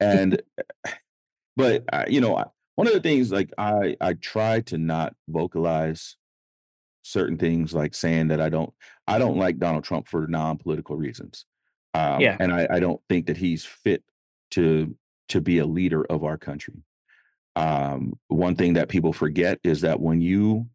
and 0.00 0.42
but 1.56 1.84
uh, 1.92 2.04
you 2.08 2.20
know, 2.20 2.36
I- 2.36 2.46
one 2.76 2.86
of 2.86 2.92
the 2.92 3.00
things 3.00 3.32
like 3.32 3.50
I 3.58 3.96
I 4.00 4.12
try 4.14 4.60
to 4.62 4.78
not 4.78 5.14
vocalize 5.28 6.16
certain 7.02 7.38
things 7.38 7.72
like 7.72 7.94
saying 7.94 8.28
that 8.28 8.40
I 8.40 8.48
don't 8.50 8.72
I 9.06 9.18
don't 9.18 9.38
like 9.38 9.58
Donald 9.58 9.84
Trump 9.84 10.06
for 10.08 10.26
non-political 10.26 10.96
reasons. 10.96 11.44
Um, 11.94 12.20
Yeah. 12.20 12.36
and 12.38 12.52
I, 12.52 12.68
I 12.70 12.80
don't 12.80 13.00
think 13.08 13.26
that 13.26 13.38
he's 13.38 13.64
fit 13.64 14.04
to 14.52 14.94
to 15.30 15.40
be 15.40 15.58
a 15.58 15.66
leader 15.66 16.04
of 16.04 16.22
our 16.22 16.36
country. 16.38 16.82
Um, 17.58 18.18
one 18.28 18.54
thing 18.54 18.74
that 18.74 18.88
people 18.88 19.12
forget 19.12 19.58
is 19.64 19.80
that 19.80 20.00
when 20.00 20.20
you 20.20 20.66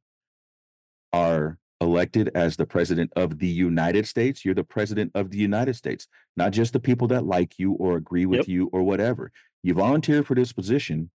are 1.14 1.58
elected 1.80 2.30
as 2.36 2.58
the 2.58 2.66
president 2.66 3.12
of 3.16 3.40
the 3.40 3.48
United 3.48 4.08
States, 4.08 4.44
you're 4.44 4.56
the 4.56 4.64
president 4.64 5.12
of 5.16 5.30
the 5.32 5.38
United 5.38 5.76
States, 5.76 6.08
not 6.36 6.52
just 6.52 6.74
the 6.74 6.80
people 6.80 7.08
that 7.10 7.26
like 7.26 7.58
you 7.58 7.74
or 7.74 7.96
agree 7.98 8.26
with 8.26 8.40
Yep. 8.40 8.48
you 8.48 8.70
or 8.74 8.84
whatever. 8.84 9.32
You 9.64 9.74
volunteer 9.74 10.24
for 10.24 10.36
this 10.36 10.52
position. 10.52 11.10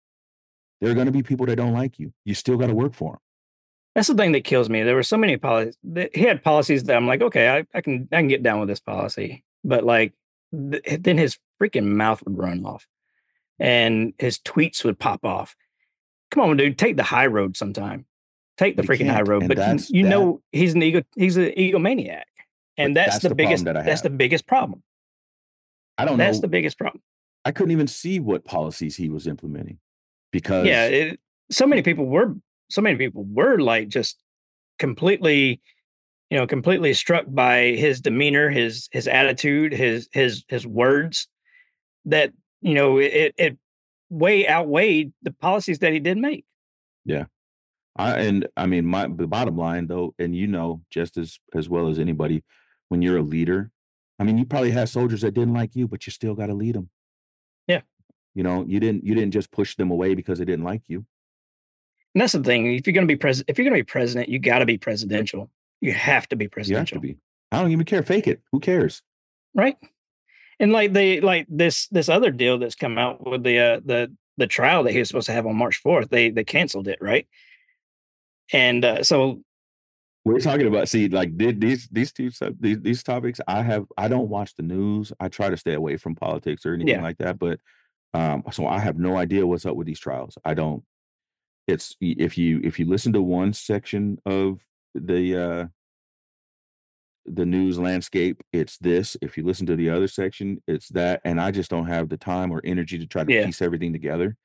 There 0.81 0.91
are 0.91 0.93
going 0.93 1.07
to 1.07 1.11
be 1.11 1.23
people 1.23 1.45
that 1.47 1.55
don't 1.55 1.73
like 1.73 1.97
you. 1.97 2.13
You 2.25 2.33
still 2.35 2.57
got 2.57 2.67
to 2.67 2.75
work 2.75 2.93
for 2.93 3.13
them. 3.13 3.19
That's 3.95 4.09
the 4.09 4.15
thing 4.15 4.33
that 4.33 4.43
kills 4.43 4.69
me. 4.69 4.83
There 4.83 4.95
were 4.95 5.03
so 5.03 5.17
many 5.17 5.37
policies. 5.37 5.77
He 6.13 6.21
had 6.23 6.43
policies 6.43 6.83
that 6.83 6.95
I'm 6.97 7.07
like, 7.07 7.21
okay, 7.21 7.47
I, 7.49 7.65
I 7.73 7.81
can 7.81 8.07
I 8.11 8.17
can 8.17 8.27
get 8.27 8.43
down 8.43 8.59
with 8.59 8.67
this 8.69 8.81
policy, 8.81 9.43
but 9.63 9.83
like 9.85 10.13
th- 10.53 10.83
then 10.99 11.17
his 11.17 11.39
freaking 11.61 11.85
mouth 11.85 12.21
would 12.25 12.37
run 12.37 12.65
off, 12.65 12.85
and 13.59 14.13
his 14.17 14.39
tweets 14.39 14.83
would 14.83 14.99
pop 14.99 15.25
off. 15.25 15.55
Come 16.31 16.43
on, 16.43 16.57
dude, 16.57 16.77
take 16.77 16.97
the 16.97 17.03
high 17.03 17.27
road 17.27 17.55
sometime. 17.55 18.05
Take 18.57 18.77
the 18.77 18.83
You 18.83 18.89
freaking 18.89 19.09
high 19.09 19.21
road. 19.21 19.47
But 19.47 19.57
you- 19.89 20.03
that- 20.03 20.09
know 20.09 20.41
he's 20.51 20.73
an 20.73 20.83
ego. 20.83 21.03
He's 21.15 21.37
an 21.37 21.51
egomaniac, 21.57 22.23
and 22.77 22.95
that's, 22.95 23.13
that's 23.13 23.23
the, 23.23 23.29
the 23.29 23.35
biggest. 23.35 23.65
that 23.65 23.85
that's 23.85 24.01
the 24.01 24.09
biggest 24.09 24.47
problem. 24.47 24.81
I 25.97 26.05
don't 26.05 26.17
know. 26.17 26.25
That's 26.25 26.37
know. 26.37 26.41
the 26.41 26.47
biggest 26.49 26.77
problem. 26.77 27.01
I 27.45 27.51
couldn't 27.51 27.71
even 27.71 27.87
see 27.87 28.19
what 28.19 28.43
policies 28.43 28.95
he 28.95 29.09
was 29.09 29.27
implementing 29.27 29.79
because 30.31 30.65
yeah 30.65 30.85
it, 30.85 31.19
so 31.51 31.65
many 31.67 31.81
people 31.81 32.05
were 32.05 32.35
so 32.69 32.81
many 32.81 32.97
people 32.97 33.23
were 33.23 33.59
like 33.59 33.87
just 33.87 34.17
completely 34.79 35.61
you 36.29 36.37
know 36.37 36.47
completely 36.47 36.93
struck 36.93 37.25
by 37.29 37.67
his 37.77 38.01
demeanor 38.01 38.49
his 38.49 38.89
his 38.91 39.07
attitude 39.07 39.71
his 39.71 40.09
his 40.11 40.43
his 40.49 40.65
words 40.65 41.27
that 42.05 42.33
you 42.65 42.73
know 42.73 42.97
it 42.97 43.33
it 43.37 43.57
way 44.09 44.47
outweighed 44.49 45.13
the 45.21 45.31
policies 45.31 45.79
that 45.79 45.93
he 45.93 45.99
did 45.99 46.17
make 46.17 46.45
Yeah. 47.05 47.25
I 47.95 48.19
and 48.19 48.47
I 48.57 48.65
mean 48.65 48.85
my 48.85 49.07
the 49.07 49.27
bottom 49.27 49.57
line 49.57 49.87
though, 49.87 50.13
and 50.19 50.35
you 50.35 50.47
know 50.47 50.81
just 50.89 51.15
as 51.17 51.39
as 51.53 51.69
well 51.69 51.87
as 51.87 51.97
anybody, 51.97 52.43
when 52.89 53.01
you're 53.01 53.17
a 53.17 53.23
leader, 53.23 53.71
I 54.19 54.23
mean 54.23 54.37
you 54.37 54.45
probably 54.45 54.71
had 54.71 54.89
soldiers 54.89 55.21
that 55.21 55.33
didn't 55.33 55.53
like 55.53 55.75
you, 55.75 55.87
but 55.87 56.05
you 56.05 56.11
still 56.11 56.35
got 56.35 56.47
to 56.47 56.53
lead 56.53 56.75
them. 56.75 56.89
Yeah. 57.67 57.81
You 58.33 58.43
know, 58.43 58.65
you 58.67 58.81
didn't 58.81 59.05
you 59.05 59.15
didn't 59.15 59.31
just 59.31 59.51
push 59.51 59.77
them 59.77 59.91
away 59.91 60.13
because 60.13 60.39
they 60.39 60.45
didn't 60.45 60.65
like 60.65 60.81
you. 60.87 61.05
And 62.13 62.21
that's 62.21 62.33
the 62.33 62.43
thing. 62.43 62.73
If 62.73 62.85
you're 62.87 62.93
going 62.93 63.07
to 63.07 63.13
be 63.13 63.17
president, 63.17 63.49
if 63.49 63.57
you're 63.57 63.63
going 63.63 63.77
to 63.77 63.83
be 63.83 63.89
president, 63.89 64.29
you 64.29 64.39
got 64.39 64.59
to 64.59 64.65
be 64.65 64.77
presidential. 64.77 65.49
You 65.81 65.93
have 65.93 66.27
to 66.29 66.35
be 66.35 66.47
presidential. 66.47 66.97
You 66.97 67.09
have 67.09 67.17
to 67.17 67.19
be. 67.19 67.21
I 67.51 67.61
don't 67.61 67.71
even 67.71 67.85
care. 67.85 68.03
Fake 68.03 68.27
it. 68.27 68.41
Who 68.51 68.59
cares? 68.59 69.01
Right. 69.53 69.77
And 70.59 70.71
like 70.71 70.93
they 70.93 71.21
like 71.21 71.47
this 71.49 71.87
this 71.89 72.09
other 72.09 72.31
deal 72.31 72.57
that's 72.57 72.75
come 72.75 72.97
out 72.97 73.25
with 73.29 73.43
the 73.43 73.59
uh 73.59 73.79
the 73.83 74.15
the 74.37 74.47
trial 74.47 74.83
that 74.83 74.91
he 74.91 74.99
was 74.99 75.07
supposed 75.07 75.27
to 75.27 75.33
have 75.33 75.45
on 75.45 75.55
March 75.55 75.81
4th, 75.83 76.09
they 76.09 76.29
they 76.29 76.43
canceled 76.43 76.87
it, 76.87 76.99
right? 77.01 77.27
And 78.53 78.83
uh, 78.85 79.03
so 79.03 79.41
we're 80.25 80.39
talking 80.39 80.67
about 80.67 80.89
see 80.89 81.07
like 81.07 81.37
did 81.37 81.61
these 81.61 81.87
these 81.91 82.11
two 82.11 82.31
these, 82.59 82.81
these 82.81 83.03
topics 83.03 83.39
i 83.47 83.61
have 83.61 83.85
i 83.95 84.07
don't 84.07 84.27
watch 84.27 84.55
the 84.55 84.63
news 84.63 85.13
i 85.19 85.29
try 85.29 85.49
to 85.49 85.55
stay 85.55 85.73
away 85.73 85.95
from 85.95 86.15
politics 86.15 86.65
or 86.65 86.73
anything 86.73 86.95
yeah. 86.95 87.01
like 87.01 87.17
that 87.19 87.37
but 87.37 87.59
um 88.15 88.43
so 88.51 88.65
i 88.67 88.79
have 88.79 88.97
no 88.97 89.15
idea 89.15 89.45
what's 89.45 89.65
up 89.65 89.75
with 89.75 89.87
these 89.87 89.99
trials 89.99 90.37
i 90.43 90.53
don't 90.53 90.83
it's 91.67 91.95
if 92.01 92.37
you 92.37 92.59
if 92.63 92.79
you 92.79 92.85
listen 92.85 93.13
to 93.13 93.21
one 93.21 93.53
section 93.53 94.17
of 94.25 94.59
the 94.95 95.37
uh 95.37 95.65
the 97.25 97.45
news 97.45 97.79
landscape 97.79 98.41
it's 98.53 98.77
this 98.77 99.17
if 99.21 99.37
you 99.37 99.43
listen 99.43 99.65
to 99.65 99.75
the 99.75 99.89
other 99.89 100.07
section 100.07 100.61
it's 100.67 100.89
that 100.89 101.21
and 101.25 101.41
i 101.41 101.49
just 101.49 101.71
don't 101.71 101.87
have 101.87 102.09
the 102.09 102.17
time 102.17 102.51
or 102.51 102.61
energy 102.63 102.99
to 102.99 103.07
try 103.07 103.23
to 103.23 103.33
yeah. 103.33 103.45
piece 103.45 103.61
everything 103.61 103.91
together 103.91 104.37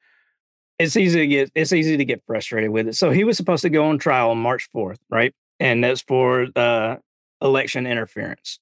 it's 0.79 0.97
easy 0.97 1.19
to 1.19 1.27
get 1.27 1.51
it's 1.55 1.73
easy 1.73 1.97
to 1.97 2.05
get 2.05 2.23
frustrated 2.27 2.71
with 2.71 2.89
it 2.89 2.97
so 2.97 3.11
he 3.11 3.25
was 3.25 3.37
supposed 3.37 3.63
to 3.63 3.71
go 3.71 3.85
on 3.85 3.99
trial 3.99 4.31
on 4.31 4.39
march 4.39 4.69
4th 4.75 4.99
right 5.11 5.35
and 5.61 5.85
that's 5.85 6.01
for 6.01 6.47
uh, 6.57 6.97
election 7.41 7.87
interference, 7.87 8.59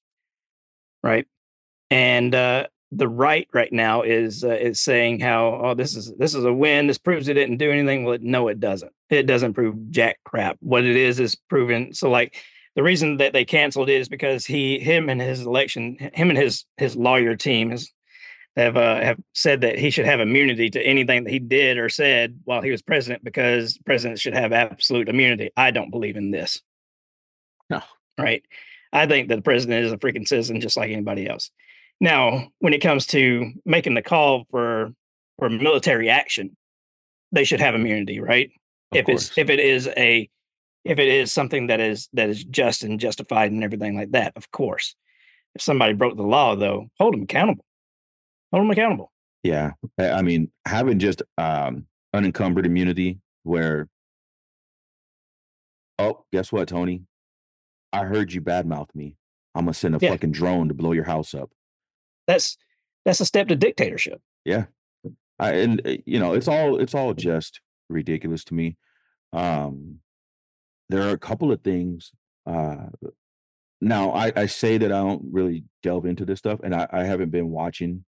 right? 1.01 1.25
And 1.89 2.35
uh, 2.35 2.67
the 2.91 3.07
right 3.07 3.47
right 3.53 3.71
now 3.71 4.01
is 4.01 4.43
uh, 4.43 4.49
is 4.49 4.79
saying 4.79 5.21
how 5.21 5.61
oh 5.63 5.73
this 5.73 5.95
is 5.95 6.13
this 6.17 6.35
is 6.35 6.43
a 6.43 6.53
win. 6.53 6.87
This 6.87 6.97
proves 6.97 7.27
it 7.27 7.33
didn't 7.33 7.57
do 7.57 7.71
anything. 7.71 8.03
Well, 8.03 8.17
no, 8.21 8.47
it 8.49 8.59
doesn't. 8.59 8.91
It 9.09 9.23
doesn't 9.23 9.53
prove 9.53 9.89
jack 9.89 10.19
crap. 10.23 10.57
What 10.59 10.83
it 10.83 10.95
is 10.95 11.19
is 11.19 11.35
proven. 11.35 11.93
So 11.93 12.09
like 12.09 12.35
the 12.79 12.83
reason 12.83 13.17
that 13.17 13.33
they 13.33 13.43
canceled 13.43 13.89
it 13.89 13.99
is 13.99 14.07
because 14.07 14.45
he 14.45 14.79
him 14.79 15.09
and 15.09 15.19
his 15.19 15.41
election 15.41 15.97
him 16.13 16.29
and 16.29 16.39
his 16.39 16.63
his 16.77 16.95
lawyer 16.95 17.35
team 17.35 17.71
has 17.71 17.91
have 18.55 18.77
uh, 18.77 19.01
have 19.01 19.19
said 19.33 19.59
that 19.59 19.77
he 19.77 19.89
should 19.89 20.05
have 20.05 20.21
immunity 20.21 20.69
to 20.69 20.81
anything 20.81 21.25
that 21.25 21.29
he 21.29 21.39
did 21.39 21.77
or 21.77 21.89
said 21.89 22.39
while 22.45 22.61
he 22.61 22.71
was 22.71 22.81
president 22.81 23.21
because 23.21 23.77
presidents 23.79 24.21
should 24.21 24.33
have 24.33 24.53
absolute 24.53 25.09
immunity. 25.09 25.49
I 25.57 25.71
don't 25.71 25.91
believe 25.91 26.15
in 26.15 26.31
this. 26.31 26.61
No. 27.69 27.81
Right. 28.17 28.45
I 28.93 29.07
think 29.07 29.27
that 29.27 29.35
the 29.35 29.41
president 29.41 29.85
is 29.85 29.91
a 29.91 29.97
freaking 29.97 30.25
citizen 30.25 30.61
just 30.61 30.77
like 30.77 30.89
anybody 30.89 31.27
else. 31.27 31.51
Now, 31.99 32.47
when 32.59 32.71
it 32.71 32.79
comes 32.79 33.07
to 33.07 33.51
making 33.65 33.95
the 33.95 34.01
call 34.01 34.45
for 34.51 34.93
for 35.37 35.49
military 35.49 36.09
action, 36.09 36.55
they 37.33 37.43
should 37.43 37.59
have 37.59 37.75
immunity, 37.75 38.21
right? 38.21 38.51
Of 38.93 38.99
if 38.99 39.05
course. 39.05 39.27
it's 39.27 39.37
if 39.37 39.49
it 39.49 39.59
is 39.59 39.89
a 39.97 40.29
if 40.85 40.99
it 40.99 41.07
is 41.07 41.31
something 41.31 41.67
that 41.67 41.79
is 41.79 42.09
that 42.13 42.29
is 42.29 42.43
just 42.43 42.83
and 42.83 42.99
justified 42.99 43.51
and 43.51 43.63
everything 43.63 43.95
like 43.95 44.11
that, 44.11 44.33
of 44.35 44.51
course. 44.51 44.95
If 45.55 45.61
somebody 45.61 45.93
broke 45.93 46.15
the 46.15 46.23
law, 46.23 46.55
though, 46.55 46.89
hold 46.99 47.13
them 47.13 47.23
accountable. 47.23 47.65
Hold 48.51 48.63
them 48.63 48.71
accountable. 48.71 49.11
Yeah, 49.43 49.71
I 49.97 50.21
mean, 50.21 50.51
having 50.65 50.99
just 50.99 51.21
um, 51.37 51.85
unencumbered 52.13 52.65
immunity, 52.65 53.19
where, 53.43 53.87
oh, 55.97 56.25
guess 56.31 56.51
what, 56.51 56.67
Tony? 56.67 57.03
I 57.93 58.03
heard 58.03 58.33
you 58.33 58.41
badmouth 58.41 58.93
me. 58.93 59.15
I'm 59.55 59.65
gonna 59.65 59.73
send 59.73 59.95
a 59.95 59.99
yeah. 60.01 60.11
fucking 60.11 60.31
drone 60.31 60.67
to 60.67 60.73
blow 60.73 60.91
your 60.91 61.05
house 61.05 61.33
up. 61.33 61.49
That's 62.27 62.57
that's 63.05 63.19
a 63.19 63.25
step 63.25 63.47
to 63.47 63.55
dictatorship. 63.55 64.21
Yeah, 64.45 64.65
I, 65.39 65.53
and 65.53 65.81
eh, 65.85 65.97
you 66.05 66.19
know 66.19 66.33
it's 66.33 66.47
all 66.47 66.79
it's 66.79 66.93
all 66.93 67.13
just 67.13 67.61
ridiculous 67.89 68.43
to 68.45 68.53
me. 68.53 68.77
Um, 69.33 69.99
there 70.89 71.03
are 71.03 71.11
a 71.11 71.17
couple 71.17 71.51
of 71.51 71.61
things. 71.61 72.11
Uh, 72.45 72.87
now 73.81 74.11
I, 74.11 74.31
I 74.35 74.45
say 74.47 74.77
that 74.77 74.91
I 74.91 74.97
don't 74.97 75.23
really 75.31 75.63
delve 75.83 76.05
into 76.05 76.25
this 76.25 76.39
stuff, 76.39 76.59
and 76.63 76.75
I, 76.75 76.87
I 76.91 77.03
haven't 77.03 77.29
been 77.29 77.49
watching. 77.49 78.05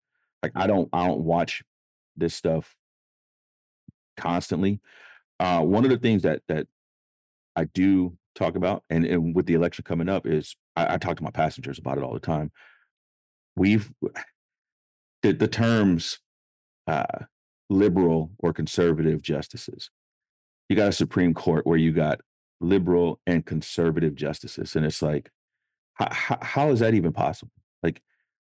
Like 0.42 0.52
I 0.54 0.66
don't 0.66 0.88
I 0.92 1.06
don't 1.06 1.22
watch 1.22 1.62
this 2.16 2.34
stuff 2.34 2.76
constantly. 4.16 4.80
Uh, 5.40 5.60
one 5.62 5.84
of 5.84 5.90
the 5.90 5.98
things 5.98 6.22
that 6.22 6.42
that 6.48 6.66
I 7.56 7.64
do 7.64 8.16
talk 8.34 8.54
about, 8.54 8.84
and, 8.90 9.04
and 9.04 9.34
with 9.34 9.46
the 9.46 9.54
election 9.54 9.84
coming 9.84 10.08
up, 10.08 10.26
is 10.26 10.56
I, 10.76 10.94
I 10.94 10.98
talk 10.98 11.16
to 11.16 11.24
my 11.24 11.30
passengers 11.30 11.78
about 11.78 11.98
it 11.98 12.04
all 12.04 12.14
the 12.14 12.20
time. 12.20 12.52
We've 13.56 13.90
the, 15.22 15.32
the 15.32 15.48
terms 15.48 16.18
uh, 16.86 17.24
liberal 17.70 18.32
or 18.38 18.52
conservative 18.52 19.22
justices. 19.22 19.90
You 20.68 20.76
got 20.76 20.88
a 20.88 20.92
Supreme 20.92 21.34
Court 21.34 21.66
where 21.66 21.78
you 21.78 21.92
got 21.92 22.20
liberal 22.60 23.20
and 23.26 23.44
conservative 23.44 24.14
justices, 24.14 24.76
and 24.76 24.86
it's 24.86 25.02
like, 25.02 25.30
how, 25.94 26.38
how 26.42 26.70
is 26.70 26.80
that 26.80 26.94
even 26.94 27.12
possible? 27.12 27.52
Like, 27.82 28.02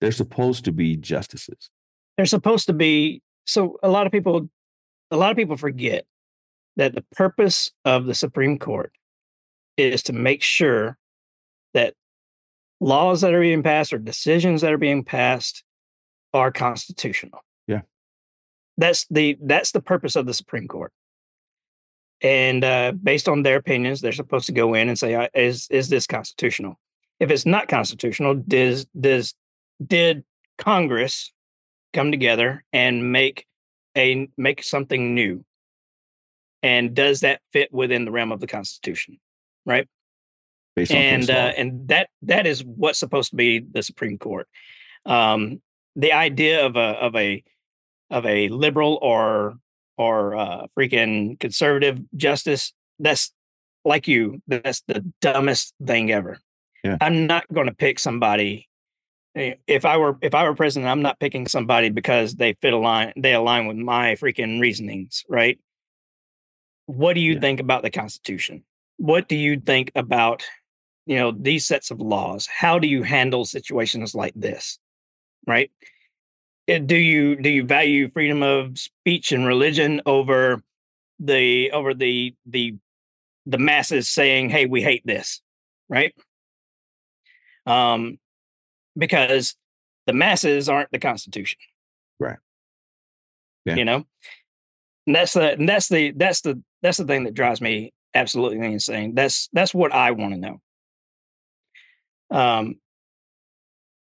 they're 0.01 0.11
supposed 0.11 0.65
to 0.65 0.71
be 0.71 0.95
justices. 0.95 1.69
They're 2.17 2.25
supposed 2.25 2.67
to 2.67 2.73
be. 2.73 3.21
So 3.45 3.77
a 3.83 3.89
lot 3.89 4.05
of 4.05 4.11
people, 4.11 4.49
a 5.11 5.17
lot 5.17 5.31
of 5.31 5.37
people 5.37 5.57
forget 5.57 6.05
that 6.75 6.95
the 6.95 7.05
purpose 7.15 7.71
of 7.83 8.05
the 8.05 8.15
Supreme 8.15 8.57
Court 8.57 8.91
is 9.77 10.03
to 10.03 10.13
make 10.13 10.41
sure 10.41 10.97
that 11.73 11.93
laws 12.79 13.21
that 13.21 13.33
are 13.33 13.41
being 13.41 13.63
passed 13.63 13.93
or 13.93 13.97
decisions 13.97 14.61
that 14.61 14.73
are 14.73 14.77
being 14.77 15.03
passed 15.03 15.63
are 16.33 16.51
constitutional. 16.51 17.39
Yeah. 17.67 17.81
That's 18.77 19.05
the 19.09 19.37
that's 19.41 19.71
the 19.71 19.81
purpose 19.81 20.15
of 20.15 20.25
the 20.25 20.33
Supreme 20.33 20.67
Court. 20.67 20.91
And 22.25 22.63
uh, 22.63 22.91
based 22.91 23.29
on 23.29 23.43
their 23.43 23.57
opinions, 23.57 24.01
they're 24.01 24.11
supposed 24.11 24.47
to 24.47 24.51
go 24.51 24.73
in 24.73 24.89
and 24.89 24.97
say, 24.97 25.13
uh, 25.13 25.27
"Is 25.35 25.67
is 25.69 25.89
this 25.89 26.07
constitutional?" 26.07 26.79
If 27.19 27.29
it's 27.29 27.45
not 27.45 27.67
constitutional, 27.67 28.33
does 28.33 28.85
does 28.99 29.35
did 29.85 30.23
Congress 30.57 31.31
come 31.93 32.09
together 32.09 32.63
and 32.73 33.11
make 33.11 33.45
a 33.95 34.27
make 34.37 34.63
something 34.63 35.13
new? 35.13 35.45
And 36.63 36.95
does 36.95 37.19
that 37.19 37.41
fit 37.53 37.71
within 37.71 38.05
the 38.05 38.11
realm 38.11 38.31
of 38.31 38.39
the 38.39 38.47
Constitution? 38.47 39.19
right? 39.65 39.87
Based 40.75 40.91
and 40.91 41.29
uh, 41.29 41.53
and 41.57 41.87
that 41.87 42.09
that 42.23 42.45
is 42.45 42.63
what's 42.63 42.99
supposed 42.99 43.29
to 43.31 43.35
be 43.35 43.59
the 43.59 43.83
Supreme 43.83 44.17
Court. 44.17 44.47
Um, 45.05 45.61
the 45.95 46.13
idea 46.13 46.65
of 46.65 46.75
a 46.75 46.79
of 46.79 47.15
a 47.15 47.43
of 48.09 48.25
a 48.25 48.49
liberal 48.49 48.99
or 49.01 49.55
or 49.97 50.35
uh, 50.35 50.67
freaking 50.77 51.39
conservative 51.39 51.99
justice 52.15 52.73
that's 52.99 53.31
like 53.83 54.07
you 54.07 54.41
that's 54.47 54.81
the 54.87 55.05
dumbest 55.21 55.73
thing 55.85 56.11
ever. 56.11 56.39
Yeah. 56.83 56.97
I'm 57.01 57.27
not 57.27 57.45
going 57.53 57.67
to 57.67 57.73
pick 57.73 57.99
somebody 57.99 58.67
eh, 59.35 59.55
if 59.67 59.85
I 59.85 59.97
were 59.97 60.17
if 60.21 60.33
I 60.33 60.43
were 60.43 60.55
president, 60.55 60.89
I'm 60.89 61.01
not 61.01 61.19
picking 61.19 61.47
somebody 61.47 61.89
because 61.89 62.35
they 62.35 62.53
fit 62.61 62.73
align 62.73 63.13
they 63.17 63.33
align 63.33 63.67
with 63.67 63.77
my 63.77 64.15
freaking 64.15 64.59
reasonings, 64.59 65.23
right? 65.29 65.59
What 66.87 67.13
do 67.13 67.21
you 67.21 67.33
yeah. 67.33 67.39
think 67.39 67.59
about 67.59 67.83
the 67.83 67.89
Constitution? 67.89 68.63
what 68.97 69.27
do 69.27 69.35
you 69.35 69.59
think 69.59 69.91
about 69.95 70.43
you 71.05 71.17
know 71.17 71.31
these 71.31 71.65
sets 71.65 71.91
of 71.91 71.99
laws 71.99 72.47
how 72.47 72.79
do 72.79 72.87
you 72.87 73.03
handle 73.03 73.45
situations 73.45 74.15
like 74.15 74.33
this 74.35 74.79
right 75.47 75.71
do 76.67 76.95
you 76.95 77.35
do 77.35 77.49
you 77.49 77.63
value 77.63 78.09
freedom 78.09 78.43
of 78.43 78.77
speech 78.77 79.31
and 79.31 79.45
religion 79.45 80.01
over 80.05 80.61
the 81.19 81.71
over 81.71 81.93
the 81.93 82.35
the 82.45 82.75
the 83.45 83.57
masses 83.57 84.09
saying 84.09 84.49
hey 84.49 84.65
we 84.65 84.81
hate 84.81 85.05
this 85.05 85.41
right 85.89 86.13
um 87.65 88.17
because 88.97 89.55
the 90.07 90.13
masses 90.13 90.67
aren't 90.67 90.91
the 90.91 90.99
constitution 90.99 91.59
right 92.19 92.37
yeah. 93.65 93.75
you 93.75 93.85
know 93.85 94.05
and 95.07 95.15
that's 95.15 95.33
the 95.33 95.51
and 95.53 95.69
that's 95.69 95.87
the 95.87 96.11
that's 96.11 96.41
the 96.41 96.61
that's 96.81 96.97
the 96.97 97.05
thing 97.05 97.23
that 97.23 97.33
drives 97.33 97.61
me 97.61 97.93
absolutely 98.15 98.65
insane. 98.65 99.13
That's 99.13 99.49
that's 99.53 99.73
what 99.73 99.93
I 99.93 100.11
want 100.11 100.33
to 100.33 100.39
know. 100.39 100.61
Um, 102.31 102.75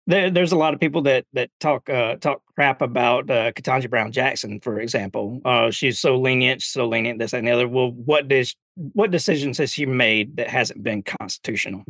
there, 0.09 0.31
there's 0.31 0.51
a 0.51 0.57
lot 0.57 0.73
of 0.73 0.79
people 0.79 1.03
that 1.03 1.25
that 1.33 1.51
talk 1.59 1.87
uh, 1.87 2.15
talk 2.15 2.41
crap 2.55 2.81
about 2.81 3.29
uh, 3.29 3.51
Ketanji 3.51 3.87
Brown 3.89 4.11
Jackson, 4.11 4.59
for 4.59 4.79
example. 4.79 5.39
Uh, 5.45 5.69
she's 5.69 5.99
so 5.99 6.17
lenient, 6.17 6.63
so 6.63 6.87
lenient, 6.87 7.19
this 7.19 7.31
and 7.31 7.47
the 7.47 7.51
other. 7.51 7.67
Well, 7.67 7.91
what 7.91 8.27
does 8.27 8.55
what 8.75 9.11
decisions 9.11 9.59
has 9.59 9.71
she 9.71 9.85
made 9.85 10.37
that 10.37 10.47
hasn't 10.47 10.81
been 10.83 11.03
constitutional? 11.03 11.83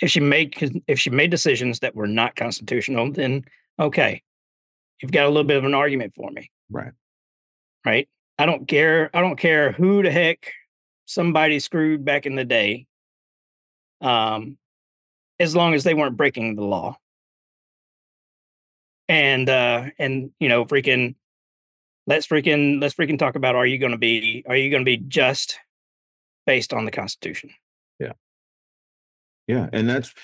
If 0.00 0.12
she 0.12 0.20
made 0.20 0.54
if 0.86 1.00
she 1.00 1.10
made 1.10 1.32
decisions 1.32 1.80
that 1.80 1.96
were 1.96 2.06
not 2.06 2.36
constitutional, 2.36 3.10
then 3.10 3.44
okay, 3.80 4.22
you've 5.02 5.12
got 5.12 5.26
a 5.26 5.28
little 5.28 5.44
bit 5.44 5.56
of 5.56 5.64
an 5.64 5.74
argument 5.74 6.14
for 6.14 6.30
me. 6.30 6.48
Right. 6.70 6.92
Right. 7.84 8.08
I 8.38 8.46
don't 8.46 8.68
care. 8.68 9.10
I 9.12 9.20
don't 9.20 9.36
care 9.36 9.72
who 9.72 10.04
the 10.04 10.12
heck 10.12 10.52
somebody 11.06 11.58
screwed 11.58 12.04
back 12.04 12.24
in 12.24 12.36
the 12.36 12.44
day. 12.44 12.86
Um, 14.00 14.58
as 15.40 15.56
long 15.56 15.74
as 15.74 15.82
they 15.82 15.94
weren't 15.94 16.16
breaking 16.16 16.54
the 16.54 16.62
law. 16.64 16.96
and 19.08 19.50
uh 19.50 19.86
and 19.98 20.30
you 20.38 20.48
know 20.48 20.64
freaking 20.64 21.16
let's 22.06 22.28
freaking 22.28 22.80
let's 22.80 22.94
freaking 22.94 23.18
talk 23.18 23.34
about 23.34 23.56
are 23.56 23.66
you 23.66 23.76
going 23.76 23.90
to 23.90 23.98
be 23.98 24.44
are 24.46 24.56
you 24.56 24.70
going 24.70 24.84
to 24.84 24.84
be 24.84 24.98
just 24.98 25.58
based 26.46 26.72
on 26.72 26.84
the 26.84 26.92
constitution 26.92 27.50
Yeah. 27.98 28.12
Yeah, 29.48 29.68
and 29.72 29.88
that's 29.88 30.14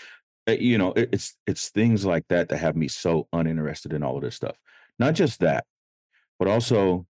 uh, 0.48 0.52
you 0.52 0.78
know, 0.78 0.92
it's 0.96 1.34
it's 1.48 1.70
things 1.70 2.04
like 2.04 2.28
that 2.28 2.48
that 2.50 2.58
have 2.58 2.76
me 2.76 2.86
so 2.86 3.26
uninterested 3.32 3.92
in 3.92 4.04
all 4.04 4.16
of 4.16 4.22
this 4.22 4.36
stuff. 4.36 4.56
Not 5.00 5.14
just 5.14 5.40
that, 5.40 5.64
but 6.38 6.46
also 6.46 7.06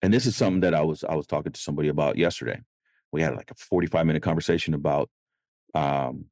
and 0.00 0.12
this 0.14 0.26
is 0.26 0.36
something 0.36 0.60
that 0.60 0.74
I 0.74 0.82
was 0.82 1.02
I 1.02 1.16
was 1.16 1.26
talking 1.26 1.50
to 1.52 1.60
somebody 1.60 1.88
about 1.88 2.16
yesterday. 2.16 2.60
We 3.10 3.22
had, 3.22 3.34
like, 3.36 3.50
a 3.50 3.54
forty-five-minute 3.56 4.22
conversation 4.22 4.74
about, 4.74 5.10
um 5.74 6.26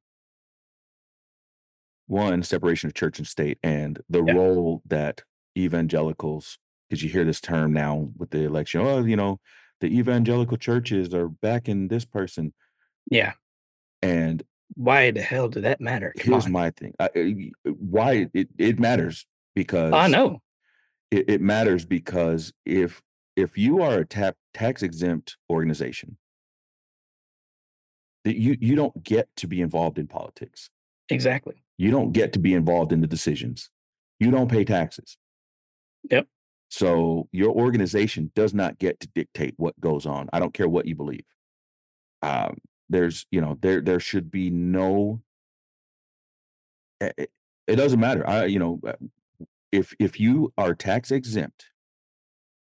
1, 2.07 2.43
separation 2.43 2.87
of 2.87 2.93
church 2.95 3.19
and 3.19 3.27
state, 3.27 3.59
and 3.63 4.01
the 4.09 4.23
yeah. 4.25 4.33
role 4.35 4.81
that 4.85 5.23
evangelicals 5.57 6.57
'cause 6.89 7.01
you 7.03 7.09
hear 7.09 7.25
this 7.25 7.41
term 7.41 7.73
now 7.73 8.11
with 8.17 8.31
the 8.31 8.43
election, 8.43 8.81
"Oh, 8.81 9.03
you 9.05 9.15
know, 9.15 9.39
the 9.81 9.87
evangelical 9.97 10.57
churches 10.57 11.13
are 11.13 11.29
backing 11.29 11.87
this 11.89 12.05
person," 12.05 12.53
yeah. 13.09 13.33
And 14.03 14.43
why 14.75 15.11
the 15.11 15.21
hell 15.21 15.49
did 15.49 15.63
that 15.63 15.81
matter? 15.81 16.15
Come 16.19 16.33
here's 16.33 16.45
on. 16.45 16.51
my 16.51 16.71
thing, 16.71 16.93
uh, 16.99 17.09
y 17.15 17.51
why 17.65 18.27
it 18.33 18.49
it 18.57 18.79
matters 18.79 19.25
because 19.55 19.93
i 19.93 20.07
know. 20.07 20.41
it 21.11 21.29
it 21.29 21.41
matters 21.41 21.85
because 21.85 22.53
if 22.65 23.01
if 23.35 23.57
you 23.57 23.81
are 23.81 23.99
a 23.99 24.05
tap 24.05 24.37
tax 24.53 24.83
exempt 24.83 25.37
organization, 25.51 26.17
that 28.25 28.37
you 28.39 28.57
you 28.59 28.75
don't 28.75 29.03
get 29.03 29.29
to 29.37 29.47
be 29.47 29.61
involved 29.61 29.97
in 29.99 30.07
politics. 30.07 30.69
exactly 31.09 31.62
You 31.77 31.91
don't 31.91 32.11
get 32.11 32.33
to 32.33 32.39
be 32.39 32.53
involved 32.53 32.91
in 32.91 33.01
the 33.01 33.07
decisions. 33.07 33.69
You 34.19 34.31
don't 34.31 34.49
pay 34.49 34.63
taxes. 34.63 35.17
yep 36.09 36.27
So, 36.69 37.27
your 37.31 37.51
organization 37.51 38.31
does 38.35 38.53
not 38.53 38.79
get 38.79 38.99
to 39.01 39.07
dictate 39.13 39.55
what 39.57 39.79
goes 39.79 40.05
on. 40.05 40.29
I 40.33 40.39
don't 40.39 40.53
care 40.53 40.69
what 40.69 40.85
you 40.85 40.95
believe. 40.95 41.25
Um, 42.21 42.57
there's 42.89 43.25
you 43.31 43.41
know, 43.41 43.57
there 43.61 43.81
there 43.81 43.99
should 43.99 44.31
be 44.31 44.49
no 44.49 45.21
eh, 47.01 47.11
it 47.17 47.31
it 47.67 47.75
doesn't 47.77 47.99
matter. 47.99 48.27
I 48.27 48.45
you 48.45 48.59
know, 48.59 48.79
uh, 48.87 48.93
if 49.71 49.93
if 49.99 50.19
you 50.19 50.53
are 50.57 50.75
tax 50.75 51.11
exempt, 51.11 51.65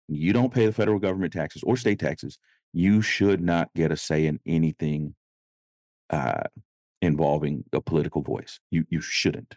you 0.08 0.32
don't 0.32 0.52
pay 0.52 0.66
the 0.66 0.72
federal 0.72 0.98
government 0.98 1.32
taxes 1.32 1.62
or 1.64 1.76
state 1.76 1.98
taxes, 1.98 2.38
you 2.72 3.02
should 3.02 3.40
not 3.40 3.70
get 3.74 3.92
a 3.92 3.96
say 3.96 4.26
in 4.26 4.40
anything, 4.46 5.14
uh, 6.10 6.44
involving 7.02 7.64
a 7.74 7.82
political 7.82 8.22
voice. 8.22 8.60
You 8.70 8.86
you 8.88 9.02
shouldn't. 9.02 9.56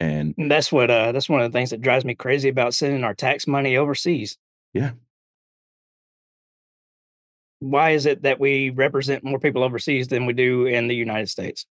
And 0.00 0.34
and 0.38 0.50
that's 0.50 0.72
what 0.72 0.90
uh 0.90 1.12
that's 1.12 1.28
one 1.28 1.42
of 1.42 1.52
the 1.52 1.58
things 1.58 1.70
that 1.70 1.82
drives 1.82 2.06
me 2.06 2.14
crazy 2.14 2.48
about 2.48 2.72
sending 2.72 3.04
our 3.04 3.14
tax 3.14 3.46
money 3.46 3.76
overseas 3.76 4.38
yeah, 4.72 4.92
why 7.58 7.90
is 7.90 8.06
it 8.06 8.22
that 8.22 8.38
we 8.38 8.70
represent 8.70 9.24
more 9.24 9.40
people 9.40 9.64
overseas 9.64 10.08
than 10.08 10.24
we 10.24 10.32
do 10.32 10.66
in 10.66 10.86
the 10.86 10.94
united 10.94 11.28
states 11.28 11.66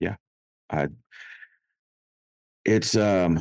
yeah. 0.00 0.16
I 0.68 0.88
it's, 2.64 2.96
um 2.96 3.40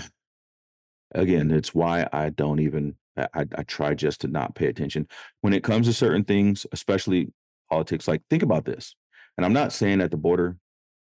again, 1.14 1.52
it's 1.52 1.74
why 1.74 2.08
I 2.14 2.30
don't 2.30 2.60
even 2.60 2.96
I 3.18 3.28
I 3.34 3.46
I 3.58 3.64
try 3.64 3.94
just 3.94 4.22
to 4.22 4.28
not 4.28 4.56
pay 4.56 4.68
attention. 4.68 5.08
When 5.42 5.54
it 5.54 5.64
comes 5.64 5.88
to 5.88 5.94
certain 5.94 6.24
things, 6.24 6.66
especially 6.72 7.34
politics, 7.70 8.08
like, 8.08 8.22
think 8.30 8.44
about 8.44 8.66
this, 8.66 8.96
and 9.38 9.46
I'm 9.46 9.54
not 9.54 9.74
saying 9.74 10.00
that 10.00 10.12
the 10.12 10.18
border, 10.18 10.58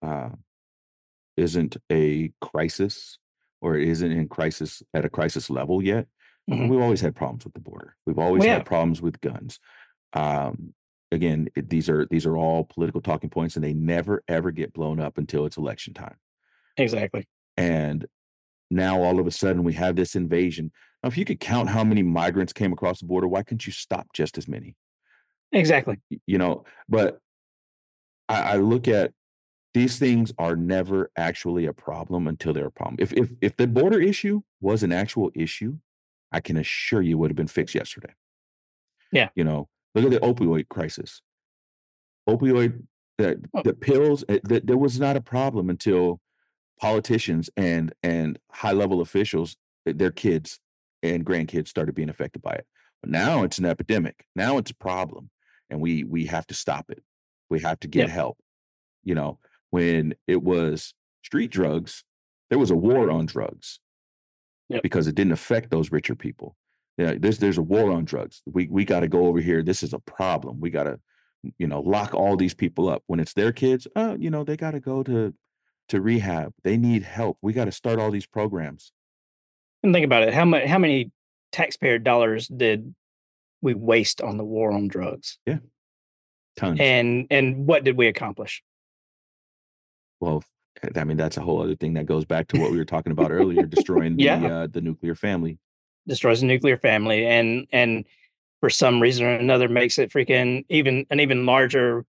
uh, 0.03 0.31
isn't 1.37 1.77
a 1.91 2.33
crisis 2.41 3.19
or 3.61 3.77
it 3.77 3.89
isn't 3.89 4.11
in 4.11 4.29
crisis 4.29 4.83
at 4.93 5.05
a 5.05 5.09
crisis 5.09 5.49
level 5.49 5.83
yet. 5.83 6.07
Mhm. 6.51 6.69
We've 6.69 6.81
always 6.81 7.01
had 7.01 7.15
problems 7.15 7.45
with 7.45 7.55
the 7.55 7.61
border. 7.61 7.97
We've 8.07 8.19
always 8.19 8.43
we 8.43 8.49
had 8.49 8.59
have 8.59 8.67
problems 8.67 9.01
with 9.01 9.21
guns. 9.21 9.61
Um, 10.15 10.75
again, 11.13 11.49
it 11.55 11.69
these 11.69 11.89
are 11.89 12.07
these 12.11 12.27
are 12.27 12.37
all 12.37 12.65
political 12.65 13.01
talking 13.01 13.31
points, 13.31 13.55
and 13.55 13.65
they 13.65 13.75
never, 13.75 14.23
ever 14.29 14.51
get 14.51 14.73
blown 14.73 14.99
up 15.01 15.19
until 15.19 15.47
it's 15.47 15.57
election 15.57 15.95
time. 15.95 16.17
exactly 16.77 17.27
And 17.57 18.07
now 18.71 19.03
all 19.03 19.19
of 19.19 19.27
a 19.27 19.31
sudden 19.31 19.63
we 19.65 19.75
have 19.75 19.97
this 19.97 20.15
invasion. 20.15 20.73
Now, 21.03 21.09
if 21.09 21.17
you 21.17 21.25
could 21.25 21.41
count 21.41 21.69
how 21.71 21.85
many 21.85 22.03
migrants 22.03 22.53
came 22.53 22.73
across 22.73 23.01
the 23.01 23.07
border, 23.07 23.29
why 23.29 23.43
couldn't 23.43 23.67
you 23.67 23.73
stop 23.73 24.09
just 24.13 24.39
as 24.39 24.49
many? 24.49 24.77
exactly 25.53 25.97
You 26.27 26.39
know, 26.39 26.65
but 26.89 27.21
I, 28.29 28.55
I 28.55 28.57
look 28.57 28.89
at 28.89 29.13
these 29.75 29.99
things 29.99 30.33
are 30.39 30.57
never 30.57 31.11
actually 31.17 31.67
a 31.67 31.73
problem 31.73 32.27
until 32.27 32.53
they're 32.53 32.67
a 32.67 32.71
problem. 32.71 32.97
If 32.99 33.13
if 33.13 33.33
if 33.41 33.57
the 33.57 33.67
border 33.67 34.01
issue 34.01 34.43
was 34.61 34.83
an 34.83 34.93
actual 34.93 35.31
issue, 35.35 35.79
I 36.33 36.41
can 36.41 36.57
assure 36.57 37.03
you 37.03 37.19
would 37.19 37.31
have 37.31 37.37
been 37.37 37.47
fixed 37.49 37.75
yesterday. 37.75 38.15
yeah 39.13 39.29
You 39.35 39.45
know, 39.45 39.69
look 39.95 40.05
at 40.05 40.11
the 40.11 40.21
opioid 40.21 40.69
crisis. 40.69 41.23
Opioid, 42.29 42.83
the 43.19 43.41
Oh, 43.55 43.63
the 43.63 43.75
pills, 43.75 44.25
eh, 44.29 44.39
th- 44.47 44.65
there 44.65 44.77
was 44.79 44.99
not 44.99 45.17
a 45.17 45.21
problem 45.21 45.71
until 45.71 46.21
politicians 46.81 47.51
and 47.57 47.93
and 48.03 48.39
high 48.53 48.73
level 48.73 49.01
officials, 49.01 49.57
their 49.85 50.11
kids 50.11 50.61
and 51.03 51.25
grandkids 51.25 51.69
started 51.69 51.95
being 51.95 52.11
affected 52.11 52.43
by 52.43 52.53
it. 52.53 52.67
But 53.03 53.11
now 53.11 53.43
it's 53.45 53.59
an 53.59 53.65
epidemic. 53.65 54.25
Now 54.35 54.59
it's 54.59 54.71
a 54.71 54.77
problem, 54.77 55.31
and 55.71 55.81
we 55.81 56.05
we 56.05 56.27
have 56.27 56.47
to 56.49 56.55
stop 56.55 56.91
it. 56.91 57.03
We 57.51 57.61
have 57.61 57.81
to 57.81 57.89
get 57.89 58.09
yep 58.09 58.11
help. 58.11 58.39
You 59.05 59.15
know, 59.15 59.39
when 59.71 60.15
it 60.27 60.43
was 60.43 60.95
street 61.23 61.51
drugs, 61.51 62.05
there 62.51 62.59
was 62.59 62.71
a 62.71 62.77
war 62.77 63.11
on 63.11 63.27
drugs 63.27 63.81
yep 64.69 64.83
because 64.83 65.07
it 65.07 65.15
didn't 65.15 65.33
affect 65.33 65.71
those 65.71 65.91
richer 65.93 66.15
people. 66.15 66.57
Yeah, 66.97 67.15
there's 67.19 67.39
there's 67.39 67.59
a 67.59 67.63
war 67.63 67.93
on 67.93 68.05
drugs. 68.05 68.43
We 68.47 68.69
we 68.69 68.85
got 68.85 69.01
to 69.01 69.09
go 69.09 69.27
over 69.27 69.41
here. 69.41 69.63
This 69.63 69.83
is 69.83 69.93
a 69.93 69.99
problem. 70.01 70.61
We 70.61 70.71
got 70.71 70.85
to, 70.85 70.99
you 71.59 71.67
know, 71.69 71.81
lock 71.81 72.13
all 72.15 72.37
these 72.37 72.55
people 72.55 72.89
up. 72.89 73.03
When 73.07 73.21
it's 73.21 73.35
their 73.35 73.53
kids, 73.53 73.87
oh, 73.95 74.17
you 74.19 74.31
know, 74.31 74.43
they 74.45 74.57
got 74.57 74.73
to 74.73 74.81
go 74.81 75.03
to 75.05 75.33
to 75.89 76.01
rehab. 76.01 76.53
They 76.65 76.77
need 76.77 77.05
help. 77.05 77.39
We 77.41 77.53
got 77.53 77.67
to 77.67 77.73
start 77.73 77.99
all 77.99 78.11
these 78.11 78.27
programs. 78.27 78.93
and 79.83 79.95
think 79.95 80.05
about 80.05 80.25
it 80.25 80.35
how 80.35 80.45
much 80.45 80.65
how 80.67 80.79
many 80.79 81.13
taxpayer 81.53 81.99
dollars 81.99 82.49
did 82.49 82.95
we 83.63 83.75
waste 83.75 84.21
on 84.21 84.37
the 84.37 84.45
war 84.45 84.71
on 84.73 84.87
drugs 84.89 85.39
Yeah, 85.47 85.59
tons. 86.59 86.79
and 86.81 87.27
and 87.31 87.67
what 87.67 87.85
did 87.85 87.97
we 87.97 88.07
accomplish 88.07 88.63
Well, 90.21 90.43
eh, 90.83 90.89
I 90.97 91.05
mean, 91.05 91.17
that's 91.17 91.37
a 91.37 91.41
whole 91.41 91.63
other 91.63 91.77
thing 91.77 91.95
that 91.95 92.07
goes 92.07 92.25
back 92.25 92.49
to 92.49 92.61
what 92.61 92.71
we 92.71 92.79
were 92.79 92.85
talking 92.85 93.13
about 93.13 93.31
earlier, 93.31 93.67
destroying 93.77 94.17
the 94.17 94.23
yeah 94.25 94.45
uh, 94.47 94.67
the 94.67 94.81
nuclear 94.81 95.15
family. 95.15 95.59
destroys 96.07 96.41
the 96.41 96.47
nuclear 96.47 96.77
family 96.77 97.27
and 97.27 97.67
and 97.73 98.05
for 98.61 98.71
some 98.71 99.01
reason 99.01 99.25
or 99.25 99.31
another 99.35 99.69
makes 99.69 99.99
it 99.99 100.11
freaking 100.11 100.65
even 100.69 101.07
an 101.11 101.21
even 101.21 101.47
larger 101.47 102.05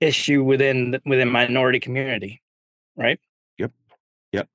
issue 0.00 0.42
within 0.44 0.90
the- 0.92 1.02
within 1.06 1.28
minority 1.30 1.80
community 1.80 2.42
right 2.96 3.18
Yep, 3.58 3.72
yep. 4.32 4.48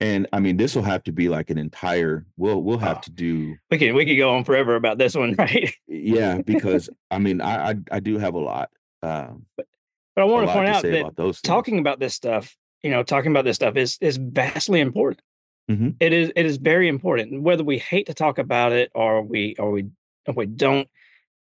And 0.00 0.26
I 0.32 0.40
mean, 0.40 0.56
this 0.56 0.74
will 0.74 0.82
have 0.82 1.02
to 1.04 1.12
be 1.12 1.28
like 1.28 1.50
an 1.50 1.56
entire. 1.58 2.26
We'll 2.36 2.60
we'll 2.62 2.78
have 2.78 2.98
oh 2.98 3.00
to 3.04 3.10
do 3.10 3.56
we 3.70 3.78
can 3.78 3.94
we 3.94 4.04
can 4.04 4.16
go 4.18 4.34
on 4.36 4.44
forever 4.44 4.76
about 4.76 4.98
this 4.98 5.14
one 5.14 5.34
right 5.38 5.72
Yeah, 5.88 6.38
because 6.44 6.90
I 7.10 7.18
mean, 7.18 7.40
I 7.40 7.70
I, 7.70 7.74
I 7.92 8.00
do 8.00 8.18
have 8.18 8.34
a 8.34 8.38
lot, 8.38 8.70
um, 9.04 9.46
but 9.56 9.66
but 10.14 10.22
i 10.22 10.24
want 10.24 10.46
to 10.46 10.52
point 10.52 10.66
to 10.66 10.72
out 10.72 10.82
that 10.82 11.00
about 11.00 11.34
talking 11.42 11.78
about 11.78 12.00
this 12.00 12.14
stuff 12.14 12.56
you 12.82 12.90
know 12.90 13.02
talking 13.02 13.30
about 13.30 13.44
this 13.44 13.56
stuff 13.56 13.76
is 13.76 13.98
is 14.00 14.16
vastly 14.16 14.80
important. 14.80 15.20
Hmm 15.68 15.90
it 15.98 16.12
is 16.12 16.30
it 16.36 16.44
is 16.44 16.58
very 16.58 16.88
important 16.88 17.42
whether 17.42 17.64
we 17.64 17.78
hate 17.78 18.06
to 18.06 18.14
talk 18.14 18.38
about 18.38 18.72
it 18.72 18.90
or 18.94 19.22
we 19.22 19.56
or 19.58 19.70
we 19.70 19.86
or 20.26 20.34
we 20.34 20.46
don't 20.46 20.88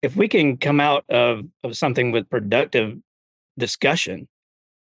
if 0.00 0.16
we 0.16 0.28
can 0.28 0.56
come 0.56 0.80
out 0.80 1.04
of 1.10 1.44
of 1.62 1.76
something 1.76 2.10
with 2.10 2.30
productive 2.30 2.96
discussion 3.58 4.26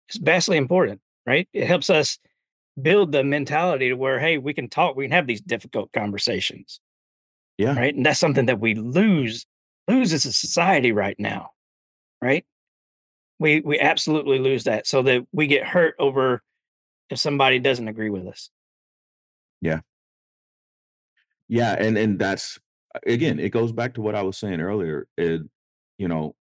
it's 0.07 0.17
vastly 0.17 0.55
important 0.55 1.01
right? 1.29 1.47
It 1.53 1.67
helps 1.67 1.89
us 1.89 2.17
build 2.81 3.11
the 3.11 3.23
mentality 3.23 3.89
to 3.89 3.95
where 3.95 4.19
hey 4.19 4.37
we 4.37 4.53
can 4.53 4.69
talk 4.69 4.95
we 4.95 5.03
can 5.03 5.11
have 5.11 5.27
these 5.27 5.41
difficult 5.41 5.91
conversations 5.91 6.79
Yeah, 7.57 7.75
right? 7.75 7.93
And 7.93 8.05
that's 8.05 8.19
something 8.19 8.45
that 8.45 8.59
we 8.59 8.73
lose 8.73 9.45
lose 9.89 10.13
as 10.13 10.25
a 10.25 10.31
society 10.31 10.91
right 10.93 11.19
now 11.19 11.49
right 12.21 12.45
we 13.39 13.61
we 13.61 13.79
absolutely 13.79 14.39
lose 14.39 14.65
that 14.65 14.85
so 14.85 15.01
that 15.01 15.25
we 15.31 15.47
get 15.47 15.65
hurt 15.65 15.95
over 15.99 16.41
if 17.09 17.17
somebody 17.17 17.59
doesn't 17.59 17.87
agree 17.87 18.09
with 18.09 18.27
us 18.27 18.49
yeah, 19.61 19.81
yeah, 21.47 21.75
and 21.77 21.97
and 21.97 22.17
that's 22.17 22.59
again, 23.05 23.39
it 23.39 23.49
goes 23.49 23.71
back 23.71 23.95
to 23.95 24.01
what 24.01 24.15
I 24.15 24.21
was 24.21 24.37
saying 24.37 24.61
earlier. 24.61 25.07
It, 25.17 25.41
you 25.97 26.07
know, 26.07 26.35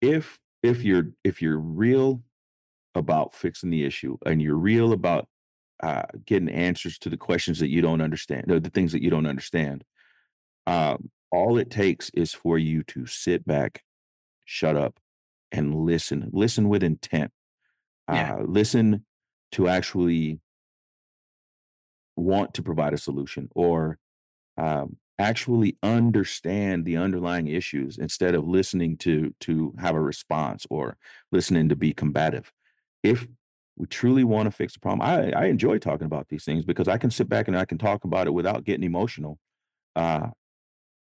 if 0.00 0.38
if 0.62 0.82
you're 0.82 1.10
if 1.22 1.40
you're 1.40 1.58
real 1.58 2.22
about 2.94 3.34
fixing 3.34 3.70
the 3.70 3.84
issue 3.84 4.16
and 4.26 4.42
you're 4.42 4.56
real 4.56 4.92
about 4.92 5.28
uh, 5.82 6.04
getting 6.24 6.48
answers 6.48 6.98
to 6.98 7.10
the 7.10 7.16
questions 7.16 7.60
that 7.60 7.68
you 7.68 7.82
don't 7.82 8.00
understand, 8.00 8.44
the, 8.46 8.70
things 8.70 8.92
that 8.92 9.02
you 9.02 9.10
don't 9.10 9.26
understand, 9.26 9.84
um, 10.66 11.10
all 11.30 11.58
it 11.58 11.70
takes 11.70 12.10
is 12.10 12.32
for 12.32 12.58
you 12.58 12.82
to 12.84 13.04
sit 13.06 13.44
back, 13.46 13.83
shut 14.44 14.76
up, 14.76 14.98
and 15.52 15.74
listen. 15.74 16.30
Listen 16.32 16.68
with 16.68 16.82
intent. 16.82 17.32
yeah 18.10 18.34
Uh, 18.34 18.42
listen 18.44 19.04
to 19.52 19.68
actually 19.68 20.40
want 22.16 22.54
to 22.54 22.62
provide 22.62 22.92
a 22.92 22.98
solution 22.98 23.48
or 23.54 23.98
um, 24.56 24.96
actually 25.18 25.76
understand 25.82 26.84
the 26.84 26.96
underlying 26.96 27.46
issues 27.46 27.98
instead 27.98 28.34
of 28.34 28.46
listening 28.46 28.96
to 28.96 29.34
to 29.40 29.74
have 29.78 29.94
a 29.94 30.00
response 30.00 30.66
or 30.70 30.96
listening 31.30 31.68
to 31.68 31.76
be 31.76 31.92
combative. 31.92 32.52
If 33.02 33.26
we 33.76 33.86
truly 33.86 34.24
want 34.24 34.46
to 34.46 34.50
fix 34.50 34.74
the 34.74 34.80
problem, 34.80 35.02
I, 35.02 35.32
I 35.32 35.44
enjoy 35.46 35.78
talking 35.78 36.06
about 36.06 36.28
these 36.28 36.44
things 36.44 36.64
because 36.64 36.88
I 36.88 36.98
can 36.98 37.10
sit 37.10 37.28
back 37.28 37.48
and 37.48 37.56
I 37.56 37.64
can 37.64 37.78
talk 37.78 38.04
about 38.04 38.26
it 38.26 38.34
without 38.34 38.64
getting 38.64 38.84
emotional. 38.84 39.38
Uh, 39.96 40.28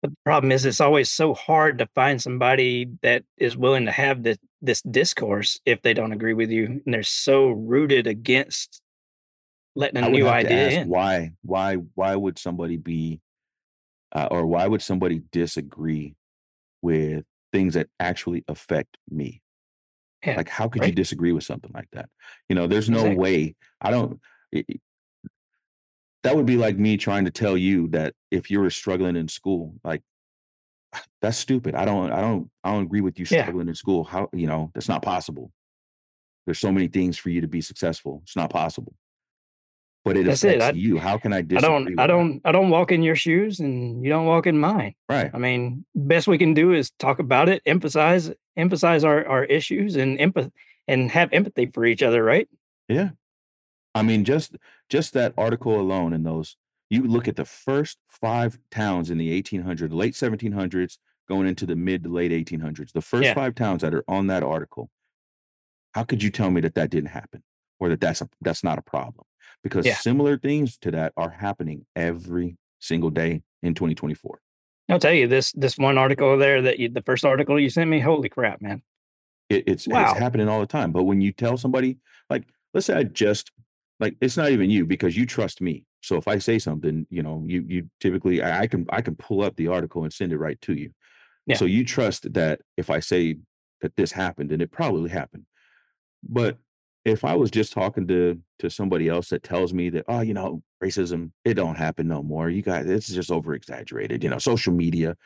the 0.02 0.12
problem 0.24 0.50
is 0.52 0.64
it's 0.64 0.80
always 0.80 1.10
so 1.10 1.34
hard 1.34 1.78
to 1.78 1.88
find 1.94 2.20
somebody 2.20 2.88
that 3.02 3.24
is 3.36 3.56
willing 3.56 3.86
to 3.86 3.92
have 3.92 4.22
this 4.22 4.38
this 4.62 4.82
discourse 4.82 5.60
if 5.64 5.82
they 5.82 5.94
don't 5.94 6.12
agree 6.12 6.34
with 6.34 6.50
you, 6.50 6.66
and 6.66 6.82
they're 6.86 7.02
so 7.02 7.48
rooted 7.48 8.06
against 8.06 8.80
letting 9.74 10.04
a 10.04 10.08
new 10.10 10.28
idea 10.28 10.80
in. 10.80 10.88
why 10.88 11.32
why 11.42 11.74
why 11.94 12.16
would 12.16 12.38
somebody 12.38 12.76
be 12.76 13.20
uh, 14.12 14.28
or 14.30 14.46
why 14.46 14.66
would 14.66 14.82
somebody 14.82 15.22
disagree 15.32 16.14
with 16.82 17.24
things 17.52 17.74
that 17.74 17.88
actually 17.98 18.44
affect 18.48 18.96
me? 19.10 19.42
Yeah, 20.24 20.36
Like, 20.36 20.48
how 20.48 20.68
could 20.68 20.84
you 20.84 20.92
disagree 20.92 21.32
with 21.32 21.44
something 21.44 21.70
like 21.74 21.88
that? 21.92 22.08
You 22.48 22.56
know, 22.56 22.66
there's 22.66 22.90
no 22.90 22.98
Exactly. 22.98 23.20
way. 23.20 23.56
I 23.80 23.90
don't. 23.90 24.20
That 26.22 26.36
would 26.36 26.46
be 26.46 26.56
like 26.56 26.76
me 26.76 26.96
trying 26.96 27.24
to 27.24 27.30
tell 27.30 27.56
you 27.56 27.88
that 27.88 28.14
if 28.30 28.50
you 28.50 28.60
were 28.60 28.70
struggling 28.70 29.16
in 29.16 29.28
school, 29.28 29.74
like 29.84 30.02
that's 31.22 31.38
stupid. 31.38 31.74
I 31.74 31.84
don't. 31.84 32.12
I 32.12 32.20
don't. 32.20 32.50
I 32.64 32.72
don't 32.72 32.82
agree 32.82 33.00
with 33.00 33.18
you 33.18 33.26
Yeah, 33.30 33.42
struggling 33.42 33.68
in 33.68 33.74
school. 33.74 34.04
How 34.04 34.28
you 34.32 34.46
know 34.46 34.70
that's 34.74 34.88
not 34.88 35.02
possible. 35.02 35.52
There's 36.46 36.58
so 36.58 36.72
many 36.72 36.88
things 36.88 37.16
for 37.16 37.30
you 37.30 37.40
to 37.40 37.48
be 37.48 37.60
successful. 37.60 38.20
It's 38.24 38.36
not 38.36 38.50
possible. 38.50 38.94
But 40.04 40.16
it 40.16 40.24
that's 40.24 40.42
it. 40.44 40.56
affects 40.56 40.76
I 40.76 40.78
you. 40.78 40.98
How 40.98 41.18
can 41.18 41.32
I 41.32 41.38
I 41.38 41.42
don't 41.42 41.98
I 41.98 42.06
don't 42.06 42.40
I 42.44 42.52
don't 42.52 42.70
walk 42.70 42.90
in 42.90 43.02
your 43.02 43.16
shoes 43.16 43.60
and 43.60 44.02
you 44.02 44.10
don't 44.10 44.26
walk 44.26 44.46
in 44.46 44.58
mine. 44.58 44.94
Right. 45.08 45.30
I 45.32 45.38
mean, 45.38 45.84
best 45.94 46.26
we 46.26 46.38
can 46.38 46.54
do 46.54 46.72
is 46.72 46.90
talk 46.98 47.18
about 47.18 47.48
it, 47.48 47.62
emphasize 47.66 48.32
emphasize 48.56 49.04
our 49.04 49.26
our 49.26 49.44
issues 49.44 49.96
and 49.96 50.18
empath 50.18 50.50
and 50.88 51.10
have 51.10 51.32
empathy 51.32 51.66
for 51.66 51.84
each 51.84 52.02
other, 52.02 52.24
right? 52.24 52.48
Yeah. 52.88 53.10
I 53.94 54.02
mean, 54.02 54.24
just 54.24 54.56
just 54.88 55.12
that 55.14 55.34
article 55.36 55.80
alone 55.80 56.12
and 56.12 56.24
those 56.24 56.56
you 56.90 57.04
look 57.04 57.28
at 57.28 57.36
the 57.36 57.44
first 57.44 57.98
5 58.08 58.58
towns 58.70 59.10
in 59.10 59.18
the 59.18 59.40
1800s, 59.40 59.92
late 59.92 60.14
1700s, 60.14 60.98
going 61.28 61.46
into 61.46 61.64
the 61.64 61.76
mid 61.76 62.02
to 62.02 62.10
late 62.10 62.32
1800s. 62.32 62.92
The 62.92 63.00
first 63.00 63.24
Yeah, 63.24 63.34
5 63.34 63.54
towns 63.54 63.82
that 63.82 63.94
are 63.94 64.04
on 64.08 64.26
that 64.26 64.42
article, 64.42 64.90
how 65.92 66.02
could 66.04 66.22
you 66.22 66.30
tell 66.30 66.50
me 66.50 66.60
that 66.62 66.74
that 66.74 66.90
didn't 66.90 67.10
happen 67.10 67.42
or 67.78 67.88
that 67.88 68.00
that's 68.00 68.20
a 68.20 68.28
that's 68.40 68.64
not 68.64 68.78
a 68.78 68.82
problem? 68.82 69.24
Because 69.62 69.86
yeah. 69.86 69.96
similar 69.96 70.38
things 70.38 70.76
to 70.78 70.90
that 70.90 71.12
are 71.16 71.30
happening 71.30 71.86
every 71.94 72.56
single 72.78 73.10
day 73.10 73.42
in 73.62 73.74
2024. 73.74 74.40
I'll 74.88 74.98
tell 74.98 75.12
you 75.12 75.28
this 75.28 75.52
this 75.52 75.78
one 75.78 75.98
article 75.98 76.36
there 76.36 76.62
that 76.62 76.78
you 76.78 76.88
the 76.88 77.02
first 77.02 77.24
article 77.24 77.58
you 77.58 77.70
sent 77.70 77.88
me, 77.88 78.00
holy 78.00 78.28
crap, 78.28 78.60
man. 78.60 78.82
It 79.48 79.64
it's 79.66 79.86
it's 79.86 80.18
happening 80.18 80.48
all 80.48 80.60
the 80.60 80.66
time, 80.66 80.92
but 80.92 81.04
when 81.04 81.20
you 81.20 81.32
tell 81.32 81.56
somebody 81.56 81.98
like, 82.28 82.48
let's 82.74 82.86
say 82.86 82.94
I 82.94 83.04
just 83.04 83.52
like, 84.00 84.16
it's 84.20 84.36
not 84.36 84.50
even 84.50 84.70
you 84.70 84.86
because 84.86 85.16
you 85.16 85.26
trust 85.26 85.60
me. 85.60 85.84
So 86.02 86.16
if 86.16 86.26
I 86.26 86.38
say 86.38 86.58
something, 86.58 87.06
you 87.10 87.22
know, 87.22 87.44
you 87.46 87.64
you 87.68 87.90
typically 88.00 88.42
I 88.42 88.62
I 88.62 88.66
can 88.66 88.86
I 88.90 89.02
can 89.02 89.14
pull 89.14 89.42
up 89.42 89.56
the 89.56 89.68
article 89.68 90.02
and 90.02 90.12
send 90.12 90.32
it 90.32 90.38
right 90.38 90.60
to 90.62 90.74
you. 90.74 90.92
Yeah. 91.46 91.56
So 91.56 91.66
you 91.66 91.84
trust 91.84 92.32
that 92.32 92.60
if 92.76 92.90
I 92.90 93.00
say 93.00 93.36
that 93.82 93.96
this 93.96 94.12
happened, 94.12 94.52
and 94.52 94.62
it 94.62 94.70
probably 94.70 95.10
happened. 95.10 95.44
But 96.22 96.58
if 97.04 97.24
I 97.24 97.34
was 97.34 97.50
just 97.50 97.72
talking 97.72 98.06
to 98.08 98.40
to 98.58 98.70
somebody 98.70 99.08
else 99.08 99.28
that 99.28 99.42
tells 99.42 99.74
me 99.74 99.90
that, 99.90 100.04
"Oh, 100.08 100.20
you 100.20 100.34
know, 100.34 100.62
racism, 100.82 101.32
it 101.44 101.54
don't 101.54 101.76
happen 101.76 102.08
no 102.08 102.22
more. 102.22 102.48
You 102.48 102.62
guys, 102.62 102.86
it's 102.88 103.08
just 103.08 103.30
over 103.30 103.54
exaggerated, 103.54 104.22
you 104.24 104.30
know, 104.30 104.38
social 104.38 104.72
media." 104.72 105.16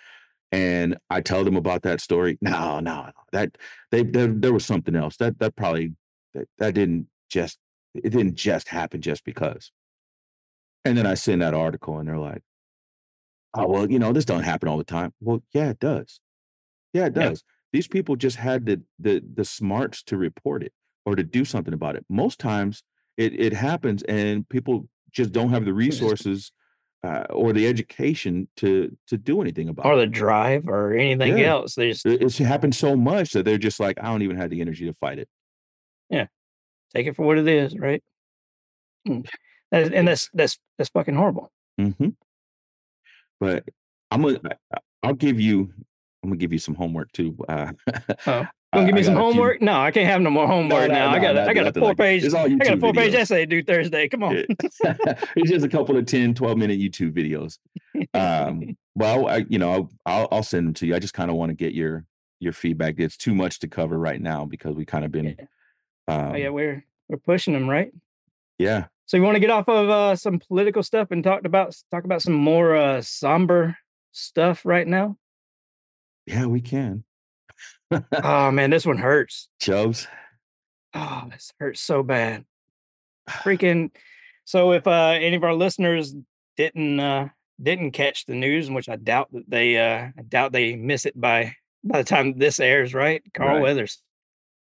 And 0.52 0.98
I 1.10 1.20
tell 1.20 1.44
them 1.44 1.56
about 1.56 1.82
that 1.82 2.00
story. 2.00 2.38
No, 2.40 2.80
no, 2.80 3.06
no. 3.06 3.12
That 3.32 3.58
they 3.90 4.02
there 4.02 4.28
there 4.28 4.52
was 4.52 4.64
something 4.66 4.96
else. 4.96 5.16
That 5.18 5.38
that 5.38 5.56
probably 5.56 5.94
that 6.34 6.48
that 6.58 6.74
didn't 6.74 7.08
just 7.30 7.58
it 7.94 8.10
didn't 8.10 8.34
just 8.36 8.68
happen 8.68 9.00
just 9.00 9.24
because. 9.24 9.72
And 10.84 10.96
then 10.96 11.06
I 11.06 11.14
send 11.14 11.42
that 11.42 11.54
article 11.54 11.98
and 11.98 12.08
they're 12.08 12.18
like, 12.18 12.42
"Oh, 13.54 13.68
well, 13.68 13.90
you 13.90 13.98
know, 13.98 14.12
this 14.12 14.24
don't 14.24 14.42
happen 14.42 14.68
all 14.68 14.78
the 14.78 14.84
time." 14.84 15.12
Well, 15.20 15.42
yeah, 15.52 15.70
it 15.70 15.78
does. 15.78 16.20
Yeah, 16.94 17.06
it 17.06 17.14
Yeah. 17.14 17.32
does. 17.32 17.44
These 17.72 17.88
people 17.88 18.16
just 18.16 18.38
had 18.38 18.66
the 18.66 18.82
the 18.98 19.20
the 19.34 19.44
smarts 19.46 20.02
to 20.04 20.18
report 20.18 20.64
it 20.64 20.74
or 21.06 21.16
to 21.16 21.24
do 21.24 21.44
something 21.44 21.74
about 21.74 21.96
it. 21.96 22.06
Most 22.10 22.40
times 22.40 22.84
it 23.18 23.34
it 23.40 23.52
happens 23.54 24.02
and 24.04 24.48
people 24.48 24.88
just 25.12 25.32
don't 25.32 25.50
have 25.50 25.64
the 25.66 25.74
resources 25.74 26.52
uh, 27.04 27.26
or 27.30 27.52
the 27.54 27.66
education 27.68 28.48
to 28.58 28.96
to 29.08 29.18
do 29.18 29.42
anything 29.42 29.68
about 29.70 29.90
or 29.90 29.94
it. 29.94 29.98
Or 29.98 30.00
the 30.00 30.06
drive 30.06 30.66
or 30.68 30.94
anything 30.94 31.38
Yeah. 31.38 31.42
else. 31.42 31.74
They 31.74 31.90
just 31.92 32.06
it's 32.06 32.38
happened 32.38 32.74
so 32.74 32.96
much 32.96 33.32
that 33.32 33.44
they're 33.44 33.58
just 33.58 33.80
like, 33.80 33.98
"I 34.00 34.04
don't 34.04 34.22
even 34.22 34.36
have 34.36 34.50
the 34.50 34.60
energy 34.60 34.84
to 34.86 34.92
fight 34.94 35.18
it." 35.18 35.28
yeah, 36.10 36.26
take 36.94 37.06
it 37.06 37.16
for 37.16 37.24
what 37.26 37.38
it 37.38 37.48
is, 37.48 37.76
right? 37.78 38.02
Mm. 39.08 39.26
That 39.70 39.92
and 39.92 40.08
that's 40.08 40.30
that's 40.32 40.58
that's 40.78 40.90
fucking 40.90 41.14
horrible. 41.14 41.50
mhm, 41.80 42.14
but 43.40 43.64
I'm 44.10 44.22
gonna 44.22 44.40
I'll 45.02 45.14
give 45.14 45.40
you 45.40 45.72
I'm 46.22 46.30
gonna 46.30 46.36
give 46.38 46.52
you 46.52 46.58
some 46.58 46.74
homework 46.74 47.12
too, 47.12 47.36
uh, 47.48 47.72
Oh, 48.26 48.46
gonna 48.72 48.86
give 48.86 48.94
me 48.94 49.02
some 49.02 49.14
a 49.14 49.16
few 49.16 49.22
homework? 49.24 49.60
No, 49.60 49.78
I 49.80 49.90
can't 49.90 50.06
have 50.06 50.22
no 50.22 50.30
more 50.30 50.46
homework 50.54 50.88
no, 50.88 50.94
now. 50.94 51.10
I 51.10 51.18
got 51.18 51.36
a 51.36 51.42
I 51.48 51.54
got 51.54 51.66
a 51.76 51.78
4 51.78 51.88
like 51.88 51.96
page 51.98 52.24
I 52.24 52.28
got 52.28 52.46
a 52.46 52.50
YouTube 52.50 52.80
4 52.80 52.92
page 52.94 53.12
videos. 53.12 53.16
essay 53.18 53.46
due 53.46 53.62
Thursday. 53.62 54.08
Come 54.08 54.22
on. 54.22 54.36
It 54.36 54.46
it's 55.36 55.50
just 55.50 55.64
a 55.66 55.68
couple 55.68 55.96
of 55.96 56.06
10, 56.06 56.34
12 56.34 56.56
minute 56.56 56.78
YouTube 56.80 57.12
videos. 57.12 57.58
Um, 58.14 58.76
well, 58.94 59.28
I 59.28 59.44
you 59.48 59.58
know, 59.58 59.90
I'll 60.06 60.28
I'll 60.32 60.42
send 60.42 60.66
them 60.68 60.74
to 60.74 60.86
you. 60.86 60.94
I 60.94 60.98
just 60.98 61.14
kinda 61.14 61.34
wanna 61.34 61.54
get 61.54 61.74
your 61.74 62.06
your 62.40 62.52
feedback. 62.52 62.94
It's 62.98 63.16
too 63.16 63.34
much 63.34 63.58
to 63.60 63.68
cover 63.68 63.98
right 63.98 64.20
now 64.20 64.44
because 64.46 64.74
we 64.76 64.86
kinda 64.86 65.10
Yeah. 65.12 65.44
Been, 66.06 66.20
Oh, 66.32 66.34
yeah, 66.36 66.48
um 66.48 66.54
we're 66.54 66.84
we're 67.08 67.18
pushing 67.18 67.54
them, 67.54 67.68
right? 67.68 67.92
yeah. 68.58 68.86
So 69.06 69.16
you 69.18 69.22
wanna 69.22 69.40
get 69.40 69.50
off 69.50 69.68
of, 69.68 69.90
uh, 69.90 70.16
some 70.16 70.38
political 70.38 70.82
stuff 70.82 71.10
and 71.10 71.22
talk 71.22 71.44
about 71.44 71.76
talk 71.90 72.04
about 72.04 72.22
some 72.22 72.34
more, 72.34 72.74
uh, 72.76 73.02
somber 73.02 73.76
stuff 74.12 74.64
right 74.64 74.86
now? 74.86 75.16
Yeah, 76.26 76.46
we 76.46 76.60
can. 76.60 77.04
Oh, 78.24 78.50
man, 78.50 78.70
this 78.70 78.86
one 78.86 78.96
hurts. 78.98 79.48
Chubbs. 79.60 80.08
Oh, 80.94 81.24
this 81.30 81.52
hurts 81.60 81.80
so 81.80 82.02
bad. 82.02 82.44
Freaking 83.30 83.90
so 84.44 84.72
if, 84.72 84.86
uh, 84.86 85.12
any 85.20 85.36
of 85.36 85.44
our 85.44 85.54
listeners 85.54 86.14
didn't, 86.56 86.98
uh, 86.98 87.28
didn't 87.62 87.92
catch 87.92 88.26
the 88.26 88.34
news, 88.34 88.70
which 88.70 88.88
I 88.88 88.96
doubt 88.96 89.28
that 89.32 89.48
they, 89.48 89.76
uh, 89.78 90.08
I 90.18 90.22
doubt 90.22 90.52
they 90.52 90.74
miss 90.76 91.06
it 91.06 91.18
by 91.20 91.54
by 91.84 91.98
the 91.98 92.08
time 92.08 92.38
this 92.38 92.58
airs, 92.58 92.94
right? 92.94 93.22
Carl 93.34 93.56
Right. 93.56 93.62
Weathers. 93.62 94.02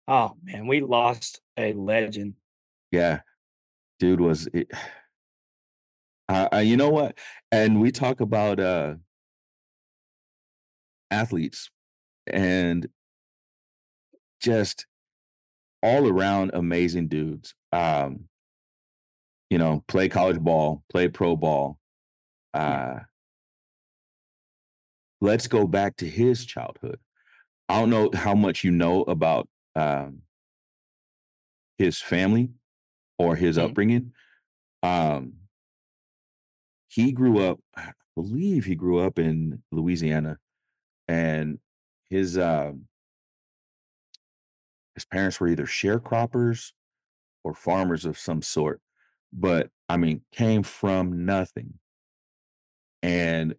Oh, 0.10 0.36
man, 0.44 0.66
we 0.66 0.82
lost 0.82 1.40
a 1.56 1.72
legend. 1.74 2.34
Yeah. 2.92 3.22
Dude 4.00 4.20
was 4.20 4.48
it 4.54 4.72
uh, 6.28 6.48
uh, 6.52 6.58
you 6.58 6.78
know 6.78 6.90
what? 6.90 7.18
And 7.52 7.80
we 7.80 7.92
talk 7.92 8.20
about, 8.20 8.60
uh 8.60 8.96
athletes 11.12 11.70
and 12.28 12.88
just 14.42 14.86
all 15.82 16.08
around 16.08 16.52
amazing 16.54 17.08
dudes. 17.08 17.56
Um, 17.72 18.26
you 19.50 19.58
know, 19.58 19.84
play 19.88 20.10
college 20.10 20.40
ball, 20.40 20.84
play 20.92 21.08
pro 21.08 21.36
ball. 21.36 21.80
Uh, 22.54 23.00
let's 25.22 25.48
go 25.48 25.66
back 25.68 25.98
to 25.98 26.08
his 26.08 26.46
childhood. 26.46 27.00
I 27.68 27.80
don't 27.80 27.90
know 27.90 28.10
how 28.14 28.36
much 28.36 28.64
you 28.64 28.72
know 28.72 29.04
about 29.04 29.48
um, 29.80 30.24
his 31.78 32.02
family 32.02 32.54
or 33.20 33.36
his 33.36 33.58
Mhm. 33.58 33.60
upbringing. 33.60 34.14
Um, 34.84 35.42
he 36.88 37.12
grew 37.12 37.40
up, 37.40 37.60
I 37.76 37.92
believe 38.16 38.66
he 38.66 38.76
grew 38.76 39.00
up 39.00 39.20
in 39.20 39.64
Louisiana, 39.72 40.40
and 41.08 41.60
his 42.10 42.38
um, 42.38 42.88
his 44.94 45.06
parents 45.06 45.40
were 45.40 45.48
either 45.48 45.66
sharecroppers 45.66 46.74
or 47.44 47.54
farmers 47.56 48.06
of 48.06 48.18
some 48.20 48.42
sort. 48.44 48.82
But 49.34 49.72
I 49.90 49.98
mean, 49.98 50.24
came 50.34 50.64
from 50.64 51.26
nothing 51.26 51.80
and 53.02 53.56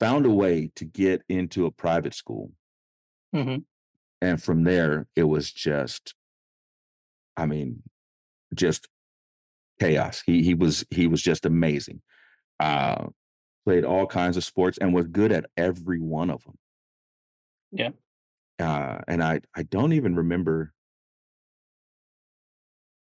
found 0.00 0.26
a 0.26 0.30
way 0.30 0.68
to 0.74 0.84
get 0.84 1.22
into 1.30 1.64
a 1.66 1.70
private 1.70 2.14
school. 2.14 2.52
Mhm. 3.32 3.64
And 4.22 4.40
from 4.40 4.62
there, 4.62 5.08
it 5.16 5.24
was 5.24 5.50
just, 5.50 6.14
I 7.36 7.44
mean, 7.44 7.82
just 8.54 8.86
chaos. 9.80 10.22
He 10.24 10.44
he 10.44 10.54
was 10.54 10.84
he 10.90 11.08
was 11.08 11.20
just 11.20 11.44
amazing. 11.44 12.02
Uh, 12.60 13.06
played 13.66 13.84
all 13.84 14.06
kinds 14.06 14.36
of 14.36 14.44
sports 14.44 14.78
and 14.80 14.94
was 14.94 15.08
good 15.08 15.32
at 15.32 15.46
every 15.56 15.98
one 15.98 16.30
of 16.30 16.44
them. 16.44 16.56
Yeah. 17.72 17.90
Uh, 18.60 19.00
and 19.08 19.24
I 19.24 19.40
I 19.56 19.64
don't 19.64 19.92
even 19.92 20.14
remember 20.14 20.72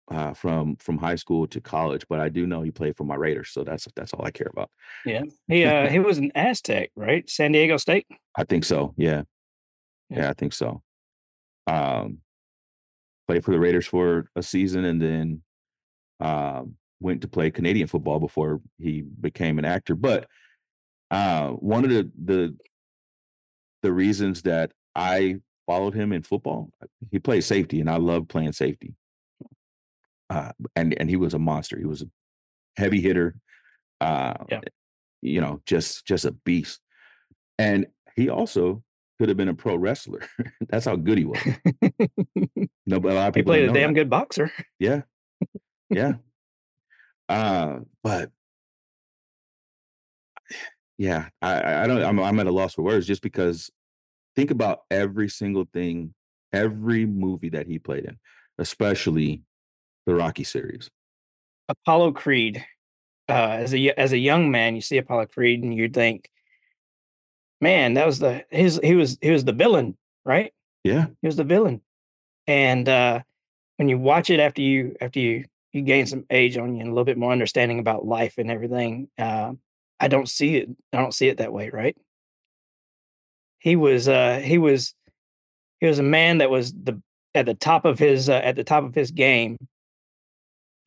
uh, 0.09 0.33
from 0.33 0.77
from 0.77 0.97
high 0.97 1.17
school 1.17 1.45
to 1.49 1.61
college, 1.61 2.03
but 2.09 2.19
I 2.19 2.29
do 2.29 2.47
know 2.47 2.63
he 2.63 2.71
played 2.71 2.97
for 2.97 3.03
my 3.03 3.15
Raiders, 3.15 3.51
so 3.51 3.63
that's 3.63 3.87
that's 3.95 4.11
all 4.13 4.25
I 4.25 4.31
care 4.31 4.49
about. 4.51 4.71
Yeah. 5.05 5.21
He, 5.47 5.65
uh, 5.65 5.87
he 5.87 5.99
was 5.99 6.17
an 6.17 6.31
Aztec, 6.33 6.89
right? 6.95 7.29
San 7.29 7.51
Diego 7.51 7.77
State? 7.77 8.07
I 8.35 8.43
think 8.43 8.65
so, 8.65 8.95
yeah. 8.97 9.21
Yeah. 10.09 10.17
Yeah, 10.17 10.29
I 10.31 10.33
think 10.33 10.53
so. 10.53 10.81
Um, 11.67 12.19
played 13.27 13.43
for 13.45 13.51
the 13.51 13.59
Raiders 13.59 13.87
for 13.87 14.29
a 14.35 14.43
season 14.43 14.83
and 14.85 15.01
then, 15.01 15.41
um, 16.19 16.75
went 16.99 17.21
to 17.21 17.27
play 17.27 17.49
Canadian 17.51 17.87
football 17.87 18.19
before 18.19 18.61
he 18.79 19.01
became 19.01 19.57
an 19.59 19.65
actor, 19.65 19.95
but, 19.95 20.27
uh, 21.11 21.49
one 21.51 21.83
of 21.83 21.89
the 21.91 22.09
the 22.23 22.57
the 23.83 23.91
reasons 23.91 24.43
that 24.43 24.71
I 24.95 25.37
followed 25.65 25.93
him 25.95 26.13
in 26.13 26.23
football, 26.23 26.69
he 27.11 27.19
played 27.19 27.41
safety, 27.43 27.79
and 27.79 27.89
I 27.89 27.97
love 27.97 28.27
playing 28.27 28.53
safety. 28.53 28.93
Uh, 30.29 30.51
and 30.75 30.97
and 30.99 31.09
he 31.09 31.15
was 31.17 31.33
a 31.33 31.39
monster. 31.39 31.77
He 31.77 31.85
was 31.85 32.01
a 32.03 32.05
heavy 32.77 33.01
hitter, 33.01 33.35
uh, 34.01 34.35
Yeah. 34.49 34.61
you 35.21 35.41
know, 35.41 35.61
just 35.65 36.05
just 36.05 36.25
a 36.25 36.31
beast. 36.31 36.79
And 37.59 37.87
he 38.15 38.29
also 38.29 38.83
could 39.21 39.29
have 39.29 39.37
been 39.37 39.49
a 39.49 39.53
pro 39.53 39.75
wrestler. 39.75 40.21
That's 40.69 40.85
how 40.85 40.95
good 40.95 41.19
he 41.19 41.25
was. 41.25 41.37
No, 42.87 42.99
but 42.99 43.11
a 43.11 43.15
lot 43.15 43.27
of 43.29 43.35
He 43.35 43.41
people 43.41 43.53
don't 43.53 43.67
played 43.67 43.69
a 43.69 43.73
damn 43.79 43.93
that. 43.93 43.99
good 43.99 44.09
boxer. 44.09 44.51
Yeah. 44.79 45.03
Yeah. 45.91 46.13
Uh, 47.29 47.79
but 48.03 48.29
yeah, 50.97 51.29
I 51.41 51.83
I 51.83 51.87
don't 51.87 52.03
I'm 52.03 52.19
I'm 52.19 52.39
at 52.41 52.47
a 52.47 52.51
loss 52.51 52.73
for 52.73 52.81
words 52.81 53.07
just 53.07 53.21
because 53.21 53.69
think 54.35 54.51
about 54.51 54.79
every 54.91 55.29
single 55.29 55.65
thing, 55.71 56.13
every 56.51 57.05
movie 57.05 57.47
that 57.49 57.67
he 57.67 57.79
played 57.79 58.03
in, 58.03 58.17
especially 58.57 59.43
the 60.05 60.13
Rocky 60.15 60.43
series. 60.43 60.89
Apollo 61.69 62.11
Creed, 62.13 62.65
uh, 63.29 63.51
as 63.61 63.73
a 63.73 63.91
as 63.97 64.11
a 64.11 64.17
young 64.17 64.51
man, 64.51 64.75
you 64.75 64.81
see 64.81 64.97
Apollo 64.97 65.27
Creed 65.27 65.63
and 65.63 65.73
you'd 65.73 65.93
think 65.93 66.27
man, 67.61 67.93
that 67.93 68.05
was 68.05 68.19
the 68.19 68.45
his 68.49 68.79
he 68.83 68.95
was 68.95 69.17
he 69.21 69.31
was 69.31 69.45
the 69.45 69.53
villain, 69.53 69.97
right? 70.25 70.53
Yeah. 70.83 71.07
He 71.21 71.27
was 71.27 71.35
the 71.35 71.43
villain. 71.43 71.81
And, 72.47 72.89
uh, 72.89 73.21
when 73.77 73.87
you 73.87 73.97
watch 73.97 74.29
it 74.29 74.39
after 74.39 74.61
you 74.61 74.95
after 75.01 75.19
you 75.19 75.45
you 75.71 75.81
gain 75.83 76.05
some 76.05 76.25
age 76.29 76.57
on 76.57 76.75
you 76.75 76.81
and 76.81 76.89
a 76.89 76.91
little 76.91 77.05
bit 77.05 77.17
more 77.17 77.31
understanding 77.31 77.79
about 77.79 78.05
life 78.05 78.37
and 78.37 78.51
everything, 78.51 79.07
uh, 79.17 79.53
I 79.99 80.07
don't 80.07 80.27
see 80.27 80.57
it 80.57 80.69
I 80.93 80.97
don't 80.97 81.13
see 81.13 81.27
it 81.29 81.37
that 81.37 81.53
way, 81.53 81.69
right? 81.69 81.95
He 83.59 83.75
was, 83.75 84.07
uh, 84.07 84.39
he 84.43 84.57
was 84.57 84.93
he 85.79 85.87
was 85.87 85.99
a 85.99 86.03
man 86.03 86.39
that 86.39 86.49
was 86.49 86.73
the 86.73 87.01
at 87.33 87.45
the 87.45 87.53
top 87.53 87.85
of 87.85 87.97
his, 87.99 88.27
uh, 88.29 88.33
at 88.33 88.55
the 88.55 88.63
top 88.63 88.83
of 88.83 88.93
his 88.93 89.11
game 89.11 89.57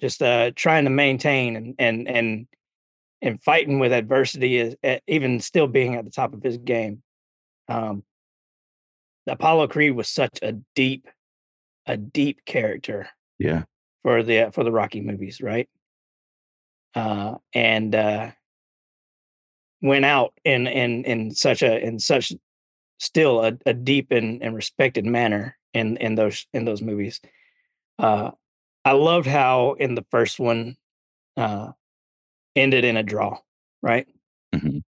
just, 0.01 0.21
uh, 0.23 0.51
trying 0.55 0.85
to 0.85 0.91
maintain 0.91 1.57
and 1.57 1.75
and 1.79 2.09
and 2.09 2.47
and 3.23 3.43
fighting 3.43 3.79
with 3.79 3.93
adversity 3.93 4.57
is 4.59 4.77
at 4.83 5.03
even 5.07 5.41
still 5.41 5.67
being 5.67 5.95
at 5.95 6.05
the 6.05 6.11
top 6.11 6.35
of 6.35 6.43
his 6.43 6.59
game. 6.59 7.03
Um 7.69 8.03
Apollo 9.27 9.69
Creed 9.69 9.93
was 9.95 10.09
such 10.09 10.39
a 10.43 10.53
deep 10.75 11.09
a 11.87 11.97
deep 11.97 12.45
character 12.47 13.09
Yeah. 13.39 13.65
for 14.03 14.23
the, 14.23 14.41
uh, 14.47 14.51
for 14.51 14.65
the 14.65 14.73
Rocky 14.73 15.01
movies, 15.03 15.41
right? 15.41 15.69
Uh, 16.95 17.37
and, 17.53 17.95
uh 17.95 18.31
went 19.83 20.05
out 20.05 20.33
in 20.45 20.67
in 20.67 21.05
in 21.05 21.31
such 21.35 21.63
a 21.63 21.79
in 21.85 21.99
such 21.99 22.33
still 22.99 23.45
a 23.45 23.53
a 23.67 23.75
deep 23.75 24.11
and 24.13 24.43
and 24.43 24.55
respected 24.55 25.05
manner 25.05 25.59
in 25.75 25.97
in 25.99 26.15
those 26.15 26.47
in 26.55 26.65
those 26.65 26.81
movies. 26.81 27.21
Uh, 27.99 28.31
I 28.85 28.93
loved 28.93 29.27
how 29.27 29.73
in 29.75 29.95
the 29.95 30.05
1st 30.11 30.39
one, 30.41 30.77
uh, 31.37 31.73
ended 32.57 32.85
in 32.85 32.97
a 32.97 33.03
draw, 33.03 33.39
right? 33.83 34.07
Mhm. 34.55 34.83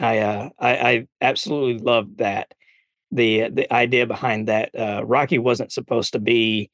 I, 0.00 0.18
uh, 0.18 0.48
I 0.58 0.70
I 0.90 1.08
absolutely 1.20 1.82
loved 1.84 2.18
that. 2.18 2.54
The 3.12 3.50
the 3.50 3.72
idea 3.72 4.06
behind 4.06 4.48
that, 4.48 4.74
uh, 4.78 5.04
Rocky 5.06 5.38
wasn't 5.38 5.72
supposed 5.72 6.12
to 6.14 6.20
be 6.20 6.70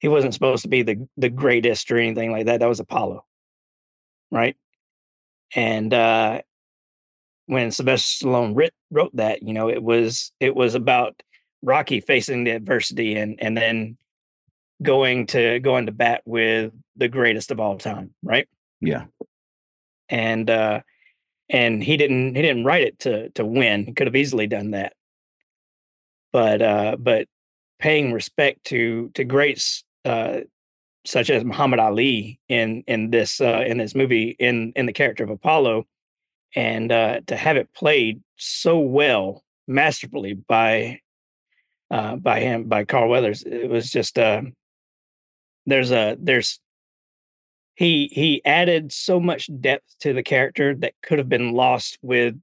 he 0.00 0.08
wasn't 0.08 0.34
supposed 0.34 0.62
to 0.64 0.68
be 0.68 0.82
the 0.82 1.08
the 1.18 1.30
greatest 1.30 1.90
or 1.92 1.98
anything 1.98 2.32
like 2.32 2.46
that, 2.46 2.60
that 2.60 2.68
was 2.68 2.80
Apollo. 2.80 3.24
Right? 4.32 4.56
And, 5.56 5.92
uh, 5.94 6.42
when 7.46 7.70
Sylvester 7.70 8.26
Stallone 8.26 8.54
writ 8.54 8.72
wrote 8.90 9.14
that, 9.16 9.42
you 9.42 9.52
know, 9.52 9.68
it 9.68 9.82
was 9.82 10.32
it 10.40 10.54
was 10.54 10.74
about 10.74 11.20
Rocky 11.62 12.00
facing 12.00 12.44
the 12.44 12.52
adversity 12.52 13.16
and 13.16 13.40
and 13.42 13.56
then 13.56 13.96
going 14.82 15.26
to 15.28 15.60
going 15.60 15.86
to 15.86 15.92
bat 15.92 16.22
with 16.26 16.72
the 16.96 17.08
greatest 17.08 17.50
of 17.50 17.60
all 17.60 17.78
time, 17.78 18.12
right? 18.22 18.48
Yeah. 18.80 19.06
And, 20.10 20.50
uh, 20.50 20.80
and 21.48 21.82
he 21.82 21.96
didn't 21.96 22.34
he 22.36 22.42
didn't 22.42 22.64
write 22.64 22.82
it 22.82 22.98
to 23.00 23.30
to 23.30 23.44
win, 23.44 23.86
he 23.86 23.92
could 23.92 24.06
have 24.06 24.16
easily 24.16 24.46
done 24.46 24.72
that. 24.72 24.92
But, 26.32 26.62
uh, 26.62 26.96
but 26.98 27.26
paying 27.78 28.12
respect 28.12 28.64
to 28.66 29.10
to 29.14 29.24
greats, 29.24 29.82
uh, 30.04 30.40
such 31.06 31.30
as 31.30 31.44
Muhammad 31.44 31.80
Ali 31.80 32.38
in 32.48 32.84
in 32.86 33.10
this, 33.10 33.40
uh, 33.40 33.64
in 33.66 33.78
this 33.78 33.94
movie, 33.94 34.36
in 34.38 34.72
in 34.76 34.86
the 34.86 34.92
character 34.92 35.24
of 35.24 35.30
Apollo, 35.30 35.86
and, 36.54 36.92
uh, 36.92 37.20
to 37.26 37.36
have 37.36 37.56
it 37.56 37.72
played 37.74 38.22
so 38.36 38.78
well, 38.78 39.42
masterfully 39.66 40.34
by, 40.34 41.00
uh, 41.90 42.16
by 42.16 42.40
him, 42.40 42.64
by 42.64 42.84
Carl 42.84 43.08
Weathers, 43.08 43.42
it 43.44 43.68
was 43.70 43.90
just, 43.90 44.18
um 44.18 44.54
there's 45.66 45.92
a 45.92 46.16
there's 46.20 46.58
he 47.80 48.10
he 48.12 48.44
added 48.44 48.92
so 48.92 49.18
much 49.18 49.48
depth 49.60 49.96
to 50.00 50.12
the 50.12 50.22
character 50.22 50.74
that 50.76 50.92
could 51.02 51.18
have 51.18 51.30
been 51.30 51.52
lost 51.52 51.98
with 52.02 52.38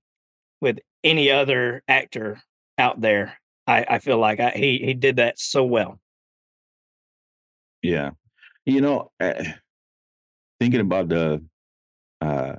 with 0.62 0.80
any 1.04 1.30
other 1.30 1.84
actor 1.88 2.42
out 2.80 3.00
there. 3.00 3.38
I 3.68 3.86
I 3.88 4.00
feel 4.00 4.18
like 4.18 4.40
I 4.40 4.50
he 4.50 4.80
he 4.80 4.96
did 4.96 5.18
that 5.18 5.38
so 5.40 5.64
well. 5.64 6.00
Yeah. 7.84 8.12
You 8.66 8.82
know, 8.82 9.12
eh 9.20 9.54
thinking 10.60 10.82
about 10.82 11.10
the, 11.10 11.44
uh 12.20 12.56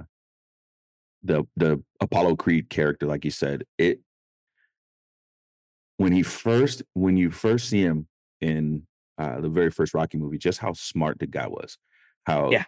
the 1.24 1.44
the 1.56 1.82
Apollo 2.00 2.36
Creed 2.36 2.70
character, 2.70 3.06
like 3.06 3.24
you 3.24 3.32
said, 3.32 3.64
it 3.76 4.00
when 5.96 6.12
he 6.12 6.22
first 6.22 6.82
when 6.94 7.16
you 7.16 7.32
first 7.32 7.68
see 7.68 7.82
him 7.82 8.06
in, 8.40 8.86
uh, 9.18 9.40
the 9.40 9.48
very 9.48 9.70
first 9.72 9.94
Rocky 9.94 10.16
movie, 10.16 10.38
just 10.38 10.60
how 10.60 10.72
smart 10.74 11.18
the 11.18 11.26
guy 11.26 11.48
was. 11.48 11.76
How 12.28 12.50
Yeah. 12.50 12.64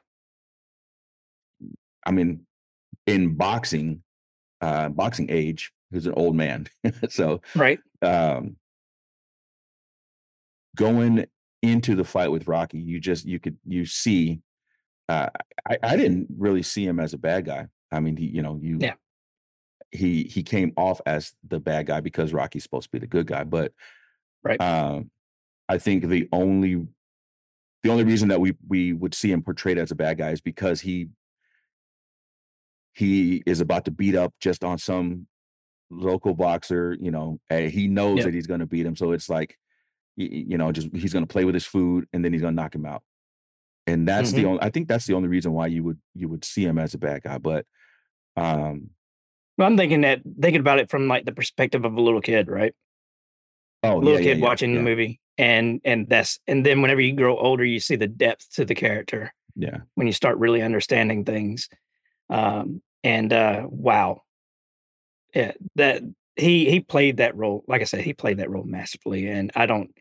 I 2.06 2.10
mean, 2.12 2.47
in 3.06 3.34
boxing, 3.34 4.02
uh, 4.62 4.89
boxing 4.89 5.28
age, 5.30 5.70
he's 5.92 6.06
an 6.06 6.14
old 6.16 6.34
man. 6.34 6.66
So, 7.10 7.42
Right. 7.55 7.78
um 8.02 8.56
going 10.76 11.26
into 11.62 11.94
the 11.94 12.05
fight 12.05 12.30
with 12.30 12.48
Rocky, 12.48 12.78
you 12.78 13.00
just 13.00 13.26
you 13.26 13.39
could 13.39 13.58
you 13.66 13.84
see, 13.84 14.40
uh, 15.10 15.28
I 15.68 15.78
I 15.82 15.97
didn't 15.97 16.28
really 16.39 16.62
see 16.62 16.86
him 16.86 16.98
as 16.98 17.12
a 17.12 17.18
bad 17.18 17.44
guy. 17.44 17.66
I 17.92 18.00
mean, 18.00 18.16
he 18.16 18.26
you 18.26 18.40
know, 18.42 18.58
you 18.62 18.78
Yeah. 18.80 18.94
he 19.90 20.22
he 20.24 20.42
came 20.42 20.72
off 20.78 21.00
as 21.05 21.34
the 21.47 21.60
bad 21.60 21.86
guy 21.86 22.00
because 22.00 22.32
Rocky's 22.32 22.62
supposed 22.62 22.84
to 22.84 22.90
be 22.92 22.98
the 22.98 23.06
good 23.06 23.26
guy, 23.26 23.44
but, 23.44 23.72
Right. 24.42 24.58
um, 24.60 25.10
I 25.68 25.76
think 25.76 26.06
the 26.06 26.28
only 26.32 26.86
the 27.83 27.91
only 27.91 28.05
reason 28.05 28.28
that 28.28 28.41
we 28.41 28.55
we 28.68 28.92
would 28.92 29.15
see 29.15 29.31
him 29.33 29.42
portrayed 29.42 29.78
as 29.78 29.91
a 29.91 29.94
bad 29.94 30.18
guy 30.18 30.31
is 30.31 30.41
because 30.41 30.81
he 30.81 31.09
he 32.94 33.42
is 33.47 33.60
about 33.60 33.84
to 33.84 33.91
beat 33.91 34.15
up 34.15 34.34
just 34.41 34.65
on 34.65 34.78
some 34.78 35.26
local 35.91 36.34
boxer, 36.34 36.97
you 37.00 37.10
know, 37.10 37.41
and 37.50 37.70
he 37.70 37.89
knows 37.89 38.18
Yep. 38.18 38.26
that 38.26 38.34
he's 38.34 38.47
gonna 38.47 38.67
beat 38.67 38.86
him, 38.86 38.97
so 38.97 39.12
it's 39.12 39.28
like, 39.28 39.57
you 40.17 40.59
know, 40.59 40.73
just 40.73 40.89
he's 40.94 41.12
gonna 41.12 41.26
play 41.26 41.44
with 41.44 41.55
his 41.55 41.67
food, 41.67 42.07
and 42.12 42.25
then 42.25 42.33
he's 42.33 42.42
gonna 42.42 42.52
knock 42.57 42.75
him 42.75 42.86
out. 42.86 43.02
And 43.86 44.07
that's 44.09 44.33
the 44.33 44.42
Mhm. 44.42 44.47
only 44.47 44.62
I 44.62 44.70
think 44.70 44.89
that's 44.89 45.07
the 45.07 45.15
only 45.15 45.28
reason 45.28 45.52
why 45.52 45.68
you 45.68 45.83
would 45.84 46.00
you 46.15 46.28
would 46.28 46.44
see 46.44 46.65
him 46.65 46.78
as 46.78 46.94
a 46.94 46.99
bad 46.99 47.23
guy, 47.23 47.39
but, 47.39 47.67
um 48.36 48.91
Well, 49.59 49.68
I'm 49.68 49.76
thinking 49.76 50.02
that 50.02 50.23
thinking 50.41 50.60
about 50.60 50.78
it 50.78 50.91
from, 50.91 51.09
like, 51.09 51.25
the 51.26 51.33
perspective 51.33 51.84
of 51.84 51.94
a 51.94 52.00
little 52.00 52.20
kid, 52.20 52.49
right? 52.49 52.75
Oh, 53.83 54.02
yeah, 54.02 54.05
Little 54.05 54.18
yeah, 54.18 54.33
kid 54.33 54.39
yeah, 54.39 54.49
watching 54.49 54.75
the 54.75 54.81
movie, 54.83 55.20
and 55.40 55.80
and 55.86 56.06
that's 56.06 56.38
and 56.46 56.66
then 56.66 56.82
whenever 56.82 57.00
you 57.00 57.14
grow 57.14 57.34
older, 57.34 57.64
you 57.64 57.80
see 57.80 57.96
the 57.96 58.06
depth 58.06 58.52
to 58.56 58.64
the 58.66 58.74
character 58.74 59.32
Yeah. 59.56 59.78
when 59.94 60.06
you 60.06 60.12
start 60.12 60.36
really 60.36 60.60
understanding 60.60 61.24
things. 61.24 61.70
Um, 62.28 62.82
and, 63.02 63.32
uh, 63.32 63.66
wow. 63.70 64.22
Yeah, 65.34 65.52
that 65.76 66.02
he 66.36 66.68
he 66.68 66.80
played 66.80 67.16
that 67.16 67.34
role, 67.36 67.64
like 67.66 67.80
I 67.80 67.84
said, 67.84 68.02
he 68.02 68.12
played 68.12 68.38
that 68.38 68.50
role 68.50 68.64
masterfully, 68.64 69.28
and 69.28 69.50
I 69.54 69.64
don't 69.64 69.94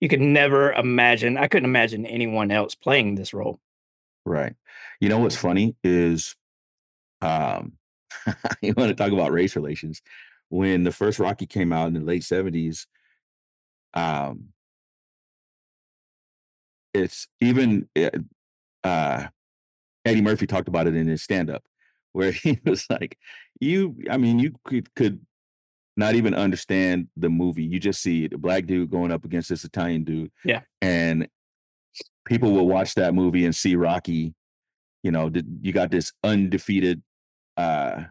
you 0.00 0.08
could 0.10 0.20
never 0.20 0.72
imagine 0.72 1.38
I 1.38 1.48
couldn't 1.48 1.70
imagine 1.70 2.04
anyone 2.04 2.50
else 2.50 2.74
playing 2.74 3.14
this 3.14 3.32
role. 3.32 3.60
Right. 4.26 4.54
You 5.00 5.08
know 5.08 5.18
what's 5.18 5.36
funny 5.36 5.74
is, 5.82 6.36
um, 7.22 7.72
you 8.60 8.74
wanna 8.76 8.94
talk 8.94 9.12
about 9.12 9.32
race 9.32 9.56
relations. 9.56 10.02
When 10.50 10.82
the 10.82 10.92
first 10.92 11.18
Rocky 11.18 11.46
came 11.46 11.72
out 11.72 11.88
in 11.88 11.94
the 11.94 12.00
late 12.00 12.24
'70s 12.24 12.86
um 13.94 14.51
it's 16.94 17.26
even 17.40 17.88
eh, 17.96 18.10
uh, 18.84 19.26
Eddie 20.04 20.22
Murphy 20.22 20.46
talked 20.46 20.68
about 20.68 20.86
it 20.86 20.94
in 20.96 21.06
his 21.06 21.22
stand-up, 21.22 21.62
where 22.12 22.32
he 22.44 22.58
was 22.64 22.86
like, 22.90 23.18
"You, 23.60 23.96
I 24.10 24.16
mean, 24.16 24.38
you 24.38 24.54
could 24.64 24.94
could 24.94 25.20
not 25.96 26.14
even 26.14 26.34
understand 26.34 27.08
the 27.16 27.28
movie. 27.28 27.64
You 27.64 27.78
just 27.78 28.00
see 28.02 28.26
the 28.26 28.38
black 28.38 28.66
dude 28.66 28.90
going 28.90 29.12
up 29.12 29.24
against 29.24 29.48
this 29.50 29.62
Italian 29.64 30.04
dude, 30.04 30.30
Yeah. 30.44 30.62
and 30.80 31.28
people 32.26 32.52
will 32.52 32.66
watch 32.66 32.94
that 32.94 33.14
movie 33.14 33.44
and 33.44 33.54
see 33.54 33.76
Rocky. 33.76 34.34
You 35.02 35.10
know, 35.12 35.30
you 35.60 35.72
got 35.72 35.90
this 35.90 36.12
undefeated, 36.24 37.02
uh, 37.56 38.04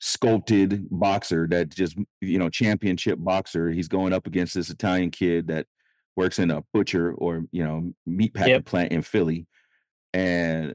sculpted 0.00 0.88
boxer 0.90 1.46
that 1.48 1.68
just 1.70 1.96
you 2.20 2.38
know 2.38 2.48
championship 2.50 3.18
boxer. 3.20 3.70
He's 3.70 3.88
going 3.88 4.12
up 4.12 4.26
against 4.26 4.54
this 4.54 4.68
Italian 4.70 5.10
kid 5.10 5.46
that 5.48 5.66
works 6.16 6.38
in 6.38 6.50
a 6.50 6.62
butcher 6.72 7.12
or 7.14 7.44
you 7.52 7.62
know 7.64 7.92
meat 8.06 8.34
packing 8.34 8.52
Yep. 8.54 8.64
plant 8.66 8.92
in 8.92 9.02
Philly, 9.02 9.46
and 10.12 10.74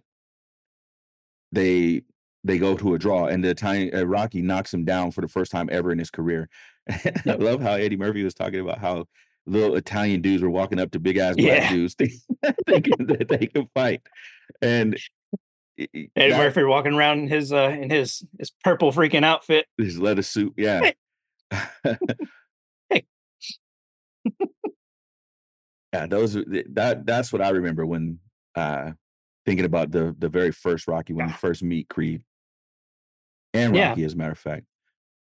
they 1.52 2.02
they 2.44 2.58
go 2.58 2.76
to 2.78 2.94
a 2.94 3.00
draw, 3.00 3.26
and 3.26 3.44
the 3.44 3.50
Italian 3.50 3.94
uh, 3.96 4.06
Rocky 4.06 4.42
knocks 4.42 4.74
him 4.74 4.86
down 4.86 5.12
for 5.12 5.22
the 5.22 5.28
first 5.28 5.52
time 5.52 5.70
ever 5.72 5.92
in 5.92 6.00
his 6.00 6.10
career. 6.10 6.50
I 6.90 7.36
love 7.38 7.62
how 7.62 7.74
Eddie 7.74 7.98
Murphy 7.98 8.24
was 8.24 8.34
talking 8.34 8.60
about 8.62 8.78
how 8.80 9.06
little 9.46 9.76
Italian 9.76 10.22
dudes 10.22 10.42
were 10.44 10.50
walking 10.50 10.80
up 10.80 10.92
to 10.92 11.00
big 11.00 11.18
ass 11.18 11.36
black 11.36 11.46
Yeah. 11.64 11.70
dudes 11.72 11.94
think- 11.96 12.14
thinking 12.68 13.06
that 13.08 13.28
they 13.30 13.48
can 13.48 13.68
fight, 13.74 14.02
and 14.62 14.98
Eddie 15.78 16.10
that- 16.16 16.38
Murphy 16.38 16.64
walking 16.64 16.94
around 16.94 17.20
in 17.20 17.28
his 17.28 17.52
uh 17.54 17.70
in 17.80 17.90
his 17.90 18.26
his 18.40 18.52
purple 18.64 18.92
freaking 18.92 19.24
outfit. 19.24 19.66
his 19.78 20.00
leather 20.00 20.22
suit, 20.24 20.54
yeah. 20.58 20.92
Yeah, 26.02 26.08
those 26.08 26.34
that 26.34 27.04
that's 27.06 27.32
what 27.34 27.42
I 27.42 27.50
remember 27.50 27.86
when 27.86 28.20
uh 28.56 28.92
thinking 29.46 29.66
about 29.66 29.92
the 29.92 30.16
the 30.18 30.30
very 30.30 30.52
first 30.52 30.88
Rocky 30.88 31.14
when 31.14 31.28
you 31.28 31.34
first 31.34 31.64
meet 31.64 31.90
Creed 31.90 32.24
and 33.54 33.76
Yeah. 33.76 33.90
Rocky, 33.90 34.04
as 34.04 34.14
a 34.14 34.18
matter 34.18 34.32
of 34.32 34.38
fact. 34.40 34.66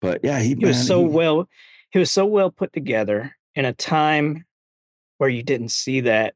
But 0.00 0.20
yeah, 0.22 0.40
he, 0.40 0.50
He 0.50 0.64
was 0.66 0.76
man, 0.76 0.84
so 0.86 1.00
he- 1.02 1.08
well 1.08 1.48
he 1.90 1.98
was 1.98 2.10
so 2.10 2.26
well 2.26 2.50
put 2.50 2.72
together 2.72 3.36
in 3.54 3.64
a 3.64 3.72
time 3.72 4.44
where 5.18 5.30
you 5.30 5.42
didn't 5.42 5.70
see 5.70 6.00
that 6.00 6.34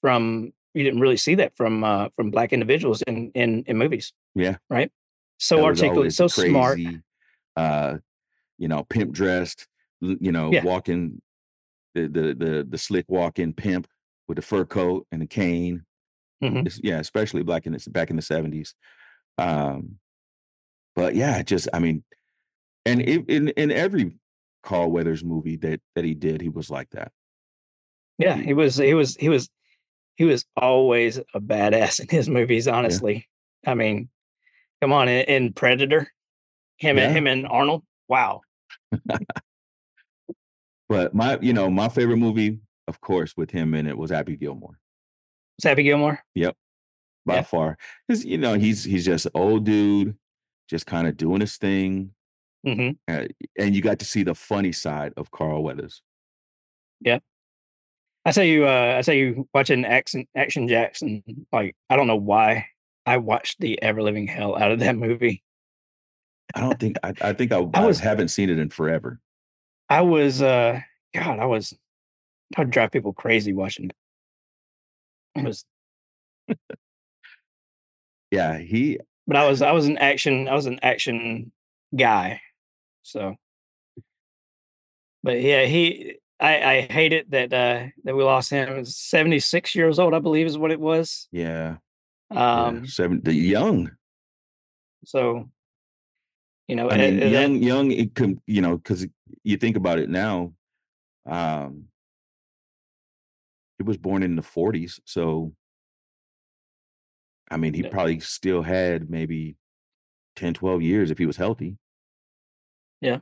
from 0.00 0.52
you 0.72 0.82
didn't 0.84 1.00
really 1.00 1.16
see 1.16 1.34
that 1.36 1.56
from 1.56 1.84
uh 1.84 2.08
from 2.16 2.30
black 2.30 2.52
individuals 2.52 3.02
in 3.02 3.30
in 3.34 3.64
in 3.66 3.76
movies. 3.76 4.12
Yeah. 4.34 4.56
Right? 4.68 4.90
So 5.38 5.64
articulate, 5.64 6.12
so 6.12 6.24
the 6.24 6.28
smart. 6.48 6.78
uh, 7.56 7.96
you 8.58 8.68
know, 8.68 8.84
pimp 8.84 9.12
dressed, 9.12 9.66
you 10.00 10.32
know, 10.32 10.52
Yeah. 10.52 10.64
walking 10.64 11.22
the 11.94 12.02
the 12.08 12.34
the 12.34 12.66
the 12.68 12.78
slick 12.78 13.04
walking 13.08 13.52
pimp 13.52 13.86
with 14.28 14.36
the 14.36 14.42
fur 14.42 14.64
coat 14.64 15.06
and 15.12 15.22
the 15.22 15.26
cane. 15.26 15.84
Mhm. 16.42 16.80
Yeah, 16.82 16.98
especially 17.00 17.42
back 17.42 17.66
in 17.66 17.72
the 17.72 17.90
back 17.90 18.10
in 18.10 18.16
the 18.16 18.22
seventies. 18.22 18.74
Um, 19.38 19.98
but 20.94 21.14
yeah, 21.14 21.42
just 21.42 21.68
I 21.72 21.78
mean, 21.78 22.02
and 22.86 23.00
it, 23.00 23.28
in 23.28 23.48
in 23.50 23.70
every 23.70 24.16
Carl 24.62 24.90
Weathers 24.90 25.24
movie 25.24 25.56
that 25.56 25.80
that 25.94 26.04
he 26.04 26.14
did, 26.14 26.40
he 26.40 26.48
was 26.48 26.70
like 26.70 26.90
that. 26.90 27.12
Yeah, 28.18 28.36
he 28.36 28.54
was 28.54 28.76
he 28.76 28.94
was 28.94 29.16
he 29.16 29.28
was 29.28 29.48
he 30.16 30.24
was 30.24 30.44
always 30.56 31.18
a 31.34 31.40
badass 31.40 32.00
in 32.00 32.08
his 32.08 32.28
movies, 32.28 32.68
honestly. 32.68 33.28
I 33.66 33.74
mean, 33.74 34.08
come 34.82 34.92
on, 34.92 35.08
in, 35.08 35.24
in 35.24 35.52
Predator, 35.52 36.10
him 36.76 36.98
Yeah. 36.98 37.04
and 37.04 37.16
him 37.16 37.26
and 37.26 37.46
Arnold. 37.46 37.82
Wow. 38.08 38.42
But 40.90 41.14
my, 41.14 41.38
you 41.40 41.52
know, 41.54 41.70
my 41.70 41.88
favorite 41.88 42.18
movie, 42.18 42.58
of 42.88 43.00
course, 43.00 43.34
with 43.36 43.50
him 43.52 43.72
in 43.74 43.86
it 43.86 43.96
was 43.96 44.10
Happy 44.10 44.36
Gilmore 44.36 44.78
It's 45.56 45.64
Happy 45.64 45.84
Gilmore. 45.84 46.20
Yep, 46.34 46.56
by 47.24 47.36
Yeah. 47.36 47.42
far. 47.42 47.78
Because 48.06 48.24
you 48.26 48.36
know 48.36 48.54
he's 48.54 48.84
he's 48.84 49.04
just 49.06 49.24
an 49.26 49.32
old 49.34 49.64
dude, 49.64 50.16
just 50.68 50.84
kind 50.86 51.06
of 51.06 51.16
doing 51.16 51.40
his 51.40 51.56
thing, 51.56 52.10
hmm 52.66 52.90
uh, 53.08 53.26
and 53.58 53.74
you 53.74 53.80
got 53.80 54.00
to 54.00 54.04
see 54.04 54.22
the 54.24 54.34
funny 54.34 54.72
side 54.72 55.14
of 55.16 55.30
Carl 55.30 55.62
Weathers. 55.62 56.02
Yeah. 57.00 57.20
I 58.26 58.32
tell 58.32 58.44
you, 58.44 58.66
uh, 58.66 58.96
I 58.98 59.02
tell 59.02 59.14
you, 59.14 59.48
watching 59.54 59.84
Action 59.86 60.26
Action 60.36 60.68
Jackson, 60.68 61.22
like 61.52 61.74
I 61.88 61.96
don't 61.96 62.06
know 62.08 62.16
why 62.16 62.66
I 63.06 63.16
watched 63.18 63.60
the 63.60 63.80
ever 63.80 64.02
living 64.02 64.26
hell 64.26 64.58
out 64.58 64.72
of 64.72 64.80
that 64.80 64.96
movie. 64.96 65.42
I 66.54 66.60
don't 66.60 66.78
think 66.80 66.96
I, 67.04 67.14
I 67.20 67.32
think 67.32 67.52
I, 67.52 67.58
I 67.74 67.82
I 67.82 67.86
was- 67.86 68.00
haven't 68.00 68.28
seen 68.28 68.50
it 68.50 68.58
in 68.58 68.68
forever. 68.70 69.20
I 69.90 70.02
was, 70.02 70.40
uh, 70.40 70.80
God, 71.12 71.40
I 71.40 71.46
was, 71.46 71.74
I 72.56 72.60
would 72.62 72.70
drive 72.70 72.92
people 72.92 73.12
crazy 73.12 73.52
watching 73.52 73.90
it. 73.90 75.44
Was, 75.44 75.64
Yeah, 78.30 78.58
he 78.58 78.98
but 79.26 79.36
I 79.36 79.48
was, 79.48 79.62
I 79.62 79.72
was 79.72 79.86
an 79.86 79.98
action, 79.98 80.48
I 80.48 80.54
was 80.54 80.66
an 80.66 80.78
action 80.82 81.52
guy, 81.94 82.40
so. 83.02 83.34
But 85.22 85.42
yeah, 85.42 85.66
he, 85.66 86.16
I, 86.40 86.62
I 86.62 86.80
hate 86.80 87.12
it 87.12 87.30
that 87.32 87.52
uh 87.52 87.88
that 88.04 88.16
we 88.16 88.24
lost 88.24 88.50
him. 88.50 88.68
He 88.68 88.74
was 88.74 88.96
Seventy 88.96 89.38
six 89.40 89.74
years 89.74 89.98
old, 89.98 90.14
I 90.14 90.18
believe, 90.20 90.46
is 90.46 90.56
what 90.56 90.70
it 90.70 90.80
was. 90.80 91.28
yeah, 91.30 91.76
yeah 92.30 92.38
Um, 92.70 92.86
seven 92.86 93.20
the 93.22 93.34
young. 93.34 93.90
so, 95.04 95.50
you 96.70 96.76
know, 96.76 96.90
I 96.90 96.96
mean, 96.96 97.22
and 97.22 97.32
young 97.32 97.62
young. 97.62 97.90
It 97.90 98.14
could 98.14 98.38
you 98.46 98.62
know 98.62 98.76
because 98.76 99.06
you 99.42 99.56
think 99.56 99.76
about 99.76 99.98
it 99.98 100.08
now. 100.08 100.52
Um, 101.26 101.84
he 103.78 103.84
was 103.84 103.96
born 103.96 104.22
in 104.22 104.36
the 104.36 104.42
forties, 104.42 105.00
so 105.04 105.52
I 107.50 107.56
mean, 107.56 107.74
he 107.74 107.82
probably 107.82 108.20
still 108.20 108.62
had 108.62 109.10
maybe 109.10 109.56
10, 110.36 110.54
12 110.54 110.82
years 110.82 111.10
if 111.10 111.18
he 111.18 111.26
was 111.26 111.36
healthy. 111.36 111.76
Yeah. 113.00 113.18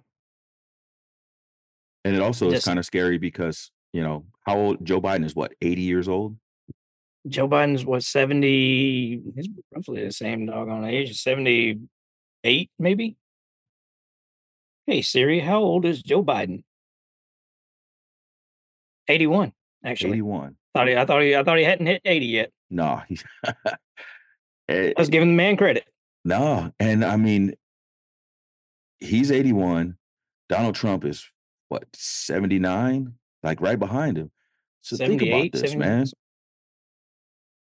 And 2.05 2.15
it 2.15 2.21
also 2.21 2.51
is 2.51 2.65
kind 2.65 2.79
of 2.79 2.85
scary 2.85 3.17
because, 3.17 3.71
you 3.93 4.03
know, 4.03 4.27
how 4.43 4.59
old 4.59 4.85
Joe 4.85 5.01
Biden 5.01 5.25
is 5.25 5.35
what, 5.35 5.55
80 5.63 5.81
years 5.81 6.09
old? 6.09 6.37
Joe 7.27 7.49
Biden's 7.49 7.85
what 7.85 8.03
seventy? 8.05 9.21
He's 9.35 9.49
roughly 9.75 10.05
the 10.05 10.13
same 10.13 10.47
doggone 10.47 10.85
age, 10.85 11.21
seventy 11.21 11.79
eight, 12.45 12.71
maybe. 12.79 13.17
Hey 14.89 15.03
Siri, 15.03 15.41
how 15.41 15.61
old 15.61 15.85
is 15.85 16.03
Joe 16.03 16.25
Biden? 16.25 16.63
Eighty 19.07 19.27
one, 19.27 19.53
actually. 19.85 20.13
81. 20.13 20.57
Thought 20.75 20.89
he, 20.89 20.97
I 20.97 21.05
thought 21.05 21.21
he, 21.21 21.37
I 21.37 21.45
thought 21.45 21.59
he 21.59 21.65
hadn't 21.65 21.85
hit 21.85 22.01
eighty 22.07 22.25
yet. 22.25 22.51
No, 22.71 23.03
he's 23.07 23.23
I 24.71 24.95
was 24.97 25.11
giving 25.11 25.29
the 25.29 25.35
man 25.35 25.59
credit. 25.59 25.85
no, 26.25 26.73
and 26.81 27.05
I 27.05 27.17
mean, 27.17 27.55
he's 28.99 29.31
81. 29.31 29.97
Donald 30.49 30.75
Trump 30.75 31.05
is 31.05 31.27
what 31.69 31.85
79, 31.95 33.13
like 33.43 33.61
right 33.61 33.79
behind 33.79 34.17
him. 34.17 34.31
So 34.81 34.97
think 34.97 35.21
about 35.21 35.53
this, 35.53 35.73
79. 35.73 35.79
man. 35.79 36.07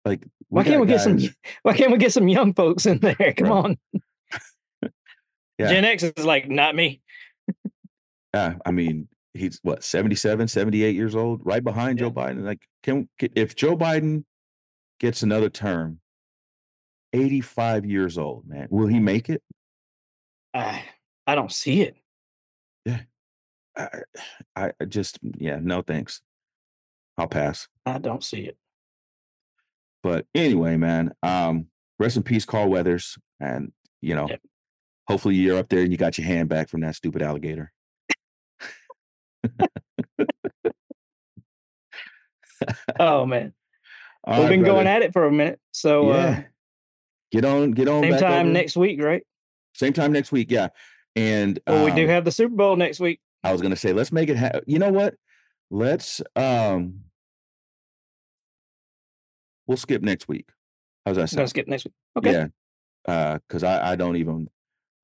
Like, 0.06 0.25
Why 0.47 0.64
can't 0.64 0.80
we 0.80 0.88
get 0.88 1.01
some? 1.01 1.19
Why 1.64 1.73
can't 1.73 1.91
we 1.91 1.97
get 1.97 2.14
some 2.14 2.30
young 2.30 2.53
folks 2.53 2.85
in 2.85 2.99
there? 2.99 3.33
Come 3.38 3.47
Bro. 3.47 3.57
on. 3.57 3.77
Yeah. 5.59 5.69
Gen 5.69 5.85
X 5.85 6.03
is 6.03 6.23
like 6.23 6.47
not 6.47 6.75
me. 6.75 7.01
Yeah, 8.33 8.56
I 8.65 8.72
mean, 8.72 9.07
he's 9.33 9.59
what 9.64 9.83
77, 9.83 10.47
78 10.47 10.95
years 10.95 11.15
old, 11.15 11.41
right 11.43 11.64
behind 11.64 11.99
Joe 11.99 12.11
Biden. 12.11 12.43
Like, 12.43 12.61
can 12.83 13.07
ca- 13.19 13.30
if 13.35 13.56
Joe 13.56 13.75
Biden 13.77 14.23
gets 14.99 15.23
another 15.23 15.49
term, 15.49 15.99
85 17.14 17.85
years 17.85 18.17
old, 18.17 18.47
man, 18.47 18.67
will 18.69 18.88
he 18.88 18.99
make 18.99 19.30
it? 19.30 19.41
I, 20.53 20.83
I 21.25 21.35
don't 21.35 21.51
see 21.51 21.81
it. 21.81 21.95
Yeah. 22.85 22.99
I 23.75 24.72
I 24.80 24.85
just, 24.88 25.19
yeah, 25.38 25.59
no 25.61 25.81
thanks. 25.81 26.22
I'll 27.17 27.27
pass. 27.27 27.67
I 27.85 27.97
don't 27.99 28.23
see 28.23 28.41
it. 28.41 28.57
But 30.03 30.25
anyway, 30.33 30.77
man, 30.77 31.14
um, 31.23 31.67
rest 31.99 32.17
in 32.17 32.23
peace, 32.23 32.45
Carl 32.45 32.69
Weathers, 32.69 33.17
and 33.39 33.72
you 34.01 34.15
know, 34.15 34.27
Yep. 34.30 34.41
hopefully 35.07 35.35
you're 35.35 35.57
up 35.57 35.69
there 35.69 35.81
and 35.81 35.91
you 35.91 35.97
got 35.97 36.17
your 36.17 36.25
hand 36.27 36.49
back 36.49 36.69
from 36.69 36.81
that 36.81 36.95
stupid 36.95 37.22
alligator. 37.22 37.72
Oh 42.99 43.25
man, 43.25 43.53
All 44.24 44.33
we've 44.35 44.43
right, 44.43 44.49
been 44.49 44.64
going 44.64 44.85
brother. 44.85 44.90
at 44.90 45.01
it 45.03 45.14
for 45.14 45.25
a 45.25 45.32
minute. 45.32 45.59
So 45.72 46.11
yeah. 46.11 46.16
uh, 46.16 46.41
get 47.32 47.45
on, 47.45 47.72
get 47.72 47.88
on. 47.88 48.01
same 48.03 48.17
time 48.17 48.45
over. 48.48 48.53
next 48.53 48.75
week, 48.75 49.01
right? 49.01 49.24
Same 49.74 49.93
time 49.93 50.11
next 50.11 50.32
week, 50.32 50.49
yeah. 50.49 50.69
And 51.16 51.59
Well, 51.67 51.85
we 51.85 51.91
do 51.91 52.03
um, 52.03 52.09
have 52.09 52.25
the 52.25 52.32
Super 52.32 52.56
Bowl 52.56 52.75
next 52.75 52.99
week. 52.99 53.19
I 53.43 53.51
was 53.51 53.61
gonna 53.61 53.75
say, 53.75 53.93
let's 53.93 54.11
make 54.11 54.30
it. 54.30 54.38
Ha- 54.38 54.61
you 54.66 54.80
know 54.80 54.91
what? 54.91 55.16
Let's 55.69 56.22
um, 56.35 57.01
we'll 59.67 59.77
skip 59.77 60.01
next 60.01 60.27
week. 60.27 60.49
How's 61.06 61.16
that 61.16 61.22
gonna 61.22 61.27
sound? 61.27 61.49
skip 61.49 61.67
next 61.67 61.85
week. 61.85 61.93
Okay. 62.17 62.32
Yeah, 62.32 62.48
uh, 63.07 63.40
because 63.48 63.64
I 63.64 63.91
I 63.91 63.95
don't 63.95 64.16
even 64.17 64.49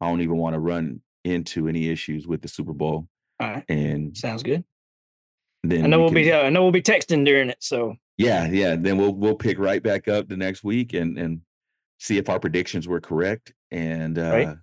I 0.02 0.08
don't 0.08 0.22
even 0.22 0.38
want 0.38 0.56
to 0.56 0.60
run 0.60 1.02
into 1.24 1.68
any 1.68 1.90
issues 1.90 2.28
with 2.28 2.42
the 2.42 2.48
Super 2.48 2.74
Bowl, 2.74 3.08
All 3.44 3.54
right. 3.56 3.66
and 3.70 4.16
Sounds 4.18 4.44
good. 4.44 4.64
then 5.64 5.84
I 5.86 5.88
know 5.88 5.98
we 6.00 6.04
we'll 6.04 6.14
be 6.14 6.32
uh, 6.32 6.42
I 6.44 6.50
know 6.50 6.64
we'll 6.64 6.72
be 6.72 6.82
texting 6.82 7.26
during 7.26 7.50
it. 7.50 7.58
So 7.60 7.96
Yeah, 8.18 8.48
yeah. 8.48 8.76
Then 8.76 8.98
we'll 8.98 9.14
we'll 9.14 9.36
pick 9.36 9.60
right 9.60 9.82
back 9.84 10.08
up 10.08 10.28
the 10.30 10.38
next 10.38 10.64
week 10.64 10.94
and 10.94 11.18
and 11.18 11.42
see 12.00 12.18
if 12.18 12.30
our 12.30 12.40
predictions 12.40 12.88
were 12.88 13.02
correct. 13.02 13.54
And 13.72 14.18
Right. 14.18 14.48
uh 14.48 14.56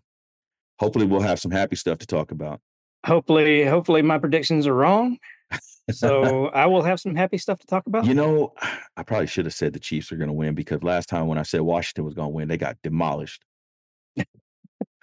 hopefully 0.78 1.06
we'll 1.06 1.20
have 1.20 1.38
some 1.40 1.50
happy 1.50 1.76
stuff 1.76 1.98
to 1.98 2.06
talk 2.06 2.30
about. 2.32 2.60
Hopefully, 3.06 3.64
hopefully 3.64 4.02
my 4.02 4.18
predictions 4.18 4.66
are 4.66 4.74
wrong. 4.74 5.18
So 5.92 6.46
I 6.48 6.66
will 6.66 6.82
have 6.82 7.00
some 7.00 7.16
happy 7.16 7.36
stuff 7.36 7.58
to 7.58 7.66
talk 7.66 7.84
about. 7.88 8.04
You 8.04 8.14
know, 8.14 8.52
I 8.96 9.02
probably 9.02 9.26
should 9.26 9.46
have 9.46 9.54
said 9.54 9.72
the 9.72 9.80
Chiefs 9.80 10.12
are 10.12 10.16
gonna 10.16 10.32
win 10.32 10.54
because 10.54 10.84
last 10.84 11.08
time 11.08 11.26
when 11.26 11.36
I 11.36 11.42
said 11.42 11.62
Washington 11.62 12.04
was 12.04 12.14
gonna 12.14 12.28
win, 12.28 12.46
they 12.46 12.56
got 12.58 12.76
demolished. 12.84 13.44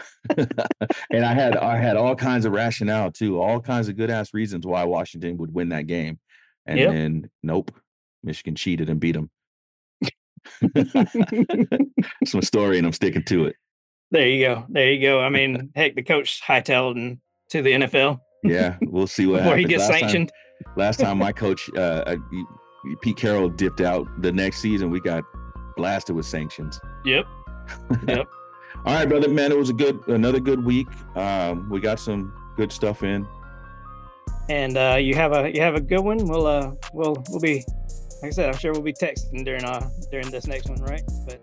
and 0.38 1.26
I 1.26 1.34
had 1.34 1.56
I 1.58 1.78
had 1.78 1.98
all 1.98 2.16
kinds 2.16 2.46
of 2.46 2.52
rationale 2.54 3.12
too, 3.12 3.42
all 3.42 3.60
kinds 3.60 3.88
of 3.90 3.96
good 3.98 4.10
ass 4.10 4.34
reasons 4.34 4.66
why 4.66 4.84
Washington 4.84 5.38
would 5.38 5.54
win 5.54 5.70
that 5.70 5.88
game. 5.88 6.20
And 6.66 6.80
Yep. 6.80 6.92
then 6.92 7.30
nope, 7.44 7.72
Michigan 8.24 8.56
cheated 8.56 8.90
and 8.90 9.00
beat 9.00 9.14
them. 9.14 9.30
It's 12.22 12.34
my 12.34 12.40
story, 12.42 12.78
and 12.78 12.86
I'm 12.88 12.94
sticking 12.94 13.24
to 13.24 13.46
it. 13.46 13.56
There 14.12 14.28
you 14.28 14.46
go. 14.46 14.66
There 14.70 14.92
you 14.92 15.02
go. 15.02 15.22
I 15.22 15.30
mean, 15.38 15.72
heck, 15.76 15.96
the 15.96 16.04
coach 16.04 16.42
hightailed 16.46 16.96
him 16.96 17.22
to 17.50 17.62
the 17.62 17.72
NFL 17.74 18.20
Yeah, 18.44 18.78
we'll 18.82 19.08
see 19.08 19.26
what 19.26 19.40
before 19.44 19.58
he 19.58 19.64
gets 19.66 19.82
last 19.84 19.90
time, 19.92 20.00
sanctioned. 20.00 20.32
last 20.76 21.00
time 21.00 21.18
my 21.18 21.32
coach, 21.44 21.70
uh, 21.76 21.80
uh, 22.06 22.16
Pete 23.02 23.18
Carroll, 23.18 23.50
dipped 23.50 23.82
out 23.82 24.08
the 24.22 24.32
next 24.32 24.60
season, 24.60 24.90
we 24.90 25.00
got 25.00 25.24
blasted 25.76 26.16
with 26.16 26.26
sanctions. 26.26 26.80
Yep. 27.06 27.26
Yep. 28.08 28.28
All 28.86 28.94
right, 28.94 29.08
brother, 29.08 29.28
man, 29.28 29.52
it 29.52 29.58
was 29.58 29.70
a 29.70 29.74
good, 29.74 30.00
another 30.08 30.40
good 30.40 30.64
week. 30.64 30.88
Um, 31.16 31.70
we 31.70 31.80
got 31.80 32.00
some 32.00 32.34
good 32.56 32.72
stuff 32.72 33.04
in. 33.04 33.28
And 34.50 34.78
uh, 34.78 34.98
you 35.00 35.14
have 35.16 35.34
a 35.34 35.54
you 35.54 35.62
have 35.62 35.76
a 35.76 35.82
good 35.82 36.00
one. 36.00 36.18
We'll 36.26 36.48
uh 36.48 36.72
we'll 36.94 37.22
we'll 37.30 37.42
be 37.42 37.66
like 38.22 38.28
I 38.28 38.30
said, 38.30 38.50
I'm 38.50 38.58
sure 38.58 38.72
we'll 38.72 38.82
be 38.82 38.94
texting 38.94 39.44
during 39.44 39.66
uh 39.66 39.90
during 40.10 40.32
this 40.32 40.48
next 40.48 40.70
one, 40.70 40.82
right? 40.84 41.04
But 41.26 41.42